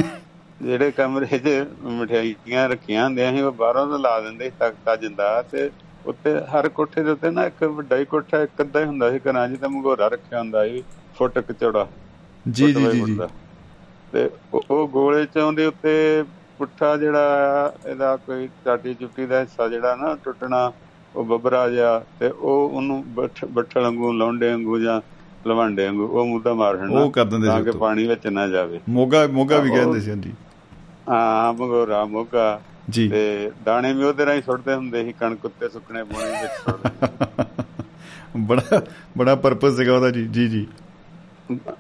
ਜਿਹੜੇ 0.62 0.92
ਕਮਰੇ 0.92 1.38
'ਚ 1.40 1.68
ਮਠਿਆਈਆਂ 1.84 2.70
ਰੱਖੀਆਂ 2.70 3.06
ਹੁੰਦੀਆਂ 3.06 3.34
ਸੀ 3.34 3.42
ਉਹ 3.42 3.52
ਬਾਹਰੋਂ 3.52 3.88
ਤੋਂ 3.88 4.00
ਲਾ 4.00 4.20
ਦਿੰਦੇ 4.20 4.52
ਤਖਤਾ 4.60 4.96
ਜਿੰਦਾ 4.96 5.42
ਤੇ 5.42 5.70
ਉੱਤੇ 6.06 6.34
ਹਰ 6.56 6.68
ਕੋਠੇ 6.70 7.04
ਦੇ 7.04 7.12
ਉੱਤੇ 7.12 7.30
ਨਾ 7.32 7.46
ਇੱਕ 7.46 7.64
ਵੱਡਾ 7.64 7.98
ਹੀ 7.98 8.06
ਕੋਠਾ 8.06 8.42
ਇੱਕ 8.42 8.62
ਅੱਧਾ 8.62 8.80
ਹੀ 8.80 8.86
ਹੁੰਦਾ 8.86 9.12
ਸੀ 9.12 9.20
ਘਰਾਂ 9.20 9.48
'ਚ 9.50 9.56
ਤਾਂ 9.56 9.70
ਮਗੋਰਾ 9.70 10.08
ਰੱਖਿਆ 10.08 10.40
ਹੁੰਦਾ 10.40 10.66
ਸੀ 10.68 10.84
ਫੁੱਟ 11.16 11.40
ਕੁ 11.40 11.54
ਚੌੜਾ 11.54 11.88
ਜੀ 12.46 12.74
ਜੀ 12.74 13.02
ਜੀ। 13.06 13.18
ਤੇ 14.14 14.30
ਉਹ 14.54 14.88
ਗੋਲੇ 14.88 15.26
ਚ 15.26 15.38
ਉਹਦੇ 15.38 15.66
ਉੱਤੇ 15.66 16.24
ਪੁੱਠਾ 16.58 16.96
ਜਿਹੜਾ 16.98 17.74
ਇਹਦਾ 17.88 18.16
ਕੋਈ 18.16 18.48
ਚਾਟੀ 18.66 18.94
ਚੁੱਟੀ 18.94 19.26
ਦਾ 19.26 19.40
ਹਿੱਸਾ 19.40 19.68
ਜਿਹੜਾ 19.68 19.96
ਨਾ 19.96 20.16
ਟੁੱਟਣਾ 20.24 20.72
ਉਹ 21.16 21.26
ਬੱਬਰਾ 21.26 21.70
ਜਿਹਾ 21.70 22.00
ਤੇ 22.20 22.30
ਉਹ 22.30 22.70
ਉਹਨੂੰ 22.70 23.04
ਬੱਠ- 23.16 23.46
ਬੱਠਲ 23.46 23.82
ਵਾਂਗੂ 23.82 24.12
ਲੌਂਡੇ 24.14 24.50
ਵਾਂਗੂ 24.52 24.80
ਜਾਂ 24.80 25.02
ਲਵਾਂਡੇ 25.48 25.86
ਵਾਂਗੂ 25.86 26.08
ਉਹ 26.08 26.26
ਮੁੱਦਾ 26.26 26.54
ਮਾਰ 26.54 26.78
ਹਣਾ 26.78 27.00
ਉਹ 27.00 27.12
ਕਰ 27.12 27.26
ਦਿੰਦੇ 27.26 27.48
ਤਾਂ 27.48 27.58
ਸੀ 27.58 27.64
ਕਿ 27.64 27.70
ਉੱਤੋਂ। 27.70 27.80
ਪਾਣੀ 27.82 28.08
ਵਿੱਚ 28.08 28.28
ਨਾ 28.28 28.48
ਜਾਵੇ। 28.48 28.80
ਮੋਗਾ 28.90 29.28
ਮੋਗਾ 29.28 29.60
ਵੀ 29.60 29.70
ਕਹਿੰਦੇ 29.70 30.00
ਸੀ 30.00 30.10
ਹਾਂਜੀ। 30.10 30.34
ਹਾਂ 31.10 31.54
ਮਗੋਰਾ 31.54 32.04
ਮੋਗਾ। 32.06 32.62
ਜੀ। 32.90 33.10
ਤੇ 33.10 33.52
ਦਾਣੇ 33.66 33.94
ਵੀ 33.94 34.04
ਉਹਦੇ 34.04 34.26
ਰਾਹੀਂ 34.26 34.42
ਸੁੱਟਦੇ 34.42 34.74
ਹੁੰਦੇ 34.74 35.04
ਸੀ 35.04 35.14
ਕਣਕ 35.14 35.46
ਉੱਤੇ 35.46 35.70
ਸੁੱਕਣੇ 35.70 36.04
ਪਾਣੀ 36.04 36.32
ਵਿੱਚ 36.32 36.52
ਸੁੱਟਦੇ 36.52 37.44
ਬੜਾ 38.38 38.82
ਬੜਾ 39.18 39.36
ਪਰਪਸ 39.36 39.76
ਸੀਗਾ 39.76 39.96
ਉਹਦਾ 39.96 40.10
ਜੀ 40.10 40.28
ਜੀ 40.28 40.48
ਜੀ। 40.48 40.68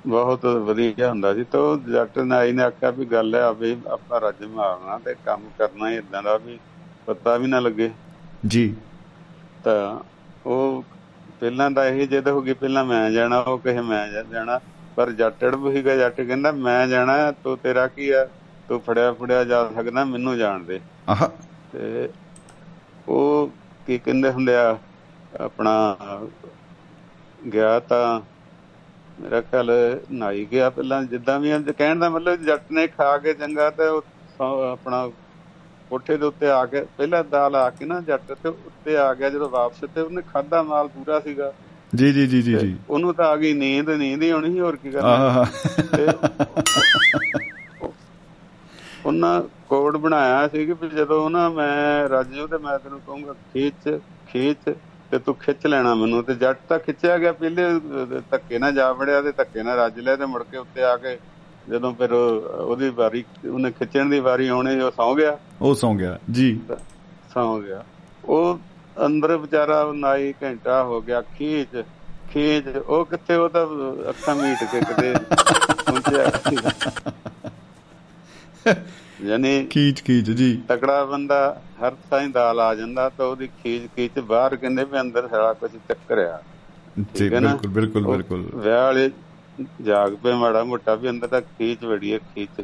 ਬਹੁਤ 0.07 0.45
ਵਧੀਆ 0.45 1.09
ਹੁੰਦਾ 1.09 1.33
ਸੀ। 1.33 1.43
ਤਾਂ 1.43 1.91
ਜੱਟ 1.91 2.19
ਨਾਈ 2.19 2.51
ਨੇ 2.51 2.63
ਆਖਿਆ 2.63 2.91
ਵੀ 2.91 3.05
ਗੱਲ 3.05 3.35
ਹੈ 3.35 3.51
ਵੀ 3.51 3.77
ਆਪਾਂ 3.91 4.21
ਰੱਜ 4.21 4.43
ਮਾਰਨਾ 4.45 4.97
ਤੇ 4.97 5.15
ਕੰਮ 5.25 5.41
ਕਰਨਾ 5.57 5.89
ਹੀ 5.89 5.95
ਇਦਾਂ 5.95 6.23
ਦਾ 6.23 6.37
ਵੀ 6.37 6.59
ਪਤਾ 7.05 7.37
ਵੀ 7.37 7.47
ਨਾ 7.47 7.59
ਲੱਗੇ। 7.59 7.91
ਜੀ। 8.47 8.75
ਤਾਂ 9.63 9.99
ਉਹ 10.45 10.83
ਪਹਿਲਾਂ 11.39 11.71
ਤਾਂ 11.71 11.85
ਇਹ 11.85 12.07
ਜਿੱਦ 12.07 12.27
ਹੋ 12.27 12.41
ਗਈ 12.41 12.53
ਪਹਿਲਾਂ 12.53 12.85
ਮੈਂ 12.85 13.11
ਜਾਣਾ 13.11 13.39
ਉਹ 13.39 13.59
ਕਹੇ 13.59 13.81
ਮੈਂ 13.81 14.07
ਜਾ- 14.07 14.23
ਜਾਣਾ। 14.23 14.59
ਪਰ 14.95 15.11
ਜੱਟੜ 15.11 15.55
ਸੀਗਾ 15.55 15.95
ਜੱਟ 15.95 16.21
ਕਹਿੰਦਾ 16.21 16.51
ਮੈਂ 16.51 16.87
ਜਾਣਾ 16.87 17.31
ਤੂੰ 17.31 17.57
ਤੇਰਾ 17.57 17.87
ਕੀ 17.87 18.09
ਆ? 18.09 18.27
ਤੂੰ 18.69 18.79
ਫੜਿਆ 18.79 19.13
ਫੜਿਆ 19.13 19.43
ਜਾ 19.43 19.69
ਸਕਦਾ 19.75 20.05
ਮੈਨੂੰ 20.05 20.37
ਜਾਣ 20.37 20.63
ਦੇ। 20.63 20.79
ਆਹ। 21.09 21.27
ਤੇ 21.71 22.09
ਉਹ 23.07 23.49
ਕੀ 23.87 23.97
ਕਹਿੰਦੇ 23.97 24.31
ਹੁੰਦੇ 24.31 24.55
ਆ 24.55 24.77
ਆਪਣਾ 25.39 25.97
ਗਿਆ 27.53 27.79
ਤਾਂ 27.79 28.21
ਮੇਰਾ 29.21 29.41
ਖਿਆਲ 29.41 29.71
ਨਾਈ 30.11 30.45
ਗਿਆ 30.51 30.69
ਪਹਿਲਾਂ 30.69 31.03
ਜਿੱਦਾਂ 31.03 31.39
ਵੀ 31.39 31.51
ਕਹਿਣ 31.77 31.99
ਦਾ 31.99 32.09
ਮਤਲਬ 32.09 32.43
ਜੱਟ 32.45 32.71
ਨੇ 32.71 32.87
ਖਾ 32.87 33.17
ਕੇ 33.17 33.33
ਚੰਗਾ 33.33 33.69
ਤੇ 33.69 33.87
ਆਪਣਾ 34.41 35.07
ਕੋਠੇ 35.89 36.17
ਦੇ 36.17 36.25
ਉੱਤੇ 36.25 36.49
ਆ 36.49 36.65
ਕੇ 36.65 36.81
ਪਹਿਲਾਂ 36.97 37.23
ਦਾਲ 37.23 37.55
ਆ 37.55 37.69
ਕੇ 37.69 37.85
ਨਾ 37.85 37.99
ਜੱਟ 38.01 38.31
ਤੇ 38.33 38.49
ਉੱਤੇ 38.49 38.97
ਆ 38.97 39.13
ਗਿਆ 39.13 39.29
ਜਦੋਂ 39.29 39.49
ਵਾਪਸ 39.49 39.89
ਤੇ 39.95 40.01
ਉਹਨੇ 40.01 40.21
ਖਾਦਾ 40.33 40.63
ਮਾਲ 40.63 40.87
ਪੂਰਾ 40.87 41.19
ਸੀਗਾ। 41.19 41.53
ਜੀ 41.95 42.11
ਜੀ 42.13 42.27
ਜੀ 42.27 42.41
ਜੀ 42.41 42.75
ਉਹਨੂੰ 42.89 43.13
ਤਾਂ 43.13 43.25
ਆ 43.25 43.35
ਗਈ 43.35 43.53
ਨੀਂਦ 43.53 43.89
ਨੀਂਦ 43.89 44.23
ਹੀ 44.23 44.31
ਸੀ 44.43 44.59
ਹੋਰ 44.59 44.75
ਕੀ 44.75 44.91
ਕਰਨਾ। 44.91 45.45
ਉਹਨਾਂ 49.05 49.41
ਕੋਡ 49.69 49.97
ਬਣਾਇਆ 49.97 50.47
ਸੀ 50.47 50.65
ਕਿ 50.65 50.87
ਜਦੋਂ 50.87 51.29
ਨਾ 51.29 51.49
ਮੈਂ 51.49 52.09
ਰਾਜੂ 52.09 52.47
ਤੇ 52.47 52.57
ਮੈਂ 52.57 52.79
ਤੈਨੂੰ 52.79 52.99
ਕਹੂੰਗਾ 52.99 53.33
ਖਿੱਚ 53.33 53.99
ਖਿੱਚ 54.27 54.73
ਤੇ 55.11 55.19
ਤੂੰ 55.19 55.35
ਖਿੱਚ 55.35 55.67
ਲੈਣਾ 55.67 55.95
ਮੈਨੂੰ 55.95 56.23
ਤੇ 56.23 56.35
ਜੱਟ 56.35 56.59
ਤਾਂ 56.69 56.79
ਖਿੱਚਿਆ 56.79 57.17
ਗਿਆ 57.17 57.33
ਪਹਿਲੇ 57.33 57.63
ਧੱਕੇ 58.31 58.59
ਨਾਲ 58.59 58.71
ਜਾ 58.71 58.91
ਵੜਿਆ 58.93 59.21
ਤੇ 59.21 59.31
ਧੱਕੇ 59.31 59.63
ਨਾਲ 59.63 59.77
ਰੱਜ 59.79 59.99
ਲਿਆ 59.99 60.15
ਤੇ 60.15 60.25
ਮੁੜ 60.25 60.43
ਕੇ 60.43 60.57
ਉੱਤੇ 60.57 60.83
ਆ 60.83 60.97
ਕੇ 60.97 61.19
ਜਦੋਂ 61.69 61.93
ਫਿਰ 61.93 62.11
ਉਹ- 62.11 62.61
ਉਹਦੀ 62.65 62.89
ਵਾਰੀ 62.89 63.23
ਉਹਨੇ 63.53 63.71
ਖਿੱਚਣ 63.71 64.05
ਦੀ 64.05 64.19
ਵਾਰੀ 64.19 64.47
ਆਉਣੀ 64.47 64.81
ਉਹ 64.81 64.91
ਸੌਂ 64.91 65.15
ਗਿਆ। 65.15 65.37
ਉਹ 65.61 65.75
ਸੌਂ 65.75 65.95
ਗਿਆ 65.95 66.19
ਜੀ। 66.31 66.59
ਸੌਂ 67.33 67.59
ਗਿਆ। 67.59 67.83
ਉਹ 68.25 68.59
ਅੰਦਰ 69.05 69.37
ਵਿਚਾਰਾ 69.37 69.91
ਨਾਈ 69.93 70.33
ਘੰਟਾ 70.43 70.83
ਹੋ 70.83 71.01
ਗਿਆ 71.01 71.21
ਖੀਚ 71.21 71.83
ਖੀਚ 72.31 72.77
ਉਹ 72.77 73.05
ਕਿੱਥੇ 73.05 73.35
ਉਹ 73.35 73.49
ਤਾਂ 73.49 73.65
ਅੱਖਾਂ 74.09 74.35
ਮੀਟ 74.35 74.57
ਕੇ 74.71 74.79
ਕਿਤੇ 74.79 75.13
ਪਹੁੰਚਿਆ। 75.85 76.31
ਯਾਨੀ 79.25 79.65
ਖੀਚ 79.69 80.01
ਖੀਚ 80.03 80.29
ਜੀ। 80.29 80.53
ਤਕੜਾ 80.67 81.03
ਬੰਦਾ 81.05 81.37
ਹਰ 81.81 81.95
ਥਾਂ 82.11 82.27
ਦਾਲ 82.29 82.59
ਆ 82.59 82.73
ਜਾਂਦਾ 82.75 83.07
ਤਾਂ 83.09 83.25
ਉਹਦੀ 83.25 83.47
ਖੀਚ 83.63 83.83
ਖੀਚ 83.95 84.19
ਬਾਹਰ 84.19 84.55
ਕਹਿੰਦੇ 84.55 84.83
ਵੀ 84.83 84.99
ਅੰਦਰ 84.99 85.27
ਸਾਰਾ 85.27 85.53
ਕੁਝ 85.53 85.71
ਚੱਕਰਿਆ 85.89 86.41
ਜੀ 86.97 87.05
ਠੀਕ 87.15 87.33
ਹੈ 87.33 87.39
ਨਾ? 87.39 87.55
ਬਿਲਕੁਲ 87.55 87.71
ਬਿਲਕੁਲ 87.71 88.05
ਬਿਲਕੁਲ। 88.07 88.61
ਵਿਆਹ 88.61 88.81
ਵਾਲੇ 88.83 89.09
ਜਾਗ 89.81 90.13
ਪਏ 90.15 90.33
ਮਾੜਾ 90.33 90.63
ਮੋਟਾ 90.63 90.95
ਵੀ 90.95 91.09
ਅੰਦਰ 91.09 91.27
ਤੱਕ 91.27 91.45
ਖੀਚ 91.57 91.83
ਵੜੀ 91.85 92.13
ਹੈ 92.13 92.17
ਖੀਚ। 92.35 92.63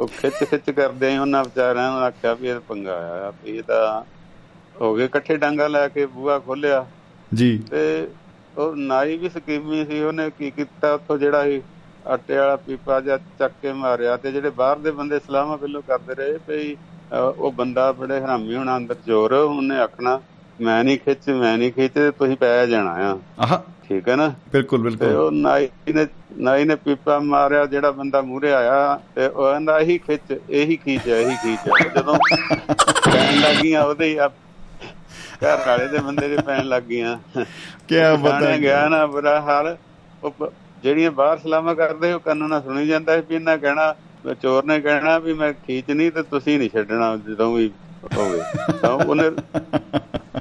ਉਹ 0.00 0.08
ਖਿੱਚ 0.18 0.44
ਖਿੱਚ 0.44 0.70
ਕਰਦੇ 0.70 1.14
ਆ 1.16 1.20
ਉਹਨਾਂ 1.20 1.42
ਵਿਚਾਰਿਆਂ 1.44 1.90
ਨੂੰ 1.90 2.00
ਆਖਿਆ 2.00 2.34
ਵੀ 2.34 2.48
ਇਹ 2.48 2.60
ਪੰਗਾ 2.60 3.32
ਵੀ 3.44 3.56
ਇਹ 3.56 3.62
ਤਾਂ 3.62 4.02
ਹੋ 4.80 4.94
ਗਏ 4.94 5.04
ਇਕੱਠੇ 5.04 5.36
ਡਾਂਗਾ 5.36 5.66
ਲੈ 5.68 5.86
ਕੇ 5.88 6.06
ਬੂਹਾ 6.06 6.38
ਖੋਲਿਆ 6.38 6.84
ਜੀ। 7.34 7.56
ਤੇ 7.70 8.08
ਉਹ 8.58 8.76
ਨਾਈ 8.76 9.16
ਵੀ 9.16 9.28
ਸਕੀਮੀ 9.28 9.84
ਸੀ 9.84 10.02
ਉਹਨੇ 10.02 10.30
ਕੀ 10.38 10.50
ਕੀਤਾ 10.50 10.92
ਉੱਥੋਂ 10.94 11.18
ਜਿਹੜਾ 11.18 11.44
ਸੀ 11.44 11.60
ਆਟੇ 12.06 12.36
ਵਾਲਾ 12.36 12.56
ਪੀਪਾ 12.56 13.00
ਜਾਂ 13.00 13.18
ਚੱਕ 13.38 13.52
ਕੇ 13.62 13.72
ਮਾਰਿਆ 13.72 14.16
ਤੇ 14.16 14.32
ਜਿਹੜੇ 14.32 14.50
ਬਾਹਰ 14.50 14.78
ਦੇ 14.78 14.90
ਬੰਦੇ 14.90 15.18
ਸਲਾਮਾਂ 15.18 15.56
ਪਹਿਲੋਂ 15.58 15.82
ਕਰਦੇ 15.82 16.14
ਰਹੇ 16.14 16.38
ਭਈ 16.48 16.76
ਉਹ 17.12 17.50
ਬੰਦਾ 17.52 17.90
ਬੜੇ 17.92 18.20
ਹਰਾਮੀ 18.20 18.54
ਹੋਣਾ 18.56 18.76
ਅੰਦਰ 18.76 18.96
ਜ਼ੋਰ 19.06 19.32
ਉਹਨੇ 19.32 19.78
ਆਖਣਾ 19.78 20.20
ਮੈਂ 20.60 20.82
ਨਹੀਂ 20.84 20.98
ਖਿੱਚ 20.98 21.28
ਮੈਂ 21.30 21.56
ਨਹੀਂ 21.58 21.72
ਖਿੱਚ 21.72 21.98
ਤੁਸੀਂ 22.18 22.36
ਪੈ 22.36 22.66
ਜਾਣਾ 22.66 22.90
ਆ। 23.02 23.16
ਆਹ। 23.40 23.56
ਠੀਕ 23.88 24.08
ਹੈ 24.08 24.16
ਨਾ? 24.16 24.26
ਬਿਲਕੁਲ 24.52 24.80
ਬਿਲਕੁਲ। 24.82 25.14
ਉਹ 25.14 25.30
ਨਾਈ 25.32 25.68
ਨੇ 25.94 26.06
ਨਾਈ 26.38 26.64
ਨੇ 26.64 26.74
ਪੀਪਾ 26.76 27.18
ਮਾਰਿਆ 27.20 27.64
ਜਿਹੜਾ 27.66 27.90
ਬੰਦਾ 27.90 28.20
ਮੂਹਰੇ 28.22 28.52
ਆਇਆ 28.52 28.98
ਤੇ 29.14 29.26
ਉਹ 29.26 29.44
ਕਹਿੰਦਾ 29.44 29.78
ਇਹੀ 29.78 29.96
ਖਿੱਚ 29.98 30.32
ਇਹੀ 30.50 30.76
ਖੀਚ 30.76 31.06
ਇਹੀ 31.08 31.34
ਖੀਚ 31.36 31.88
ਜਦੋਂ 31.94 32.14
ਪੈਣ 33.04 33.40
ਲੱਗੀਆਂ 33.40 33.82
ਉਹਦੇ 33.84 34.06
ਹੀ 34.06 34.16
ਆ- 34.16 34.28
ਘਰ 35.42 35.66
ਵਾਲੇ 35.66 35.86
ਦੇ 35.88 35.98
ਬੰਦੇ 35.98 36.28
ਦੇ 36.28 36.36
ਪੈਣ 36.36 36.64
ਲੱਗੀਆਂ 36.64 37.16
ਥਾਣੇ 37.34 38.16
ਬਤਾ 38.18 38.56
ਗਿਆ 38.58 38.88
ਨਾ 38.88 39.04
ਬੁਰਾ 39.06 39.40
ਹਾਲ। 39.40 39.76
ਉਹ 40.24 40.50
ਜਿਹੜੀਆਂ 40.82 41.10
ਬਾਹਰ 41.10 41.38
ਸਲਾਮਾਂ 41.38 41.74
ਕਰਦੇ 41.74 42.12
ਉਹ 42.12 42.20
ਕੰਨ 42.20 42.48
ਨਾਲ 42.48 42.62
ਸੁਣੀ 42.62 42.86
ਜਾਂਦਾ 42.86 43.16
ਸੀ 43.16 43.22
ਵੀ 43.28 43.34
ਇਹਨਾਂ 43.34 43.58
ਕਹਿਣਾ 43.58 43.94
ਚੋਰ 44.42 44.64
ਨੇ 44.64 44.80
ਕਹਿਣਾ 44.80 45.18
ਵੀ 45.18 45.32
ਮੈਂ 45.32 45.52
ਖੀਚ 45.66 45.90
ਨਹੀਂ 45.90 46.10
ਤੇ 46.12 46.22
ਤੁਸੀਂ 46.22 46.58
ਨਹੀਂ 46.58 46.70
ਛੱਡਣਾ 46.70 47.16
ਜਦੋਂ 47.16 47.52
ਵੀ 47.54 47.70
ਹੋਵੇ। 48.16 48.40
ਤਾਂ 48.82 48.90
ਉਹਨੇ 48.90 49.30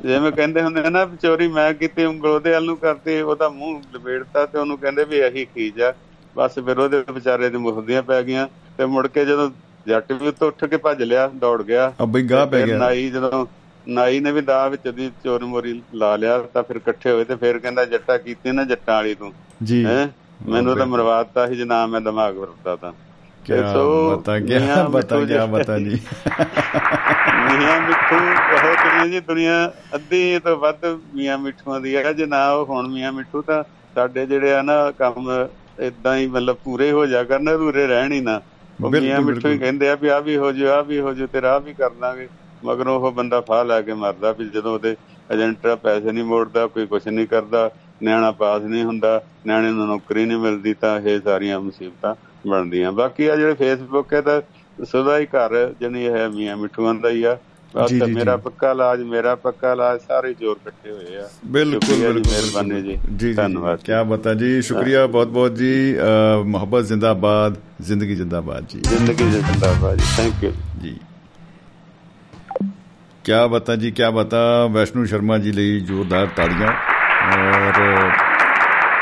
ਜਿਵੇਂ 0.04 0.32
ਕਹਿੰਦੇ 0.32 0.62
ਹੁੰਦੇ 0.62 0.90
ਨਾ 0.90 1.06
ਚੋਰੀ 1.22 1.48
ਮੈਂ 1.48 1.74
ਕੀਤੀ 1.74 2.06
ਉਂਗਲ 2.06 2.28
ਉਹਦੇ 2.28 2.52
ਵੱਲ 2.52 2.66
ਨੂੰ 2.66 2.78
ਕਰਤੀ 2.78 3.20
ਉਹਦਾ 3.22 3.50
ਮੂੰਹ 3.50 3.82
ਲਪੇੜਤਾ 3.96 4.46
ਤੇ 4.46 4.58
ਉਹਨੂੰ 4.58 4.78
ਕਹਿੰਦੇ 4.78 5.04
ਵੀ 5.04 5.18
ਇਹੀ 5.18 5.46
ਖੀਚ 5.46 5.82
ਆ। 5.82 5.94
ਬਸ 6.36 6.60
ਫਿਰ 6.66 6.80
ਉਹਦੇ 6.80 7.04
ਵਿਚਾਰੇ 7.12 7.50
ਦੇ 7.50 7.58
ਮੁਖਦੀਆਂ 7.58 8.04
ਪੈ 8.04 8.22
ਗਈਆਂ 8.24 8.48
ਤੇ 8.78 8.86
ਮੁੜ 8.86 9.08
ਕੇ 9.08 9.26
ਜਦੋਂ 9.26 9.50
ਜੱਟ 9.88 10.12
ਵੀ 10.12 10.28
ਉੱਤੋਂ 10.28 10.48
ਉੱਠ 10.48 10.66
ਕੇ 10.66 10.78
ਭੱਜ 10.78 11.04
ਲਿਆ 11.04 11.28
ਦੌੜ 11.36 11.62
ਗਿਆ। 11.64 11.94
ਬਈ 12.08 12.24
ਗਾਹ 12.24 12.46
ਪੈ 12.48 12.66
ਗਿਆ। 12.66 12.78
ਨਾਈ 12.78 13.10
ਜਦੋਂ 13.10 13.46
ਨਾਈ 13.88 14.20
ਨੇ 14.20 14.32
ਵੀ 14.32 14.42
ਦਾ 14.42 14.68
ਵਿੱਚ 14.68 14.88
ਦੀ 14.88 15.12
ਚੋਰ 15.24 15.46
ਮੋਰੀ 15.46 15.82
ਲਾ 15.94 16.16
ਲਿਆ 16.16 16.38
ਤਾਂ 16.54 16.64
ਫਿਰ 16.64 16.76
ਇਕੱਠੇ 16.76 17.12
ਹੋਏ 17.12 17.24
ਤੇ 17.24 17.36
ਫਿਰ 17.36 17.60
ਕਹਿੰਦਾ 17.60 17.86
ਜੱਟਾ 17.86 18.18
ਕੀਤੀ 18.18 18.52
ਨਾ 18.52 18.64
ਜੱਟਾਂ 18.64 18.96
ਵਾਲੀ 18.96 19.16
ਤੂੰ। 19.16 19.34
ਜੀ। 19.64 19.86
ਹੈ? 19.86 20.10
ਮੈਨੂੰ 20.40 20.76
ਤਾਂ 20.78 20.86
ਮਰਵਾਤਾ 20.86 21.48
ਸੀ 21.48 21.56
ਜਨਾ 21.56 21.86
ਮੈਂ 21.88 22.02
ਦਿਮਾਗ 22.02 22.36
ਵਰਤਾ 22.36 22.76
ਤਾਂ। 22.76 22.92
ਕਿਆ 23.46 23.62
ਬਤਾ 24.10 24.38
ਮੀਆਂ 24.38 24.86
ਬਤਾ 24.90 25.20
ਜੀ- 25.20 25.48
ਬਤਾ 25.48 25.78
ਜੀ। 25.80 26.00
ਮੀਆਂ 27.50 27.80
ਮਿੱਠੂ 27.82 28.16
ਬਹੁਤ 28.52 29.04
ਨੇ 29.04 29.10
ਜੀ 29.10 29.20
ਦੁਨੀਆ 29.20 29.72
ਅੱਧੀ 29.96 30.40
ਤੋਂ 30.40 30.58
ਵੱਧ 30.58 30.86
ਮੀਆਂ 31.16 31.38
ਮਿੱਠੂਆਂ 31.38 31.80
ਦੀ 31.82 31.96
ਹੈ 31.96 32.14
ਜੇ 32.14 32.26
ਨਾ 32.26 32.52
ਉਹ 32.52 32.66
ਹੁਣ 32.66 32.88
ਮੀਆਂ 32.88 33.12
ਮਿੱਠੂ 33.12 33.42
ਤਾਂ 33.42 33.64
ਸਾਡੇ 33.96 34.26
ਜਿਹੜੇ 34.26 34.54
ਆ 34.54 34.62
ਨਾ 34.62 34.92
ਕੰਮ 34.92 35.48
ਇਦਾਂ 35.80 36.18
ਹੀ 36.18 36.28
ਮਤਲਬ 36.28 36.58
ਪੂਰੇ 36.64 36.92
ਹੋ 36.92 37.06
ਜਾ 37.06 37.24
ਕਰਨ 37.24 37.54
ਅਧੂਰੇ 37.56 37.88
ਰਹਿਣ 37.88 38.12
ਹੀ 38.12 38.22
ਨਾ। 38.22 38.42
ਮੀਆਂ 38.92 39.22
ਮਿੱਠੂ 39.22 39.48
ਹੀ। 39.50 39.58
ਕਹਿੰਦੇ 39.58 39.90
ਆ 39.90 39.96
ਵੀ 39.96 40.08
ਆ 40.08 40.20
ਵੀ 40.20 40.38
ਹੋ 40.38 40.52
ਜੂ 40.52 40.70
ਆ 40.70 40.82
ਵੀ 40.82 41.00
ਹੋ 41.00 41.14
ਜੂ 41.14 41.28
ਤੇਰਾ 41.28 41.58
ਵੀ 41.60 41.74
ਕਰ 41.74 41.90
ਦਾਂਗੇ 41.90 42.28
ਮਗਰੋਂ 42.66 43.00
ਉਹ 43.00 43.12
ਬੰਦਾ 43.12 43.42
ਫਾਹ 43.42 43.66
ਲੈ 43.66 43.82
ਕੇ 43.82 43.94
ਮਰਦਾ 43.94 44.32
ਵੀ 44.32 44.50
ਜਦੋਂ 44.50 44.74
ਉਹਦੇ 44.74 44.96
ਏਜੰਟ 45.34 45.68
ਪੈਸੇ 45.84 46.12
ਨਹੀਂ 46.12 46.24
ਮੋੜਦਾ 46.24 46.66
ਕੋਈ 46.68 46.86
ਕੁਝ 46.86 47.02
ਨਹੀਂ 47.08 47.28
ਕਰਦਾ 47.28 47.70
ਨਿਆਣਾ 48.04 48.32
ਪਾਸ 48.32 48.62
ਨਹੀਂ 48.64 48.84
ਹੁੰਦਾ 48.84 49.22
ਨਿਆਣੇ 49.48 49.72
ਨੂੰ 49.72 49.88
ਨੌਕਰੀ 49.88 50.26
ਨਹੀਂ 50.26 50.38
ਮਿਲਦੀ 50.38 50.74
ਤਾਂ 50.74 51.00
ਇਹ 51.02 51.20
ਸਾਰੀਆਂ 51.24 51.60
ਮੁਸੀਬਤਾਂ 51.60 52.16
ਬਣਦੀਆਂ। 52.48 52.92
ਬਾਕੀ 52.92 53.28
ਆ 53.28 53.36
ਜਿਹੜੇ 53.36 53.54
ਫੇਸਬੁੱਕ 53.54 54.14
ਹੈ 54.14 54.22
ਤਾਂ 54.22 54.42
ਸਦਾ 54.86 55.18
ਹੀ 55.20 55.26
ਘਰ 55.26 55.74
ਜਣੀ 55.82 56.08
ਹੈ 56.08 56.28
ਮੀਆਂ 56.30 56.58
ਮਿੱਠੂਆਂ 56.58 56.94
ਦਾ 56.96 57.10
ਹੀ 57.10 57.24
ਆ। 57.24 57.38
ਬਸ 57.74 57.92
ਮੇਰਾ 57.92 58.36
ਪੱਕਾ 58.38 58.72
ਲਾਜ 58.74 59.02
ਮੇਰਾ 59.06 59.34
ਪੱਕਾ 59.36 59.74
ਲਾਜ 59.74 60.00
ਸਾਰੇ 60.08 60.34
ਜੋਰ 60.34 60.56
ਇਕੱਠੇ 60.62 60.92
ਹੋਏ 60.92 61.18
ਆ। 61.18 61.28
ਬਿਲਕੁਲ 61.46 61.98
ਬਿਲਕੁਲ 61.98 62.22
ਮਿਹਰਬਾਨੀ 62.28 62.82
ਜੀ। 62.82 62.98
ਜੀ 63.18 63.34
ਧੰਨਵਾਦ 63.34 63.80
ਕੀ 63.80 63.92
ਬਤਾ 64.10 64.34
ਜੀ 64.34 64.62
ਸ਼ੁਕਰੀਆ 64.62 65.06
ਬਹੁਤ 65.08 65.28
ਬਹੁਤ 65.28 65.56
ਜੀ 65.56 65.74
ਮੁਹੱਬਤ 66.46 66.86
ਜ਼ਿੰਦਾਬਾਦ 66.86 67.58
ਜ਼ਿੰਦਗੀ 67.82 68.16
ਜ਼ਿੰਦਾਬਾਦ 68.16 68.66
ਜੀ। 68.70 68.80
ਜ਼ਿੰਦਗੀ 68.88 69.30
ਜ਼ਿੰਦਾਬਾਦ 69.32 69.98
ਜੀ। 69.98 70.06
ਥੈਂਕ 70.18 70.44
ਯੂ 70.44 70.52
ਜੀ। 70.82 70.96
ਕੀ 73.30 73.36
ਬਤਾ 73.50 73.76
ਜੀ 73.76 73.90
ਕੀ 73.92 74.04
ਬਤਾ? 74.14 74.40
ਵੈਸ਼ਨੂ 74.74 75.04
ਸ਼ਰਮਾ 75.06 75.38
ਜੀ 75.38 75.52
ਲਈ 75.52 75.80
ਜ਼ੋਰਦਾਰ 75.80 76.28
ਤਾੜੀਆਂ 76.36 76.68
ਔਰ 76.68 77.76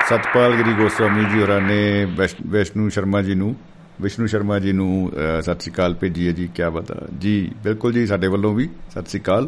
ਸਤਪਾਲ 0.07 0.55
ਗਿਰੀ 0.55 0.73
ਗੋਸਵਾਮੀ 0.73 1.23
ਜੀ 1.25 1.41
ਹੋਰਾਂ 1.41 1.59
ਨੇ 1.61 2.05
ਵੈਸ਼ਨੂ 2.51 2.87
ਸ਼ਰਮਾ 2.89 3.21
ਜੀ 3.21 3.35
ਨੂੰ, 3.35 3.55
ਵਿਸ਼ਨੂ 4.01 4.25
ਸ਼ਰਮਾ 4.27 4.57
ਜੀ 4.59 4.71
ਨੂੰ 4.71 5.11
ਸਤਿ 5.41 5.59
ਸ੍ਰੀ 5.59 5.71
ਅਕਾਲ 5.73 5.93
ਭੇਜੀ 6.01 6.27
ਹੈ 6.27 6.31
ਜੀ 6.31 6.47
ਕੀ 6.55 6.69
ਬਤਾ? 6.73 6.95
ਜੀ, 7.17 7.51
ਬਿਲਕੁਲ 7.63 7.93
ਜੀ, 7.93 8.05
ਸਾਡੇ 8.07 8.27
ਵੱਲੋਂ 8.27 8.53
ਵੀ 8.55 8.67
ਸਤਿ 8.91 9.09
ਸ੍ਰੀ 9.09 9.21
ਅਕਾਲ। 9.21 9.47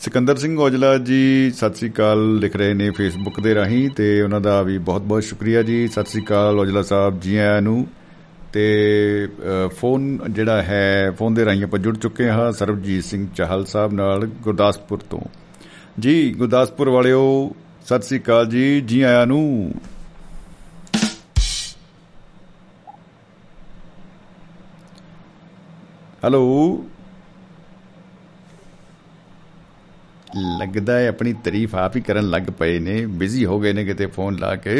ਸਿਕੰਦਰ 0.00 0.36
ਸਿੰਘ 0.36 0.58
ਔਜਲਾ 0.60 0.96
ਜੀ 0.98 1.50
ਸਤਿ 1.56 1.74
ਸ੍ਰੀ 1.74 1.90
ਅਕਾਲ 1.90 2.18
ਲਿਖ 2.38 2.56
ਰਹੇ 2.56 2.74
ਨੇ 2.74 2.90
ਫੇਸਬੁੱਕ 2.90 3.40
ਦੇ 3.40 3.54
ਰਾਹੀਂ 3.54 3.88
ਤੇ 3.96 4.10
ਉਹਨਾਂ 4.22 4.40
ਦਾ 4.40 4.60
ਵੀ 4.62 4.76
ਬਹੁਤ 4.90 5.02
ਬਹੁਤ 5.02 5.22
ਸ਼ੁਕਰੀਆ 5.24 5.62
ਜੀ। 5.62 5.86
ਸਤਿ 5.88 6.10
ਸ੍ਰੀ 6.10 6.22
ਅਕਾਲ 6.24 6.58
ਔਜਲਾ 6.58 6.82
ਸਾਹਿਬ 6.82 7.20
ਜੀ 7.20 7.36
ਆਇਆਂ 7.36 7.62
ਨੂੰ। 7.62 7.86
ਤੇ 8.52 9.28
ਅ, 9.64 9.68
ਫੋਨ 9.68 10.18
ਜਿਹੜਾ 10.30 10.62
ਹੈ 10.62 11.10
ਫੋਨ 11.10 11.34
ਦੇ 11.34 11.44
ਰਾਹੀਂ 11.44 11.64
ਆਪਾਂ 11.64 11.78
ਜੁੜ 11.78 11.98
ਚੁੱਕੇ 11.98 12.28
ਹਾਂ 12.30 12.52
ਸਰਬਜੀਤ 12.52 13.04
ਸਿੰਘ 13.04 13.28
ਚਾਹਲ 13.34 13.64
ਸਾਹਿਬ 13.64 13.92
ਨਾਲ 13.92 14.26
ਗੁਰਦਾਸਪੁਰ 14.26 14.98
ਤੋਂ। 14.98 15.20
ਜੀ 16.00 16.34
ਗੁਰਦਾਸਪੁਰ 16.34 16.88
ਵਾਲਿਓ 16.88 17.54
ਸਤਿ 17.86 18.02
ਸ੍ਰੀ 18.02 18.18
ਅਕਾਲ 18.18 18.46
ਜੀ 18.46 18.80
ਜੀ 18.80 19.02
ਆਇਆਂ 19.02 19.26
ਨੂੰ। 19.26 19.74
ਹੈਲੋ। 26.24 26.84
ਲੱਗਦਾ 30.58 30.98
ਹੈ 30.98 31.08
ਆਪਣੀ 31.08 31.32
ਤਾਰੀਫ 31.32 31.74
ਆਪ 31.74 31.96
ਹੀ 31.96 32.00
ਕਰਨ 32.00 32.30
ਲੱਗ 32.30 32.42
ਪਏ 32.42 32.78
ਨੇ 32.78 33.06
ਬਿਜ਼ੀ 33.06 33.44
ਹੋ 33.44 33.60
ਗਏ 33.60 33.72
ਨੇ 33.72 33.84
ਕਿਤੇ 33.84 34.06
ਫੋਨ 34.06 34.36
ਲਾ 34.38 34.56
ਕੇ। 34.56 34.74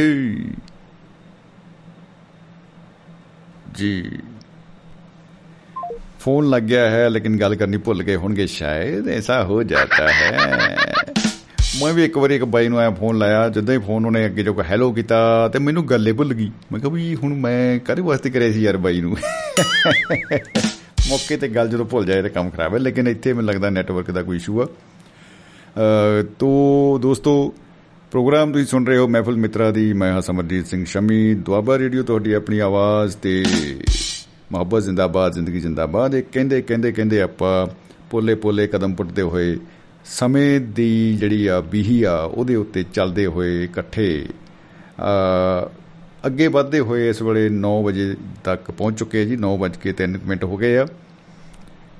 ਜੀ। 3.74 4.18
ਫੋਨ 6.20 6.50
ਲੱਗ 6.50 6.62
ਗਿਆ 6.62 6.90
ਹੈ 6.90 7.08
ਲੇਕਿਨ 7.10 7.40
ਗੱਲ 7.40 7.54
ਕਰਨੀ 7.54 7.76
ਭੁੱਲ 7.76 8.02
ਗਏ 8.02 8.16
ਹੋਣਗੇ 8.16 8.46
ਸ਼ਾਇਦ 8.46 9.08
ਐਸਾ 9.08 9.44
ਹੋ 9.44 9.62
ਜਾਂਦਾ 9.62 10.08
ਹੈ। 10.12 10.76
ਮੈਂ 11.82 11.92
ਵੀ 11.92 12.04
ਇੱਕ 12.04 12.18
ਵਾਰੀ 12.18 12.34
ਇੱਕ 12.34 12.44
ਬਾਈ 12.44 12.68
ਨੂੰ 12.68 12.78
ਆਇਆ 12.78 12.90
ਫੋਨ 12.90 13.18
ਲਾਇਆ 13.18 13.48
ਜਦੋਂ 13.48 13.74
ਹੀ 13.74 13.78
ਫੋਨ 13.78 14.06
ਉਹਨੇ 14.06 14.26
ਅੱਗੇ 14.26 14.42
ਜੋ 14.42 14.62
ਹੈਲੋ 14.70 14.92
ਕੀਤਾ 14.92 15.48
ਤੇ 15.48 15.58
ਮੈਨੂੰ 15.58 15.88
ਗੱਲੇ 15.88 16.12
ਭੁੱਲ 16.12 16.34
ਗਈ। 16.34 16.50
ਮੈਂ 16.72 16.80
ਕਿਹਾ 16.80 16.92
ਵੀ 16.92 17.14
ਹੁਣ 17.14 17.34
ਮੈਂ 17.34 17.78
ਕਾਹਦੇ 17.78 18.02
ਵਾਸਤੇ 18.02 18.30
ਕਰਿਆ 18.30 18.52
ਸੀ 18.52 18.62
ਯਾਰ 18.62 18.76
ਬਾਈ 18.76 19.00
ਨੂੰ? 19.00 19.16
ਮੌਕੇ 21.08 21.36
ਤੇ 21.36 21.48
ਗੱਲ 21.48 21.68
ਜਦੋਂ 21.68 21.84
ਭੁੱਲ 21.84 22.04
ਜਾਏ 22.06 22.22
ਤਾਂ 22.22 22.30
ਕੰਮ 22.30 22.50
ਖਰਾਬ 22.50 22.74
ਹੈ 22.74 22.78
ਲੇਕਿਨ 22.78 23.08
ਇੱਥੇ 23.08 23.32
ਮੈਨੂੰ 23.32 23.48
ਲੱਗਦਾ 23.48 23.70
ਨੈਟਵਰਕ 23.70 24.10
ਦਾ 24.10 24.22
ਕੋਈ 24.22 24.36
ਇਸ਼ੂ 24.36 24.62
ਆ। 24.62 24.64
ਅ, 24.64 26.22
ਤੋ 26.38 26.98
ਦੋਸਤੋ 27.02 27.54
ਪ੍ਰੋਗਰਾਮ 28.10 28.52
ਤੁਸੀਂ 28.52 28.66
ਸੁਣ 28.66 28.86
ਰਹੇ 28.86 28.96
ਹੋ 28.96 29.08
ਮਹਿਫਲ 29.08 29.36
ਮਿੱਤਰਾ 29.36 29.70
ਦੀ। 29.70 29.92
ਮੈਂ 29.92 30.12
ਹਾਂ 30.12 30.20
ਸਮਰਜੀਤ 30.20 30.66
ਸਿੰਘ 30.66 30.84
ਸ਼ਮੀ। 30.84 31.34
ਦੁਆਬਾ 31.34 31.78
ਰੇਡੀਓ 31.78 32.02
ਤੁਹਾਡੀ 32.02 32.32
ਆਪਣੀ 32.32 32.58
ਆਵਾਜ਼ 32.58 33.16
ਤੇ 33.16 33.44
ਮੁਹੱਬਤ 34.52 34.82
ਜ਼ਿੰਦਾਬਾਦ 34.82 35.32
ਜ਼ਿੰਦਗੀ 35.32 35.60
ਜ਼ਿੰਦਾਬਾਦ 35.60 36.14
ਇਹ 36.14 36.22
ਕਹਿੰਦੇ 36.32 36.62
ਕਹਿੰਦੇ 36.62 36.92
ਕਹਿੰਦੇ 36.92 37.20
ਆਪਾਂ 37.22 37.66
ਪੋਲੇ 38.10 38.34
ਪੋਲੇ 38.34 38.66
ਕਦਮ 38.66 38.94
ਪੁੱਟਦੇ 38.94 39.22
ਹੋਏ 39.22 39.56
ਸਮੇਂ 40.04 40.60
ਦੀ 40.60 41.16
ਜਿਹੜੀ 41.16 41.46
ਆ 41.46 41.60
ਬੀਹੀ 41.60 42.02
ਆ 42.02 42.16
ਉਹਦੇ 42.16 42.56
ਉੱਤੇ 42.56 42.84
ਚੱਲਦੇ 42.94 43.26
ਹੋਏ 43.26 43.64
ਇਕੱਠੇ 43.64 44.26
ਅ, 45.00 45.68
ਅੱਗੇ 46.26 46.46
ਵਧਦੇ 46.46 46.80
ਹੋਏ 46.80 47.08
ਇਸ 47.08 47.22
ਵੇਲੇ 47.22 47.48
9 47.50 47.82
ਵਜੇ 47.84 48.14
ਤੱਕ 48.44 48.70
ਪਹੁੰਚ 48.70 48.98
ਚੁੱਕੇ 48.98 49.22
ਆ 49.22 49.24
ਜੀ। 49.24 49.36
9 49.36 49.56
ਵੱਜ 49.58 49.76
ਕੇ 49.76 49.92
3 49.92 50.18
ਮਿੰਟ 50.26 50.44
ਹੋ 50.44 50.56
ਗਏ 50.56 50.76
ਆ। 50.76 50.86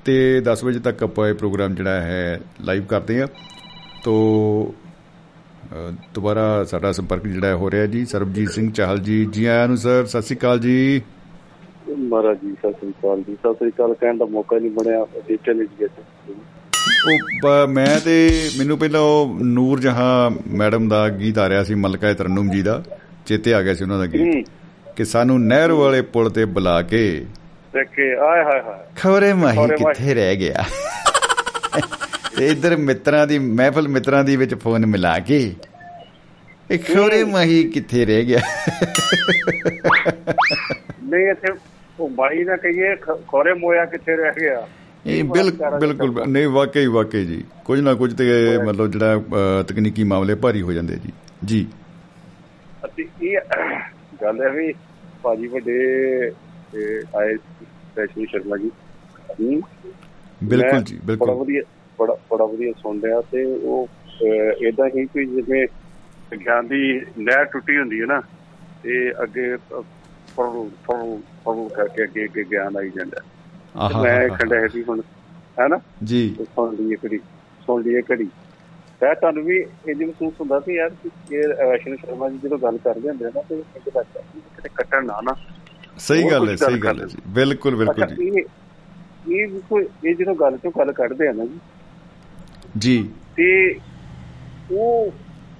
ਤੇ 0.05 0.41
10 0.41 0.63
ਵਜੇ 0.63 0.79
ਤੱਕ 0.79 1.03
ਆਪਾਂ 1.03 1.29
ਇਹ 1.29 1.33
ਪ੍ਰੋਗਰਾਮ 1.33 1.75
ਜਿਹੜਾ 1.75 2.01
ਹੈ 2.01 2.39
ਲਾਈਵ 2.61 2.83
ਕਰਦੇ 2.85 3.21
ਆ। 3.21 3.27
ਤੋ 4.03 4.13
ਅ, 4.69 4.90
ਦੁਬਾਰਾ 6.13 6.63
ਸਾਡਾ 6.63 6.91
ਸੰਪਰਕ 6.91 7.27
ਜਿਹੜਾ 7.27 7.55
ਹੋ 7.55 7.71
ਰਿਹਾ 7.71 7.85
ਜੀ। 7.85 8.05
ਸਰਬਜੀਤ 8.05 8.49
ਸਿੰਘ 8.49 8.71
ਚਾਹਲ 8.71 8.97
ਜੀ 8.97 9.25
ਜੀ 9.25 9.45
ਆਇਆਂ 9.45 9.67
ਨੂੰ 9.67 9.77
ਸਰ 9.77 10.05
ਸਤਿ 10.05 10.21
ਸ਼੍ਰੀ 10.21 10.37
ਅਕਾਲ 10.37 10.59
ਜੀ। 10.59 11.01
ਮਹਾਰਾਜ 11.97 12.37
ਜੀ 12.37 12.51
ਸਤਿ 12.51 12.71
ਸ੍ਰੀ 12.71 12.89
ਅਕਾਲ 12.89 13.21
ਜੀ। 13.21 13.33
ਸਤਿ 13.33 13.53
ਸ੍ਰੀ 13.53 13.69
ਅਕਾਲ 13.69 13.93
ਕਹਿਣ 13.93 14.17
ਦਾ 14.17 14.25
ਮੌਕਾ 14.25 14.59
ਨਹੀਂ 14.59 14.71
ਬਣਿਆ। 14.71 15.05
ਚਲੇ 15.45 15.65
ਜੀ। 15.65 15.87
ਉਹ 17.45 17.67
ਮੈਂ 17.67 17.99
ਤੇ 17.99 18.49
ਮੈਨੂੰ 18.57 18.77
ਪਹਿਲਾਂ 18.77 19.01
ਉਹ 19.01 19.39
ਨੂਰ 19.43 19.79
ਜਹਾਂ 19.79 20.31
ਮੈਡਮ 20.47 20.87
ਦਾ 20.89 21.09
ਗੀਤ 21.09 21.37
ਆ 21.37 21.49
ਰਿਹਾ 21.49 21.63
ਸੀ 21.63 21.75
ਮਲਕਾ 21.75 22.13
ਤਰਨੁਮ 22.13 22.49
ਜੀ 22.49 22.61
ਦਾ। 22.61 22.83
ਚੇਤੇ 23.25 23.53
ਆ 23.53 23.61
ਗਿਆ 23.61 23.73
ਸੀ 23.73 23.83
ਉਹਨਾਂ 23.83 23.99
ਦਾ 23.99 24.05
ਗੀਤ। 24.05 24.47
ਕਿ 24.95 25.05
ਸਾਨੂੰ 25.05 25.41
ਨਹਿਰ 25.41 25.71
ਵਾਲੇ 25.71 26.01
ਪੁਲ 26.01 26.29
ਤੇ 26.29 26.45
ਬੁਲਾ 26.45 26.81
ਕੇ 26.81 27.25
ਦੇਖੇ 27.73 28.11
ਆਏ 28.11 28.43
ਹਾਏ 28.43 28.61
ਹਾਏ। 28.61 28.85
ਖਬਰੇ 28.95 29.33
ਮਾਹੀ। 29.33 29.67
ਕਿੱਥੇ 29.67 30.13
ਰਹਿ 30.13 30.35
ਗਿਆ? 30.35 30.63
ਤੇ 32.37 32.47
ਇਧਰ 32.47 32.77
ਮਿੱਤਰਾਂ 32.77 33.27
ਦੀ 33.27 33.39
ਮਹਿਫਲ 33.39 33.87
ਮਿੱਤਰਾਂ 33.87 34.23
ਦੀ 34.23 34.35
ਵਿੱਚ 34.35 34.55
ਫੋਨ 34.55 34.85
ਮਿਲਾ 34.85 35.19
ਕੇ 35.19 35.53
ਖਬਰੇ 36.79 37.23
ਮਾਹੀ 37.23 37.63
ਕਿੱਥੇ 37.63 38.05
ਰਹਿ 38.05 38.25
ਗਿਆ? 38.25 38.39
ਨਹੀਂ 41.03 41.27
ਇੱਥੇ 41.31 41.53
ਉਹ 41.99 42.09
ਬਾਈ 42.09 42.43
ਨਾ 42.43 42.55
ਕਹੀਏ 42.57 42.95
ਖੋਰੇ 43.27 43.53
ਮੋਇਆ 43.53 43.85
ਕਿੱਥੇ 43.85 44.15
ਰਹਿ 44.15 44.31
ਗਿਆ? 44.39 44.67
ਇਹ 45.05 45.23
ਬਿਲਕੁਲ 45.23 45.77
ਬਿਲਕੁਲ 45.79 46.27
ਨਹੀਂ 46.27 46.47
ਵਾਕਈ 46.47 46.85
ਵਾਕਈ 46.87 47.25
ਜੀ। 47.25 47.43
ਕੁਝ 47.65 47.79
ਨਾ 47.79 47.93
ਕੁਝ 47.93 48.13
ਤੇ 48.13 48.57
ਮਤਲਬ 48.57 48.91
ਜਿਹੜਾ 48.91 49.21
ਤਕਨੀਕੀ 49.67 50.03
ਮਾਮਲੇ 50.03 50.35
ਭਾਰੀ 50.35 50.61
ਹੋ 50.61 50.73
ਜਾਂਦੇ 50.73 50.95
ਜੀ। 50.95 51.11
ਜੀ। 51.45 51.65
ਅਸੀਂ 52.85 53.05
ਇਹ 53.21 53.39
ਗੱਲ 54.21 54.41
ਹੈ 54.41 54.49
ਵੀ 54.49 54.73
ਭਾਜੀ 55.23 55.47
ਵੱਡੇ 55.47 55.77
ਆਏ 57.15 57.35
ਸੈਸ਼ਨ 57.95 58.25
ਸ਼ਰਮਾ 58.25 58.57
ਜੀ। 58.57 58.71
ਬਿਲਕੁਲ 60.43 60.83
ਜੀ 60.83 60.95
ਬੜਾ 60.95 61.05
ਬਿਲਕੁਲ 61.05 61.31
ਵਧੀਆ 61.33 61.61
ਬੜਾ 61.99 62.15
ਬੜਾ 62.31 62.45
ਵਧੀਆ 62.45 62.71
ਸੁਣ 62.81 63.01
ਰਿਹਾ 63.01 63.21
ਤੇ 63.21 63.43
ਉਹ 63.45 63.87
ਇਦਾਂ 64.67 64.87
ਹੀ 64.87 65.05
ਕੋਈ 65.05 65.25
ਜਿਵੇਂ 65.25 65.65
ਵਿਗਿਆਨ 66.31 66.67
ਦੀ 66.67 66.81
ਨਹਿਰ 67.17 67.45
ਟੁੱਟੀ 67.45 67.77
ਹੁੰਦੀ 67.77 68.01
ਹੈ 68.01 68.05
ਨਾ 68.05 68.21
ਤੇ 68.83 69.11
ਅੱਗੇ 69.23 69.55
ਫਰੂ 70.35 70.69
ਫਰੂ 70.83 71.17
ਫਰੂ 71.45 71.67
ਕਰਕੇ 71.69 72.03
ਅੱਗੇ 72.03 72.25
ਅੱਗੇ 72.25 72.43
ਗਿਆਨ 72.43 72.77
ਆਈ 72.77 72.89
ਜਾਂਦਾ 72.89 73.19
ਤੇ 73.87 73.93
ਆਹਾ 73.93 74.01
ਮੈਂ 74.03 74.29
ਖੰਡਾ 74.29 74.55
ਹੈ 74.55 74.67
ਵੀ 74.73 74.83
ਹੁਣ 74.83 75.01
ਹੈ 75.59 75.67
ਨਾ 75.67 75.79
ਜੀ। 76.03 76.35
ਤੇ 76.37 76.43
ਸੁਣ 76.45 76.75
ਲਈਏ 76.75 76.97
ਘੜੀ 77.05 77.19
ਸੁਣ 77.61 77.83
ਲਈਏ 77.83 78.01
ਘੜੀ। 78.11 78.29
ਮੈਂ 79.01 79.15
ਤੁਹਾਨੂੰ 79.15 79.43
ਵੀ 79.43 79.57
ਇਹ 79.57 79.95
ਜਿਵੇਂ 79.95 80.07
ਮਹਿਸੂਸ 80.07 80.33
ਹੁੰਦਾ 80.39 80.59
ਸੀ 80.59 80.75
ਯਾਰ 80.75 80.89
ਕਿ 80.89 81.37
ਵੈਸ਼ਨ 81.37 81.95
ਸ਼ਰਮਾ 81.95 82.29
ਜੀ 82.29 82.37
ਜਦੋਂ 82.37 82.57
ਗੱਲ 82.57 82.77
ਕਰਦੇ 82.77 83.09
ਹੁੰਦੇ 83.09 83.25
ਨਾ 83.25 83.41
ਤੇ 83.41 83.59
ਇੱਕ 83.59 83.89
ਕਿ 83.89 84.39
ਕਿਤੇ 84.39 84.69
ਕੱਟਣ 84.75 85.05
ਨਾ 85.05 85.19
ਨਾ। 85.21 85.33
ਸਹੀ 85.97 86.23
ਗੱਲ 86.31 86.49
ਹੈ 86.49 86.55
ਸਹੀ 86.55 86.79
ਗੱਲ 86.79 87.01
ਹੈ 87.01 87.05
ਜੀ। 87.05 87.17
ਬਿਲਕੁਲ 87.27 87.75
ਬਿਲਕੁਲ 87.75 88.05
ਜੀ। 88.07 88.43
ਇਹ 89.29 89.59
ਕੋਈ 89.69 89.85
ਇਹ 90.05 90.15
ਜਦੋਂ 90.15 90.35
ਗੱਲ 90.35 90.57
ਤੋਂ 90.57 90.71
ਗੱਲ 90.71 90.91
ਕੱਢਦੇ 90.91 91.27
ਆ 91.27 91.31
ਨਾ 91.31 91.45
ਜੀ 91.45 91.59
ਜੀ। 92.77 93.13
ਤੇ 93.35 93.79
ਉਹ 94.71 95.11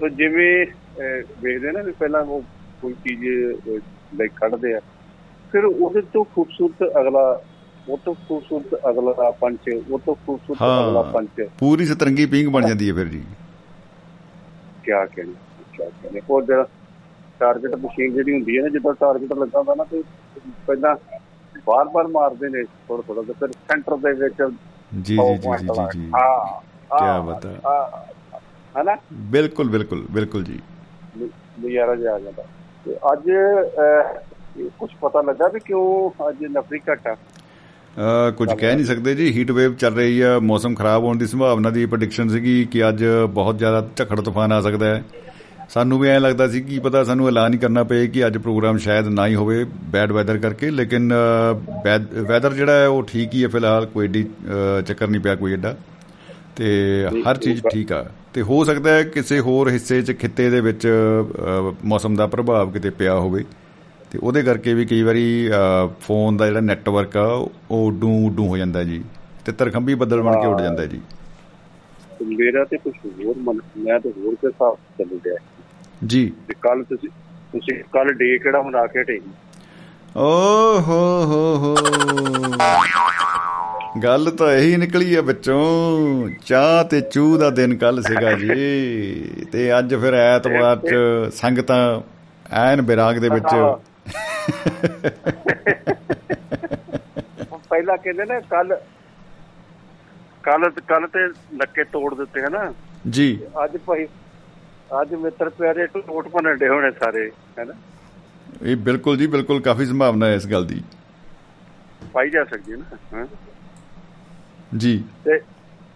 ਜਿਵੇਂ 0.09 0.65
ਅਹ, 0.65 1.23
ਵੇਖਦੇ 1.41 1.71
ਨਾ 1.71 1.81
ਵੀ 1.81 1.91
ਪਹਿਲਾਂ 1.91 2.21
ਉਹ 2.21 2.41
ਕੋਈ 2.81 2.93
ਚੀਜ਼ 2.93 3.25
ਲਾਈਕ 4.15 4.31
ਕੱਢਦੇ 4.35 4.73
ਆ। 4.73 4.79
ਫਿਰ 5.51 5.65
ਉਹਦੇ 5.65 6.01
ਤੋਂ 6.01 6.25
ਖੂਬਸੂਰਤ 6.25 6.83
ਅਗਲਾ 7.01 7.41
ਉਹ 7.89 7.97
ਤੋਂ 7.97 8.15
ਖੂਬਸੂਰਤ 8.15 8.75
ਅਗਲਾ 8.89 9.31
ਪੰਚ 9.31 9.59
ਉਹ 9.91 9.99
ਤੋਂ 9.99 10.15
ਖੂਬਸੂਰਤ। 10.15 10.61
ਅਗਲਾ 10.61 11.01
ਪੰਚ। 11.01 11.47
ਪੂਰੀ 11.59 11.85
ਸਤਰੰਗੀ 11.85 12.25
ਪਿੰਗ 12.25 12.47
ਬਣ 12.47 12.67
ਜਾਂਦੀ 12.67 12.89
ਹੈ 12.89 12.93
ਫਿਰ 12.93 13.05
ਜੀ। 13.05 13.23
ਕਿਆ 14.83 15.05
ਕਹਿੰਦੇ 15.05 15.33
ਕਿਆ 15.73 15.89
ਕਹਿੰਦੇ 15.89 16.21
ਉਹ 16.29 16.41
ਜਿਹੜਾ 16.41 16.67
ਟਾਰਗੇਟ 17.39 17.75
ਮਸ਼ੀਨ 17.75 18.13
ਜਿਹੜੀ 18.13 18.33
ਹੁੰਦੀ 18.33 18.57
ਹੈ 18.57 18.61
ਨਾ 18.61 18.69
ਜਦੋਂ 18.69 18.93
ਟਾਰਗੇਟ 18.93 19.33
ਲੱਗਾ 19.33 19.59
ਹੁੰਦਾ 19.59 19.75
ਨਾ 19.75 19.83
ਤੇ 19.83 20.03
ਪਹਿਲਾਂ 20.67 20.95
ਬਾਰ-ਬਾਰ 21.67 22.07
ਮਾਰਦੇ 22.07 22.49
ਨੇ 22.49 22.63
ਥੋੜਾ 22.63 23.01
ਥੋੜਾ 23.07 23.21
ਤੇ 23.21 23.33
ਫਿਰ 23.33 23.51
ਸੈਂਟਰ 23.51 23.95
ਦੇ 23.95 24.11
ਵਿੱਚ 24.11 24.55
ਜੀ 25.01 25.15
ਸੌ 25.15 25.35
ਜੀ 25.35 25.41
ਜੀ 25.41 25.57
ਜੀ 25.57 26.07
ਲਾ- 26.07 26.21
ਹਾਂ 26.21 27.01
ਹਾਂ, 27.01 27.23
ਬਾਤ 27.23 27.45
ਹਨਾ? 28.77 28.95
ਬਿਲਕੁਲ 29.31 29.69
ਬਿਲਕੁਲ 29.69 30.05
ਬਿਲਕੁਲ 30.11 30.43
ਜੀ। 30.43 30.59
ਨਜ਼ਾਰਾ 31.17 31.95
ਜਿਹਾ 31.95 32.13
ਆ 32.13 32.19
ਜਾਂਦਾ। 32.19 32.43
ਤੇ 32.85 32.95
ਅੱਜ 33.13 33.29
ਕੁਝ 34.79 34.89
ਪਤਾ 35.01 35.21
ਲੱਗਾ 35.21 35.47
ਵੀ 35.47 35.59
ਕਿਉਂ 35.65 36.09
ਅੱਜ 36.29 36.43
ਨਫਰੀ 36.51 36.79
ਘਟ 36.91 37.07
ਕੁਝ 38.37 38.49
ਕਹਿ 38.51 38.75
ਨਹੀਂ 38.75 38.85
ਸਕਦੇ 38.85 39.13
ਜੀ। 39.15 39.31
ਹੀਟ 39.33 39.51
ਵੇਵ 39.51 39.73
ਚੱਲ 39.75 39.95
ਰਹੀ 39.95 40.19
ਆ 40.21 40.37
ਮੌਸਮ 40.39 40.75
ਖਰਾਬ 40.75 41.03
ਹੋਣ 41.03 41.17
ਦੀ 41.17 41.25
ਸੰਭਾਵਨਾ 41.27 41.69
ਦੀ 41.69 41.85
ਪ੍ਰੈਡਿਕਸ਼ਨ 41.85 42.29
ਸੀਗੀ 42.29 42.63
ਕਿ 42.71 42.87
ਅੱਜ 42.89 43.03
ਬਹੁਤ 43.29 43.57
ਜ਼ਿਆਦਾ 43.57 43.87
ਝੱਖੜ 43.95 44.19
ਤੂਫਾਨ 44.21 44.51
ਆ 44.51 44.59
ਸਕਦਾ 44.61 44.85
ਹੈ। 44.85 45.03
ਸਾਨੂੰ 45.69 45.99
ਵੀ 45.99 46.07
ਐਂ 46.09 46.19
ਲੱਗਦਾ 46.19 46.47
ਸੀ 46.47 46.61
ਕਿ 46.61 46.79
ਪਤਾ 46.83 47.03
ਸਾਨੂੰ 47.03 47.27
ਐਲਾਨ 47.27 47.53
ਹੀ 47.53 47.57
ਕਰਨਾ 47.59 47.83
ਪਏ 47.91 48.07
ਕਿ 48.07 48.25
ਅੱਜ 48.27 48.37
ਪ੍ਰੋਗਰਾਮ 48.37 48.77
ਸ਼ਾਇਦ 48.85 49.07
ਨਾ 49.07 49.27
ਹੀ 49.27 49.35
ਹੋਵੇ 49.35 49.63
ਬੈਡ 49.91 50.11
ਵੈਦਰ 50.11 50.37
ਕਰਕੇ। 50.37 50.69
ਲੇਕਿਨ 50.71 51.13
ਵੈਦਰ 52.29 52.53
ਜਿਹੜਾ 52.53 52.79
ਹੈ 52.79 52.87
ਉਹ 52.87 53.03
ਠੀਕ 53.03 53.33
ਹੀ 53.33 53.43
ਹੈ 53.43 53.47
ਫਿਲਹਾਲ। 53.49 53.85
ਕੋਈ 53.85 54.05
ਏਡੀ 54.05 54.23
ਚੱਕਰ 54.87 55.07
ਨਹੀਂ 55.07 55.21
ਪਿਆ 55.21 55.35
ਕੋਈ 55.35 55.53
ਏਡਾ। 55.53 55.75
ਤੇ 56.61 57.07
ਹਰ 57.25 57.37
ਚੀਜ਼ 57.37 57.61
ਠੀਕ 57.69 57.91
ਆ। 57.91 58.03
ਤੇ 58.33 58.41
ਹੋ 58.41 58.63
ਸਕਦਾ 58.63 58.91
ਹੈ 58.91 59.03
ਕਿਸੇ 59.05 59.39
ਹੋਰ 59.39 59.69
ਹਿੱਸੇ 59.69 60.01
'ਚ 60.01 60.11
ਖਿੱਤੇ 60.19 60.49
ਦੇ 60.49 60.59
ਵਿੱਚ 60.61 60.87
ਮੌਸਮ 61.85 62.15
ਦਾ 62.15 62.27
ਪ੍ਰਭਾਵ 62.27 62.71
ਕਿਤੇ 62.71 62.89
ਪਿਆ 62.99 63.15
ਹੋਵੇ। 63.15 63.43
ਤੇ 64.11 64.19
ਉਹਦੇ 64.19 64.41
ਕਰਕੇ 64.43 64.73
ਵੀ 64.73 64.85
ਕਈ 64.85 65.01
ਵਾਰੀ 65.03 65.25
ਫੋਨ 66.01 66.37
ਦਾ 66.37 66.45
ਜਿਹੜਾ 66.45 66.59
ਨੈਟਵਰਕ 66.61 67.17
ਆ 67.17 67.25
ਉਹ 67.71 67.91
ਡੂ 67.91 68.11
ਡੂ 68.35 68.47
ਹੋ 68.47 68.57
ਜਾਂਦਾ 68.57 68.83
ਜੀ। 68.83 69.01
ਤੇ 69.45 69.51
ਤਰਖੰਬੀ 69.51 69.93
ਬੱਦਲ 69.95 70.21
ਬਣ 70.21 70.39
ਕੇ 70.41 70.47
ਉੱਡ 70.47 70.61
ਜਾਂਦਾ 70.61 70.85
ਜੀ। 70.85 71.01
ਮੇਰਾ 72.29 72.63
ਤੇ 72.63 72.77
ਕੁਝ 72.77 72.93
ਹੋਰ 73.05 73.35
ਮਨ 73.39 73.59
ਮੈਂ 73.77 73.99
ਤੇ 73.99 74.11
ਹੋਰ 74.17 74.35
ਕੇ 74.35 74.47
ਹਿਸਾਬ 74.47 74.75
ਚੱਲ 74.97 75.17
ਰਿਹਾ 75.25 75.37
ਜੀ। 76.07 76.31
ਤੇ 76.47 76.53
ਕੱਲ 76.61 76.83
ਤੁਸੀਂ 76.83 77.09
ਤੁਸੀਂ 77.53 77.83
ਕੱਲ 77.93 78.13
ਡੇ 78.13 78.37
ਕਿਹੜਾ 78.37 78.61
ਮਨਾ 78.61 78.85
ਕੇ 78.87 79.01
ਹਟੇ 79.01 79.19
ਓ 80.15 80.79
ਹੋ 80.79 81.01
ਹੋ 81.25 81.55
ਹੋ। 81.57 81.73
ਗੱਲ 84.03 84.31
ਤਾਂ 84.31 84.51
ਇਹੀ 84.53 84.75
ਨਿਕਲੀ 84.77 85.15
ਆ 85.15 85.21
ਵਿੱਚੋਂ 85.21 86.29
ਚਾਹ 86.45 86.83
ਤੇ 86.83 87.01
ਚੂ 87.01 87.37
ਦਾ 87.37 87.49
ਦਿਨ 87.49 87.75
ਕੱਲ 87.77 88.01
ਸੀਗਾ 88.01 88.31
ਜੀ। 88.33 88.55
ਤੇ 89.51 89.79
ਅੱਜ 89.79 89.95
ਫਿਰ 89.95 90.13
ਐਤਵਾਰ 90.13 90.77
ਚ 90.77 90.95
ਸੰਗਤਾਂ 91.33 92.01
ਐਨ 92.51 92.81
ਬਿਰਾਗ 92.81 93.17
ਦੇ 93.17 93.29
ਵਿੱਚ। 93.29 93.55
ਪਹਿਲਾਂ 97.69 97.97
ਕਹਿੰਦੇ 97.97 98.25
ਨੇ 98.25 98.39
ਕੱਲ 98.49 98.75
ਕੱਲ 100.43 100.69
ਕੱਲ 100.87 101.07
ਤੇ 101.07 101.27
ਨੱਕੇ 101.53 101.83
ਤੋੜ 101.83 102.15
ਦਿੱਤੇ 102.15 102.41
ਹਨਾ? 102.41 102.73
ਜੀ। 103.09 103.39
ਅੱਜ 103.63 103.77
ਭਾਈ 103.77 104.05
ਅੱਜ 105.01 105.13
ਮਿੱਤਰ 105.13 105.49
ਪਿਆਰੇ 105.49 105.87
ਟੋਟ 105.87 106.27
ਭੰਨੜੇ 106.27 106.69
ਹੋਣੇ 106.69 106.91
ਸਾਰੇ 106.91 107.31
ਹੈਨਾ? 107.59 107.73
ਇਹ 108.63 108.75
ਬਿਲਕੁਲ 108.77 109.17
ਜੀ 109.17 109.27
ਬਿਲਕੁਲ 109.27 109.61
ਕਾਫੀ 109.61 109.85
ਸੰਭਾਵਨਾ 109.85 110.25
ਹੈ 110.25 110.35
ਇਸ 110.35 110.47
ਗੱਲ 110.47 110.65
ਦੀ। 110.65 110.81
ਪਾਈ 112.13 112.29
ਜਾ 112.29 112.43
ਸਕਦੀ 112.43 112.71
ਹੈ 112.71 112.77
ਨਾ 112.77 112.97
ਹਾਂ। 113.13 113.25
ਜੀ। 114.77 115.03
ਤੇ 115.25 115.39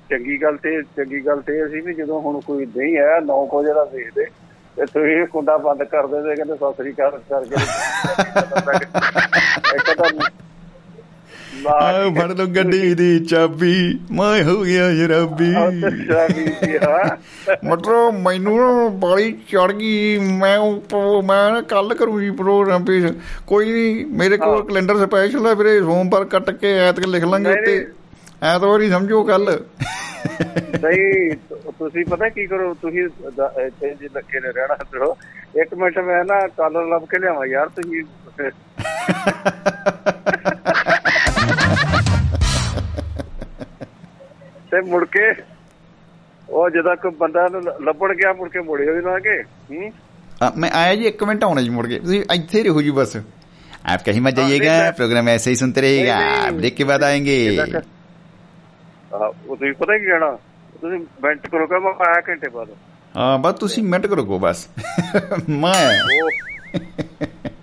ਚੰਗੀ 0.09 0.41
ਗੱਲ 0.41 0.57
ਤੇ 0.57 0.81
ਚੰਗੀ 0.81 1.25
ਗੱਲ 1.25 1.41
ਤੇ 1.41 1.57
ਇਹ 1.57 1.67
ਸੀ 1.67 1.81
ਵੀ 1.81 1.93
ਜਦੋਂ 1.93 2.21
ਹੁਣ 2.21 2.39
ਕੋਈ 2.39 2.65
ਨਹੀਂ 2.65 2.97
ਆਇਆ 2.97 3.19
9 3.19 3.47
ਵਜੇ 3.53 3.73
ਦਾ 3.73 3.85
ਦੇਖਦੇ। 3.85 4.25
ਤੇ 4.77 4.85
ਤੁਸੀਂ 4.85 5.27
ਕੁੰਡਾ 5.27 5.57
ਬੰਦ 5.57 5.83
ਕਰ 5.83 6.07
ਦਿੰਦੇ 6.07 6.35
ਕਹਿੰਦੇ 6.35 6.55
ਸਤਿ 6.55 6.73
ਸ੍ਰੀ 6.73 6.91
ਅਕਾਲ 6.91 7.19
ਕਰਕੇ। 7.29 7.55
ਇੱਕ 9.75 9.97
ਤਾਂ 9.97 10.09
ਲਾ 11.63 11.71
ਆ 11.71 12.09
ਫੜ 12.09 12.31
ਲਓ 12.31 12.45
ਗੱਡੀ 12.45 12.95
ਦੀ 12.95 13.19
ਚਾਬੀ 13.19 13.99
ਮੈਂ 14.11 14.43
ਹੋ 14.43 14.63
ਗਿਆ 14.63 14.93
ਜਰਾਬੀ 14.93 15.55
ਮਟਰੋ 17.65 18.11
ਮੈਨੂੰ 18.11 18.99
ਬਾਲੀ 18.99 19.31
ਚੜ 19.31 19.71
ਗਈ 19.71 20.17
ਮੈਂ 20.17 20.57
ਉਹ- 20.57 21.23
ਮੈਂ 21.23 21.61
ਕੱਲ 21.61 21.93
ਕਰੂ 21.93 22.21
ਜੀ 22.21 22.29
ਪ੍ਰੋਗਰਾਮ 22.29 22.85
ਪੇਸ਼। 22.85 23.13
ਕੋਈ 23.47 23.71
ਨਹੀਂ 23.71 24.05
ਮੇਰੇ 24.05 24.37
ਕੋਲ 24.37 24.67
ਕੈਲੰਡਰ 24.67 24.97
ਸਪੈਸ਼ਲ 24.97 25.47
ਹੈ 25.47 25.55
ਵੀਰੇ 25.55 25.79
ਸੋਮਵਾਰ 25.79 26.25
ਕੱਟ 26.25 26.51
ਕੇ 26.51 26.79
ਐਤਕ 26.79 27.07
ਲਿਖ 27.07 27.23
ਲਾਂਗੇ 27.23 27.49
ਉੱਤੇ। 27.49 27.87
ਐਤਵਾਰ 28.44 28.80
ਹੀ 28.80 28.90
ਸਮਝੋ 28.90 29.22
ਕੱਲ 29.24 29.60
ਨਹੀਂ 30.82 31.36
ਤੁ- 31.48 31.72
ਤੁਸੀਂ 31.78 32.04
ਪਤਾ 32.04 32.28
ਕੀ 32.28 32.46
ਕਰੋ 32.46 32.72
ਤੁਸੀਂ 32.74 33.08
ਦ- 33.36 33.50
ਇੱਥੇ 33.66 33.94
ਜੇ 33.94 34.08
ਲੱਗੇ 34.14 34.40
ਨੇ 34.40 34.52
ਰਹਿਣਾ 34.52 34.74
ਕਰੋ 34.92 35.16
ਇੱਕ 35.60 35.74
ਮਿੰਟ 35.74 35.98
ਮੈਂ 35.98 36.24
ਨਾ 36.24 36.46
ਕਾਲਰ 36.48 36.86
ਲੱਭ 36.86 37.04
ਕੇ 37.04 37.18
ਲਿਆਵਾਂ 37.18 37.46
ਯਾਰ 37.46 37.68
ਤੁਸੀਂ 37.68 38.02
ਤੇ 44.72 44.80
ਮੁੜ 44.80 45.04
ਕੇ 45.04 45.30
ਉਹ 46.48 46.68
ਜਦੋਂ 46.70 46.96
ਕੋਈ 46.96 47.10
ਬੰਦਾ 47.10 47.46
ਨੂੰ 47.48 47.60
ਲ- 47.62 47.74
ਲੱਭਣ 47.84 48.14
ਗਿਆ 48.14 48.32
ਮੁੜ 48.32 48.48
ਕੇ 48.48 48.60
ਮੁੜਿਓ 48.60 48.94
ਵੀ 48.94 49.02
ਨਾ 49.02 49.18
ਕੇ 49.18 49.42
ਹੂੰ 49.42 49.92
ਆ, 50.42 50.52
ਮੈਂ 50.56 50.70
ਆਇਆ 50.70 50.94
ਜੀ 50.94 51.06
1 51.06 51.24
ਮਿੰਟ 51.26 51.44
ਆਉਣਾ 51.44 51.62
ਜੀ 51.62 51.68
ਮੁੜ 51.68 51.86
ਕੇ 51.86 51.98
ਤੁਸੀਂ 51.98 52.22
ਇੱਥੇ 52.34 52.62
ਰਹੋ 52.62 52.82
ਜੀ 52.82 52.90
ਬਸ 53.00 53.16
आप 53.90 54.02
कहीं 54.06 54.20
मत 54.24 54.34
जाइएगा 54.34 54.64
हाँ, 54.64 54.72
नहीं, 54.72 54.80
मैं- 54.80 54.96
प्रोग्राम 54.96 55.28
ऐसे 55.30 55.52
ही 55.52 55.56
सुनते 55.58 55.82
रहिएगा 55.82 56.16
नहीं, 56.16 56.32
नहीं। 56.40 56.56
ब्रेक 56.56 56.74
के 56.78 56.86
बाद 56.88 57.04
आएंगे 57.04 57.36
ਇਹਦਾ 57.36 57.64
ਕਿ- 57.66 57.76
ਆਹ, 57.76 57.84
ਉਹ 59.15 59.55
ਤੁਸੀਂ 59.55 59.73
ਪਤਾ 59.73 59.97
ਕੀ 59.97 60.05
ਜਾਣਾ 60.05 60.37
ਤੁਸੀਂ 60.81 60.99
ਮਿੰਟ 61.23 61.47
ਕਰੋ 61.47 61.67
ਕਿ 61.67 61.79
ਮੈਂ 61.79 61.93
ਆਇਆ 62.07 62.21
ਘੰਟੇ 62.29 62.49
ਬਾਅਦ। 62.49 62.69
ਹਾਂ 63.17 63.37
ਬਸ 63.37 63.53
ਤੁਸੀਂ 63.53 63.83
ਮਿੰਟ 63.83 64.07
ਕਰੋ 64.07 64.39
ਬਸ। 64.39 64.67
ਮੈਂ 65.49 65.73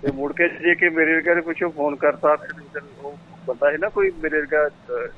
ਤੇ 0.01 0.11
ਮੁੜ 0.11 0.31
ਕੇ 0.33 0.47
ਜੇ 0.47 0.75
ਕਿ 0.75 0.89
ਮੇਰੇ 0.89 1.13
ਵਰਗਾ 1.15 1.33
ਨੇ 1.33 1.41
ਪੁੱਛੋ 1.41 1.69
ਫੋਨ 1.69 1.95
ਕਰਤਾ 1.95 2.35
ਤੇ 2.35 2.79
ਉਹ 3.03 3.17
ਬੰਦਾ 3.47 3.71
ਹੈ 3.71 3.77
ਨਾ 3.77 3.89
ਕੋਈ 3.89 4.11
ਮੇਰੇ 4.23 4.41
ਵਰਗਾ 4.41 4.69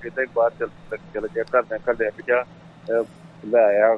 ਜਿੱਦਾਂ 0.03 0.23
ਹੀ 0.23 0.27
ਬਾਹਰ 0.35 0.51
ਚੱਲ 0.59 0.97
ਚੱਲ 1.13 1.27
ਗਿਆ 1.35 1.43
ਘਰ 1.43 1.61
ਦਾ 1.61 1.77
ਘਰ 1.77 1.93
ਦੇ 1.93 2.09
ਪਿਆ 2.09 2.43
ਲੈ 3.51 3.63
ਆਇਆ 3.63 3.97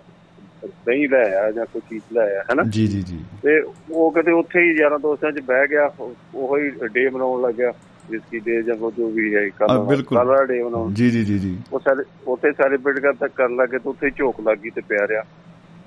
ਨਹੀਂ 0.88 1.10
ਲੈ 1.10 1.22
ਆਇਆ 1.24 1.52
ਜਾਂ 1.52 1.66
ਕੋਈ 1.66 1.82
ਚੀਜ਼ 1.90 2.04
ਲੈ 2.14 2.22
ਆਇਆ 2.22 2.42
ਹੈਨਾ? 2.42 2.64
ਜੀ 2.64 2.88
ਜੀ 2.88 3.02
ਜੀ। 3.02 3.20
ਤੇ 3.44 3.60
ਉਹ 3.92 4.12
ਕਦੇ 4.12 4.32
ਉੱਥੇ 4.32 4.60
ਹੀ 4.60 4.76
ਯਾਰਾਂ 4.80 5.00
ਦੋਸਤਾਂ 5.00 5.32
'ਚ 5.32 5.42
ਬਹਿ 5.42 5.68
ਗਿਆ 5.68 5.92
ਉਹੋ 6.00 6.58
ਹੀ 6.58 6.70
ਡੇ 6.94 7.10
ਮਨਾਉਣ 7.10 7.42
ਲੱਗਿਆ। 7.42 7.72
ਜਿਸਕੀ 8.11 8.39
ਡੇ 8.41 8.63
ਜਾਂ 8.63 8.77
ਉਹ 8.77 8.93
ਜੋ 8.93 9.09
ਵੀ 9.11 9.35
ਹੈ 9.35 9.41
ਹਾਂ, 9.43 9.51
ਕੱਲ 9.59 9.79
ਬਿਲਕੁਲ। 9.79 10.19
ਕੱਲ 10.19 10.27
ਦਾ 10.29 10.45
ਡੇ 10.45 10.63
ਮਨਾਉਣ 10.63 10.93
जी 10.93 11.09
जी 11.11 11.21
जी 11.25 11.37
जी 11.45 11.53
ਉਹ 11.73 11.81
ਸਾਰੇ 11.81 12.03
ਉੱਥੇ 12.27 12.53
ਸੈਲੀਬ੍ਰੇਟ 12.53 12.99
ਕਰਦਾ 12.99 13.29
ਕਰਨ 13.29 13.57
ਲੱਗੇ 13.57 13.79
ਤੇ 13.79 13.89
ਉੱਥੇ 13.89 14.07
ਹੀ 14.07 14.13
ਝੋਕ 14.19 14.41
ਲੱਗੀ 14.41 14.71
ਤੇ 14.71 14.81
ਪਿਆ 14.81 15.07
ਰਿਹਾ 15.09 15.23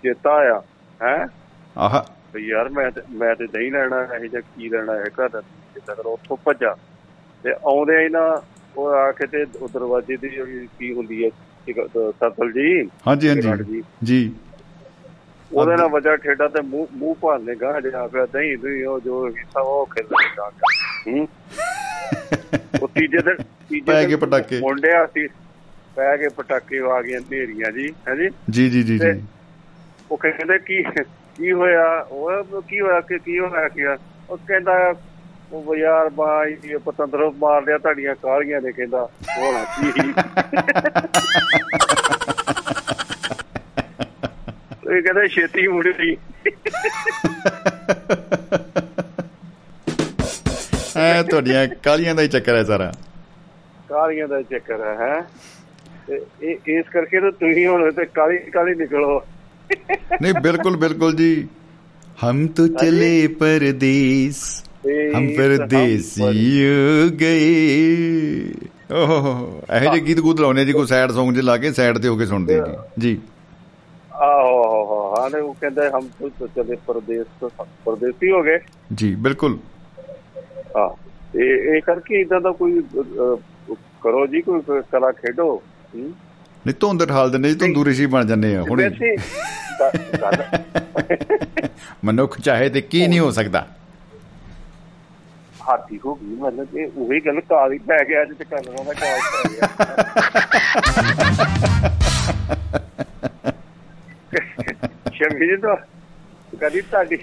ਚੇਤਾ 0.04 0.34
ਆਇਆ 0.36 0.62
ਹੈ 1.02 1.16
आहा 1.76 2.04
ਵੀ 2.36 2.48
ਯਾਰ 2.48 2.70
ਮੈਂ 2.70 2.92
ਤੇ 2.92 3.02
ਮੈਂ 3.12 3.36
ਤੇ 3.36 3.46
ਨਹੀਂ 3.46 3.72
ਲੈਣਾ 3.72 4.02
ਇਹ 4.16 4.30
ਜਾਂ 4.30 4.42
ਕੀ 4.42 4.70
ਲੈਣਾ 4.70 4.94
ਹੈ 4.94 5.04
ਘਰ 5.20 5.30
ਦਾ 5.30 5.42
ਕਿੱਦਾਂ 5.42 5.96
ਕਰੋ 5.96 6.14
ਉੱਥੋਂ 6.14 6.38
ਭੱਜਾ 6.46 6.76
ਤੇ 7.44 7.52
ਆਉਂਦੇ 7.52 8.04
ਹੀ 8.04 8.10
ਨਾ 8.10 8.42
ਉਹ 8.78 8.88
ਆ 8.88 9.12
ਕੇ 9.12 9.28
ਤੇ 9.28 9.46
ਉਹ 9.62 9.70
ਦਰਵਾਜ਼ੇ 9.74 10.18
ਦੀ 10.18 10.30
ਜਿਹੜੀ 10.30 10.68
ਕੀ 10.80 10.94
ਹੁੰਦੀ 10.94 11.24
ਹੈ 11.26 11.30
ਸਤਲ 11.68 12.52
ਜੀ 12.52 12.66
हाँ 12.82 13.14
जी 13.16 13.28
हाँ 13.28 13.36
ਵਿਰਾਟ 13.36 13.62
जी 13.62 13.82
ਜੀ 14.04 14.26
जी 14.30 14.34
ਉਹਦੇ 15.54 15.76
ਨਾਲ 15.76 15.88
ਵਜਾ 15.90 16.16
ਠੇਡਾ 16.16 16.48
ਤੇ 16.48 16.62
ਮੂੰਹ 16.62 16.88
ਮੂੰਹ 16.94 17.16
ਭਾਲਨੇ 17.22 17.56
ਗਾਂ 17.56 17.82
ਜਾ 17.82 18.08
ਪਿਆ 18.08 18.26
ਦਹੀਂ 18.26 18.58
ਦੁਈ 18.58 18.84
ਉਹ 18.84 19.00
ਜੋ 19.00 19.28
ਹਿੱਸਾ 19.28 19.62
ਉਹ 19.62 19.86
ਖੇਲਣ 19.86 20.24
ਲੱਗਾ 20.24 20.50
ਹੂੰ 21.08 21.28
ਉਹ 22.83 22.89
ਤੀਜੇ 22.89 23.19
ਦਿਨ 23.19 23.37
ਪੈ 23.87 24.05
ਗਏ 24.05 24.17
ਪਟਾਕੇ। 24.17 24.61
ਮੁੰਡਿਆ 24.61 25.07
ਸੀ 25.07 25.27
ਪੈ 25.97 26.17
ਗਏ 26.17 26.29
ਪਟਾਕੇ 26.29 26.79
ਆ 26.79 27.03
ਗਏ 27.03 27.17
ਹਨੇਰੀਆਂ 27.17 27.73
ਜੀ 27.73 27.93
ਹੈਜੀ 28.09 28.29
ਜੀ? 28.51 28.69
ਜੀ 28.71 28.83
ਜੀ 28.83 28.99
ਜੀ 28.99 29.23
ਉਹ 30.11 30.17
ਕਹਿੰਦੇ 30.17 30.59
ਕੀ 30.59 30.83
ਕੀ 31.37 31.53
ਹੋਇਆ? 31.53 32.07
ਉਹ 32.11 32.63
ਕੀ 32.63 32.81
ਹੋਇਆ 32.81 33.01
ਕਿ 33.01 33.19
ਕੀ 33.19 33.39
ਹੋਇਆ 33.39 33.69
ਕਿ 33.69 33.87
ਉਹ 34.31 34.37
ਕਹਿੰਦਾ 34.37 34.95
ਉਹ 35.53 35.77
ਯਾਰ 35.77 36.09
ਬਾਈ 36.09 36.57
ਇਹ 36.65 36.79
ਪਤੰਦਰੋਂ 36.79 37.33
ਮਾਰ 37.39 37.63
ਲਿਆ 37.65 37.79
ਤੁਹਾਡੀਆਂ 37.79 38.15
ਕਾਲੀਆਂ 38.15 38.61
ਨੇ 38.61 38.73
ਕਹਿੰਦਾ। 38.73 39.09
ਹੋਣਾ 39.39 39.65
ਕੀ? 39.65 39.91
ਇਹ 44.91 45.03
ਕਹਿੰਦਾ 45.03 45.27
ਛੇਤੀ 45.27 45.67
ਮੁੜੀ 45.69 46.17
ਇਹ 51.11 51.25
ਤੁਹਾਡੀਆਂ 51.25 51.67
ਕਾਲੀਆਂ 51.83 52.15
ਦਾ 52.15 52.23
ਹੀ 52.23 52.29
ਚੱਕਰ 52.29 52.57
ਹੈ 52.57 52.63
ਸਾਰਾ। 52.65 52.93
ਕਾਲੀਆਂ 53.89 54.29
ਦਾ 54.29 54.41
ਚੱਕਰ 54.43 54.81
ਹੈ 54.81 54.95
ਹੈ? 54.99 55.21
ਇਹ 56.11 56.57
ਇਸ 56.69 56.89
ਕਰਕੇ 56.89 57.21
ਤਾਂ 57.21 57.31
ਤੁਸੀਂ 57.33 57.67
ਹੁਣ 57.69 57.91
ਤੇ 57.93 58.05
ਕਾਲੀ 58.07 58.39
ਕਾਲੀ 58.51 58.75
ਨਿਕਲੋ। 58.75 59.21
ਨਹੀਂ 60.23 60.35
ਬਿਲਕੁਲ 60.35 60.77
ਬਿਲਕੁਲ 60.77 61.15
ਜੀ। 61.17 61.49
ਹਮ 62.25 62.47
ਤੋ 62.47 62.67
ਚਲੇ 62.69 63.27
ਪਰਦੇਸ 63.39 64.43
ਹਮ 65.15 65.29
ਪਰਦੇਸੀ 65.29 66.27
ਗਏ। 67.21 68.53
ਓਹ 68.93 69.63
ਇਹ 69.75 69.89
ਜੇ 69.89 70.01
ਗੀਤ 70.01 70.21
ਗੂਤ 70.21 70.41
ਲਾਉਣੇ 70.41 70.65
ਜੀ 70.65 70.73
ਕੋਈ 70.73 70.87
ਸੈਡ 70.87 71.11
Song 71.11 71.33
ਜੇ 71.35 71.43
ਲਾ 71.43 71.57
ਕੇ 71.57 71.73
ਸੈਡ 71.73 71.99
ਤੇ 71.99 72.09
ਹੋ 72.09 72.17
ਕੇ 72.17 72.27
ਸੁਣਦੇ 72.27 72.61
ਜੀ। 72.61 72.77
ਜੀ। 72.99 73.21
ਆਹੋ 74.13 74.57
ਆਹੋ 74.65 74.99
ਹਾਂ 75.15 75.29
ਨੇ 75.31 75.41
ਉਹ 75.41 75.55
ਕਹਿੰਦਾ 75.55 75.89
ਹਮ 75.91 76.09
ਤੋ 76.31 76.47
ਚਲੇ 76.47 76.77
ਪਰਦੇਸ 76.87 77.45
ਪਰਦੇਸੀ 77.85 78.31
ਹੋ 78.31 78.43
ਗਏ। 78.43 78.59
ਜੀ 78.95 79.15
ਬਿਲਕੁਲ। 79.17 79.59
ਹਾਂ। 80.77 80.89
ਇਹ 81.41 81.75
ਇਹ 81.75 81.81
ਕਰਕੇ 81.83 82.21
ਇਦਾਂ 82.21 82.41
ਦਾ 82.41 82.51
ਕੋਈ 82.53 82.83
ਕਰੋ 84.03 84.27
ਜੀ 84.27 84.41
ਕੋਈ 84.41 84.61
ਕਲਾ 84.93 85.11
ਖੇਡੋ। 85.13 85.63
ਹੂੰ? 85.95 86.13
ਨਹੀਂ 86.67 86.75
ਧੁੰਦ 86.81 87.05
ਠਾਲ 87.09 87.31
ਦਿੰਦੇ 87.31 87.49
ਜੀ 87.49 87.55
ਧੁੰਦੂ 87.55 87.85
ਰਿਸ਼ੀ 87.85 88.07
ਬਣ 88.07 88.25
ਜਾਂਦੇ 88.27 88.57
ਆ 88.57 88.63
ਹੁਣੇ। 88.63 88.89
ਮਨੁੱਖ 92.05 92.41
ਚਾਹੇ 92.41 92.69
ਤੇ 92.69 92.81
ਕੀ 92.81 93.07
ਨਹੀਂ 93.07 93.21
ਹੋ 93.21 93.31
ਸਕਦਾ। 93.31 93.67
ਹਾਥੀ 95.69 95.99
ਹੋ 96.07 96.15
ਗਈ 96.15 96.35
ਮਤਲਬ 96.35 96.67
ਕਿ 96.67 96.85
ਉਹੀ 96.97 97.21
ਗੱਲ 97.21 97.41
ਕਾਲੀ 97.41 97.79
ਪੈ 97.79 97.99
ਗਿਆ 98.05 98.23
ਅੱਜ 98.23 98.33
ਤੇ 98.39 98.45
ਕੰਨਾਂ 98.45 98.85
ਦਾ 98.85 98.93
ਕਾਲ 98.93 99.21
ਪੈ 99.33 99.43
ਗਿਆ। 99.51 99.67
ਸ਼ਮੀ 105.15 105.47
ਜੀ 105.47 105.57
ਤਾਂ 105.57 105.77
ਕਦੀ 106.61 106.81
ਤੁਹਾਡੀ 106.81 107.17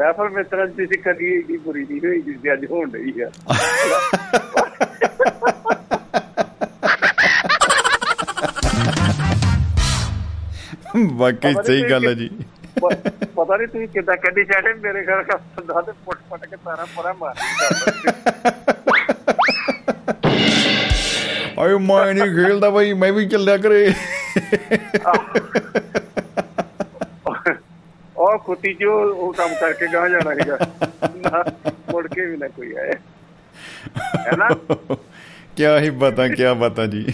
ਵੈਫਰ 0.00 0.28
ਮਿੱਤਰਾਂ 0.28 0.66
ਦੀ 0.68 0.86
ਸੀ 0.86 0.96
ਕਦੀ 1.00 1.32
ਇੰਨੀ 1.34 1.56
ਬੁਰੀ 1.58 1.84
ਨਹੀਂ 1.84 2.00
ਹੋਈ 2.00 2.20
ਜਿਸ 2.22 2.36
ਦੀ 2.40 2.52
ਅੱਜ 2.52 2.64
ਹੋਣ 2.70 2.90
ਰਹੀ 2.90 3.20
ਆ। 3.20 3.30
ਵਾਕਈ 11.12 11.52
ਸਹੀ 11.64 11.82
ਗੱਲ 11.90 12.06
ਹੈ 12.08 12.12
ਜੀ। 12.14 12.28
ਪਤਾ 12.80 13.56
ਨਹੀਂ 13.56 13.66
ਤੁਸੀਂ 13.68 13.86
ਕਿੱਦਾਂ 13.88 14.16
ਕੱਢੀ 14.16 14.44
ਚਾੜੇ 14.44 14.72
ਮੇਰੇ 14.74 15.02
ਘਰ 15.04 15.22
ਦਾ 15.22 15.36
ਬੰਦਾ 15.56 15.80
ਤੇ 15.80 15.92
ਪੁੱਟ 16.04 16.18
ਪੁੱਟ 16.28 16.44
ਕੇ 16.46 16.56
ਤਾਰਾ 16.56 16.86
ਪਰਾ 16.96 17.12
ਮਾਰ 17.12 17.34
ਆਏ 21.58 21.74
ਮੈਂ 21.78 22.14
ਨਹੀਂ 22.14 22.34
ਖੇਲਦਾ 22.36 22.70
ਬਈ 22.70 22.92
ਮੈਂ 22.92 23.12
ਵੀ 23.12 23.26
ਚੱਲਿਆ 23.28 23.56
ਕਰੇ। 23.56 23.92
ਉਹ 28.32 28.38
ਕੁੱਤੀ 28.38 28.74
ਜੋ 28.74 28.92
ਉਹ 29.12 29.32
ਕੰਮ 29.32 29.54
ਕਰਕੇ 29.60 29.86
ਗਾਂ 29.92 30.08
ਜਾਣਾ 30.08 30.30
ਹੈਗਾ 30.30 30.58
ਮੁੜ 31.92 32.06
ਕੇ 32.06 32.26
ਵੀ 32.26 32.36
ਨਾ 32.36 32.48
ਕੋਈ 32.48 32.74
ਆਏ 32.74 32.92
ਹੈ 34.26 34.36
ਨਾ 34.36 34.48
ਕਿਆ 35.56 35.78
ਹੀ 35.80 35.90
ਬਤਾ 35.90 36.28
ਕਿਆ 36.28 36.54
ਬਤਾ 36.54 36.86
ਜੀ। 36.86 37.04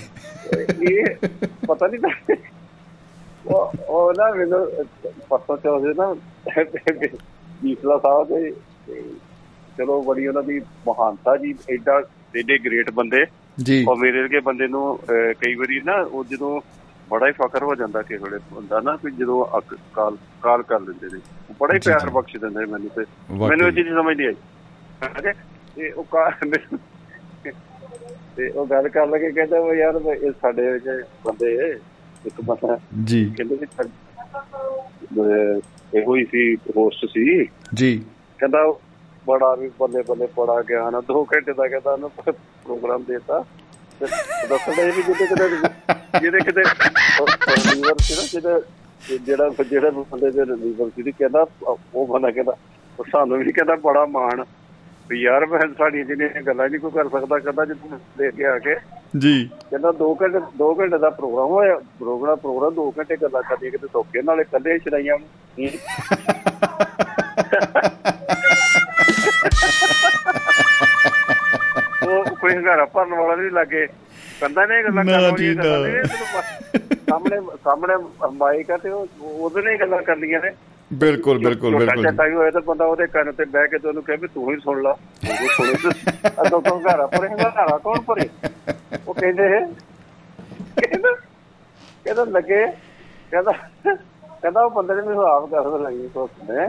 ਇਹ 0.82 1.28
ਪਤਾ 1.68 1.86
ਨਹੀਂ 1.86 2.36
ਉਹ 3.46 3.72
ਉਹ 3.88 4.12
ਨਾ 4.12 4.30
ਮੈਨੂੰ 4.34 4.66
ਪਰਸੋਂ 5.30 5.56
ਚੌਥੇ 5.56 5.94
ਨਾ 5.94 6.14
ਬੀਸਲਾ 7.62 7.98
ਸਾਹਿਬ 7.98 8.28
ਦੇ 8.28 8.50
ਚਲੋ 9.78 10.02
ਬੜੀ 10.02 10.26
ਉਹਨਾਂ 10.26 10.42
ਦੀ 10.42 10.60
ਮਹਾਨਤਾ 10.88 11.36
ਜੀ 11.36 11.54
ਐਡਾ 11.70 11.98
ਐਡੇ 12.38 12.58
ਗ੍ਰੇਟ 12.58 12.90
ਬੰਦੇ। 12.90 13.24
ਜੀ। 13.62 13.84
ਔਰ 13.88 13.96
ਮੇਰੇ 13.96 14.20
ਵਰਗੇ 14.20 14.40
ਬੰਦੇ 14.40 14.66
ਨੂੰ 14.68 14.98
ਕਈ 15.40 15.54
ਵਾਰੀ 15.54 15.80
ਨਾ 15.84 15.94
ਉਹ 15.94 16.24
ਜਦੋਂ 16.24 16.60
ਬੜਾ 17.08 17.26
ਹੀ 17.26 17.32
ਫਖਰ 17.32 17.62
ਹੋ 17.62 17.74
ਜਾਂਦਾ 17.74 18.02
ਕਿ 18.02 18.16
ਵੇਲੇ 18.16 18.38
ਹੁੰਦਾ 18.52 18.80
ਨਾ 18.80 18.96
ਕਿ 18.96 19.10
ਜਦੋਂ 19.10 19.60
ਕਾਲ 19.94 20.16
ਕਾਲ 20.42 20.62
ਕਰ 20.62 20.80
ਲੈਂਦੇ 20.80 21.16
ਨੇ। 21.16 21.20
ਬੜਾ 21.60 21.74
ਹੀ 21.74 21.78
ਪਿਆਰ। 21.84 22.10
ਬਖਸ਼ 22.10 22.36
ਦਿੰਦੇ 22.36 22.60
ਨੇ 22.60 22.66
ਮੈਨੂੰ 22.66 22.88
ਤੇ। 22.88 23.04
ਮੈਨੂੰ 23.30 23.66
ਇਹ 23.68 23.72
ਚੀਜ਼ 23.72 23.88
ਸਮਝ 23.88 24.16
ਨਹੀਂ 24.16 24.28
ਆਈ? 24.28 24.34
ਤੇ 25.76 25.90
ਉਹ 25.90 26.06
ਤੇ 28.36 28.48
ਉਹ 28.48 28.66
ਗੱਲ 28.66 28.88
ਕਰ 28.88 29.06
ਲਗੇ 29.06 29.32
ਕਹਿੰਦਾ 29.32 29.58
ਉਹ 29.58 29.74
ਯਾਰ 29.74 30.00
ਇਹ 30.14 30.32
ਸਾਡੇ 30.42 30.72
ਵਿੱਚ 30.72 30.84
ਬੰਦੇ 31.24 31.78
ਇੱਕ 32.26 32.40
ਬੰਦਾ 32.44 32.78
ਜੀ। 33.04 33.34
ਕਹਿੰਦੇ 33.36 33.54
ਵੀ 33.54 33.66
ਇਹੋ 35.94 36.16
ਹੀ 36.16 36.24
ਸੀ 36.24 36.54
ਹੋਸਟ 36.54 37.08
ਸੀ। 37.08 37.46
ਜੀ। 37.74 37.98
ਕਹਿੰਦਾ 38.38 38.74
ਬੜਾ 39.26 39.54
ਵੀ 39.54 39.70
ਬੱਲੇ 39.80 40.02
ਬੱਲੇ 40.02 40.28
ਬੜਾ 40.36 40.62
ਗਿਆਨ 40.62 40.94
ਆ 40.94 41.00
ਦੋ 41.00 41.24
ਘੰਟੇ 41.24 41.52
ਦਾ 41.52 41.68
ਕਹਿੰਦਾ 41.68 41.92
ਉਹਨੂੰ 41.92 42.10
ਪ੍ਰੋਗਰਾਮ 42.10 43.04
ਦੇਤਾ। 43.04 43.44
ਦੱਸਦਾ 44.00 44.82
ਇਹ 44.82 44.92
ਵੀ 44.92 45.02
ਕਿਤੇ 45.02 45.26
ਕਿਤੇ 45.26 45.48
ਜਿਹਦੇ 46.20 46.38
ਕਿਤੇ 46.38 46.62
ਲੀਵਰ 47.74 47.98
ਸੀ 47.98 48.14
ਨਾ 48.14 48.22
ਜਿਹਦੇ 48.32 49.18
ਜਿਹੜਾ 49.18 49.48
ਜਿਹੜਾ 49.70 49.90
ਬੰਦੇ 49.90 50.30
ਦੇ 50.30 50.44
ਲੀਵਰ 50.44 50.90
ਸੀ 50.96 51.12
ਕਹਿੰਦਾ 51.12 51.46
ਉਹ 51.94 52.06
ਬੰਦਾ 52.06 52.30
ਕਹਿੰਦਾ 52.30 52.56
ਸਾਨੂੰ 53.12 53.38
ਵੀ 53.38 53.52
ਕਹਿੰਦਾ 53.52 53.76
ਬੜਾ 53.76 54.06
ਮਾਣ 54.06 54.44
ਵੀ 55.10 55.22
ਯਾਰ 55.22 55.46
ਮੈਂ 55.46 55.60
ਸਾਡੀਆਂ 55.78 56.04
ਜਿਹੜੀਆਂ 56.04 56.42
ਗੱਲਾਂ 56.42 56.68
ਨਹੀਂ 56.68 56.80
ਕੋਈ 56.80 56.90
ਕਰ 56.90 57.08
ਸਕਦਾ 57.08 57.38
ਕਹਿੰਦਾ 57.38 57.64
ਜਦੋਂ 57.64 57.98
ਲੈ 58.18 58.30
ਕੇ 58.30 58.44
ਆ 58.44 58.58
ਕੇ। 58.58 58.74
ਜੀ। 59.18 59.48
ਕਹਿੰਦਾ 59.70 59.92
2 60.02 60.14
ਘੰਟੇ 60.22 60.38
2 60.38 60.72
ਘੰਟੇ 60.80 60.98
ਦਾ 60.98 61.10
ਪ੍ਰੋਗਰਾਮ 61.10 61.48
ਹੋਇਆ 61.48 61.76
ਪ੍ਰੋਗਰਾਮ 61.98 62.36
ਪ੍ਰੋਗਰਾਮ 62.36 62.74
2 62.74 62.90
ਘੰਟੇ 62.98 63.16
ਗੱਲਾਂ 63.16 63.42
ਕਰਦੀਆਂ 63.42 63.70
ਕਿਤੇ 63.70 63.86
ਧੋਕੇ 63.92 64.22
ਨਾਲੇ 64.22 64.44
ਕੱਲੇ 64.44 64.78
ਚੜਾਈਆਂ 64.78 65.14
ਉਹ 65.14 65.20
ਕੋਈ 72.46 72.54
ਹੰਗਾਰਾ 72.56 72.84
ਭਰਨ 72.84 73.14
ਵਾਲਾ 73.14 73.34
ਨਹੀਂ 73.36 73.50
ਲੱਗੇ। 73.50 73.86
ਕੰਦਾ 74.40 74.64
ਨੇ 74.66 74.82
ਗੱਲਾਂ 74.84 75.04
ਨਾ 75.04 75.12
ਕਰਨ 75.12 75.34
ਜੀ, 75.36 75.54
ਵਾਲੀਆਂ 75.54 75.54
ਗੱਲਾਂ 75.54 75.78
ਨਾ। 75.78 75.86
ਨਹੀਂ 75.86 76.02
ਤੈਨੂੰ 76.02 76.26
ਪਤਾ। 76.34 76.96
ਸਾਹਮਣੇ 77.08 77.40
ਸਾਹਮਣੇ 77.64 77.94
ਮਾਈਕ 78.36 78.70
ਆ 78.70 78.76
ਤੇ 78.76 78.90
ਉਹ 78.90 79.06
ਉਹਦੇ 79.22 79.72
ਹੀ 79.72 79.78
ਗੱਲਾਂ 79.80 80.02
ਕਰਨੀਆਂ 80.02 80.40
ਨੇ। 80.40 80.50
ਬਿਲਕੁਲ 80.92 81.38
ਬਿਲਕੁਲ 81.38 81.76
ਬਿਲਕੁਲ। 81.76 82.02
ਚੱਟਾ 82.04 82.24
ਵੀ 82.24 82.34
ਹੋਇਆ 82.34 82.50
ਤਾਂ 82.50 82.60
ਬੰਦਾ 82.66 82.84
ਉਹਦੇ 82.84 83.06
ਕੰਨ 83.06 83.32
ਤੇ 83.32 83.44
ਬਹਿ 83.44 83.68
ਕੇ 83.68 83.78
ਤੇ 83.78 83.88
ਉਹਨੂੰ 83.88 84.02
ਕਹੇ 84.02 84.16
ਵੀ 84.16 84.28
ਤੂੰ 84.34 84.52
ਹੀ 84.52 84.56
ਸੁਣ 84.64 84.82
ਲਾ। 84.82 84.90
ਉਹ 84.90 85.48
ਸੁਣੇ 85.56 85.72
ਤੇ 85.82 86.28
ਅਦੋਂ 86.42 86.60
ਤੋਂ 86.62 86.76
ਹੰਗਾਰਾ 86.76 87.06
ਭਰੇ 87.06 87.28
ਹੰਗਾਰਾ 87.28 87.78
ਕੌਣ 87.78 88.00
ਭਰੇ? 88.00 88.28
ਉਹ 89.08 89.14
ਕਹਿੰਦੇ 89.14 89.48
ਕਹਿੰਦਾ 90.80 91.14
ਕਹਿੰਦਾ 92.04 92.24
ਲੱਗੇ 92.24 92.64
ਕਹਿੰਦਾ 93.30 93.52
ਕਹਿੰਦਾ 93.52 94.64
ਉਹ 94.64 94.70
ਬੰਦੇ 94.70 94.94
ਨੇ 94.94 95.02
ਮੈਨੂੰ 95.02 95.26
ਆਪ 95.26 95.48
ਦੱਸਣ 95.50 95.82
ਲੱਗੀ 95.82 96.08
ਕੁਛ 96.14 96.50
ਨੇ 96.50 96.66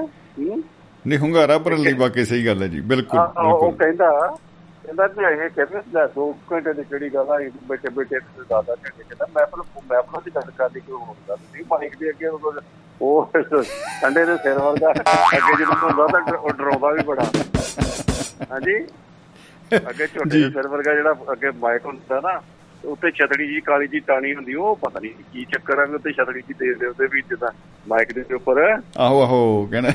ਨਹੀਂ 1.06 1.20
ਹੁੰਗਾਰਾ 1.20 1.58
ਭਰਨ 1.58 1.78
ਲਈ 1.78 1.94
ਵਾਕਈ 1.94 2.26
ਸਹੀ 2.26 2.46
ਗੱਲ 2.46 2.64
ਹੈ 2.64 2.68
ਜੀ 2.68 2.80
ਬਿਲਕੁਲ 2.92 3.20
ਉਹ 3.20 3.72
ਕਹਿੰਦਾ 3.72 4.10
ਕਹਿੰਦਾ 4.88 5.08
ਕਿ 5.08 5.22
ਇਹ 5.36 5.50
ਕਹਿੰਦੇ 5.50 5.82
ਲੈ 5.94 6.06
ਦੋ 6.08 6.32
ਘੰਟੇ 6.52 6.74
ਦੀ 6.74 6.84
ਕਿਹੜੀ 6.84 7.10
ਗੱਲ 7.10 7.30
ਆ 7.32 7.38
ਬੈਠੇ 7.68 7.90
ਬੈਠੇ 7.90 8.20
ਤੇ 8.20 8.44
ਦਾਦਾ 8.50 8.76
ਘੰਟੇ 8.76 9.04
ਕਹਿੰਦਾ 9.04 9.26
ਮੈਂ 9.36 9.44
ਆਪਣਾ 9.44 9.64
ਮੈਂ 9.90 9.98
ਆਪਣਾ 9.98 10.22
ਦੀ 10.26 10.32
ਗੱਲ 10.36 10.52
ਕਰਦੀ 10.58 10.82
ਹੋਰ 10.92 11.16
ਗੱਲ 11.30 11.38
ਨਹੀਂ 11.54 11.64
ਮਾਈਕ 11.72 11.98
ਦੇ 11.98 12.10
ਅੱਗੇ 12.10 12.28
ਉਹ 12.28 12.54
ਉਹ 13.02 13.32
ਠੰਡੇ 13.34 14.26
ਦੇ 14.26 14.38
ਸਿਰ 14.38 14.60
ਵਰਗਾ 14.60 14.92
ਅੱਗੇ 14.92 15.56
ਜਦੋਂ 15.56 15.76
ਹੁੰਦਾ 15.82 16.08
ਤਾਂ 16.08 16.22
ਉਹ 16.34 16.52
ਡਰਾਉਂਦਾ 16.52 16.92
ਵੀ 16.92 17.04
ਬੜਾ। 17.04 17.24
ਹਾਂਜੀ? 18.52 18.78
ਅੱਗੇ 19.72 20.08
ਝੋਟੇ 20.08 20.30
ਦੇ 20.32 20.50
ਸਿਰ 20.50 20.68
ਵਰਗਾ 20.68 20.94
ਜਿਹੜਾ 20.94 21.14
ਅੱਗੇ 21.32 21.52
ਮਾਈਕ 21.58 21.86
ਹੁੰਦਾ 21.86 22.20
ਨਾ 22.20 22.40
ਉੱਤੇ 22.86 23.10
ਛਤੜੀ 23.12 23.48
ਜੀ 23.48 23.60
ਕਾਲੀ 23.62 23.88
ਜੀ 23.88 24.00
ਟਾਣੀ 24.00 24.34
ਹੁੰਦੀ 24.36 24.54
ਉਹ 24.56 24.76
ਪਤਾ 24.76 25.00
ਨਹੀਂ 25.00 25.12
ਕੀ 25.34 25.46
ਚੱਕਰ 25.46 25.80
ਆ 25.80 25.86
ਵੀ 25.86 25.96
ਉੱਤੇ 25.96 26.12
ਛਤੜੀ 26.14 26.42
ਜੀ 26.42 26.54
ਦੇ 26.60 26.74
ਦੇ 26.74 26.86
ਉਹਦੇ 26.88 27.08
ਵੀ 27.14 27.22
ਜਿੱਦਾਂ 27.22 27.50
ਮਾਈਕ 27.88 28.12
ਦੇ 28.14 28.24
ਉੱਪਰ। 28.36 28.60
ਆਹੋ 28.98 29.22
ਆਹੋ 29.24 29.66
ਕਹਿੰਦਾ 29.72 29.92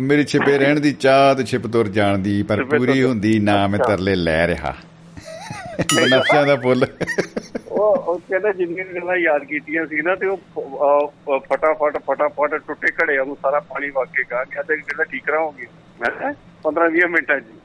ਮੇਰੀ 0.00 0.24
ਛਿਪੇ 0.24 0.56
ਰਹਿਣ 0.58 0.80
ਦੀ 0.80 0.92
ਚਾਹ 1.00 1.34
ਤੇ 1.34 1.44
ਛਿਪ 1.44 1.66
ਤੁਰ 1.66 1.88
ਜਾਣ 1.90 2.18
ਦੀ 2.18 2.42
ਪਰ 2.42 2.64
ਪੂਰੀ 2.66 3.02
ਹੁੰਦੀ 3.02 3.38
ਨਾ 3.40 3.66
ਮੈਂ 3.66 3.78
ਤਰਲੇ 3.80 4.14
ਲੈ 4.14 4.46
ਰਿਹਾ। 4.46 4.74
ਬਨਫਸ਼ਿਆਂ 5.94 6.44
ਦਾ 6.46 6.56
ਫੁੱਲ 6.56 6.86
ਉਹ 7.68 7.94
ਉਹ 7.96 8.18
ਕਹਿੰਦਾ 8.20 8.52
ਜਿੰਨੀਆਂ 8.52 8.84
ਗੱਲਾਂ 8.94 9.16
ਯਾਦ 9.16 9.44
ਕੀਤੀਆਂ 9.44 9.86
ਸੀ 9.86 10.00
ਨਾ 10.02 10.14
ਤੇ 10.14 10.26
ਉਹ 10.26 11.40
ਫਟਾਫਟ 11.46 11.96
ਫਟਾਫਟ 12.06 12.54
ਟੁੱਟੇ 12.66 12.92
ਘੜੇ 13.02 13.16
ਨੂੰ 13.16 13.36
ਸਾਰਾ 13.42 13.60
ਪਾਣੀ 13.68 13.90
ਵਗ 13.90 14.06
ਕੇ 14.16 14.24
ਗਾ 14.30 14.44
ਗਿਆ 14.44 14.62
ਤੇ 14.62 14.76
ਕਹਿੰਦਾ 14.76 15.04
ਠੀਕ 15.04 15.28
ਰਹਾਂਗੇ 15.30 15.66
ਮੈਂ 16.00 16.32
15 16.64 16.86
20 16.92 17.08
ਮਿੰਟਾਂ 17.10 17.38
ਜੀ 17.40 17.58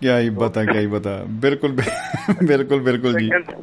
ਕਿਆ 0.00 0.18
ਹੀ 0.18 0.30
ਬਤਾ 0.30 0.64
ਕਿਆ 0.64 0.80
ਹੀ 0.80 0.86
ਬਤਾ 0.86 1.22
ਬਿਲਕੁਲ 1.26 1.72
ਬਿਲਕੁਲ 2.44 2.80
ਬਿਲਕੁਲ 2.80 3.12
ਤੇ 3.12 3.20
ਜੀ। 3.20 3.28
ਕਹਿੰਦਾ- 3.28 3.56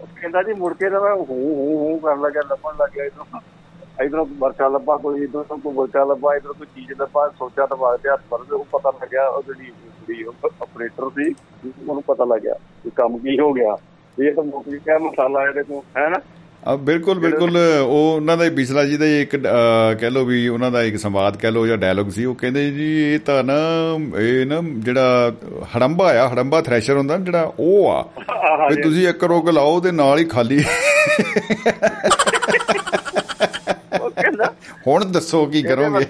ਉਹ 0.00 0.06
ਕਹਿੰਦਾ 0.06 0.42
ਜੀ 0.42 0.52
ਮੁੜ 0.52 0.74
ਕੇ 0.74 0.90
ਨਾ 0.90 1.00
ਮੈਂ 1.00 1.14
ਹੂੰ 1.14 1.26
ਹੂੰ 1.28 1.76
ਹੂੰ 1.76 2.00
ਕਰਨ 2.00 2.20
ਲੱਗਾ 2.20 2.40
ਲੱਭਣ 2.40 2.70
ਲੱਗਿਆ 2.80 3.04
ਇਧਰੋਂ। 3.04 3.40
ਇਧਰੋਂ 4.04 4.26
ਵਰਕਾ 4.26 4.68
ਲੱਭਾ 4.68 4.96
ਕੋਈ, 4.96 5.24
ਇਧਰੋਂ 5.24 5.58
ਕੋਈ 5.58 5.72
ਵਰਕਾ 5.74 6.04
ਲੱਭਾ, 6.04 6.34
ਇਧਰੋਂ 6.36 6.54
ਕੋਈ 6.54 6.66
ਚੀਜ਼ 6.74 7.00
ਲੱਭਾ, 7.00 7.28
ਸੋਚਿਆ 7.38 7.66
ਤਾਂ 7.66 7.76
ਬਾਅਦ 7.76 8.00
ਤੇ 8.00 8.08
ਹੱਥ 8.08 8.20
ਪਰ 8.30 8.38
ਉਹ 8.52 8.64
ਪਤਾ 8.64 8.90
ਲੱਗਿਆ, 8.90 9.28
ਉਹ 9.28 9.42
ਜਿਹੜੀ 9.42 9.64
ਕੁੜੀ 9.66 10.24
ਆਪਰੇਟਰ 10.62 11.08
ਸੀ, 11.08 11.34
ਉਹਨੂੰ 11.88 12.02
ਪਤਾ 12.02 12.24
ਲੱਗਿਆ 12.24 12.54
ਕਿ 12.82 12.90
ਕੰਮ 12.90 13.18
ਕੀ 13.18 13.38
ਹੋ 13.38 13.52
ਗਿਆ। 13.52 13.76
ਇਹ 14.22 14.34
ਤਾਂ 14.34 14.44
ਮੁੱਕ 14.44 14.68
ਗਿਆ 14.68 14.98
ਮਸਾਲਾ 14.98 15.48
ਇਹਦੇ 15.48 15.62
ਤੋਂ 15.62 15.82
ਹੈ 15.96 16.08
ਨਾ? 16.08 16.18
ਆ 16.66 16.76
ਬਿਲਕੁਲ 16.76 17.18
ਬਿਲਕੁਲ 17.18 17.56
ਉਹ 17.82 18.14
ਉਹਨਾਂ 18.16 18.36
ਦਾ 18.36 18.48
ਬਿਸਲਾ 18.48 18.84
ਜੀ 18.84 18.96
ਦਾ 18.96 19.06
ਇੱਕ 19.06 19.36
ਕਹਿ 20.00 20.10
ਲੋ 20.10 20.24
ਵੀ 20.24 20.48
ਉਹਨਾਂ 20.48 20.70
ਦਾ 20.70 20.82
ਇੱਕ 20.82 20.96
ਸੰਵਾਦ 20.96 21.36
ਕਹਿ 21.36 21.50
ਲੋ 21.50 21.66
ਜਾਂ 21.66 21.76
ਡਾਇਲੌਗ 21.76 22.08
ਸੀ 22.10 22.24
ਉਹ 22.24 22.34
ਕਹਿੰਦੇ 22.34 22.70
ਜੀ 22.70 23.14
ਇਹ 23.14 23.18
ਤਾਂ 23.18 23.44
ਨਾ 23.44 23.54
ਇਹ 24.20 24.46
ਨਾ 24.46 24.60
ਜਿਹੜਾ 24.64 25.32
ਹੜੰਬਾ 25.76 26.12
ਆ 26.22 26.28
ਹੜੰਬਾ 26.28 26.60
ਥ੍ਰੈਸ਼ਰ 26.60 26.96
ਹੁੰਦਾ 26.96 27.16
ਜਿਹੜਾ 27.18 27.52
ਉਹ 27.58 27.90
ਆ। 27.90 28.04
ਵੀ 28.68 28.82
ਤੁਸੀਂ 28.82 29.08
ਇੱਕ 29.08 29.24
ਰੋਗ 29.24 29.48
ਲਾਓ 29.48 29.80
ਤੇ 29.80 29.92
ਨਾਲ 29.92 30.18
ਹੀ 30.18 30.24
ਖਾਲੀ। 30.24 30.64
ਹੁਣ 34.86 35.04
ਦੱਸੋ 35.04 35.46
ਕੀ 35.46 35.62
ਕਰੋਗੇ? 35.62 36.06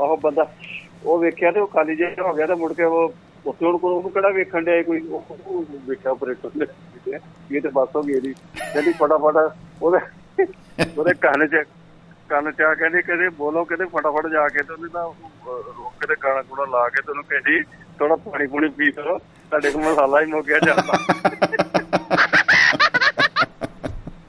ਉਹ 0.00 0.16
ਬੰਦਾ 0.16 0.46
ਉਹ 1.04 1.18
ਵੇਖਿਆ 1.18 1.50
ਤੇ 1.50 1.60
ਉਹ 1.60 1.66
ਖਾਲੀ 1.66 1.96
ਜਿਹਾ 1.96 2.22
ਹੋ 2.28 2.34
ਗਿਆ 2.34 2.46
ਤੇ 2.46 2.54
ਮੁੜ 2.54 2.72
ਕੇ 2.72 2.84
ਉਹ 2.84 3.14
ਉੱਥੇ 3.46 3.66
ਉਹਨੂੰ 3.66 3.80
ਉਹਨੂੰ 3.82 4.10
ਕਿਹੜਾ 4.10 4.28
ਵੇਖਣ 4.28 4.64
ਡਿਆ 4.64 4.82
ਕੋਈ 4.82 5.00
ਵੇਖਿਆ 5.88 6.10
ਆਪਰੇਟਰ 6.10 6.50
ਨੇ। 6.56 6.66
ਇਹ 7.56 7.62
ਤੇ 7.62 7.68
ਬਸ 7.68 7.88
ਹੋ 7.96 8.02
ਗਈ 8.02 8.12
ਇਹਦੀ। 8.12 8.32
ਕਹਿੰਦੀ 8.58 8.92
ਫਟਾਫਟ 8.92 9.56
ਉਹਦੇ 9.82 9.98
ਉਹਦੇ 10.98 11.14
ਕੰਨ 11.14 11.46
'ਚ 11.46 11.62
ਕੰਨ 12.28 12.52
'ਚ 12.52 12.60
ਆ 12.60 12.74
ਕਹਿੰਦੇ 12.74 13.02
ਕਹਿੰਦੇ 13.02 13.28
ਬੋਲੋ 13.28 13.64
ਕਹਿੰਦੇ 13.64 13.84
ਫਟਾਫਟ 13.84 14.26
ਜਾ 14.26 14.48
ਕੇ 14.48 14.62
ਤੇ 14.62 14.72
ਉਹਨੇ 14.72 14.88
ਅਹ, 14.88 15.12
ਰੋਕ 15.78 15.92
ਕੇ 16.00 16.06
ਤੇ 16.06 16.14
ਗਾਣਾ 16.24 16.42
ਗੁਣਾ 16.42 16.64
ਲਾ 16.64 16.88
ਕੇ 16.88 17.02
ਤੇ 17.02 17.10
ਉਹਨੂੰ 17.10 17.24
ਕਹਿੰਦੀ 17.24 17.62
ਥੋੜਾ 17.98 18.16
ਪਾਣੀ 18.16 18.46
ਪੂਣੀ 18.46 18.68
ਪੀ 18.68 18.84
ਲਓ 18.84 19.18
ਤੁਹਾਡੇ 19.18 19.70
ਕੋਲ 19.70 19.82
ਮਸਾਲਾ 19.82 20.20
ਹੀ 20.20 20.26
ਮੁੱਕ 20.26 20.46
ਗਿਆ 20.46 20.58
ਜਾਂਦਾ। 20.66 20.98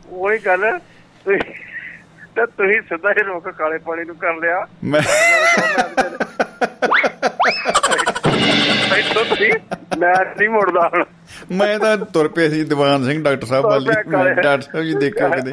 ਉਹੀ 0.09 0.37
ਗੱਲ 0.37 0.79
ਤੇ 1.25 2.45
ਤੁਸੀਂ 2.45 2.81
ਸਿੱਧਾ 2.81 3.11
ਹੀ 3.11 3.23
ਰੋਕ 3.23 3.49
ਕਾਲੇ 3.49 3.77
ਪਾਣੀ 3.77 4.03
ਨੂੰ 4.03 4.15
ਕਰ 4.15 4.33
ਲਿਆ। 4.35 4.67
ਮੈਂ 4.83 5.01
ਇੱਥੋਂ 8.97 9.25
ਤੁਸੀਂ 9.25 9.51
ਮੈਂ 9.99 10.13
ਨਹੀਂ 10.25 10.49
ਮੁੜਦਾ 10.49 10.89
ਹੁਣ। 10.93 11.03
ਮੈਂ 11.51 11.79
ਤਾਂ 11.79 11.97
ਤੁਰ 11.97 12.27
ਪਿਆ 12.27 12.49
ਸੀ 12.49 12.63
ਦੀਵਾਨ 12.63 13.05
ਸਿੰਘ 13.05 13.23
ਡਾਕਟਰ 13.23 13.47
ਸਾਹਿਬ 13.47 13.65
ਵਾਲੀ। 13.65 13.85
ਡਾਕਟਰ 13.85 14.61
ਸਾਹਿਬ 14.61 14.85
ਜੀ 14.85 14.93
ਦੇਖਿਓ 14.93 15.29
ਕਦੇ। 15.29 15.51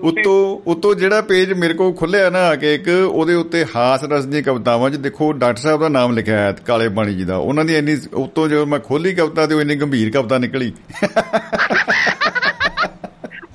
ਉਤੋਂ 0.00 0.70
ਉਤੋਂ 0.70 0.94
ਜਿਹੜਾ 0.94 1.20
ਪੇਜ 1.20 1.52
ਮੇਰੇ 1.52 1.74
ਕੋਲ 1.74 1.92
ਖੁੱਲਿਆ 1.92 2.30
ਨਾ 2.30 2.38
ਆ 2.38 2.54
ਕੇ 2.54 2.74
ਇੱਕ 2.74 2.88
ਉਹਦੇ 3.08 3.34
ਉੱਤੇ 3.34 3.64
ਹਾਸ 3.76 4.04
ਰਸ 4.04 4.24
ਦੀਆਂ 4.24 4.42
ਕਵਿਤਾਵਾਂ 4.42 4.90
'ਚ 4.90 4.96
ਦੇਖੋ 4.96 5.32
ਡਾਕਟਰ 5.32 5.60
ਸਾਹਿਬ 5.60 5.80
ਦਾ 5.80 5.88
ਨਾਮ 5.88 6.12
ਲਿਖਿਆ 6.12 6.38
ਹੈ 6.38 6.52
ਕਾਲੇ 6.66 6.88
ਬਾਣੀ 6.88 7.14
ਜੀ 7.14 7.24
ਦਾ। 7.24 7.36
ਉਹਨਾਂ 7.36 7.64
ਦੀ 7.64 7.76
ਇੰਨੀ 7.76 7.96
ਉਤੋਂ 8.14 8.48
ਜਦੋਂ 8.48 8.66
ਮੈਂ 8.66 8.78
ਖੋਲੀ 8.78 9.14
ਕਵਿਤਾ 9.14 9.46
ਤੇ 9.46 9.54
ਉਹ 9.54 9.60
ਇੰਨੀ 9.60 9.76
ਗੰਭੀਰ 9.76 10.10
ਕਵਿਤਾ 10.10 10.38
ਨਿਕਲੀ। 10.38 10.72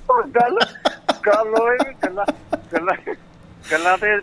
ਉਹ 0.10 0.24
ਗੱਲ 0.24 0.60
ਗੱਲ 1.28 1.56
ਵੀ 1.72 1.94
ਗੱਲਾਂ 2.06 2.26
ਗੱਲਾਂ 2.74 2.96
ਗੱਲਾਂ 3.72 3.98
ਤੇ 3.98 4.16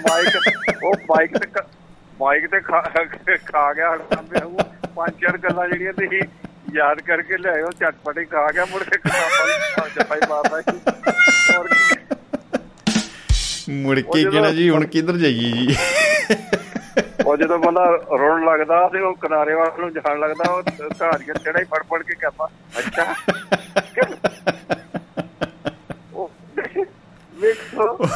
ਮਾਈਕ 0.00 0.36
ਉਹ 0.84 0.94
ਮਾਈਕ 1.08 1.36
ਤੇ 1.38 1.46
ਕ- 1.48 1.64
ਮਾਈਕ 2.20 2.46
ਤੇ 2.46 2.60
ਖਾ 3.46 3.72
ਗਿਆ 3.72 3.90
ਹੜਾਂ 3.90 4.22
ਪਿਆ 4.22 4.44
ਉਹ 4.44 4.58
ਪੰਜ 4.96 5.14
ਚਾਰ 5.20 5.38
ਗੱਲਾਂ 5.38 5.68
ਜਿਹੜੀਆਂ 5.68 5.92
ਤੁਸੀਂ 5.92 6.20
ਯਾਦ 6.74 7.00
ਕਰਕੇ 7.00 7.36
ਲਿਆਇਓ 7.36 7.70
ਝਟਪਟ 7.80 8.18
ਖਾ 8.30 8.50
ਗਿਆ 8.52 8.64
ਮੁੜ 8.64 8.82
ਕੇ 8.82 8.98
ਕਿਤਾਬਾਂ 8.98 9.88
ਜਪਾਈ 9.90 10.20
ਮਾਰਦਾ 10.28 10.60
ਕੀ। 10.60 10.78
ਮੁੜ 13.72 14.00
ਕੇ 14.00 14.22
ਕਿਹੜਾ 14.24 14.50
ਜੀ 14.50 14.68
ਹੁਣ 14.70 14.84
ਕਿੱਧਰ 14.86 15.16
ਜਾਈਏ 15.16 15.50
ਜੀ? 15.52 15.76
ਉਹ 17.26 17.36
ਜਦੋਂ 17.36 17.58
ਬੰਦਾ 17.58 17.84
ਰੋਣ 18.18 18.44
ਲੱਗਦਾ 18.44 18.88
ਤੇ 18.88 19.00
ਉਹ 19.00 19.14
ਕਿਨਾਰੇ 19.14 19.54
ਵੱਲ 19.54 19.70
ਨੂੰ 19.80 19.92
ਜਾਣ 19.92 20.18
ਲੱਗਦਾ 20.18 20.50
ਉਹ 20.52 20.62
ਕਹਾਣੀਆਂ 20.90 21.34
ਚੜਾ 21.34 21.58
ਹੀ 21.60 21.64
ਫੜ 21.64 21.82
ਫੜ 21.82 22.02
ਕੇ 22.02 22.14
ਕਹਿੰਦਾ 22.14 22.48
ਅੱਛਾ 22.78 23.14
ਵੇਖੋ। 27.42 28.08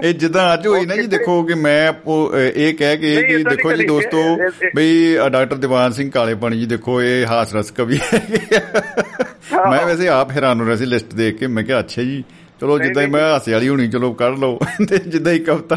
ਇਹ 0.04 0.12
ਜਿੱਦਾਂ 0.14 0.52
ਅੱਜ 0.54 0.66
ਹੋਈ 0.66 0.86
ਨਾ 0.86 0.96
ਜੀ 0.96 1.06
ਦੇਖੋ 1.06 1.42
ਕਿ 1.42 1.54
ਮੈਂ 1.54 1.92
ਇਹ 2.54 2.74
ਕਹਿ 2.74 2.96
ਕੇ 2.96 3.14
ਕਿ 3.22 3.36
ਦੇਖੋ 3.44 3.72
ਜੀ। 3.72 3.86
ਦੋਸਤੋ 3.86 4.22
ਬਈ 4.76 5.16
ਡਾਕਟਰ 5.30 5.56
ਦੀਵਾਨ 5.56 5.92
ਸਿੰਘ 5.92 6.10
ਕਾਲੇ 6.10 6.34
ਪਾਣੀ 6.34 6.58
ਜੀ 6.58 6.66
ਦੇਖੋ 6.66 7.00
ਇਹ 7.02 7.26
ਹਾਸ 7.26 7.54
ਰਸ 7.54 7.70
ਕਵੀ। 7.70 7.98
ਮੈਂ 9.70 9.84
ਵੈਸੇ 9.86 10.08
ਆਪ 10.08 10.30
ਹੈਰਾਨ 10.30 10.60
ਹੋ 10.60 10.66
ਰਿਹਾ 10.66 10.76
ਸੀ 10.76 10.84
ਲਿਸਟ 10.84 11.14
ਦੇਖ 11.14 11.38
ਕੇ 11.38 11.46
ਮੈਂ 11.46 11.64
ਕਿਹਾ 11.64 11.78
ਅੱਛਾ 11.80 12.02
ਜੀ 12.02 12.22
ਚਲੋ 12.60 12.78
ਜਿੱਦਾਂ 12.78 13.02
ਹੀ 13.02 13.08
ਮੈਂ 13.10 13.22
ਹਾਸੇ 13.22 13.52
ਵਾਲੀ 13.52 13.68
ਹੋਣੀ 13.68 13.88
ਚਲੋ 13.88 14.12
ਕੱਢ 14.14 14.38
ਲਓ। 14.38 14.58
ਤੇ 14.88 14.98
ਜਿੱਦਾਂ 15.06 15.32
ਹੀ। 15.32 15.38
ਕਵਤਾ 15.38 15.76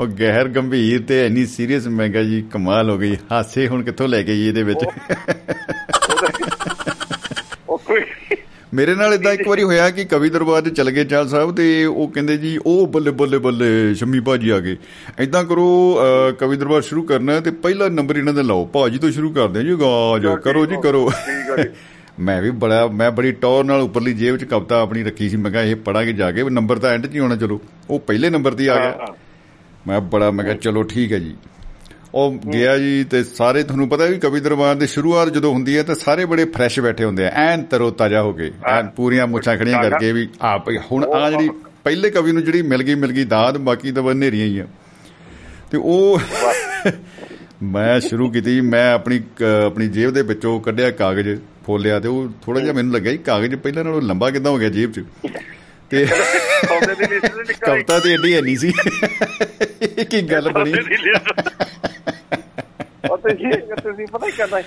ਉਹ 0.00 0.06
ਗਹਿਰ 0.20 0.48
ਗੰਭੀਰ 0.48 1.02
ਤੇ 1.08 1.24
ਇੰਨੀ 1.26 1.44
ਸੀਰੀਅਸ 1.46 1.86
ਮੈਂ 1.98 2.08
ਕਿਹਾ 2.08 2.22
ਜੀ 2.22 2.42
ਕਮਾਲ 2.52 2.90
ਹੋ 2.90 2.96
ਗਈ। 2.98 3.16
ਹਾਸੇ 3.32 3.66
ਹੁਣ 3.68 3.82
ਕਿੱਥੋਂ 3.82 4.08
ਲੈ 4.08 4.22
ਕੇ 4.22 4.34
ਜੀ 4.36 4.48
ਇਹਦੇ 4.48 4.62
ਵਿੱਚ? 4.62 4.84
ਮੇਰੇ 8.74 8.94
ਨਾਲ 8.94 9.14
ਇਦਾਂ 9.14 9.32
ਇੱਕ 9.32 9.48
ਵਾਰੀ 9.48 9.62
ਹੋਇਆ 9.62 9.88
ਕਿ 9.90 10.04
ਕਵੀ 10.04 10.28
ਦਰਬਾਰ 10.30 10.62
'ਚ 10.62 10.72
ਚਲ 10.76 10.90
ਗਏ 10.90 11.04
ਚਾਲ 11.04 11.28
ਸਾਹਿਬ 11.28 11.54
ਤੇ 11.56 11.84
ਉਹ 11.84 12.08
ਕਹਿੰਦੇ 12.08 12.36
ਜੀ 12.36 12.56
ਉਹ 12.66 12.86
ਬੱਲੇ 12.86 13.10
ਬੱਲੇ 13.20 13.38
ਬੱਲੇ 13.38 13.94
ਸ਼ੰਮੀ 13.94 14.20
ਭਾਜੀ 14.20 14.50
ਆ 14.50 14.58
ਗਏ। 14.60 14.76
ਇਦਾਂ 15.20 15.42
ਕਰੋ 15.44 15.66
ਕਵੀ 16.38 16.56
ਦਰਬਾਰ 16.56 16.82
ਸ਼ੁਰੂ 16.82 17.02
ਕਰਨਾ 17.02 17.38
ਤੇ 17.40 17.50
ਪਹਿਲਾ 17.66 17.88
ਨੰਬਰ 17.88 18.16
ਇਹਨਾਂ 18.16 18.34
ਦਾ 18.34 18.42
ਲਾਓ। 18.42 18.64
ਭਾਜੀ 18.66 18.98
ਤੋਂ 18.98 19.10
ਸ਼ੁਰੂ 19.10 19.32
ਕਰਦੇ 19.32 19.62
ਜੀ 19.64 19.74
ਗਾਜ 19.80 20.26
ਕਰੋ 20.44 20.64
ਜੀ 20.66 20.76
ਕਰੋ। 20.82 21.10
ਮੈਂ 22.20 22.40
ਵੀ 22.42 22.50
ਬੜਾ 22.64 22.86
ਮੈਂ 22.86 23.10
ਬੜੀ 23.10 23.32
ਟੌਰ 23.42 23.64
ਨਾਲ 23.64 23.80
ਉੱਪਰਲੀ 23.80 24.12
ਜੇਬ 24.14 24.36
'ਚ 24.36 24.44
ਕਵਿਤਾ 24.44 24.80
ਆਪਣੀ 24.82 25.02
ਰੱਖੀ 25.04 25.28
ਸੀ 25.28 25.36
ਮੈਂ 25.36 25.50
ਕਿਹਾ 25.50 25.62
ਇਹ 25.62 25.76
ਪੜਾਂਗੇ 25.86 26.12
ਜਾ 26.12 26.30
ਕੇ 26.32 26.42
ਨੰਬਰ 26.50 26.78
ਤਾਂ 26.78 26.90
ਐਂਡ 26.90 27.06
'ਚ 27.06 27.14
ਹੀ 27.14 27.20
ਹੋਣਾ 27.20 27.36
ਚਲੋ। 27.36 27.60
ਉਹ 27.90 28.00
ਪਹਿਲੇ 28.00 28.30
ਨੰਬਰ 28.30 28.54
ਤੇ 28.54 28.68
ਆ 28.68 28.76
ਗਿਆ। 28.76 29.14
ਮੈਂ 29.86 30.00
ਬੜਾ 30.00 30.30
ਮੈਂ 30.30 30.44
ਕਿਹਾ 30.44 30.56
ਚਲੋ 30.56 30.82
ਠੀਕ 30.82 31.12
ਹੈ 31.12 31.18
ਜੀ। 31.18 31.34
ਉਹ 32.14 32.34
ਗਿਆ 32.52 32.76
ਜੀ 32.78 33.04
ਤੇ 33.04 33.24
ਸਾਰੇ 33.24 33.62
ਤੁਹਾਨੂੰ 33.62 33.88
ਪਤਾ 33.88 34.04
ਵੀ 34.06 34.18
ਕਵੀ 34.18 34.40
ਦਰਬਾਰ 34.40 34.74
ਦੀ 34.74 34.86
ਸ਼ੁਰੂਆਤ 34.86 35.28
ਜਦੋਂ 35.28 35.52
ਹੁੰਦੀ 35.52 35.76
ਹੈ 35.76 35.82
ਤਾਂ 35.82 35.94
ਸਾਰੇ 35.94 36.24
ਬੜੇ 36.24 36.44
ਫਰੈਸ਼ 36.44 36.80
ਬੈਠੇ 36.80 37.04
ਹੁੰਦੇ 37.04 37.24
ਆ। 37.26 37.30
ਐਨ 37.34 37.62
ਤਰੋ 37.62 37.90
ਤਾਜ਼ਾ 37.90 38.22
ਹੋ 38.22 38.32
ਕੇ 38.32 38.50
ਐਨ 38.66 38.88
ਪੂਰੀਆਂ 38.88 39.26
ਮੁੱਛਾਂ 39.26 39.56
ਖੜੀਆਂ 39.56 39.82
ਕਰਕੇ 39.82 40.12
ਵੀ 40.12 40.28
ਆ 40.42 40.82
ਹੁਣ 40.92 41.04
ਆ 41.04 41.30
ਜਿਹੜੀ 41.30 41.48
ਪਹਿਲੇ 41.84 42.10
ਕਵੀ 42.10 42.32
ਨੂੰ 42.32 42.44
ਜਿਹੜੀ 42.44 42.62
ਮਿਲ 42.62 42.82
ਗਈ 42.82 42.94
ਮਿਲ 42.94 43.12
ਗਈ 43.12 43.24
ਦਾਦ 43.24 43.58
ਬਾਕੀ 43.58 43.92
ਤਾਂ 43.92 44.02
ਬਨੇਰੀਆਂ 44.02 44.46
ਹੀ 44.46 44.58
ਆ। 44.58 44.66
ਤੇ 45.70 45.78
ਉਹ 45.78 46.20
ਮੈਂ 47.62 48.00
ਸ਼ੁਰੂ 48.00 48.30
ਕੀਤੀ 48.30 48.60
ਮੈਂ 48.60 48.92
ਆਪਣੀ 48.92 49.20
ਆਪਣੀ 49.66 49.88
ਜੇਬ 49.88 50.10
ਦੇ 50.10 50.22
ਵਿੱਚੋਂ 50.22 50.60
ਕੱਢਿਆ 50.60 50.90
ਕਾਗਜ਼ 50.90 51.40
ਫੋਲਿਆ 51.66 52.00
ਤੇ 52.00 52.08
ਉਹ 52.08 52.28
ਥੋੜਾ 52.42 52.60
ਜਿਹਾ 52.60 52.72
ਮੈਨੂੰ 52.72 52.92
ਲੱਗਿਆ 52.92 53.12
ਕਿ 53.12 53.18
ਕਾਗਜ਼ 53.18 53.54
ਪਹਿਲਾਂ 53.54 53.84
ਨਾਲੋਂ 53.84 54.02
ਲੰਬਾ 54.02 54.30
ਕਿੱਦਾਂ 54.30 54.52
ਹੋ 54.52 54.58
ਗਿਆ 54.58 54.68
ਜੇਬ 54.68 54.92
'ਚ। 54.92 55.04
ਤੇ 55.94 56.06
ਕਵਿਤਾ 57.66 57.98
ਤੇ 58.00 58.12
ਏਡੀ 58.12 58.40
ਨਹੀਂ 58.40 58.56
ਸੀ। 58.56 58.72
ਕੀ 60.04 60.22
ਗੱਲ 60.22 60.52
ਬਣੀ? 60.52 60.72
ਉਹ 63.10 63.18
ਤੁਸੀਂ 63.18 63.52
ਤੁਸੀਂ 63.82 64.06
ਪਤਾ 64.12 64.26
ਕੀ 64.26 64.32
ਕਰਨਾ? 64.32 64.58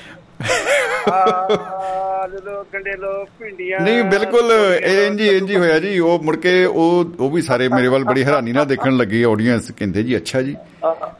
ਆ 1.13 2.27
ਜਦੋਂ 2.27 2.65
ਗੰਡੇ 2.73 2.91
ਲੋ 2.97 3.25
ਭਿੰਡੀਆਂ 3.25 3.79
ਨਹੀਂ 3.79 4.03
ਬਿਲਕੁਲ 4.03 4.51
ਇੰਜ 4.83 5.21
ਹੀ 5.21 5.27
ਇੰਜ 5.27 5.51
ਹੀ 5.51 5.55
ਹੋਇਆ 5.55 5.79
ਜੀ। 5.79 5.99
ਉਹ 5.99 6.23
ਮੁੜ 6.23 6.35
ਕੇ 6.35 6.65
ਉਹ 6.65 7.05
ਉਹ 7.19 7.31
ਵੀ 7.31 7.41
ਸਾਰੇ 7.41 7.69
ਮੇਰੇ 7.69 7.87
ਵੱਲ 7.87 8.03
ਬੜੀ 8.03 8.23
ਹੈਰਾਨੀ 8.23 8.51
ਨਾਲ 8.51 8.65
ਦੇਖਣ 8.65 8.97
ਲੱਗੇ 8.97 9.23
ਆਡੀਅנס 9.25 9.73
ਕਹਿੰਦੇ 9.77 10.03
ਜੀ 10.03 10.17
ਅੱਛਾ 10.17 10.41
ਜੀ। 10.41 10.55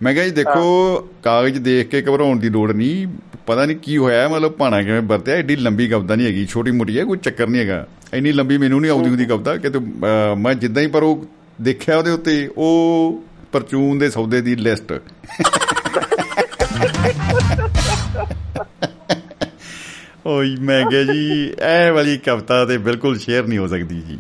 ਮੈਂ 0.02 0.14
ਕਿਹਾ 0.14 0.26
ਜੀ 0.26 0.32
ਦੇਖੋ 0.32 0.96
ਕਾਗਜ਼ 1.24 1.60
ਦੇਖ 1.60 1.88
ਕੇ 1.88 2.02
ਘਬਰਾਉਣ 2.02 2.40
ਦੀ 2.40 2.50
ਲੋੜ 2.50 2.72
ਨਹੀਂ। 2.72 3.08
ਪਤਾ 3.46 3.66
ਨਹੀਂ 3.66 3.78
ਕੀ 3.78 3.98
ਹੋਇਆ 3.98 4.28
ਮਤਲਬ 4.28 4.52
ਭਾਣਾ 4.52 4.82
ਕਿਵੇਂ 4.82 5.02
ਵਰਤਿਆ 5.02 5.36
ਏਡੀ 5.36 5.56
ਲੰਬੀ 5.56 5.88
ਕਵਿਤਾ 5.88 6.16
ਨਹੀਂ 6.16 6.28
ਹੈਗੀ 6.28 6.46
ਛੋਟੀ 6.46 6.72
ਮੋਟੀ 6.72 7.00
ਹੈ 7.00 7.04
ਕੋਈ 7.04 7.18
ਚੱਕਰ 7.18 7.48
ਨਹੀਂ 7.48 7.62
ਹੈਗਾ। 7.62 7.88
ਇੰਨੀ 8.14 8.32
ਲੰਬੀ 8.32 8.58
ਮੈਨੂੰ 8.58 8.82
ਨਹੀਂ 8.82 8.92
ਆਉਂਦੀ 8.92 9.10
ਹੁੰਦੀ 9.10 9.26
ਕਵਿਤਾ 9.26 9.56
ਕਿ 9.58 9.70
ਤੇ, 9.70 9.80
ਅਹ, 9.80 10.36
ਮੈਂ 10.36 10.54
ਜਿੱਦਾਂ 10.54 10.84
ਹੀ 10.84 10.88
ਪਰ 10.88 11.04
ਉਹ 11.04 11.26
ਦੇਖਿਆ 11.62 11.98
ਉਹਦੇ 11.98 12.12
ਉੱਤੇ 12.12 12.50
ਉਹ 12.58 13.24
ਪਰਚੂਨ 13.52 13.98
ਦੇ 14.00 14.10
ਸੌਦੇ 14.10 14.42
ਦੀ 14.42 14.56
ਲਿਸਟ 14.56 14.94
ਓਏ 20.28 20.56
ਮੈਂ 20.60 20.84
ਕਿਹਾ 20.86 21.04
ਜੀ 21.14 21.44
ਇਹ 21.44 21.92
ਵਾਲੀ 21.92 22.18
ਕਵਿਤਾ 22.18 22.64
ਤੇ 22.66 22.78
ਬਿਲਕੁਲ 22.88 23.18
ਸ਼ੇਅਰ 23.20 23.48
ਨਹੀਂ 23.48 23.60
ਹੋ 23.60 23.68
ਸਕਦੀ 23.68 24.02
ਜੀ। 24.02 24.18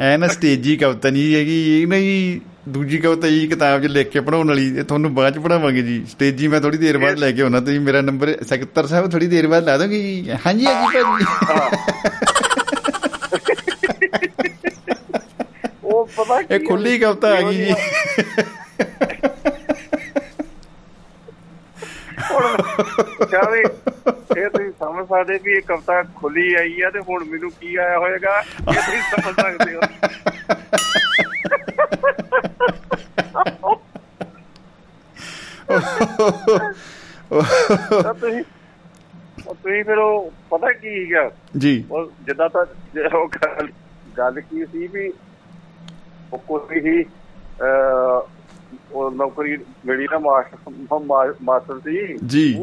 ਐ 0.00 0.16
ਨਾ 0.16 0.26
ਸਟੇਜੀ 0.28 0.76
ਕਵਿਤਾ 0.76 1.10
ਨਹੀਂ 1.10 1.34
ਹੈਗੀ 1.34 1.56
ਇਹ 1.80 1.86
ਨਹੀਂ 1.86 2.40
ਦੂਜੀ 2.68 2.98
ਕਵਿਤਾ 2.98 3.28
ਇਹ 3.28 3.48
ਕਿਤਾਬ 3.48 3.82
'ਚ 3.82 3.86
ਲਿਖ 3.86 4.08
ਕੇ 4.10 4.20
ਪੜਾਉਣ 4.20 4.48
ਵਾਲੀ 4.48 4.66
ਇਹ 4.78 4.84
ਤੁਹਾਨੂੰ 4.84 5.14
ਬਾਅਦ 5.14 5.34
'ਚ 5.34 5.38
ਪੜਾਵਾਂਗੇ 5.38 5.82
ਜੀ। 5.82 6.04
ਸਟੇਜੀ 6.10 6.48
ਮੈਂ 6.48 6.60
ਥੋੜੀ 6.60 6.78
ਦੇਰ 6.78 6.98
ਬਾਅਦ 6.98 7.18
ਲੈ 7.18 7.30
ਕੇ 7.32 7.42
ਆਉਣਾ 7.42 7.60
ਤੁਸੀਂ 7.60 7.80
ਮੇਰਾ 7.80 8.00
ਨੰਬਰ 8.00 8.34
ਸੈਕਟਰ 8.48 8.86
ਸਾਹਿਬ 8.86 9.10
ਥੋੜੀ 9.10 9.26
ਦੇਰ 9.26 9.46
ਬਾਅਦ 9.46 9.64
ਲਾ 9.64 9.76
ਦੋਗੇ 9.78 10.02
ਜੀ। 10.02 10.30
ਹਾਂਜੀ 10.46 10.66
ਹਾਂਜੀ 10.66 11.02
ਭਾਜੀ। 11.02 11.24
ਉਹ 15.84 16.08
ਪਤਾ 16.16 16.40
ਇਹ 16.50 16.66
ਖੁੱਲੀ 16.66 16.98
ਕਵਿਤਾ 16.98 17.34
ਆ 17.36 17.40
ਗਈ 17.40 17.56
ਜੀ। 17.56 17.72
ਹੁਣ 22.30 23.26
ਚਾਵੇ 23.30 23.62
ਸਮਝ 25.00 25.08
ਸਕਦੇ 25.08 25.38
ਵੀ 25.44 25.52
ਇਹ 25.52 25.62
ਕਵਿਤਾ 25.62 26.02
ਖੁੱਲੀ 26.02 26.54
ਆਈ 26.54 26.80
ਆ 26.80 26.90
ਤੇ 26.90 27.00
ਹੁਣ 27.00 27.24
ਮੈਨੂੰ 27.24 27.50
ਕੀ 27.50 27.76
ਆਇਆ 27.76 27.98
ਹੋਏਗਾ? 27.98 28.40
ਇਹ 28.40 28.74
ਤੁਸੀਂ 28.74 29.02
ਸਮਝ 29.02 29.34
ਸਕਦੇ 29.34 29.74
ਹੋ। 29.74 29.80
ਤੁਸੀਂ 38.12 38.42
ਤੁਸੀਂ 39.48 39.84
ਫਿਰ 39.84 39.98
ਉਹ 39.98 40.32
ਪਤਾ 40.50 40.72
ਕੀ 40.72 40.88
ਹੈਗਾ 41.04 41.30
ਜੀ। 41.58 41.84
ਉਹ 41.90 42.12
ਜਿੱਦਾਂ 42.26 42.48
ਤਾਂ 42.48 42.64
ਉਹ 43.18 43.28
ਗੱਲ 43.28 43.68
ਗੱਲ 44.18 44.40
ਕੀ 44.40 44.66
ਸੀ 44.66 44.86
ਵੀ 44.86 45.12
ਉਹ 46.32 46.38
ਕੋਈ 46.38 46.80
ਹੀ 46.80 47.04
ਉਹ 48.92 49.10
ਨੌਕਰੀ 49.10 49.56
ਮਿਲੀ 49.86 50.04
ਨਾ 50.12 50.18
ਮਾਸਟਰ 50.18 51.38
ਮਾਸਟਰ 51.42 51.78
ਸੀ। 51.78 52.18
ਜੀ। 52.26 52.54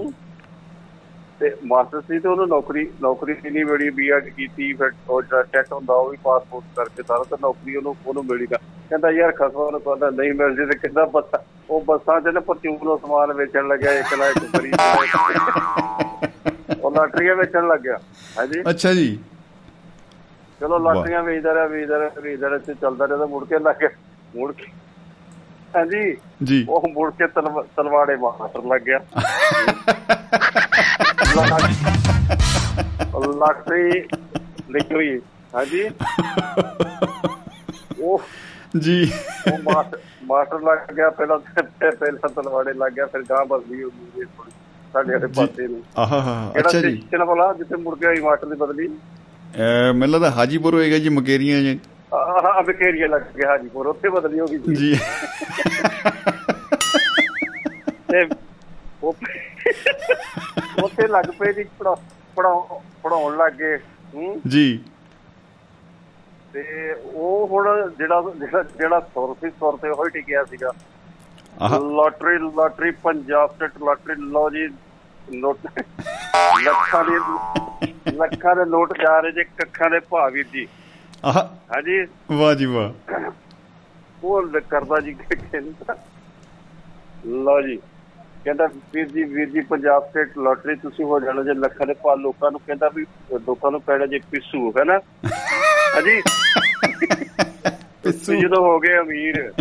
ਤੇ 1.39 1.55
ਮਾਸਟਰ 1.65 2.01
ਸੀ 2.01 2.19
ਤੇ 2.19 2.27
ਉਹਨੂੰ 2.29 2.47
ਨੌਕਰੀ 2.47 2.87
ਨੌਕਰੀ 3.01 3.35
ਨਹੀਂ 3.45 3.65
ਮਿਲੀ 3.65 3.89
ਬੀਐਡ 3.89 4.27
ਕੀਤੀ 4.29 4.73
ਫਿਰ 4.73 4.91
ਉਹ 5.09 5.21
ਜਿਹੜਾ 5.21 5.43
ਟੈਟ 5.43 5.73
ਹੁੰਦਾ 5.73 5.93
ਉਹ 5.93 6.09
ਵੀ 6.09 6.17
ਪਾਸਪੋਰਟ 6.23 6.63
ਕਰਕੇ 6.75 7.03
ਸਾਰਾ 7.03 7.23
ਤੇ 7.23 7.35
ਨੌਕਰੀ 7.41 7.75
ਉਹਨੂੰ 7.75 7.95
ਉਹਨੂੰ 8.07 8.25
ਮਿਲੀ 8.25 8.47
ਨਾ 8.51 8.57
ਕਹਿੰਦਾ 8.89 9.11
ਯਾਰ 9.11 9.31
ਖਸਵਾ 9.31 9.69
ਨੂੰ 9.71 9.81
ਕਹਿੰਦਾ 9.81 10.09
ਨਹੀਂ 10.09 10.33
ਮਿਲਦੀ 10.33 10.65
ਤੇ 10.65 10.77
ਕਿੱਦਾਂ 10.77 11.05
ਬੱਸਾਂ? 11.05 11.39
ਉਹ 11.69 11.81
ਬੱਸਾਂ 11.81 12.21
ਚ 12.21 12.27
ਨਾ 12.27 12.39
ਪਰਚੂਨ 12.39 12.97
ਸਮਾਨ 12.97 13.33
ਵੇਚਣ 13.33 13.67
ਲੱਗਿਆ 13.67 13.91
ਇੱਕ 13.91 14.13
ਨਾ 14.13 14.27
ਇੱਕ 14.27 14.39
ਬਰੀ 14.57 14.71
ਉਹ 16.81 16.91
ਲਾਟਰੀਆਂ 16.91 17.35
ਵੇਚਣ 17.35 17.67
ਲੱਗਿਆ। 17.67 17.97
ਹਾਂਜੀ? 18.37 18.61
ਅੱਛਾ 18.69 18.93
ਜੀ। 18.93 19.19
ਚਲੋ 20.59 20.77
ਲਾਟਰੀਆਂ 20.77 21.23
ਵੇਚਦਾ 21.23 21.53
ਰਿਹਾ 21.53 21.65
ਵੇਚਦਾ 21.67 21.99
ਰਿਹਾ 21.99 22.09
ਵੇਚਦਾ 22.21 22.49
ਰਿਹਾ 22.49 22.59
ਤੇ 22.59 22.73
ਚੱਲਦਾ 22.73 23.07
ਰਿਹਾ 23.07 23.17
ਤਾਂ 23.17 23.27
ਮੁੜ 23.27 23.43
ਕੇ 23.45 23.59
ਲੱਗ 23.59 23.83
ਮੁੜ 24.35 24.51
ਕੇ 24.51 24.65
ਹਾਂਜੀ? 25.75 26.17
ਜੀ। 26.43 26.65
ਉਹ 26.69 26.87
ਮੁੜ 26.93 27.11
ਕੇ 27.13 27.27
ਤਲਵ- 27.27 27.65
ਤਲਵਾੜੇ 27.77 28.15
ਮਾਸਟਰ 28.15 28.63
ਲੱਗ 28.65 28.81
ਗਿਆ। 28.81 28.99
ਲਾਟਰੀ 33.39 34.01
ਨਿਕਲੀ 34.69 35.19
ਹਾਂਜੀ। 35.55 35.83
ਉਹ 37.99 38.21
ਜੀ 38.79 38.95
ਉਹ 39.51 39.57
ਮਾਸਟਰ 39.63 40.59
ਲੱਗ 40.61 40.93
ਗਿਆ 40.95 41.09
ਪਹਿਲਾਂ 41.09 41.37
ਪਹਿਲਾਂ 41.91 42.29
ਤਲਵਾੜੇ 42.29 42.73
ਲੱਗ 42.73 42.91
ਗਿਆ 42.91 43.05
ਫਿਰ 43.05 43.21
ਗਾਂ 43.29 43.41
ਉਹ 43.83 43.91
ਮੂਰੇ 43.91 44.25
ਥੋੜੀ 44.25 44.51
ਸਾਡੇ 44.93 45.13
ਵਾਲੇ 45.13 45.27
ਪਾਸੇ 45.27 45.67
ਨੂੰ 45.67 45.81
ਆਹਾ 45.97 46.19
ਕਿਹੜਾ 46.53 46.69
ਅੱਛਾ 46.69 46.79
ਜੀ 46.81 46.95
ਸਟੇਸ਼ਨ 46.97 47.23
ਵਾਲਾ 47.23 47.53
ਜਿੱਥੇ 47.53 47.75
ਮੁੜ 47.75 47.95
ਕੇ 47.99 48.19
ਮਾਸਟਰ 48.21 48.47
ਦੀ 48.47 48.55
ਬਦਲੀ। 48.59 48.87
ਮੈਨੂੰ 49.95 50.09
ਲੱਗਦਾ 50.09 50.29
ਹਾਜੀਪੁਰ 50.31 50.73
ਹੋਏਗਾ 50.73 50.97
ਜੀ 50.97 51.09
ਮਕੇਰੀਆਂ 51.09 51.59
ਜੀ। 51.61 51.79
ਆਹ 52.13 52.59
ਅਬਕੇਰੀਆ 52.59 53.07
ਲੱਗ 53.07 53.21
ਗਿਆ 53.37 53.49
ਹਾਜੀਪੁਰ 53.51 53.87
ਉੱਥੇ 53.87 54.09
ਬਦਲੀ 54.09 54.39
ਹੋ 54.39 54.45
ਗਈ। 54.47 54.75
ਜੀ। 54.75 54.93
ਤੇ 58.11 58.23
ਉਹ 59.03 59.15
ਉੱਥੇ 60.83 61.07
ਲੱਗ 61.07 61.25
ਪਏ 61.39 61.53
ਜੀ 61.53 61.63
ਪੜਾ 61.63 61.95
ਪੜਾਉਣ 63.03 63.37
ਲੱਗ 63.37 63.53
ਗਏ 63.53 63.77
ਹੂੰ। 64.15 64.41
ਜੀ। 64.47 64.83
ਤੇ 66.53 66.93
ਉਹ 66.93 67.47
ਹੁਣ 67.47 67.91
ਜਿਹੜਾ 67.97 68.33
ਜਿਹੜਾ 68.39 68.63
ਜਿਹੜਾ 68.63 68.99
ਸੁਰ 68.99 69.35
ਸੀ 69.41 69.49
ਸੁਰ 69.49 69.77
ਤੇ 69.77 69.89
ਉਹ 69.89 70.05
ਹੀ 70.05 70.09
ਟਿਕਿਆ 70.09 70.43
ਸੀਗਾ। 70.43 70.71
ਆਹ। 71.61 71.79
Lottery 71.79 72.37
lottery 72.55 72.91
Punjab 72.91 73.55
state 73.55 73.71
lottery 73.83 74.15
ਲਓ 74.15 74.49
ਜੀ 74.49 74.67
ਨੋਟ 75.33 75.59
ਲੱਖਾਂ 76.63 77.03
ਦੇ 77.03 77.19
ਲੱਖਾਂ 78.11 78.55
ਦੇ 78.55 78.65
ਨੋਟ 78.65 78.97
ਜਾ 78.97 79.19
ਰਹੇ 79.19 79.31
ਜੇ 79.31 79.43
ਕੱਖਾਂ 79.43 79.89
ਦੇ 79.89 79.99
ਭਾਅ 79.99 80.29
ਵੀਰ 80.29 80.45
ਜੀ। 80.53 80.67
ਆਹ। 81.25 81.33
ਹਾਂਜੀ। 81.75 82.07
ਵਾਹ 82.31 82.53
ਜੀ 82.55 82.65
ਵਾਹ। 82.65 83.21
ਉਹ 84.23 84.47
ਕਰਦਾ 84.69 84.99
ਜੀ 84.99 85.13
ਕਹਿੰਦਾ। 85.13 85.97
ਲਓ 87.25 87.61
ਜੀ। 87.61 87.79
ਕਹਿੰਦਾ 88.47 88.67
ਵੀਰ 88.93 89.07
ਜੀ 89.07 89.23
ਵੀਰ 89.23 89.49
ਜੀ 89.49 89.61
ਪੰਜਾਬ 89.61 90.03
ਸਟੇਟ 90.03 90.37
ਲਾਟਰੀ 90.37 90.75
ਤੁਸੀਂ 90.75 91.05
ਹੋ 91.05 91.19
ਜਾਣਾ 91.19 91.43
ਜੇ 91.43 91.53
ਲੱਖਾਂ 91.53 91.87
ਦੇ 91.87 91.93
ਭਾਅ 92.03 92.17
ਲੋਕਾਂ 92.17 92.51
ਨੂੰ 92.51 92.61
ਕਹਿੰਦਾ 92.67 92.89
ਵੀ 92.89 93.05
ਲੋਕਾਂ 93.47 93.71
ਨੂੰ 93.71 93.81
ਪੈਣਾ 93.81 94.05
ਜੇ 94.05 94.19
ਪਿੱਸੂ 94.31 94.73
ਹੈ 94.77 94.83
ਨਾ? 94.83 94.99
ਹਾਂਜੀ? 95.95 96.21
ਤੁਸੀਂ 98.03 98.41
ਜਦੋਂ 98.41 98.61
ਹੋ 98.61 98.79
ਗਏ 98.79 98.99
ਅਮੀਰ 98.99 99.53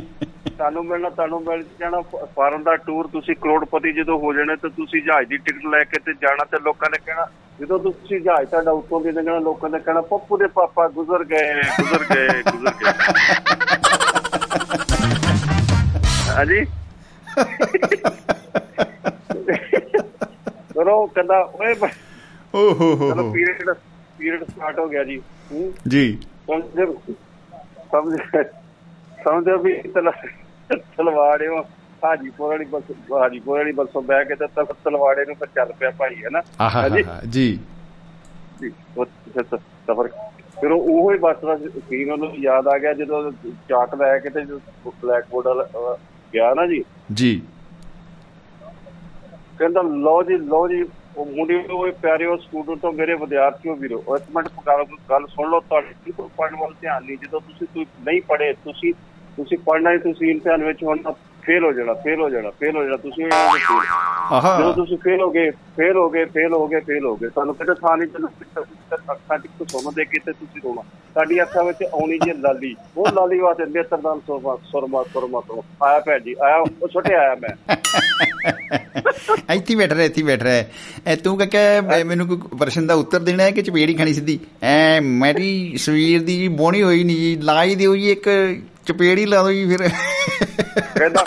ਤੁਹਾਨੂੰ 0.49 0.87
ਮਿਲਣਾ 0.87 1.11
ਤੁਹਾਨੂੰ 1.11 1.43
ਮਿਲ 1.43 1.65
ਜਾਣਾ 1.81 2.01
ਫਾਰਨ 2.37 2.63
ਦਾ 2.63 2.77
ਟੂਰ 2.87 3.09
ਤੁਸੀਂ 3.09 3.37
ਕਰੋੜਪਤੀ 3.37 3.93
ਜਦੋਂ 3.93 4.19
ਹੋ 4.19 4.33
ਜਾਣੇ 4.33 4.57
ਤੇ 4.57 4.69
ਤੁਸੀਂ 4.69 5.03
ਜਹਾਜ਼ 5.03 5.29
ਦੀ 5.29 5.39
ਟਿਕਟ 5.39 5.73
ਲੈ 5.73 5.85
ਕੇ 5.85 5.99
ਤੇ 5.99 6.15
ਜਾਣਾ 6.23 6.45
ਤੇ 6.45 6.57
ਲੋਕਾਂ 6.65 6.91
ਨੇ 6.91 6.99
ਕਹਿਣਾ 7.07 7.27
ਜਦੋਂ 7.61 7.81
ਤੁਸੀਂ 7.81 8.21
ਜਹਾਜ਼ 8.21 8.49
ਤੁਹਾਡਾ 8.49 8.73
ਉੱਤੋਂ 8.73 9.01
ਦੀ 9.01 9.13
ਲੰਘਣਾ 9.13 9.41
ਲੋਕਾਂ 9.41 9.71
ਨੇ 9.71 9.81
ਕਹਿਣਾ 9.81 10.07
ਪੱਪੂ 10.07 10.37
ਦੇ 10.37 10.47
ਪਾਪਾ 10.55 10.89
ਗੁਜ਼ਰ 10.95 11.27
ਗਏ 11.27 11.63
ਗੁਜ਼ਰ 11.83 12.05
ਗਏ 12.15 12.43
ਗੁਜ਼ਰ 12.43 12.75
ਗਏ। 12.75 12.93
ਹਾਂਜੀ? 16.37 16.67
ਚਲੋ 20.75 21.07
ਕਹਿੰਦਾ 21.07 21.39
ਓਏ 21.55 21.75
ਓ 22.55 22.59
ਹੋ 22.71 22.95
ਹੋ 22.95 23.11
ਚਲੋ 23.11 23.31
ਪੀਰੀਅਡ 23.33 23.73
ਪੀਰੀਅਡ 24.19 24.45
ਸਟਾਰਟ 24.45 24.79
ਹੋ 24.79 24.87
ਗਿਆ 24.89 25.05
ਜੀ। 25.05 25.21
ਜੀ। 25.89 26.19
ਸਮਝ 26.47 26.63
ਸਮਝ 27.93 28.21
ਸਮਝੋ 29.19 29.57
ਵੀ 29.59 29.73
ਤਲ 29.95 30.11
ਤਲਵਾੜਿਓ 30.97 31.63
ਹਾਜੀਪੁਰ 32.03 32.49
ਵਾਲੀ 32.49 32.65
ਬੱਸ 32.65 32.91
ਹਾਜੀਪੁਰ 33.13 33.59
ਵਾਲੀ 33.59 33.73
ਬੱਸੋਂ 33.73 34.03
ਬਹਿ 34.03 34.25
ਕੇ 34.25 34.35
ਤੇ 34.35 34.47
ਤਲ- 34.47 34.73
ਤਲਵਾੜੇ 34.85 35.25
ਨੂੰ 35.25 35.35
ਫਿਰ 35.35 35.49
ਚੱਲ 35.55 35.73
ਪਿਆ 35.73 35.91
ਭਾਈ 35.91 36.23
ਹੈ 36.25 36.31
ਨਾ? 36.31 36.41
ਜੀ। 37.27 37.59
ਜੀ, 38.61 38.71
ਸਫ਼ਰ 39.39 40.09
ਫਿਰ 40.61 40.71
ਉਹ 40.73 41.13
ਹੀ 41.13 41.19
ਬੱਸ 41.19 41.37
ਦਾ 41.43 41.57
ਸੀਨ 41.57 42.13
ਉਹਨੂੰ 42.13 42.33
ਯਾਦ 42.37 42.69
ਆ 42.69 42.77
ਗਿਆ 42.79 42.93
ਜਦੋਂ 42.93 43.31
ਚਾਕ 43.69 43.95
ਲੈ 43.95 44.19
ਕੇ 44.19 44.31
ਤੇ 44.31 44.45
ਬਲੈਕ 44.87 45.25
ਬੋਰਡ 45.31 45.47
ਗਿਆ 46.37 46.55
ਨਾ 46.55 46.67
ਜੀ। 46.67 46.83
ਜੀ। 47.13 47.43
ਕਹਿੰਦਾ 49.59 49.83
ਲਓ 49.83 50.23
ਜੀ 50.23 50.37
ਲਓ 50.37 50.69
ਜੀ 50.69 50.83
ਉਹ 51.17 51.27
ਮੁੰਡੇ 51.27 51.57
ਉਹ 51.71 51.93
ਪਿਆਰਿਓ 51.93 52.37
ਸਟੂਡੈਂਟ 52.37 52.79
ਤੋਂ 52.79 52.93
ਮੇਰੇ 52.93 53.15
ਵਿਦਿਆਰਥੀਓ 53.15 53.75
ਵੀਰੋ 53.75 54.03
ਇੱਕ 54.17 54.25
ਮਿੰਟ 54.35 54.49
ਗੱਲ 54.67 54.85
ਗੱਲ 55.11 55.27
ਸੁਣ 55.27 55.51
ਲਓ 55.51 55.61
ਤੁਹਾਡੇ 55.61 55.95
ਬਿਲਕੁਲ 56.05 56.29
ਪੜ੍ਹਨ 56.37 56.57
ਵੱਲ 56.57 56.75
ਧਿਆਨ 56.81 57.05
ਨਹੀਂ। 57.05 57.17
ਜਦੋਂ 57.19 57.41
ਤੁਸੀਂ 57.41 57.87
ਨਹੀਂ 58.05 58.21
ਪੜ੍ਹੇ 58.23 58.53
ਤੁਸੀਂ 58.53 58.93
ਤੁਸੀਂ 59.39 59.59
ਪੜ੍ਹਨਾ 59.59 59.93
ਹੀ 59.93 59.99
ਤੁਸੀਂ 59.99 60.31
ਇਮਤਿਹਾਨ 60.31 60.65
ਵਿੱਚ 60.65 60.85
ਹੁਣ 60.85 60.99
ਫੇਲ 61.47 61.65
ਹੋ 61.65 61.73
ਜਾਣਾ 61.73 61.93
ਫੇਲ 61.95 62.21
ਹੋ 62.21 62.29
ਜਾਣਾ 62.31 62.51
ਫੇਲ 62.61 62.77
ਹੋ 62.77 62.83
ਜਾਣਾ 62.83 62.97
ਤੁਸੀਂ 62.97 63.25
ਹੋ 63.25 63.29
ਜਾਣਾ 63.31 63.53
fail। 63.55 64.35
ਆਹਾ। 64.37 64.59
ਜਦੋਂ 64.61 64.73
ਤੁਸੀਂ 64.75 64.97
ਫੇਲ 65.05 65.21
ਹੋ 65.21 65.31
ਗਏ 65.31 65.51
ਫੇਲ 65.77 65.97
ਹੋ 65.97 66.09
ਗਏ 66.11 66.25
ਫੇਲ 66.35 66.53
ਹੋ 66.55 66.67
ਗਏ 66.69 66.81
ਫੇਲ 66.87 67.05
ਹੋ 67.07 67.15
ਗਏ 67.17 67.29
ਤੁਹਾਨੂੰ 67.29 67.55
ਕਿਤੇ 67.55 67.75
ਥਾਂ 67.75 67.97
ਨਹੀਂ 67.97 68.09
ਚੱਲੂ 68.09 68.29
ਅੱਖਾਂ 69.13 69.39
ਚ 69.39 69.47
ਕੁਝ 69.59 69.71
ਸੁਣ 69.71 69.93
ਦੇ 69.97 70.05
ਕੇ 70.05 70.19
ਤੇ 70.27 70.33
ਤੁਸੀਂ 70.33 70.61
ਰੋਣਾ। 70.65 70.83
ਸਾਡੀ 71.15 71.41
ਅੱਖਾਂ 71.43 71.65
ਵਿੱਚ 71.65 71.83
ਆਉਣੀ 71.85 72.19
ਜੀ 72.25 72.33
ਲਾਲੀ 72.41 72.75
ਉਹ 72.97 73.09
ਲਾਲੀ 73.15 73.39
ਵਾਸਤੇ 73.39 73.65
ਨੇਤਰਦਾਨ 73.67 74.21
ਸੁਰਮਾ 74.27 74.57
ਸੁਰਮਾ 74.71 75.03
ਸੁਰਮਾ 75.13 75.41
ਸੁਰਮਾ। 75.47 75.87
ਆਇਆ 75.89 76.01
ਭੈਣ 76.07 76.21
ਜੀ 76.21 76.35
ਆਇਆ 76.45 76.57
ਉਹ 76.57 76.89
ਛੋਟੇ 76.89 77.15
ਆਇਆ 77.15 77.37
ਮੈਂ। 77.43 77.55
ਇੱਥੇ 79.55 79.75
ਬੈਠ 79.75 79.93
ਰਿਹਾ 79.93 80.05
ਇੱਥੇ 80.05 80.23
ਬੈਠ 80.23 80.43
ਰਿਹਾ। 80.43 80.65
ਐ 81.07 81.17
ਤੂੰ 81.17 81.37
ਕਾਕਾ 81.39 82.03
ਮੈਨੂੰ 82.07 82.27
ਕੋਈ 82.29 82.39
ਪ੍ਰਸ਼ਨ 82.59 82.87
ਦਾ 82.87 82.95
ਉੱਤਰ 82.95 83.21
ਦੇਣਾ 83.21 83.43
ਹੈ 83.43 83.51
ਕਿ 83.51 83.63
ਚਪੇੜੀ 83.63 83.95
ਖਾਣੀ 83.95 84.13
ਸਿੱਧੀ? 84.13 84.39
ਐ 84.63 85.01
ਮੇਰੀ 85.01 85.77
ਸਰੀਰ 85.79 86.23
ਦੀ 86.23 86.37
ਬੋਣੀ 86.61 86.83
ਹੋਈ 86.83 87.05
ਨਹੀਂ 87.05 87.17
ਜੀ 87.17 87.37
ਲਾਈ 87.43 87.75
ਦਿਓ 87.75 87.97
ਜੀ 87.97 88.11
ਇੱਕ 88.11 88.29
ਚਪੇੜੀ 88.87 89.27
ਲਾ 89.27 89.43
ਦਿਓ 89.43 89.53
ਜੀ 89.53 89.77
ਫਿਰ। 89.77 89.89
ਕਹਿੰਦਾ 90.95 91.25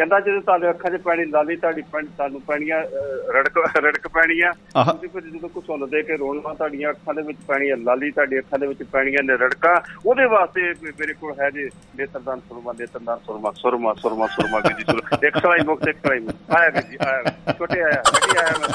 ਕਹਿੰਦਾ 0.00 0.20
ਜਦੋਂ 0.20 0.40
ਤੁਹਾਡੇ 0.40 0.70
ਅੱਖਾਂ 0.70 0.90
'ਚ 0.90 1.00
ਪੈਣੀ 1.02 1.24
ਲਾਲੀ 1.24 1.56
ਤੁਹਾਡੀ 1.56 1.82
ਪੈਣ 1.82 2.04
ਤੁਹਾਨੂੰ 2.06 2.40
ਪੈਣੀਆਂ 2.40 2.82
ਰੜਕ 3.34 3.58
ਰੜਕ 3.76 4.08
ਪੈਣੀ 4.08 4.40
ਆ 4.40 4.52
ਆਹਾ। 4.76 4.92
ਤੁਸੀਂ 4.92 5.08
ਫਿਰ 5.08 5.22
ਜਦੋਂ 5.22 5.48
ਕੁਝ 5.48 5.64
ਸੁਣ 5.66 5.86
ਦੇ 5.86 6.02
ਕੇ 6.02 6.16
ਰੋਣਾ 6.16 6.54
ਤੁਹਾਡੀਆਂ 6.54 6.90
ਅੱਖਾਂ 6.90 7.14
ਦੇ 7.14 7.22
ਵਿੱਚ 7.22 7.38
ਪੈਣੀ 7.48 7.70
ਆ 7.70 7.76
ਲਾਲੀ 7.76 8.10
ਤੁਹਾਡੀ 8.10 8.38
ਅੱਖਾਂ 8.38 8.58
ਦੇ 8.58 8.66
ਵਿੱਚ 8.66 8.82
ਪੈਣੀਆਂ 8.82 9.22
ਨੇ 9.22 9.36
ਰੜਕਾਂ 9.36 9.80
ਉਹਦੇ 10.06 10.24
ਵਾਸਤੇ 10.24 10.60
ਮੇਰੇ 10.84 11.14
ਕੋਲ 11.14 11.34
ਹੈ 11.40 11.50
ਜੀ 11.50 11.68
ਨੇਤਰਦਾਨ 11.96 12.40
ਸੁਰਮਾ 12.40 12.72
ਨੇਤਰਦਾਨ 12.72 13.18
ਸੁਰਮਾ 13.26 13.52
ਸੁਰਮਾ 13.56 13.94
ਸੁਰਮਾ 13.94 14.26
ਸੁਰਮਾ 14.26 14.60
ਜੀ 14.60 14.84
ਸੁਰ 14.90 15.02
ਇੱਕ 15.26 15.38
ਸਲਾਈ 15.38 15.58
ਮੁਕਤ 15.66 15.88
ਇੱਕ 15.88 15.98
ਸਲਾਈ 16.02 16.26
ਆਇਆ 16.50 16.70
ਜੀ 16.70 16.96
ਆਇਆ 17.06 17.52
ਛੋਟੇ 17.58 17.82
ਆਇਆ 17.82 18.02
ਛੋਟੇ 18.02 18.38
ਆਇਆ 18.38 18.52
ਮੈਂ 18.60 18.68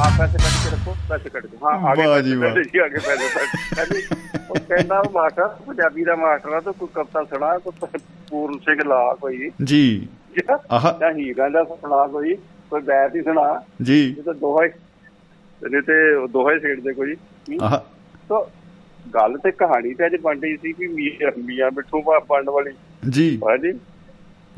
ਆ 0.00 0.10
ਪੈਸੇ 0.18 0.38
ਕੱਢ 0.38 0.52
ਕੇ 0.64 0.70
ਰੱਖੋ 0.76 0.96
ਪੈਸੇ 1.08 1.28
ਕੱਢ 1.28 1.46
ਕੇ। 1.46 1.56
ਹਾਂ 1.64 1.90
ਆਗੇ 1.90 2.06
ਵਾਹ 2.06 2.20
ਜੀ 2.20 2.34
ਵਾਹ। 2.36 2.50
ਪੈਸੇ 2.54 2.70
ਜੀ 2.72 2.78
ਆਗੇ 2.78 2.98
ਪੈਸੇ 2.98 3.28
ਕਹਿੰਦੀ 3.74 4.02
ਉਹ 4.50 4.54
ਕਹਿੰਦਾ 4.68 5.00
ਉਹ 5.00 5.10
ਮਾਸਟਰ 5.10 5.48
ਪੰਜਾਬੀ 5.66 6.04
ਦਾ 6.04 6.16
ਮਾਸਟਰ 6.16 6.52
ਆ 6.52 6.60
ਤੂੰ 6.60 6.74
ਕੋਈ 6.74 6.88
ਕਵਿਤਾ 6.94 7.24
ਸੁਣਾ 7.24 7.58
ਕੋਈ 7.58 7.88
ਪੂਰਨ 8.30 8.58
ਸਿੰਘ 8.58 8.82
ਲਾ 8.88 9.14
ਕੋਈ। 9.20 9.50
ਜੀ। 9.64 10.08
ਜਾਂ 11.00 11.12
ਹੀਰਾਂ 11.14 11.50
ਦਾ 11.50 11.64
ਸੁਣਾ 11.64 12.06
ਕੋਈ 12.06 12.34
ਕੋਈ 12.70 12.80
ਬੈਤ 12.80 13.16
ਹੀ 13.16 13.22
ਸੁਣਾ। 13.22 13.62
ਜੀ। 13.82 14.14
ਇਹ 14.18 14.22
ਤਾਂ 14.22 14.34
ਦੋਹਾ 14.34 14.64
ਨਹੀਂ 14.64 15.82
ਤੇ 15.82 16.26
ਦੋਹਾ 16.28 16.54
ਹੀ 16.54 16.60
ਛੇੜਦੇ 16.60 16.92
ਕੋਈ। 16.92 17.16
ਆਹਾ। 17.62 17.84
ਤਾਂ 18.28 18.40
ਗੱਲ 19.14 19.38
ਤੇ 19.38 19.50
ਕਹਾਣੀ 19.50 19.94
ਤੇ 19.94 20.06
ਅੱਜ 20.06 20.16
ਬਣ 20.16 20.40
ਰਹੀ 20.40 20.56
ਸੀ 20.56 20.72
ਕਿ 20.72 20.86
ਮੀਆਂ 20.86 21.30
ਮੀਆਂ 21.38 21.70
ਮਿੱਠੂ 21.70 22.02
ਬਣਨ 22.02 22.50
ਵਾਲੀ। 22.50 22.70
ਜੀ। 23.10 23.40
ਹਾਂਜੀ 23.44 23.72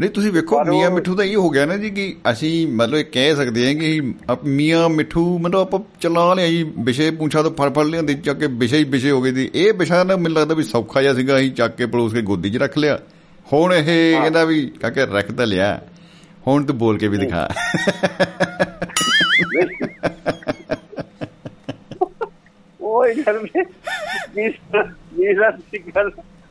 ਨਹੀਂ 0.00 0.10
ਤੁਸੀਂ 0.10 0.32
ਵੇਖੋ 0.32 0.64
ਮੀਆਂ 0.64 0.90
ਮਿੱਠੂ 0.90 1.14
ਤਾਂ 1.14 1.24
ਇਹ 1.24 1.36
ਹੋ 1.36 1.50
ਗਿਆ 1.50 1.66
ਨਾ 1.66 1.76
ਜੀ 1.76 1.90
ਕਿ 1.90 2.16
ਅਸੀਂ 2.32 2.66
ਮਤਲਬ 2.66 2.98
ਇਹ 2.98 3.04
ਕਹਿ 3.12 3.36
ਸਕਦੇ 3.36 3.66
ਹਾਂ 3.66 3.74
ਕਿ 3.74 4.14
ਮੀਆਂ 4.44 4.88
ਮਿੱਠੂ 4.88 5.38
ਮਤਲਬ 5.38 5.60
ਆਪਾਂ 5.60 5.80
ਚਲਾ 6.00 6.34
ਲਿਆ 6.34 6.46
ਜੀ 6.46 6.72
ਵਿਸ਼ੇ 6.78 7.10
ਪੁੱਛਾ 7.10 7.42
ਤੋਂ 7.42 7.50
ਫੜ 7.50 7.68
ਫੜ 7.68 7.82
ਲਿਆਂਦੇ 7.82 8.14
ਚੱਕ 8.14 8.38
ਕੇ 8.38 8.46
ਵਿਸ਼ੇ 8.46 8.78
ਹੀ 8.78 8.84
ਵਿਸ਼ੇ 8.84 9.10
ਹੋ 9.10 9.22
ਗਏ 9.22 9.32
ਸੀ 9.32 9.50
ਇਹ 9.54 9.72
ਵਿਸ਼ਾ 9.72 10.04
ਨਾ 10.04 10.16
ਮੈਨੂੰ 10.16 10.36
ਲੱਗਦਾ 10.36 10.54
ਵੀ 10.54 10.62
ਸੌਖਾ 10.62 11.02
ਜਿਹਾ 11.02 11.14
ਸੀਗਾ 11.14 11.36
ਅਸੀਂ 11.36 11.52
ਚੱਕ 11.52 11.76
ਕੇ 11.76 11.86
ਪਲੋਸ 11.86 12.14
ਕੇ 12.14 12.22
ਗੋਦੀ 12.22 12.50
'ਚ 12.50 12.56
ਰੱਖ 12.56 12.78
ਲਿਆ। 12.78 12.98
ਹੁਣ 13.52 13.72
ਇਹ 13.74 13.84
ਕਹਿੰਦਾ 14.20 14.44
ਵੀ 14.44 14.66
ਕਾਕੇ 14.66 15.06
ਰੱਖ 15.06 15.32
ਤਾਂ 15.32 15.46
ਲਿਆ। 15.46 15.80
ਹੁਣ 16.46 16.64
ਤੂੰ 16.64 16.78
ਬੋਲ 16.78 16.98
ਕੇ 16.98 17.08
ਵੀ 17.08 17.18
ਦਿਖਾ। 17.18 17.48
ਉਹ 22.80 23.06
ਇਹ 23.06 23.22
ਗੱਲ 23.26 23.38
ਵੀ 23.38 23.64
ਵੀਰ 24.34 25.50
ਦੀ 25.72 25.78
ਗੱਲ 25.96 26.10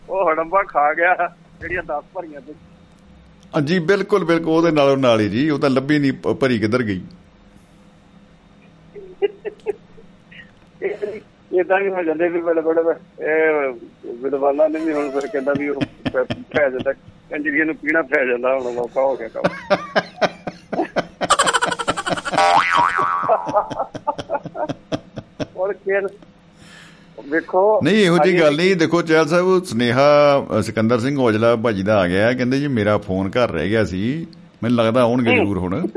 ਉਹ 0.10 0.30
ਹੜੰਬਾ 0.30 0.64
ਖਾ 0.64 0.94
ਗਿਆ 0.94 1.16
ਜਿਹੜੀਆਂ 1.60 1.84
10 1.84 2.02
ਭਰੀਆਂ 2.14 2.42
ਤੇ 2.42 2.54
ਜੀ 3.62 3.80
ਬਿਲਕੁਲ 3.80 4.26
ਬਿਲਕੁਲ 4.26 4.54
ਉਹਦੇ 4.54 4.72
ਨਾਲੋਂ 4.72 4.98
ਨਾਲ 4.98 5.20
ਹੀ 5.20 5.30
ਜੀ 5.30 5.50
ਉਹ 5.50 5.60
ਤਾਂ 5.60 5.70
ਲੱਭੀ 5.70 6.00
ਨਹੀਂ 6.00 6.14
ਭਰੀ 6.14 6.60
ਕਿੱਧਰ 6.60 6.84
ਗਈ? 6.84 7.02
ਇਦਾਂ 11.60 11.80
ਵੀ 11.82 11.90
ਹੋ 11.90 12.04
ਜਾਂਦੇ 12.04 12.28
ਵੀ 12.30 12.42
ਬੜੇ 12.42 12.62
ਬੜੇ 12.62 12.82
ਇਹ 13.26 13.74
ਵਿਦਵਾਨਾਂ 14.24 14.70
ਨੇ 14.70 14.80
ਵੀ 14.80 14.94
ਹੁਣ 14.94 15.10
ਫਿਰ 15.10 15.28
ਕਹਿੰਦਾ 15.28 15.54
ਵੀ 15.60 15.70
ਉਹ 15.70 15.82
ਪੈ 16.14 16.70
ਜਾਂਦਾ। 16.70 16.92
ਕੰਜਰੀਆਂ 17.30 17.66
ਨੂੰ 17.66 17.76
ਪੀਣਾ 17.76 18.02
ਪੈ 18.02 18.26
ਜਾਂਦਾ 18.26 18.54
ਹੁਣ 18.56 18.74
ਮੌਕਾ 18.74 19.02
ਹੋ 19.02 19.16
ਗਿਆ 19.16 19.28
ਕੰਮ। 19.28 19.44
ਔਰ 25.58 25.74
ਫਿਰ 25.74 26.08
ਵੇਖੋ 27.30 27.80
ਨਹੀਂ 27.84 28.04
ਇਹੋ 28.06 28.18
ਜੀ 28.26 28.40
ਗੱਲ 28.40 28.56
ਨਹੀਂ। 28.56 28.76
ਦੇਖੋ 28.76 29.02
ਚੈਲ 29.02 29.28
ਸਾਹਿਬ 29.28 29.64
ਸੁਨੇਹਾ 29.64 30.62
ਸਿਕੰਦਰ 30.66 31.00
ਸਿੰਘ 31.00 31.18
ਔਜਲਾ 31.20 31.56
ਭਾਜੀ 31.56 31.84
ਦਾ 31.84 32.00
ਆ 32.00 32.08
ਗਿਆ। 32.08 32.34
ਕਹਿੰਦੇ 32.34 32.60
ਜੀ 32.60 32.68
ਮੇਰਾ 32.68 32.98
ਫੋਨ 32.98 33.30
ਘਰ 33.30 33.52
ਰਹਿ 33.52 33.70
ਗਿਆ 33.70 33.84
ਸੀ। 33.86 34.28
ਮੈਨੂੰ 34.64 34.78
ਲੱਗਦਾ 34.78 35.02
ਆਉਣਗੇ 35.02 35.36
ਜ਼ਰੂਰ 35.36 35.58
ਹੁਣ। 35.58 35.88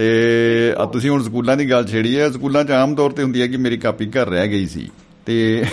ਤੇ 0.00 0.74
ਆ 0.78 0.84
ਤੁਸੀਂ 0.86 1.10
ਹੁਣ 1.10 1.22
ਸਕੂਲਾਂ 1.22 1.56
ਦੀ 1.56 1.70
ਗੱਲ 1.70 1.86
ਛੇੜੀ 1.86 2.20
ਹੈ 2.20 2.30
ਸਕੂਲਾਂ 2.30 2.64
'ਚ 2.64 2.70
ਆਮ 2.70 2.94
ਤੌਰ 2.94 3.10
ਤੇ 3.10 3.22
ਹੁੰਦੀ 3.22 3.42
ਹੈ 3.42 3.46
ਕਿ 3.46 3.56
ਮੇਰੀ 3.56 3.76
ਕਾਪੀ 3.76 4.06
ਘਰ 4.06 4.26
ਰਹਿ 4.26 4.48
ਗਈ 4.48 4.66
ਸੀ। 4.66 4.90
ਤੇ 5.26 5.64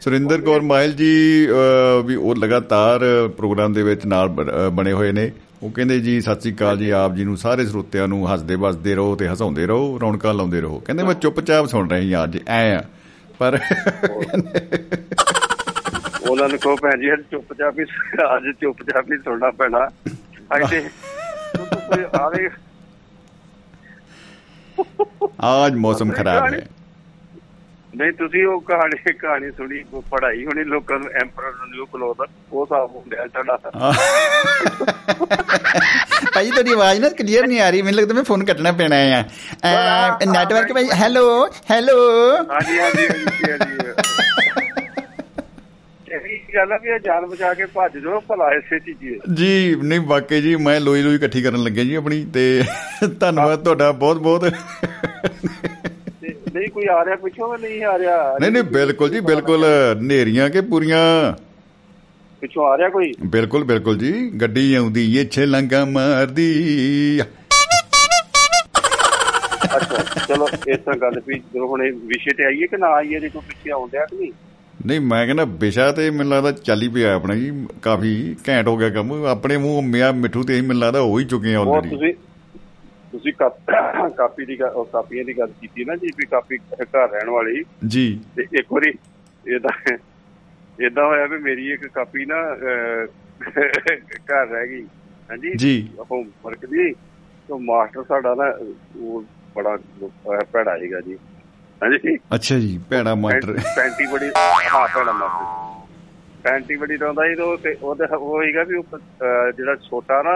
ਸੁਰਿੰਦਰ 0.00 0.40
ਕੌਰ 0.40 0.60
ਮਾਇਲ 0.60 0.92
ਜੀ 0.92 1.46
ਅ, 1.48 2.02
ਵੀ 2.04 2.14
ਉਹ 2.14 2.36
ਲਗਾਤਾਰ 2.36 3.00
ਪ੍ਰੋਗਰਾਮ 3.36 3.72
ਦੇ 3.72 3.82
ਵਿੱਚ 3.82 4.06
ਨਾਲ 4.06 4.28
ਬ- 4.28 4.50
ਅ, 4.50 4.68
ਬਣੇ 4.68 4.92
ਹੋਏ 4.92 5.12
ਨੇ। 5.12 5.32
ਉਹ 5.62 5.70
ਕਹਿੰਦੇ 5.70 6.00
ਜੀ 6.00 6.20
ਸਤਿ 6.20 6.40
ਸ੍ਰੀ 6.40 6.54
ਅਕਾਲ 6.54 6.78
ਜੀ 6.78 6.90
ਆਪ 6.90 7.14
ਜੀ 7.14 7.24
ਨੂੰ 7.24 7.36
ਸਾਰੇ 7.36 7.66
ਸਰੋਤਿਆਂ 7.66 8.08
ਨੂੰ 8.08 8.32
ਹੱਸਦੇ 8.34 8.54
ਵਸਦੇ 8.54 8.94
ਰਹੋ 8.94 9.16
ਤੇ 9.16 9.28
ਹਸਾਉਂਦੇ 9.28 9.66
ਰਹੋ 9.66 9.98
ਰੌਣਕਾਂ 10.02 10.34
ਲਾਉਂਦੇ 10.34 10.60
ਰਹੋ। 10.60 10.78
ਕਹਿੰਦੇ 10.78 11.02
ਮੈਂ 11.02 11.14
ਚੁੱਪਚਾਪ 11.14 11.66
ਸੁਣ 11.66 11.90
ਰਹੀ 11.90 12.14
ਹਾਂ 12.14 12.24
ਅੱਜ 12.24 12.38
ਐ 12.46 12.74
ਆ। 12.74 12.84
ਪਰ 13.38 13.58
ਉਹਨਾਂ 16.30 16.48
ਨੂੰ 16.48 16.58
ਕਹੋ 16.58 16.76
ਭੈਣ 16.76 17.00
ਜੀ 17.00 17.12
ਅੱਜ 17.12 17.20
ਚੁੱਪਚਾਪ 17.30 17.78
ਹੀ 17.78 17.84
ਅੱਜ 18.36 18.44
ਚੁੱਪਚਾਪ 18.60 19.04
ਹੀ 19.12 19.16
ਸੁਣਨਾ 19.18 19.50
ਪੈਣਾ। 19.50 19.88
ਅੱਜ 20.56 20.70
ਤੇ 20.70 20.82
ਕੋਈ 21.56 22.04
ਆਵੇ 22.20 22.48
ਆਜ 25.44 25.74
ਮੌਸਮ 25.76 26.10
ਖਰਾਬ 26.12 26.44
ਹੈ 26.44 26.64
ਨਹੀਂ 27.92 28.12
ਤੁਸੀਂ 28.12 28.44
ਉਹ 28.46 28.60
ਕਹਾਣੀ 28.60 29.12
ਕਹਾਣੀ 29.12 29.50
ਸੁਣੀ 29.50 29.82
ਕੋ 29.82 30.00
ਪੜਾਈ 30.10 30.44
ਹੋਣੀ 30.46 30.62
ਲੋਕਾਂ 30.64 30.98
ਨੂੰ 30.98 31.10
ਐਮਪਰਰ 31.20 31.52
ਨੂੰ 31.52 31.68
ਨਿਊ 31.70 31.84
ਕਲੋਦ 31.86 32.22
ਉਹ 32.52 32.66
ਸਾਫ਼ 32.66 32.90
ਹੁੰਦਾ 32.92 33.26
ਤੁਹਾਡਾ 33.26 33.56
ਭਾਈ 36.34 36.50
ਤੁਹਾਡੀ 36.50 36.72
ਆਵਾਜ਼ 36.72 37.00
ਨਾ 37.00 37.08
ਕਲੀਅਰ 37.18 37.46
ਨਹੀਂ 37.46 37.60
ਆ 37.60 37.68
ਰਹੀ 37.70 37.82
ਮੈਨੂੰ 37.82 38.00
ਲੱਗਦਾ 38.00 38.14
ਮੈਂ 38.14 38.22
ਫੋਨ 38.24 38.44
ਕੱਟਣਾ 38.44 38.72
ਪੈਣਾ 38.72 38.96
ਹੈ 38.96 39.24
ਨੈਟਵਰਕ 40.26 40.72
ਭਾਈ 40.72 40.88
ਹੈਲੋ 40.94 41.26
ਹੈਲੋ 41.70 41.98
ਹਾਂਜੀ 42.50 42.78
ਹਾਂਜੀ 42.80 43.06
ਹਾਂਜੀ। 43.06 43.92
ਇਹ 46.14 46.54
ਗੱਲ 46.54 46.72
ਆ 46.72 46.78
ਵੀ 46.82 46.88
ਇਹ 46.88 46.98
ਜਾਨ 46.98 47.26
ਬਚਾ 47.26 47.52
ਕੇ 47.54 47.66
ਭੱਜ 47.66 47.96
ਜਾਓ 47.98 48.20
ਭਲਾ 48.20 48.50
ਇਸੇ 48.54 48.78
ਚੀਜ਼ 48.78 49.34
ਜੀ 49.34 49.74
ਨਹੀਂ 49.82 50.00
ਵਾਕਈ 50.00 50.40
ਜੀ 50.40 50.54
ਮੈਂ 50.56 50.80
ਲੋਈ 50.80 51.02
ਲੋਈ 51.02 51.14
ਇਕੱਠੀ 51.14 51.42
ਕਰਨ 51.42 51.62
ਲੱਗਿਆ 51.64 51.84
ਜੀ 51.84 51.94
ਆਪਣੀ 51.94 52.24
ਤੇ 52.34 52.62
ਧੰਨਵਾਦ 53.20 53.64
ਤੁਹਾਡਾ 53.64 53.90
ਬਹੁਤ 53.92 54.16
ਬਹੁਤ। 54.18 54.44
ਨਹੀਂ 56.54 56.68
ਕੋਈ 56.70 56.86
ਆ 56.86 57.04
ਰਿਹਾ 57.04 57.16
ਪਿੱਛੋਂ 57.16 57.56
ਨਹੀਂ 57.58 57.84
ਆ 57.84 57.98
ਰਿਹਾ? 57.98 58.36
ਨਹੀਂ 58.40 58.50
ਨਹੀਂ 58.50 58.62
ਬਿਲਕੁਲ 58.62 59.10
ਜੀ 59.10 59.20
ਬਿਲਕੁਲ 59.20 59.64
ਨੇਰੀਆਂ 60.02 60.48
ਕੇ 60.50 60.60
ਪੂਰੀਆਂ? 60.60 61.00
ਪਿੱਛੋਂ 62.40 62.66
ਆ 62.66 62.76
ਰਿਹਾ 62.78 62.88
ਕੋਈ? 62.88 63.12
ਬਿਲਕੁਲ 63.26 63.64
ਬਿਲਕੁਲ 63.64 63.98
ਜੀ 63.98 64.12
ਗੱਡੀ 64.40 64.74
ਆਉਂਦੀ 64.74 65.16
ਏ 65.18 65.24
ਛਲੰਗਾ 65.24 65.84
ਮਾਰਦੀ। 65.84 67.20
ਅੱਛਾ 69.76 70.02
ਚਲੋ 70.28 70.48
ਇਸ 70.68 70.78
ਤਰ੍ਹਾਂ 70.78 70.96
ਗੱਲ 71.00 71.20
ਵੀ 71.26 71.34
ਜਦੋਂ 71.54 71.68
ਹੁਣ 71.68 71.82
ਇਹ 71.82 71.92
ਵਿਸ਼ੇ 72.06 72.34
ਤੇ 72.34 72.44
ਆਈਏ 72.46 72.66
ਕਿ 72.66 72.76
ਨਾ 72.76 72.86
ਆਈਏ 72.96 73.20
ਜੇ 73.20 73.28
ਕੋਈ 73.28 73.42
ਪਿੱਛੇ 73.48 73.70
ਆਉਂਦਿਆ 73.70 74.04
ਕਿ 74.04 74.16
ਨਹੀਂ? 74.16 74.32
ਨਹੀਂ 74.86 75.00
ਮੈਂ 75.00 75.26
ਕਹਿੰਦਾ 75.26 75.44
ਵਿਸ਼ਾ 75.44 75.92
ਤੇ 75.92 76.10
ਮੈਨੂੰ 76.10 76.32
ਲੱਗਦਾ 76.32 76.52
ਚੱਲ 76.52 76.82
ਹੀ 76.82 76.88
ਪਿਆ 76.88 77.14
ਆਪਣਾ 77.14 77.34
ਜੀ 77.34 77.66
ਕਾਫੀ 77.82 78.36
ਘੈਂਟ 78.48 78.66
ਹੋ 78.68 78.76
ਗਿਆ 78.76 78.90
ਕੰਮ। 78.90 79.24
ਆਪਣੇ 79.24 79.56
ਮੂੰਹ 79.56 79.82
ਮਿਆ 79.82 80.12
ਮਿੱਠੂ 80.12 80.42
ਤੇ 80.42 80.54
ਹੀ 80.56 80.60
ਮੈਨੂੰ 80.60 80.82
ਲੱਗਦਾ 80.82 81.00
ਹੋ 81.00 81.18
ਹੀ 81.18 81.24
ਚੁੱਕੇ 81.24 81.54
ਆ 81.54 81.60
ਆਲਰੇਡੀ 81.60 81.88
ਤੁਸੀਂ 81.88 82.14
ਤੁਸੀਂ 83.12 83.32
ਕਾਪ- 83.32 84.44
ਦੀ 84.46 84.60
ਗੱਲ- 84.60 84.72
ਉਹ 84.72 84.84
ਕਾਪੀਆਂ 84.84 85.24
ਦੀ 85.24 85.38
ਗੱਲ 85.38 85.46
ਕੀਤੀ 85.60 85.84
ਨਾ 85.84 85.96
ਜੀ 85.96 86.06
ਵੀ 86.06 86.26
ਕਾਪੀ 86.26 86.56
ਘਰ 86.56 87.08
ਰਹਿਣ 87.08 87.30
ਵਾਲੀ। 87.30 87.64
ਜੀ। 87.86 88.20
ਤੇ 88.36 88.42
ਇੱਕ 88.52 88.66
ਵਾਰੀ 88.72 88.92
ਇਦਾਂ 89.54 89.96
ਇਦਾਂ 90.86 91.06
ਹੋਇਆ 91.06 91.26
ਵੀ 91.26 91.38
ਮੇਰੀ 91.38 91.70
ਇੱਕ 91.70 91.86
ਕਾਪੀ 91.86 92.24
ਨਾ 92.24 92.34
ਘਰ 94.30 94.46
ਰਹਿ 94.46 94.68
ਗਈ 94.68 94.82
ਹਾਂਜੀ? 95.30 95.52
ਜੀ। 95.56 95.88
ਹੋਮਵਰਕ 96.10 96.66
ਦੀ। 96.66 96.92
ਤੇ 97.48 97.58
ਮਾਸਟਰ 97.58 98.02
ਸਾਡਾ 98.02 98.34
ਨਾ 98.34 98.58
ਉਹ 99.00 99.24
ਬੜਾ 99.56 99.78
ਭੈੜਾ 100.52 100.78
ਸੀਗਾ 100.78 101.00
ਜੀ। 101.00 101.18
ਹਾਂਜੀ? 101.82 102.16
ਅੱਛਾ 102.34 102.58
ਜੀ 102.58 102.78
ਭੈੜਾ 102.90 103.14
ਮਾਸਟਰ 103.14 103.52
ਪੈਂਟ- 103.76 104.10
ਬੜੀ 104.12 104.30
ਹਾਂ 104.74 104.88
ਭੈੜਾ 104.94 105.12
ਮਾਸਟਰ 105.12 105.62
ਪੈਂਟੀ 106.42 106.76
ਬੜੀ 106.76 106.96
ਲਾਉਂਦਾ 106.96 107.22
ਸੀ 107.28 107.34
ਤੇ 107.34 107.42
ਉਹ 107.42 107.56
ਤੇ 107.56 107.76
ਉਹਦੇ 107.82 108.04
ਉਹ 108.14 108.42
ਸੀਗਾ 108.42 108.62
ਵੀ 108.62 108.82
ਜਿਹੜਾ 109.56 109.74
ਛੋਟਾ 109.74 110.22
ਨਾ 110.22 110.30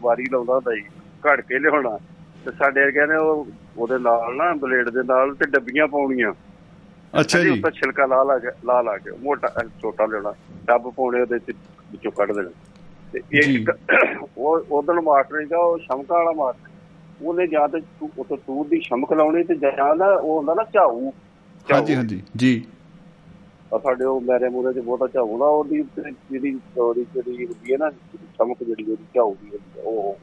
ਵਾਰੀ 0.00 0.24
ਲਾਉਂਦਾ 0.32 0.54
ਹੁੰਦਾ 0.54 0.74
ਸੀ 0.74 0.82
ਘੜ 1.26 1.40
ਕੇ 1.40 1.58
ਲਿਆਉਣਾ। 1.58 1.98
ਤੇ 2.44 2.50
ਸਾਡੇ 2.50 2.80
ਵਰਗਿਆਂ 2.80 3.06
ਨੇ 3.06 3.16
ਉਹ 3.16 3.46
ਉਹਦੇ 3.76 3.98
ਨਾਲ 3.98 4.36
ਨਾ 4.36 4.52
ਬਲੇਡ 4.54 4.88
ਦੇ 4.88 5.02
ਨਾਲ 5.02 5.34
ਤੇ 5.34 5.46
ਡੱਬੀਆਂ 5.46 5.86
ਪਾਉਣੀਆਂ। 5.88 6.32
ਅੱਛਾ 7.20 7.40
ਜੀ। 7.40 7.48
ਉੱਤੇ 7.50 7.70
ਛਿਲਕਾ 7.70 8.06
ਲਾ 8.06 8.22
ਲਾ 8.22 8.38
ਕੇ 8.38 8.48
ਲਾ 8.64 8.80
ਲਾ 8.82 8.96
ਕੇ 8.96 9.10
ਮੋਟਾ 9.22 9.48
ਛੋਟਾ 9.82 10.06
ਲਿਆਉਣਾ। 10.06 10.32
ਡੱਬ 10.66 10.90
ਪਾਉਣੇ 10.90 11.20
ਉਹਦੇ 11.20 11.38
ਵਿੱਚੋਂ 11.92 12.12
ਕੱਢ 12.12 12.32
ਦੇਣਾ। 12.32 12.50
ਤੇ 13.12 13.20
ਇੱਕ 13.32 13.70
ਉਹ 14.36 14.66
ਉਦੋਂ 14.70 15.02
ਮਾਸਟਰ 15.02 15.40
ਸੀਗਾ 15.40 15.58
ਉਹ 15.58 15.78
ਸ਼ਮਕਾ 15.78 16.14
ਵਾਲਾ 16.14 16.32
ਮਾਸਟਰ 16.32 16.67
ਉਹਨੇ 17.22 17.46
ਜਾਂ 17.46 17.68
ਤੇ 17.68 17.80
ਉੱਤੇ 18.18 18.36
ਟੂਰ 18.36 18.66
ਦੀ 18.66 18.80
ਸ਼ਮਕ 18.80 19.12
ਲਾਉਣੀ 19.12 19.44
ਤੇ 19.44 19.54
ਜਾਂ 19.54 19.96
ਨਾ 19.96 20.06
ਉਹ 20.06 20.36
ਹੁੰਦਾ 20.38 20.54
ਨਾ 20.54 20.64
ਝਾਊ। 20.74 21.10
ਝਾਊ। 21.68 21.76
ਹਾਂਜੀ 21.76 21.94
ਹਾਂਜੀ। 21.94 22.22
ਜੀ। 22.36 22.62
ਆ 23.74 23.78
ਸਾਡੇ 23.78 24.04
ਉਹ 24.04 24.20
ਮੇਰੇ 24.20 24.48
ਮੂਰੇ 24.48 24.72
ਚ 24.72 24.78
ਬਹੁਤਾ 24.78 25.06
ਝਾਊ 25.06 25.38
ਨਾ 25.38 25.44
ਉਹਦੀ 25.44 25.82
ਤੇ 25.82 26.02
ਜਿਹੜੀ 26.32 26.58
ਉਹਦੀ 26.78 27.06
ਜਿਹੜੀ 27.14 27.46
ਹੁੰਦੀ 27.46 27.72
ਹੈ 27.72 27.78
ਨਾ 27.78 27.90
ਚਮਕ 28.38 28.64
ਜਿਹੜੀ 28.64 28.90
ਉਹਦੀ 28.90 29.04
ਝਾਊ 29.14 29.34
ਦੀ 29.34 29.50
ਉਹ 29.84 30.18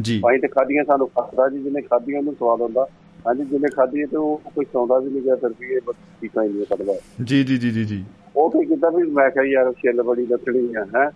ਜੀ। 0.00 0.20
ਪਾਈ 0.20 0.38
ਤੇ 0.38 0.48
ਖਾਦੀਆਂ 0.48 0.84
ਸਾਨੂੰ 0.84 1.08
ਖਾਦਾ 1.08 1.48
ਜੀ 1.48 1.58
ਜਿਹਨੇ 1.62 1.80
ਖਾਦੀਆਂ 1.82 2.18
ਉਹਨੂੰ 2.18 2.34
ਸਵਾਦ 2.34 2.62
ਆਉਂਦਾ। 2.62 2.86
ਹਾਂਜੀ 3.26 3.44
ਜਿਹਨੇ 3.44 3.68
ਖਾਦੀ 3.68 4.04
ਤੇ 4.06 4.16
ਉਹ 4.16 4.40
ਕੋਈ 4.54 4.64
ਸੌਂਦਾ 4.64 4.98
ਵੀ 4.98 5.10
ਨਹੀਂ 5.10 5.22
ਗਿਆ 5.22 5.36
ਫਿਰ 5.36 5.50
ਵੀ 5.60 5.74
ਇਹ 5.74 5.80
ਬਸ 5.86 5.94
ਟੀਕਾ 6.20 6.42
ਹੀ 6.42 6.48
ਨਹੀਂ 6.48 6.66
ਕੱਢਦਾ। 6.66 6.92
ਜੀ 7.24 7.44
ਜੀ 7.44 7.58
ਜੀ 7.58 7.70
ਜੀ 7.70 7.84
ਜੀ। 7.84 8.04
ਉਹ 8.36 8.50
ਕੀ 8.50 8.64
ਕੀਤਾ 8.64 8.90
ਵੀ 8.90 9.02
ਮੈਂ 9.02 9.30
ਕਿਹਾ 9.30 9.44
ਯਾਰ 9.44 9.72
ਛਿੱਲ 9.72 10.02
ਬੜੀ 10.02 10.26
ਲੱਥਣੀ 10.26 10.74
ਆ 10.74 10.84
ਹੈ। 10.96 11.10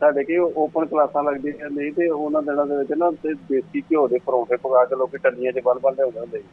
ਸਾਡੇ 0.00 0.24
ਕੀ 0.24 0.36
ਓਪਨ 0.38 0.86
ਕਲਾਸਾਂ 0.86 1.24
ਲੱਗਦੀਆਂ 1.24 1.70
ਨਹੀਂ 1.70 1.92
ਤੇ 1.92 2.08
ਉਹਨਾਂ 2.08 2.42
ਦਿਨਾਂ 2.42 2.66
ਦੇ 2.66 2.76
ਵਿੱਚ 2.76 2.92
ਨਾ 2.92 3.10
ਤੇ 3.10 3.34
ਦੇਸੀ 3.34 3.80
ਘਿਓ 3.80 4.08
ਦੇ 4.08 4.18
ਪਰੌਂਠੇ 4.26 4.56
ਪਕਾ 4.56 4.84
ਕੇ 4.84 4.96
ਲੋਕੀ 4.96 5.18
ਟੱਲੀਆਂ 5.18 5.52
'ਚ 5.52 5.60
ਬਲ 5.64 5.78
ਬਲ 5.78 5.92
ਲਿਆਉਂਦੇ 5.92 6.20
ਹੁੰਦੇ 6.20 6.38
ਸੀ। 6.38 6.44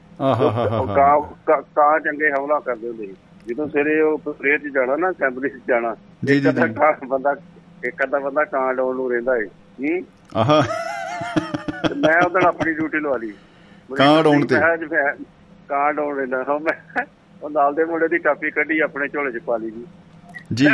ਕਾਂ 0.95 1.61
ਕਾਂ- 1.75 1.99
ਚੰਗੇ 1.99 2.31
ਹਮਲਾ 2.31 2.59
ਕਰਦੇ 2.59 2.87
ਹੁੰਦੇ 2.87 3.05
ਸੀ। 3.05 3.15
ਜਦੋਂ 3.47 3.69
ਸਵੇਰੇ 3.69 4.01
ਉਹ 4.01 4.17
ਪ੍ਰੇਅਰ 4.17 4.57
'ਚ 4.57 4.73
ਜਾਣਾ 4.73 4.95
ਨਾ 4.95 5.11
ਅਸੈਂਬਲੀ 5.11 5.49
'ਚ 5.49 5.61
ਜਾਣਾ 5.67 5.95
ਜੀ, 6.25 6.39
ਜੀ, 6.39 6.51
ਜੀ। 6.51 7.07
ਬੰਦਾ 7.07 7.35
ਇੱਕ 7.83 8.03
ਅੱਧਾ 8.03 8.19
ਬੰਦਾ 8.19 8.43
ਕਾਂ 8.43 8.73
ਡਾਉਣ 8.73 8.95
ਨੂੰ 8.95 9.11
ਰਹਿੰਦਾ 9.11 9.37
ਏ 9.37 9.45
ਹੂੰ? 9.45 10.01
ਆਹਾ। 10.37 10.63
ਮੈਂ 11.97 12.25
ਉਹਦਣ 12.25 12.45
ਆਪਣੀ 12.45 12.73
ਡਿਊਟੀ 12.73 12.99
ਲਵਾ 12.99 13.17
ਲਈ। 13.17 13.33
ਕਾਂ 13.97 14.19
ਉਡਾਉਣ 14.19 14.45
ਤੇ? 14.45 14.55
ਜੀ 14.55 15.23
ਕਾਂ 15.69 15.93
ਡਾਉਣ 15.93 16.17
ਰਹਿੰਦਾ 16.17 16.43
ਹਾਂ। 16.49 16.59
ਮੈਂ 16.59 17.05
ਉਹ 17.43 17.49
ਨਾਲ 17.49 17.75
ਦੇ 17.75 17.83
ਮੁੰਡੇ 17.85 18.07
ਦੀ 18.07 18.19
ਕਾਪੀ 18.19 18.51
ਕੱਢੀ 18.51 18.79
ਆਪਣੇ 18.79 19.07
ਝੋਲੇ 19.07 19.31
'ਚ 19.31 19.43
ਪਾ 19.43 19.57
ਲਈ 19.57 19.71
ਜੀ। 19.71 19.87
ਜੀ। 20.53 20.67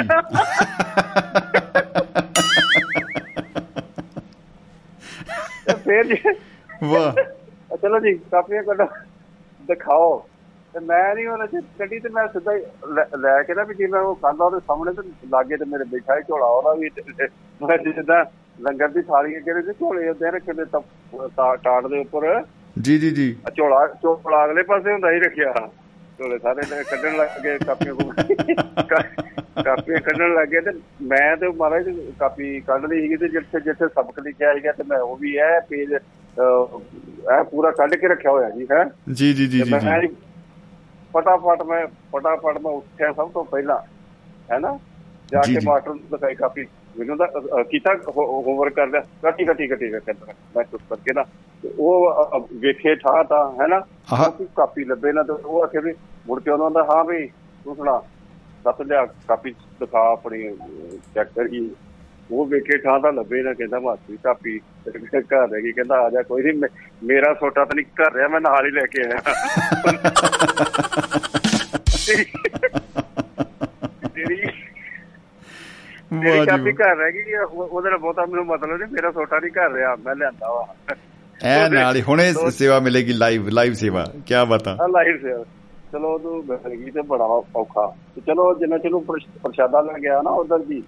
ਤੇ 5.65 5.73
ਫੇਰ 5.73 6.03
ਜੀ। 6.03 6.17
ਵਾਹ। 6.83 7.23
ਚਲੋ 7.77 7.99
ਜੀ 7.99 8.13
ਕਾਪੀਆਂ 8.13 8.63
ਕੱਢੋ 8.63 8.85
ਦਿਖਾਓ। 9.67 10.25
ਤੇ 10.73 10.79
ਮੈਂ 10.79 11.15
ਨਹੀਂ 11.15 11.27
ਉਹਨਾਂ 11.27 11.47
ਚ 11.47 11.51
ਕੱਢੀ 11.55 11.99
ਤੇ 11.99 12.09
ਮੈਂ 12.09 12.27
ਸਿੱਧਾ 12.27 12.51
ਲੈ- 13.17 13.43
ਕੇ 13.43 13.53
ਨਾ 13.53 13.63
ਵੀ 13.63 13.75
ਜਿਵੇਂ 13.75 13.99
ਉਹ 13.99 14.15
ਖਾਂਦਾ 14.15 14.45
ਉਹਦੇ 14.45 14.59
ਸਾਹਮਣੇ 14.59 14.93
ਤੇ 14.93 15.09
ਲਾਗੇ 15.27 15.57
ਤੇ 15.57 15.65
ਮੇਰੇ 15.65 15.83
ਬੈਠਾ 15.83 16.17
ਹੀ 16.17 16.21
ਝੋਲਾ 16.21 16.45
ਉਹਦਾ 16.45 16.73
ਵੀ 16.73 16.89
ਤੇ- 16.89 17.13
ਤੇ 17.17 17.27
ਮੈਂ 17.65 17.77
ਜਿੱਦਾਂ 17.77 18.25
ਲੰਗਰ 18.61 18.87
ਦੀ 18.87 19.01
ਥਾਲੀ 19.01 19.37
ਅੱਗੇ 19.37 19.53
ਦੇ 19.53 19.61
ਝੋਲੇ 19.61 20.09
ਉਹਦੇ 20.09 20.31
ਰੱਖੇ 20.31 20.53
ਦੇ 20.53 20.65
ਤਾਂ- 20.65 21.55
ਟਾਟ 21.55 21.87
ਦੇ 21.87 21.99
ਉੱਪਰ। 21.99 22.43
ਜੀ 22.81 22.97
ਜੀ 22.97 23.11
ਜੀ। 23.11 23.37
ਝੋਲਾ 23.55 23.87
ਝੋਲਾ 23.87 24.45
ਅਗਲੇ 24.45 24.63
ਪਾਸੇ 24.63 24.91
ਹੁੰਦਾ 24.91 25.11
ਹੀ 25.11 25.19
ਰੱਖਿਆ। 25.19 25.69
ਝੋਲੇ 26.19 26.37
ਸਾਰੇ 26.39 26.61
ਤੇ 26.61 26.83
ਕੱਢਣ 26.83 27.15
ਲੱਗ 27.17 27.57
ਕਾਪੀਆਂ 27.65 27.93
ਕਾਪੀਆਂ 29.63 29.99
ਕੱਢਣ 30.01 30.33
ਲੱਗ 30.33 30.53
ਤੇ 30.65 30.71
ਮੈਂ 31.01 31.35
ਤੇ 31.37 31.47
ਮਹਾਰਾਜ 31.47 31.89
ਕਾਪੀ 32.19 32.59
ਕੱਢ 32.59 32.85
ਲਈ 32.85 33.01
ਸੀਗੀ 33.01 33.15
ਤੇ 33.15 33.27
ਜਿੱਥੇ 33.27 33.59
ਜਿੱਥੇ 33.59 33.87
ਸਬਕ 33.87 34.19
ਲਿਖਿਆ 34.19 34.53
ਸੀਗਾ 34.53 34.71
ਤੇ 34.71 34.83
ਮੈਂ 34.83 34.99
ਉਹ 34.99 35.15
ਵੀ 35.17 35.35
ਇਹ 35.35 35.59
ਪੇਜ 35.69 35.91
ਇਹ 35.93 37.43
ਪੂਰਾ 37.43 37.71
ਕੱਢ 37.71 37.95
ਕੇ 37.95 38.07
ਰੱਖਿਆ 38.07 38.31
ਹੋਇਆ 38.31 38.49
ਜੀ 38.49 38.67
ਹੈ। 38.71 38.83
ਜੀ 39.13 39.33
ਜੀ 39.33 39.47
ਜੀ 39.47 39.61
ਜੀ 39.61 40.07
ਫਟਾਫਟ 41.13 41.61
ਮੈਂ 41.63 41.85
ਫਟਾਫਟ 42.13 42.57
ਮੈਂ 42.57 42.71
ਉੱਠਿਆ 42.71 43.11
ਸਭ 43.13 43.29
ਤੋਂ 43.31 43.43
ਪਹਿਲਾਂ 43.45 43.77
ਹੈ 44.51 44.59
ਨਾ 44.59 44.77
ਜਾ 45.31 45.41
ਕੇ। 45.41 45.59
ਮਾਸਟਰ 45.65 45.89
ਨੂੰ 45.89 45.99
ਦਿਖਾਈ 46.11 46.35
ਕਾਪੀ। 46.35 46.65
ਮੈਨੂੰ 46.95 47.17
ਤਾਂ 47.17 47.65
ਕੀਤਾ 47.65 47.95
ਹੋਮਵਰਕ 48.09 48.73
ਕਰ 48.73 48.87
ਲਿਆ। 48.87 49.03
ਕੱਟੀ 49.21 49.45
ਕੱਟੀ 49.45 49.67
ਕੱਟੀ 49.67 49.91
ਕਹਿੰਦਾ 49.91 50.33
ਮੈਂ 50.55 50.63
ਚੁੱਪ 50.63 50.81
ਕਰਕੇ 50.89 51.13
ਨਾ 51.13 51.23
ਤੇ 51.63 51.73
ਉਹ 51.77 52.47
ਵੇਖੇ 52.59 52.95
ਠਾ 52.95 53.23
ਤਾਂ 53.23 53.61
ਹੈ 53.61 53.67
ਨਾ? 53.67 53.79
ਕੋਈ 54.29 54.47
ਕਾਪੀ 54.55 54.83
ਲੱਭੇ 54.83 55.11
ਨਾ 55.11 55.23
ਤੇ 55.23 55.31
ਉਹ 55.35 55.63
ਆਖੇ 55.63 55.79
ਵੀ 55.79 55.93
ਮੁੜ 56.27 56.41
ਕੇ 56.41 56.51
ਉਹਨਾਂ 56.51 56.71
ਦਾ 56.71 56.85
ਹਾਂ 56.89 57.03
ਵੀ 57.03 57.31
ਤੂੰ 57.65 57.75
ਸੁਣਾ 57.75 58.01
ਦੱਸ 58.65 58.81
ਲਿਆ 58.81 59.07
ਕਾਪੀ 59.27 59.51
ਦਿਖਾ 59.79 60.11
ਆਪਣੀ 60.11 60.57
ਚੈੱਕ 61.15 61.29
ਕਰੀ। 61.35 61.75
ਉਹ 62.29 62.45
ਵੇਖੇ 62.45 62.77
ਠਾਂ 62.77 62.99
ਤਾਂ 62.99 63.13
ਲੱਭੇ 63.13 63.43
ਨਾ 63.43 63.53
ਕਹਿੰਦਾ 63.53 63.79
ਮਾਸੀ 63.79 64.17
ਕਾਪੀ 64.23 64.61
ਘਰ 64.87 65.49
ਰਹਿ 65.49 65.63
ਗਈ 65.63 65.71
ਕਹਿੰਦਾ 65.71 65.97
ਆ 65.97 66.09
ਜਾ 66.09 66.21
ਕੋਈ 66.21 66.43
ਨਹੀਂ 66.43 66.55
ਮੇਰਾ 67.03 67.33
ਛੋਟਾ 67.33 67.65
ਤਾਂ 67.65 67.75
ਨਹੀਂ 67.75 67.85
ਘਰ 68.01 68.13
ਰਿਹਾ 68.13 68.27
ਮੈਂ 68.27 68.41
ਨਾਲ 68.41 68.65
ਹੀ 68.65 68.71
ਲੈ 68.71 68.85
ਕੇ 68.85 69.03
ਆਇਆ। 69.03 69.21
ਤੇਰੀ 74.15 74.41
ਮੇਰੀ 76.15 76.39
ਜੀ 76.39 76.45
ਕਾਪੀ 76.45 76.71
ਘਰ 76.71 76.95
ਰਹਿ 76.95 77.11
ਗਈ 77.11 77.33
ਉਹਦੇ 77.53 77.89
ਨਾਲ 77.89 77.99
ਬਹੁਤਾ 77.99 78.25
ਮੈਨੂੰ 78.25 78.45
ਮਤਲਬ 78.45 78.77
ਨਹੀਂ 78.77 78.89
ਮੇਰਾ 78.91 79.11
ਛੋਟਾ 79.11 79.39
ਨਹੀਂ 79.39 79.51
ਘਰ 79.51 79.71
ਰਿਹਾ 79.71 79.95
ਮੈਂ 79.95 80.15
ਲਿਆਂਦਾ 80.15 80.53
ਵਾ। 80.53 80.67
ਐ 81.43 81.69
ਨਾਲ 81.69 82.01
ਹੁਣੇ 82.01 82.33
ਸੇਵਾ 82.51 82.79
ਮਿਲੇਗੀ 82.79 83.13
ਲਾਈਵ 83.13 83.47
ਲਾਈਵ 83.47 83.73
ਸੇਵਾ 83.73 84.05
ਕੀ 84.25 84.33
ਬਤਾ? 84.49 84.77
ਲਾਈਵ 84.87 85.17
ਸੇ 85.17 85.43
ਚਲੋ 85.91 86.13
ਉਹਨੂੰ 86.13 86.45
ਮਿਲ 86.45 86.75
ਗਈ 86.75 86.91
ਤੇ 86.91 87.01
ਬੜਾ 87.01 87.23
ਔਖਾ। 87.55 87.95
ਤੇ 88.15 88.21
ਚਲੋ 88.21 88.53
ਜਿੰਨਾ 88.53 88.77
ਪ੍ਰਸ਼- 88.77 89.39
ਪ੍ਰਸ਼ਾਦਾ 89.43 89.81
ਲੈ 89.81 89.93
ਗਿਆ 89.93 90.21
ਨਾ 90.21 90.29
ਉਧਰ 90.29 90.59
ਜੀ 90.59 90.83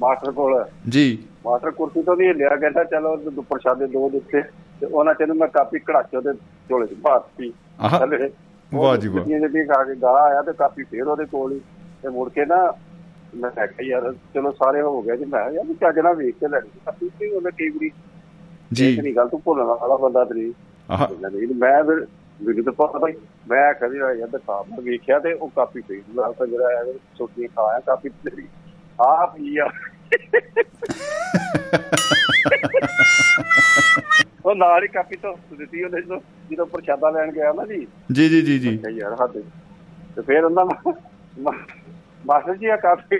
ਮਾਸਟਰ 0.00 0.32
ਕੋਲ। 0.32 0.64
ਜੀ। 0.88 1.18
ਮਾਸਟਰ 1.46 1.70
ਕੁਰਸੀ 1.70 2.02
ਤੋਂ 2.02 2.16
ਨਹੀਂ 2.16 2.34
ਲਿਆ 2.34 2.56
ਕਹਿੰਦਾ 2.56 2.84
ਚਲੋ 2.84 3.16
ਪ੍ਰਸ਼ਾਦੇ 3.16 3.86
ਦੋ 3.86 4.10
ਦਿੱਤੇ। 4.10 4.42
ਤੇ 4.80 4.86
ਉਹਨਾਂ 4.86 5.14
ਚ 5.14 5.20
ਇਹਨੂੰ 5.20 5.36
ਮੈਂ 5.36 5.48
ਕਾਪੀ 5.48 5.78
ਕੜਾਚੋ 5.78 6.20
ਦੇ 6.20 6.32
ਝੋਲੇ 6.68 6.86
ਚ 6.86 6.94
ਆਹ। 7.80 7.98
ਥੱਲੇ। 7.98 8.30
ਵਾਹ 8.74 8.96
ਜੀ 8.96 9.08
ਵਾਹ। 9.08 9.24
ਜਿੱਦੀਆਂ 9.24 9.66
ਖਾ 9.66 9.84
ਕੇ 9.84 9.94
ਗਾਹ 9.94 10.14
ਆਇਆ 10.14 10.42
ਤੇ 10.42 10.52
ਕਾਪੀ 10.52 10.82
ਫੇਰ 10.82 11.02
ਉਹਦੇ 11.02 11.24
ਕੋਲ 11.24 11.52
ਹੀ। 11.52 11.60
ਤੇ 12.02 12.08
ਮੁੜ 12.08 12.30
ਕੇ 12.30 12.44
ਨਾ 12.46 12.72
ਮੈਂ 13.34 13.50
ਕਿਹਾ 13.50 13.68
ਯਾਰ 13.82 14.14
ਚਲੋ 14.34 14.52
ਸਾਰੇ 14.52 14.80
ਹੋ 14.80 15.02
ਗਿਆ 15.02 15.16
ਜੀ। 15.16 15.24
ਮੈਂ 15.24 15.50
ਯਾਰ 15.50 15.74
ਚੱਜ 15.74 15.98
ਨਾਲ 15.98 16.14
ਵੇਖ 16.14 16.34
ਕੇ 16.34 16.48
ਲੈਣੀ 16.48 16.68
ਕਾਪੀ 16.86 17.08
ਤੇ 17.08 17.30
ਉਹਨੇ 17.30 17.68
ਵਾਰੀ 17.68 17.90
ਜੀ। 18.72 19.00
ਨਹੀਂ 19.02 19.14
ਗੱਲ 19.14 19.28
ਤੂੰ 19.28 19.40
ਭੁੱਲਣ 19.44 19.64
ਵਾਲਾ 19.64 19.96
ਬੰਦਾ 19.96 20.24
ਤੇਰੀ। 20.24 20.54
ਆਹ। 20.90 21.30
ਨਹੀਂ। 21.30 21.54
ਮੈਂ 21.54 21.84
ਫਿਰ 21.84 22.06
ਮੈਨੂੰ 22.42 22.64
ਤਾਂ 22.64 22.72
ਪਤਾ 22.72 23.08
ਹੀ 23.08 23.14
ਮੈਂ 23.48 23.74
ਕਦੀ 23.74 23.98
ਯਾਰ 23.98 24.28
ਤੇ 24.28 24.38
ਸਾਹਬ 24.46 24.70
ਨਾਲ 24.70 24.80
ਵੇਖਿਆ 24.80 25.18
ਤੇ 25.18 25.32
ਉਹ 25.32 25.48
ਕਾਪੀ 25.48 25.80
ਪਈ। 25.80 26.00
ਨਾਲ 26.14 26.32
ਤਾਂ 26.32 26.46
ਜਿਹੜਾ 26.46 26.68
ਹੈ 26.70 26.92
ਛੋਟੀ 27.18 27.46
ਖਾਇਆ 27.46 27.80
ਕਾਪੀ 27.80 28.08
ਤੇਰੀ। 28.08 28.48
ਆ 29.00 29.26
ਪਈ 29.26 29.56
ਆ। 29.58 29.70
ਉਹ 34.44 34.54
ਨਾਲ 34.54 34.82
ਹੀ 34.82 34.88
ਕਾਪੀ 34.88 35.16
ਤੋਂ 35.16 35.56
ਦਿੱਤੀ 35.56 35.84
ਉਹਨੇ 35.84 36.02
ਜਦੋਂ 36.02 36.20
ਜਦੋਂ 36.50 36.66
ਪ੍ਰਸ਼ਾਦਾ 36.66 37.10
ਲੈਣ 37.10 37.32
ਗਿਆ 37.32 37.52
ਨਾ 37.52 37.66
ਜੀ। 37.66 37.86
ਜੀ 38.12 38.28
ਜੀ 38.28 38.42
ਜੀ 38.42 38.58
ਜੀ। 38.58 38.78
ਯਾਰ 38.90 39.12
ਹੱਦ 39.12 39.32
ਤੇ 40.16 40.22
ਫਿਰ 40.22 40.44
ਉਹਨਾਂ 40.44 40.64
ਮਾ- 41.38 41.77
ਮਾਸਟਰ 42.26 42.56
ਜੀ 42.56 42.66
ਆ 42.66 42.76
ਕਾਫੀ 42.76 43.16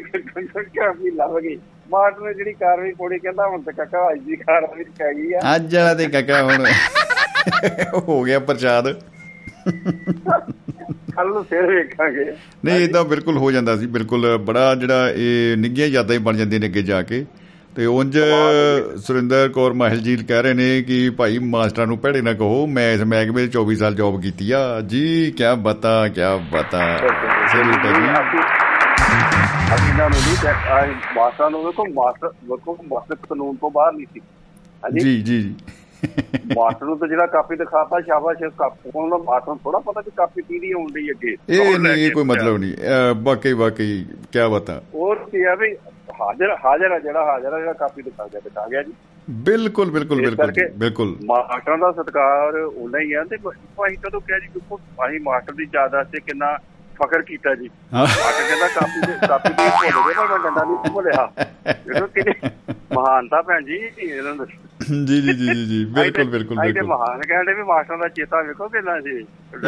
ਕਾਫੀ 0.62 1.10
ਲੱਭ 1.10 1.38
ਗਈ 1.40 1.56
ਮਾਸਟਰ 1.90 2.22
ਨੇ 2.22 2.34
ਜਿਹੜੀ 2.34 2.52
ਕਾਰਵਾਈ 2.52 2.90
ਕੋੜੀ 2.92 3.18
ਕਹਿੰਦਾ 3.18 3.46
ਹੁਣ 3.48 3.62
ਤੇ 3.62 3.72
ਕਾਕਾ 3.72 4.12
ਅੱਜ 4.12 4.18
ਦੀ 4.20 4.36
ਕਾਰਵਾਈ 4.36 4.84
ਪੈ 4.84 5.12
ਗਈ 5.14 5.32
ਆ। 5.32 5.56
ਅੱਜ 5.56 5.76
ਵਾਲਾ 5.76 5.94
ਤੇ 5.94 6.06
ਕਾਕਾ 6.06 6.42
ਹੁਣ 6.42 6.66
ਹੋ 8.08 8.22
ਗਿਆ 8.22 8.38
ਪ੍ਰਸ਼ਾਦ। 8.38 8.92
ਕੱਲ 11.16 11.28
ਨੂੰ 11.28 11.44
ਫਿਰ 11.44 11.66
ਵੇਖਾਂਗੇ। 11.66 12.24
ਨਹੀਂ 12.64 12.84
ਇਦਾਂ 12.84 13.04
ਬਿਲਕੁਲ 13.04 13.36
ਹੋ 13.36 13.50
ਜਾਂਦਾ 13.52 13.76
ਸੀ 13.76 13.86
ਬਿਲਕੁਲ 13.86 14.38
ਬੜਾ 14.38 14.74
ਜਿਹੜਾ 14.74 15.10
ਇਹ 15.10 15.56
ਨਿੱਘੀਆਂ 15.56 15.86
ਯਾਦਾਂ 15.86 16.14
ਹੀ 16.14 16.18
ਬਣ 16.18 16.36
ਜਾਂਦੀਆਂ 16.36 16.60
ਨੇ 16.60 16.66
ਅੱਗੇ 16.66 16.82
ਜਾ 16.82 17.02
ਕੇ। 17.02 17.24
ਤੇ 17.76 17.86
ਉਂਝ 17.86 18.18
ਸੁਰਿੰਦਰ 18.96 19.48
ਕੌਰ 19.48 19.72
ਮਾਹਿਲ 19.72 20.00
ਜੀ 20.00 20.16
ਕਹਿ 20.16 20.42
ਰਹੇ 20.42 20.54
ਨੇ 20.54 20.82
ਕਿ 20.82 21.10
ਭਾਈ 21.10 21.38
ਮਾਸਟਰਾਂ 21.38 21.86
ਨੂੰ 21.86 21.98
ਭੈੜੇ 21.98 22.20
ਨਾ 22.20 22.32
ਕਹੋ 22.32 22.66
ਮੈਂ 22.66 22.92
ਇਸ 22.92 23.00
ਮਹਿਕਮੇ 23.00 23.46
'ਚ 23.46 23.56
24 23.56 23.74
ਸਾਲ 23.74 23.94
ਜੌਬ 23.94 24.22
ਕੀਤੀ 24.22 24.50
ਆ। 24.50 24.80
ਜੀ 24.80 25.32
ਕੀ 25.36 25.44
ਬਤਾ 25.58 26.08
ਕੀ 26.08 26.20
ਬਤਾ। 26.52 26.78
ਹੈ 26.78 26.98
ਜੀ 26.98 28.57
ਅਸੀਂ 29.74 29.76
ਅਸੀਂ 29.76 29.94
ਨਾ 29.98 30.08
ਨਹੀਂ 30.08 30.94
ਮਾਸਟਰਾਂ 31.16 31.50
ਨੂੰ 31.50 31.64
ਵੇਖੋ 31.66 31.84
ਮਾਸਟਰ 31.94 32.28
ਵੇਖੋ 32.28 32.76
ਮਾਸਟਰ 32.90 33.14
ਕਾਨੂੰਨ 33.14 33.56
ਤੋਂ 33.56 33.70
ਬਾਹਰ 33.70 33.92
ਨਹੀਂ 33.92 34.06
ਸੀ। 34.14 34.20
ਹਾਂਜੀ? 34.84 35.00
ਜੀ 35.00 35.22
ਜੀ 35.22 35.42
ਜੀ। 35.42 35.54
ਮਾਸਟਰ 36.56 36.86
ਨੂੰ 36.86 36.98
ਤਾਂ 36.98 37.08
ਜਿਹੜਾ 37.08 37.26
ਕਾਪੀ 37.26 37.56
ਦਿਖਾਤਾ 37.56 38.00
ਸ਼ਾਬਾਸ਼ 38.00 38.42
ਕਾਪੀ 38.58 38.90
ਉਹਨਾਂ 38.94 39.18
ਮਾਸਟਰ 39.18 39.48
ਨੂੰ 39.48 39.58
ਥੋੜਾ 39.58 39.78
ਪਤਾ 39.78 40.02
ਕਿ 40.02 40.10
ਕਾਪੀ 40.16 40.42
ਕਿਹਦੀ 40.42 40.70
ਆਉਣ 40.72 40.86
ਡਈ 40.92 41.10
ਅੱਗੇ। 41.10 41.36
ਇਹ 41.48 41.78
ਨਹੀਂ 41.78 42.06
ਇਹ 42.06 42.10
ਕੋਈ 42.10 42.24
ਮਤਲਬ 42.24 42.56
ਨਹੀਂ। 42.56 42.74
ਵਾਕਈ 43.22 43.52
ਵਾਕਈ 43.52 44.04
ਕੀ 44.32 44.48
ਬਤਾ? 44.52 44.80
ਹੋਰ 44.94 45.16
ਕੀ 45.32 45.42
ਆ 45.42 45.54
ਵੀ 45.54 45.74
ਹਾਜ਼ਰ 46.20 46.56
ਹਾਜ਼ਰ 46.64 46.92
ਆ 46.92 46.98
ਜਿਹੜਾ 46.98 47.24
ਹਾਜ਼ਰ 47.24 47.52
ਆ 47.52 47.58
ਜਿਹੜਾ 47.58 47.72
ਕਾਪੀ 47.72 48.02
ਦਿਖਾ 48.02 48.26
ਗਿਆ 48.26 48.40
ਦਿਖਾ 48.44 48.66
ਗਿਆ 48.68 48.82
ਜੀ। 48.82 48.92
ਬਿਲਕੁਲ 49.30 49.90
ਬਿਲਕੁਲ 49.90 50.20
ਬਿਲਕੁਲ 50.20 50.52
ਬਿਲਕੁਲ। 50.76 51.16
ਮਾਸਟਰਾਂ 51.24 51.78
ਦਾ 51.78 51.92
ਸਤਿਕਾਰ 51.92 52.56
ਉਹਨਾਂ 52.56 53.00
ਹੀ 53.00 53.12
ਆ 53.12 53.24
ਤੇ 53.24 53.36
ਭਾਈ 53.76 53.96
ਕਦੋਂ 53.96 54.20
ਕਿਹਾ 54.20 54.38
ਜੀ 54.38 54.46
ਦੇਖੋ 54.54 54.76
ਅਸੀਂ 55.08 55.20
ਮਾਸਟਰ 55.20 55.52
ਦੀ 55.52 55.66
ਯਾਦਾਂ 55.74 56.04
ਤੇ 56.04 56.20
ਕਿੰਨਾ 56.20 56.58
ਫਖਰ 57.02 57.22
ਕੀਤਾ 57.22 57.54
ਜੀ। 57.54 57.68
ਹਾਂ। 57.94 58.06
ਮਾਸਟਰ 58.06 58.48
ਕਹਿੰਦਾ 58.48 58.68
ਕਾਪੀ 58.68 59.06
ਦੇ 59.06 59.26
ਕਾਪੀ 59.26 59.48
ਦੀ 59.48 59.68
ਭੁੱਲ 59.70 60.08
ਗਏ 60.08 60.14
ਪਰ 60.14 60.28
ਮੈਂ 60.28 60.38
ਡੰਡਾ 60.38 60.64
ਨਹੀਂ 60.64 60.90
ਭੁੱਲਿਆ 60.92 61.30
ਦੇਖੋ 61.88 62.06
ਕਿੰਨੀ 62.06 62.50
ਮਹਾਨਤਾ 62.94 63.42
ਭੈਣ 63.42 63.64
ਜੀ 63.64 63.78
ਇਹਨਾਂ 64.02 64.34
ਦਾ। 64.34 64.44
ਜੀ 65.06 65.20
ਜੀ 65.20 65.32
ਜੀ 65.32 65.64
ਜੀ 65.66 65.84
ਬਿਲਕੁਲ 65.84 66.24
ਬਿਲਕੁਲ 66.24 66.56
ਬਿਲਕੁਲ। 66.60 66.86
ਮਹਾਨ 66.86 67.20
ਕਹਿੰਦੇ 67.20 67.54
ਵੀ 67.54 67.62
ਮਾਸਟਰਾਂ 67.62 67.98
ਦਾ 67.98 68.08
ਚੇਤਾ 68.08 68.42
ਵੇਖੋ 68.42 68.68
ਕਿੰਨਾ 68.68 69.00
ਸੀ। 69.00 69.16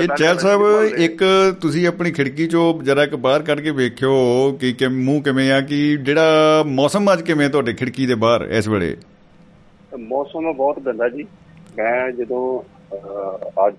ਇਹ 0.02 0.08
ਚੈਲ 0.18 0.38
ਸਾਹਿਬ 0.38 0.62
ਇੱਕ 0.98 1.24
ਤੁਸੀਂ 1.60 1.86
ਆਪਣੀ 1.88 2.12
ਖਿੜਕੀ 2.12 2.46
ਚੋਂ 2.46 2.82
ਜਰਾ 2.82 3.02
ਇੱਕ 3.02 3.14
ਬਾਹਰ 3.16 3.42
ਕੱਢ 3.42 3.60
ਕੇ 3.60 3.70
ਵੇਖਿਓ 3.70 4.12
ਕਿ 4.60 4.72
ਕਿ 4.72 4.88
ਮੂੰਹ 4.88 5.22
ਕਿਵੇਂ 5.22 5.52
ਆ 5.52 5.60
ਕਿ 5.60 5.96
ਜਿਹੜਾ 5.96 6.62
ਮੌਸਮ 6.66 7.12
ਅੱਜ 7.12 7.22
ਕਿਵੇਂ 7.22 7.50
ਤੁਹਾਡੇ 7.50 7.72
ਖਿੜਕੀ 7.72 8.06
ਦੇ 8.06 8.14
ਬਾਹਰ 8.14 8.46
ਇਸ 8.50 8.68
ਵੇਲੇ? 8.68 8.96
ਮੌਸਮ 9.98 10.52
ਬਹੁਤ 10.52 10.78
ਗੰਦਾ 10.80 11.08
ਜੀ। 11.08 11.22
ਮੈਂ 11.76 12.12
ਜਦੋਂ 12.12 12.62
ਅੱਜ 13.66 13.74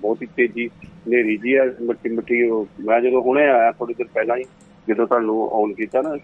ਬਹੁਤ 0.00 0.22
ਹੀ 0.22 0.26
ਤੇਜ਼ੀ 0.26 0.66
ਹਨੇਰੀ 0.88 1.36
ਜੀ 1.36 1.54
ਆ 1.54 1.64
ਮਿੱਟੀ 1.80 2.08
ਮਿੱਟੀ 2.08 2.50
ਮੈਂ 2.84 3.00
ਜਦੋਂ 3.00 3.22
ਹੁਣੇ 3.22 3.46
ਆਇਆ 3.48 3.72
ਥੋੜੀ 3.72 3.94
ਦੇਰ 3.94 4.06
ਪਹਿਲਾਂ 4.14 4.36
ਹੀ 4.36 4.44
ਜਦੋਂ 4.88 5.06
ਤੁਹਾਨੂੰ 5.06 5.50
ਆਨ 5.52 5.72
ਕੀਤਾ 5.72 6.02
ਨਾ 6.02 6.16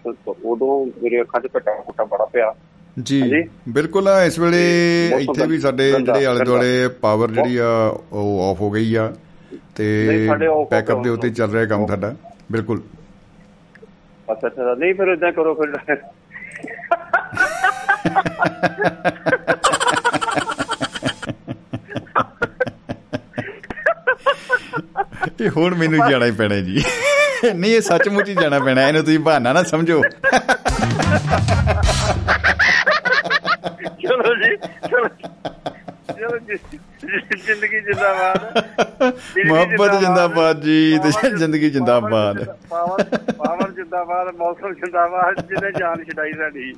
ਉਦੋਂ 0.45 0.85
ਮੇਰੇ 1.03 1.21
ਅੱਖਾਂ 1.21 1.41
'ਚ 1.41 1.47
ਘਟਾ 1.57 1.71
ਘਟਾ 1.91 2.03
ਬੜਾ 2.03 2.25
ਪਿਆ। 2.25 2.53
ਜੀ। 3.03 3.43
ਬਿਲਕੁਲ 3.69 4.07
ਆ 4.07 4.23
ਇਸ 4.23 4.39
ਵੇਲੇ 4.39 4.61
ਇੱਥੇ 5.19 5.45
ਵੀ 5.47 5.59
ਸਾਡੇ 5.59 5.91
ਜਿਹੜੇ 5.91 6.25
ਆਲੇ। 6.25 6.45
ਦੁਆਲੇ 6.45 6.87
ਪਾਵਰ 6.87 7.31
ਜਿਹੜੀ 7.31 7.57
ਆ 7.57 7.67
ਉਹ 8.11 8.51
ਆਫ 8.51 8.61
ਹੋ 8.61 8.69
ਗਈ 8.71 8.95
ਆ 8.95 9.13
ਤੇ 9.75 10.27
ਬੈਕਅਪ 10.71 11.03
ਦੇ 11.03 11.09
ਉੱਤੇ 11.09 11.29
ਚੱਲ 11.29 11.51
ਰਿਹਾ 11.51 11.65
ਕੰਮ 11.65 11.87
ਸਾਡਾ। 11.87 12.15
ਬਿਲਕੁਲ। 12.51 12.81
ਅੱਛਾ 14.31 14.47
ਅੱਛਾ 14.47 14.75
ਨਹੀਂ 14.75 14.93
ਫਿਰ 14.93 15.07
ਇਦਾਂ 15.07 15.31
ਕਰੋ 15.31 15.53
ਫਿਰ। 15.53 15.97
ਇਹ 25.41 25.49
ਹੁਣ 25.49 25.75
ਮੈਨੂੰ 25.75 26.09
ਜਾਣਾ 26.09 26.25
ਹੀ 26.25 26.31
ਪੈਣਾ 26.31 26.55
ਜੀ। 26.55 26.83
ਨਹੀਂ 27.55 27.75
ਇਹ 27.75 27.81
ਸੱਚਮੁੱਚ 27.81 28.29
ਹੀ 28.29 28.33
ਜਾਣਾ 28.33 28.59
ਪੈਣਾ। 28.59 28.87
ਇਹਨੂੰ 28.87 29.03
ਤੁਸੀਂ 29.03 29.19
ਬਹਾਨਾ 29.19 29.53
ਨਾ 29.53 29.63
ਸਮਝੋ। 29.63 30.01
ਚਲੋ 33.81 34.35
ਜੀ 34.35 34.55
ਚਲੋ 34.57 35.07
ਚਲੋ 36.19 36.37
ਜੀ। 36.37 36.79
ਜ਼ਿੰਦਗੀ 37.45 37.79
ਜਿੰਦਾਬਾਦ। 37.81 38.63
ਮੁਹੱਬਤ 39.47 39.99
ਜਿੰਦਾਬਾਦ। 39.99 40.61
ਜੀ 40.61 40.99
ਜ਼ਿੰਦਗੀ 41.37 41.69
ਜਿੰਦਾਬਾਦ। 41.69 42.57
ਪਾਵਰ 42.69 43.03
ਪਾਵਰ 43.37 43.71
ਜਿੰਦਾਬਾਦ 43.71 44.35
ਮੌਸਮ 44.35 44.73
ਜਿੰਦਾਬਾਦ 44.73 45.47
ਜਿਹਨੇ 45.49 45.71
ਜਾਨ 45.79 46.03
ਛਡਾਈ 46.03 46.33
ਸਾਡੀ। 46.33 46.73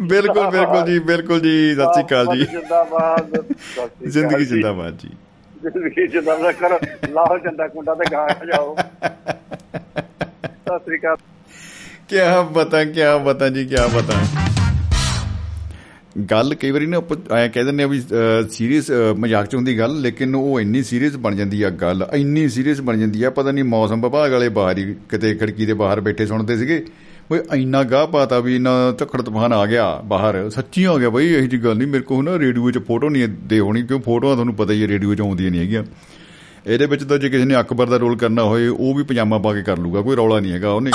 ਬਿਲਕੁਲ 0.00 0.50
ਬਿਲਕੁਲ 0.50 0.86
ਜੀ 0.86 0.98
ਬਿਲਕੁਲ 0.98 1.40
ਜੀ। 1.40 1.74
ਸਤਿ 1.74 1.84
ਸ਼੍ਰੀ 1.84 2.04
ਅਕਾਲ 2.04 2.26
ਜੀ। 2.36 2.44
ਜਿੰਦਾਬਾਦ। 2.46 3.44
ਜ਼ਿੰਦਗੀ। 4.08 4.44
ਜਿੰਦਾਬਾਦ 4.44 4.96
ਜੀ। 4.96 5.10
ਜ਼ਿੰਦਗੀ 5.62 6.06
ਜਿੰਦਾਬਾਦ 6.06 6.54
ਕਰੋ 6.54 6.78
ਲਾਓ 7.12 7.38
ਚੰਦਾ 7.38 7.68
ਕੁੰਡਾ 7.68 7.94
ਤੇ 7.94 8.04
ਗਾ 8.12 8.26
ਜਾਓ 8.46 8.74
ਸਤਿ 8.74 10.78
ਸ਼੍ਰੀ 10.78 10.98
ਅਕਾਲ। 10.98 11.16
ਕੀ 12.08 12.16
ਬਤਾ 12.54 12.84
ਕੀ 12.84 13.00
ਬਤਾ 13.24 13.48
ਜੀ 13.48 13.64
ਕੀ 13.66 13.76
ਬਤਾ। 13.94 14.24
ਗੱਲ 16.30 16.54
ਕਈ 16.54 16.70
ਵਾਰੀ 16.70 16.86
ਨਾ 16.86 16.96
ਆਪਾਂ 16.96 17.16
ਐ 17.36 17.48
ਕਹਿ 17.48 17.64
ਦਿੰਦੇ 17.64 17.82
ਆ 17.82 17.86
ਵੀ 17.86 18.02
ਸੀਰੀਅਸ 18.50 18.90
ਮਜ਼ਾਕ 19.18 19.46
ਚ 19.46 19.54
ਹੁੰਦੀ 19.54 19.78
ਗੱਲ, 19.78 20.00
ਲੇਕਿਨ 20.00 20.34
ਉਹ 20.34 20.60
ਇੰਨੀ 20.60 20.82
ਸੀਰੀਅਸ 20.82 21.16
ਬਣ 21.16 21.34
ਜਾਂਦੀ 21.36 21.62
ਆ 21.62 21.70
ਗੱਲ, 21.82 22.06
ਇੰਨੀ 22.14 22.48
ਸੀਰੀਅਸ 22.48 22.80
ਬਣ 22.80 22.96
ਜਾਂਦੀ 22.98 23.22
ਆ, 23.22 23.30
ਪਤਾ 23.30 23.50
ਨਹੀਂ 23.50 23.64
ਮੌਸਮ 23.64 24.02
ਵਿਭਾਗ 24.02 24.32
ਵਾਲੇ 24.32 24.48
ਬਾਹਰ 24.58 24.78
ਹੀ 24.78 24.94
ਕਿਤੇ 25.10 25.34
ਖਿੜਕੀ 25.34 25.66
ਦੇ 25.66 25.74
ਬਾਹਰ 25.74 26.00
ਬੈਠੇ 26.00 26.26
ਸੁਣਦੇ 26.26 26.56
ਸੀਗੇ। 26.56 26.84
ਓਏ 27.32 27.38
ਇੰਨਾ 27.54 27.82
ਗਾਹ 27.82 28.06
ਪਾਤਾ 28.06 28.38
ਵੀ 28.40 28.54
ਇੰਨਾ 28.56 28.70
ਝੱਖੜ 28.98 29.22
ਤੂਫਾਨ 29.22 29.52
ਆ 29.52 29.64
ਗਿਆ 29.66 29.86
ਬਾਹਰ। 30.04 30.50
ਸੱਚੀ 30.50 30.84
ਆ 30.84 30.94
ਗਿਆ 30.94 31.10
ਬਈ 31.10 31.32
ਇਹੋ 31.34 31.46
ਜੀ 31.46 31.58
ਗੱਲ 31.64 31.76
ਨਹੀਂ। 31.76 31.88
ਮੇਰੇ 31.88 32.02
ਕੋਲ 32.02 32.24
ਨਾ 32.24 32.38
ਰੇਡੀਓ 32.38 32.70
'ਚ 32.70 32.78
ਫੋਟੋ 32.78 33.08
ਨਹੀਂ 33.08 33.28
ਦੇ 33.28 33.58
ਹੋਣੀ 33.60 33.82
ਕਿਉਂ? 33.82 34.00
ਫੋਟੋਆਂ 34.00 34.34
ਤੁਹਾਨੂੰ 34.34 34.54
ਪਤਾ 34.54 34.72
ਹੀ 34.72 34.82
ਹੈ 34.82 34.88
ਰੇਡੀਓ 34.88 35.14
'ਚ 35.14 35.20
ਆਉਂਦੀਆਂ 35.20 35.50
ਨਹੀਂ 35.50 35.60
ਹੈਗੀਆਂ। 35.60 35.82
ਇਹਦੇ 36.66 36.86
ਵਿੱਚ 36.86 37.04
ਤਾਂ 37.04 37.18
ਜੇ 37.18 37.28
ਕਿਸੇ 37.28 37.44
ਨੇ 37.44 37.60
ਅਕਬਰ 37.60 37.86
ਦਾ 37.86 37.96
ਰੋਲ 37.96 38.16
ਕਰਨਾ 38.16 38.42
ਹੋਏ 38.42 38.68
ਉਹ 38.68 38.94
ਵੀ 38.94 39.02
ਪਜਾਮਾ 39.02 39.38
ਪਾ 39.38 39.52
ਕੇ 39.54 39.62
ਕਰ 39.62 39.78
ਲੂਗਾ 39.78 40.00
ਕੋਈ 40.00 40.16
ਰੌਲਾ 40.16 40.40
ਨਹੀਂ 40.40 40.52
ਹੈਗਾ 40.52 40.70
ਉਹਨੇ। 40.70 40.90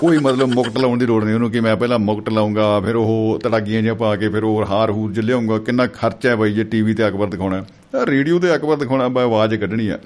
ਕੋਈ 0.00 0.18
ਮਤਲਬ 0.18 0.48
ਮੁਕਟ 0.54 0.78
ਲਾਉਣ 0.78 0.98
ਦੀ 0.98 1.06
ਲੋੜ 1.06 1.24
ਨਹੀਂ 1.24 1.34
ਉਹਨੂੰ 1.34 1.50
ਕਿ 1.50 1.60
ਮੈਂ 1.60 1.76
ਪਹਿਲਾਂ 1.76 1.98
ਮੁਕਟ 1.98 2.28
ਲਾਉਂਗਾ 2.28 2.80
ਫਿਰ 2.80 2.96
ਉਹ 2.96 3.40
ਤੜਾਗੀਆਂ 3.44 3.82
ਜਿਹਾ 3.82 3.94
ਪਾ 3.94 4.16
ਕੇ 4.16 4.28
ਫਿਰ 4.28 4.44
ਉਹ 4.44 4.64
ਹਾਰ 4.64 4.90
ਹੂਰ 4.90 5.12
ਜਿ 5.12 5.22
ਲਿਆਉਂਗਾ। 5.22 5.58
ਕਿੰਨਾ 5.58 5.86
ਖਰਚਾ 5.86 6.30
ਹੈ 6.30 6.36
ਬਈ 6.36 6.52
ਜੇ 6.52 6.64
ਟੀਵੀ 6.64 6.94
ਤੇ 6.94 7.08
ਅਕਬਰ 7.08 7.26
ਦਿਖਾਉਣਾ 7.26 7.64
ਰੇਡੀਓ 8.04 8.38
ਤੇ 8.38 8.54
ਅਕਬਰ 8.56 8.76
ਦਿਖਾਉਣਾ 8.76 9.08
ਬਾ 9.08 9.22
ਆਵਾਜ਼ 9.22 9.54
ਕੱਢਣੀ 9.54 9.88
ਆ 9.88 9.98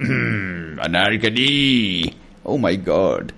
ਅਨਾਰਕਲੀ। 0.85 2.03
ਓ 2.45 2.57
ਮਾਈ 2.57 2.77
ਗॉड 2.77 3.31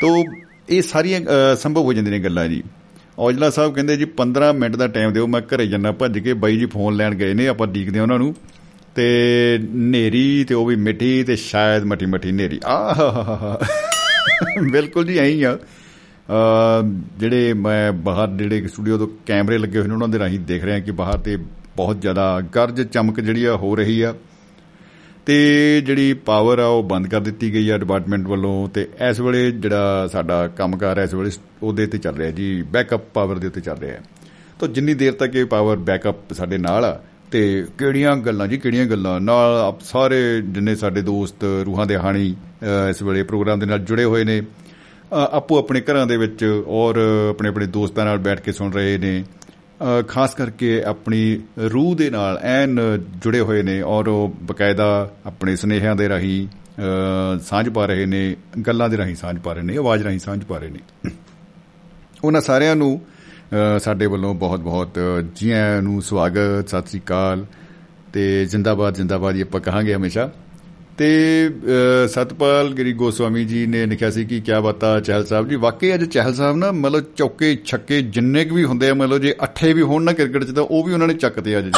ਤੋ 0.00 0.22
ਇਹ 0.68 0.82
ਸਾਰੀਆਂ 0.82 1.20
ਅ, 1.20 1.54
ਸੰਭਵ 1.54 1.80
ਹੋ 1.82 1.92
ਜਾਂਦੀਆਂ 1.92 2.18
ਨੇ 2.18 2.24
ਗੱਲਾਂ 2.24 2.48
ਜੀ। 2.48 2.62
ਔਜਲਾ 3.18 3.50
ਸਾਹਿਬ 3.50 3.74
ਕਹਿੰਦੇ 3.74 3.96
ਜੀ 3.96 4.04
15 4.04 4.52
ਮਿੰਟ 4.52 4.76
ਦਾ 4.76 4.86
ਟਾਈਮ 4.88 5.12
ਦਿਓ 5.12 5.26
ਮੈਂ 5.26 5.40
ਘਰੇ 5.40 5.66
ਜਾਣਾ 5.66 5.92
ਭੱਜ 5.92 6.18
ਕੇ 6.18 6.34
ਬਾਈ 6.34 6.56
ਜੀ 6.56 6.66
ਫੋਨ 6.66 6.96
ਲੈਣ 6.96 7.14
ਗਏ 7.14 7.34
ਨੇ 7.34 7.48
ਆਪਾਂ 7.48 7.66
ਡੀਕਦੇ 7.66 8.00
ਉਹਨਾਂ 8.00 8.18
ਨੂੰ। 8.18 8.34
ਤੇ 8.94 9.58
ਨੇਰੀ 9.74 10.44
ਤੇ 10.44 10.54
ਉਹ 10.54 10.66
ਵੀ 10.66 10.76
ਮਿੱਠੀ 10.76 11.24
ਤੇ 11.24 11.36
ਸ਼ਾਇਦ 11.36 11.84
ਮੱਠੀ 11.84 12.06
ਮੱਠੀ 12.06 12.32
ਨੇਰੀ। 12.32 12.60
ਆਹ 12.66 12.94
ਬਿਲਕੁਲ 14.70 15.06
ਜੀ 15.06 15.18
ਐਂ 15.18 15.24
ਹੀ 15.24 15.42
ਆ। 15.42 15.58
ਅ, 15.58 16.82
ਜਿਹੜੇ 17.18 17.52
ਮੈਂ 17.52 17.92
ਬਾਹਰ 17.92 18.28
ਜਿਹੜੇ 18.28 18.68
ਸਟੂਡੀਓ 18.68 18.98
ਤੋਂ 18.98 19.08
ਕੈਮਰੇ 19.26 19.58
ਲੱਗੇ 19.58 19.78
ਹੋਏ 19.78 19.88
ਨੇ 19.88 19.94
ਉਹਨਾਂ 19.94 20.08
ਦੇ 20.08 20.18
ਰਾਹੀਂ 20.18 20.40
ਦੇਖ 20.40 20.64
ਰਿਹਾ 20.64 20.78
ਕਿ 20.78 20.90
ਬਾਹਰ 20.90 21.18
ਤੇ 21.18 21.36
ਬਹੁਤ 21.76 22.00
ਜ਼ਿਆਦਾ 22.00 22.40
ਗਰਜ 22.40 22.82
ਚਮਕ 22.82 23.20
ਜਿਹੜੀ 23.20 23.44
ਆ 23.44 23.56
ਹੋ 23.56 23.74
ਰਹੀ 23.74 24.02
ਆ। 24.02 24.14
ਤੇ 25.26 25.80
ਜਿਹੜੀ 25.80 26.12
ਪਾਵਰ 26.12 26.58
ਆ 26.58 26.66
ਉਹ 26.66 26.82
ਬੰਦ 26.82 27.06
ਕਰ 27.06 27.20
ਦਿੱਤੀ 27.20 27.52
ਗਈ 27.54 27.68
ਆ 27.68 27.78
ਡਿਪਾਰਟਮੈਂਟ 27.78 28.26
ਵੱਲੋਂ 28.26 28.68
ਤੇ 28.68 28.88
ਇਸ 29.10 29.20
ਵੇਲੇ 29.20 29.50
ਜਿਹੜਾ 29.50 30.06
ਸਾਡਾ 30.12 30.46
ਕੰਮਕਾਰ 30.48 30.98
ਹੈ 30.98 31.04
ਇਸ 31.04 31.14
ਵੇਲੇ 31.14 31.30
ਉਹਦੇ 31.62 31.86
ਤੇ 31.86 31.98
ਚੱਲ 31.98 32.16
ਰਿਹਾ 32.16 32.30
ਜੀ 32.30 32.62
ਬੈਕਅਪ 32.62 33.04
ਪਾਵਰ 33.14 33.38
ਦੇ 33.38 33.46
ਉੱਤੇ 33.46 33.60
ਚੱਲ 33.60 33.76
ਰਿਹਾ 33.76 34.00
ਤਾਂ 34.60 34.68
ਜਿੰਨੀ 34.68 34.94
ਦੇਰ 34.94 35.12
ਤੱਕ 35.12 35.34
ਇਹ 35.34 35.44
ਪਾਵਰ 35.44 35.76
ਬੈਕਅਪ 35.76 36.32
ਸਾਡੇ 36.32 36.58
ਨਾਲ 36.58 36.84
ਆ 36.84 37.00
ਤੇ 37.30 37.64
ਕਿਹੜੀਆਂ 37.78 38.16
ਗੱਲਾਂ 38.16 38.46
ਜੀ 38.48 38.58
ਕਿਹੜੀਆਂ 38.58 38.86
ਗੱਲਾਂ? 38.86 39.20
ਨਾਲ 39.20 39.56
ਆਪ 39.58 39.80
ਸਾਰੇ 39.80 40.42
ਜਿੰਨੇ 40.42 40.74
ਸਾਡੇ 40.76 41.02
ਦੋਸਤ 41.02 41.44
ਰੂਹਾਂ 41.66 41.86
ਦੇ 41.86 41.96
ਹਾਣੀ 41.96 42.34
ਅ, 42.62 42.90
ਇਸ 42.90 43.02
ਵੇਲੇ 43.02 43.22
ਪ੍ਰੋਗਰਾਮ 43.22 43.58
ਦੇ 43.58 43.66
ਨਾਲ 43.66 43.78
ਜੁੜੇ 43.78 44.04
ਹੋਏ 44.04 44.24
ਨੇ 44.24 44.40
ਅ, 44.40 44.44
ਆਪੋ 45.14 45.58
ਆਪਣੇ 45.58 45.80
ਘਰਾਂ 45.80 46.06
ਦੇ 46.06 46.16
ਵਿੱਚ 46.16 46.62
ਔਰ 46.66 46.96
ਆਪਣੇ 47.30 47.48
ਆਪਣੇ 47.48 47.66
ਦੋਸਤਾਂ 47.66 48.04
ਨਾਲ 48.04 48.18
ਬੈਠ 48.18 48.40
ਕੇ 48.40 48.52
ਸੁਣ 48.52 48.72
ਰਹੇ 48.72 48.98
ਨੇ। 48.98 49.20
ਅ, 49.20 49.43
ਖਾਸ 50.08 50.34
ਕਰਕੇ 50.34 50.82
ਆਪਣੀ 50.82 51.40
ਰੂਹ 51.58 51.96
ਦੇ 51.96 52.10
ਨਾਲ 52.10 52.38
ਐਨ 52.42 52.80
ਜੁੜੇ 53.22 53.40
ਹੋਏ 53.40 53.62
ਨੇ 53.62 53.82
ਔਰ 53.82 54.08
ਉਹ 54.08 54.34
ਬਕਾਇਦਾ 54.42 55.10
ਆਪਣੇ 55.26 55.56
ਸਨੇਹਿਆਂ 55.56 55.96
ਦੇ 55.96 56.08
ਰਾਹੀਂ 56.08 56.48
ਅ, 57.36 57.38
ਸਾਂਝ 57.38 57.68
ਪਾ 57.68 57.86
ਰਹੇ 57.86 58.06
ਨੇ 58.06 58.36
ਗੱਲਾਂ 58.66 58.88
ਦੇ 58.88 58.96
ਰਾਹੀਂ 58.96 59.16
ਸਾਂਝ 59.16 59.38
ਪਾ 59.38 59.52
ਰਹੇ 59.52 59.62
ਨੇ 59.62 59.76
ਆਵਾਜ਼ 59.76 60.02
ਰਾਹੀਂ 60.02 60.18
ਸਾਂਝ 60.18 60.44
ਪਾ 60.44 60.58
ਰਹੇ 60.58 60.70
ਨੇ। 60.70 61.10
ਉਹਨਾਂ 62.24 62.40
ਸਾਰਿਆਂ 62.40 62.76
ਨੂੰ 62.76 63.00
ਅ, 63.76 63.78
ਸਾਡੇ 63.78 64.06
ਵੱਲੋਂ 64.06 64.34
ਬਹੁਤ-ਬਹੁਤ 64.34 64.98
ਜੀ 65.34 65.50
ਆਇਆਂ 65.50 65.82
ਨੂੰ 65.82 66.02
ਸਵਾਗਤ 66.02 66.68
ਸਤਿ 66.68 66.86
ਸ੍ਰੀ 66.86 67.00
ਅਕਾਲ। 67.00 67.46
ਤੇ 68.12 68.46
ਜਿੰਦਾਬਾਦ 68.46 68.94
ਜਿੰਦਾਬਾਦ 68.94 69.34
ਹੀ 69.34 69.40
ਆਪਾਂ 69.40 69.60
ਕਹਾਂਗੇ 69.60 69.94
ਹਮੇਸ਼ਾ। 69.94 70.30
ਤੇ 70.98 71.06
ਅ, 71.48 72.06
ਸਤਪਾਲ 72.08 72.68
ਗਿਰੀ 72.74 72.92
ਗੋਸਵਾਮੀ 72.92 73.44
ਜੀ 73.44 73.64
ਨੇ 73.66 73.84
ਲਿਖਿਆ 73.86 74.10
ਸੀ 74.10 74.24
ਕਿ 74.24 74.40
ਕਿਆ 74.40 74.60
ਬਾਤਾਂ 74.60 75.00
ਚਹਿਲ 75.00 75.24
ਸਾਹਿਬ 75.26 75.48
ਜੀ। 75.48 75.56
ਵਾਕਈ 75.56 75.92
ਅੱਜ 75.94 76.04
ਚਹਿਲ 76.04 76.34
ਸਾਹਿਬ 76.34 76.56
ਨਾ 76.56 76.70
ਮਤਲਬ 76.72 77.04
ਚੌਕੇ 77.16 77.56
ਛੱਕੇ 77.64 78.00
ਜਿੰਨੇ 78.02 78.44
ਕੁ 78.44 78.54
ਵੀ 78.54 78.64
ਹੁੰਦੇ 78.64 78.90
ਆ 78.90 78.94
ਮਤਲਬ 78.94 79.18
ਜੇ 79.18 79.34
ਅੱਠੇ 79.44 79.72
ਵੀ 79.72 79.82
ਹੋਣ 79.82 80.02
ਨਾ 80.02 80.12
ਕ੍ਰਿਕਟ 80.12 80.44
'ਚ 80.44 80.50
ਤਾਂ 80.50 80.62
ਉਹ 80.62 80.84
ਵੀ 80.84 80.92
ਉਹਨਾਂ 80.92 81.08
ਨੇ 81.08 81.14
ਚੱਕਦੇ 81.14 81.58
ਅੱਜ 81.58 81.64
ਜੀ। 81.64 81.72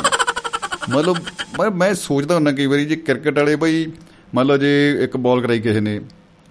ਮਤਲਬ 0.90 1.16
ਮੈਂ 1.60 1.70
ਮੈਂ 1.70 1.92
ਸੋਚਦਾ 1.94 2.34
ਹੁੰਦਾ 2.34 2.52
ਕਈ 2.52 2.66
ਵਾਰੀ 2.66 2.84
ਜੇ 2.84 2.96
ਕ੍ਰਿਕਟ 2.96 3.38
ਵਾਲੇ 3.38 3.56
ਬਈ 3.56 3.86
ਮੰਨ 4.34 4.46
ਲਓ 4.46 4.56
ਜੇ 4.56 4.72
ਇੱਕ 5.04 5.16
ਬਾਲ 5.16 5.40
ਕਰਾਈ 5.40 5.60
ਕਿਸੇ 5.60 5.80
ਨੇ 5.80 6.00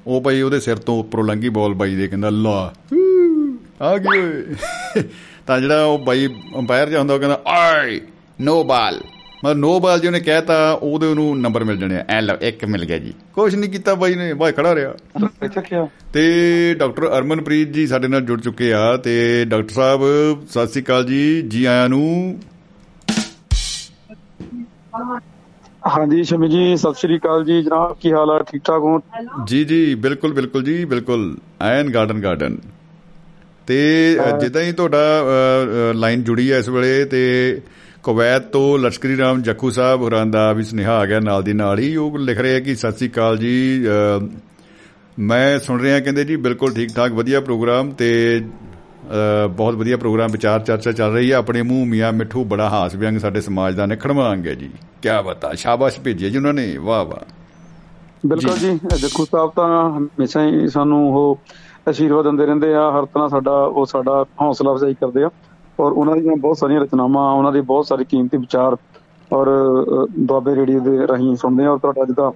ਉਹ 0.07 0.21
ਭਾਈ 0.21 0.41
ਉਹਦੇ 0.41 0.59
ਸਿਰ 0.59 0.75
ਤੋਂ 0.77 0.99
ਉੱਪਰੋਂ 0.99 1.23
ਲੰਗੀ 1.25 1.49
ਬਾਲ 1.49 1.73
ਬਾਈ 1.73 1.95
ਦੇ 1.95 2.07
ਕਹਿੰਦਾ 2.07 2.29
ਲਾ 2.29 2.73
ਆ 3.81 3.97
ਗਈ 3.97 4.19
ਓਏ। 4.19 5.03
ਤਾਂ 5.47 5.59
ਜਿਹੜਾ 5.61 5.83
ਉਹ 5.85 5.99
ਬਾਈ 5.99 6.27
ਅੰਪਾਇਰ 6.57 6.89
ਜਿਹਾ 6.89 6.99
ਹੁੰਦਾ 6.99 7.13
ਉਹ 7.13 7.19
ਕਹਿੰਦਾ 7.19 7.41
ਆਈ 7.47 8.01
ਨੋ 8.41 8.63
ਬਾਲ 8.63 8.99
ਮਤਲਬ 9.45 9.57
ਨੋ 9.59 9.79
ਬਾਲ 9.79 9.99
ਜੀ 9.99 10.07
ਉਹਨੇ 10.07 10.19
ਕਹਿਤਾ 10.19 10.55
ਉਹਦੇ 10.73 11.07
ਉਹਨੂੰ 11.07 11.39
ਨੰਬਰ 11.41 11.63
ਮਿਲ 11.63 11.77
ਜਾਣੇ 11.77 11.99
ਐ 12.09 12.21
ਲਓ 12.21 12.35
ਇੱਕ 12.41 12.63
ਮਿਲ 12.65 12.85
ਗਿਆ 12.85 12.97
ਜੀ। 12.99 13.13
ਕੁਛ 13.33 13.55
ਨਹੀਂ 13.55 13.69
ਕੀਤਾ 13.71 13.93
ਬਾਈ 13.95 14.15
ਨੇ 14.15 14.33
ਬਾਈ 14.33 14.51
ਖੜਾ 14.51 14.73
ਰਿਹਾ। 14.75 15.47
ਚੱਕਿਆ 15.47 15.87
ਤੇ 16.13 16.23
ਡਾਕਟਰ 16.79 17.07
ਅਰਮਨਪ੍ਰੀਤ 17.17 17.71
ਜੀ 17.73 17.85
ਸਾਡੇ 17.87 18.07
ਨਾਲ 18.07 18.21
ਜੁੜ 18.25 18.39
ਚੁੱਕੇ 18.41 18.71
ਆ 18.73 18.95
ਤੇ 18.97 19.13
ਡਾਕਟਰ 19.47 19.73
ਸਾਹਿਬ 19.73 20.01
ਸਤਿ 20.49 20.67
ਸ੍ਰੀ 20.67 20.81
ਅਕਾਲ 20.83 21.05
ਜੀ। 21.05 21.41
ਜੀ 21.41 21.63
ਆਇਆਂ 21.65 21.89
ਨੂੰ। 21.89 22.39
ਹਾਂਜੀ 25.97 26.23
ਸ਼ਮੀ 26.23 26.47
ਜੀ 26.49 26.75
ਸਤਿ 26.77 26.99
ਸ਼੍ਰੀ 26.99 27.17
ਅਕਾਲ 27.17 27.43
ਜੀ। 27.45 27.61
ਜਨਾਬ 27.63 27.95
ਕੀ 28.01 28.11
ਹਾਲ 28.13 28.29
ਆ? 28.31 28.39
ਠੀਕ 28.51 28.63
ਠਾਕ 28.65 28.81
ਹੋ? 28.81 28.99
ਜੀ 29.47 29.63
ਜੀ 29.65 29.95
ਬਿਲਕੁਲ 29.95 30.33
ਬਿਲਕੁਲ 30.33 30.63
ਜੀ 30.63 30.83
ਬਿਲਕੁਲ। 30.85 31.35
ਆਇਨ 31.61 31.91
ਗਾਰਡਨ 31.93 32.21
ਗਾਰਡਨ। 32.21 32.57
ਤੇ 33.67 33.77
ਜਿੱਦਾਂ 34.41 34.61
ਹੀ 34.61 34.71
ਤੁਹਾਡਾ 34.71 35.03
ਲਾਈਨ 35.95 36.23
ਜੁੜੀ 36.23 36.51
ਹੈ 36.51 36.57
ਇਸ 36.59 36.69
ਵੇਲੇ 36.69 37.05
ਤੇ 37.05 37.21
ਕੁਵੈਤ 38.05 38.41
ਤੋਂ 38.43 38.77
ਲਸ਼ਕਰੀ 38.79 39.17
ਰਾਮ 39.17 39.41
ਜੱਖੂ 39.41 39.69
ਸਾਹਿਬ 39.69 40.01
ਹੋਰਾਂ 40.01 40.25
ਦਾ 40.25 40.51
ਵੀ 40.53 40.63
ਸੁਨੇਹਾ 40.63 40.97
ਆ 40.97 41.05
ਗਿਆ 41.05 41.19
ਨਾਲ 41.19 41.43
ਦੀ 41.43 41.53
ਨਾਲ 41.53 41.79
ਹੀ। 41.79 41.95
ਉਹ 41.95 42.17
ਲਿਖ 42.17 42.39
ਰਹੇ 42.39 42.55
ਆ 42.55 42.59
ਕਿ 42.59 42.75
ਸਤਿ 42.75 42.91
ਸ੍ਰੀ 42.91 43.07
ਅਕਾਲ 43.09 43.37
ਜੀ 43.37 43.85
ਮੈਂ 45.19 45.59
ਸੁਣ 45.59 45.79
ਰਿਹਾ 45.81 45.99
ਕਹਿੰਦੇ 45.99 46.23
ਜੀ 46.23 46.35
ਬਿਲਕੁਲ 46.35 46.73
ਠੀਕ 46.73 46.89
ਠਾਕ 46.95 47.11
ਵਧੀਆ 47.11 47.39
ਪ੍ਰੋਗਰਾਮ 47.41 47.91
ਤੇ 47.91 48.09
ਬਹੁਤ 49.55 49.75
ਵਧੀਆ 49.75 49.97
ਪ੍ਰੋਗਰਾਮ 49.97 50.31
ਵਿਚਾਰ 50.31 50.59
ਚਰਚਾ 50.59 50.91
ਚੱਲ 50.91 51.11
ਰਹੀ 51.13 51.31
ਹੈ 51.31 51.35
ਆਪਣੇ 51.37 51.61
ਮੂੰਹ 51.61 51.85
ਮੀਆਂ 51.85 52.11
ਮਿੱਠੂ 52.13 52.43
ਬੜਾ 52.43 52.69
ਹਾਸ 52.69 52.95
ਵਿਅੰਗ 52.95 53.17
ਸਾਡੇ 53.19 53.41
ਸਮਾਜ 53.41 53.75
ਦਾ 53.75 53.85
ਨਿਖੜਵਾਂ 53.85 54.31
ਅੰਗ 54.33 54.47
ਹੈ 54.47 54.53
ਜੀ। 54.53 54.69
ਕੀ 55.01 55.09
ਬਤਾ 55.25 55.53
ਸ਼ਾਬਾਸ਼ 55.53 55.99
ਭੇਜਿਆ 55.99 56.29
ਜੀ 56.29 56.37
ਉਹਨਾਂ 56.37 56.53
ਨੇ 56.53 56.77
ਵਾਹ 56.77 57.05
ਵਾਹ। 57.05 57.25
ਬਿਲਕੁਲ 58.25 58.57
ਜੀ। 58.57 58.79
ਜੱਖੂ 58.99 59.25
ਸਾਹਿਬ 59.25 59.51
ਤਾਂ 59.55 59.67
ਹਮੇਸ਼ਾ 59.97 60.45
ਹੀ 60.45 60.67
ਸਾਨੂੰ 60.67 61.01
ਉਹ 61.15 61.39
ਅਸ਼ੀਰਵਾਦ 61.89 62.25
ਦਿੰਦੇ 62.25 62.45
ਰਹਿੰਦੇ 62.45 62.73
ਆ 62.73 62.89
ਹਰ 62.91 63.05
ਤਰ੍ਹਾਂ 63.05 63.29
ਸਾਡਾ 63.29 63.51
ਉਹ 63.51 63.85
ਸਾਡਾ 63.85 64.23
ਹੌਸਲਾ 64.41 64.71
ਅਫਜ਼ਾਈ 64.71 64.93
ਕਰਦੇ 64.93 65.23
ਆ। 65.23 65.29
ਔਰ 65.79 65.91
ਉਹਨਾਂ 65.91 66.15
ਦੀਆਂ 66.15 66.35
ਬਹੁਤ 66.35 66.57
ਸਾਰੀਆਂ 66.57 66.81
ਰਚਨਾਵਾਂ 66.81 67.31
ਉਹਨਾਂ 67.33 67.51
ਦੇ 67.51 67.61
ਬਹੁਤ 67.61 67.85
ਸਾਰੇ 67.85 68.03
ਕੀਮਤੀ 68.03 68.37
ਵਿਚਾਰ 68.37 68.75
ਔਰ 69.31 69.47
ਦੁਆਬੇ 70.19 70.55
ਰੇਡੀਓ 70.55 70.79
ਦੇ 70.79 71.07
ਰਾਹੀਂ 71.07 71.35
ਸੁਣਦੇ 71.35 71.65
ਆ 71.65 71.71
ਔਰ 71.71 71.77
ਤੁਹਾਡਾ 71.77 72.03
ਅੱਜ 72.03 72.11
ਦਾ 72.11 72.29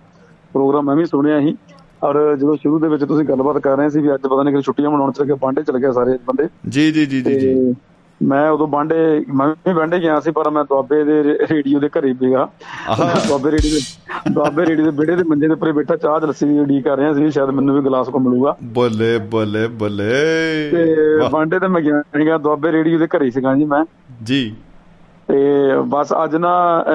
ਪ੍ਰੋਗਰਾਮ 0.54 0.86
ਮੈਂ 0.86 0.96
ਵੀ 0.96 1.06
ਸੁਣਿਆ 1.06 1.40
ਸੀ। 1.40 1.56
ਔਰ 2.04 2.18
ਜਦੋਂ 2.38 2.56
ਸ਼ੁਰੂ 2.58 2.80
ਦੇ 2.80 2.88
ਵਿੱਚ 2.88 3.04
ਤੁਸੀਂ 3.04 3.26
ਗੱਲਬਾਤ 3.26 3.58
ਕਰ 3.58 3.78
ਰਹੇ 3.78 3.90
ਸੀ 3.90 4.02
ਵੀ 4.02 4.14
ਅੱਜ 4.14 4.22
ਪਤਾ 4.22 4.44
ਨਹੀਂ 4.44 4.56
ਕਿ 4.56 4.62
ਛੁੱਟੀਆਂ 4.62 4.90
ਮਨਾਉਣ 4.92 5.12
ਚਲੇ 5.12 5.28
ਗਏ 5.28 5.34
ਬਾਂਡੇ 5.42 5.64
ਚਲੇ 5.64 5.80
ਗਏ 5.82 5.92
ਸਾਰੇ 5.92 6.18
ਬੰਦੇ। 6.28 6.48
ਜੀ 6.70 6.92
ਜੀ 6.92 7.06
ਜੀ 7.06 7.22
ਜੀ 7.22 7.54
ਮੈਂ 8.24 8.50
ਉਦੋਂ 8.50 8.68
ਬਾਂਡੇ 8.68 9.26
ਮੈਂ 9.36 9.48
ਵੀ 9.48 9.74
ਬਾਂਡੇ 9.74 10.00
ਗਿਆ 10.00 10.20
ਸੀ 10.20 10.32
ਪਰ 10.32 10.50
ਮੈਂ 10.50 10.64
ਦੁਆਬੇ 10.64 11.04
ਦੇ 11.04 11.24
ਰੇਡੀਓ 11.24 11.80
ਦੇ 11.80 11.90
ਘਰੇ 11.90 12.14
ਸੀਗਾ 12.14 12.50
ਦੁਆਬੇ 13.28 13.52
ਰੇਡੀਓ 13.52 13.72
ਦੇ 13.72 13.80
ਦੁਆਬੇ 14.32 14.66
ਰੇਡੀਓ 14.66 14.86
ਦੇ 14.86 14.92
ਵਿਹੜੇ 14.92 15.16
ਦੇ 15.16 15.24
ਮੰਜੇ 15.24 15.48
ਦੇ 15.48 15.54
ਉੱਪਰ 15.54 15.72
ਬੈਠਾ 15.72 15.96
ਚਾਹ 15.96 16.20
ਲੱਸੀ 16.20 16.46
ਦੀ 16.46 16.60
ਉਡੀਕ 16.60 16.84
ਕਰ 16.84 16.98
ਰਿਹਾ 16.98 17.14
ਸੀ 17.14 17.30
ਸ਼ਾਇਦ 17.32 17.50
ਮੈਨੂੰ 17.50 17.76
ਵੀ 17.76 17.82
ਗਲਾਸ 17.82 18.10
ਕੋ 18.10 18.20
ਮਿਲੂਗਾ। 18.20 18.56
ਬੱਲੇ 18.64 19.18
ਬੱਲੇ 19.18 19.68
ਬੱਲੇ। 19.68 20.10
ਤੇ 20.72 21.30
ਬਾਂਡੇ 21.30 21.60
ਤੇ 21.60 21.68
ਮੈਂ 21.68 21.82
ਗਿਆ 21.82 22.38
ਦੁਆਬੇ 22.38 22.72
ਰੇਡੀਓ 22.72 23.00
ਦੇ 23.00 23.08
ਘਰੇ 23.08 23.30
ਸੀਗਾ 23.30 23.56
ਜੀ 23.56 23.66
ਮੈਂ। 23.66 23.86
ਜੀ। 24.24 24.56
ਤੇ 25.28 25.74
ਬਸ 25.86 26.14
ਅੱਜ 26.24 26.36
ਨਾ 26.36 26.52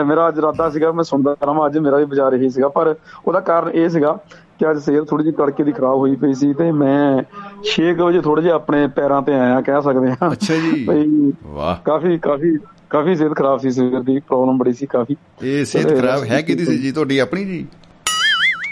ਮੇਰਾ 0.06 0.28
ਅੱਜ 0.28 0.38
ਇਰਾਦਾ 0.38 0.70
ਸੀਗਾ 0.70 0.92
ਮੈਂ 0.92 1.04
ਸੁਣਦਾ 1.04 1.36
ਰਹਾਂ 1.44 1.66
ਅੱਜ 1.66 1.78
ਮੇਰਾ 1.78 1.96
ਵੀ 1.96 2.04
ਬਾਜ਼ਾਰ 2.04 2.32
ਇਹੀ 2.32 2.48
ਸੀਗਾ 2.50 2.68
ਪਰ 2.68 2.94
ਉਹਦਾ 3.26 3.40
ਕਾਰਨ 3.40 3.70
ਇਹ 3.70 3.88
ਸੀਗਾ 3.88 4.18
ਕਿ 4.58 4.70
ਅੱਜ 4.70 4.78
ਸਿਹਤ 4.78 5.08
ਥੋੜੀ 5.08 5.24
ਜਿਹੀ 5.24 5.34
ਤੜਕੇ 5.34 5.64
ਦੀ 5.64 5.72
ਖਰਾਬ 5.72 5.96
ਹੋਈ 5.96 6.16
ਪਈ 6.16 6.32
ਸੀ 6.34 6.52
ਤੇ 6.54 6.72
ਮੈਂ 6.72 7.22
6 7.64 7.88
ਵਜੇ 8.06 8.20
ਥੋੜੇ 8.20 8.42
ਜਿਹਾ 8.42 8.54
ਆਪਣੇ 8.54 8.86
ਪੈਰਾਂ 8.86 9.22
ਤੇ 9.22 9.34
ਆਇਆ 9.34 9.60
ਕਹਿ 9.60 9.82
ਸਕਦੇ 9.82 10.12
ਹਾਂ। 10.12 10.32
ਅੱਛਾ 10.32 10.54
ਜੀ। 10.54 10.84
ਬਈ 10.84 11.32
ਵਾਹ। 11.44 11.76
ਕਾਫੀ 11.84 12.18
ਕਾਫੀ 12.18 12.56
ਕਾਫੀ 12.90 13.14
ਸਿਹਤ 13.16 13.34
ਖਰਾਬ 13.34 13.58
ਸੀ 13.58 13.70
ਸਵੇਰ 13.70 14.00
ਦੀ 14.00 14.18
ਪ੍ਰੋਬਲਮ 14.18 14.58
ਬੜੀ 14.58 14.72
ਸੀ 14.72 14.86
ਕਾਫੀ। 14.86 15.16
ਇਹ 15.42 15.64
ਸਿਹਤ 15.64 16.00
ਖਰਾਬ 16.00 16.24
ਹੈ 16.24 16.40
ਕਿਹਦੀ 16.42 16.64
ਸੀ 16.64 16.78
ਜੀ 16.78 16.92
ਤੁਹਾਡੀ 16.92 17.18
ਆਪਣੀ 17.18 17.44
ਜੀ? 17.44 17.66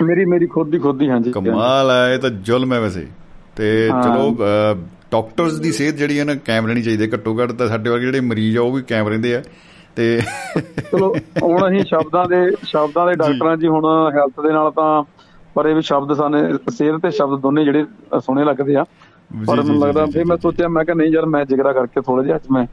ਮੇਰੀ 0.03 0.25
ਮੇਰੀ 0.25 0.47
ਖੁਦ 0.47 0.71
ਦੀ 0.71 0.79
ਖੁਦ 0.79 0.99
ਦੀ 0.99 1.11
ਹਾਂਜੀ। 1.11 1.33
ਕਮਾਲ 1.33 1.91
ਹੈ 1.91 2.15
ਇਹ 2.15 2.19
ਤਾਂ 2.19 2.31
ਜ਼ੁਲਮ 2.31 2.73
ਹੈ 2.73 2.81
ਵੈਸੇ। 2.81 3.07
ਤੇ। 3.57 3.89
ਚਲੋ 3.89 4.37
ਡਾਕਟਰਸ 5.13 5.53
ਦੀ 5.53 5.73
ਸਿਹਤ 5.73 5.95
ਜਿਹੜੀ 5.95 6.19
ਹੈ 6.19 6.25
ਨਾ 6.25 6.35
ਕਾਇਮ 6.35 6.67
ਰਹਿਣੀ 6.67 6.83
ਚਾਹੀਦੀ 6.83 7.13
ਘੱਟੋ 7.13 7.43
ਘੱਟ 7.43 7.53
ਤਾਂ 7.53 7.69
ਸਾਡੇ 7.69 7.91
ਵਰਗੇ 7.91 8.05
ਜਿਹੜੇ 8.05 8.21
ਮਰੀਜ਼ 8.21 8.59
ਆ 8.59 8.61
ਉਹ 8.63 8.73
ਵੀ 8.73 8.83
ਕਾਇਮ 8.83 9.09
ਰਹਿੰਦੇ 9.09 9.35
ਆ। 9.37 9.43
ਤੇ 9.97 10.21
ਚਲੋ 10.93 11.17
ਹੁਣ 11.43 11.69
ਅਸੀਂ 11.69 11.85
ਸ਼ਬਦਾਂ 11.85 12.25
ਦੇ 12.29 12.37
ਸ਼ਬਦਾਂ 12.51 13.07
ਦੇ 13.07 13.13
ਡਾਕਟਰਾਂ 13.15 13.57
ਜੀ 13.57 13.69
ਹੁਣ 13.69 14.11
ਹੈਲਥ 14.15 14.41
ਦੇ 14.47 14.53
ਨਾਲ 14.53 14.71
ਤਾਂ 14.71 15.03
ਪਰ 15.55 15.67
ਇਹ 15.67 15.75
ਵੀ 15.75 15.83
ਸ਼ਬਦ 15.83 16.17
ਸਾਨੇ 16.17 16.39
ਸਿਹਤ 16.71 17.01
ਤੇ 17.03 17.11
ਸ਼ਬਦ 17.11 17.41
ਦੋਨੇ 17.41 17.65
ਜਿਹੜੇ 17.65 17.85
ਸੋਹਣੇ 18.21 18.45
ਲੱਗਦੇ 18.45 18.77
ਆ। 18.77 18.85
ਪਰ 19.47 19.63
ਮੈਨੂੰ 19.63 19.81
ਲੱਗਦਾ 19.81 20.07
ਫਿਰ 20.07 20.25
ਮੈਂ 20.25 20.37
ਸੋਚਿਆ 20.37 20.69
ਮੈਂ 20.69 20.85
ਕਿਹਾ 20.85 20.97
ਨਹੀਂ 20.97 21.13
ਯਾਰ 21.13 21.27
ਮੈਂ 21.27 21.45
ਜਿਗਰਾ 21.45 21.73
ਕਰਕੇ 21.73 22.01
ਥੋੜਾ 22.01 22.23
ਜਿਹਾ 22.23 22.37
ਅੱਜ 22.37 22.43
ਮੈਂ 22.51 22.67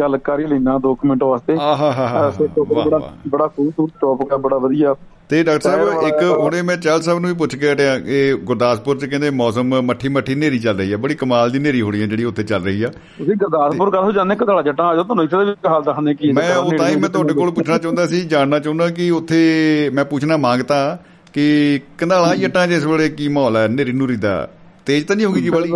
ਗੱਲ 0.00 0.16
ਕਰ 0.18 0.40
ਹੀ 0.40 0.46
ਲੈਣਾ 0.46 0.76
2 0.76 0.94
ਮਿੰਟ 1.04 1.22
ਵਾਸਤੇ। 1.22 1.54
ਵਾਹ, 1.54 2.30
ਬੜਾ। 2.74 3.12
ਬੜਾ 3.28 3.46
ਖੂਬਸੂਰਤ 3.46 3.92
ਟੌਪਿਕ 4.00 4.32
ਆ 4.32 4.36
ਬੜਾ 4.36 4.58
ਵਧੀਆ। 4.58 4.94
ਤੇ 5.28 5.42
ਡਾਕਟਰ 5.42 5.70
ਸਾਹਿਬ 5.70 5.88
ਇੱਕ। 5.88 6.22
ਹੁਣੇ 6.22 6.62
ਮੈਂ 6.62 6.76
ਚਾਲ 6.76 7.02
ਸਾਹਿਬ 7.02 7.18
ਨੂੰ 7.18 7.30
ਵੀ 7.30 7.36
ਪੁੱਛ 7.36 7.56
ਕੇ 7.56 7.72
ਹਟਿਆ 7.72 7.94
ਇਹ 8.06 8.34
ਗੁਰਦਾਸਪੁਰ 8.34 8.98
ਚ 8.98 9.04
ਕਹਿੰਦੇ 9.04 9.30
ਮੌਸਮ 9.30 9.80
ਮੱਠੀ 9.82 10.08
ਮੱਠੀ 10.08 10.34
ਹਨੇਰੀ 10.34 10.58
ਚੱਲ 10.58 10.76
ਰਹੀ 10.76 10.92
ਹੈ 10.92 10.96
ਬੜੀ 10.96 11.14
ਕਮਾਲ 11.14 11.50
ਦੀ 11.50 11.80
ਹੋਣੀ 11.80 12.00
ਹੈ 12.02 12.06
ਜਿਹੜੀ 12.06 12.24
ਉੱਥੇ 12.24 12.42
ਚੱਲ 12.42 12.62
ਰਹੀ 12.64 12.82
ਆ। 12.82 12.88
ਤੁਸੀਂ 13.18 13.34
ਗੁਰਦਾਸਪੁਰ 13.34 13.90
ਕਾਹੋ 13.90 14.12
ਜਾਂਦੇ 14.12 14.36
ਕਦਾਲਾ 14.36 14.62
ਜੱਟਾਂ 14.62 14.86
ਆ 14.86 14.94
ਜਾਓ 14.94 15.04
ਤੁਹਾਨੂੰ 15.04 15.24
ਇੱਥੇ 15.24 15.36
ਦਾ 15.36 15.42
ਵੀ 15.44 15.54
ਹਾਲ 15.68 15.82
ਦੱਸਣੇ 15.82 16.14
ਕੀ 16.14 16.32
ਮੈਂ 16.32 16.56
ਉਹ 16.56 16.72
ਤਾਂ 16.78 16.88
ਹੀ 16.88 16.96
ਮੈਂ 16.96 17.08
ਤੁਹਾਡੇ 17.08 17.34
ਕੋਲ 17.34 17.50
ਪੁੱਛਣਾ 17.50 17.78
ਚਾਹੁੰਦਾ 17.78 18.06
ਸੀ 18.06 18.20
ਜਾਣਨਾ 18.20 18.58
ਚਾਹੁੰਦਾ 18.58 18.88
ਕਿ 18.90 19.10
ਉੱਥੇ 19.10 19.90
ਮੈਂ 19.94 20.04
ਪੁੱਛਣਾ 20.04 20.36
ਮੰਗਤਾ 20.36 20.98
ਕਿ 21.38 21.80
ਕੰਧਾਲਾ 21.98 22.34
ਜੱਟਾਂ 22.34 22.66
'ਚ 22.66 22.70
ਇਸ 22.70 22.84
ਵੇਲੇ 22.84 23.08
ਕੀ 23.08 23.28
ਮਾਹੌਲ 23.28 23.56
ਹੈ? 23.56 23.66
ਹਨੇਰੀ 23.66 23.92
ਨੂਰੀ 23.92 24.16
ਦਾ। 24.16 24.48
ਤੇਜ਼ 24.86 25.04
ਤਾਂ 25.06 25.16
ਨਹੀਂ 25.16 25.26
ਹੋਗੀ 25.26 25.40
ਜੀ 25.40 25.48
ਵਾਲੀ। 25.48 25.70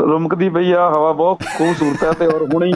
ਰੁਮਕਦੀ 0.00 0.48
ਪਈ 0.48 0.72
ਆ 0.72 0.88
ਹਵਾ 0.90 1.12
ਬਹੁਤ 1.12 1.38
ਖੂਬਸੂਰਤ 1.58 2.04
ਹੈ 2.04 2.12
ਤੇ 2.12 2.26
ਔਰ 2.26 2.42
ਹੁਣੇ 2.54 2.72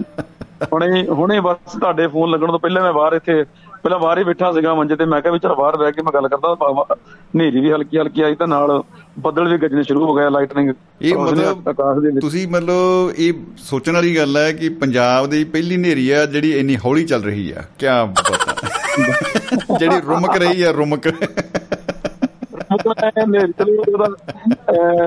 ਹੁਣੇ 0.72 1.02
ਹੁਣੇ 1.08 1.38
ਬਸ 1.40 1.78
ਤੁਹਾਡੇ 1.80 2.06
ਫੋਨ 2.06 2.30
ਲੱਗਣ 2.30 2.46
ਤੋਂ 2.46 2.58
ਪਹਿਲਾਂ 2.58 2.82
ਮੈਂ 2.82 2.92
ਬਾਹਰ 2.92 3.12
ਇੱਥੇ 3.12 3.42
ਪਹਿਲਾਂ 3.82 3.98
ਬਾਹਰ 3.98 4.18
ਹੀ 4.18 4.24
ਬੈਠਾ 4.24 4.50
ਸੀਗਾ 4.52 4.74
ਮੰਜੇ 4.74 4.96
ਤੇ 4.96 5.04
ਮੈਂ 5.04 5.20
ਕਿਹਾ 5.20 5.32
ਵੀ 5.32 5.38
ਚਲ 5.38 5.54
ਬਾਹਰ 5.54 5.76
ਬਹਿ 5.76 5.92
ਕੇ 5.92 6.02
ਮੈਂ 6.02 6.12
ਗੱਲ 6.14 6.28
ਕਰਦਾ 6.28 6.54
ਹਨੇਰੀ 6.94 7.60
ਵੀ 7.60 7.72
ਹਲਕੀ 7.72 7.98
ਹਲਕੀ 7.98 8.22
ਆਈ 8.22 8.34
ਤਾਂ 8.34 8.48
ਨਾਲ 8.48 8.82
ਬੱਦਲ 9.18 9.48
ਵੀ 9.52 9.58
ਗੱਜਣੇ 9.58 9.82
ਸ਼ੁਰੂ 9.82 10.04
ਹੋ 10.06 10.14
ਗਏ 10.14 10.30
ਲਾਈਟਨਿੰਗ 10.30 10.72
ਇਹ 11.02 11.16
ਮਤਲਬ 11.16 11.72
ਤੁਸੀਂ 12.20 12.46
ਮਤਲਬ 12.48 13.12
ਇਹ 13.18 13.32
ਸੋਚਣ 13.58 13.92
ਵਾਲੀ 13.92 14.16
ਗੱਲ 14.16 14.36
ਹੈ 14.36 14.52
ਕਿ 14.52 14.68
ਪੰਜਾਬ 14.68 15.26
ਦੀ 15.26 15.44
ਪਹਿਲੀ 15.44 15.76
ਹਨੇਰੀ 15.76 16.10
ਆ 16.10 16.26
ਜਿਹੜੀ 16.26 16.52
ਇੰਨੀ 16.52 16.76
ਹੌਲੀ 16.76 17.04
ਚੱਲ 17.04 17.22
ਰਹੀ 17.22 17.50
ਆ। 17.50 17.64
ਕੀ 17.78 17.86
ਪਤਾ 17.86 19.78
ਜਿਹੜੀ 19.78 20.00
ਰੁਮਕ 20.06 20.36
ਰਹੀ 20.36 20.62
ਆ 20.62 20.70
ਰੁਮਕ। 20.70 21.08
ਹਨੇਰੀ 22.72 23.52
ਚਲੋ 23.58 23.82
ਉਹਦਾ 23.88 24.06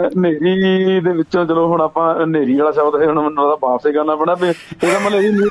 ਹਨੇਰੀ 0.07 0.99
ਦੇ 0.99 1.11
ਵਿੱਚੋਂ 1.11 1.45
ਚਲੋ 1.45 1.67
ਹੁਣ 1.67 1.81
ਆਪਾਂ 1.81 2.23
ਹਨੇਰੀ 2.23 2.57
ਵਾਲਾ 2.57 2.71
ਸ਼ਬਦ 2.71 3.01
ਹੈ 3.01 3.07
ਹੁਣ 3.07 3.19
ਮੈਨੂੰ 3.21 3.43
ਉਹਦਾ 3.43 3.57
ਵਾਪਸ 3.61 3.87
ਹੀ 3.87 3.93
ਕਰਨਾ 3.93 4.15
ਪੈਣਾ 4.15 4.33
ਵੀ 4.41 4.47
ਇਹਦਾ 4.47 4.99
ਮਤਲਬ 4.99 5.21
ਇਹ 5.21 5.31
ਨਹੀਂ 5.33 5.49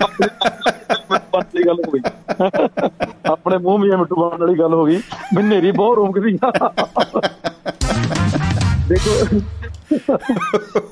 ਆਪਣੇ 1.11 1.63
ਗੱਲ 1.67 1.79
ਹੋ 1.87 1.91
ਗਈ। 1.93 2.01
ਆਪਣੇ 3.31 3.59
ਮੂੰਹ 3.59 3.79
ਮੀਆਂ 3.79 3.99
ਮਿੱਠੂ 3.99 4.17
ਬਣਨ 4.17 4.41
ਵਾਲੀ 4.41 4.59
ਗੱਲ 4.59 4.75
ਹੋ 4.75 4.85
ਗਈ 4.85 4.97
ਵੀ 5.37 5.43
ਹਨੇਰੀ 5.43 5.71
ਬਹੁਤ 5.71 5.97
ਰੋਕਦੀ 5.97 6.39
ਆ। 6.45 6.51
ਦੇਖੋ 8.89 9.41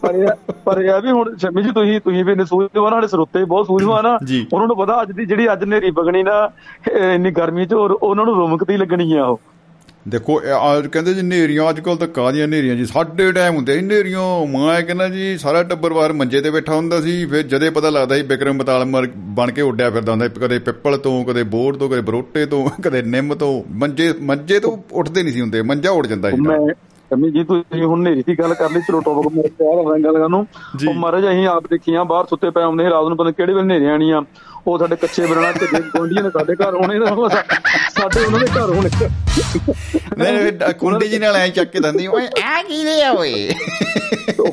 ਪਰ 0.02 0.14
ਇਹ 0.14 0.28
ਪਰ 0.64 0.80
ਇਹ 0.80 1.00
ਵੀ 1.02 1.10
ਹੁਣ 1.10 1.36
ਸ਼ਮੀ 1.36 1.62
ਜੀ 1.62 1.70
ਤੁਸੀਂ 1.70 2.00
ਤੁਸੀਂ 2.00 2.24
ਵੀ 2.24 2.44
ਸੂਝਵਾਨ 2.44 2.92
ਸਾਡੇ 2.92 3.06
ਸਰੋਤੇ 3.06 3.44
ਬਹੁਤ 3.44 3.66
ਸੂਝਵਾਨ 3.66 4.06
ਆ। 4.06 4.18
ਉਹਨਾਂ 4.52 4.66
ਨੂੰ 4.66 4.76
ਪਤਾ 4.76 5.00
ਅੱਜ 5.02 5.12
ਦੀ 5.12 5.26
ਜਿਹੜੀ 5.26 5.52
ਅੱਜ 5.52 5.64
ਹਨੇਰੀ 5.64 5.90
ਵਗਣੀ 5.90 6.22
ਨਾ 6.22 6.50
ਇੰਨੀ 6.92 7.30
ਗਰਮੀ 7.30 7.66
ਚ 7.66 7.74
ਉਹਨਾਂ 7.74 8.24
ਨੂੰ 8.24 8.34
ਰੁਮਕਦੀ 8.36 8.76
ਲੱਗਣੀ 8.76 9.12
ਆ 9.16 9.24
ਉਹ। 9.24 9.40
ਦੇਖੋ 10.08 10.40
ਆ 10.54 10.80
ਕਹਿੰਦੇ 10.80 11.12
ਜੀ 11.14 11.20
ਹਨੇਰੀਆਂ 11.20 11.68
ਅੱਜ 11.70 11.80
ਕੱਲ 11.80 11.96
ਤਾਂ 11.96 12.06
ਕਾਹਦੀਆਂ 12.08 12.46
ਹਨੇਰੀਆਂ 12.46 12.74
ਜੀ? 12.76 12.84
ਸਾਡੇ 12.86 13.30
ਟਾਈਮ 13.32 13.56
ਹੁੰਦੇ 13.56 13.72
ਸੀ 13.72 13.80
ਹਨੇਰੀਆਂ। 13.80 14.20
ਮੈਂ 14.46 14.80
ਕਹਿੰਦਾ 14.82 15.08
ਜੀ 15.08 15.36
ਸਾਰਾ 15.38 15.62
ਟੱਬਰ 15.62 15.92
ਵਾਰ 15.92 16.12
ਮੰਜੇ 16.12 16.40
ਤੇ 16.40 16.50
ਬੈਠਾ 16.50 16.74
ਹੁੰਦਾ 16.74 17.00
ਸੀ। 17.00 17.24
ਫਿਰ 17.26 17.42
ਜਦੇ 17.42 17.70
ਪਤਾ 17.70 17.90
ਲੱਗਦਾ 17.90 18.16
ਸੀ 18.16 18.22
ਬਿਕਰਮ 18.22 18.58
ਬਤਾਲ 18.58 18.84
ਮਰ 18.84 19.06
ਬਣ 19.16 19.50
ਕੇ 19.50 19.62
ਉੱਡਿਆ 19.62 19.90
ਫਿਰਦਾ 19.90 20.12
ਹੁੰਦਾ 20.12 20.28
ਕਦੇ 20.28 20.58
ਪਿੱਪਲ 20.58 20.96
ਤੋਂ 20.98 21.24
ਕਦੇ 21.24 21.42
ਬੋਰ 21.42 21.76
ਤੋਂ 21.76 21.88
ਕਦੇ 21.90 22.00
ਬਰੋਟੇ 22.00 22.46
ਤੋਂ 22.46 22.68
ਕਦੇ 22.82 23.02
ਨਿੰਮ 23.02 23.34
ਤੋਂ। 23.34 23.52
ਮੰਜੇ 23.74 24.12
ਮੰਜੇ 24.22 24.58
ਤੋਂ 24.60 24.76
ਉੱਠਦੇ 24.92 25.22
ਨਹੀਂ 25.22 25.34
ਸੀ 25.34 25.40
ਹੁੰਦੇ 25.40 25.62
ਮੰਜਾ 25.62 25.90
ਉੱਡ 25.90 26.06
ਜਾਂਦਾ 26.06 26.30
ਸੀ 26.30 26.40
ਮੈਂ 26.40 26.58
ਸ਼ਮੀ 27.10 27.30
ਜੀ 27.30 27.44
ਤੁਸੀਂ 27.44 27.82
ਹੁਣ 27.84 28.00
ਹਨੇਰੀ 28.00 28.22
ਦੀ 28.26 28.38
ਗੱਲ 28.38 28.54
ਕਰ 28.54 28.70
ਲਈ 28.70 28.80
ਚਲੋ 28.80 29.00
ਟੋਪਕ 29.00 29.32
ਮੇਰੇ 29.32 29.48
ਤੇ 29.48 29.66
ਆ 29.66 29.74
ਰਹਾ 29.76 29.98
ਗੱਲ 29.98 30.28
ਨੂੰ। 30.30 30.46
ਉਹ 30.88 30.94
ਮਹਾਰਾਜ 30.94 31.26
ਅਸੀਂ 31.30 31.46
ਆਪ 31.46 31.66
ਦੇਖੀਆਂ 31.70 32.04
ਬਾਹਰ 32.04 32.26
ਸੁੱਤੇ 32.26 32.50
ਪਏ 32.50 32.64
ਹੁੰਦੇ 32.64 32.90
ਰਾਤ 32.90 33.08
ਨੂੰ 33.08 33.16
ਪਤਾ 33.16 33.30
ਕਿਹੜੇ 33.30 33.52
ਵੇਲੇ 33.52 33.64
ਹਨੇਰੀਆਂ 33.66 33.94
ਆਣੀਆਂ 33.94 34.22
ਉਹ 34.66 34.78
ਸਾਡੇ 34.78 34.97
ਕੱਚੇ 34.97 35.26
ਬਰਣਾ 35.26 35.52
ਤੇ 35.52 35.66
ਗੁੰਡੀਆਂ 35.98 36.22
ਨੇ 36.22 36.30
ਸਾਡੇ 36.30 36.55
ਘਰ 36.55 36.74
ਹੋਣੇ 36.74 36.98
ਤੇ 36.98 37.10
ਉਹ 37.12 37.28
ਸਾਡੇ 37.28 38.24
ਉਹਨਾਂ 38.24 38.40
ਦੇ 38.40 38.47
ਘਰ 38.47 38.70
ਹੋਣੇ 38.70 38.89
ਫਿਰ 38.89 40.72
ਕੁੰਡੀ 40.72 41.09
ਜੀ 41.09 41.18
ਨਾਲ 41.18 41.36
ਐ 41.36 41.48
ਚੱਕ 41.48 41.70
ਕੇ 41.70 41.80
ਦੰਦੀ 41.80 42.06
ਓਏ 42.06 42.26
ਆ 42.44 42.62
ਕੀ 42.62 42.84
ਦੇ 42.84 43.02
ਆ 43.02 43.10
ਓਏ? 43.12 43.51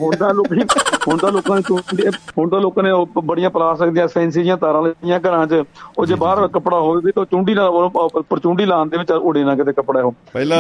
ਹੁਣ 0.02 0.16
ਤਾਂ 0.16 0.34
ਲੋਕੀ 0.34 0.62
ਹੁਣ 1.08 1.18
ਤਾਂ 1.18 1.32
ਲੋਕਾਂ 1.32 1.56
ਨੇ 1.56 1.62
ਚੁੰਡੀ- 1.62 2.12
ਹੁਣ 2.38 2.50
ਤਾਂ 2.50 2.60
ਲੋਕਾਂ 2.60 2.84
ਨੇ 2.84 2.92
ਉਹ 2.92 3.22
ਬੜੀਆਂ 3.22 3.50
ਪਲਾਸਟਿਕ 3.50 3.90
ਦੀਆਂ 3.90 4.08
ਫੈਂਸੀ 4.08 4.44
ਜੀਆਂ 4.44 4.58
ਤਾਰਾਂ 4.58 4.82
ਲਾਈਆਂ 4.82 5.20
ਘਰਾਂ 5.20 5.46
'ਚ। 5.48 5.64
ਉਹ 5.98 6.06
ਜੇ 6.06 6.16
ਬਾਹਰ 6.16 6.48
ਕੱਪੜਾ 6.48 6.80
ਹੋਵੇ 6.80 7.02
ਵੀ 7.06 7.12
ਤਾਂ 7.12 7.26
ਚੁੰਡੀ 7.26 7.54
ਨਾਲ 7.54 7.68
ਉਹਨੂੰ 7.70 8.24
ਪਰ 8.30 8.40
ਚੁੰਡੀ 8.40 8.66
ਲਾਉਣ 8.66 8.90
ਦੇ 8.90 8.98
ਵਿੱਚ 8.98 9.12
ਉੜੇ 9.12 9.44
ਨਾ 9.44 9.56
ਕਿਤੇ 9.56 9.74
ਕੱਪੜਾ 9.74 10.02
ਉਹ। 10.02 10.14
ਪਹਿਲਾਂ 10.34 10.58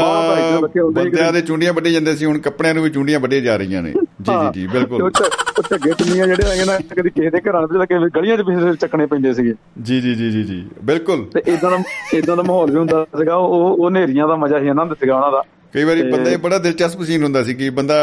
ਬੰਦਿਆਂ 0.91 1.31
ਦੇ 1.33 1.41
ਚੁੰਡੀਆਂ 1.41 1.73
ਵੱਢੀ 1.73 1.93
ਜਾਂਦੇ 1.93 2.15
ਸੀ 2.15 2.25
ਹੁਣ 2.25 2.39
ਕੱਪੜਿਆਂ 2.39 2.73
ਨੂੰ 2.73 2.83
ਵੀ 2.83 2.89
ਚੁੰਡੀਆਂ 2.89 3.19
ਵੱਢੀਆਂ 3.19 3.41
ਜਾ 3.41 3.55
ਰਹੀਆਂ 3.55 3.81
ਨੇ। 3.81 3.91
ਜੀ 3.91 4.31
ਜੀ 4.33 4.49
ਜੀ 4.53 4.67
ਬਿਲਕੁਲ। 4.67 5.01
ਉਹ 5.01 5.09
ਉਹ 5.57 5.63
ਝੱਗੇ 5.69 5.91
ਚੁੰਨੀਆਂ 5.91 6.25
ਜਿਹੜੇ 6.27 6.49
ਆਈਆਂ 6.49 6.65
ਨਾ 6.65 6.77
ਕਦੀ 6.97 7.09
ਕਿਸੇ 7.09 7.29
ਦੇ 7.29 7.39
ਘਰਾਂ 7.41 7.61
ਵਿੱਚ 7.61 7.91
ਕਦੇ 7.93 8.09
ਗਲੀਆਂ 8.09 8.37
'ਚ 8.37 8.79
ਚੱਕਣੇ 8.81 9.05
ਪੈਂਦੇ 9.05 9.33
ਸੀਗੇ। 9.39 9.53
ਜੀ 9.81 10.01
ਜੀ 10.01 10.15
ਜੀ 10.15 10.31
ਜੀ 10.31 10.43
ਜੀ। 10.43 10.67
ਬਿਲਕੁਲ। 10.83 11.25
ਤੇ 11.25 11.41
ਇਦਾਂ 11.47 11.71
ਦਾ 11.71 11.77
ਇਦਾਂ 12.13 12.37
ਦਾ 12.37 12.43
ਮਾਹੌਲ 12.43 12.71
ਵੀ 12.71 12.77
ਹੁੰਦਾ 12.77 13.05
ਸੀਗਾ 13.17 13.35
ਉਹ 13.35 13.77
ਉਹ 13.79 13.89
ਹਨੇਰੀਆਂ 13.89 14.27
ਦਾ 14.27 14.35
ਮਜ਼ਾ 14.35 14.59
ਹੀ 14.59 14.67
ਆਨੰਦ 14.67 14.93
ਸੀਗਾ 14.93 15.15
ਉਹਨਾਂ 15.15 15.31
ਦਾ। 15.31 15.43
ਕਈ 15.73 15.83
ਵਾਰੀ 15.83 16.01
ਬੰਦੇ 16.03 16.35
ਬੜਾ 16.37 16.57
ਦਿਲਚਸਪ 16.57 17.01
ਸੀਨ 17.03 17.23
ਹੁੰਦਾ 17.23 17.43
ਸੀ 17.43 17.53
ਕਿ 17.53 17.69
ਬੰਦਾ 17.69 17.95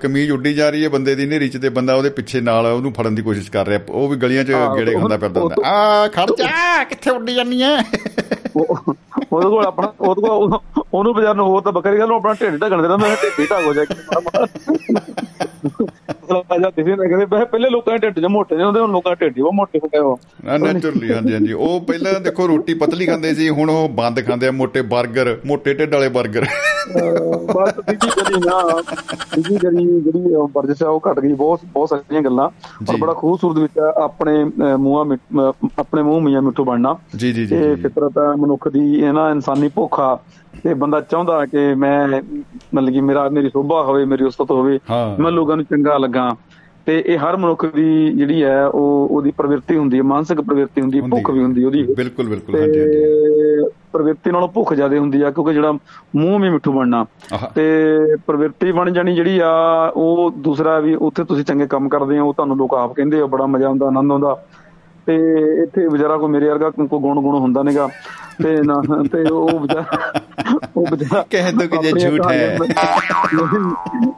ਕਮੀਜ਼ 0.00 0.30
ਉੱਡੀ 0.32 0.52
ਜਾ 0.54 0.68
ਰਹੀ 0.70 0.84
ਹੈ 0.84 0.88
ਬੰਦੇ 0.88 1.14
ਦੀ 1.14 1.26
ਨੇਰੀ 1.26 1.48
ਚ 1.48 1.56
ਤੇ 1.56 1.68
ਬੰਦਾ 1.68 1.94
ਉਹਦੇ 1.94 2.10
ਪਿੱਛੇ 2.10 2.40
ਨਾਲ 2.40 2.66
ਉਹਨੂੰ 2.66 2.92
ਫੜਨ 2.92 3.14
ਦੀ 3.14 3.22
ਕੋਸ਼ਿਸ਼ 3.22 3.50
ਕਰ 3.50 3.66
ਰਿਹਾ। 3.66 3.80
ਉਹ 3.88 4.08
ਵੀ 4.08 4.16
ਗਲੀਆਂ 4.16 4.44
'ਚ 4.44 4.52
ਗੇੜੇ 4.76 4.94
ਉਹ- 4.94 5.00
ਖਾਂਦਾ 5.00 5.16
ਫਿਰਦਾ 5.18 5.40
ਉਹ- 5.40 5.50
ਹੁੰਦਾ। 5.50 5.68
ਆ 5.68 6.08
ਖੜ 6.08 6.26
ਜਾ 6.38 6.84
ਕਿੱਥੇ 6.84 7.10
ਉੱਡੀ 7.10 7.34
ਜਾਨੀ 7.34 7.62
ਐ? 7.62 7.76
ਉਹ- 8.56 8.94
ਉਹਦੇ 9.32 9.48
ਕੋਲ 9.48 9.64
ਆਪਣਾ 9.66 9.92
ਉਹਦੇ 10.00 10.20
ਕੋਲ 10.20 10.58
ਉਹਨੂੰ- 10.92 11.14
ਬਾਜ਼ਾਰ 11.14 11.34
ਨੂੰ 11.34 11.46
ਹੋਰ 11.46 11.62
ਤਾਂ 11.62 11.72
ਬੱਕਰੀ 11.72 11.98
ਗੱਲ 11.98 12.08
ਨੂੰ 12.08 12.16
ਆਪਣਾ 12.16 12.34
ਢਿੱਡ 12.34 12.56
ਢਕਣ 12.56 12.82
ਦੇਣਾ 12.82 12.96
ਮੈਂ 12.96 13.16
ਢਿੱਡ 13.16 13.40
ਹੀ 13.40 13.46
ਢਾਕ 13.46 13.64
ਹੋ 13.66 13.74
ਜਾ 13.74 13.84
ਰਾਜਾ 16.30 16.70
ਦਿਸੇ 16.70 16.90
ਨਾ 16.90 17.04
ਕਹਿੰਦੇ 17.04 17.26
ਪਹਿ- 17.26 17.46
ਪਹਿਲੇ 17.46 17.68
ਲੋਕਾਂ 17.70 17.92
ਦੇ 17.92 17.98
ਢਿੱਡ 17.98 18.18
ਜਿਹਾ 18.18 18.28
ਮੋਟੇ 18.28 18.56
ਨੇ 18.56 18.64
ਹੁੰਦੇ 18.64 18.80
ਹੁਣ 18.80 18.90
ਲੋਕਾਂ 18.92 19.12
ਦੇ 19.12 19.16
ਢਿੱਡ 19.20 19.36
ਹੀ 19.36 19.42
ਬਹੁਤ 19.42 19.54
ਮੋਟੇ 19.54 19.78
ਹੋ 19.78 19.88
ਗਏ 19.88 19.98
ਉਹ 19.98 20.58
ਨੈਚੁਰਲੀ 20.58 21.12
ਹਾਂਜੀ 21.12 21.32
ਹਾਂਜੀ। 21.34 21.52
ਉਹ 21.52 21.80
ਪਹਿਲਾਂ 21.80 22.20
ਦੇਖੋ 22.20 22.46
ਰੋਟੀ 22.48 22.74
ਪਤਲੀ 22.74 23.06
ਖਾਂਦੇ 23.06 23.34
ਸੀ 23.34 23.48
ਹੁਣ 23.48 23.70
ਉਹ 23.70 23.88
ਬੰਦ 23.88 24.20
ਖਾਂਦੇ 24.26 24.46
ਆ 24.46 24.50
ਮੋਟੇ 24.50 24.80
버ਗਰ 24.82 25.36
ਮੋਟੇ 25.46 25.74
ਢਿੱਡ 25.74 25.94
ਵਾਲੇ 25.94 26.08
버ਗਰ 26.08 26.46
ਬਸ 27.54 27.74
ਦੂਜੀ 27.76 28.08
ਕਰੀ 28.10 28.40
ਨਾ। 28.40 28.60
ਦੂਜੀ 29.36 29.56
ਕਰੀ 29.56 30.00
ਜਿਹੜੀ 30.00 30.34
ਵਰਜਿਸ਼ 30.54 30.82
ਆ 30.82 30.88
ਉਹ 30.88 31.00
ਘਟ 31.10 31.20
ਗਈ 31.20 31.32
ਬਹੁਤ 31.32 31.60
ਬਹੁਤ 31.72 31.88
ਸਾਰੀਆਂ 31.88 32.22
ਗੱਲਾਂ। 32.22 32.48
ਪਰ 32.84 32.84
ਜੀ। 32.84 32.96
ਬੜਾ 32.96 33.12
ਖੂਬਸੂਰਤ 33.12 33.58
ਵਿੱਚ 33.58 33.78
ਆਪਣੇ 33.78 34.44
ਮੂੰਹਾਂ 34.76 35.52
ਆਪਣੇ 35.78 36.02
ਮੂੰਹ 36.02 36.20
ਮੀਆਂ 36.20 36.42
ਮਿੱਠੂ 36.42 36.64
ਬਣਨਾ। 36.64 36.96
ਜੀ 37.16 37.32
ਜੀ 37.32 37.46
ਜੀ 37.46 37.56
ਇਹ। 37.56 37.76
ਫਿਤਰਤ 37.76 38.18
ਹੈ 38.18 38.28
ਮਨੁੱਖ 38.36 38.68
ਦੀ 38.68 39.00
ਇਹ 39.00 39.12
ਨਾ 39.12 39.30
ਇਨਸਾਨੀ 39.30 39.68
ਭੁੱਖ। 39.68 40.00
ਤੇ 40.64 40.74
ਬੰਦਾ 40.74 41.00
ਚਾਹੁੰਦਾ 41.00 41.44
ਕਿ 41.46 41.74
ਮੈਂ 41.74 42.08
ਮਤਲਬ 42.74 42.90
ਕਿ 42.90 43.00
ਮੇਰਾ 43.00 43.28
ਮੇਰੀ 43.28 43.48
ਸੋਭਾ 43.48 43.82
ਹੋਵੇ 43.82 44.04
ਮੇਰੀ 44.04 44.24
ਉਸਤਤ 44.24 44.50
ਹੋਵੇ। 44.50 44.78
ਮੈਂ 45.20 45.30
ਲੋਕਾਂ 45.30 45.56
ਨੂੰ 45.56 45.64
ਚੰਗਾ 45.64 45.96
ਲੱਗਾ। 45.98 46.34
ਤੇ 46.86 47.02
ਇਹ 47.06 47.18
ਹਰ 47.18 47.36
ਮਨੁੱਖ 47.36 47.64
ਦੀ 47.66 48.12
ਜਿਹੜੀ 48.12 48.42
ਹੈ 48.42 48.66
ਉਹ 48.66 49.08
ਉਹਦੀ 49.10 49.30
ਪ੍ਰਵਿਰਤੀ 49.30 49.76
ਹੁੰਦੀ 49.76 49.98
ਹੈ 49.98 50.02
ਮਾਨਸਿਕ 50.02 50.40
ਪ੍ਰਵਿਰਤੀ 50.40 50.80
ਹੁੰਦੀ 50.80 51.00
ਹੈ 51.00 51.06
ਭੁੱਖ 51.10 51.30
ਵੀ 51.30 51.42
ਹੁੰਦੀ 51.42 51.64
ਉਹਦੀ। 51.64 51.82
ਬਿਲਕੁਲ 51.96 52.28
ਬਿਲਕੁਲ। 52.28 52.56
ਹਾਂਜੀ 52.56 52.80
ਹਾਂਜੀ। 52.80 53.04
ਪ੍ਰਵਿਰਤੀ 53.94 54.30
ਨਾਲੋਂ 54.30 54.48
ਭੁੱਖ 54.48 54.72
ਜ਼ਿਆਦਾ 54.74 54.98
ਹੁੰਦੀ 54.98 55.22
ਆ 55.22 55.30
ਕਿਉਂਕਿ 55.30 55.52
ਜਿਹੜਾ 55.52 55.72
ਮੂੰਹ 56.16 56.38
ਵੀ 56.40 56.48
ਮਿੱਠੂ 56.48 56.72
ਬਣਨਾ। 56.72 57.04
ਤੇ 57.54 57.64
ਪ੍ਰਵਿਰਤੀ 58.26 58.72
ਬਣ 58.72 58.90
ਜਾਣੀ 58.90 59.14
ਜਿਹੜੀ 59.14 59.38
ਆ 59.38 59.52
ਉਹ 59.96 60.30
ਦੂਸਰਾ 60.38 60.78
ਵੀ 60.80 60.94
ਉੱਥੇ 60.94 61.24
ਤੁਸੀਂ 61.24 61.44
ਚੰਗੇ 61.44 61.66
ਕੰਮ 61.66 61.88
ਕਰਦੇ 61.88 62.18
ਹੋ 62.18 62.28
ਉਹ 62.28 62.34
ਤੁਹਾਨੂੰ 62.34 62.56
ਲੋਕ 62.56 62.74
ਆਪ 62.74 62.92
ਕਹਿੰਦੇ 62.92 63.20
ਆ 63.20 63.26
ਬੜਾ 63.26 63.46
ਮਜ਼ਾ 63.46 63.66
ਆਉਂਦਾ 63.66 63.86
ਆਨੰਦ 63.86 64.12
ਆਉਂਦਾ 64.12 64.36
ਤੇ 65.06 65.14
ਇੱਥੇ 65.62 65.86
ਵਿਚਾਰਾ 65.88 66.16
ਕੋਈ 66.16 66.30
ਮੇਰੇ 66.30 66.48
ਵਰਗਾ 66.48 66.70
ਕੋਈ 66.70 66.86
ਗੁਣ 67.00 67.20
ਗੁਣ 67.20 67.34
ਹੁੰਦਾ 67.36 67.62
ਨਹੀਂਗਾ 67.62 67.88
ਤੇ 68.42 68.56
ਨਾ 68.62 68.80
ਤੇ 69.12 69.22
ਉਹ 69.30 69.58
ਵਿਚਾਰਾ 69.60 70.12
ਉਹ 70.76 70.86
ਵਿਚਾਰਾ 70.90 71.24
ਕਹਿ 71.30 71.52
ਦੋ 71.52 71.66
ਕਿ 71.68 71.78
ਜੇ 71.82 71.92
ਝੂਠ 72.00 72.26
ਹੈ। 72.26 72.56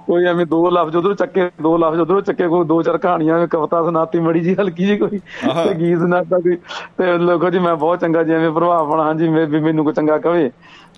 ਕੋਈ 0.07 0.25
ਐਵੇਂ 0.25 0.47
ਦੋ 0.47 0.69
ਲਫ਼ਜ਼ 0.71 0.97
ਉਧਰੋਂ 0.97 1.15
ਚੱਕੇ 1.15 1.49
ਦੋ 1.63 1.77
ਲਫ਼ਜ਼ 1.77 2.01
ਉਧਰੋਂ 2.01 2.21
ਚੱਕੇ 2.23 2.47
ਕੋਈ 2.49 2.65
ਦੋ 2.65 2.81
ਚਾਰ 2.83 2.99
ਕਹਾਣੀਆਂ 2.99 3.47
ਕਵਿਤਾ 3.47 3.83
ਸੁਣਾਤੀ 3.83 4.19
ਮੜੀ 4.21 4.41
ਜੀ 4.41 4.55
ਹਲਕੀ 4.55 4.87
ਜੀ 4.87 4.97
ਕੋਈ। 4.97 5.19
ਤੇ 5.19 5.75
ਗੀਤ 5.75 5.99
ਸੁਣਾਤਾ 5.99 6.39
ਕੋਈ 6.39 6.57
ਤੇ 6.99 7.17
ਲੋਕੋ 7.19 7.51
ਜੀ 7.51 7.59
ਮੈਂ 7.59 7.75
ਬਹੁਤ 7.77 8.01
ਚੰਗਾ 8.01 8.23
ਜਿਵੇਂ 8.23 8.51
ਪ੍ਰਭਾਵ 8.51 8.91
ਬਣਾ 8.91 9.03
ਹਾਂਜੀ 9.05 9.29
ਮੈਨੂੰ 9.29 9.85
ਕੋਈ 9.85 9.93
ਚੰਗਾ 9.93 10.19
ਕਵੇ 10.19 10.51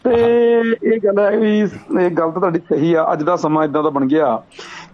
ਤੇ 0.04 0.14
ਇਹ 0.84 0.98
ਗੱਲ 1.04 1.18
ਹੈ 1.18 1.36
ਵੀ 1.36 1.58
ਇਹ 1.60 2.10
ਗੱਲ 2.10 2.30
ਤਾਂ 2.30 2.40
ਤੁਹਾਡੀ 2.40 2.60
ਸਹੀ 2.68 2.92
ਆ। 2.94 3.06
ਅੱਜ 3.12 3.22
ਦਾ 3.22 3.36
ਸਮਾਂ 3.36 3.64
ਇਦਾਂ 3.64 3.82
ਦਾ 3.82 3.90
ਬਣ 3.90 4.06
ਗਿਆ 4.06 4.36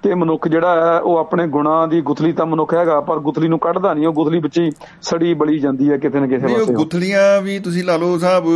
ਕਿ 0.03 0.15
ਮਨੁੱਖ 0.15 0.49
ਜਿਹੜਾ 0.49 0.75
ਹੈ 0.87 0.99
ਉਹ 1.01 1.17
ਆਪਣੇ 1.17 1.47
ਗੁਣਾਂ 1.47 1.87
ਦੀ 1.89 2.01
ਗੁਥਲੀ 2.01 2.33
ਤਾਂ 2.33 2.47
ਮਨੁੱਖ 2.47 2.75
ਹੈਗਾ 2.75 3.01
ਪਰ 3.01 3.19
ਗੁਥਲੀ 3.19 3.49
ਨੂੰ 3.49 3.59
ਕੱਢਦਾ 3.59 3.95
ਨਹੀਂ। 3.95 4.07
ਉਹ 4.07 4.13
ਗੁਥਲੀ 4.13 4.39
ਵਿੱਚ 4.39 4.59
ਹੀ 4.59 4.71
ਸੜੀ 5.03 5.35
ਬਲੀ 5.35 5.59
ਜਾਂਦੀ 5.59 5.91
ਹੈ 5.91 5.97
ਕਿਤੇ 5.97 6.21
ਨਾ 6.21 6.27
ਕਿਸੇ 6.27 6.47
ਨਹੀਂ 6.47 6.57
ਉਹ 6.57 6.61
ਪਾਸੇ। 6.61 6.75
ਗੁਥਲੀਆਂ 6.75 7.41
ਵੀ 7.43 7.59
ਤੁਸੀਂ 7.59 7.85
ਲਾ 7.85 7.97
ਲਓ 7.97 8.19
ਸਾਹਿਬ 8.19 8.49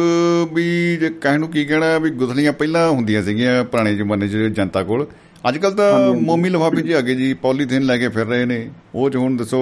ਵੀ 0.55 0.97
ਜੇ 0.97 1.11
ਕਹਿਣ 1.11 1.41
ਨੂੰ 1.41 1.49
ਕੀ 1.49 1.65
ਕਹਿਣਾ 1.65 1.99
ਵੀ 1.99 2.11
ਗੁਥਲੀਆਂ 2.11 2.53
ਪਹਿਲਾਂ 2.53 2.89
ਹੁੰਦੀਆਂ 2.91 3.23
ਸੀਗੀਆਂ 3.23 3.65
ਪੁਰਾਣੇ 3.65 3.95
ਜ਼ਮਾਨੇ 3.95 4.29
'ਚ 4.29 4.37
ਜਨਤਾ 4.37 4.83
ਕੋਲ। 4.83 5.07
ਅੱਜ 5.49 5.59
ਕੱਲ 5.59 5.75
ਤਾਂ 5.75 6.15
ਮੋਮੀ 6.15 6.49
ਲਿਫਾਫੇ 6.49 6.95
ਆ 6.95 7.01
ਗਏ 7.01 7.15
ਜੀ 7.15 7.33
ਪੋਲੀਥੀਨ 7.35 7.83
ਲੈ 7.83 7.97
ਕੇ 7.99 8.09
ਫਿਰ 8.09 8.27
ਰਹੇ 8.27 8.45
ਨੇ। 8.45 8.59
ਉਹ 8.95 9.11
'ਚ 9.11 9.17
ਹੁਣ 9.17 9.37
ਦੱਸੋ 9.37 9.59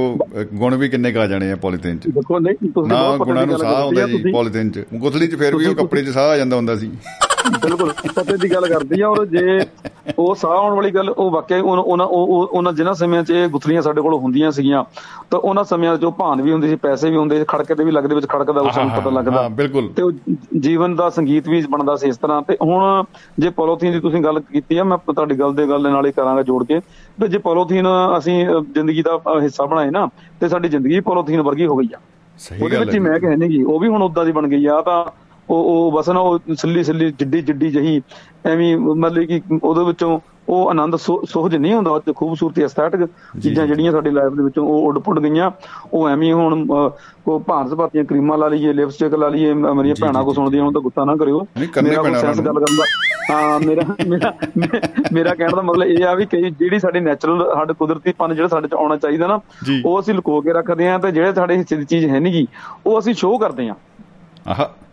ਗੁਣ 0.55 0.75
ਵੀ 0.77 0.89
ਕਿੰਨੇ 0.89 1.13
ਕਾ 1.13 1.27
ਜਾਣੇ 1.27 1.51
ਆ 1.53 1.57
ਪੋਲੀਥੀਨ 1.57 1.99
'ਚ? 1.99 2.09
ਦੇਖੋ 2.09 2.39
ਨਹੀਂ 2.39 2.71
ਤੁਸੀਂ 2.71 2.89
ਨਾ 2.89 3.17
ਗੁਣਾਂ 3.17 3.47
ਨੂੰ 3.47 3.59
ਸਾਹ 3.59 3.75
ਆਉਂਦਾ 3.75 4.07
ਜੀ 4.07 4.33
ਪੋਲੀਥੀਨ 4.33 4.71
'ਚ। 4.71 4.85
ਗੁਥਲੀ 4.95 5.27
'ਚ 5.27 5.35
ਫਿਰ 5.35 5.57
ਵੀ 5.57 5.67
ਉਹ 5.67 5.75
ਕੱਪੜੇ 5.75 6.03
'ਚ 6.03 6.09
ਸਾਹ 6.09 6.31
ਆ 6.31 6.37
ਜਾਂਦਾ 6.37 6.57
ਹੁੰਦਾ 6.57 6.77
ਸੀ। 6.77 6.91
ਬਿਲਕੁਲ 7.55 7.93
ਪਤੇ 8.15 8.37
ਦੀ 8.37 8.51
ਗੱਲ 8.51 8.67
ਕਰਦੀ 8.69 9.01
ਆ 9.01 9.09
ਔਰ 9.09 9.25
ਜੇ 9.27 9.61
ਉਹ 10.19 10.35
ਸਾਹ 10.35 10.51
ਆਉਣ 10.51 10.75
ਵਾਲੀ 10.75 10.91
ਗੱਲ 10.91 11.11
ਉਹ 11.11 11.31
ਵਾਕਿਆ 11.31 11.61
ਉਹਨਾਂ 11.63 11.83
ਉਹਨਾਂ 11.85 12.07
ਉਹ- 12.07 12.29
ਉਹ- 12.29 12.49
ਉਹਨਾਂ 12.49 12.73
ਜਿਨ੍ਹਾਂ 12.73 12.95
ਸਮਿਆਂ 12.95 13.23
'ਚ 13.23 13.31
ਇਹ 13.31 13.49
ਗੁਥਲੀਆਂ 13.49 13.83
ਸਾਡੇ 13.83 14.01
ਕੋਲ 14.01 14.15
ਹੁੰਦੀਆਂ 14.17 14.51
ਸੀਗੀਆਂ 14.51 14.83
ਤਾਂ 15.31 15.39
ਉਹਨਾਂ 15.41 15.65
ਸਮਿਆਂ 15.65 15.97
'ਚ 15.97 16.05
ਉਹ 16.05 16.13
ਭਾਨ 16.13 16.43
ਵੀ 16.43 16.53
ਹੁੰਦੀ 16.53 16.69
ਸੀ 16.69 16.77
ਪੈਸੇ 16.77 17.11
ਵੀ 17.11 17.17
ਹੁੰਦੇ 17.17 17.39
ਸੀ 17.39 17.45
ਖੜਕੇ 17.49 17.75
ਤੇ 17.75 17.85
ਵੀ 17.85 17.91
ਲੱਗਦੇ 17.91 18.15
ਵਿੱਚ 18.15 18.27
ਖੜਕਦਾ 18.27 18.61
ਉਹ 18.61 18.71
ਸਾਨੂੰ 18.71 18.91
ਪਤਾ 18.93 19.11
ਲੱਗਦਾ। 19.11 19.43
ਹਾਂ 19.43 19.51
ਬਿਲਕੁਲ। 19.53 19.89
ਤੇ 19.93 20.03
ਜੀਵਨ 20.61 20.95
ਦਾ 20.97 21.09
ਸੰਗੀਤ 21.11 21.49
ਵੀ 21.49 21.61
ਬਣਦਾ 21.71 21.97
ਸੀ 21.97 22.09
ਇਸ 22.09 22.17
ਤਰ੍ਹਾਂ 22.19 22.41
ਤੇ 22.43 22.57
ਹੁਣ 22.63 23.05
ਜੇ 23.39 23.51
ਪੋਲੀਥੀਨ 23.53 23.93
ਦੀ 23.93 24.01
ਤੁਸੀਂ 24.01 24.23
ਗੱਲ 24.23 24.41
ਕੀਤੀ 24.43 24.79
ਆ 24.79 24.85
ਮੈਂ 24.85 24.99
ਤੁਹਾਡੀ 25.07 25.39
ਗੱਲ 25.39 25.55
ਦੇ 25.55 25.67
ਗੱਲ 25.69 25.83
ਦੇ 25.83 25.91
ਨਾਲ 25.91 26.07
ਹੀ 26.07 26.13
ਕਰਾਂਗਾ 26.13 26.43
ਜੋੜ 26.43 26.63
ਕੇ 26.65 26.81
ਤੇ 27.19 27.29
ਜੇ 27.29 27.39
ਪੋਲੀਥੀਨ 27.41 27.87
ਅਸੀਂ 28.19 28.45
ਜ਼ਿੰਦਗੀ 28.75 29.03
ਦਾ 29.03 29.19
ਹਿੱਸਾ 29.41 29.65
ਬਣਾਏ 29.67 29.91
ਨਾ 29.91 30.09
ਤੇ 30.41 30.49
ਸਾਡੀ 30.49 30.69
ਜ਼ਿੰਦਗੀ 30.69 31.01
ਪੋਲੀਥੀਨ 31.03 31.43
ਵਰਗੀ 31.43 31.67
ਹੋ 31.67 31.77
ਗਈ 31.77 31.89
ਆ। 31.95 31.99
ਸਹੀ 32.39 32.63
ਉਹਦੇ 32.63 32.75
ਗੱਲ 32.75 32.85
ਵਿੱਚ 32.85 32.95
ਹੀ 32.95 32.99
ਹੈ 32.99 33.03
ਮੈਂ 33.03 33.19
ਕਹਿੰਦੀ 33.21 33.63
ਉਹ 33.65 33.79
ਵੀ 33.81 33.89
ਹੁਣ 33.89 34.03
ਉਦਾਂ 34.03 34.25
ਦੀ 34.25 34.33
ਬਣ 34.33 34.49
ਗਈ 34.49 34.67
ਆ 34.67 34.81
ਤਾਂ 34.81 35.05
ਉਹ 35.51 35.65
ਉਹ 35.65 35.93
ਬਸ 35.93 36.09
ਨਾ 36.11 36.21
ਉਹ 36.21 36.39
ਸਿੱਲੀ 36.55 36.85
ਸਿੱਲੀ 36.85 37.11
ਜਿੱਡੀ 37.11 37.43
ਜਿੱਡੀ 37.43 37.71
ਜਹੀ 37.71 38.03
ਐਵੇਂ 38.47 38.77
ਮਤਲਬ 38.79 39.25
ਕਿ 39.25 39.41
ਉਹਦੇ 39.63 39.85
ਵਿੱਚੋਂ 39.85 40.19
ਉਹ 40.49 40.69
ਆਨੰਦ 40.71 40.97
ਸੁਹਜ 40.97 41.57
ਨਹੀਂ 41.57 41.75
ਹੁੰਦਾ 41.75 41.91
ਉਹ 41.91 42.01
'ਚ 42.01 42.13
ਖੂਬਸੂਰਤੀ 42.17 42.63
ਐਸਥੈਟਿਕ 42.63 43.07
ਚੀਜ਼ਾਂ 43.43 43.67
ਜਿਹੜੀਆਂ 43.67 43.93
ਸਾਡੀ 43.93 44.11
ਲਾਈਫ 44.11 44.33
ਦੇ 44.33 44.43
ਵਿੱਚੋਂ 44.43 44.67
ਉਹ 44.67 44.87
ਉੱਡ 44.89 44.99
ਪੁੱਡ 44.99 45.19
ਗਈਆਂ। 45.19 45.51
ਉਹ 45.93 46.09
ਐਵੇਂ 46.09 46.33
ਹੁਣ 46.35 46.67
ਉਹ 47.27 47.41
ਭਾਂਤ 47.41 47.75
ਭਾਤੀਆਂ 47.75 48.05
ਕਰੀਮਾਂ 48.05 48.39
ਲਾ 48.39 48.49
ਲਈਏ 48.49 48.73
ਲਿਪਸਟਿਕ 48.73 49.15
ਲਾ 49.15 49.29
ਲਈਏ 49.29 49.53
ਮੇਰੀਆਂ 49.55 49.95
ਭੈਣਾਂ 50.01 50.23
ਕੋ 50.25 50.33
ਸੁਣਦੀਆਂ 50.33 50.65
ਹੁਣ 50.65 50.73
ਤਾਂ 50.73 50.81
ਗੁੱਸਾ 50.81 51.05
ਨਾ 51.05 51.17
ਕਰਿਓ। 51.17 51.47
ਮੇਰਾ 51.83 52.03
ਕੋਈ 52.03 52.11
ਉਹਨਾਂ 52.11 52.23
ਗੱਲ 52.45 52.55
ਕਰਨ 52.55 52.77
ਦਾ। 52.77 52.85
ਹਾਂ 53.31 53.61
ਮੇਰਾ 53.61 53.83
ਮੇਰਾ 54.07 54.33
ਮੇਰਾ 55.13 55.35
ਕਹਿਣ 55.35 55.51
ਦਾ 55.57 55.63
ਮਤਲਬ 55.63 55.87
ਇਹ 55.87 56.05
ਆ 56.05 56.15
ਵੀ 56.15 56.27
ਕਈ 56.27 56.51
ਜਿਹੜੀ 56.51 56.79
ਸਾਡੀ 56.79 57.01
ਨੈਚੁਰਲ 57.01 57.55
ਸਾਡੇ 57.55 57.75
ਕੁਦਰਤੀਪਨ 57.75 58.35
ਜਿਹੜਾ 58.35 58.49
ਸਾਡੇ 58.49 58.69
ਚ 58.69 58.75
ਆਉਣਾ 58.75 58.97
ਚਾਹੀਦਾ 58.97 59.27
ਨਾ। 59.27 59.41
ਉਹ 59.85 60.01
ਅਸੀਂ 60.01 60.15
ਲੁਕੋ 60.15 60.41
ਕੇ 60.41 60.53
ਰੱਖਦੇ 60.53 60.89
ਆਂ 60.89 60.99
ਤੇ 60.99 61.11
ਜਿਹੜੇ 61.11 61.33
ਸਾਡੇ 61.35 61.57
ਹਿੱਸੇ 61.57 61.77
ਦੀ 61.77 61.85
ਚੀਜ਼ 61.85 62.07
ਹੈ 62.07 62.21
ਨਹੀਂਗੀ 62.21 62.47
ਉਹ 62.87 62.99
ਅਸੀਂ 62.99 63.15
ਸ਼ੋਅ 63.15 63.39
ਕਰਦੇ 63.39 63.69
ਆਂ 63.69 63.75
ਆਹ। 64.49 64.86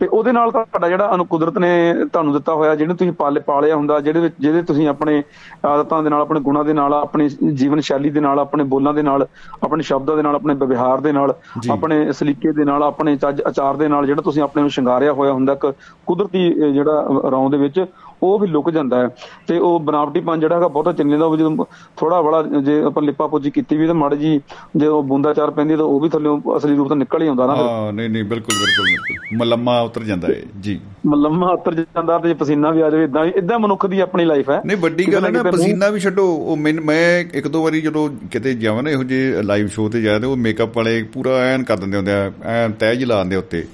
ਤੇ 0.00 0.06
ਉਹਦੇ 0.08 0.32
ਨਾਲ 0.32 0.50
ਤੁਹਾਡਾ 0.50 0.88
ਜਿਹੜਾ 0.88 1.14
ਅਨੁ 1.14 1.24
ਕੁਦਰਤ 1.30 1.58
ਨੇ 1.58 1.70
ਤੁਹਾਨੂੰ 2.04 2.32
ਦਿੱਤਾ 2.34 2.54
ਹੋਇਆ 2.54 2.74
ਜਿਹਨੂੰ 2.74 2.96
ਤੁਸੀਂ 2.96 3.12
ਪਾਲੇ 3.14 3.40
ਪਾਲਿਆ 3.42 3.76
ਹੁੰਦਾ 3.76 3.98
ਜਿਹੜੇ 4.00 4.20
ਵਿੱਚ 4.20 4.34
ਜਿਹਦੇ 4.38 4.62
ਤੁਸੀਂ 4.64 4.86
ਆਪਣੇ 4.88 5.22
ਆਦਤਾਂ 5.66 6.02
ਦੇ 6.02 6.10
ਨਾਲ 6.10 6.20
ਆਪਣੇ 6.20 6.40
ਗੁਣਾਂ 6.40 6.64
ਦੇ 6.64 6.72
ਨਾਲ 6.72 6.94
ਆਪਣੀ 6.94 7.28
ਜੀਵਨ 7.54 7.80
ਸ਼ੈਲੀ 7.80 8.10
ਦੇ 8.10 8.20
ਨਾਲ 8.20 8.38
ਆਪਣੇ 8.40 8.64
ਬੋਲਾਂ 8.66 8.94
ਦੇ 8.94 9.02
ਨਾਲ 9.02 9.26
ਆਪਣੇ 9.62 9.82
ਸ਼ਬਦਾਂ 9.82 10.16
ਦੇ 10.16 10.22
ਨਾਲ 10.22 10.34
ਆਪਣੇ 10.34 10.54
ਵਿਵਹਾਰ 10.56 11.00
ਦੇ 11.00 11.12
ਨਾਲ। 11.12 11.34
ਆਪਣੇ 11.72 12.12
ਸਲੀਕੇ 12.12 12.52
ਦੇ 12.52 12.64
ਨਾਲ 12.64 12.82
ਆਪਣੇ 12.84 13.16
ਚੱਜ 13.16 13.42
ਅਚਾਰ 13.48 13.76
ਦੇ 13.76 13.88
ਨਾਲ 13.88 14.06
ਜਿਹੜਾ 14.06 14.22
ਤੁਸੀਂ 14.22 14.42
ਆਪਣੇ 14.42 14.62
ਨੂੰ 14.62 14.70
ਸ਼ਿੰਗਾਰਿਆ 14.70 15.12
ਹੋਇਆ 15.12 15.32
ਹੁੰਦਾ 15.32 15.52
ਇੱਕ 15.54 15.66
ਕੁਦਰਤੀ 16.06 16.48
ਜਿਹੜਾ 16.72 17.04
ਰੌਂ 17.30 17.48
ਦੇ 17.50 17.56
ਵਿੱਚ 17.58 17.84
ਉਹ 18.22 18.38
ਵੀ 18.38 18.46
ਲੁਕ 18.46 18.70
ਜਾਂਦਾ 18.70 19.00
ਹੈ। 19.00 19.08
ਤੇ 19.46 19.58
ਉਹ 19.58 19.80
ਬਨਾਵਟੀਪਨ 19.80 20.40
ਜਿਹੜਾ 20.40 20.56
ਹੈਗਾ 20.56 20.68
ਬਹੁਤਾ 20.68 20.92
ਚੱਲੇ 20.92 21.18
ਦਾ 21.18 21.26
ਉਹ 21.26 21.36
ਜਦੋਂ 21.36 21.64
ਥੋੜਾ 21.96 22.20
ਬੜਾ 22.22 22.42
ਜੇ 22.42 22.80
ਆਪਾਂ 22.82 23.02
ਲਿਪਾ 23.02 23.26
ਪੋਜੀ 23.26 23.50
ਕੀਤੀ 23.50 23.76
ਵੀ 23.76 23.86
ਤਾਂ 23.86 23.94
ਮੜ 23.94 24.14
ਜੀ 24.14 24.40
ਜੇ 24.76 24.86
ਉਹ 24.86 25.02
ਬੂੰਦਾ 25.02 25.32
ਚਾਰ 25.34 25.50
ਪੈਂਦੀ 25.50 25.76
ਤਾਂ 25.76 25.84
ਉਹ 25.84 26.00
ਵੀ 26.00 26.08
ਥੱਲੇ 26.08 26.28
ਅਸਲੀ 26.56 26.76
ਰੂਪ 26.76 26.88
ਤਾਂ 26.88 26.96
ਨਿਕਲ 26.96 27.22
ਹੀ 27.22 27.28
ਆਉਂਦਾ 27.28 27.46
ਨਾ 27.46 27.56
ਹਾਂ 27.56 27.92
ਨਹੀਂ 27.92 28.10
ਨਹੀਂ 28.10 28.24
ਬਿਲਕੁਲ 28.24 28.58
ਬਿਲਕੁਲ 28.58 29.36
ਮਲੰਮਾ 29.38 29.80
ਉਤਰ 29.80 30.02
ਜਾਂਦਾ 30.02 30.28
ਹੈ 30.28 30.34
ਜੀ। 30.60 30.78
ਲੰਮਾ 31.16 31.48
ਉਤਰ 31.48 31.74
ਜਾਂਦਾ 31.74 32.18
ਤੇ 32.18 32.34
ਪਸੀਨਾ 32.34 32.70
ਵੀ 32.70 32.80
ਆ 32.80 32.90
ਜਾਵੇ 32.90 33.04
ਇਦਾਂ 33.04 33.24
ਇਦਾਂ 33.24 33.58
ਮਨੁੱਖ 33.58 33.86
ਦੀ 33.86 34.00
ਆਪਣੀ 34.00 34.24
ਲਾਈਫ 34.24 34.50
ਹੈ। 34.50 34.60
ਨਹੀਂ 34.66 34.76
ਵੱਡੀ 34.76 35.04
ਗੱਲ 35.12 35.24
ਹੈ 35.24 35.30
ਨਾ 35.30 35.42
ਪਸੀਨਾ 35.42 35.88
ਵੀ 35.90 36.00
ਛੱਡੋ। 36.00 36.26
ਉਹ 36.26 36.56
ਮੈਂ 36.56 37.24
ਇੱਕ 37.34 37.48
ਦੋ 37.48 37.62
ਵਾਰੀ 37.62 37.80
ਜਦੋਂ 37.80 38.08
ਕਿਤੇ 38.32 38.54
ਜਾਵਾਂ 38.54 38.82
ਨਾ 38.82 38.90
ਇਹੋ 38.90 39.04
ਜਿਹੇ 39.04 39.42
ਲਾਈਵ 39.42 39.66
ਸ਼ੋਅ 39.66 39.90
ਤੇ 39.90 40.02
ਜਾਦੇ 40.02 40.26
ਉਹ 40.26 40.36
ਮੇਕਅਪ 40.36 40.76
ਵਾਲੇ 40.76 41.02
ਪੂਰਾ 41.02 41.36
ਐਨ 41.44 41.62
ਕਰ 41.62 41.76
ਦਿੰਦੇ 41.76 41.96
ਹੁੰਦੇ 41.96 42.12
ਆ 42.12 42.30
ਐਨ 42.44 42.72
ਤੈਜ 42.72 43.04
ਲਾ 43.04 43.22
ਦਿੰਦੇ 43.22 43.36
ਉੱਤੇ। 43.36 43.64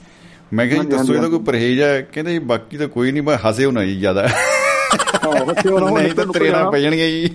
ਮੈਂ 0.54 0.66
ਕਿਹਾ 0.66 0.82
ਜੀ 0.82 0.88
ਦੱਸੋ 0.88 1.14
ਇਹਦਾ। 1.14 1.28
ਕੋਈ 1.28 1.38
ਪਰਹੇਜ 1.38 1.80
ਹੈ 1.80 2.00
ਕਹਿੰਦੇ 2.12 2.32
ਜੀ 2.32 2.38
ਬਾਕੀ 2.38 2.76
ਤਾਂ 2.76 2.88
ਕੋਈ 2.88 3.12
ਨਹੀਂ 3.12 3.22
ਮੈਂ 3.22 3.36
ਹੱਸੇ 3.48 3.64
ਹੋਣਾ 3.64 3.84
ਜੀ 3.84 3.98
ਜ਼ਿਆਦਾ। 4.00 4.26
ਨਹੀਂ 5.24 6.14
ਤਾਂ 6.14 6.24
ਤਰੇੜਾ 6.26 6.70
ਪੈ 6.70 6.78
ਜਾਣਗੇ 6.78 7.10
ਜੀ। 7.10 7.30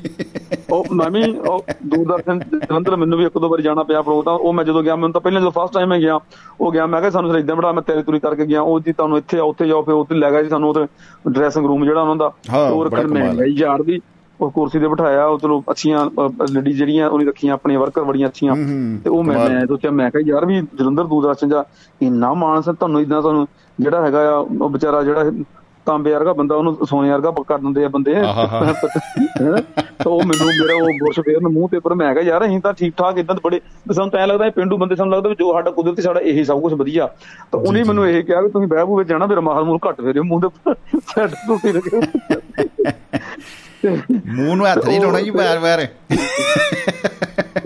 ਉਹ 0.71 0.85
ਮੈਂ 0.95 1.09
ਵੀ 1.11 1.23
ਉਹ 1.38 1.65
ਦੂਰਦਰਸ਼ਨ 1.85 2.39
ਜਲੰਧਰ 2.39 2.95
ਮੈਨੂੰ 2.95 3.19
ਵੀ 3.19 3.25
ਇੱਕ 3.25 3.38
ਦੋ 3.38 3.49
ਵਾਰੀ 3.49 3.63
ਜਾਣਾ 3.63 3.83
ਪਿਆ 3.83 4.01
ਪ੍ਰੋਗਰਾਮ 4.01 4.35
ਉਹ 4.35 4.53
ਮੈਂ 4.53 4.65
ਜਦੋਂ 4.65 4.83
ਗਿਆ 4.83 4.95
ਮੈਨੂੰ 4.95 5.11
ਤਾਂ 5.13 5.21
ਪਹਿਲਾਂ 5.21 5.41
ਜਦੋਂ 5.41 5.51
ਫਸਟ 5.51 5.73
ਟਾਈਮ 5.73 5.89
ਮੈਂ 5.89 5.99
ਗਿਆ 5.99 6.19
ਉਹ 6.61 6.71
ਗਿਆ 6.71 6.85
ਮੈਂ 6.85 6.99
ਕਿਹਾ 6.99 7.11
ਸਾਨੂੰ 7.11 7.38
ਇਦਾਂ 7.38 7.55
ਬੜਾ 7.55 7.71
ਮੈਂ 7.71 7.81
ਤੇਰੀ 7.81 8.03
ਤੁਰੀ 8.03 8.19
ਕਰਕੇ 8.19 8.45
ਗਿਆ 8.45 8.61
ਉਹ 8.61 8.79
ਜੀ 8.79 8.93
ਤੁਹਾਨੂੰ 8.93 9.17
ਇੱਥੇ 9.17 9.39
ਆ 9.39 9.43
ਉੱਥੇ 9.43 9.67
ਜਾਓ 9.67 9.81
ਫਿਰ 9.81 9.93
ਉੱਥੇ 9.93 10.15
ਲੈ 10.15 10.31
ਗਿਆ 10.31 10.43
ਜੀ 10.43 10.49
ਸਾਨੂੰ 10.49 10.69
ਉਹਦੇ 10.69 10.85
ਡਰੈਸਿੰਗ 11.31 11.65
ਰੂਮ 11.65 11.85
ਜਿਹੜਾ 11.85 12.01
ਉਹਨਾਂ 12.01 12.15
ਦਾ 12.15 12.31
ਉਹ 12.57 12.85
ਰੱਖਣ 12.85 13.07
ਮੈਂ 13.07 13.33
ਯਾਰ 13.47 13.83
ਦੀ। 13.83 13.99
ਉਹ 14.41 14.51
ਕੁਰਸੀ 14.51 14.80
ਤੇ 14.80 14.88
ਬਿਠਾਇਆ 14.88 15.26
ਉਹ 15.26 15.38
ਚਲੋ 15.39 15.61
ਅੱਛੀਆਂ 15.72 16.05
ਲੜੀ 16.51 16.73
ਜਿਹੜੀਆਂ 16.73 17.09
ਉਹਨੇ 17.09 17.26
ਰੱਖੀਆਂ 17.26 17.53
ਆਪਣੀਆਂ 17.53 17.80
ਵਰਕਰ 17.80 18.03
ਬੜੀਆਂ 18.03 18.27
ਅੱਛੀਆਂ। 18.27 18.55
ਤੇ 19.03 19.09
ਉਹ 19.09 19.23
ਮੈਂ। 19.23 19.38
ਮੈਂ 19.49 19.65
ਸੋਚਿਆ 19.68 19.91
ਮੈਂ 19.91 20.09
ਕਿਹਾ 20.11 20.23
ਯਾਰ 20.27 20.45
ਵੀ 20.45 20.61
ਜਲੰਧਰ 20.76 21.03
ਦੂਰਦਰਸ਼ਨ 21.03 21.49
ਜਾ 21.49 21.63
ਇੰਨਾ 22.01 22.34
ਮਾਣ 22.34 22.61
ਸੀ 22.61 22.72
ਤੁਹਾਨੂੰ 22.73 23.01
ਇਦਾਂ 23.01 23.22
ਤੁਹਾਨੂੰ 23.22 23.47
ਜਿਹੜਾ 23.80 24.01
ਹੈਗਾ 24.01 24.30
ਆ 24.30 24.35
ਉਹ 24.35 24.69
ਵਿਚਾਰਾ 24.69 25.01
ਜਿਹੜਾ 25.03 25.31
ਤਾਂਬੇ 25.88 26.11
ਵਰਗਾ 26.13 26.34
ਬੰਦਾ 26.34 26.55
ਉਹਨੂੰ 26.55 26.85
ਸੋਨੇ 26.85 27.11
ਵਰਗਾ 27.11 27.31
ਕਰ 27.47 27.57
ਦਿੰਦੇ 27.57 27.84
ਆ 27.85 27.88
ਬੰਦੇ? 27.89 28.13
ਤਾਂ 29.97 30.11
ਉਹ 30.11 30.22
ਮੈਨੂੰ 30.22 30.47
ਮੇਰਾ 30.47 30.73
ਉਹ 30.76 30.89
ਬੁਰਸ਼ 30.99 31.19
ਫੇਰ 31.19 31.39
ਨੂੰ 31.41 31.51
ਮੂੰਹ 31.53 31.69
ਤੇ 31.69 31.80
ਪਰ 31.80 31.93
ਮੈਂ 31.93 32.13
ਕਿਹਾ 32.13 32.23
ਯਾਰ 32.26 32.45
ਅਸੀਂ 32.45 32.59
ਤਾਂ 32.59 32.73
ਠੀਕ 32.73 32.93
ਠਾਕ 32.97 33.18
ਇਦਾਂ 33.18 33.35
ਬੜੇ 33.43 33.59
ਸਾਨੂੰ 33.91 34.09
ਤਾਂ 34.11 34.19
ਐਂ 34.19 34.27
ਲੱਗਦਾ 34.27 34.45
ਇਹ 34.45 34.51
ਪਿੰਡੂ 34.51 34.77
ਬੰਦੇ 34.77 34.95
ਸਾਨੂੰ 34.95 35.13
ਲੱਗਦਾ 35.13 35.30
ਵੀ 35.30 35.35
ਜੋ 35.35 35.51
ਸਾਡਾ 35.53 35.72
ਕੁਦਰਤੀ 35.72 36.01
ਸਾਡਾ 36.01 36.19
ਇਹੀ 36.22 36.43
ਸਭ 36.43 36.61
ਕੁਝ 36.61 36.73
ਵਧੀਆ। 36.73 37.07
ਤਾਂ 37.51 37.59
ਉਹਨੇ 37.59 37.84
ਮੈਨੂੰ 37.84 38.07
ਇਹ 38.07 38.23
ਕਿਹਾ 38.23 38.41
ਵੀ 38.41 38.49
ਤੁਸੀਂ 38.49 38.68
ਬਹਿ 38.68 38.85
ਬੂ 38.85 38.97
ਵਿੱਚ 38.97 39.09
ਜਾਣਾ 39.09 39.26
ਮੇਰਾ 39.26 39.41
ਮਾਹਲ 39.41 39.63
ਮੂਲ 39.63 39.80
ਘੱਟ 39.88 40.01
ਫੇਰਿਓ 40.01 40.23
ਮੂੰਹ 40.23 40.41
ਦੇ 40.41 40.73
ਸੈੱਟ 41.07 41.34
ਟੁੱਟੀ 41.47 41.72
ਲੱਗੇ 41.72 41.99
ਮੂੰਹ 43.85 44.55
ਨੂੰ 44.55 44.65
ਹੱਥ 44.67 44.85
ਨਹੀਂ 44.85 44.99
ਲਾਉਣਾ 45.01 45.19
ਜੀ 45.21 45.29
ਵਾਰ-ਵਾਰ 45.31 45.85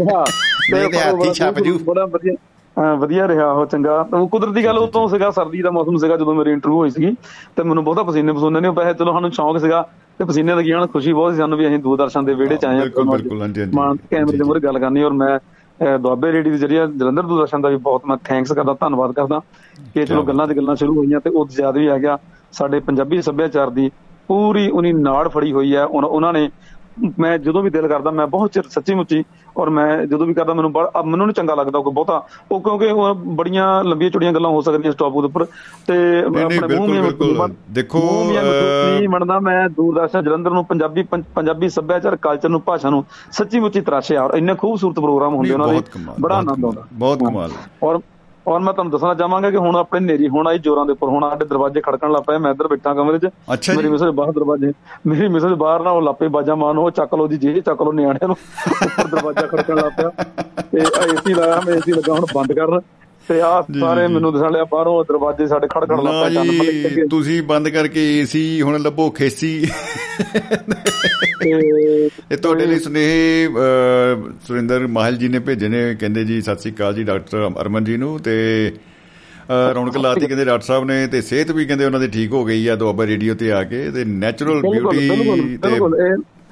ਹਾਂ 0.02 0.24
ਨਹੀਂ 0.72 0.90
ਤੇ 0.90 0.98
ਹੱਥ 1.00 1.34
ਛੱਪ 1.34 1.60
ਜੂ। 1.60 1.78
ਬੜਾ 1.84 2.06
ਵਧੀਆ 2.06 2.34
ਹਾਂ 2.78 2.96
ਵਧੀਆ 2.98 3.28
ਰਿਹਾ 3.28 3.52
ਉਹ 3.52 3.66
ਚੰਗਾ। 3.66 4.02
ਕੁਦਰਤੀ 4.32 4.64
ਗੱਲ 4.66 4.78
ਉਤੋਂ 4.78 5.08
ਸੀਗਾ 5.08 5.30
ਸਰਦੀ 5.32 5.62
ਦਾ 5.62 5.72
ਮੌਸਮ 5.72 5.98
ਸੀਗਾ 5.98 6.16
ਜਦੋਂ 6.18 6.34
ਮੇਰੀ 6.36 6.52
ਇੰਟਰਵਿਊ 6.52 6.78
ਹੋਈ 6.78 6.90
ਸੀਗੀ 6.90 7.12
ਤੇ 7.58 7.64
ਮੈਨੂੰ 7.64 7.84
ਬਹੁਤਾ 7.84 8.04
ਪਸੀਨੇ 8.04 8.34
ਪਸੂਨੇ 8.34 8.60
ਨਹੀਂ 8.60 8.72
ਪੈਸੇ 8.72 8.94
ਚਲੋ 8.94 9.12
ਸਾਨੂੰ 9.14 9.32
ਸ਼ੌਂਕ 9.32 9.58
ਸੀਗਾ 9.60 9.82
ਤੇ 10.20 10.26
ਪਸੀਨੇ 10.26 10.56
ਲੱਗੀ 10.56 10.70
ਜਾਣ 10.70 10.86
ਖੁਸ਼ੀ 10.88 11.14
ਬਹੁਤ 11.14 11.32
ਸੀ 11.32 11.38
ਸਾਨੂੰ 11.38 11.58
ਵੀ 11.58 11.68
ਅਸੀਂ 11.68 11.80
ਦੂਰਦਰਸ਼ਨ 11.80 12.26
ਦੇ 12.26 12.34
ਵਿਹੜੇ 12.34 12.58
ਚ 12.58 12.66
ਆਏ 12.66 12.80
ਬਿਲਕੁਲ, 12.80 13.10
ਬਿਲਕੁਲ, 13.12 13.42
ਹਾਂਜੀ। 13.42 13.66
ਮਾਨ 13.74 13.98
ਕੈਮਰੇ 14.12 14.38
ਦੇ 14.38 14.44
ਮੂਹਰੇ 14.44 14.60
ਗੱਲ 14.60 14.80
ਕਰਨੀ 14.80 15.04
ਔਰ 15.04 15.12
ਮੈਂ 15.14 15.40
ਦੁਆਬੇ 16.00 16.32
ਰੇਡੀ 16.32 16.50
ਦੇ 16.50 16.58
ਜਰੀਏ 16.58 16.86
ਜਲੰਧਰ 16.88 17.24
ਦੂਰਦਰਸ਼ਨ 17.24 17.62
ਦਾ 17.62 17.70
ਵੀ 17.70 17.76
ਬਹੁਤ 17.78 18.06
ਮੈਂ 18.06 18.18
ਥੈਂਕਸ 18.24 18.52
ਕਰਦਾ 18.54 18.74
ਧੰਨਵਾਦ 18.80 19.12
ਕਰਦਾ 19.12 19.40
ਕਿ 19.94 20.06
ਚਲੋ 20.06 20.24
ਗੱਲਾਂ 20.24 20.48
ਤੇ 20.48 20.54
ਗੱਲਾਂ 20.56 20.76
ਸ਼ੁਰੂ 20.76 20.96
ਹੋਈਆਂ 20.98 21.20
ਤੇ 21.20 21.30
ਉਹ 21.30 21.48
ਯਾਦ 21.60 21.78
ਵੀ 21.78 21.88
ਆ 21.88 21.98
ਗਿਆ 21.98 22.18
ਸਾਡੇ 22.54 22.80
ਪੰਜਾਬੀ 22.80 23.22
ਸੱਭਿਆਚਾਰ 23.22 23.70
ਦੀ 23.70 23.90
ਪੂਰੀ 24.28 24.70
ਉਨੀ 24.70 24.94
ਨਾੜ 24.94 25.28
ਫੜੀ 25.28 25.52
ਹੋਈ 25.52 25.76
ਹੈ 25.76 25.84
ਉਹਨਾਂ 25.86 26.34
ਨੇ 26.34 26.50
ਮੈਂ 27.20 27.38
ਜਦੋਂ 27.38 27.62
ਵੀ 27.64 27.70
ਦਿਲ 27.70 27.88
ਕਰਦਾ 27.88 28.12
ਮੈਂ 28.12 28.28
ਬਹੁਤ 28.28 28.52
ਚਿਰ 28.52 28.64
ਸੱਚੀ 28.70 28.94
ਮੁੱਚੀ 28.94 29.24
ਔਰ 29.58 29.70
ਮੈਂ 29.70 30.06
ਜਦੋਂ 30.06 30.26
ਵੀ 30.28 30.34
ਕਰਦਾ 30.34 30.54
ਮੈਨੂੰ 30.54 30.72
ਬੜਾ 30.74 31.02
ਮੈਨੂੰ 31.06 31.28
ਨੀ 31.28 31.34
ਚੰਗਾ 31.34 31.56
ਲੱਗਦਾ 31.56 31.80
ਕੋਈ 31.80 31.94
ਬਹੁਤਾ 31.94 32.22
ਉਹ 32.52 32.62
ਕਿਉਂਕਿ 32.62 32.86
ਉਹ 32.86 33.16
ਬੜੀਆਂ 33.16 33.84
ਲੰਬੀਆਂ 33.84 34.10
ਚੌੜੀਆਂ 34.12 34.34
ਗੱਲਾਂ 34.34 34.50
ਹੋ 34.50 34.62
ਸਕਦੀਆਂ 34.62 34.90
ਇਸ 34.90 34.96
ਟੌਪਿਕ 34.96 35.22
ਦੇ 35.22 35.26
ਉੱਪਰ 35.26 35.46
ਤੇ 35.88 35.94
ਨਹੀਂ, 36.22 36.60
ਦੇਖੋ, 36.60 36.78
ਮੂੰਹ 36.78 37.02
ਮਿੱਠੂ 37.02 37.36
ਅਹ, 38.32 38.98
ਨਹੀਂ 38.98 39.10
ਮੰਨਦਾ 39.10 39.40
ਮੈਂ 39.40 39.70
ਦੂਰਦਰਸ਼ਨ 39.70 40.24
ਜਲੰਧਰ 40.24 40.52
ਨੂੰ 40.52 40.66
ਪੰਜਾਬੀ 40.66 41.04
ਪੰਜਾਬੀ 41.36 41.70
ਸੱਭਿਆਚਾਰ 41.70 42.16
ਕਲਚਰ 42.16 42.50
ਨੂੰ 42.50 42.62
ਭਾਸ਼ਾ 42.62 42.90
ਨੂੰ 42.90 43.04
ਸੱਚੀ 43.32 43.60
ਮੁੱਚੀ 43.60 43.82
ਤਰਾਸ਼ਿਆ 43.82 44.24
ਔਰ 44.24 44.34
ਇੰਨੇ 44.34 44.56
ਖੂਬਸੂਰਤ 44.56 45.00
ਪ੍ਰੋਗਰਾਮ 45.00 45.36
ਹੁੰਦੇ 45.36 45.50
ਨਹੀਂ, 45.50 45.60
ਉਹਨਾਂ 45.60 45.74
ਦੇ 45.74 46.14
ਬੜਾ 46.22 46.36
ਆਨੰਦ 46.36 46.66
ਆਉਂਦਾ 46.66 46.84
ਬਹੁਤ। 46.94 47.20
ਕਮਾਲ। 47.20 47.52
ਔਰ 47.84 48.00
ਔਰ 48.48 48.60
ਮੈਂ 48.60 48.74
ਤੁਹਾਨੂੰ 48.74 48.92
ਦੱਸਣਾ 48.92 49.14
ਚਾਹਾਂਗਾ 49.14 49.50
ਕਿ 49.52 49.58
ਹੁਣ 49.58 49.76
ਆਪਣੇ 49.76 50.00
ਨੇਰੀ 50.00 50.28
ਹੁਣ 50.30 50.48
ਆਈ 50.48 50.60
ਜੋਰਾਂ 50.60 50.86
ਦੇ 50.86 50.92
ਉੱਪਰ 50.92 51.08
ਹੁਣ 51.08 51.30
ਸਾਡੇ 51.30 51.46
ਦਰਵਾਜ਼ੇ 51.46 51.82
ਖੜਕਣ 51.82 52.12
ਲੱਗ 52.12 52.24
ਪਏ 52.24 52.38
ਮੈਂ 52.38 52.52
ਇੱਧਰ 52.52 52.68
ਬੈਠਾ 52.68 52.94
ਕਮਰੇ 52.94 53.20
'ਚ। 53.20 53.30
ਮੇਰੀ 53.76 53.90
ਮਿਸਰ 53.90 54.12
ਬਾਹਰ 54.12 54.32
ਦਰਵਾਜ਼ੇ 54.32 54.72
ਮੇਰੀ 55.08 55.28
ਮਿਸਰ 55.28 55.56
ਬਾਹਰ 55.56 55.82
ਨਾ 55.82 55.92
ਉਹ 55.92 56.02
ਲਾਪੇ 56.02 56.28
ਬਾਜਾ 56.28 56.56
ਮਾਨ 56.56 56.78
ਉਹ 56.78 56.92
ਚੱਕ 56.92 57.14
ਲੋ 57.16 57.28
ਦੀ 57.28 57.38
ਜੇ 57.38 57.62
ਚੱਕ 57.62 57.82
ਲੋ 57.82 57.92
ਨਿਆਣਿਆਂ 57.92 58.28
ਨੂੰ। 58.28 58.36
ਦਰਵਾਜ਼ਾ 59.10 59.48
ਖੜਕਣ 59.48 59.76
ਲੱਗ 59.76 59.92
ਪਿਆ। 59.98 60.12
ਤੇ 60.62 60.80
ਏਸੀ 60.80 61.34
ਲਾਇਆ 61.34 61.62
ਮੈਂ 61.68 61.76
ਏਸੀ 61.76 61.92
ਲੱਗਾ 61.92 62.14
ਹੁਣ 62.14 62.26
ਬੰਦ 62.36 62.54
ਕਰਨ 62.54 62.80
ਤੇ 63.28 63.40
ਆ 63.42 63.62
ਸਾਰੇ। 63.80 64.08
ਮੈਨੂੰ 64.08 64.32
ਦਿਸਣ 64.34 64.52
ਲਿਆ 64.52 64.64
ਬਾਹਰੋਂ 64.72 65.04
ਦਰਵਾਜ਼ੇ 65.04 65.48
ਸਾਡੇ 65.48 65.68
ਖੜਕਣ 65.68 66.04
ਲੱਗ 66.04 66.14
ਪਏ 66.24 66.34
ਕੰਨ 66.36 66.52
ਮੱਲੇ 66.52 66.72
ਜੀ 66.72 66.82
ਲੱਗੇ 66.82 67.06
ਤੁਸੀਂ 67.10 67.42
ਬੰਦ 67.44 67.70
ਕਰਕੇ 67.70 68.04
ਏਸੀ 68.20 68.62
ਹੁਣ 68.62 68.80
ਲੱਭੋ 68.82 69.10
ਖੇਸੀ। 69.10 69.52
ਇਹ 71.46 72.38
ਤੁਹਾਡੇ 72.38 72.66
ਲਈ 72.66 72.80
ਸੁਨੇਹੇ 72.80 73.48
ਸੁਰਿੰਦਰ 74.48 74.88
ਮਾਹਲ 74.88 75.18
ਜੀ 75.18 75.28
ਨੇ 75.28 75.40
ਭੇਜੇ 75.40 75.68
ਨੇ 75.68 75.84
ਕਹਿੰਦੇ 75.96 76.24
ਜੀ 76.24 76.42
ਸਤਿ 76.42 76.62
ਸ੍ਰੀ 76.62 76.72
ਅਕਾਲ 76.72 76.94
ਜੀ 76.94 77.04
ਡਾਕਟਰ 77.04 77.50
ਅਰਮਨ 77.62 77.84
ਜੀ 77.84 77.98
ਨੂੰ 77.98 78.18
ਤੇ 78.20 78.36
ਰੌਣਕ 79.76 79.98
ਲਾਤੀ 79.98 80.26
ਕਹਿੰਦੇ 80.26 80.46
ਡਾਕਟਰ 80.46 80.66
ਸਾਹਿਬ 80.66 80.84
ਨੇ 80.84 81.06
ਤੇ 81.08 81.22
ਸਿਹਤ 81.22 81.52
ਵੀ 81.52 81.66
ਕਹਿੰਦੇ 81.66 81.86
ਉਹਨਾਂ 81.86 82.00
ਦੀ 82.00 82.08
ਠੀਕ 82.08 82.32
ਹੋ 82.32 82.44
ਗਈ 82.46 82.68
ਆ 82.68 82.76
ਦੁਆਬਾ 82.76 83.06
ਰੇਡੀਓ 83.06 83.36
ਤੇ 83.36 83.52
ਆ 83.52 83.64
ਕੇ 83.64 83.90
ਤੇ 83.92 84.06
ਨੈਚੁਰਲ 84.06 84.62
ਬਿਊਟੀ 84.62 85.58
ਤੇ 85.58 85.80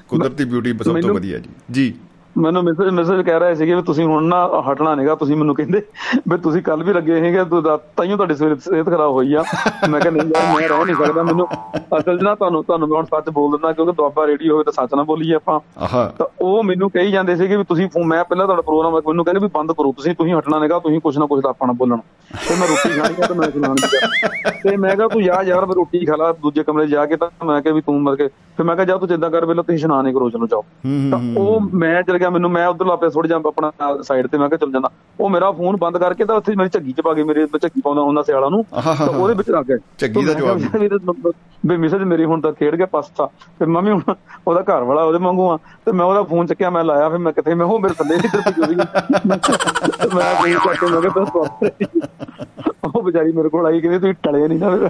ਕੁਦਰਤੀ 0.10 0.46
ਬਿਊਟੀ 0.46 0.74
ਸਭ 0.84 1.00
ਤੋਂ 1.02 1.14
ਵਧੀਆ 1.14 1.38
ਜੀ। 1.38 1.50
ਜੀ। 1.72 1.94
ਮੈਨੂੰ 2.36 2.64
ਮੈਸੇਜ 2.64 2.90
ਮੈਸੇਜ 2.90 3.22
ਕਹਿ 3.26 3.40
ਰਹੇ 3.40 3.56
ਸੀਗੇ 3.56 3.74
ਵੀ 3.76 3.82
ਤੁਸੀਂ 3.82 4.06
ਹੁਣ 4.06 4.24
ਨਾ 4.28 4.38
ਹਟਣਾ 4.72 4.94
ਨਹੀਂਗਾ 4.96 5.16
ਤੁਸੀਂ 5.16 5.36
ਮੈਨੂੰ 5.36 5.56
ਕਹਿੰਦੇ 5.56 5.82
ਵੀ 6.30 6.38
ਤੁਸੀਂ 6.44 6.62
ਕੱਲ 6.64 6.84
ਵੀ 6.84 6.94
ਲੱਗੇ 6.94 7.20
ਸੀਗੇ 7.22 7.44
ਤੂੰ 7.44 7.62
ਤਾਈਓ 7.98 8.16
ਤੁਹਾਡੀ 8.16 8.36
ਸਿਹਤ 8.36 8.86
ਖਰਾਬ 8.86 9.12
ਹੋਈ 9.12 9.34
ਆ। 9.34 9.44
ਮੈਂ 9.90 10.00
ਕਿਹਾ 10.02 10.12
ਨਹੀਂ 10.12 10.32
ਯਾਰ 10.32 10.56
ਮੈਂ 10.56 10.68
ਰਹਿ 10.70 10.86
ਨਹੀਂ 10.86 10.96
ਸਕਦਾ 10.96 11.24
ਮੈਨੂੰ 11.24 11.48
ਅਸਲ 11.98 12.18
'ਚ 12.18 12.24
ਨਾ 12.24 12.34
ਤੁਹਾਨੂੰ 12.36 12.64
ਤੁਹਾਨੂੰ 12.64 12.88
ਮੈਂ 12.90 12.98
ਹੁਣ 12.98 13.06
ਸੱਚ 13.06 13.30
ਬੋਲ 13.30 13.52
ਦਿੰਦਾ 13.52 13.72
ਕਿਉਂਕਿ 13.72 13.92
ਦੁਆਬਾ 13.98 14.26
ਰੇਡੀਓ 14.28 14.54
ਹੋਵੇ 14.54 14.64
ਤਾਂ 14.64 14.74
ਸੱਚ 14.74 14.96
ਨਾ 14.96 15.04
ਬੋਲੀਏ 15.04 15.36
ਆਪਾਂ। 15.36 15.60
ਤਾਂ 16.18 16.26
ਉਹ 16.42 16.64
ਮੈਨੂੰ 16.64 16.90
ਕਹੀ 16.92 17.12
ਜਾਂਦੇ 17.12 17.36
ਸੀਗੇ 17.36 17.58
ਵੀ 17.58 17.64
ਤੁਸੀਂ 17.64 17.88
ਮੈਂ 18.06 18.24
ਪਹਿਲਾਂ 18.24 18.46
ਤੁਹਾਡਾ 18.46 18.62
ਪ੍ਰੋਗਰਾਮ 18.62 19.00
ਮੈਨੂੰ 19.08 19.26
ਕਹਿੰਦੇ 19.26 19.42
ਵੀ 19.42 19.50
ਬੰਦ 19.54 19.72
ਕਰੋ 19.72 19.92
ਤੁਸੀਂ 19.92 20.16
ਤੁਸੀਂ 20.16 20.34
ਹਟਣਾ 20.36 20.60
ਨਹੀਂਗਾ 20.60 20.80
ਤੁਸੀਂ 20.80 21.00
ਕੁਛ 21.02 21.18
ਨਾ 21.18 21.26
ਕੁਛ 21.26 21.42
ਤਾਂ 21.44 21.50
ਆਪਾਂ 21.50 21.68
ਨਾਲ 21.68 21.76
ਬੋਲਣਾ। 21.76 21.98
ਤੇ 22.48 22.56
ਮੈਂ 22.60 22.68
ਰੋਟੀ 22.68 23.00
ਖਾਣੀ 23.00 23.22
ਆ 23.24 23.28
ਤੇ 23.28 23.34
ਮੈਂ 23.34 23.48
ਲੱਗਾ 23.48 23.74
ਤੇ 24.64 24.76
ਮੈਂ 24.78 24.96
ਕਿਹਾ 24.96 25.08
ਤੂੰ 25.08 25.22
ਜਾ 25.24 25.42
ਯਾਰ 25.44 25.66
ਮੈਂ 25.66 25.76
ਰੋਟੀ 25.76 26.06
ਖਾ 26.06 26.16
ਲਾ 26.16 26.32
ਦੂਜੇ 26.42 26.64
ਕਮਰੇ 26.64 26.86
ਜਾ 26.88 27.06
ਕੇ 27.06 27.16
ਤਾਂ 27.16 27.30
ਮੈਂ 27.46 27.62
ਕਿਹਾ 27.62 27.74
ਵੀ 27.74 27.82
ਤੂੰ 27.82 28.02
ਮਰ 28.02 28.16
ਕੇ 28.16 28.28
ਫਿਰ 28.58 28.66
ਮੈਂ 28.66 28.76
ਕਿਹਾ 28.76 28.86
ਜਾ 28.86 28.98
ਤੂੰ 28.98 29.08
ਜਿੱਦਾਂ 29.08 29.30
ਕਰ 29.32 29.46
ਪਹਿਲਾਂ 29.46 29.64
ਤੁਸੀਂ 29.64 29.78
ਇਸ਼ਨਾਨ 29.78 30.08
ਹੀ 30.08 30.14
ਕਰੋ 30.14 30.30
ਚਲੋ 30.30 30.48
ਜਾਓ। 30.48 30.62
ਤਾਂ 31.12 31.20
ਉਹ 31.38 31.62
ਮੈਂ 31.74 32.02
ਚਲ 32.04 32.18
ਗਿਆ 32.24 32.30
ਮੈਨੂੰ 32.30 32.52
ਮੈਂ 32.52 32.68
ਉਧਰ 32.68 32.86
ਲਾਪੇ 32.86 33.10
ਥੋੜਾ 33.10 33.28
ਜਿਹਾ 33.28 33.40
ਆਪਣਾ 33.48 33.72
ਸਾਈਡ 34.04 34.28
ਤੇ 34.28 34.38
ਮੈਂ 34.38 34.50
ਕਿਹਾ 34.50 34.58
ਚਲ 34.58 34.72
ਜਾਂਦਾ। 34.72 34.90
ਉਹ 35.20 35.30
ਮੇਰਾ 35.30 35.52
ਫੋਨ 35.52 35.76
ਬੰਦ 35.78 35.98
ਕਰਕੇ 35.98 36.26
ਤਾਂ 36.26 36.36
ਉੱਥੇ 36.36 36.56
ਮੇਰੀ 36.58 36.70
ਝੱਗੀ 36.74 36.94
ਚ 36.94 37.02
ਪਾ 37.02 37.14
ਕੇ 37.14 37.24
ਮੇਰੇ 37.24 37.46
ਝੱਗੀ 37.54 37.82
ਪਾਉਂਦਾ 37.82 38.02
ਹੁੰਦਾ 38.02 38.22
ਸਿਆਲਾ 38.24 38.50
ਨੂੰ। 38.50 38.64
ਤਾਂ 38.74 39.08
ਉਹਦੇ 39.08 39.34
ਵਿੱਚ 39.34 39.50
ਲੱਗ 39.50 39.66
ਗਏ 39.66 39.78
ਝੱਗੀ 40.00 40.26
ਦਾ 40.26 40.34
ਕਿਹਾ 40.34 40.58
ਜਵਾਬ। 40.58 41.32
ਵੀ 41.64 41.78
ਮਿਸਜ 41.78 42.02
ਮੇਰੀ 42.04 42.26
ਹੁਣ 42.26 42.42
ਤਾਂ 42.42 42.52
ਖੇਡ 42.54 42.76
ਗਿਆ 42.76 42.86
ਪਾਸਤਾ। 42.92 43.28
ਤੇ 43.60 43.66
ਮੰਮੀ 43.66 43.92
ਹੁਣ 43.92 44.02
ਉਹਦਾ 44.48 44.62
ਘਰ 44.70 44.84
ਵਾਲਾ 44.84 45.04
ਉਹਦੇ 45.04 45.20
ਵਾਂਗੂ 45.26 45.50
ਆ। 45.50 45.58
ਤੇ 45.86 45.92
ਮੈਂ 45.92 46.06
ਉਹਦਾ 46.06 46.24
ਫੋਨ 46.32 46.48
ਚੱਕਿਆ 46.48 46.70
ਮੈਂ 46.70 46.84
ਲਾਇਆ 46.84 47.10
ਫਿਰ 47.10 47.20
ਮੈਂ 47.20 47.34
ਕਿੱਥੇ 47.34 47.54
ਮੈਂ 47.54 47.66
ਉਹ 47.66 47.80
ਮੇਰੇ 47.80 47.94
ਥੱਲੇ 47.94 48.16
ਇੱਧਰ 48.16 48.42
ਪਈ 48.42 48.62
ਹੋਈ 48.66 48.76
ਮੈਂ 48.76 49.38
ਕੋਈ 50.36 50.54
ਚੱਕ 50.54 50.80
ਕੇ 50.80 50.88
ਮੈਂ 50.88 51.02
ਕਿਹਾ 51.02 51.14
ਦੱਸ 51.16 51.36
ਉਹ 52.86 53.02
ਵਿਚਾਰੀ 53.04 53.32
ਮੇਰੇ 53.32 53.50
ਕੋਲ 53.50 53.66
ਆਈ 53.66 53.80
ਕਹਿੰਦੀ 53.82 54.00
ਤੁਸੀਂ 54.00 54.14
ਟਲੇ 54.24 54.48
ਨਹੀਂ 54.48 54.60
ਨਾ 54.60 54.70
ਫਿਰ। 54.70 54.90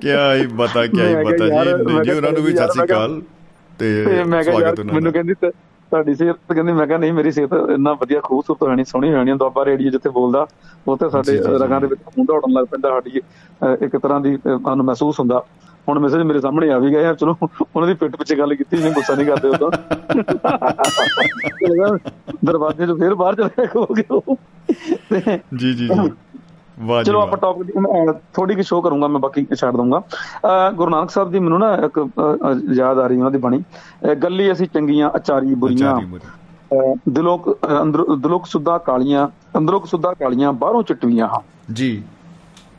ਕਿਆ 0.00 0.34
ਹੀ 0.34 0.46
ਬਤਾ 0.56 0.86
ਕਿਆ 0.86 1.08
ਹੀ 1.08 1.14
ਕਿਹਾ 1.14 1.46
ਯਾਰ, 1.48 1.66
ਜੀ 1.66 1.84
ਜੀ 1.84 2.00
ਕਿਹਾ 2.00 2.16
ਉਹਨਾਂ 2.16 2.32
ਨੂੰ 2.32 2.42
ਵੀ 2.42 2.56
ਸਤਿ 2.56 2.72
ਸ੍ਰੀ 2.72 2.84
ਅਕਾਲ 2.84 3.20
ਤੇ 3.78 3.90
ਕਿਹਾ 4.04 4.42
ਸਵਾਗਤ 4.42 4.78
ਉਹਨਾਂ 4.80 4.94
ਮੈਨੂੰ 4.94 5.04
ਦਾ 5.04 5.10
ਕਹਿੰਦੀ 5.12 5.34
ਤੇ 5.40 5.50
ਤੁਹਾਡੀ 5.94 6.14
ਸਿਹਤ 6.14 6.52
ਕਹਿੰਦੀ 6.52 6.72
ਮੈਂ 6.72 6.86
ਕਿਹਾ 6.86 6.98
ਨਹੀਂ 6.98 7.12
ਮੇਰੀ 7.12 7.30
ਸਿਹਤ 7.30 7.70
ਇੰਨਾ 7.70 7.92
ਵਧੀਆ 7.92 8.20
ਖੂਬਸੂਰਤ 8.20 8.62
ਹੋ 8.62 8.68
ਜਾਣੀ 8.68 8.84
ਸੋਹਣੀ 8.84 9.08
ਹੋ 9.08 9.12
ਜਾਣੀ 9.12 9.32
ਦੁਆਬਾ 9.32 9.64
ਰੇਡੀਓ 9.64 9.90
ਜਿੱਥੇ 9.90 10.10
ਬੋਲਦਾ 10.10 10.46
ਉੱਥੇ 10.88 11.10
ਸਾਡੇ। 11.10 11.42
ਰਗਾਂ 11.60 11.80
ਦੇ 11.80 11.86
ਵਿੱਚ 11.86 12.00
ਖੂਨ 12.06 12.26
ਦੌੜਨ 12.26 12.52
ਲੱਗ 12.52 12.66
ਪੈਂਦਾ 12.66 12.88
ਸਾਡੀ 12.88 13.20
ਇੱਕ 13.82 13.96
ਤਰ੍ਹਾਂ 13.96 14.20
ਦੀ 14.20 14.36
ਸਾਨੂੰ 14.36 14.84
ਮਹਿਸੂਸ 14.84 15.20
ਹੁੰਦਾ। 15.20 15.44
ਹੁਣ 15.88 15.98
ਮੈਸੇਜ 15.98 16.22
ਮੇਰੇ 16.22 16.40
ਸਾਹਮਣੇ 16.40 16.70
ਆ 16.70 16.78
ਵੀ 16.78 16.92
ਗਏ 16.92 17.04
ਆ 17.04 17.14
ਚਲੋ 17.14 17.36
ਉਹਨਾਂ 17.42 17.86
ਦੀ 17.86 17.94
ਪਿੱਠ 17.94 18.16
ਪਿੱਛੇ 18.16 18.36
ਗੱਲ 18.36 18.54
ਕੀਤੀ 18.54 18.76
ਨਹੀਂ 18.76 18.92
ਗੁੱਸਾ 18.92 19.14
ਨਹੀਂ 19.14 19.26
ਕਰਦੇ 19.26 19.48
ਉਦੋਂ। 19.48 19.70
ਦਰਵਾਜ਼ੇ 22.44 22.86
ਤੋਂ 22.86 22.96
ਫੇਰ 22.96 23.14
ਬਾਹਰ 23.14 23.34
ਚਲੇ 23.34 23.68
ਹੋ 23.76 23.94
ਗਏ 23.94 24.02
ਜੀ 25.56 25.72
ਜੀ 25.72 25.74
ਜੀ। 25.74 25.88
ਵਾਹ 26.78 27.02
ਜੀ 27.04 27.06
ਚਲੋ। 27.06 27.20
ਆਪਾਂ 27.20 27.38
ਟੌਪਿਕ 27.38 27.70
ਥੋੜੀ 28.34 28.54
ਕਿ 28.54 28.62
ਸ਼ੋਅ 28.62 28.82
ਕਰੂੰਗਾ 28.82 29.08
ਮੈਂ 29.08 29.20
ਬਾਕੀ 29.20 29.46
ਛੱਡ 29.56 29.76
ਦੂੰਗਾ 29.76 30.02
ਗੁਰੂ 30.72 30.90
ਨਾਨਕ 30.90 31.10
ਸਾਹਿਬ 31.10 31.30
ਦੀ 31.30 31.38
ਮੈਨੂੰ 31.38 31.58
ਨਾ 31.58 31.74
ਇੱਕ 31.76 31.98
ਯਾਦ 32.74 32.98
ਆ 32.98 33.06
ਰਹੀ 33.06 33.16
ਉਹਨਾਂ 33.16 33.30
ਦੀ 33.30 33.38
ਬਾਣੀ। 33.38 33.62
ਗੱਲੀ 34.22 34.50
ਅਸੀਂ 34.52 34.66
ਚੰਗੀਆਂ 34.74 35.10
ਅਚਾਰੀ 35.16 35.54
ਬੁਰੀਆਂ। 35.54 36.00
ਦਿਲੋਂ 37.08 37.38
ਅੰਦਰੋਂ 37.82 38.16
ਦਿਲੋਂ 38.16 38.40
ਸੁੱਧਾ 38.44 38.78
ਕਾਲੀਆਂ 38.78 39.28
ਅੰਦਰੋਂ 39.58 39.80
ਸੁੱਧਾ 39.86 40.12
ਕਾਲੀਆਂ 40.14 40.52
ਬਾਹਰੋਂ 40.52 40.82
ਚਿੱਟਵੀਆਂ 40.82 41.28
ਹਾਂ। 41.28 41.40
ਜੀ। 41.72 42.02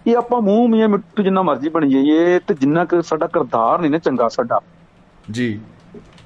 ਇਹ 0.07 0.17
ਆਪਾਂ 0.17 0.41
ਮੂੰਹ 0.41 0.67
ਮੀਆਂ 0.69 0.87
ਮਿੱਠੂ 0.89 1.23
ਜਿੰਨਾ 1.23 1.41
ਮਰਜ਼ੀ 1.41 1.69
ਬਣ 1.69 1.87
ਜਾਈਏ 1.89 2.39
ਤੇ 2.39 2.53
ਜਿੰਨਾ 2.53 2.85
ਕਿ 2.85 3.01
ਸਾਡਾ 3.01 3.27
ਕਿਰਦਾਰ 3.27 3.81
ਨਹੀਂ 3.81 3.91
ਨਾ 3.91 3.97
ਚੰਗਾ 3.97 4.27
ਸਾਡਾ। 4.29 4.59
ਜੀ। 5.31 5.59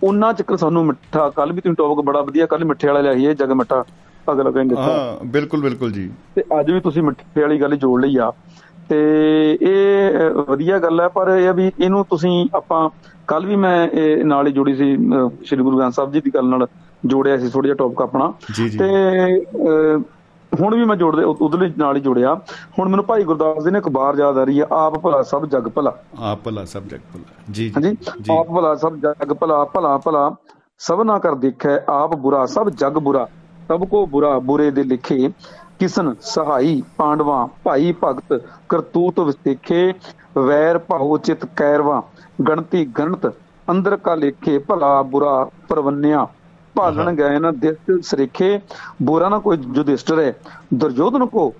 ਉਹਨਾਂ 0.03 0.33
ਚੱਕਰ 0.33 0.57
ਸਾਨੂੰ 0.57 0.85
ਮਿੱਠਾ 0.85 1.29
ਕੱਲ 1.29 1.51
ਵੀ 1.53 1.61
ਤੁਸੀਂ 1.61 1.75
ਟੌਪਿਕ 1.75 2.05
ਬੜਾ 2.05 2.21
ਵਧੀਆ 2.21 2.45
ਕੱਲ 2.45 2.65
ਮਿੱਠੇ 2.65 2.87
ਵਾਲਾ 2.87 3.01
ਲਿਆਈਏ 3.01 3.33
ਜਗ 3.33 3.51
ਮਿੱਠਾ। 3.51 3.83
ਅਗਲਾ 4.31 4.51
ਕਹਿੰਦੇ 4.51 4.75
ਹਾਂ 4.75 5.25
ਬਿਲਕੁਲ 5.25 5.61
ਬਿਲਕੁਲ 5.61 5.91
ਜੀ। 5.91 6.09
ਤੇ 6.35 6.43
ਅੱਜ 6.59 6.71
ਵੀ 6.71 6.79
ਤੁਸੀਂ 6.79 7.03
ਮਿੱਠੇ 7.03 7.41
ਵਾਲੀ 7.41 7.61
ਗੱਲ 7.61 7.75
ਜੋੜ 7.75 7.99
ਲਈ 8.01 8.17
ਆ। 8.17 8.31
ਤੇ 8.89 8.99
ਇਹ 9.61 10.29
ਵਧੀਆ 10.49 10.77
ਗੱਲ 10.79 11.01
ਹੈ 11.01 11.07
ਪਰ 11.07 11.29
ਇਹ 11.29 11.47
ਆ 11.49 11.51
ਵੀ 11.51 11.71
ਇਹਨੂੰ 11.79 12.03
ਤੁਸੀਂ 12.09 12.47
ਆਪਾਂ 12.55 12.89
ਕੱਲ 13.27 13.45
ਵੀ 13.45 13.55
ਮੈਂ 13.55 13.87
ਇਹ 13.87 14.23
ਨਾਲ 14.25 14.47
ਹੀ 14.47 14.51
ਜੋੜੀ 14.51 14.73
ਸੀ 14.75 14.95
ਸ਼੍ਰੀ 15.43 15.61
ਗੁਰੂ 15.63 15.77
ਗ੍ਰੰਥ 15.77 15.93
ਸਾਹਿਬ 15.93 16.11
ਜੀ 16.11 16.21
ਦੀ 16.21 16.31
ਗੱਲ 16.35 16.45
ਨਾਲ 16.45 16.67
ਜੋੜਿਆ 17.03 17.37
ਸੀ 17.37 17.49
ਥੋੜਾ 17.49 17.67
ਜਿਹਾ 17.67 17.75
ਟੌਪਿਕ 17.75 18.01
ਆਪਣਾ। 18.01 18.31
ਤੇ 18.79 19.97
ਹੁਣ 20.51 20.75
ਵੀ 20.75 20.85
ਮੈਂ 20.85 20.95
ਜੋੜਦੇ 20.95 21.23
ਉਧਰਲੇ 21.23 21.71
ਨਾਲ 21.77 21.95
ਹੀ 21.95 22.01
ਜੋੜਿਆ। 22.01 22.33
ਹੁਣ 22.79 22.89
ਮੈਨੂੰ 22.89 23.05
ਭਾਈ 23.05 23.23
ਗੁਰਦਾਸ 23.23 23.63
ਜੀ 23.63 23.71
ਨੇ 23.71 23.79
ਇੱਕ 23.79 23.89
ਬਾਰ 23.89 24.17
ਯਾਦ 24.19 24.37
ਆ 24.37 24.43
ਰਹੀ 24.43 24.59
ਹੈ 24.61 24.65
ਆਪ 24.71 24.97
ਭਲਾ 24.99 25.21
ਸਭ 25.23 25.45
ਜਗ 25.45 25.67
ਭਲਾ। 25.67 25.95
ਆਪ 26.21 26.39
ਭਲਾ 26.43 26.63
ਸਬਜੈਕਟ 26.65 27.03
ਭਲਾ। 27.13 27.51
ਜੀ 27.51 27.69
ਜੀ। 27.81 27.95
ਆਪ 28.31 28.47
ਭਲਾ 28.47 28.73
ਸਭ 28.75 28.95
ਜਗ 28.95 29.33
ਭਲਾ 29.33 29.63
ਭਲਾ 29.65 29.97
ਭਲਾ 29.97 30.31
ਸਭ 30.81 31.01
ਨਾ 31.01 31.17
ਕਰ 31.19 31.35
ਦੇਖੈ 31.35 31.77
ਆਪ 31.89 32.15
ਬੁਰਾ 32.15 32.45
ਸਭ 32.45 32.69
ਜਗ 32.69 32.97
ਬੁਰਾ। 32.99 33.27
ਸਭ 33.69 33.83
ਕੋ 33.85 34.05
ਬੁਰਾ 34.05 34.37
ਬੁਰੇ 34.39 34.69
ਦੇ 34.71 34.83
ਲਿਖੇ 34.83 35.29
ਕਿਸਨ 35.79 36.13
ਸਹਾਈ 36.21 36.81
ਪਾਂਡਵਾਂ, 36.97 37.47
ਭਾਈ 37.63 37.93
ਭਗਤ 38.03 38.41
ਕਰਤੂਤ 38.69 39.19
ਵਿਸੇਖੇ, 39.19 39.93
ਵੈਰ 40.37 40.77
ਭਾਉ 40.79 41.17
ਚਿਤ 41.17 41.45
ਕੈਰਵਾ, 41.55 42.01
ਗਣਤੀ 42.47 42.85
ਗਣਤ, 42.99 43.31
ਅੰਦਰ 43.67 43.95
ਕਾ 43.97 44.15
ਲੇਖੇ, 44.15 44.57
ਭਲਾ 44.59 45.01
ਬੁਰਾ 45.11 45.49
ਪਰਵੰਨਿਆ। 45.69 46.25
ਭਾਲਣ 46.75 47.13
ਗਏ 47.15 47.39
ਨਾ 47.39 47.51
ਦਿਸ 47.51 47.91
ਸਰੀਖੇ, 48.05 48.59
ਬੁਰਾ 49.01 49.29
ਨਾ 49.29 49.39
ਕੋਈ 49.39 49.57
ਜੁਦਿਸ਼ਟਰ 49.57 50.19
ਹੈ 50.19 50.33
ਦੁਰਯੋਧਨ 50.73 51.25
ਕੋ 51.27 51.53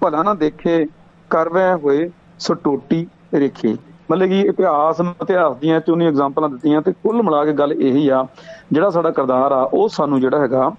ਭਲਾ 0.00 0.22
ਨਾ 0.22 0.34
ਦੇਖੇ 0.34 0.84
ਕਰਵੈ 1.30 1.74
ਹੋਏ 1.76 2.10
ਸਟੋਟੀ 2.40 3.06
ਰੇਖੇ। 3.34 3.76
ਮਤਲਬ 4.10 4.28
ਕਿ 4.28 4.40
ਇਤਿਹਾਸ 4.40 5.00
ਇਤਿਹਾਸ 5.00 5.56
ਦੀਆਂ 5.56 5.80
ਚੋਨੀ 5.80 6.06
ਐਗਜ਼ਾਮਪਲਾਂ 6.06 6.48
ਦਿੱਤੀਆਂ 6.48 6.80
ਤੇ 6.82 6.92
ਕੁੱਲ 7.02 7.22
ਮਿਲਾ 7.22 7.44
ਕੇ 7.44 7.52
ਗੱਲ 7.52 7.72
ਇਹੀ 7.72 8.08
ਆ, 8.08 8.26
ਜਿਹੜਾ 8.72 8.90
ਸਾਡਾ 8.90 9.10
ਕਿਰਦਾਰ 9.10 9.52
ਆ, 9.52 9.62
ਉਹ 9.64 9.88
ਸਾਨੂੰ 9.88 10.20
ਜਿਹੜਾ 10.20 10.38
ਹੈਗਾ 10.40 10.70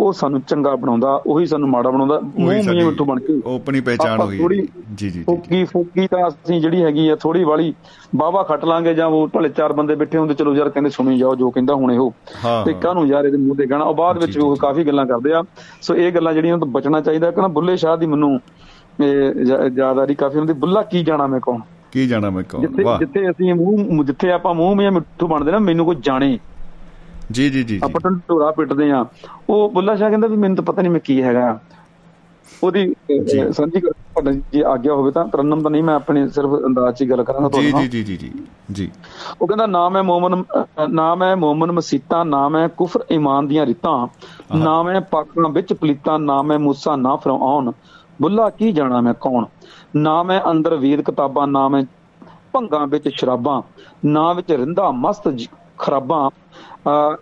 ਉਹ 0.00 0.12
ਸਾਨੂੰ 0.12 0.40
ਚੰਗਾ 0.40 0.76
ਬਣਾਉਂਦਾ 0.76 1.22
ਉਹੀ 1.26 1.46
ਸਾਨੂੰ 1.46 1.68
ਮਾੜਾ 1.68 1.90
ਬਣਾਉਂਦਾ 1.90 2.20
ਮੂੰਹ 2.20 2.70
ਮੀਆਂ 2.70 2.86
ਮਿੱਠੂ 2.86 3.04
ਬਣ 3.04 3.20
ਕੇ 3.20 3.56
ਆਪਣੀ 3.56 3.80
ਪਹਿਚਾਣ 3.80 4.20
ਹੈ। 4.20 4.38
ਥੋੜ੍ਹੀ 4.38 4.60
ਜੀ 4.60 4.66
ਜੀ 4.96 5.10
ਜੀ 5.10 5.22
ਫੁੱਕੀ 5.22 5.64
ਫੁੱਕੀ 5.64 6.06
ਤਾਂ 6.06 6.28
ਅਸੀਂ 6.28 6.60
ਜਿਹੜੀ 6.60 6.82
ਹੈਗੀ 6.82 7.08
ਆ 7.08 7.16
ਥੋੜੀ 7.16 7.44
ਵਾਲੀ 7.44 7.74
ਬਾਵਾ 8.16 8.42
ਖੱਟ 8.42 8.64
ਲਾਂਗੇ 8.64 8.94
ਜਾਂ 8.94 9.06
ਉਹ 9.06 9.28
ਭਲੇ 9.28 9.48
ਚਾਰ 9.48 9.72
ਬੰਦੇ 9.72 9.94
ਬੈਠੇ 9.94 10.18
ਹੁੰਦੇ 10.18 10.34
ਚਲੋ 10.34 10.54
ਯਾਰ 10.54 10.68
ਕਹਿੰਦੇ 10.68 10.90
ਸੁਣੀ 10.90 11.18
ਜਾਓ 11.18 11.34
ਜੋ 11.34 11.50
ਕਹਿੰਦਾ 11.50 11.74
ਹੁਣ 11.74 11.92
ਇਹੋ। 11.92 12.12
ਤੇ। 12.64 12.72
ਕਾਹਨੂੰ 12.72 13.06
ਯਾਰ 13.06 13.24
ਇਹਦੇ 13.24 13.36
ਮੂੰਹ 13.36 13.56
ਤੇ 13.56 13.66
ਗਾਣਾ? 13.66 13.84
ਉਹ 13.84 13.94
ਬਾਅਦ 13.94 14.18
ਵਿੱਚ 14.18 14.38
ਉਹ। 14.38 14.56
ਕਾਫੀ 14.56 14.84
ਗੱਲਾਂ 14.84 15.06
ਕਰਦੇ 15.06 15.32
ਆ। 15.32 15.42
ਸੋ 15.82 15.96
ਇਹ 15.96 16.12
ਗੱਲਾਂ 16.12 16.32
ਜਿਹੜੀਆਂ 16.32 16.58
ਤੋਂ 16.58 16.68
ਬਚਣਾ 16.68 17.00
ਚਾਹੀਦਾ। 17.00 17.30
ਕਿ 17.30 17.40
ਨਾ 17.40 17.48
ਬੁੱਲੇ 17.48 17.76
ਸ਼ਾਹ 17.76 17.96
ਦੀ 17.96 18.06
ਮੈਨੂੰ 18.06 18.40
ਇਹ 19.04 19.46
ਯਾ- 19.46 19.70
ਯਾਦਆਰੀ 19.76 20.14
ਕਾਫੀ 20.14 20.38
ਹੁੰਦੀ। 20.38 20.52
ਬੁੱਲਾ 20.52 20.82
ਕੀ 20.82 21.04
ਜਾਣਾ 21.04 21.26
ਮੈਂ 21.26 21.40
ਕੌਣ? 21.40 21.60
ਕੀ 21.92 22.06
ਜਾਣਾ 22.06 22.30
ਮੈਂ 22.30 22.42
ਕੌਣ? 22.42 22.60
ਜਿੱਥੇ 22.60 22.82
ਵਾਹ। 22.82 22.98
ਜਿੱਥੇ 22.98 23.30
ਅਸੀਂ 23.30 23.54
ਮੂੰਹ 23.54 24.04
ਜਿੱਥੇ 24.04 24.32
ਆਪਾਂ 24.32 24.54
ਮੂੰਹ 24.54 24.76
ਮੀਆਂ 24.76 24.92
ਮਿੱਠੂ 24.92 25.26
ਬਣਦੇ 25.26 25.52
ਨਾ 25.52 25.58
ਮੈਨੂੰ 25.58 25.86
ਕੋਈ 25.86 25.96
ਜਾਣੇ। 26.02 26.38
ਜੀ 27.32 27.50
ਜੀ 27.50 27.62
ਜੀ 27.64 27.80
ਆਪਾਂ 27.84 28.00
ਢੰਡੋਰਾ 28.04 28.50
ਪਿੱਟਦੇ 28.50 28.90
ਆ 28.90 29.04
ਉਹ 29.50 29.70
ਬੁੱਲਾ 29.70 29.96
ਸ਼ਾਹ 29.96 30.08
ਕਹਿੰਦਾ 30.08 30.26
ਵੀ 30.26 30.36
ਮੈਨੂੰ 30.36 30.56
ਤਾਂ 30.56 30.64
ਪਤਾ 30.64 30.82
ਨਹੀਂ 30.82 30.92
ਮੈਂ 30.92 31.00
ਕੀ 31.00 31.22
ਹੈਗਾ। 31.22 31.58
ਉਹਦੀ। 32.62 32.94
ਸਾਂਝੀ 33.52 33.80
ਕਰ- 33.80 33.92
ਤੁਹਾਡੀ 33.92 34.42
ਜੇ 34.52 34.62
ਆਗਿਆ 34.64 34.92
ਹੋਵੇ 34.92 35.10
ਤਾਂ 35.10 35.24
ਤਰਨਮ 35.24 35.62
ਤਾਂ 35.62 35.70
ਨਹੀਂ 35.70 35.82
ਮੈਂ 35.82 35.94
ਆਪਣੇ 35.94 36.28
ਸਿਰਫ 36.28 36.50
ਅੰਦਾਜ਼ 36.66 36.96
'ਚ 36.96 37.04
ਗੱਲ 37.04 37.22
ਕਰਾਂਗਾ 37.24 37.48
ਤੁਹਾਡੇ 37.48 37.72
ਨਾਲ 37.72 37.82
ਜੀ 37.82 37.88
ਜੀ 37.88 38.02
ਜੀ 38.02 38.16
ਜੀ। 38.16 38.30
ਜੀ 38.72 38.90
ਉਹ 39.42 39.46
ਕਹਿੰਦਾ 39.46 39.66
ਨਾਮ 39.66 39.96
ਹੈ 39.96 40.02
ਮੋਮਨ 40.02 40.42
ਨਾਮ 40.90 41.22
ਹੈ 41.22 41.34
ਮੋਮਨ 41.36 41.72
ਮਸੀਤਾਂ 41.72 42.24
ਨਾਮ 42.24 42.56
ਹੈ 42.56 42.68
ਕੁਫਰ 42.68 43.04
ਈਮਾਨ 43.12 43.46
ਦੀਆਂ 43.48 43.66
ਰਿਤਾਂ 43.66 44.06
ਨਾਮ 44.56 44.88
ਹੈ 44.88 45.00
ਪਾਕਾਂ 45.00 45.48
ਵਿੱਚ 45.48 45.72
ਪਲੀਤਾਂ 45.72 46.18
ਨਾਮ 46.18 46.52
ਹੈ 46.52 46.58
ਮੂਸਾ 46.58 46.96
ਨਾ 46.96 47.16
ਫਰਆਉਨ 47.16 47.72
ਬੁੱਲਾ 48.22 48.50
ਕੀ 48.50 48.72
ਜਾਣਾ 48.72 49.00
ਮੈਂ 49.00 49.14
ਕੌਣ? 49.14 49.44
ਨਾਮ 49.96 50.30
ਹੈ 50.30 50.42
ਅੰਦਰ 50.50 50.76
ਵੇਦ 50.76 51.00
ਕਿਤਾਬਾਂ 51.00 51.46
ਨਾਮ 51.46 51.76
ਹੈ 51.76 51.84
ਭੰਗਾਂ 52.52 52.86
ਵਿੱਚ 52.86 53.08
ਸ਼ਰਾਬਾਂ 53.08 53.62
ਨਾ 54.04 54.32
ਵਿੱਚ 54.32 54.52
ਰਿੰਦਾ 54.52 54.90
ਮਸਤ 54.90 55.28
ਖਰਾਬਾਂ। 55.78 56.30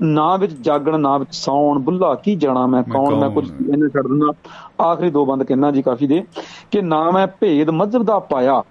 ਨਾ 0.03 0.37
ਵਿੱਚ 0.37 0.53
ਜਾਗਣ 0.53 1.01
ਨਾ 1.01 1.19
ਵਿੱਚ 1.19 1.35
ਸੌਣ। 1.35 1.79
ਬੁੱਲਾ 1.79 2.15
ਕੀ 2.15 2.37
ਜਾਣਾ 2.37 2.67
ਮੈਂ? 2.67 2.83
ਕੌਣ? 2.83 3.15
ਮੈਂ 3.15 3.31
ਕੁਝ? 3.31 3.51
ਇਹਨੇ 3.51 3.89
ਛੱਡ 3.89 4.07
ਦਿੰਦਾ। 4.07 4.33
ਆਖਰੀ 4.85 5.11
ਦੋ 5.11 5.27
ਬੰਦ 5.27 5.43
ਕਹਿਣਾ 5.43 5.71
ਜੀ 5.71 5.83
ਕਾਫੀ 5.83 6.07
ਦੇ। 6.07 6.25
ਕਿ 6.71 6.83
ਨਾਮ 6.83 7.19
ਹੈ 7.19 7.27
ਭੇਦ 7.27 7.71
ਮਜ਼ਹਬ 7.71 8.03
ਦਾ 8.03 8.19
ਪਾਇਆ 8.19 8.63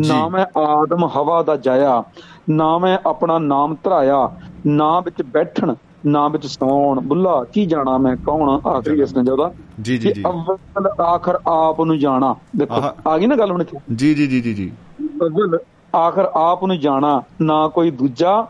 ਜੀ। 0.00 0.08
ਨਾਮ 0.08 0.36
ਹੈ 0.36 0.46
ਆਦਮ 0.58 1.04
ਹਵਾ 1.04 1.42
ਦਾ 1.42 1.56
ਜਾਇਆ 1.56 2.02
ਨਾਮ 2.50 2.86
ਹੈ 2.86 2.98
ਆਪਣਾ 3.06 3.38
ਨਾਮ 3.38 3.76
ਧਰਾਇਆ 3.84 4.30
ਨਾ 4.66 5.00
ਵਿੱਚ 5.00 5.22
ਬੈਠਣ 5.22 5.74
ਨਾ 6.06 6.28
ਵਿੱਚ 6.28 6.46
ਸੌਣ। 6.46 7.00
ਬੁੱਲਾ 7.00 7.44
ਕੀ 7.44 7.66
ਜਾਣਾ 7.66 7.98
ਮੈਂ? 7.98 8.16
ਕੌਣ? 8.16 8.60
ਆਖਰੀ 8.68 9.02
ਇਸ 9.02 9.16
ਨੇ 9.16 9.22
ਜੋਦਾ 9.24 9.52
ਜੀ 9.82 9.98
ਜੀ 9.98 10.12
ਜੀ। 10.12 10.22
ਅਵਲ 10.26 11.02
ਆਖਰ 11.02 11.38
ਆਪ 11.46 11.80
ਨੂੰ 11.80 11.98
ਜਾਣਾ। 11.98 12.34
ਦੇਖੋ। 12.56 12.82
ਆ 13.08 13.18
ਗਈ 13.18 13.26
ਨਾ 13.26 13.36
ਗੱਲ 13.36 13.50
ਹੁਣ 13.50 13.62
ਇੱਥੇ? 13.62 13.78
ਜੀ 13.94 14.14
ਜੀ 14.14 14.26
ਜੀ 14.26 14.40
ਜੀ 14.40 14.54
ਜੀ। 14.54 14.72
ਅਵਲ 15.02 15.58
ਆਖਰ 15.96 16.24
ਆਪ 16.34 16.64
ਨੂੰ 16.64 16.78
ਜਾਣਾ 16.80 17.22
ਨਾ 17.40 17.68
ਕੋਈ 17.68 17.90
ਦੂਜਾ 17.90 18.42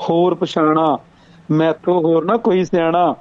ਹੋਰ 0.00 0.34
ਪਛਾਣਾ। 0.34 0.98
ਮੈਥੋਂ 1.50 2.00
ਹੋਰ 2.02 2.24
ਨਾ 2.24 2.36
ਕੋਈ 2.36 2.64
ਸਿਆਣਾ। 2.64 3.14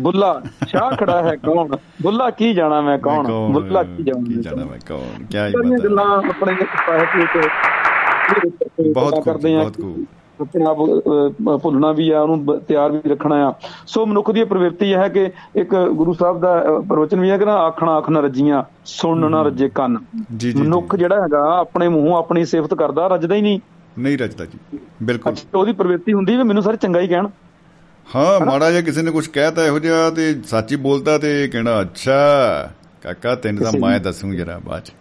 ਬੁੱਲਾ 0.00 0.40
ਸ਼ਾਹ 0.68 0.90
ਖੜਾ 0.90 1.22
ਹੈ 1.22 1.34
ਕੌਣ? 1.36 1.76
ਬੁੱਲਾ 2.02 2.28
ਕੀ 2.30 2.52
ਜਾਣਾ 2.54 2.80
ਮੈਂ 2.80 2.98
ਕੌਣ? 2.98 3.26
ਬੁੱਲਾ 3.52 3.82
ਕੀ 3.82 4.02
ਜਾਣਾ 4.02 4.64
ਮੈਂ 4.64 4.78
ਕੌਣ? 4.88 5.24
ਕੀ 5.24 5.38
ਹੀ 5.38 5.76
ਗੱਲਾਂ 5.84 6.06
ਆਪਣੇ 6.30 6.54
ਸਾਹਿਤ 6.86 7.16
ਵਿੱਚ 7.16 8.92
ਬਹੁਤ 8.94 9.24
ਕਰਦੇ 9.24 9.54
ਆ। 9.56 9.70
ਆਪਣੇ 10.40 10.64
ਆਪ 10.64 10.78
ਭੁੱਲਣਾ 11.62 11.90
ਵੀ 11.92 12.10
ਆ 12.10 12.20
ਉਹਨੂੰ 12.20 12.60
ਤਿਆਰ 12.60 12.90
ਵੀ 12.90 13.10
ਰੱਖਣਾ 13.10 13.36
ਆ। 13.48 13.52
ਸੋ 13.86 14.06
ਮਨੁੱਖ 14.06 14.30
ਦੀ 14.30 14.40
ਇਹ 14.40 14.46
ਪ੍ਰਵਿਰਤੀ 14.46 14.94
ਹੈ 14.94 15.08
ਕਿ 15.08 15.30
ਇੱਕ 15.56 15.74
ਗੁਰੂ 15.92 16.12
ਸਾਹਿਬ 16.12 16.40
ਦਾ 16.40 16.54
ਪ੍ਰਵਚਨ 16.88 17.20
ਵੀ 17.20 17.30
ਹੈ 17.30 17.38
ਕਿ 17.38 17.44
ਨਾ 17.44 17.56
ਆਖਣਾ 17.56 17.98
ਅੱਖ 17.98 18.10
ਨਾ 18.10 18.20
ਰੱਜੀਆਂ 18.20 18.62
ਸੁਣਨ 18.84 19.30
ਨਾ 19.30 19.42
ਰੱਜੇ 19.42 19.68
ਕੰਨ। 19.68 19.98
ਮਨੁੱਖ 20.56 20.96
ਜਿਹੜਾ 20.96 21.22
ਹੈਗਾ 21.22 21.42
ਆਪਣੇ 21.58 21.88
ਮੂੰਹੋਂ 21.88 22.18
ਆਪਣੀ 22.18 22.44
ਸਿਫਤ 22.44 22.74
ਕਰਦਾ 22.74 23.06
ਰੱਜਦਾ 23.06 23.34
ਹੀ 23.34 23.42
ਨਹੀਂ। 23.42 23.60
ਨਹੀਂ 23.98 24.18
ਰਚਦਾ 24.18 24.44
ਜੀ 24.44 24.78
ਬਿਲਕੁਲ। 25.02 25.32
ਅੱਛਾ 25.32 25.58
ਉਹਦੀ 25.58 25.72
ਪ੍ਰਵਿਰਤੀ 25.72 26.12
ਹੁੰਦੀ 26.12 26.36
ਵੀ 26.36 26.42
ਮੈਨੂੰ 26.42 26.62
ਸਾਰੇ 26.62 26.76
ਚੰਗਾ 26.76 27.00
ਹੀ 27.00 27.08
ਕਹਿਣ। 27.08 27.28
ਹਾਂ 28.06 28.40
ਮਾੜਾ 28.40 28.70
ਜਿਹਾ 28.70 28.82
ਕਿਸੇ 28.82 29.02
ਨੇ 29.02 29.10
ਕੁਝ 29.10 29.26
ਕਹਿਤਾ 29.28 29.64
ਇਹੋ 29.66 29.78
ਜਿਹਾ 29.78 30.08
ਤੇ 30.10 30.34
ਸੱਚੀ 30.46 30.76
ਬੋਲਦਾ 30.76 31.16
ਤੇ 31.18 31.46
ਕਹਿਣਾ 31.48 31.80
ਅੱਛਾ 31.80 32.18
ਕਾਕਾ 33.02 33.34
ਤੈਨੂੰ 33.36 33.62
ਤਾਂ 33.62 33.72
ਮੈਂ 33.80 33.98
ਦੱਸੂ 34.00 34.32
ਜਰਾ 34.34 34.58
ਬਾਅਦ 34.58 34.82
ਚ। 34.82 34.92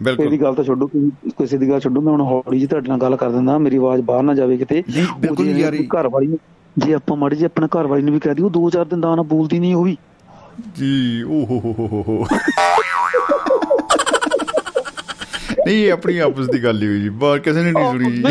ਬਿਲਕੁਲ 0.00 0.28
ਦੀ 0.30 0.40
ਗੱਲ 0.40 0.54
ਤਾਂ 0.54 0.64
ਛੱਡੋ 0.64 0.86
ਕਿਸੇ 0.86 1.58
ਦੀ 1.58 1.68
ਗੱਲ 1.70 1.80
ਛੱਡੋ 1.80 2.00
ਮੈਂ 2.00 2.12
ਹੁਣ 2.12 2.20
ਹੌਲੀ 2.22 2.58
ਜਿਹੀ 2.58 2.66
ਤੁਹਾਡੇ 2.66 2.88
ਨਾਲ 2.88 2.98
ਗੱਲ 2.98 3.16
ਕਰ 3.16 3.30
ਦਿੰਦਾ 3.30 3.56
ਮੇਰੀ 3.58 3.76
ਆਵਾਜ਼ 3.76 4.02
ਬਾਹਰ 4.02 4.22
ਨਾ 4.22 4.34
ਜਾਵੇ 4.34 4.56
ਕਿਤੇ। 4.56 4.82
ਬਿਲਕੁਲ 5.20 5.46
ਜੇ 5.46 5.52
ਜਾ 5.54 5.68
ਰਹੀ। 5.70 5.86
ਘਰ 5.96 6.08
ਵਾਲੀ 6.08 6.36
ਜੇ 6.76 6.92
ਆਪਾਂ 6.94 7.16
ਮਾੜੀ 7.16 7.36
ਜਿਹੀ 7.36 7.46
ਆਪਣੇ 7.46 7.66
ਘਰ 7.68 7.86
ਵਾਲੀ 7.86 8.02
ਨੂੰ 8.02 8.12
ਵੀ 8.14 8.20
ਕਹਿ 8.20 8.34
ਦਿਓ 8.34 8.48
ਦੋ 8.48 8.68
ਚਾਰ 8.70 8.84
ਦਿਨ 8.84 9.00
ਦਾ 9.00 9.14
ਨਾ 9.14 9.22
ਬੋਲਦੀ 9.24 9.58
ਨਹੀਂ 9.58 9.74
ਉਹ 9.74 9.84
ਵੀ। 9.84 9.96
ਜੀ 10.76 11.22
ਓ 11.22 11.44
ਹੋ 11.44 11.58
ਹੋ 11.60 11.72
ਹੋ 11.78 11.86
ਹੋ 11.88 12.02
ਹੋ। 12.02 12.26
ਨਹੀਂ 15.68 15.90
ਆਪਣੀ 15.92 16.18
ਆਪਸ 16.18 16.46
ਦੀ 16.46 16.64
ਗੱਲ 16.64 16.82
ਹੀ 16.82 16.86
ਹੋਈ 16.86 17.00
ਜੀ। 17.00 17.08
ਬਾਹਰ 17.08 17.38
ਕਿਸੇ 17.38 17.62
ਨੇ 17.62 17.72
ਨਹੀਂ 17.72 17.86
ਸੁਣੀ 17.92 18.10
ਜੀ। 18.12 18.22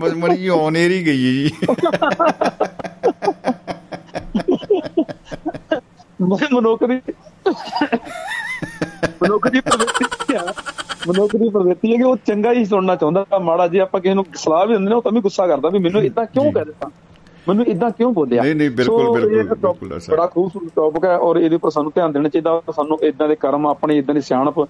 ਬਸ 0.00 0.12
ਮੜੀ 0.12 0.36
ਜੀ 0.36 0.48
ਔਨ 0.48 0.72
에ਅਰ 0.72 0.90
ਹੀ 0.90 1.06
ਗਈ 1.06 1.16
ਜੀ। 1.16 1.50
ਮੈਂ 6.20 6.48
ਮਨੁੱਖ 9.22 9.48
ਦੀ 9.48 9.60
ਪ੍ਰਵਿਰਤੀ 9.60 10.34
ਆ। 10.34 10.52
ਮਨੁੱਖ 11.08 11.36
ਦੀ 11.36 11.48
ਪ੍ਰਵਿਰਤੀ 11.48 11.92
ਹੈ 11.92 11.96
ਕਿ 11.96 12.02
ਉਹ 12.02 12.16
ਚੰਗਾ 12.26 12.52
ਹੀ 12.52 12.64
ਸੁਣਨਾ 12.64 12.96
ਚਾਹੁੰਦਾ। 12.96 13.38
ਮਾੜਾ 13.38 13.68
ਜੇ 13.68 13.80
ਆਪਾਂ 13.80 14.00
ਕਿਸੇ 14.00 14.14
ਨੂੰ 14.14 14.26
ਸਲਾਹ 14.34 14.66
ਵੀ 14.66 14.72
ਦਿੰਦੇ 14.72 14.88
ਨੇ 14.88 14.94
ਉਹ 14.96 15.02
ਤਾਂ 15.02 15.12
ਵੀ 15.12 15.20
ਗੁੱਸਾ 15.20 15.46
ਕਰਦਾ 15.46 15.68
ਵੀ 15.68 15.78
ਮੈਨੂੰ 15.78 16.02
ਇਦਾਂ 16.02 16.24
ਕਿਉਂ। 16.24 16.52
ਕਹਿ 16.52 16.64
ਦਿੱਤਾ? 16.64 16.90
ਮੈਨੂੰ 17.48 17.64
ਇਦਾਂ 17.66 17.90
ਕਿਉਂ 17.90 18.12
ਬੋਲਿਆ 18.12 18.42
ਨਹੀਂ, 18.42 18.54
ਨਹੀਂ, 18.54 18.70
ਬਿਲਕੁਲ, 18.70 19.20
ਬਿਲਕੁਲ, 19.20 19.72
ਬਿਲਕੁਲ। 19.80 20.00
ਬੜਾ 20.10 20.26
ਖੂਬਸੂਰਤ 20.26 20.72
ਟੌਪਿਕ 20.76 21.04
ਹੈ 21.04 21.16
ਔਰ 21.18 21.36
ਇਹਦੇ 21.36 21.56
ਉੱਪਰ 21.56 21.70
ਸਾਨੂੰ 21.70 21.92
ਧਿਆਨ 21.94 22.12
ਦੇਣਾ 22.12 22.28
ਚਾਹੀਦਾ 22.28 22.62
ਸਾਨੂੰ 22.76 22.98
ਇਦਾਂ 23.02 23.28
ਦੇ 23.28 23.34
ਕਰਮ 23.36 23.66
ਆਪਣੇ 23.66 23.98
ਇਦਾਂ 23.98 24.14
ਦੀ 24.14 24.20
ਸਿਆਣਪ 24.20 24.64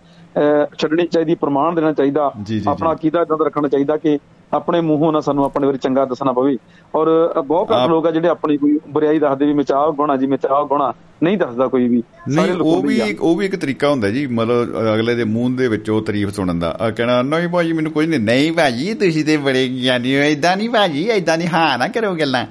ਛੱਡਣੀ 0.78 1.06
ਚਾਹੀਦੀ 1.06 1.34
ਪ੍ਰਮਾਣ 1.34 1.74
ਦੇਣਾ 1.74 1.92
ਚਾਹੀਦਾ। 1.92 2.32
ਆਪਣਾ 2.68 2.92
ਅਕੀਦਾ 2.92 3.22
ਇਦਾਂ 3.22 3.36
ਦਾ 3.36 3.44
ਰੱਖਣਾ 3.44 3.68
ਚਾਹੀਦਾ 3.68 3.96
ਕਿ 3.96 4.18
ਆਪਣੇ 4.52 4.80
ਮੂੰਹੋਂ 4.80 5.12
ਨਾ 5.12 5.20
ਸਾਨੂੰ 5.20 5.44
ਆਪਣੇ 5.44 5.66
ਬਾਰੇ 5.66 5.78
ਚੰਗਾ 5.78 6.04
ਦੱਸਣਾ 6.04 6.32
ਪਵੇ। 6.32 6.56
ਔਰ 6.94 7.06
ਬਹੁਤ 7.46 7.70
ਘੱਟ 7.70 7.88
ਲੋਕ 7.88 8.06
ਆ 8.06 8.10
ਜਿਹੜੇ 8.10 8.28
ਆਪਣੀ 8.28 8.56
ਕੋਈ 8.56 8.78
ਬੁਰਾਈ 8.88 9.18
ਦੱਸਦੇ 9.18 9.46
ਵੀ 9.46 9.52
ਮੈਂ 9.52 9.64
ਚਾਹ 9.64 9.90
ਗੁਣਾ 9.92 10.16
ਜੀ 10.16 10.26
ਮੈਂ 10.26 10.38
ਚਾਹ 10.38 10.64
ਗੁਣਾ 10.64 10.92
ਨਹੀਂ 11.22 11.38
ਦੱਸਦਾ 11.38 11.66
ਕੋਈ 11.66 11.88
ਵੀ। 11.88 12.02
ਨਹੀਂ 12.28 12.52
ਉਹ 12.52 12.82
ਵੀ। 12.82 13.16
ਉਹ 13.20 13.36
ਵੀ 13.36 13.46
ਇੱਕ 13.46 13.56
ਤਰੀਕਾ 13.56 13.90
ਹੁੰਦਾ 13.90 14.08
ਜੀ 14.08 14.26
ਮਤਲਬ 14.26 14.76
ਅਗਲੇ 14.94 15.14
ਦੇ 15.14 15.24
ਮੂੰਹ 15.24 15.50
ਦੇ 15.50 15.68
ਵਿੱਚ 15.68 15.90
ਉਹ 15.90 16.02
ਤਾਰੀਫ 16.02 16.34
ਸੁਣਨ 16.34 16.58
ਦਾ। 16.58 16.76
ਆ 16.80 16.90
ਕਹਿਣਾ 16.90 17.22
ਨਹੀਂ 17.22 17.48
ਭਾਜੀ 17.48 17.72
ਮੈਨੂੰ 17.72 17.92
ਕੁਝ 17.92 18.06
ਨਹੀਂ 18.06 18.20
ਨਹੀਂ 18.20 18.52
ਭਾਜੀ 18.52 18.94
ਤੁਸੀਂ 18.94 19.24
ਤੇ 19.24 19.36
ਬੜੇ 19.36 19.68
ਗਿਆਨੀ 19.68 20.16
ਹੋ 20.16 20.22
ਇਦਾਂ 20.22 20.56
ਨਹੀਂ 20.56 20.70
ਭਾਜੀ 20.70 21.02
ਇਦਾਂ 21.02 21.38
ਨਹੀਂ 21.38 21.48
ਹਾਂ 21.48 21.78
ਨਾ 21.78 21.88
ਕਰੋ 21.88 22.14
ਗੱਲਾਂ। 22.14 22.46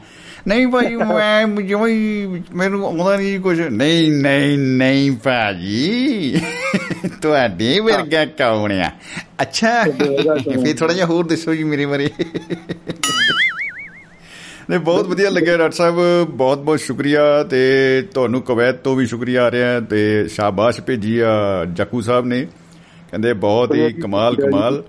ਨਹੀਂ 0.47 0.67
ਭਾਜੀ 0.67 0.95
ਮੈਂ 0.95 1.47
ਜਿਵੇਂ 1.47 2.41
ਮੈਨੂੰ 2.55 2.85
ਆਉਂਦਾ 2.85 3.17
ਨਹੀਂ 3.17 3.39
ਕੁਝ 3.39 3.61
ਨਹੀਂ 3.61 4.11
ਨਹੀਂ 4.11 4.57
ਨਹੀਂ 4.57 5.11
ਭਾਜੀ। 5.11 6.41
ਤੁਹਾਡੇ 7.21 7.79
ਵਰਗਾ 7.79 8.25
ਕੌਣ 8.25 8.71
ਆ? 8.71 8.91
ਅੱਛਾ। 9.41 9.83
ਫੇਰ 10.63 10.75
ਥੋੜਾ 10.77 10.93
ਜਿਹਾ 10.93 11.05
ਹੋਰ 11.05 11.27
ਦੱਸੋ 11.27 11.55
ਜੀ 11.55 11.63
ਮੇਰੇ 11.63 11.85
ਬਾਰੇ। 11.85 12.09
ਨੇ 14.69 14.77
ਬਹੁਤ 14.77 15.07
ਵਧੀਆ 15.07 15.29
ਲੱਗਿਆ 15.29 15.57
ਡਾਕਟਰ 15.57 15.75
ਸਾਹਿਬ। 15.75 16.27
ਬਹੁਤ 16.29 16.57
ਬਹੁਤ 16.57 16.79
ਸ਼ੁਕਰੀਆ 16.79 17.43
ਤੇ 17.43 17.57
ਤੁਹਾਨੂੰ 18.13 18.41
ਕੁਵੈਤ 18.41 18.75
ਤੋਂ 18.75 18.95
ਵੀ 18.95 19.05
ਸ਼ੁਕਰੀਆ 19.05 19.43
ਆ 19.43 19.51
ਰਿਹਾ 19.51 19.79
ਤੇ 19.79 20.27
ਸ਼ਾਬਾਸ਼ 20.27 20.81
ਭੇਜੀ 20.81 21.19
ਆ 21.19 21.65
ਜੱਕੂ 21.73 22.01
ਸਾਹਿਬ 22.01 22.25
ਨੇ। 22.25 22.47
ਕਹਿੰਦੇ 23.11 23.33
ਬਹੁਤ 23.33 23.75
ਹੀ 23.75 23.93
ਕਮਾਲ 23.93 24.35
ਕਮਾਲ। 24.35 24.83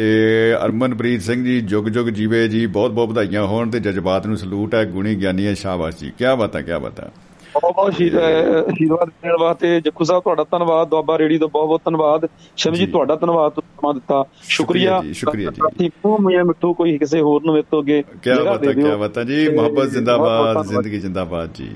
ਤੇ 0.00 0.54
ਅਰਮਨਪ੍ਰੀਤ 0.64 1.22
ਸਿੰਘ 1.22 1.44
ਜੀ 1.44 1.60
ਜੁਗ 1.60 1.84
ਜੁਗ 1.84 2.06
ਜੀਵੇ 2.06 2.48
ਜੀ 2.48 2.66
ਬਹੁਤ 2.66 2.90
ਬਹੁਤ 2.90 3.08
ਵਧਾਈਆਂ 3.08 3.44
ਹੋਣ 3.46 3.70
ਤੇ 3.70 3.80
ਜਜ਼ਬਾਤ 3.80 4.26
ਨੂੰ 4.26 4.36
ਸਲੂਟ 4.36 4.74
ਹੈ 4.74 4.84
ਗੁਣੀ 4.84 5.14
ਗਿਆਨੀ 5.14 5.46
ਹੈ 5.46 5.54
ਸ਼ਾਬਾਸ਼ 5.54 5.96
ਜੀ 5.96 6.10
ਕੀ 6.18 6.24
ਬਾਤਾਂ 6.38 6.62
ਕੀ 6.62 6.70
ਬਾਤਾਂ 6.82 7.08
ਬਹੁਤ 7.54 7.74
ਬਹੁਤ 7.74 7.88
ਅਹ 7.90 8.70
ਆਸ਼ੀਰਵਾਦ 8.70 9.08
ਦੇਣ 9.08 9.32
ਵਾਸਤੇ 9.40 9.80
ਜੱਕੂ 9.80 10.04
ਸਾਹਿਬ 10.04 10.22
ਤੁਹਾਡਾ 10.22 10.44
ਧੰਨਵਾਦ 10.44 10.88
ਦੁਆਬਾ 10.88 11.18
ਰੇਡੀ 11.18 11.38
ਤੋਂ 11.38 11.48
ਬਹੁਤ 11.48 11.66
ਬਹੁਤ 11.66 11.80
ਧੰਨਵਾਦ 11.84 12.26
ਸ਼ਮੀ 12.56 12.78
ਜੀ 12.78 12.86
ਜੀ। 12.86 12.92
ਤੁਹਾਡਾ 12.92 13.16
ਧੰਨਵਾਦ 13.16 13.52
ਤੁਸੀਂ 13.52 13.76
ਸਮਾਂ 13.76 13.94
ਦਿੱਤਾ 13.94 14.24
ਸ਼ੁਕਰੀਆ 14.42 15.00
ਜੀ, 15.04 15.12
ਸ਼ੁਕਰੀਆ 15.12 15.50
ਜੀ। 15.50 15.86
ਨੂੰ 15.86 16.18
ਮੀਆਂ 16.22 16.44
ਮਿੱਠੂ 16.44 16.74
ਕੋਈ 16.74 16.98
ਕਿਸੇ 16.98 17.20
ਹੋਰ 17.20 17.42
ਨੂੰ 17.44 17.54
ਮੇਤੋਂ 17.54 17.80
ਅੱਗੇ 17.80 18.02
ਕੀ 18.02 18.30
ਬਾਤਾਂ 18.44 18.58
ਦੇ 18.58 18.74
ਕੀ। 18.74 18.96
ਬਾਤਾਂ 18.98 19.24
ਜੀ 19.24 19.46
ਤੇ 19.46 19.56
ਮੁਹੱਬਤ 19.56 19.88
ਜ਼ਿੰਦਾਬਾਦ। 19.88 20.66
ਜ਼ਿੰਦਗੀ 20.66 20.98
ਜ਼ਿੰਦਾਬਾਦ 20.98 21.50
ਜੀ 21.54 21.68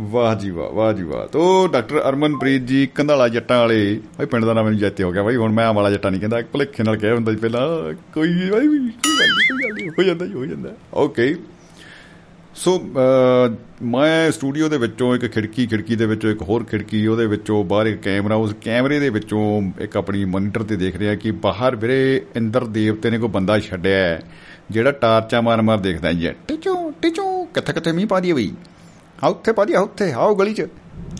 ਵਾਹ 0.00 0.34
ਜੀ 0.34 0.50
ਵਾਹ 0.50 0.70
ਵਾਹ 0.70 0.92
ਜੀ 0.92 1.02
ਵਾਹ। 1.02 1.26
ਤੋ 1.26 1.66
ਡਾਕਟਰ 1.66 2.08
ਅਰਮਨਪ੍ਰੀਤ 2.08 2.62
ਜੀ 2.62 2.86
ਕੰਧਾਲਾ 2.86 3.28
ਜੱਟਾਂ 3.28 3.58
ਵਾਲੇ 3.58 4.00
ਭਾਈ 4.16 4.26
ਪਿੰਡ 4.26 4.44
ਦਾ 4.44 4.54
ਨਾਮ 4.54 4.64
ਮੈਨੂੰ 4.64 4.78
ਜੈਤੇ 4.78 5.04
ਹੋ 5.04 5.12
ਗਿਆ 5.12 5.22
ਭਾਈ 5.22 5.36
ਹੁਣ 5.36 5.52
ਮੈਂ 5.52 5.66
ਆਮ 5.66 5.76
ਵਾਲਾ 5.76 5.90
ਜੱਟਾਂ 5.90 6.10
ਨਹੀਂ 6.10 6.20
ਕਹਿੰਦਾ 6.20 6.42
ਭੁਲੇਖੇ 6.52 6.82
ਨਾਲ 6.82 6.96
ਕਹਿ 6.96 7.12
ਹੁੰਦਾ 7.12 7.32
ਜੀ 7.32 7.38
ਪਹਿਲਾਂ 7.38 7.94
ਕੋਈ 8.14 8.28
ਭਾਈ 8.50 8.66
ਕੋਈ 8.66 8.78
ਗੱਲ 8.78 8.78
ਨੀ, 8.78 8.88
ਕੋਈ 8.88 9.68
ਗੱਲ 9.68 9.74
ਨੀ, 9.74 9.88
ਹੋ 9.88 10.02
ਜਾਂਦਾ 10.02 10.26
ਜੀ 10.26 10.32
ਹੋ 10.32 10.46
ਜਾਂਦਾ। 10.46 10.70
ਓਕੇ। 10.94 11.36
ਸੋ 12.54 12.78
ਅਹ, 12.78 13.56
ਮੈਂ 13.82 14.30
ਸਟੂਡੀਓ 14.30 14.68
ਦੇ 14.68 14.78
ਵਿੱਚੋਂ 14.78 15.16
ਇੱਕ 15.16 15.26
ਖਿੜਕੀ 15.26 15.66
ਖਿੜਕੀ 15.66 15.96
ਦੇ 15.96 16.06
ਵਿੱਚੋਂ 16.06 16.30
ਇੱਕ 16.30 16.42
ਹੋਰ 16.42 16.64
ਖਿੜਕੀ 16.64 17.06
ਉਹਦੇ 17.06 17.26
ਵਿੱਚੋਂ 17.26 17.64
ਬਾਹਰ 17.64 17.86
ਇੱਕ 17.86 18.02
ਕੈਮਰਾ 18.02 18.34
ਉਸ 18.34 18.54
ਕੈਮਰੇ 18.64 19.00
ਦੇ 19.00 19.10
ਵਿੱਚੋਂ 19.10 19.62
ਇੱਕ 19.80 19.96
ਆਪਣੀ 19.96 20.24
ਮੋਨੀਟਰ 20.24 20.62
ਤੇ 20.62 20.76
ਦੇਖ 20.76 20.96
ਰਿਹਾ 20.96 21.14
ਕਿ 21.14 21.30
ਬਾਹਰ 21.30 21.76
ਵੀਰੇ 21.76 22.22
ਇੰਦਰ 22.36 22.64
ਦੇਵਤੇ 22.64 23.10
ਨੇ 23.10 23.18
ਕੋਈ 23.18 23.28
ਬੰਦਾ 23.28 23.58
ਛੱਡਿਆ 23.58 23.96
ਹੈ, 23.96 24.22
ਜਿਹੜਾ 24.70 24.90
ਟਾਰਚਾ 24.92 25.40
ਮਾਰ 25.40 25.62
ਮਾਰ 25.62 25.78
ਦੇਖਦਾ 25.78 26.12
ਜੀ। 26.12 26.30
ਟਿਚੂ 26.48 26.92
ਟਿਚੂ 27.02 27.44
ਕਿੱਥੇ 27.44 27.72
ਕਿੱਥੇ 27.72 27.92
ਮੀਂਹ 27.92 28.06
ਪਾ 28.06 28.20
ਦਈਏ 28.20 28.32
ਬਈ? 28.32 28.52
ਆ 29.24 29.28
ਉੱਥੇ 29.28 29.52
ਪਾ 29.52 29.64
ਦਈਏ 29.64 29.76
ਆ 29.76 29.80
ਉੱਥੇ, 29.80 30.12
ਆਓ 30.12 30.34
ਗਲੀ 30.34 30.54
'ਚ। 30.54 30.66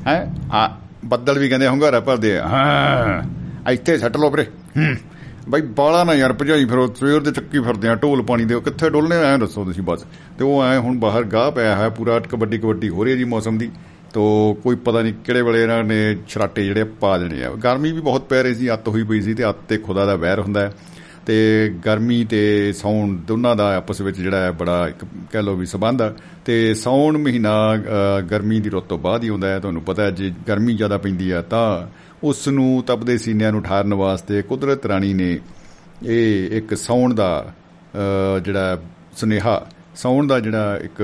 ਹੈ, 0.07 0.35
ਆ 0.53 0.69
ਬੱਦਲ 1.05 1.39
ਵੀ 1.39 1.49
ਕਹਿੰਦੇ 1.49 1.67
ਹੰਗਾਰਾ 1.67 2.01
ਭਰਦੇ 2.01 2.37
ਆ। 2.39 2.47
ਹਾਂ 2.49 3.71
ਇੱਥੇ 3.71 3.97
ਸੱਟ 3.99 4.17
ਲੋ 4.17 4.31
ਵੀਰੇ। 4.31 4.47
ਹੂੰ, 4.77 4.95
ਬਈ 5.49 5.61
ਬਾਲਾ 5.77 6.05
ਨਾ 6.05 6.15
ਯਾਰ 6.15 6.33
ਭਜਾਈ 6.33 6.65
ਫਿਰੋ, 6.65 6.87
ਸਵੇਰ 6.95 7.21
ਦੇ 7.21 7.31
ਚੱਕੀ 7.31 7.61
ਫਿਰਦੇ 7.61 7.89
ਆ, 7.89 7.95
ਢੋਲ 7.95 8.23
ਪਾਣੀ 8.23 8.45
ਦੇ 8.45 8.61
ਕਿੱਥੇ 8.61 8.91
ਡੋਲਨੇ 8.91 9.17
ਐ 9.17 9.37
ਦੱਸੋ 9.37 9.65
ਤੁਸੀਂ 9.65 9.83
ਬਸ। 9.83 10.05
ਤੇ 10.39 10.45
ਉਹ 10.45 10.63
ਐ 10.65 10.79
ਹੁਣ 10.79 10.99
ਬਾਹਰ 10.99 11.25
ਗਾਹ 11.25 11.51
ਪਿਆ 11.51 11.75
ਹੈ 11.77 11.89
ਪੂਰਾ 11.89 12.19
ਕਬੱਡੀ 12.21 12.59
ਕਬੱਡੀ 12.59 12.89
ਹੋ 12.89 13.05
ਰਹੀ 13.05 13.13
ਹੈ 13.13 13.17
ਜੀ 13.17 13.25
ਮੌਸਮ 13.25 13.59
ਦੀ। 13.59 13.71
ਤੋ 14.15 14.23
ਕੋਈ 14.63 14.77
ਪਤਾ 14.77 15.03
ਨਹੀਂ 15.03 15.15
ਕਿਹੜੇ 15.25 15.43
ਵੇਲੇ 15.43 15.63
ਇਹਨਾਂ 15.63 15.83
ਨੇ 15.85 16.17
ਛਰਾਟੇ 16.29 16.65
ਜਿਹੜੇ 16.65 16.85
ਪਾ 17.01 17.17
ਦੇਣੇ 17.19 17.45
ਆ। 17.45 17.51
ਗਰਮੀ 17.65 17.93
ਵੀ 17.93 18.01
ਬਹੁਤ 18.01 18.25
ਪੈ 18.25 18.43
ਰਹੀ 18.43 18.55
ਸੀ, 18.55 18.73
ਅੱਤ 18.73 18.89
ਹੋਈ 18.89 19.03
ਪਈ 19.03 19.21
ਸੀ 19.21 19.35
ਤੇ 19.35 19.49
ਅੱਤ 19.49 19.57
ਤੇ 19.69 19.77
ਖੁਦਾ 19.79 20.05
ਦਾ 20.07 20.15
ਵਹਿਰ 20.17 20.41
ਹੁੰਦਾ 20.41 20.61
ਹੈ। 20.61 20.73
ਤੇ 21.29 21.75
ਗਰਮੀ 21.87 22.25
ਤੇ 22.25 22.73
ਸੌਣ 22.73 23.17
ਦੋਨਾਂ 23.17 23.57
ਦਾ 23.57 23.77
ਆਪਸ 23.77 24.01
ਵਿੱਚ 24.01 24.17
ਜਿਹੜਾ 24.17 24.37
ਹੈ 24.41 24.51
ਬੜਾ 24.51 24.89
ਇੱਕ 24.89 25.05
ਕਹਿ 25.33 25.43
ਲਓ 25.43 25.55
ਵੀ 25.55 25.67
ਸਬੰਧ 25.67 26.03
ਆ। 26.03 26.15
ਤੇ 26.45 26.75
ਸੌਣ 26.75 27.19
ਮਹੀਨਾ 27.19 27.75
ਅ, 27.75 28.21
ਗਰਮੀ 28.21 28.61
ਦੀ 28.61 28.71
ਰੁੱਤ 28.71 28.87
ਤੋਂ 28.87 28.99
ਬਾਅਦ 28.99 29.25
ਹੀ 29.25 29.29
ਹੁੰਦਾ 29.29 29.49
ਹੈ 29.49 29.59
ਤੁਹਾਨੂੰ 29.59 29.83
ਪਤਾ 29.83 30.03
ਹੈ 30.03 30.11
ਜੇ 30.11 30.33
ਗਰਮੀ 30.49 30.75
ਜ਼ਿਆਦਾ 30.75 30.99
ਪੈਂਦੀ 30.99 31.31
ਆ 31.31 31.43
ਤਾਂ 31.43 31.87
ਉਸ 32.25 32.49
ਨੂੰ 32.49 32.83
ਤਪਦੇ 32.87 33.19
ਸੀਨਿਆਂ 33.19 33.53
ਨੂੰ 33.53 33.63
ਠਾਰਨ 33.63 33.95
ਵਾਸਤੇ 33.95 34.43
ਕੁਦਰਤ 34.43 34.87
ਰਾਣੀ 34.87 35.15
ਨੇ 35.15 35.39
ਇਹ 36.07 36.57
ਇੱਕ 36.57 36.75
ਸੌਣ 36.75 37.15
ਦਾ 37.15 37.55
ਅ, 37.95 38.39
ਜਿਹੜਾ 38.39 38.79
ਸੁਨੇਹਾ 39.17 39.67
ਸੌਣ 39.97 40.27
ਦਾ 40.27 40.41
ਜਿਹੜਾ 40.41 40.77
ਇੱਕ 40.85 41.03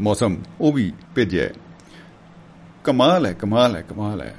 ਮੌਸਮ 0.00 0.36
ਉਹ 0.60 0.72
ਵੀ 0.72 0.92
ਭੇਜਿਆ 1.14 1.44
ਹੈ। 1.44 1.52
ਕਮਾਲ 2.84 3.26
ਹੈ 3.26 3.32
ਕਮਾਲ 3.32 3.76
ਹੈ 3.76 3.82
ਕਮਾਲ 3.82 4.20
ਹੈ। 4.20 4.34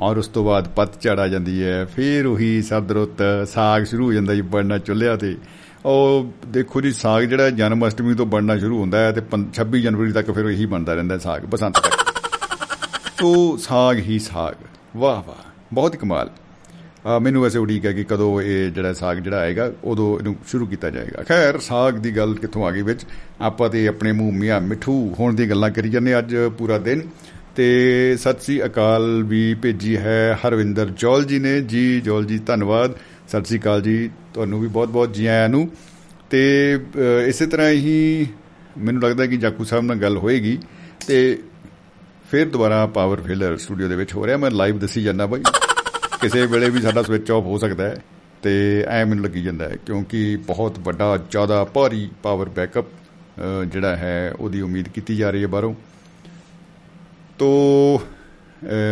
ਔਰ 0.00 0.16
ਉਸ 0.16 0.28
ਤੋਂ 0.28 0.44
ਬਾਅਦ 0.44 0.68
ਪੱਤਝੜ 0.68 1.18
ਆ 1.18 1.28
ਜਾਂਦੀ 1.28 1.62
ਹੈ, 1.62 1.84
ਫਿਰ 1.84 2.26
ਉਹੀ 2.26 2.62
ਸਰਦ 2.62 2.92
ਰੁੱਤ, 2.92 3.48
ਸਾਗ 3.48 3.84
ਸ਼ੁਰੂ 3.84 4.06
ਹੋ 4.06 4.12
ਜਾਂਦਾ 4.12 4.34
ਜੀ 4.34 4.40
ਬਣਨਾ 4.40 4.78
ਚੁੱਲ੍ਹਿਆਂ 4.78 5.16
ਤੇ। 5.16 5.36
ਉਹ 5.84 6.32
ਦੇਖੋ 6.46 6.80
ਜੀ, 6.80 6.92
ਸਾਗ 6.92 7.22
ਜਿਹੜਾ 7.22 7.50
ਜਨਮ 7.50 7.88
ਅਸ਼ਟਮੀ 7.88 8.14
ਤੋਂ 8.14 8.26
ਬਣਨਾ 8.26 8.58
ਸ਼ੁਰੂ 8.58 8.80
ਹੁੰਦਾ 8.80 8.98
ਹੈ 8.98 9.12
ਤੇ 9.12 9.20
26 9.52 9.82
ਜਨਵਰੀ 9.82 10.12
ਤੱਕ 10.12 10.30
ਫਿਰ 10.30 10.44
ਇਹੀ 10.44 10.66
ਬਣਦਾ 10.66 10.94
ਰਹਿੰਦਾ 10.94 11.18
ਸਾਗ, 11.18 11.44
ਬਸੰਤ 11.44 11.74
ਤੱਕ। 11.74 11.94
ਤੋ 13.18 13.56
ਸਾਗ 13.56 13.98
ਹੀ 13.98 14.18
ਸਾਗ। 14.18 14.54
ਵਾਹ 14.96 15.28
ਵਾਹ, 15.28 15.50
ਬਹੁਤ 15.72 15.94
ਹੀ 15.94 15.98
ਕਮਾਲ। 15.98 16.30
ਆ, 17.06 17.18
ਮੈਨੂੰ 17.18 17.42
ਵੈਸੇ 17.42 17.58
ਉਡੀਕ 17.58 17.86
ਹੈ 17.86 17.92
ਕਿ 17.92 18.04
ਕਦੋਂ 18.04 18.42
ਇਹ 18.42 18.70
ਜਿਹੜਾ 18.70 18.92
ਸਾਗ 18.92 19.16
ਜਿਹੜਾ 19.16 19.38
ਆਏਗਾ, 19.38 19.72
ਉਦੋਂ 19.84 20.18
ਇਹਨੂੰ 20.18 20.36
ਸ਼ੁਰੂ 20.46 20.66
ਕੀਤਾ 20.66 20.90
ਜਾਏਗਾ। 20.90 21.22
ਖੈਰ, 21.22 21.58
ਸਾਗ 21.58 21.94
ਦੀ 21.94 22.16
ਗੱਲ 22.16 22.34
ਕਿੱਥੋਂ 22.34 22.66
ਆ 22.66 22.70
ਗਈ 22.70 22.82
ਵਿੱਚ? 22.82 23.04
ਆਪਾਂ 23.40 23.70
ਤੇ 23.70 23.88
ਆਪਣੇ 23.88 24.12
ਮੂੰਹ 24.12 24.32
ਮੀਆਂ 24.32 24.60
ਮਿੱਠੂ 24.60 25.14
ਹੋਣ 25.18 25.34
ਦੀ 25.34 25.50
ਗੱਲਾਂ 25.50 25.70
ਕਰੀ 25.70 25.88
ਜਾਂਦੇ 25.88 26.18
ਅੱਜ 26.18 26.36
ਪੂਰਾ 26.58 26.78
ਦਿਨ। 26.78 27.02
ਤੇ 27.56 28.16
ਸਤਿ 28.16 28.40
ਸ੍ਰੀ 28.40 28.64
ਅਕਾਲ 28.64 29.22
ਵੀ 29.22 29.54
ਭੇਜੀ 29.54 29.96
ਹੈ 29.96 30.38
ਹਰਵਿੰਦਰ 30.46 30.86
ਜੋਲ 30.86 31.24
ਜੀ 31.24 31.38
ਨੇ। 31.38 31.60
ਜੀ 31.60 32.00
ਜੋਲ 32.00 32.24
ਜੀ, 32.24 32.38
ਧੰਨਵਾਦ। 32.38 32.92
ਸਤਿ 33.28 33.44
ਸ੍ਰੀ 33.44 33.58
ਅਕਾਲ 33.58 33.82
ਜੀ। 33.82 34.10
ਤੁਹਾਨੂੰ 34.34 34.60
ਵੀ 34.60 34.68
ਬਹੁਤ 34.68 34.88
ਬਹੁਤ 34.88 35.14
ਜੀ 35.14 35.26
ਆਇਆਂ 35.26 35.48
ਨੂੰ। 35.48 35.68
ਤੇ 36.30 36.72
ਇਸੇ 37.26 37.46
ਤਰ੍ਹਾਂ 37.46 37.70
ਹੀ 37.70 38.26
ਮੈਨੂੰ 38.78 39.02
ਲੱਗਦਾ 39.02 39.26
ਕਿ 39.26 39.36
ਜਾਕੂ 39.36 39.64
ਸਾਹਿਬ 39.64 39.84
ਨਾਲ 39.84 39.96
ਗੱਲ 39.96 40.16
ਹੋਏਗੀ। 40.16 40.58
ਤੇ 41.06 41.38
ਫਿਰ 42.30 42.48
ਦੁਬਾਰਾ 42.48 42.86
ਪਾਵਰ 42.86 43.20
ਫੇਲਰ 43.20 43.56
ਸਟੂਡੀਓ 43.56 43.88
ਦੇ 43.88 43.96
ਵਿੱਚ 43.96 44.14
ਹੋ 44.14 44.26
ਰਿਹਾ। 44.26 44.36
ਮੈਂ 44.36 44.50
ਲਾਈਵ 44.50 44.78
ਦੱਸੀ 44.78 45.02
ਜਾਂਦਾ 45.02 45.26
ਬਾਈ। 45.26 45.42
ਕਿਸੇ 46.20 46.46
ਵੇਲੇ 46.46 46.70
ਵੀ 46.70 46.80
ਸਾਡਾ 46.80 47.02
ਸਵਿਚ 47.02 47.30
ਆਫ 47.30 47.44
ਹੋ 47.44 47.58
ਸਕਦਾ 47.58 47.84
ਹੈ। 47.84 47.96
ਤੇ 48.42 48.84
ਐ 48.88 49.04
ਮੈਨੂੰ 49.04 49.24
ਲੱਗੀ 49.24 49.42
ਜਾਂਦਾ 49.42 49.68
ਹੈ, 49.68 49.76
ਕਿਉਂਕਿ 49.86 50.36
ਬਹੁਤ 50.36 50.78
ਵੱਡਾ, 50.78 51.16
ਜ਼ਿਆਦਾ 51.30 51.64
ਭਾਰੀ 51.64 52.08
ਪਾਵਰ 52.22 52.48
ਬੈਕਅਪ 52.48 52.86
ਜਿਹੜਾ 53.66 53.96
ਹੈ, 53.96 54.32
ਉਹਦੀ 54.40 54.60
ਉਮੀਦ 54.60 54.88
ਕੀਤੀ 54.88 55.16
ਜਾ 55.16 55.30
ਰਹੀ 55.30 55.42
ਹੈ 55.42 55.48
ਬਾਹਰੋਂ। 55.48 55.74
ਤੋ 57.38 58.02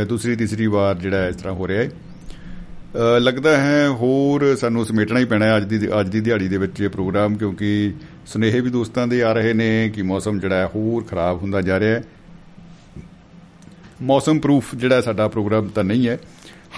ਦੂਸਰੀ, 0.08 0.36
ਤੀਸਰੀ 0.36 0.66
ਵਾਰ 0.66 0.94
ਜਿਹੜਾ 0.94 1.26
ਇਸ 1.28 1.36
ਤਰ੍ਹਾਂ 1.36 1.54
ਹੋ 1.54 1.68
ਰਿਹਾ 1.68 1.82
ਹੈ। 1.82 1.90
ਲੱਗਦਾ 3.20 3.56
ਹੈ 3.56 3.88
ਹੋਰ 3.90 4.44
ਸਾਨੂੰ 4.56 4.84
ਸਮੇਟਣਾ 4.86 5.20
ਹੀ 5.20 5.24
ਪੈਣਾ 5.24 5.56
ਅੱਜ 5.56 5.64
ਦੀ 5.66 5.88
ਅੱਜ 6.00 6.08
ਦੀ 6.08 6.20
ਦਿਹਾੜੀ 6.20 6.48
ਦੇ 6.48 6.56
ਵਿੱਚ 6.56 6.80
ਇਹ 6.80 6.88
ਪ੍ਰੋਗਰਾਮ, 6.88 7.36
ਕਿਉਂਕਿ 7.36 7.92
ਸੁਨੇਹੇ 8.26 8.60
ਵੀ 8.60 8.70
ਦੋਸਤਾਂ 8.70 9.06
ਦੇ 9.06 9.22
ਆ 9.22 9.32
ਰਹੇ 9.32 9.52
ਨੇ 9.52 9.90
ਕਿ 9.94 10.02
ਮੌਸਮ 10.02 10.38
ਜਿਹੜਾ 10.40 10.56
ਹੈ 10.56 10.66
ਹੋਰ 10.74 11.04
ਖਰਾਬ 11.04 11.40
ਹੁੰਦਾ 11.42 11.60
ਜਾ 11.60 11.78
ਰਿਹਾ 11.80 11.94
ਹੈ। 11.94 12.02
ਮੌਸਮ 14.02 14.38
ਪ੍ਰੂਫ 14.38 14.74
ਜਿਹੜਾ 14.74 15.00
ਸਾਡਾ 15.00 15.28
ਪ੍ਰੋਗਰਾਮ 15.28 15.68
ਤਾਂ 15.68 15.84
ਨਹੀਂ 15.84 16.08
ਹੈ। 16.08 16.18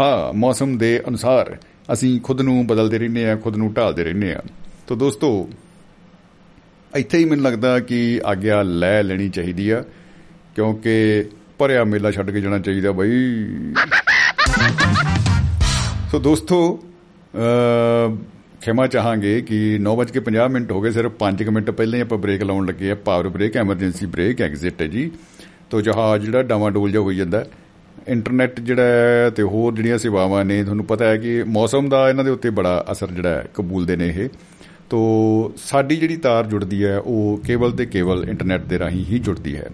ਹਾਂ, 0.01 0.33
ਮੌਸਮ 0.33 0.77
ਦੇ 0.79 1.01
ਅਨੁਸਾਰ 1.09 1.57
ਅਸੀਂ 1.93 2.21
ਖੁਦ 2.21 2.41
ਨੂੰ 2.41 2.67
ਬਦਲਦੇ 2.67 2.99
ਰਹਿੰਦੇ 2.99 3.29
ਆ 3.31 3.37
ਖੁਦ 3.37 3.57
ਨੂੰ 3.57 3.73
ਢਾਲਦੇ 3.73 4.05
ਰਹਿੰਦੇ 4.05 4.33
ਆ 4.35 4.43
ਤਾਂ 4.87 4.97
ਦੋਸਤੋ, 4.97 5.49
ਇੱਥੇ 6.97 7.19
ਹੀ 7.19 7.25
ਮੈਨੂੰ 7.25 7.45
ਲੱਗਦਾ 7.45 7.79
ਕਿ 7.81 8.21
ਆਗਿਆ 8.27 8.63
ਲੈ 8.63 9.03
ਲੈਣੀ 9.03 9.29
ਚਾਹੀਦੀ 9.29 9.71
ਆ, 9.71 9.85
ਕਿਉਂਕਿ 10.55 11.25
ਭਰਿਆ 11.59 11.85
ਮੇਲਾ 11.85 12.11
ਛੱਡ 12.11 12.31
ਕੇ 12.31 12.41
ਜਾਣਾ 12.41 12.59
ਚਾਹੀਦਾ 12.59 12.93
ਬਈ। 12.93 13.15
ਸੋ 16.11 16.19
ਦੋਸਤੋ 16.19 16.59
ਖਿਮਾ 18.63 18.87
ਚਾਹਾਂਗੇ 18.87 19.41
ਕਿ 19.43 19.79
9:50 19.79 20.49
ਮਿੰਟ 20.49 20.73
ਹੋ 20.73 20.81
ਗਏ, 20.81 20.91
ਸਿਰਫ 20.91 21.13
5 21.19 21.51
ਮਿੰਟ 21.51 21.71
ਪਹਿਲਾਂ 21.71 21.97
ਹੀ 21.97 22.03
ਆਪਾਂ 22.03 22.19
ਬ੍ਰੇਕ 22.19 22.43
ਲਾਉਣ 22.43 22.67
ਲੱਗੇ 22.67 22.91
ਆ 22.91 22.95
power 23.05 23.29
brake 23.29 23.57
emergency 23.57 24.07
brake 24.07 24.41
exit 24.43 24.83
ਹੈ 24.83 24.87
ਜੀ। 24.87 25.11
ਤੋ 25.71 25.81
ਜਹਾਜ਼ 25.81 26.25
ਜਿਹੜਾ 26.25 26.43
ਡਾਵਾਡੋਲ 26.43 26.91
ਜਾ 26.93 27.01
ਹੋਈ 27.01 27.17
ਜਾਂਦਾ। 27.17 27.45
ਇੰਟਰਨੈਟ 28.09 28.61
ਜਿਹੜਾ 28.61 29.31
ਤੇ 29.37 29.43
ਹੋਰ 29.43 29.75
ਜਿਹੜੀਆਂ 29.75 29.99
ਸੇਵਾਵਾਂ 29.99 30.45
ਨੇ, 30.45 30.63
ਤੁਹਾਨੂੰ 30.65 30.85
ਪਤਾ 30.85 31.05
ਹੈ 31.05 31.17
ਕਿ 31.17 31.43
ਮੌਸਮ 31.49 31.89
ਦਾ 31.89 32.09
ਇਹਨਾਂ 32.09 32.25
ਦੇ 32.25 32.31
ਉੱਤੇ 32.31 32.51
ਬੜਾ 32.51 32.85
ਅਸਰ 32.93 33.13
ਜਿਹੜਾ 33.13 33.45
ਕਬੂਲਦੇ 33.55 33.97
ਨੇ 33.97 34.09
ਇਹ। 34.09 34.29
ਤੋ 34.91 35.53
ਸਾਡੀ 35.57 35.97
ਜਿਹੜੀ 35.97 36.17
ਤਾਰ 36.17 36.47
ਜੁੜਦੀ 36.47 36.85
ਹੈ, 36.85 36.99
ਉਹ 36.99 37.41
ਕੇਵਲ 37.47 37.73
ਤੇ 37.73 37.87
ਕੇਵਲ 37.87 38.25
ਇੰਟਰਨੈਟ 38.29 38.65
ਦੇ 38.65 38.79
ਰਾਹੀਂ 38.79 39.05
ਹੀ 39.05 39.19
ਜੁੜਦੀ 39.19 39.57
ਹੈ। 39.57 39.69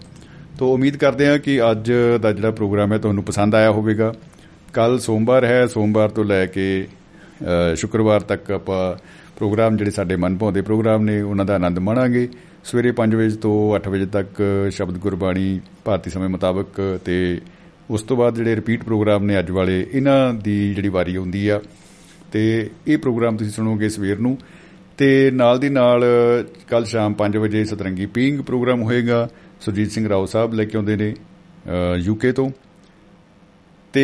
ਤੋ 0.59 0.73
ਉਮੀਦ 0.73 0.97
ਕਰਦੇ 0.97 1.27
ਹਾਂ 1.27 1.37
ਕਿ 1.39 1.59
ਅੱਜ 1.71 1.91
ਦਾ 2.21 2.31
ਜਿਹੜਾ 2.31 2.51
ਪ੍ਰੋਗਰਾਮ 2.51 2.93
ਹੈ 2.93 2.97
ਤੁਹਾਨੂੰ 2.97 3.23
ਪਸੰਦ 3.23 3.55
ਆਇਆ 3.55 3.71
ਹੋਵੇਗਾ। 3.71 4.13
ਕੱਲ 4.73 4.99
ਸੋਮਵਾਰ 4.99 5.45
ਹੈ, 5.45 5.65
ਸੋਮਵਾਰ 5.67 6.09
ਤੋਂ 6.09 6.25
ਲੈ 6.25 6.45
ਕੇ 6.45 6.87
ਸ਼ੁੱਕਰਵਾਰ 7.75 8.21
ਤੱਕ 8.21 8.51
ਆਪਾਂ 8.51 8.81
ਪ੍ਰੋਗਰਾਮ 9.37 9.77
ਜਿਹੜੇ 9.77 9.91
ਸਾਡੇ 9.91 10.15
ਮਨਭਾਉਂਦੇ 10.15 10.61
ਪ੍ਰੋਗਰਾਮ 10.61 11.03
ਨੇ, 11.03 11.21
ਉਹਨਾਂ 11.21 11.45
ਦਾ 11.45 11.55
ਆਨੰਦ 11.55 11.79
ਮਾਣਾਂਗੇ। 11.79 12.27
ਸਵੇਰੇ 12.63 12.91
5 12.91 13.15
ਵਜੇ 13.15 13.35
ਤੋਂ 13.37 13.75
8 13.75 13.89
ਵਜੇ 13.89 14.05
ਤੱਕ 14.05 14.41
ਸ਼ਬਦ 14.71 14.97
ਗੁਰਬਾਣੀ 14.97 15.59
ਭਾਰਤੀ 15.85 16.09
ਸਮੇਂ 16.09 16.29
ਮੁਤਾਬਕ 16.29 16.99
ਤੇ 17.05 17.41
ਉਸ 17.89 18.03
ਤੋਂ 18.03 18.17
ਬਾਅਦ 18.17 18.35
ਜਿਹੜੇ 18.35 18.55
ਰਿਪੀਟ 18.55 18.83
ਪ੍ਰੋਗਰਾਮ 18.83 19.23
ਨੇ 19.23 19.39
ਅੱਜ 19.39 19.51
ਵਾਲੇ, 19.51 19.85
ਇਹਨਾਂ 19.93 20.33
ਦੀ 20.33 20.73
ਜਿਹੜੀ 20.73 20.89
ਵਾਰੀ 20.89 21.15
ਆਉਂਦੀ 21.15 21.47
ਆ। 21.47 21.61
ਤੇ 22.31 22.69
ਇਹ 22.87 22.97
ਪ੍ਰੋਗਰਾਮ 22.97 23.37
ਤੁਸੀਂ 23.37 23.53
ਸੁਣੋਗੇ 23.53 23.89
ਸਵੇਰ 23.89 24.19
ਨੂੰ। 24.19 24.37
ਤੇ 24.97 25.31
ਨਾਲ 25.31 25.59
ਦੀ 25.59 25.69
ਨਾਲ 25.69 26.03
ਕੱਲ 26.69 26.85
ਸ਼ਾਮ 26.85 27.13
5 27.13 27.37
ਵਜੇ 27.37 27.63
ਸਤਰੰਗੀ 27.65 28.05
ਪੀਂਗ 28.05 28.39
ਪ੍ਰੋਗਰਾਮ 28.39 28.81
ਹੋਏਗਾ। 28.83 29.27
ਸੁਜੀਤ 29.65 29.91
ਸਿੰਘ 29.91 30.07
ਰਾਓ 30.09 30.25
ਸਾਹਿਬ 30.25 30.53
ਲੈ 30.53 30.65
ਕੇ 30.65 30.77
ਆਉਂਦੇ 30.77 30.95
ਨੇ 30.95 31.13
ਯੂਕੇ 31.97 32.31
ਤੋਂ। 32.31 32.49
ਤੇ 33.93 34.03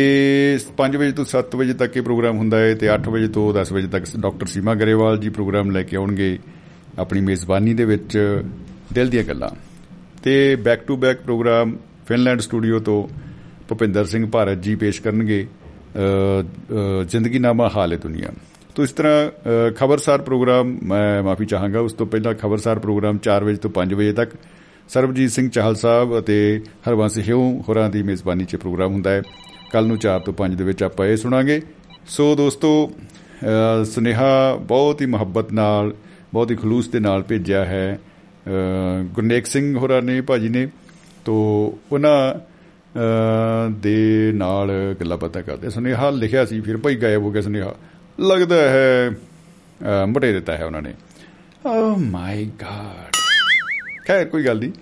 5 0.76 0.96
ਵਜੇ 0.98 1.12
ਤੋਂ 1.12 1.24
7 1.24 1.54
ਵਜੇ 1.56 1.74
ਤੱਕ 1.74 1.96
ਇਹ 1.96 2.02
ਪ੍ਰੋਗਰਾਮ 2.02 2.36
ਹੁੰਦਾ 2.38 2.58
ਹੈ 2.58 2.74
ਤੇ 2.74 2.88
8 2.94 3.10
ਵਜੇ 3.10 3.28
ਤੋਂ 3.28 3.52
10 3.54 3.72
ਵਜੇ 3.72 3.88
ਤੱਕ 3.88 4.04
ਡਾਕਟਰ 4.20 4.46
ਸੀਮਾ 4.46 4.74
ਗਰੇਵਾਲ 4.74 5.18
ਜੀ 5.18 5.28
ਪ੍ਰੋਗਰਾਮ 5.28 5.70
ਲੈ 5.70 5.82
ਕੇ 5.82 5.96
ਆਉਣਗੇ 5.96 6.38
ਆਪਣੀ 6.98 7.20
ਮੇਜ਼ਬਾਨੀ 7.20 7.74
ਦੇ 7.74 7.84
ਵਿੱਚ, 7.84 8.18
ਦਿਲ 8.92 9.08
ਦੀਆਂ 9.08 9.24
ਗੱਲਾਂ। 9.24 9.50
ਤੇ 10.22 10.34
back 10.56 10.84
to 10.86 10.96
back 10.96 11.20
programme 11.20 11.76
Finland 12.08 12.40
studio 12.40 12.78
ਤੋਂ 12.80 13.00
ਭੁਪਿੰਦਰ 13.68 14.04
ਸਿੰਘ 14.04 14.26
ਭਾਰਤ 14.26 14.62
ਜੀ 14.62 14.74
ਪੇਸ਼ 14.76 15.00
ਕਰਨਗੇ 15.02 15.46
ਜ਼ਿੰਦਗੀਨਾਮਾ 17.08 17.68
ਹਾਲ 17.76 17.92
ਹੈ 17.92 17.98
ਦੁਨੀਆ। 17.98 18.30
ਤੋਂ 18.74 18.84
ਇਸ 18.84 18.90
ਤਰ੍ਹਾਂ 18.90 19.70
ਖਬਰਸਾਰ 19.70 20.22
ਪ੍ਰੋਗਰਾਮ 20.22 20.78
ਮੈਂ 20.82 21.22
ਮਾਫੀ 21.22 21.46
ਚਾਹਾਂਗਾ। 21.46 21.80
ਉਸ 21.80 21.92
ਤੋਂ 21.92 22.06
ਪਹਿਲਾਂ 22.06 22.34
ਖਬਰਸਾਰ 22.34 22.78
ਪ੍ਰੋਗਰਾਮ 22.78 23.18
4 23.18 23.44
ਵਜੇ 23.44 23.56
ਤੋਂ 23.56 23.70
5 23.70 23.94
ਵਜੇ 23.94 24.12
ਤੱਕ 24.12 24.30
ਸਰਬਜੀਤ 24.92 25.30
ਸਿੰਘ 25.30 25.48
ਚਾਹਲ 25.50 25.74
ਸਾਹਿਬ 25.74 26.18
ਅਤੇ 26.18 26.62
ਹਰਵੰਸ 26.88 27.18
ਹਿਉ 27.18 27.42
ਹੋਰਾਂ 27.68 27.88
ਦੀ 27.90 28.02
ਮੇਜ਼ਬਾਨੀ 28.02 28.44
'ਚ 28.44 28.56
ਪ੍ਰੋਗਰਾਮ 28.56 28.92
ਹੁੰਦਾ 28.92 29.10
ਹੈ। 29.10 29.22
ਕੱਲ 29.72 29.86
ਨੂੰ 29.86 29.98
4 29.98 30.20
ਤੋਂ 30.20 30.32
5 30.32 30.54
ਦੇ 30.54 30.64
ਵਿੱਚ 30.64 30.82
ਆਪਾਂ 30.82 31.06
ਇਹ 31.06 31.16
ਸੁਣਾਂਗੇ। 31.16 31.60
ਸੋ 32.08 32.34
ਦੋਸਤੋ 32.36 32.70
ਸੁਨੇਹਾ 33.84 34.54
ਬਹੁਤ 34.62 35.00
ਹੀ 35.00 35.06
ਮੁਹੱਬਤ 35.06 35.52
ਨਾਲ, 35.52 35.94
ਬਹੁਤ 36.32 36.50
ਹੀ 36.50 36.56
ਖਲੂਸ 36.56 36.88
ਦੇ 36.88 37.00
ਨਾਲ 37.00 37.22
ਭੇਜਿਆ 37.22 37.64
ਹੈ। 37.64 37.98
ਗੁਰਨੇਕ 39.04 39.46
ਸਿੰਘ 39.46 39.76
ਹੋਰਾਂ 39.78 40.00
ਨੇ, 40.02 40.20
ਭਾਜੀ 40.20 40.48
ਨੇ। 40.48 40.66
ਤੋਂ 41.24 41.44
ਉਹਨਾਂ 41.92 42.34
ਦੇ 43.82 44.32
ਨਾਲ 44.34 44.70
ਗੱਲਾਂ 45.00 45.18
ਬਾਤਾਂ 45.18 45.42
ਕਰਦੇ 45.42 45.70
ਸੁਨੇਹਾ 45.70 46.10
ਲਿਖਿਆ 46.10 46.44
ਸੀ, 46.44 46.60
ਫਿਰ 46.60 46.76
ਭਾਈ 46.76 46.96
ਗਾਇਬ 46.96 47.22
ਹੋ 47.22 47.30
ਗਿਆ 47.30 47.42
ਸੁਨੇਹਾ। 47.42 47.74
ਲੱਗਦਾ 48.20 48.56
ਹੈ 48.70 49.10
ਮਟੇ 50.06 50.32
ਦਿੱਤਾ 50.32 50.56
ਹੈ 50.56 50.64
ਉਹਨਾਂ 50.64 50.82
ਨੇ। 50.82 50.94
ਓ 51.66 51.94
ਮਾਈ 51.96 52.50
ਗਾਡ। 52.60 53.09
ਖੈਰ 54.10 54.24
ਕੋਈ 54.24 54.44
ਗੱਲ 54.44 54.58
ਨਹੀਂ। 54.58 54.72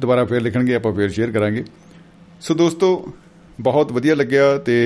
ਦੁਬਾਰਾ 0.00 0.24
ਫੇਰ 0.24 0.40
ਲਿਖਣਗੇ, 0.42 0.74
ਆਪਾਂ 0.74 0.92
ਫੇਰ 0.92 1.10
ਸ਼ੇਅਰ 1.10 1.30
ਕਰਾਂਗੇ। 1.30 1.64
ਸੋ 2.40 2.54
ਦੋਸਤੋ, 2.54 3.12
ਬਹੁਤ 3.60 3.92
ਵਧੀਆ 3.92 4.14
ਲੱਗਿਆ 4.14 4.56
ਤੇ 4.58 4.76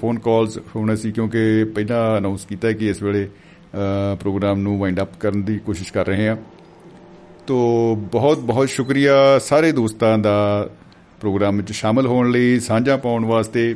ਫੋਨ 0.00 0.18
ਕਾਲਸ 0.18 0.58
ਹੋਣੇ 0.76 0.96
ਸੀ 0.96 1.10
ਕਿਉਂਕਿ 1.12 1.64
ਪਹਿਲਾਂ 1.64 2.18
ਅਨਾਉਂਸ 2.18 2.44
ਕੀਤਾ 2.44 2.72
ਕਿ 2.72 2.88
ਇਸ 2.88 3.02
ਵੇਲੇ 3.02 3.28
ਪ੍ਰੋਗਰਾਮ 4.20 4.60
ਨੂੰ 4.60 4.78
ਵਾਈਂਡ 4.78 5.00
ਅਪ 5.00 5.18
ਕਰਨ 5.20 5.42
ਦੀ 5.42 5.58
ਕੋਸ਼ਿਸ਼ 5.58 5.92
ਕਰ 5.92 6.06
ਰਹੇ 6.06 6.28
ਹਾਂ। 6.28 6.36
ਤੋ 7.46 7.58
ਬਹੁਤ 8.12 8.38
ਬਹੁਤ 8.40 8.68
ਸ਼ੁਕਰੀਆ 8.68 9.38
ਸਾਰੇ 9.38 9.72
ਦੋਸਤਾਂ 9.72 10.16
ਦਾ 10.18 10.70
ਪ੍ਰੋਗਰਾਮ 11.20 11.56
ਵਿੱਚ 11.56 11.72
ਸ਼ਾਮਲ 11.72 12.06
ਹੋਣ 12.06 12.30
ਲਈ, 12.30 12.60
ਸਾਂਝਾ 12.60 12.96
ਪਾਉਣ 12.96 13.24
ਵਾਸਤੇ। 13.24 13.74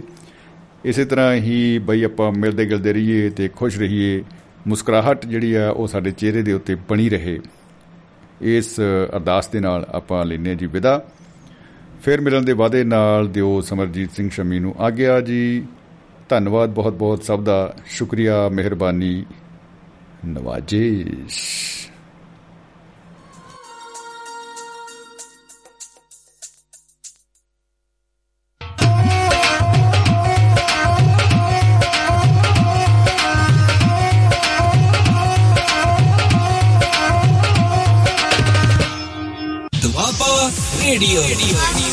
ਇਸੇ 0.84 1.04
ਤਰ੍ਹਾਂ 1.04 1.34
ਹੀ 1.34 1.78
ਬਈ 1.78 2.02
ਆਪਾਂ 2.02 2.30
ਮਿਲਦੇ 2.32 2.64
ਗਿਲਦੇ 2.66 2.92
ਰਹੀਏ 2.92 3.28
ਤੇ 3.30 3.48
ਖੁਸ਼ 3.48 3.78
ਰਹੀਏ। 3.78 4.22
ਮੁਸਕਰਾਹਟ 4.66 5.26
ਜਿਹੜੀ 5.26 5.54
ਆ, 5.54 5.68
ਉਹ 5.70 5.86
ਸਾਡੇ 5.86 6.10
ਚਿਹਰੇ 6.10 6.42
ਦੇ 6.42 6.52
ਉੱਤੇ 6.52 6.74
ਬਣੀ 6.88 7.08
ਰਹੇ। 7.08 7.38
ਇਸ 8.40 8.81
ਅਰਦਾਸ 9.15 9.48
ਦੇ 9.48 9.61
ਨਾਲ 9.61 9.86
ਆਪਾਂ 9.89 10.24
ਲੈਨੇ 10.24 10.55
ਜੀ 10.55 10.66
ਵਿਦਾ। 10.66 11.05
ਫਿਰ 12.02 12.20
ਮਿਲਣ 12.20 12.43
ਦੇ 12.43 12.52
ਵਾਅਦੇ 12.52 12.85
ਨਾਲ 12.85 13.28
ਦਿਓ 13.28 13.61
ਸਮਰਜੀਤ 13.61 14.12
ਸਿੰਘ 14.12 14.31
ਸ਼ਮੀ 14.31 14.59
ਨੂੰ 14.59 14.74
ਆਗਿਆ 14.78 15.20
ਜੀ। 15.20 15.66
ਧੰਨਵਾਦ 16.28 16.70
ਬਹੁਤ 16.70 16.93
ਬਹੁਤ 16.93 17.24
ਸਭ 17.24 17.43
ਦਾ। 17.43 17.74
ਸ਼ੁਕਰੀਆ, 17.86 18.48
ਮਿਹਰਬਾਨੀ। 18.48 19.24
ਨਵਾਜਿਸ਼। 20.27 21.89
Radio. 40.94 41.20
Radio. 41.22 41.84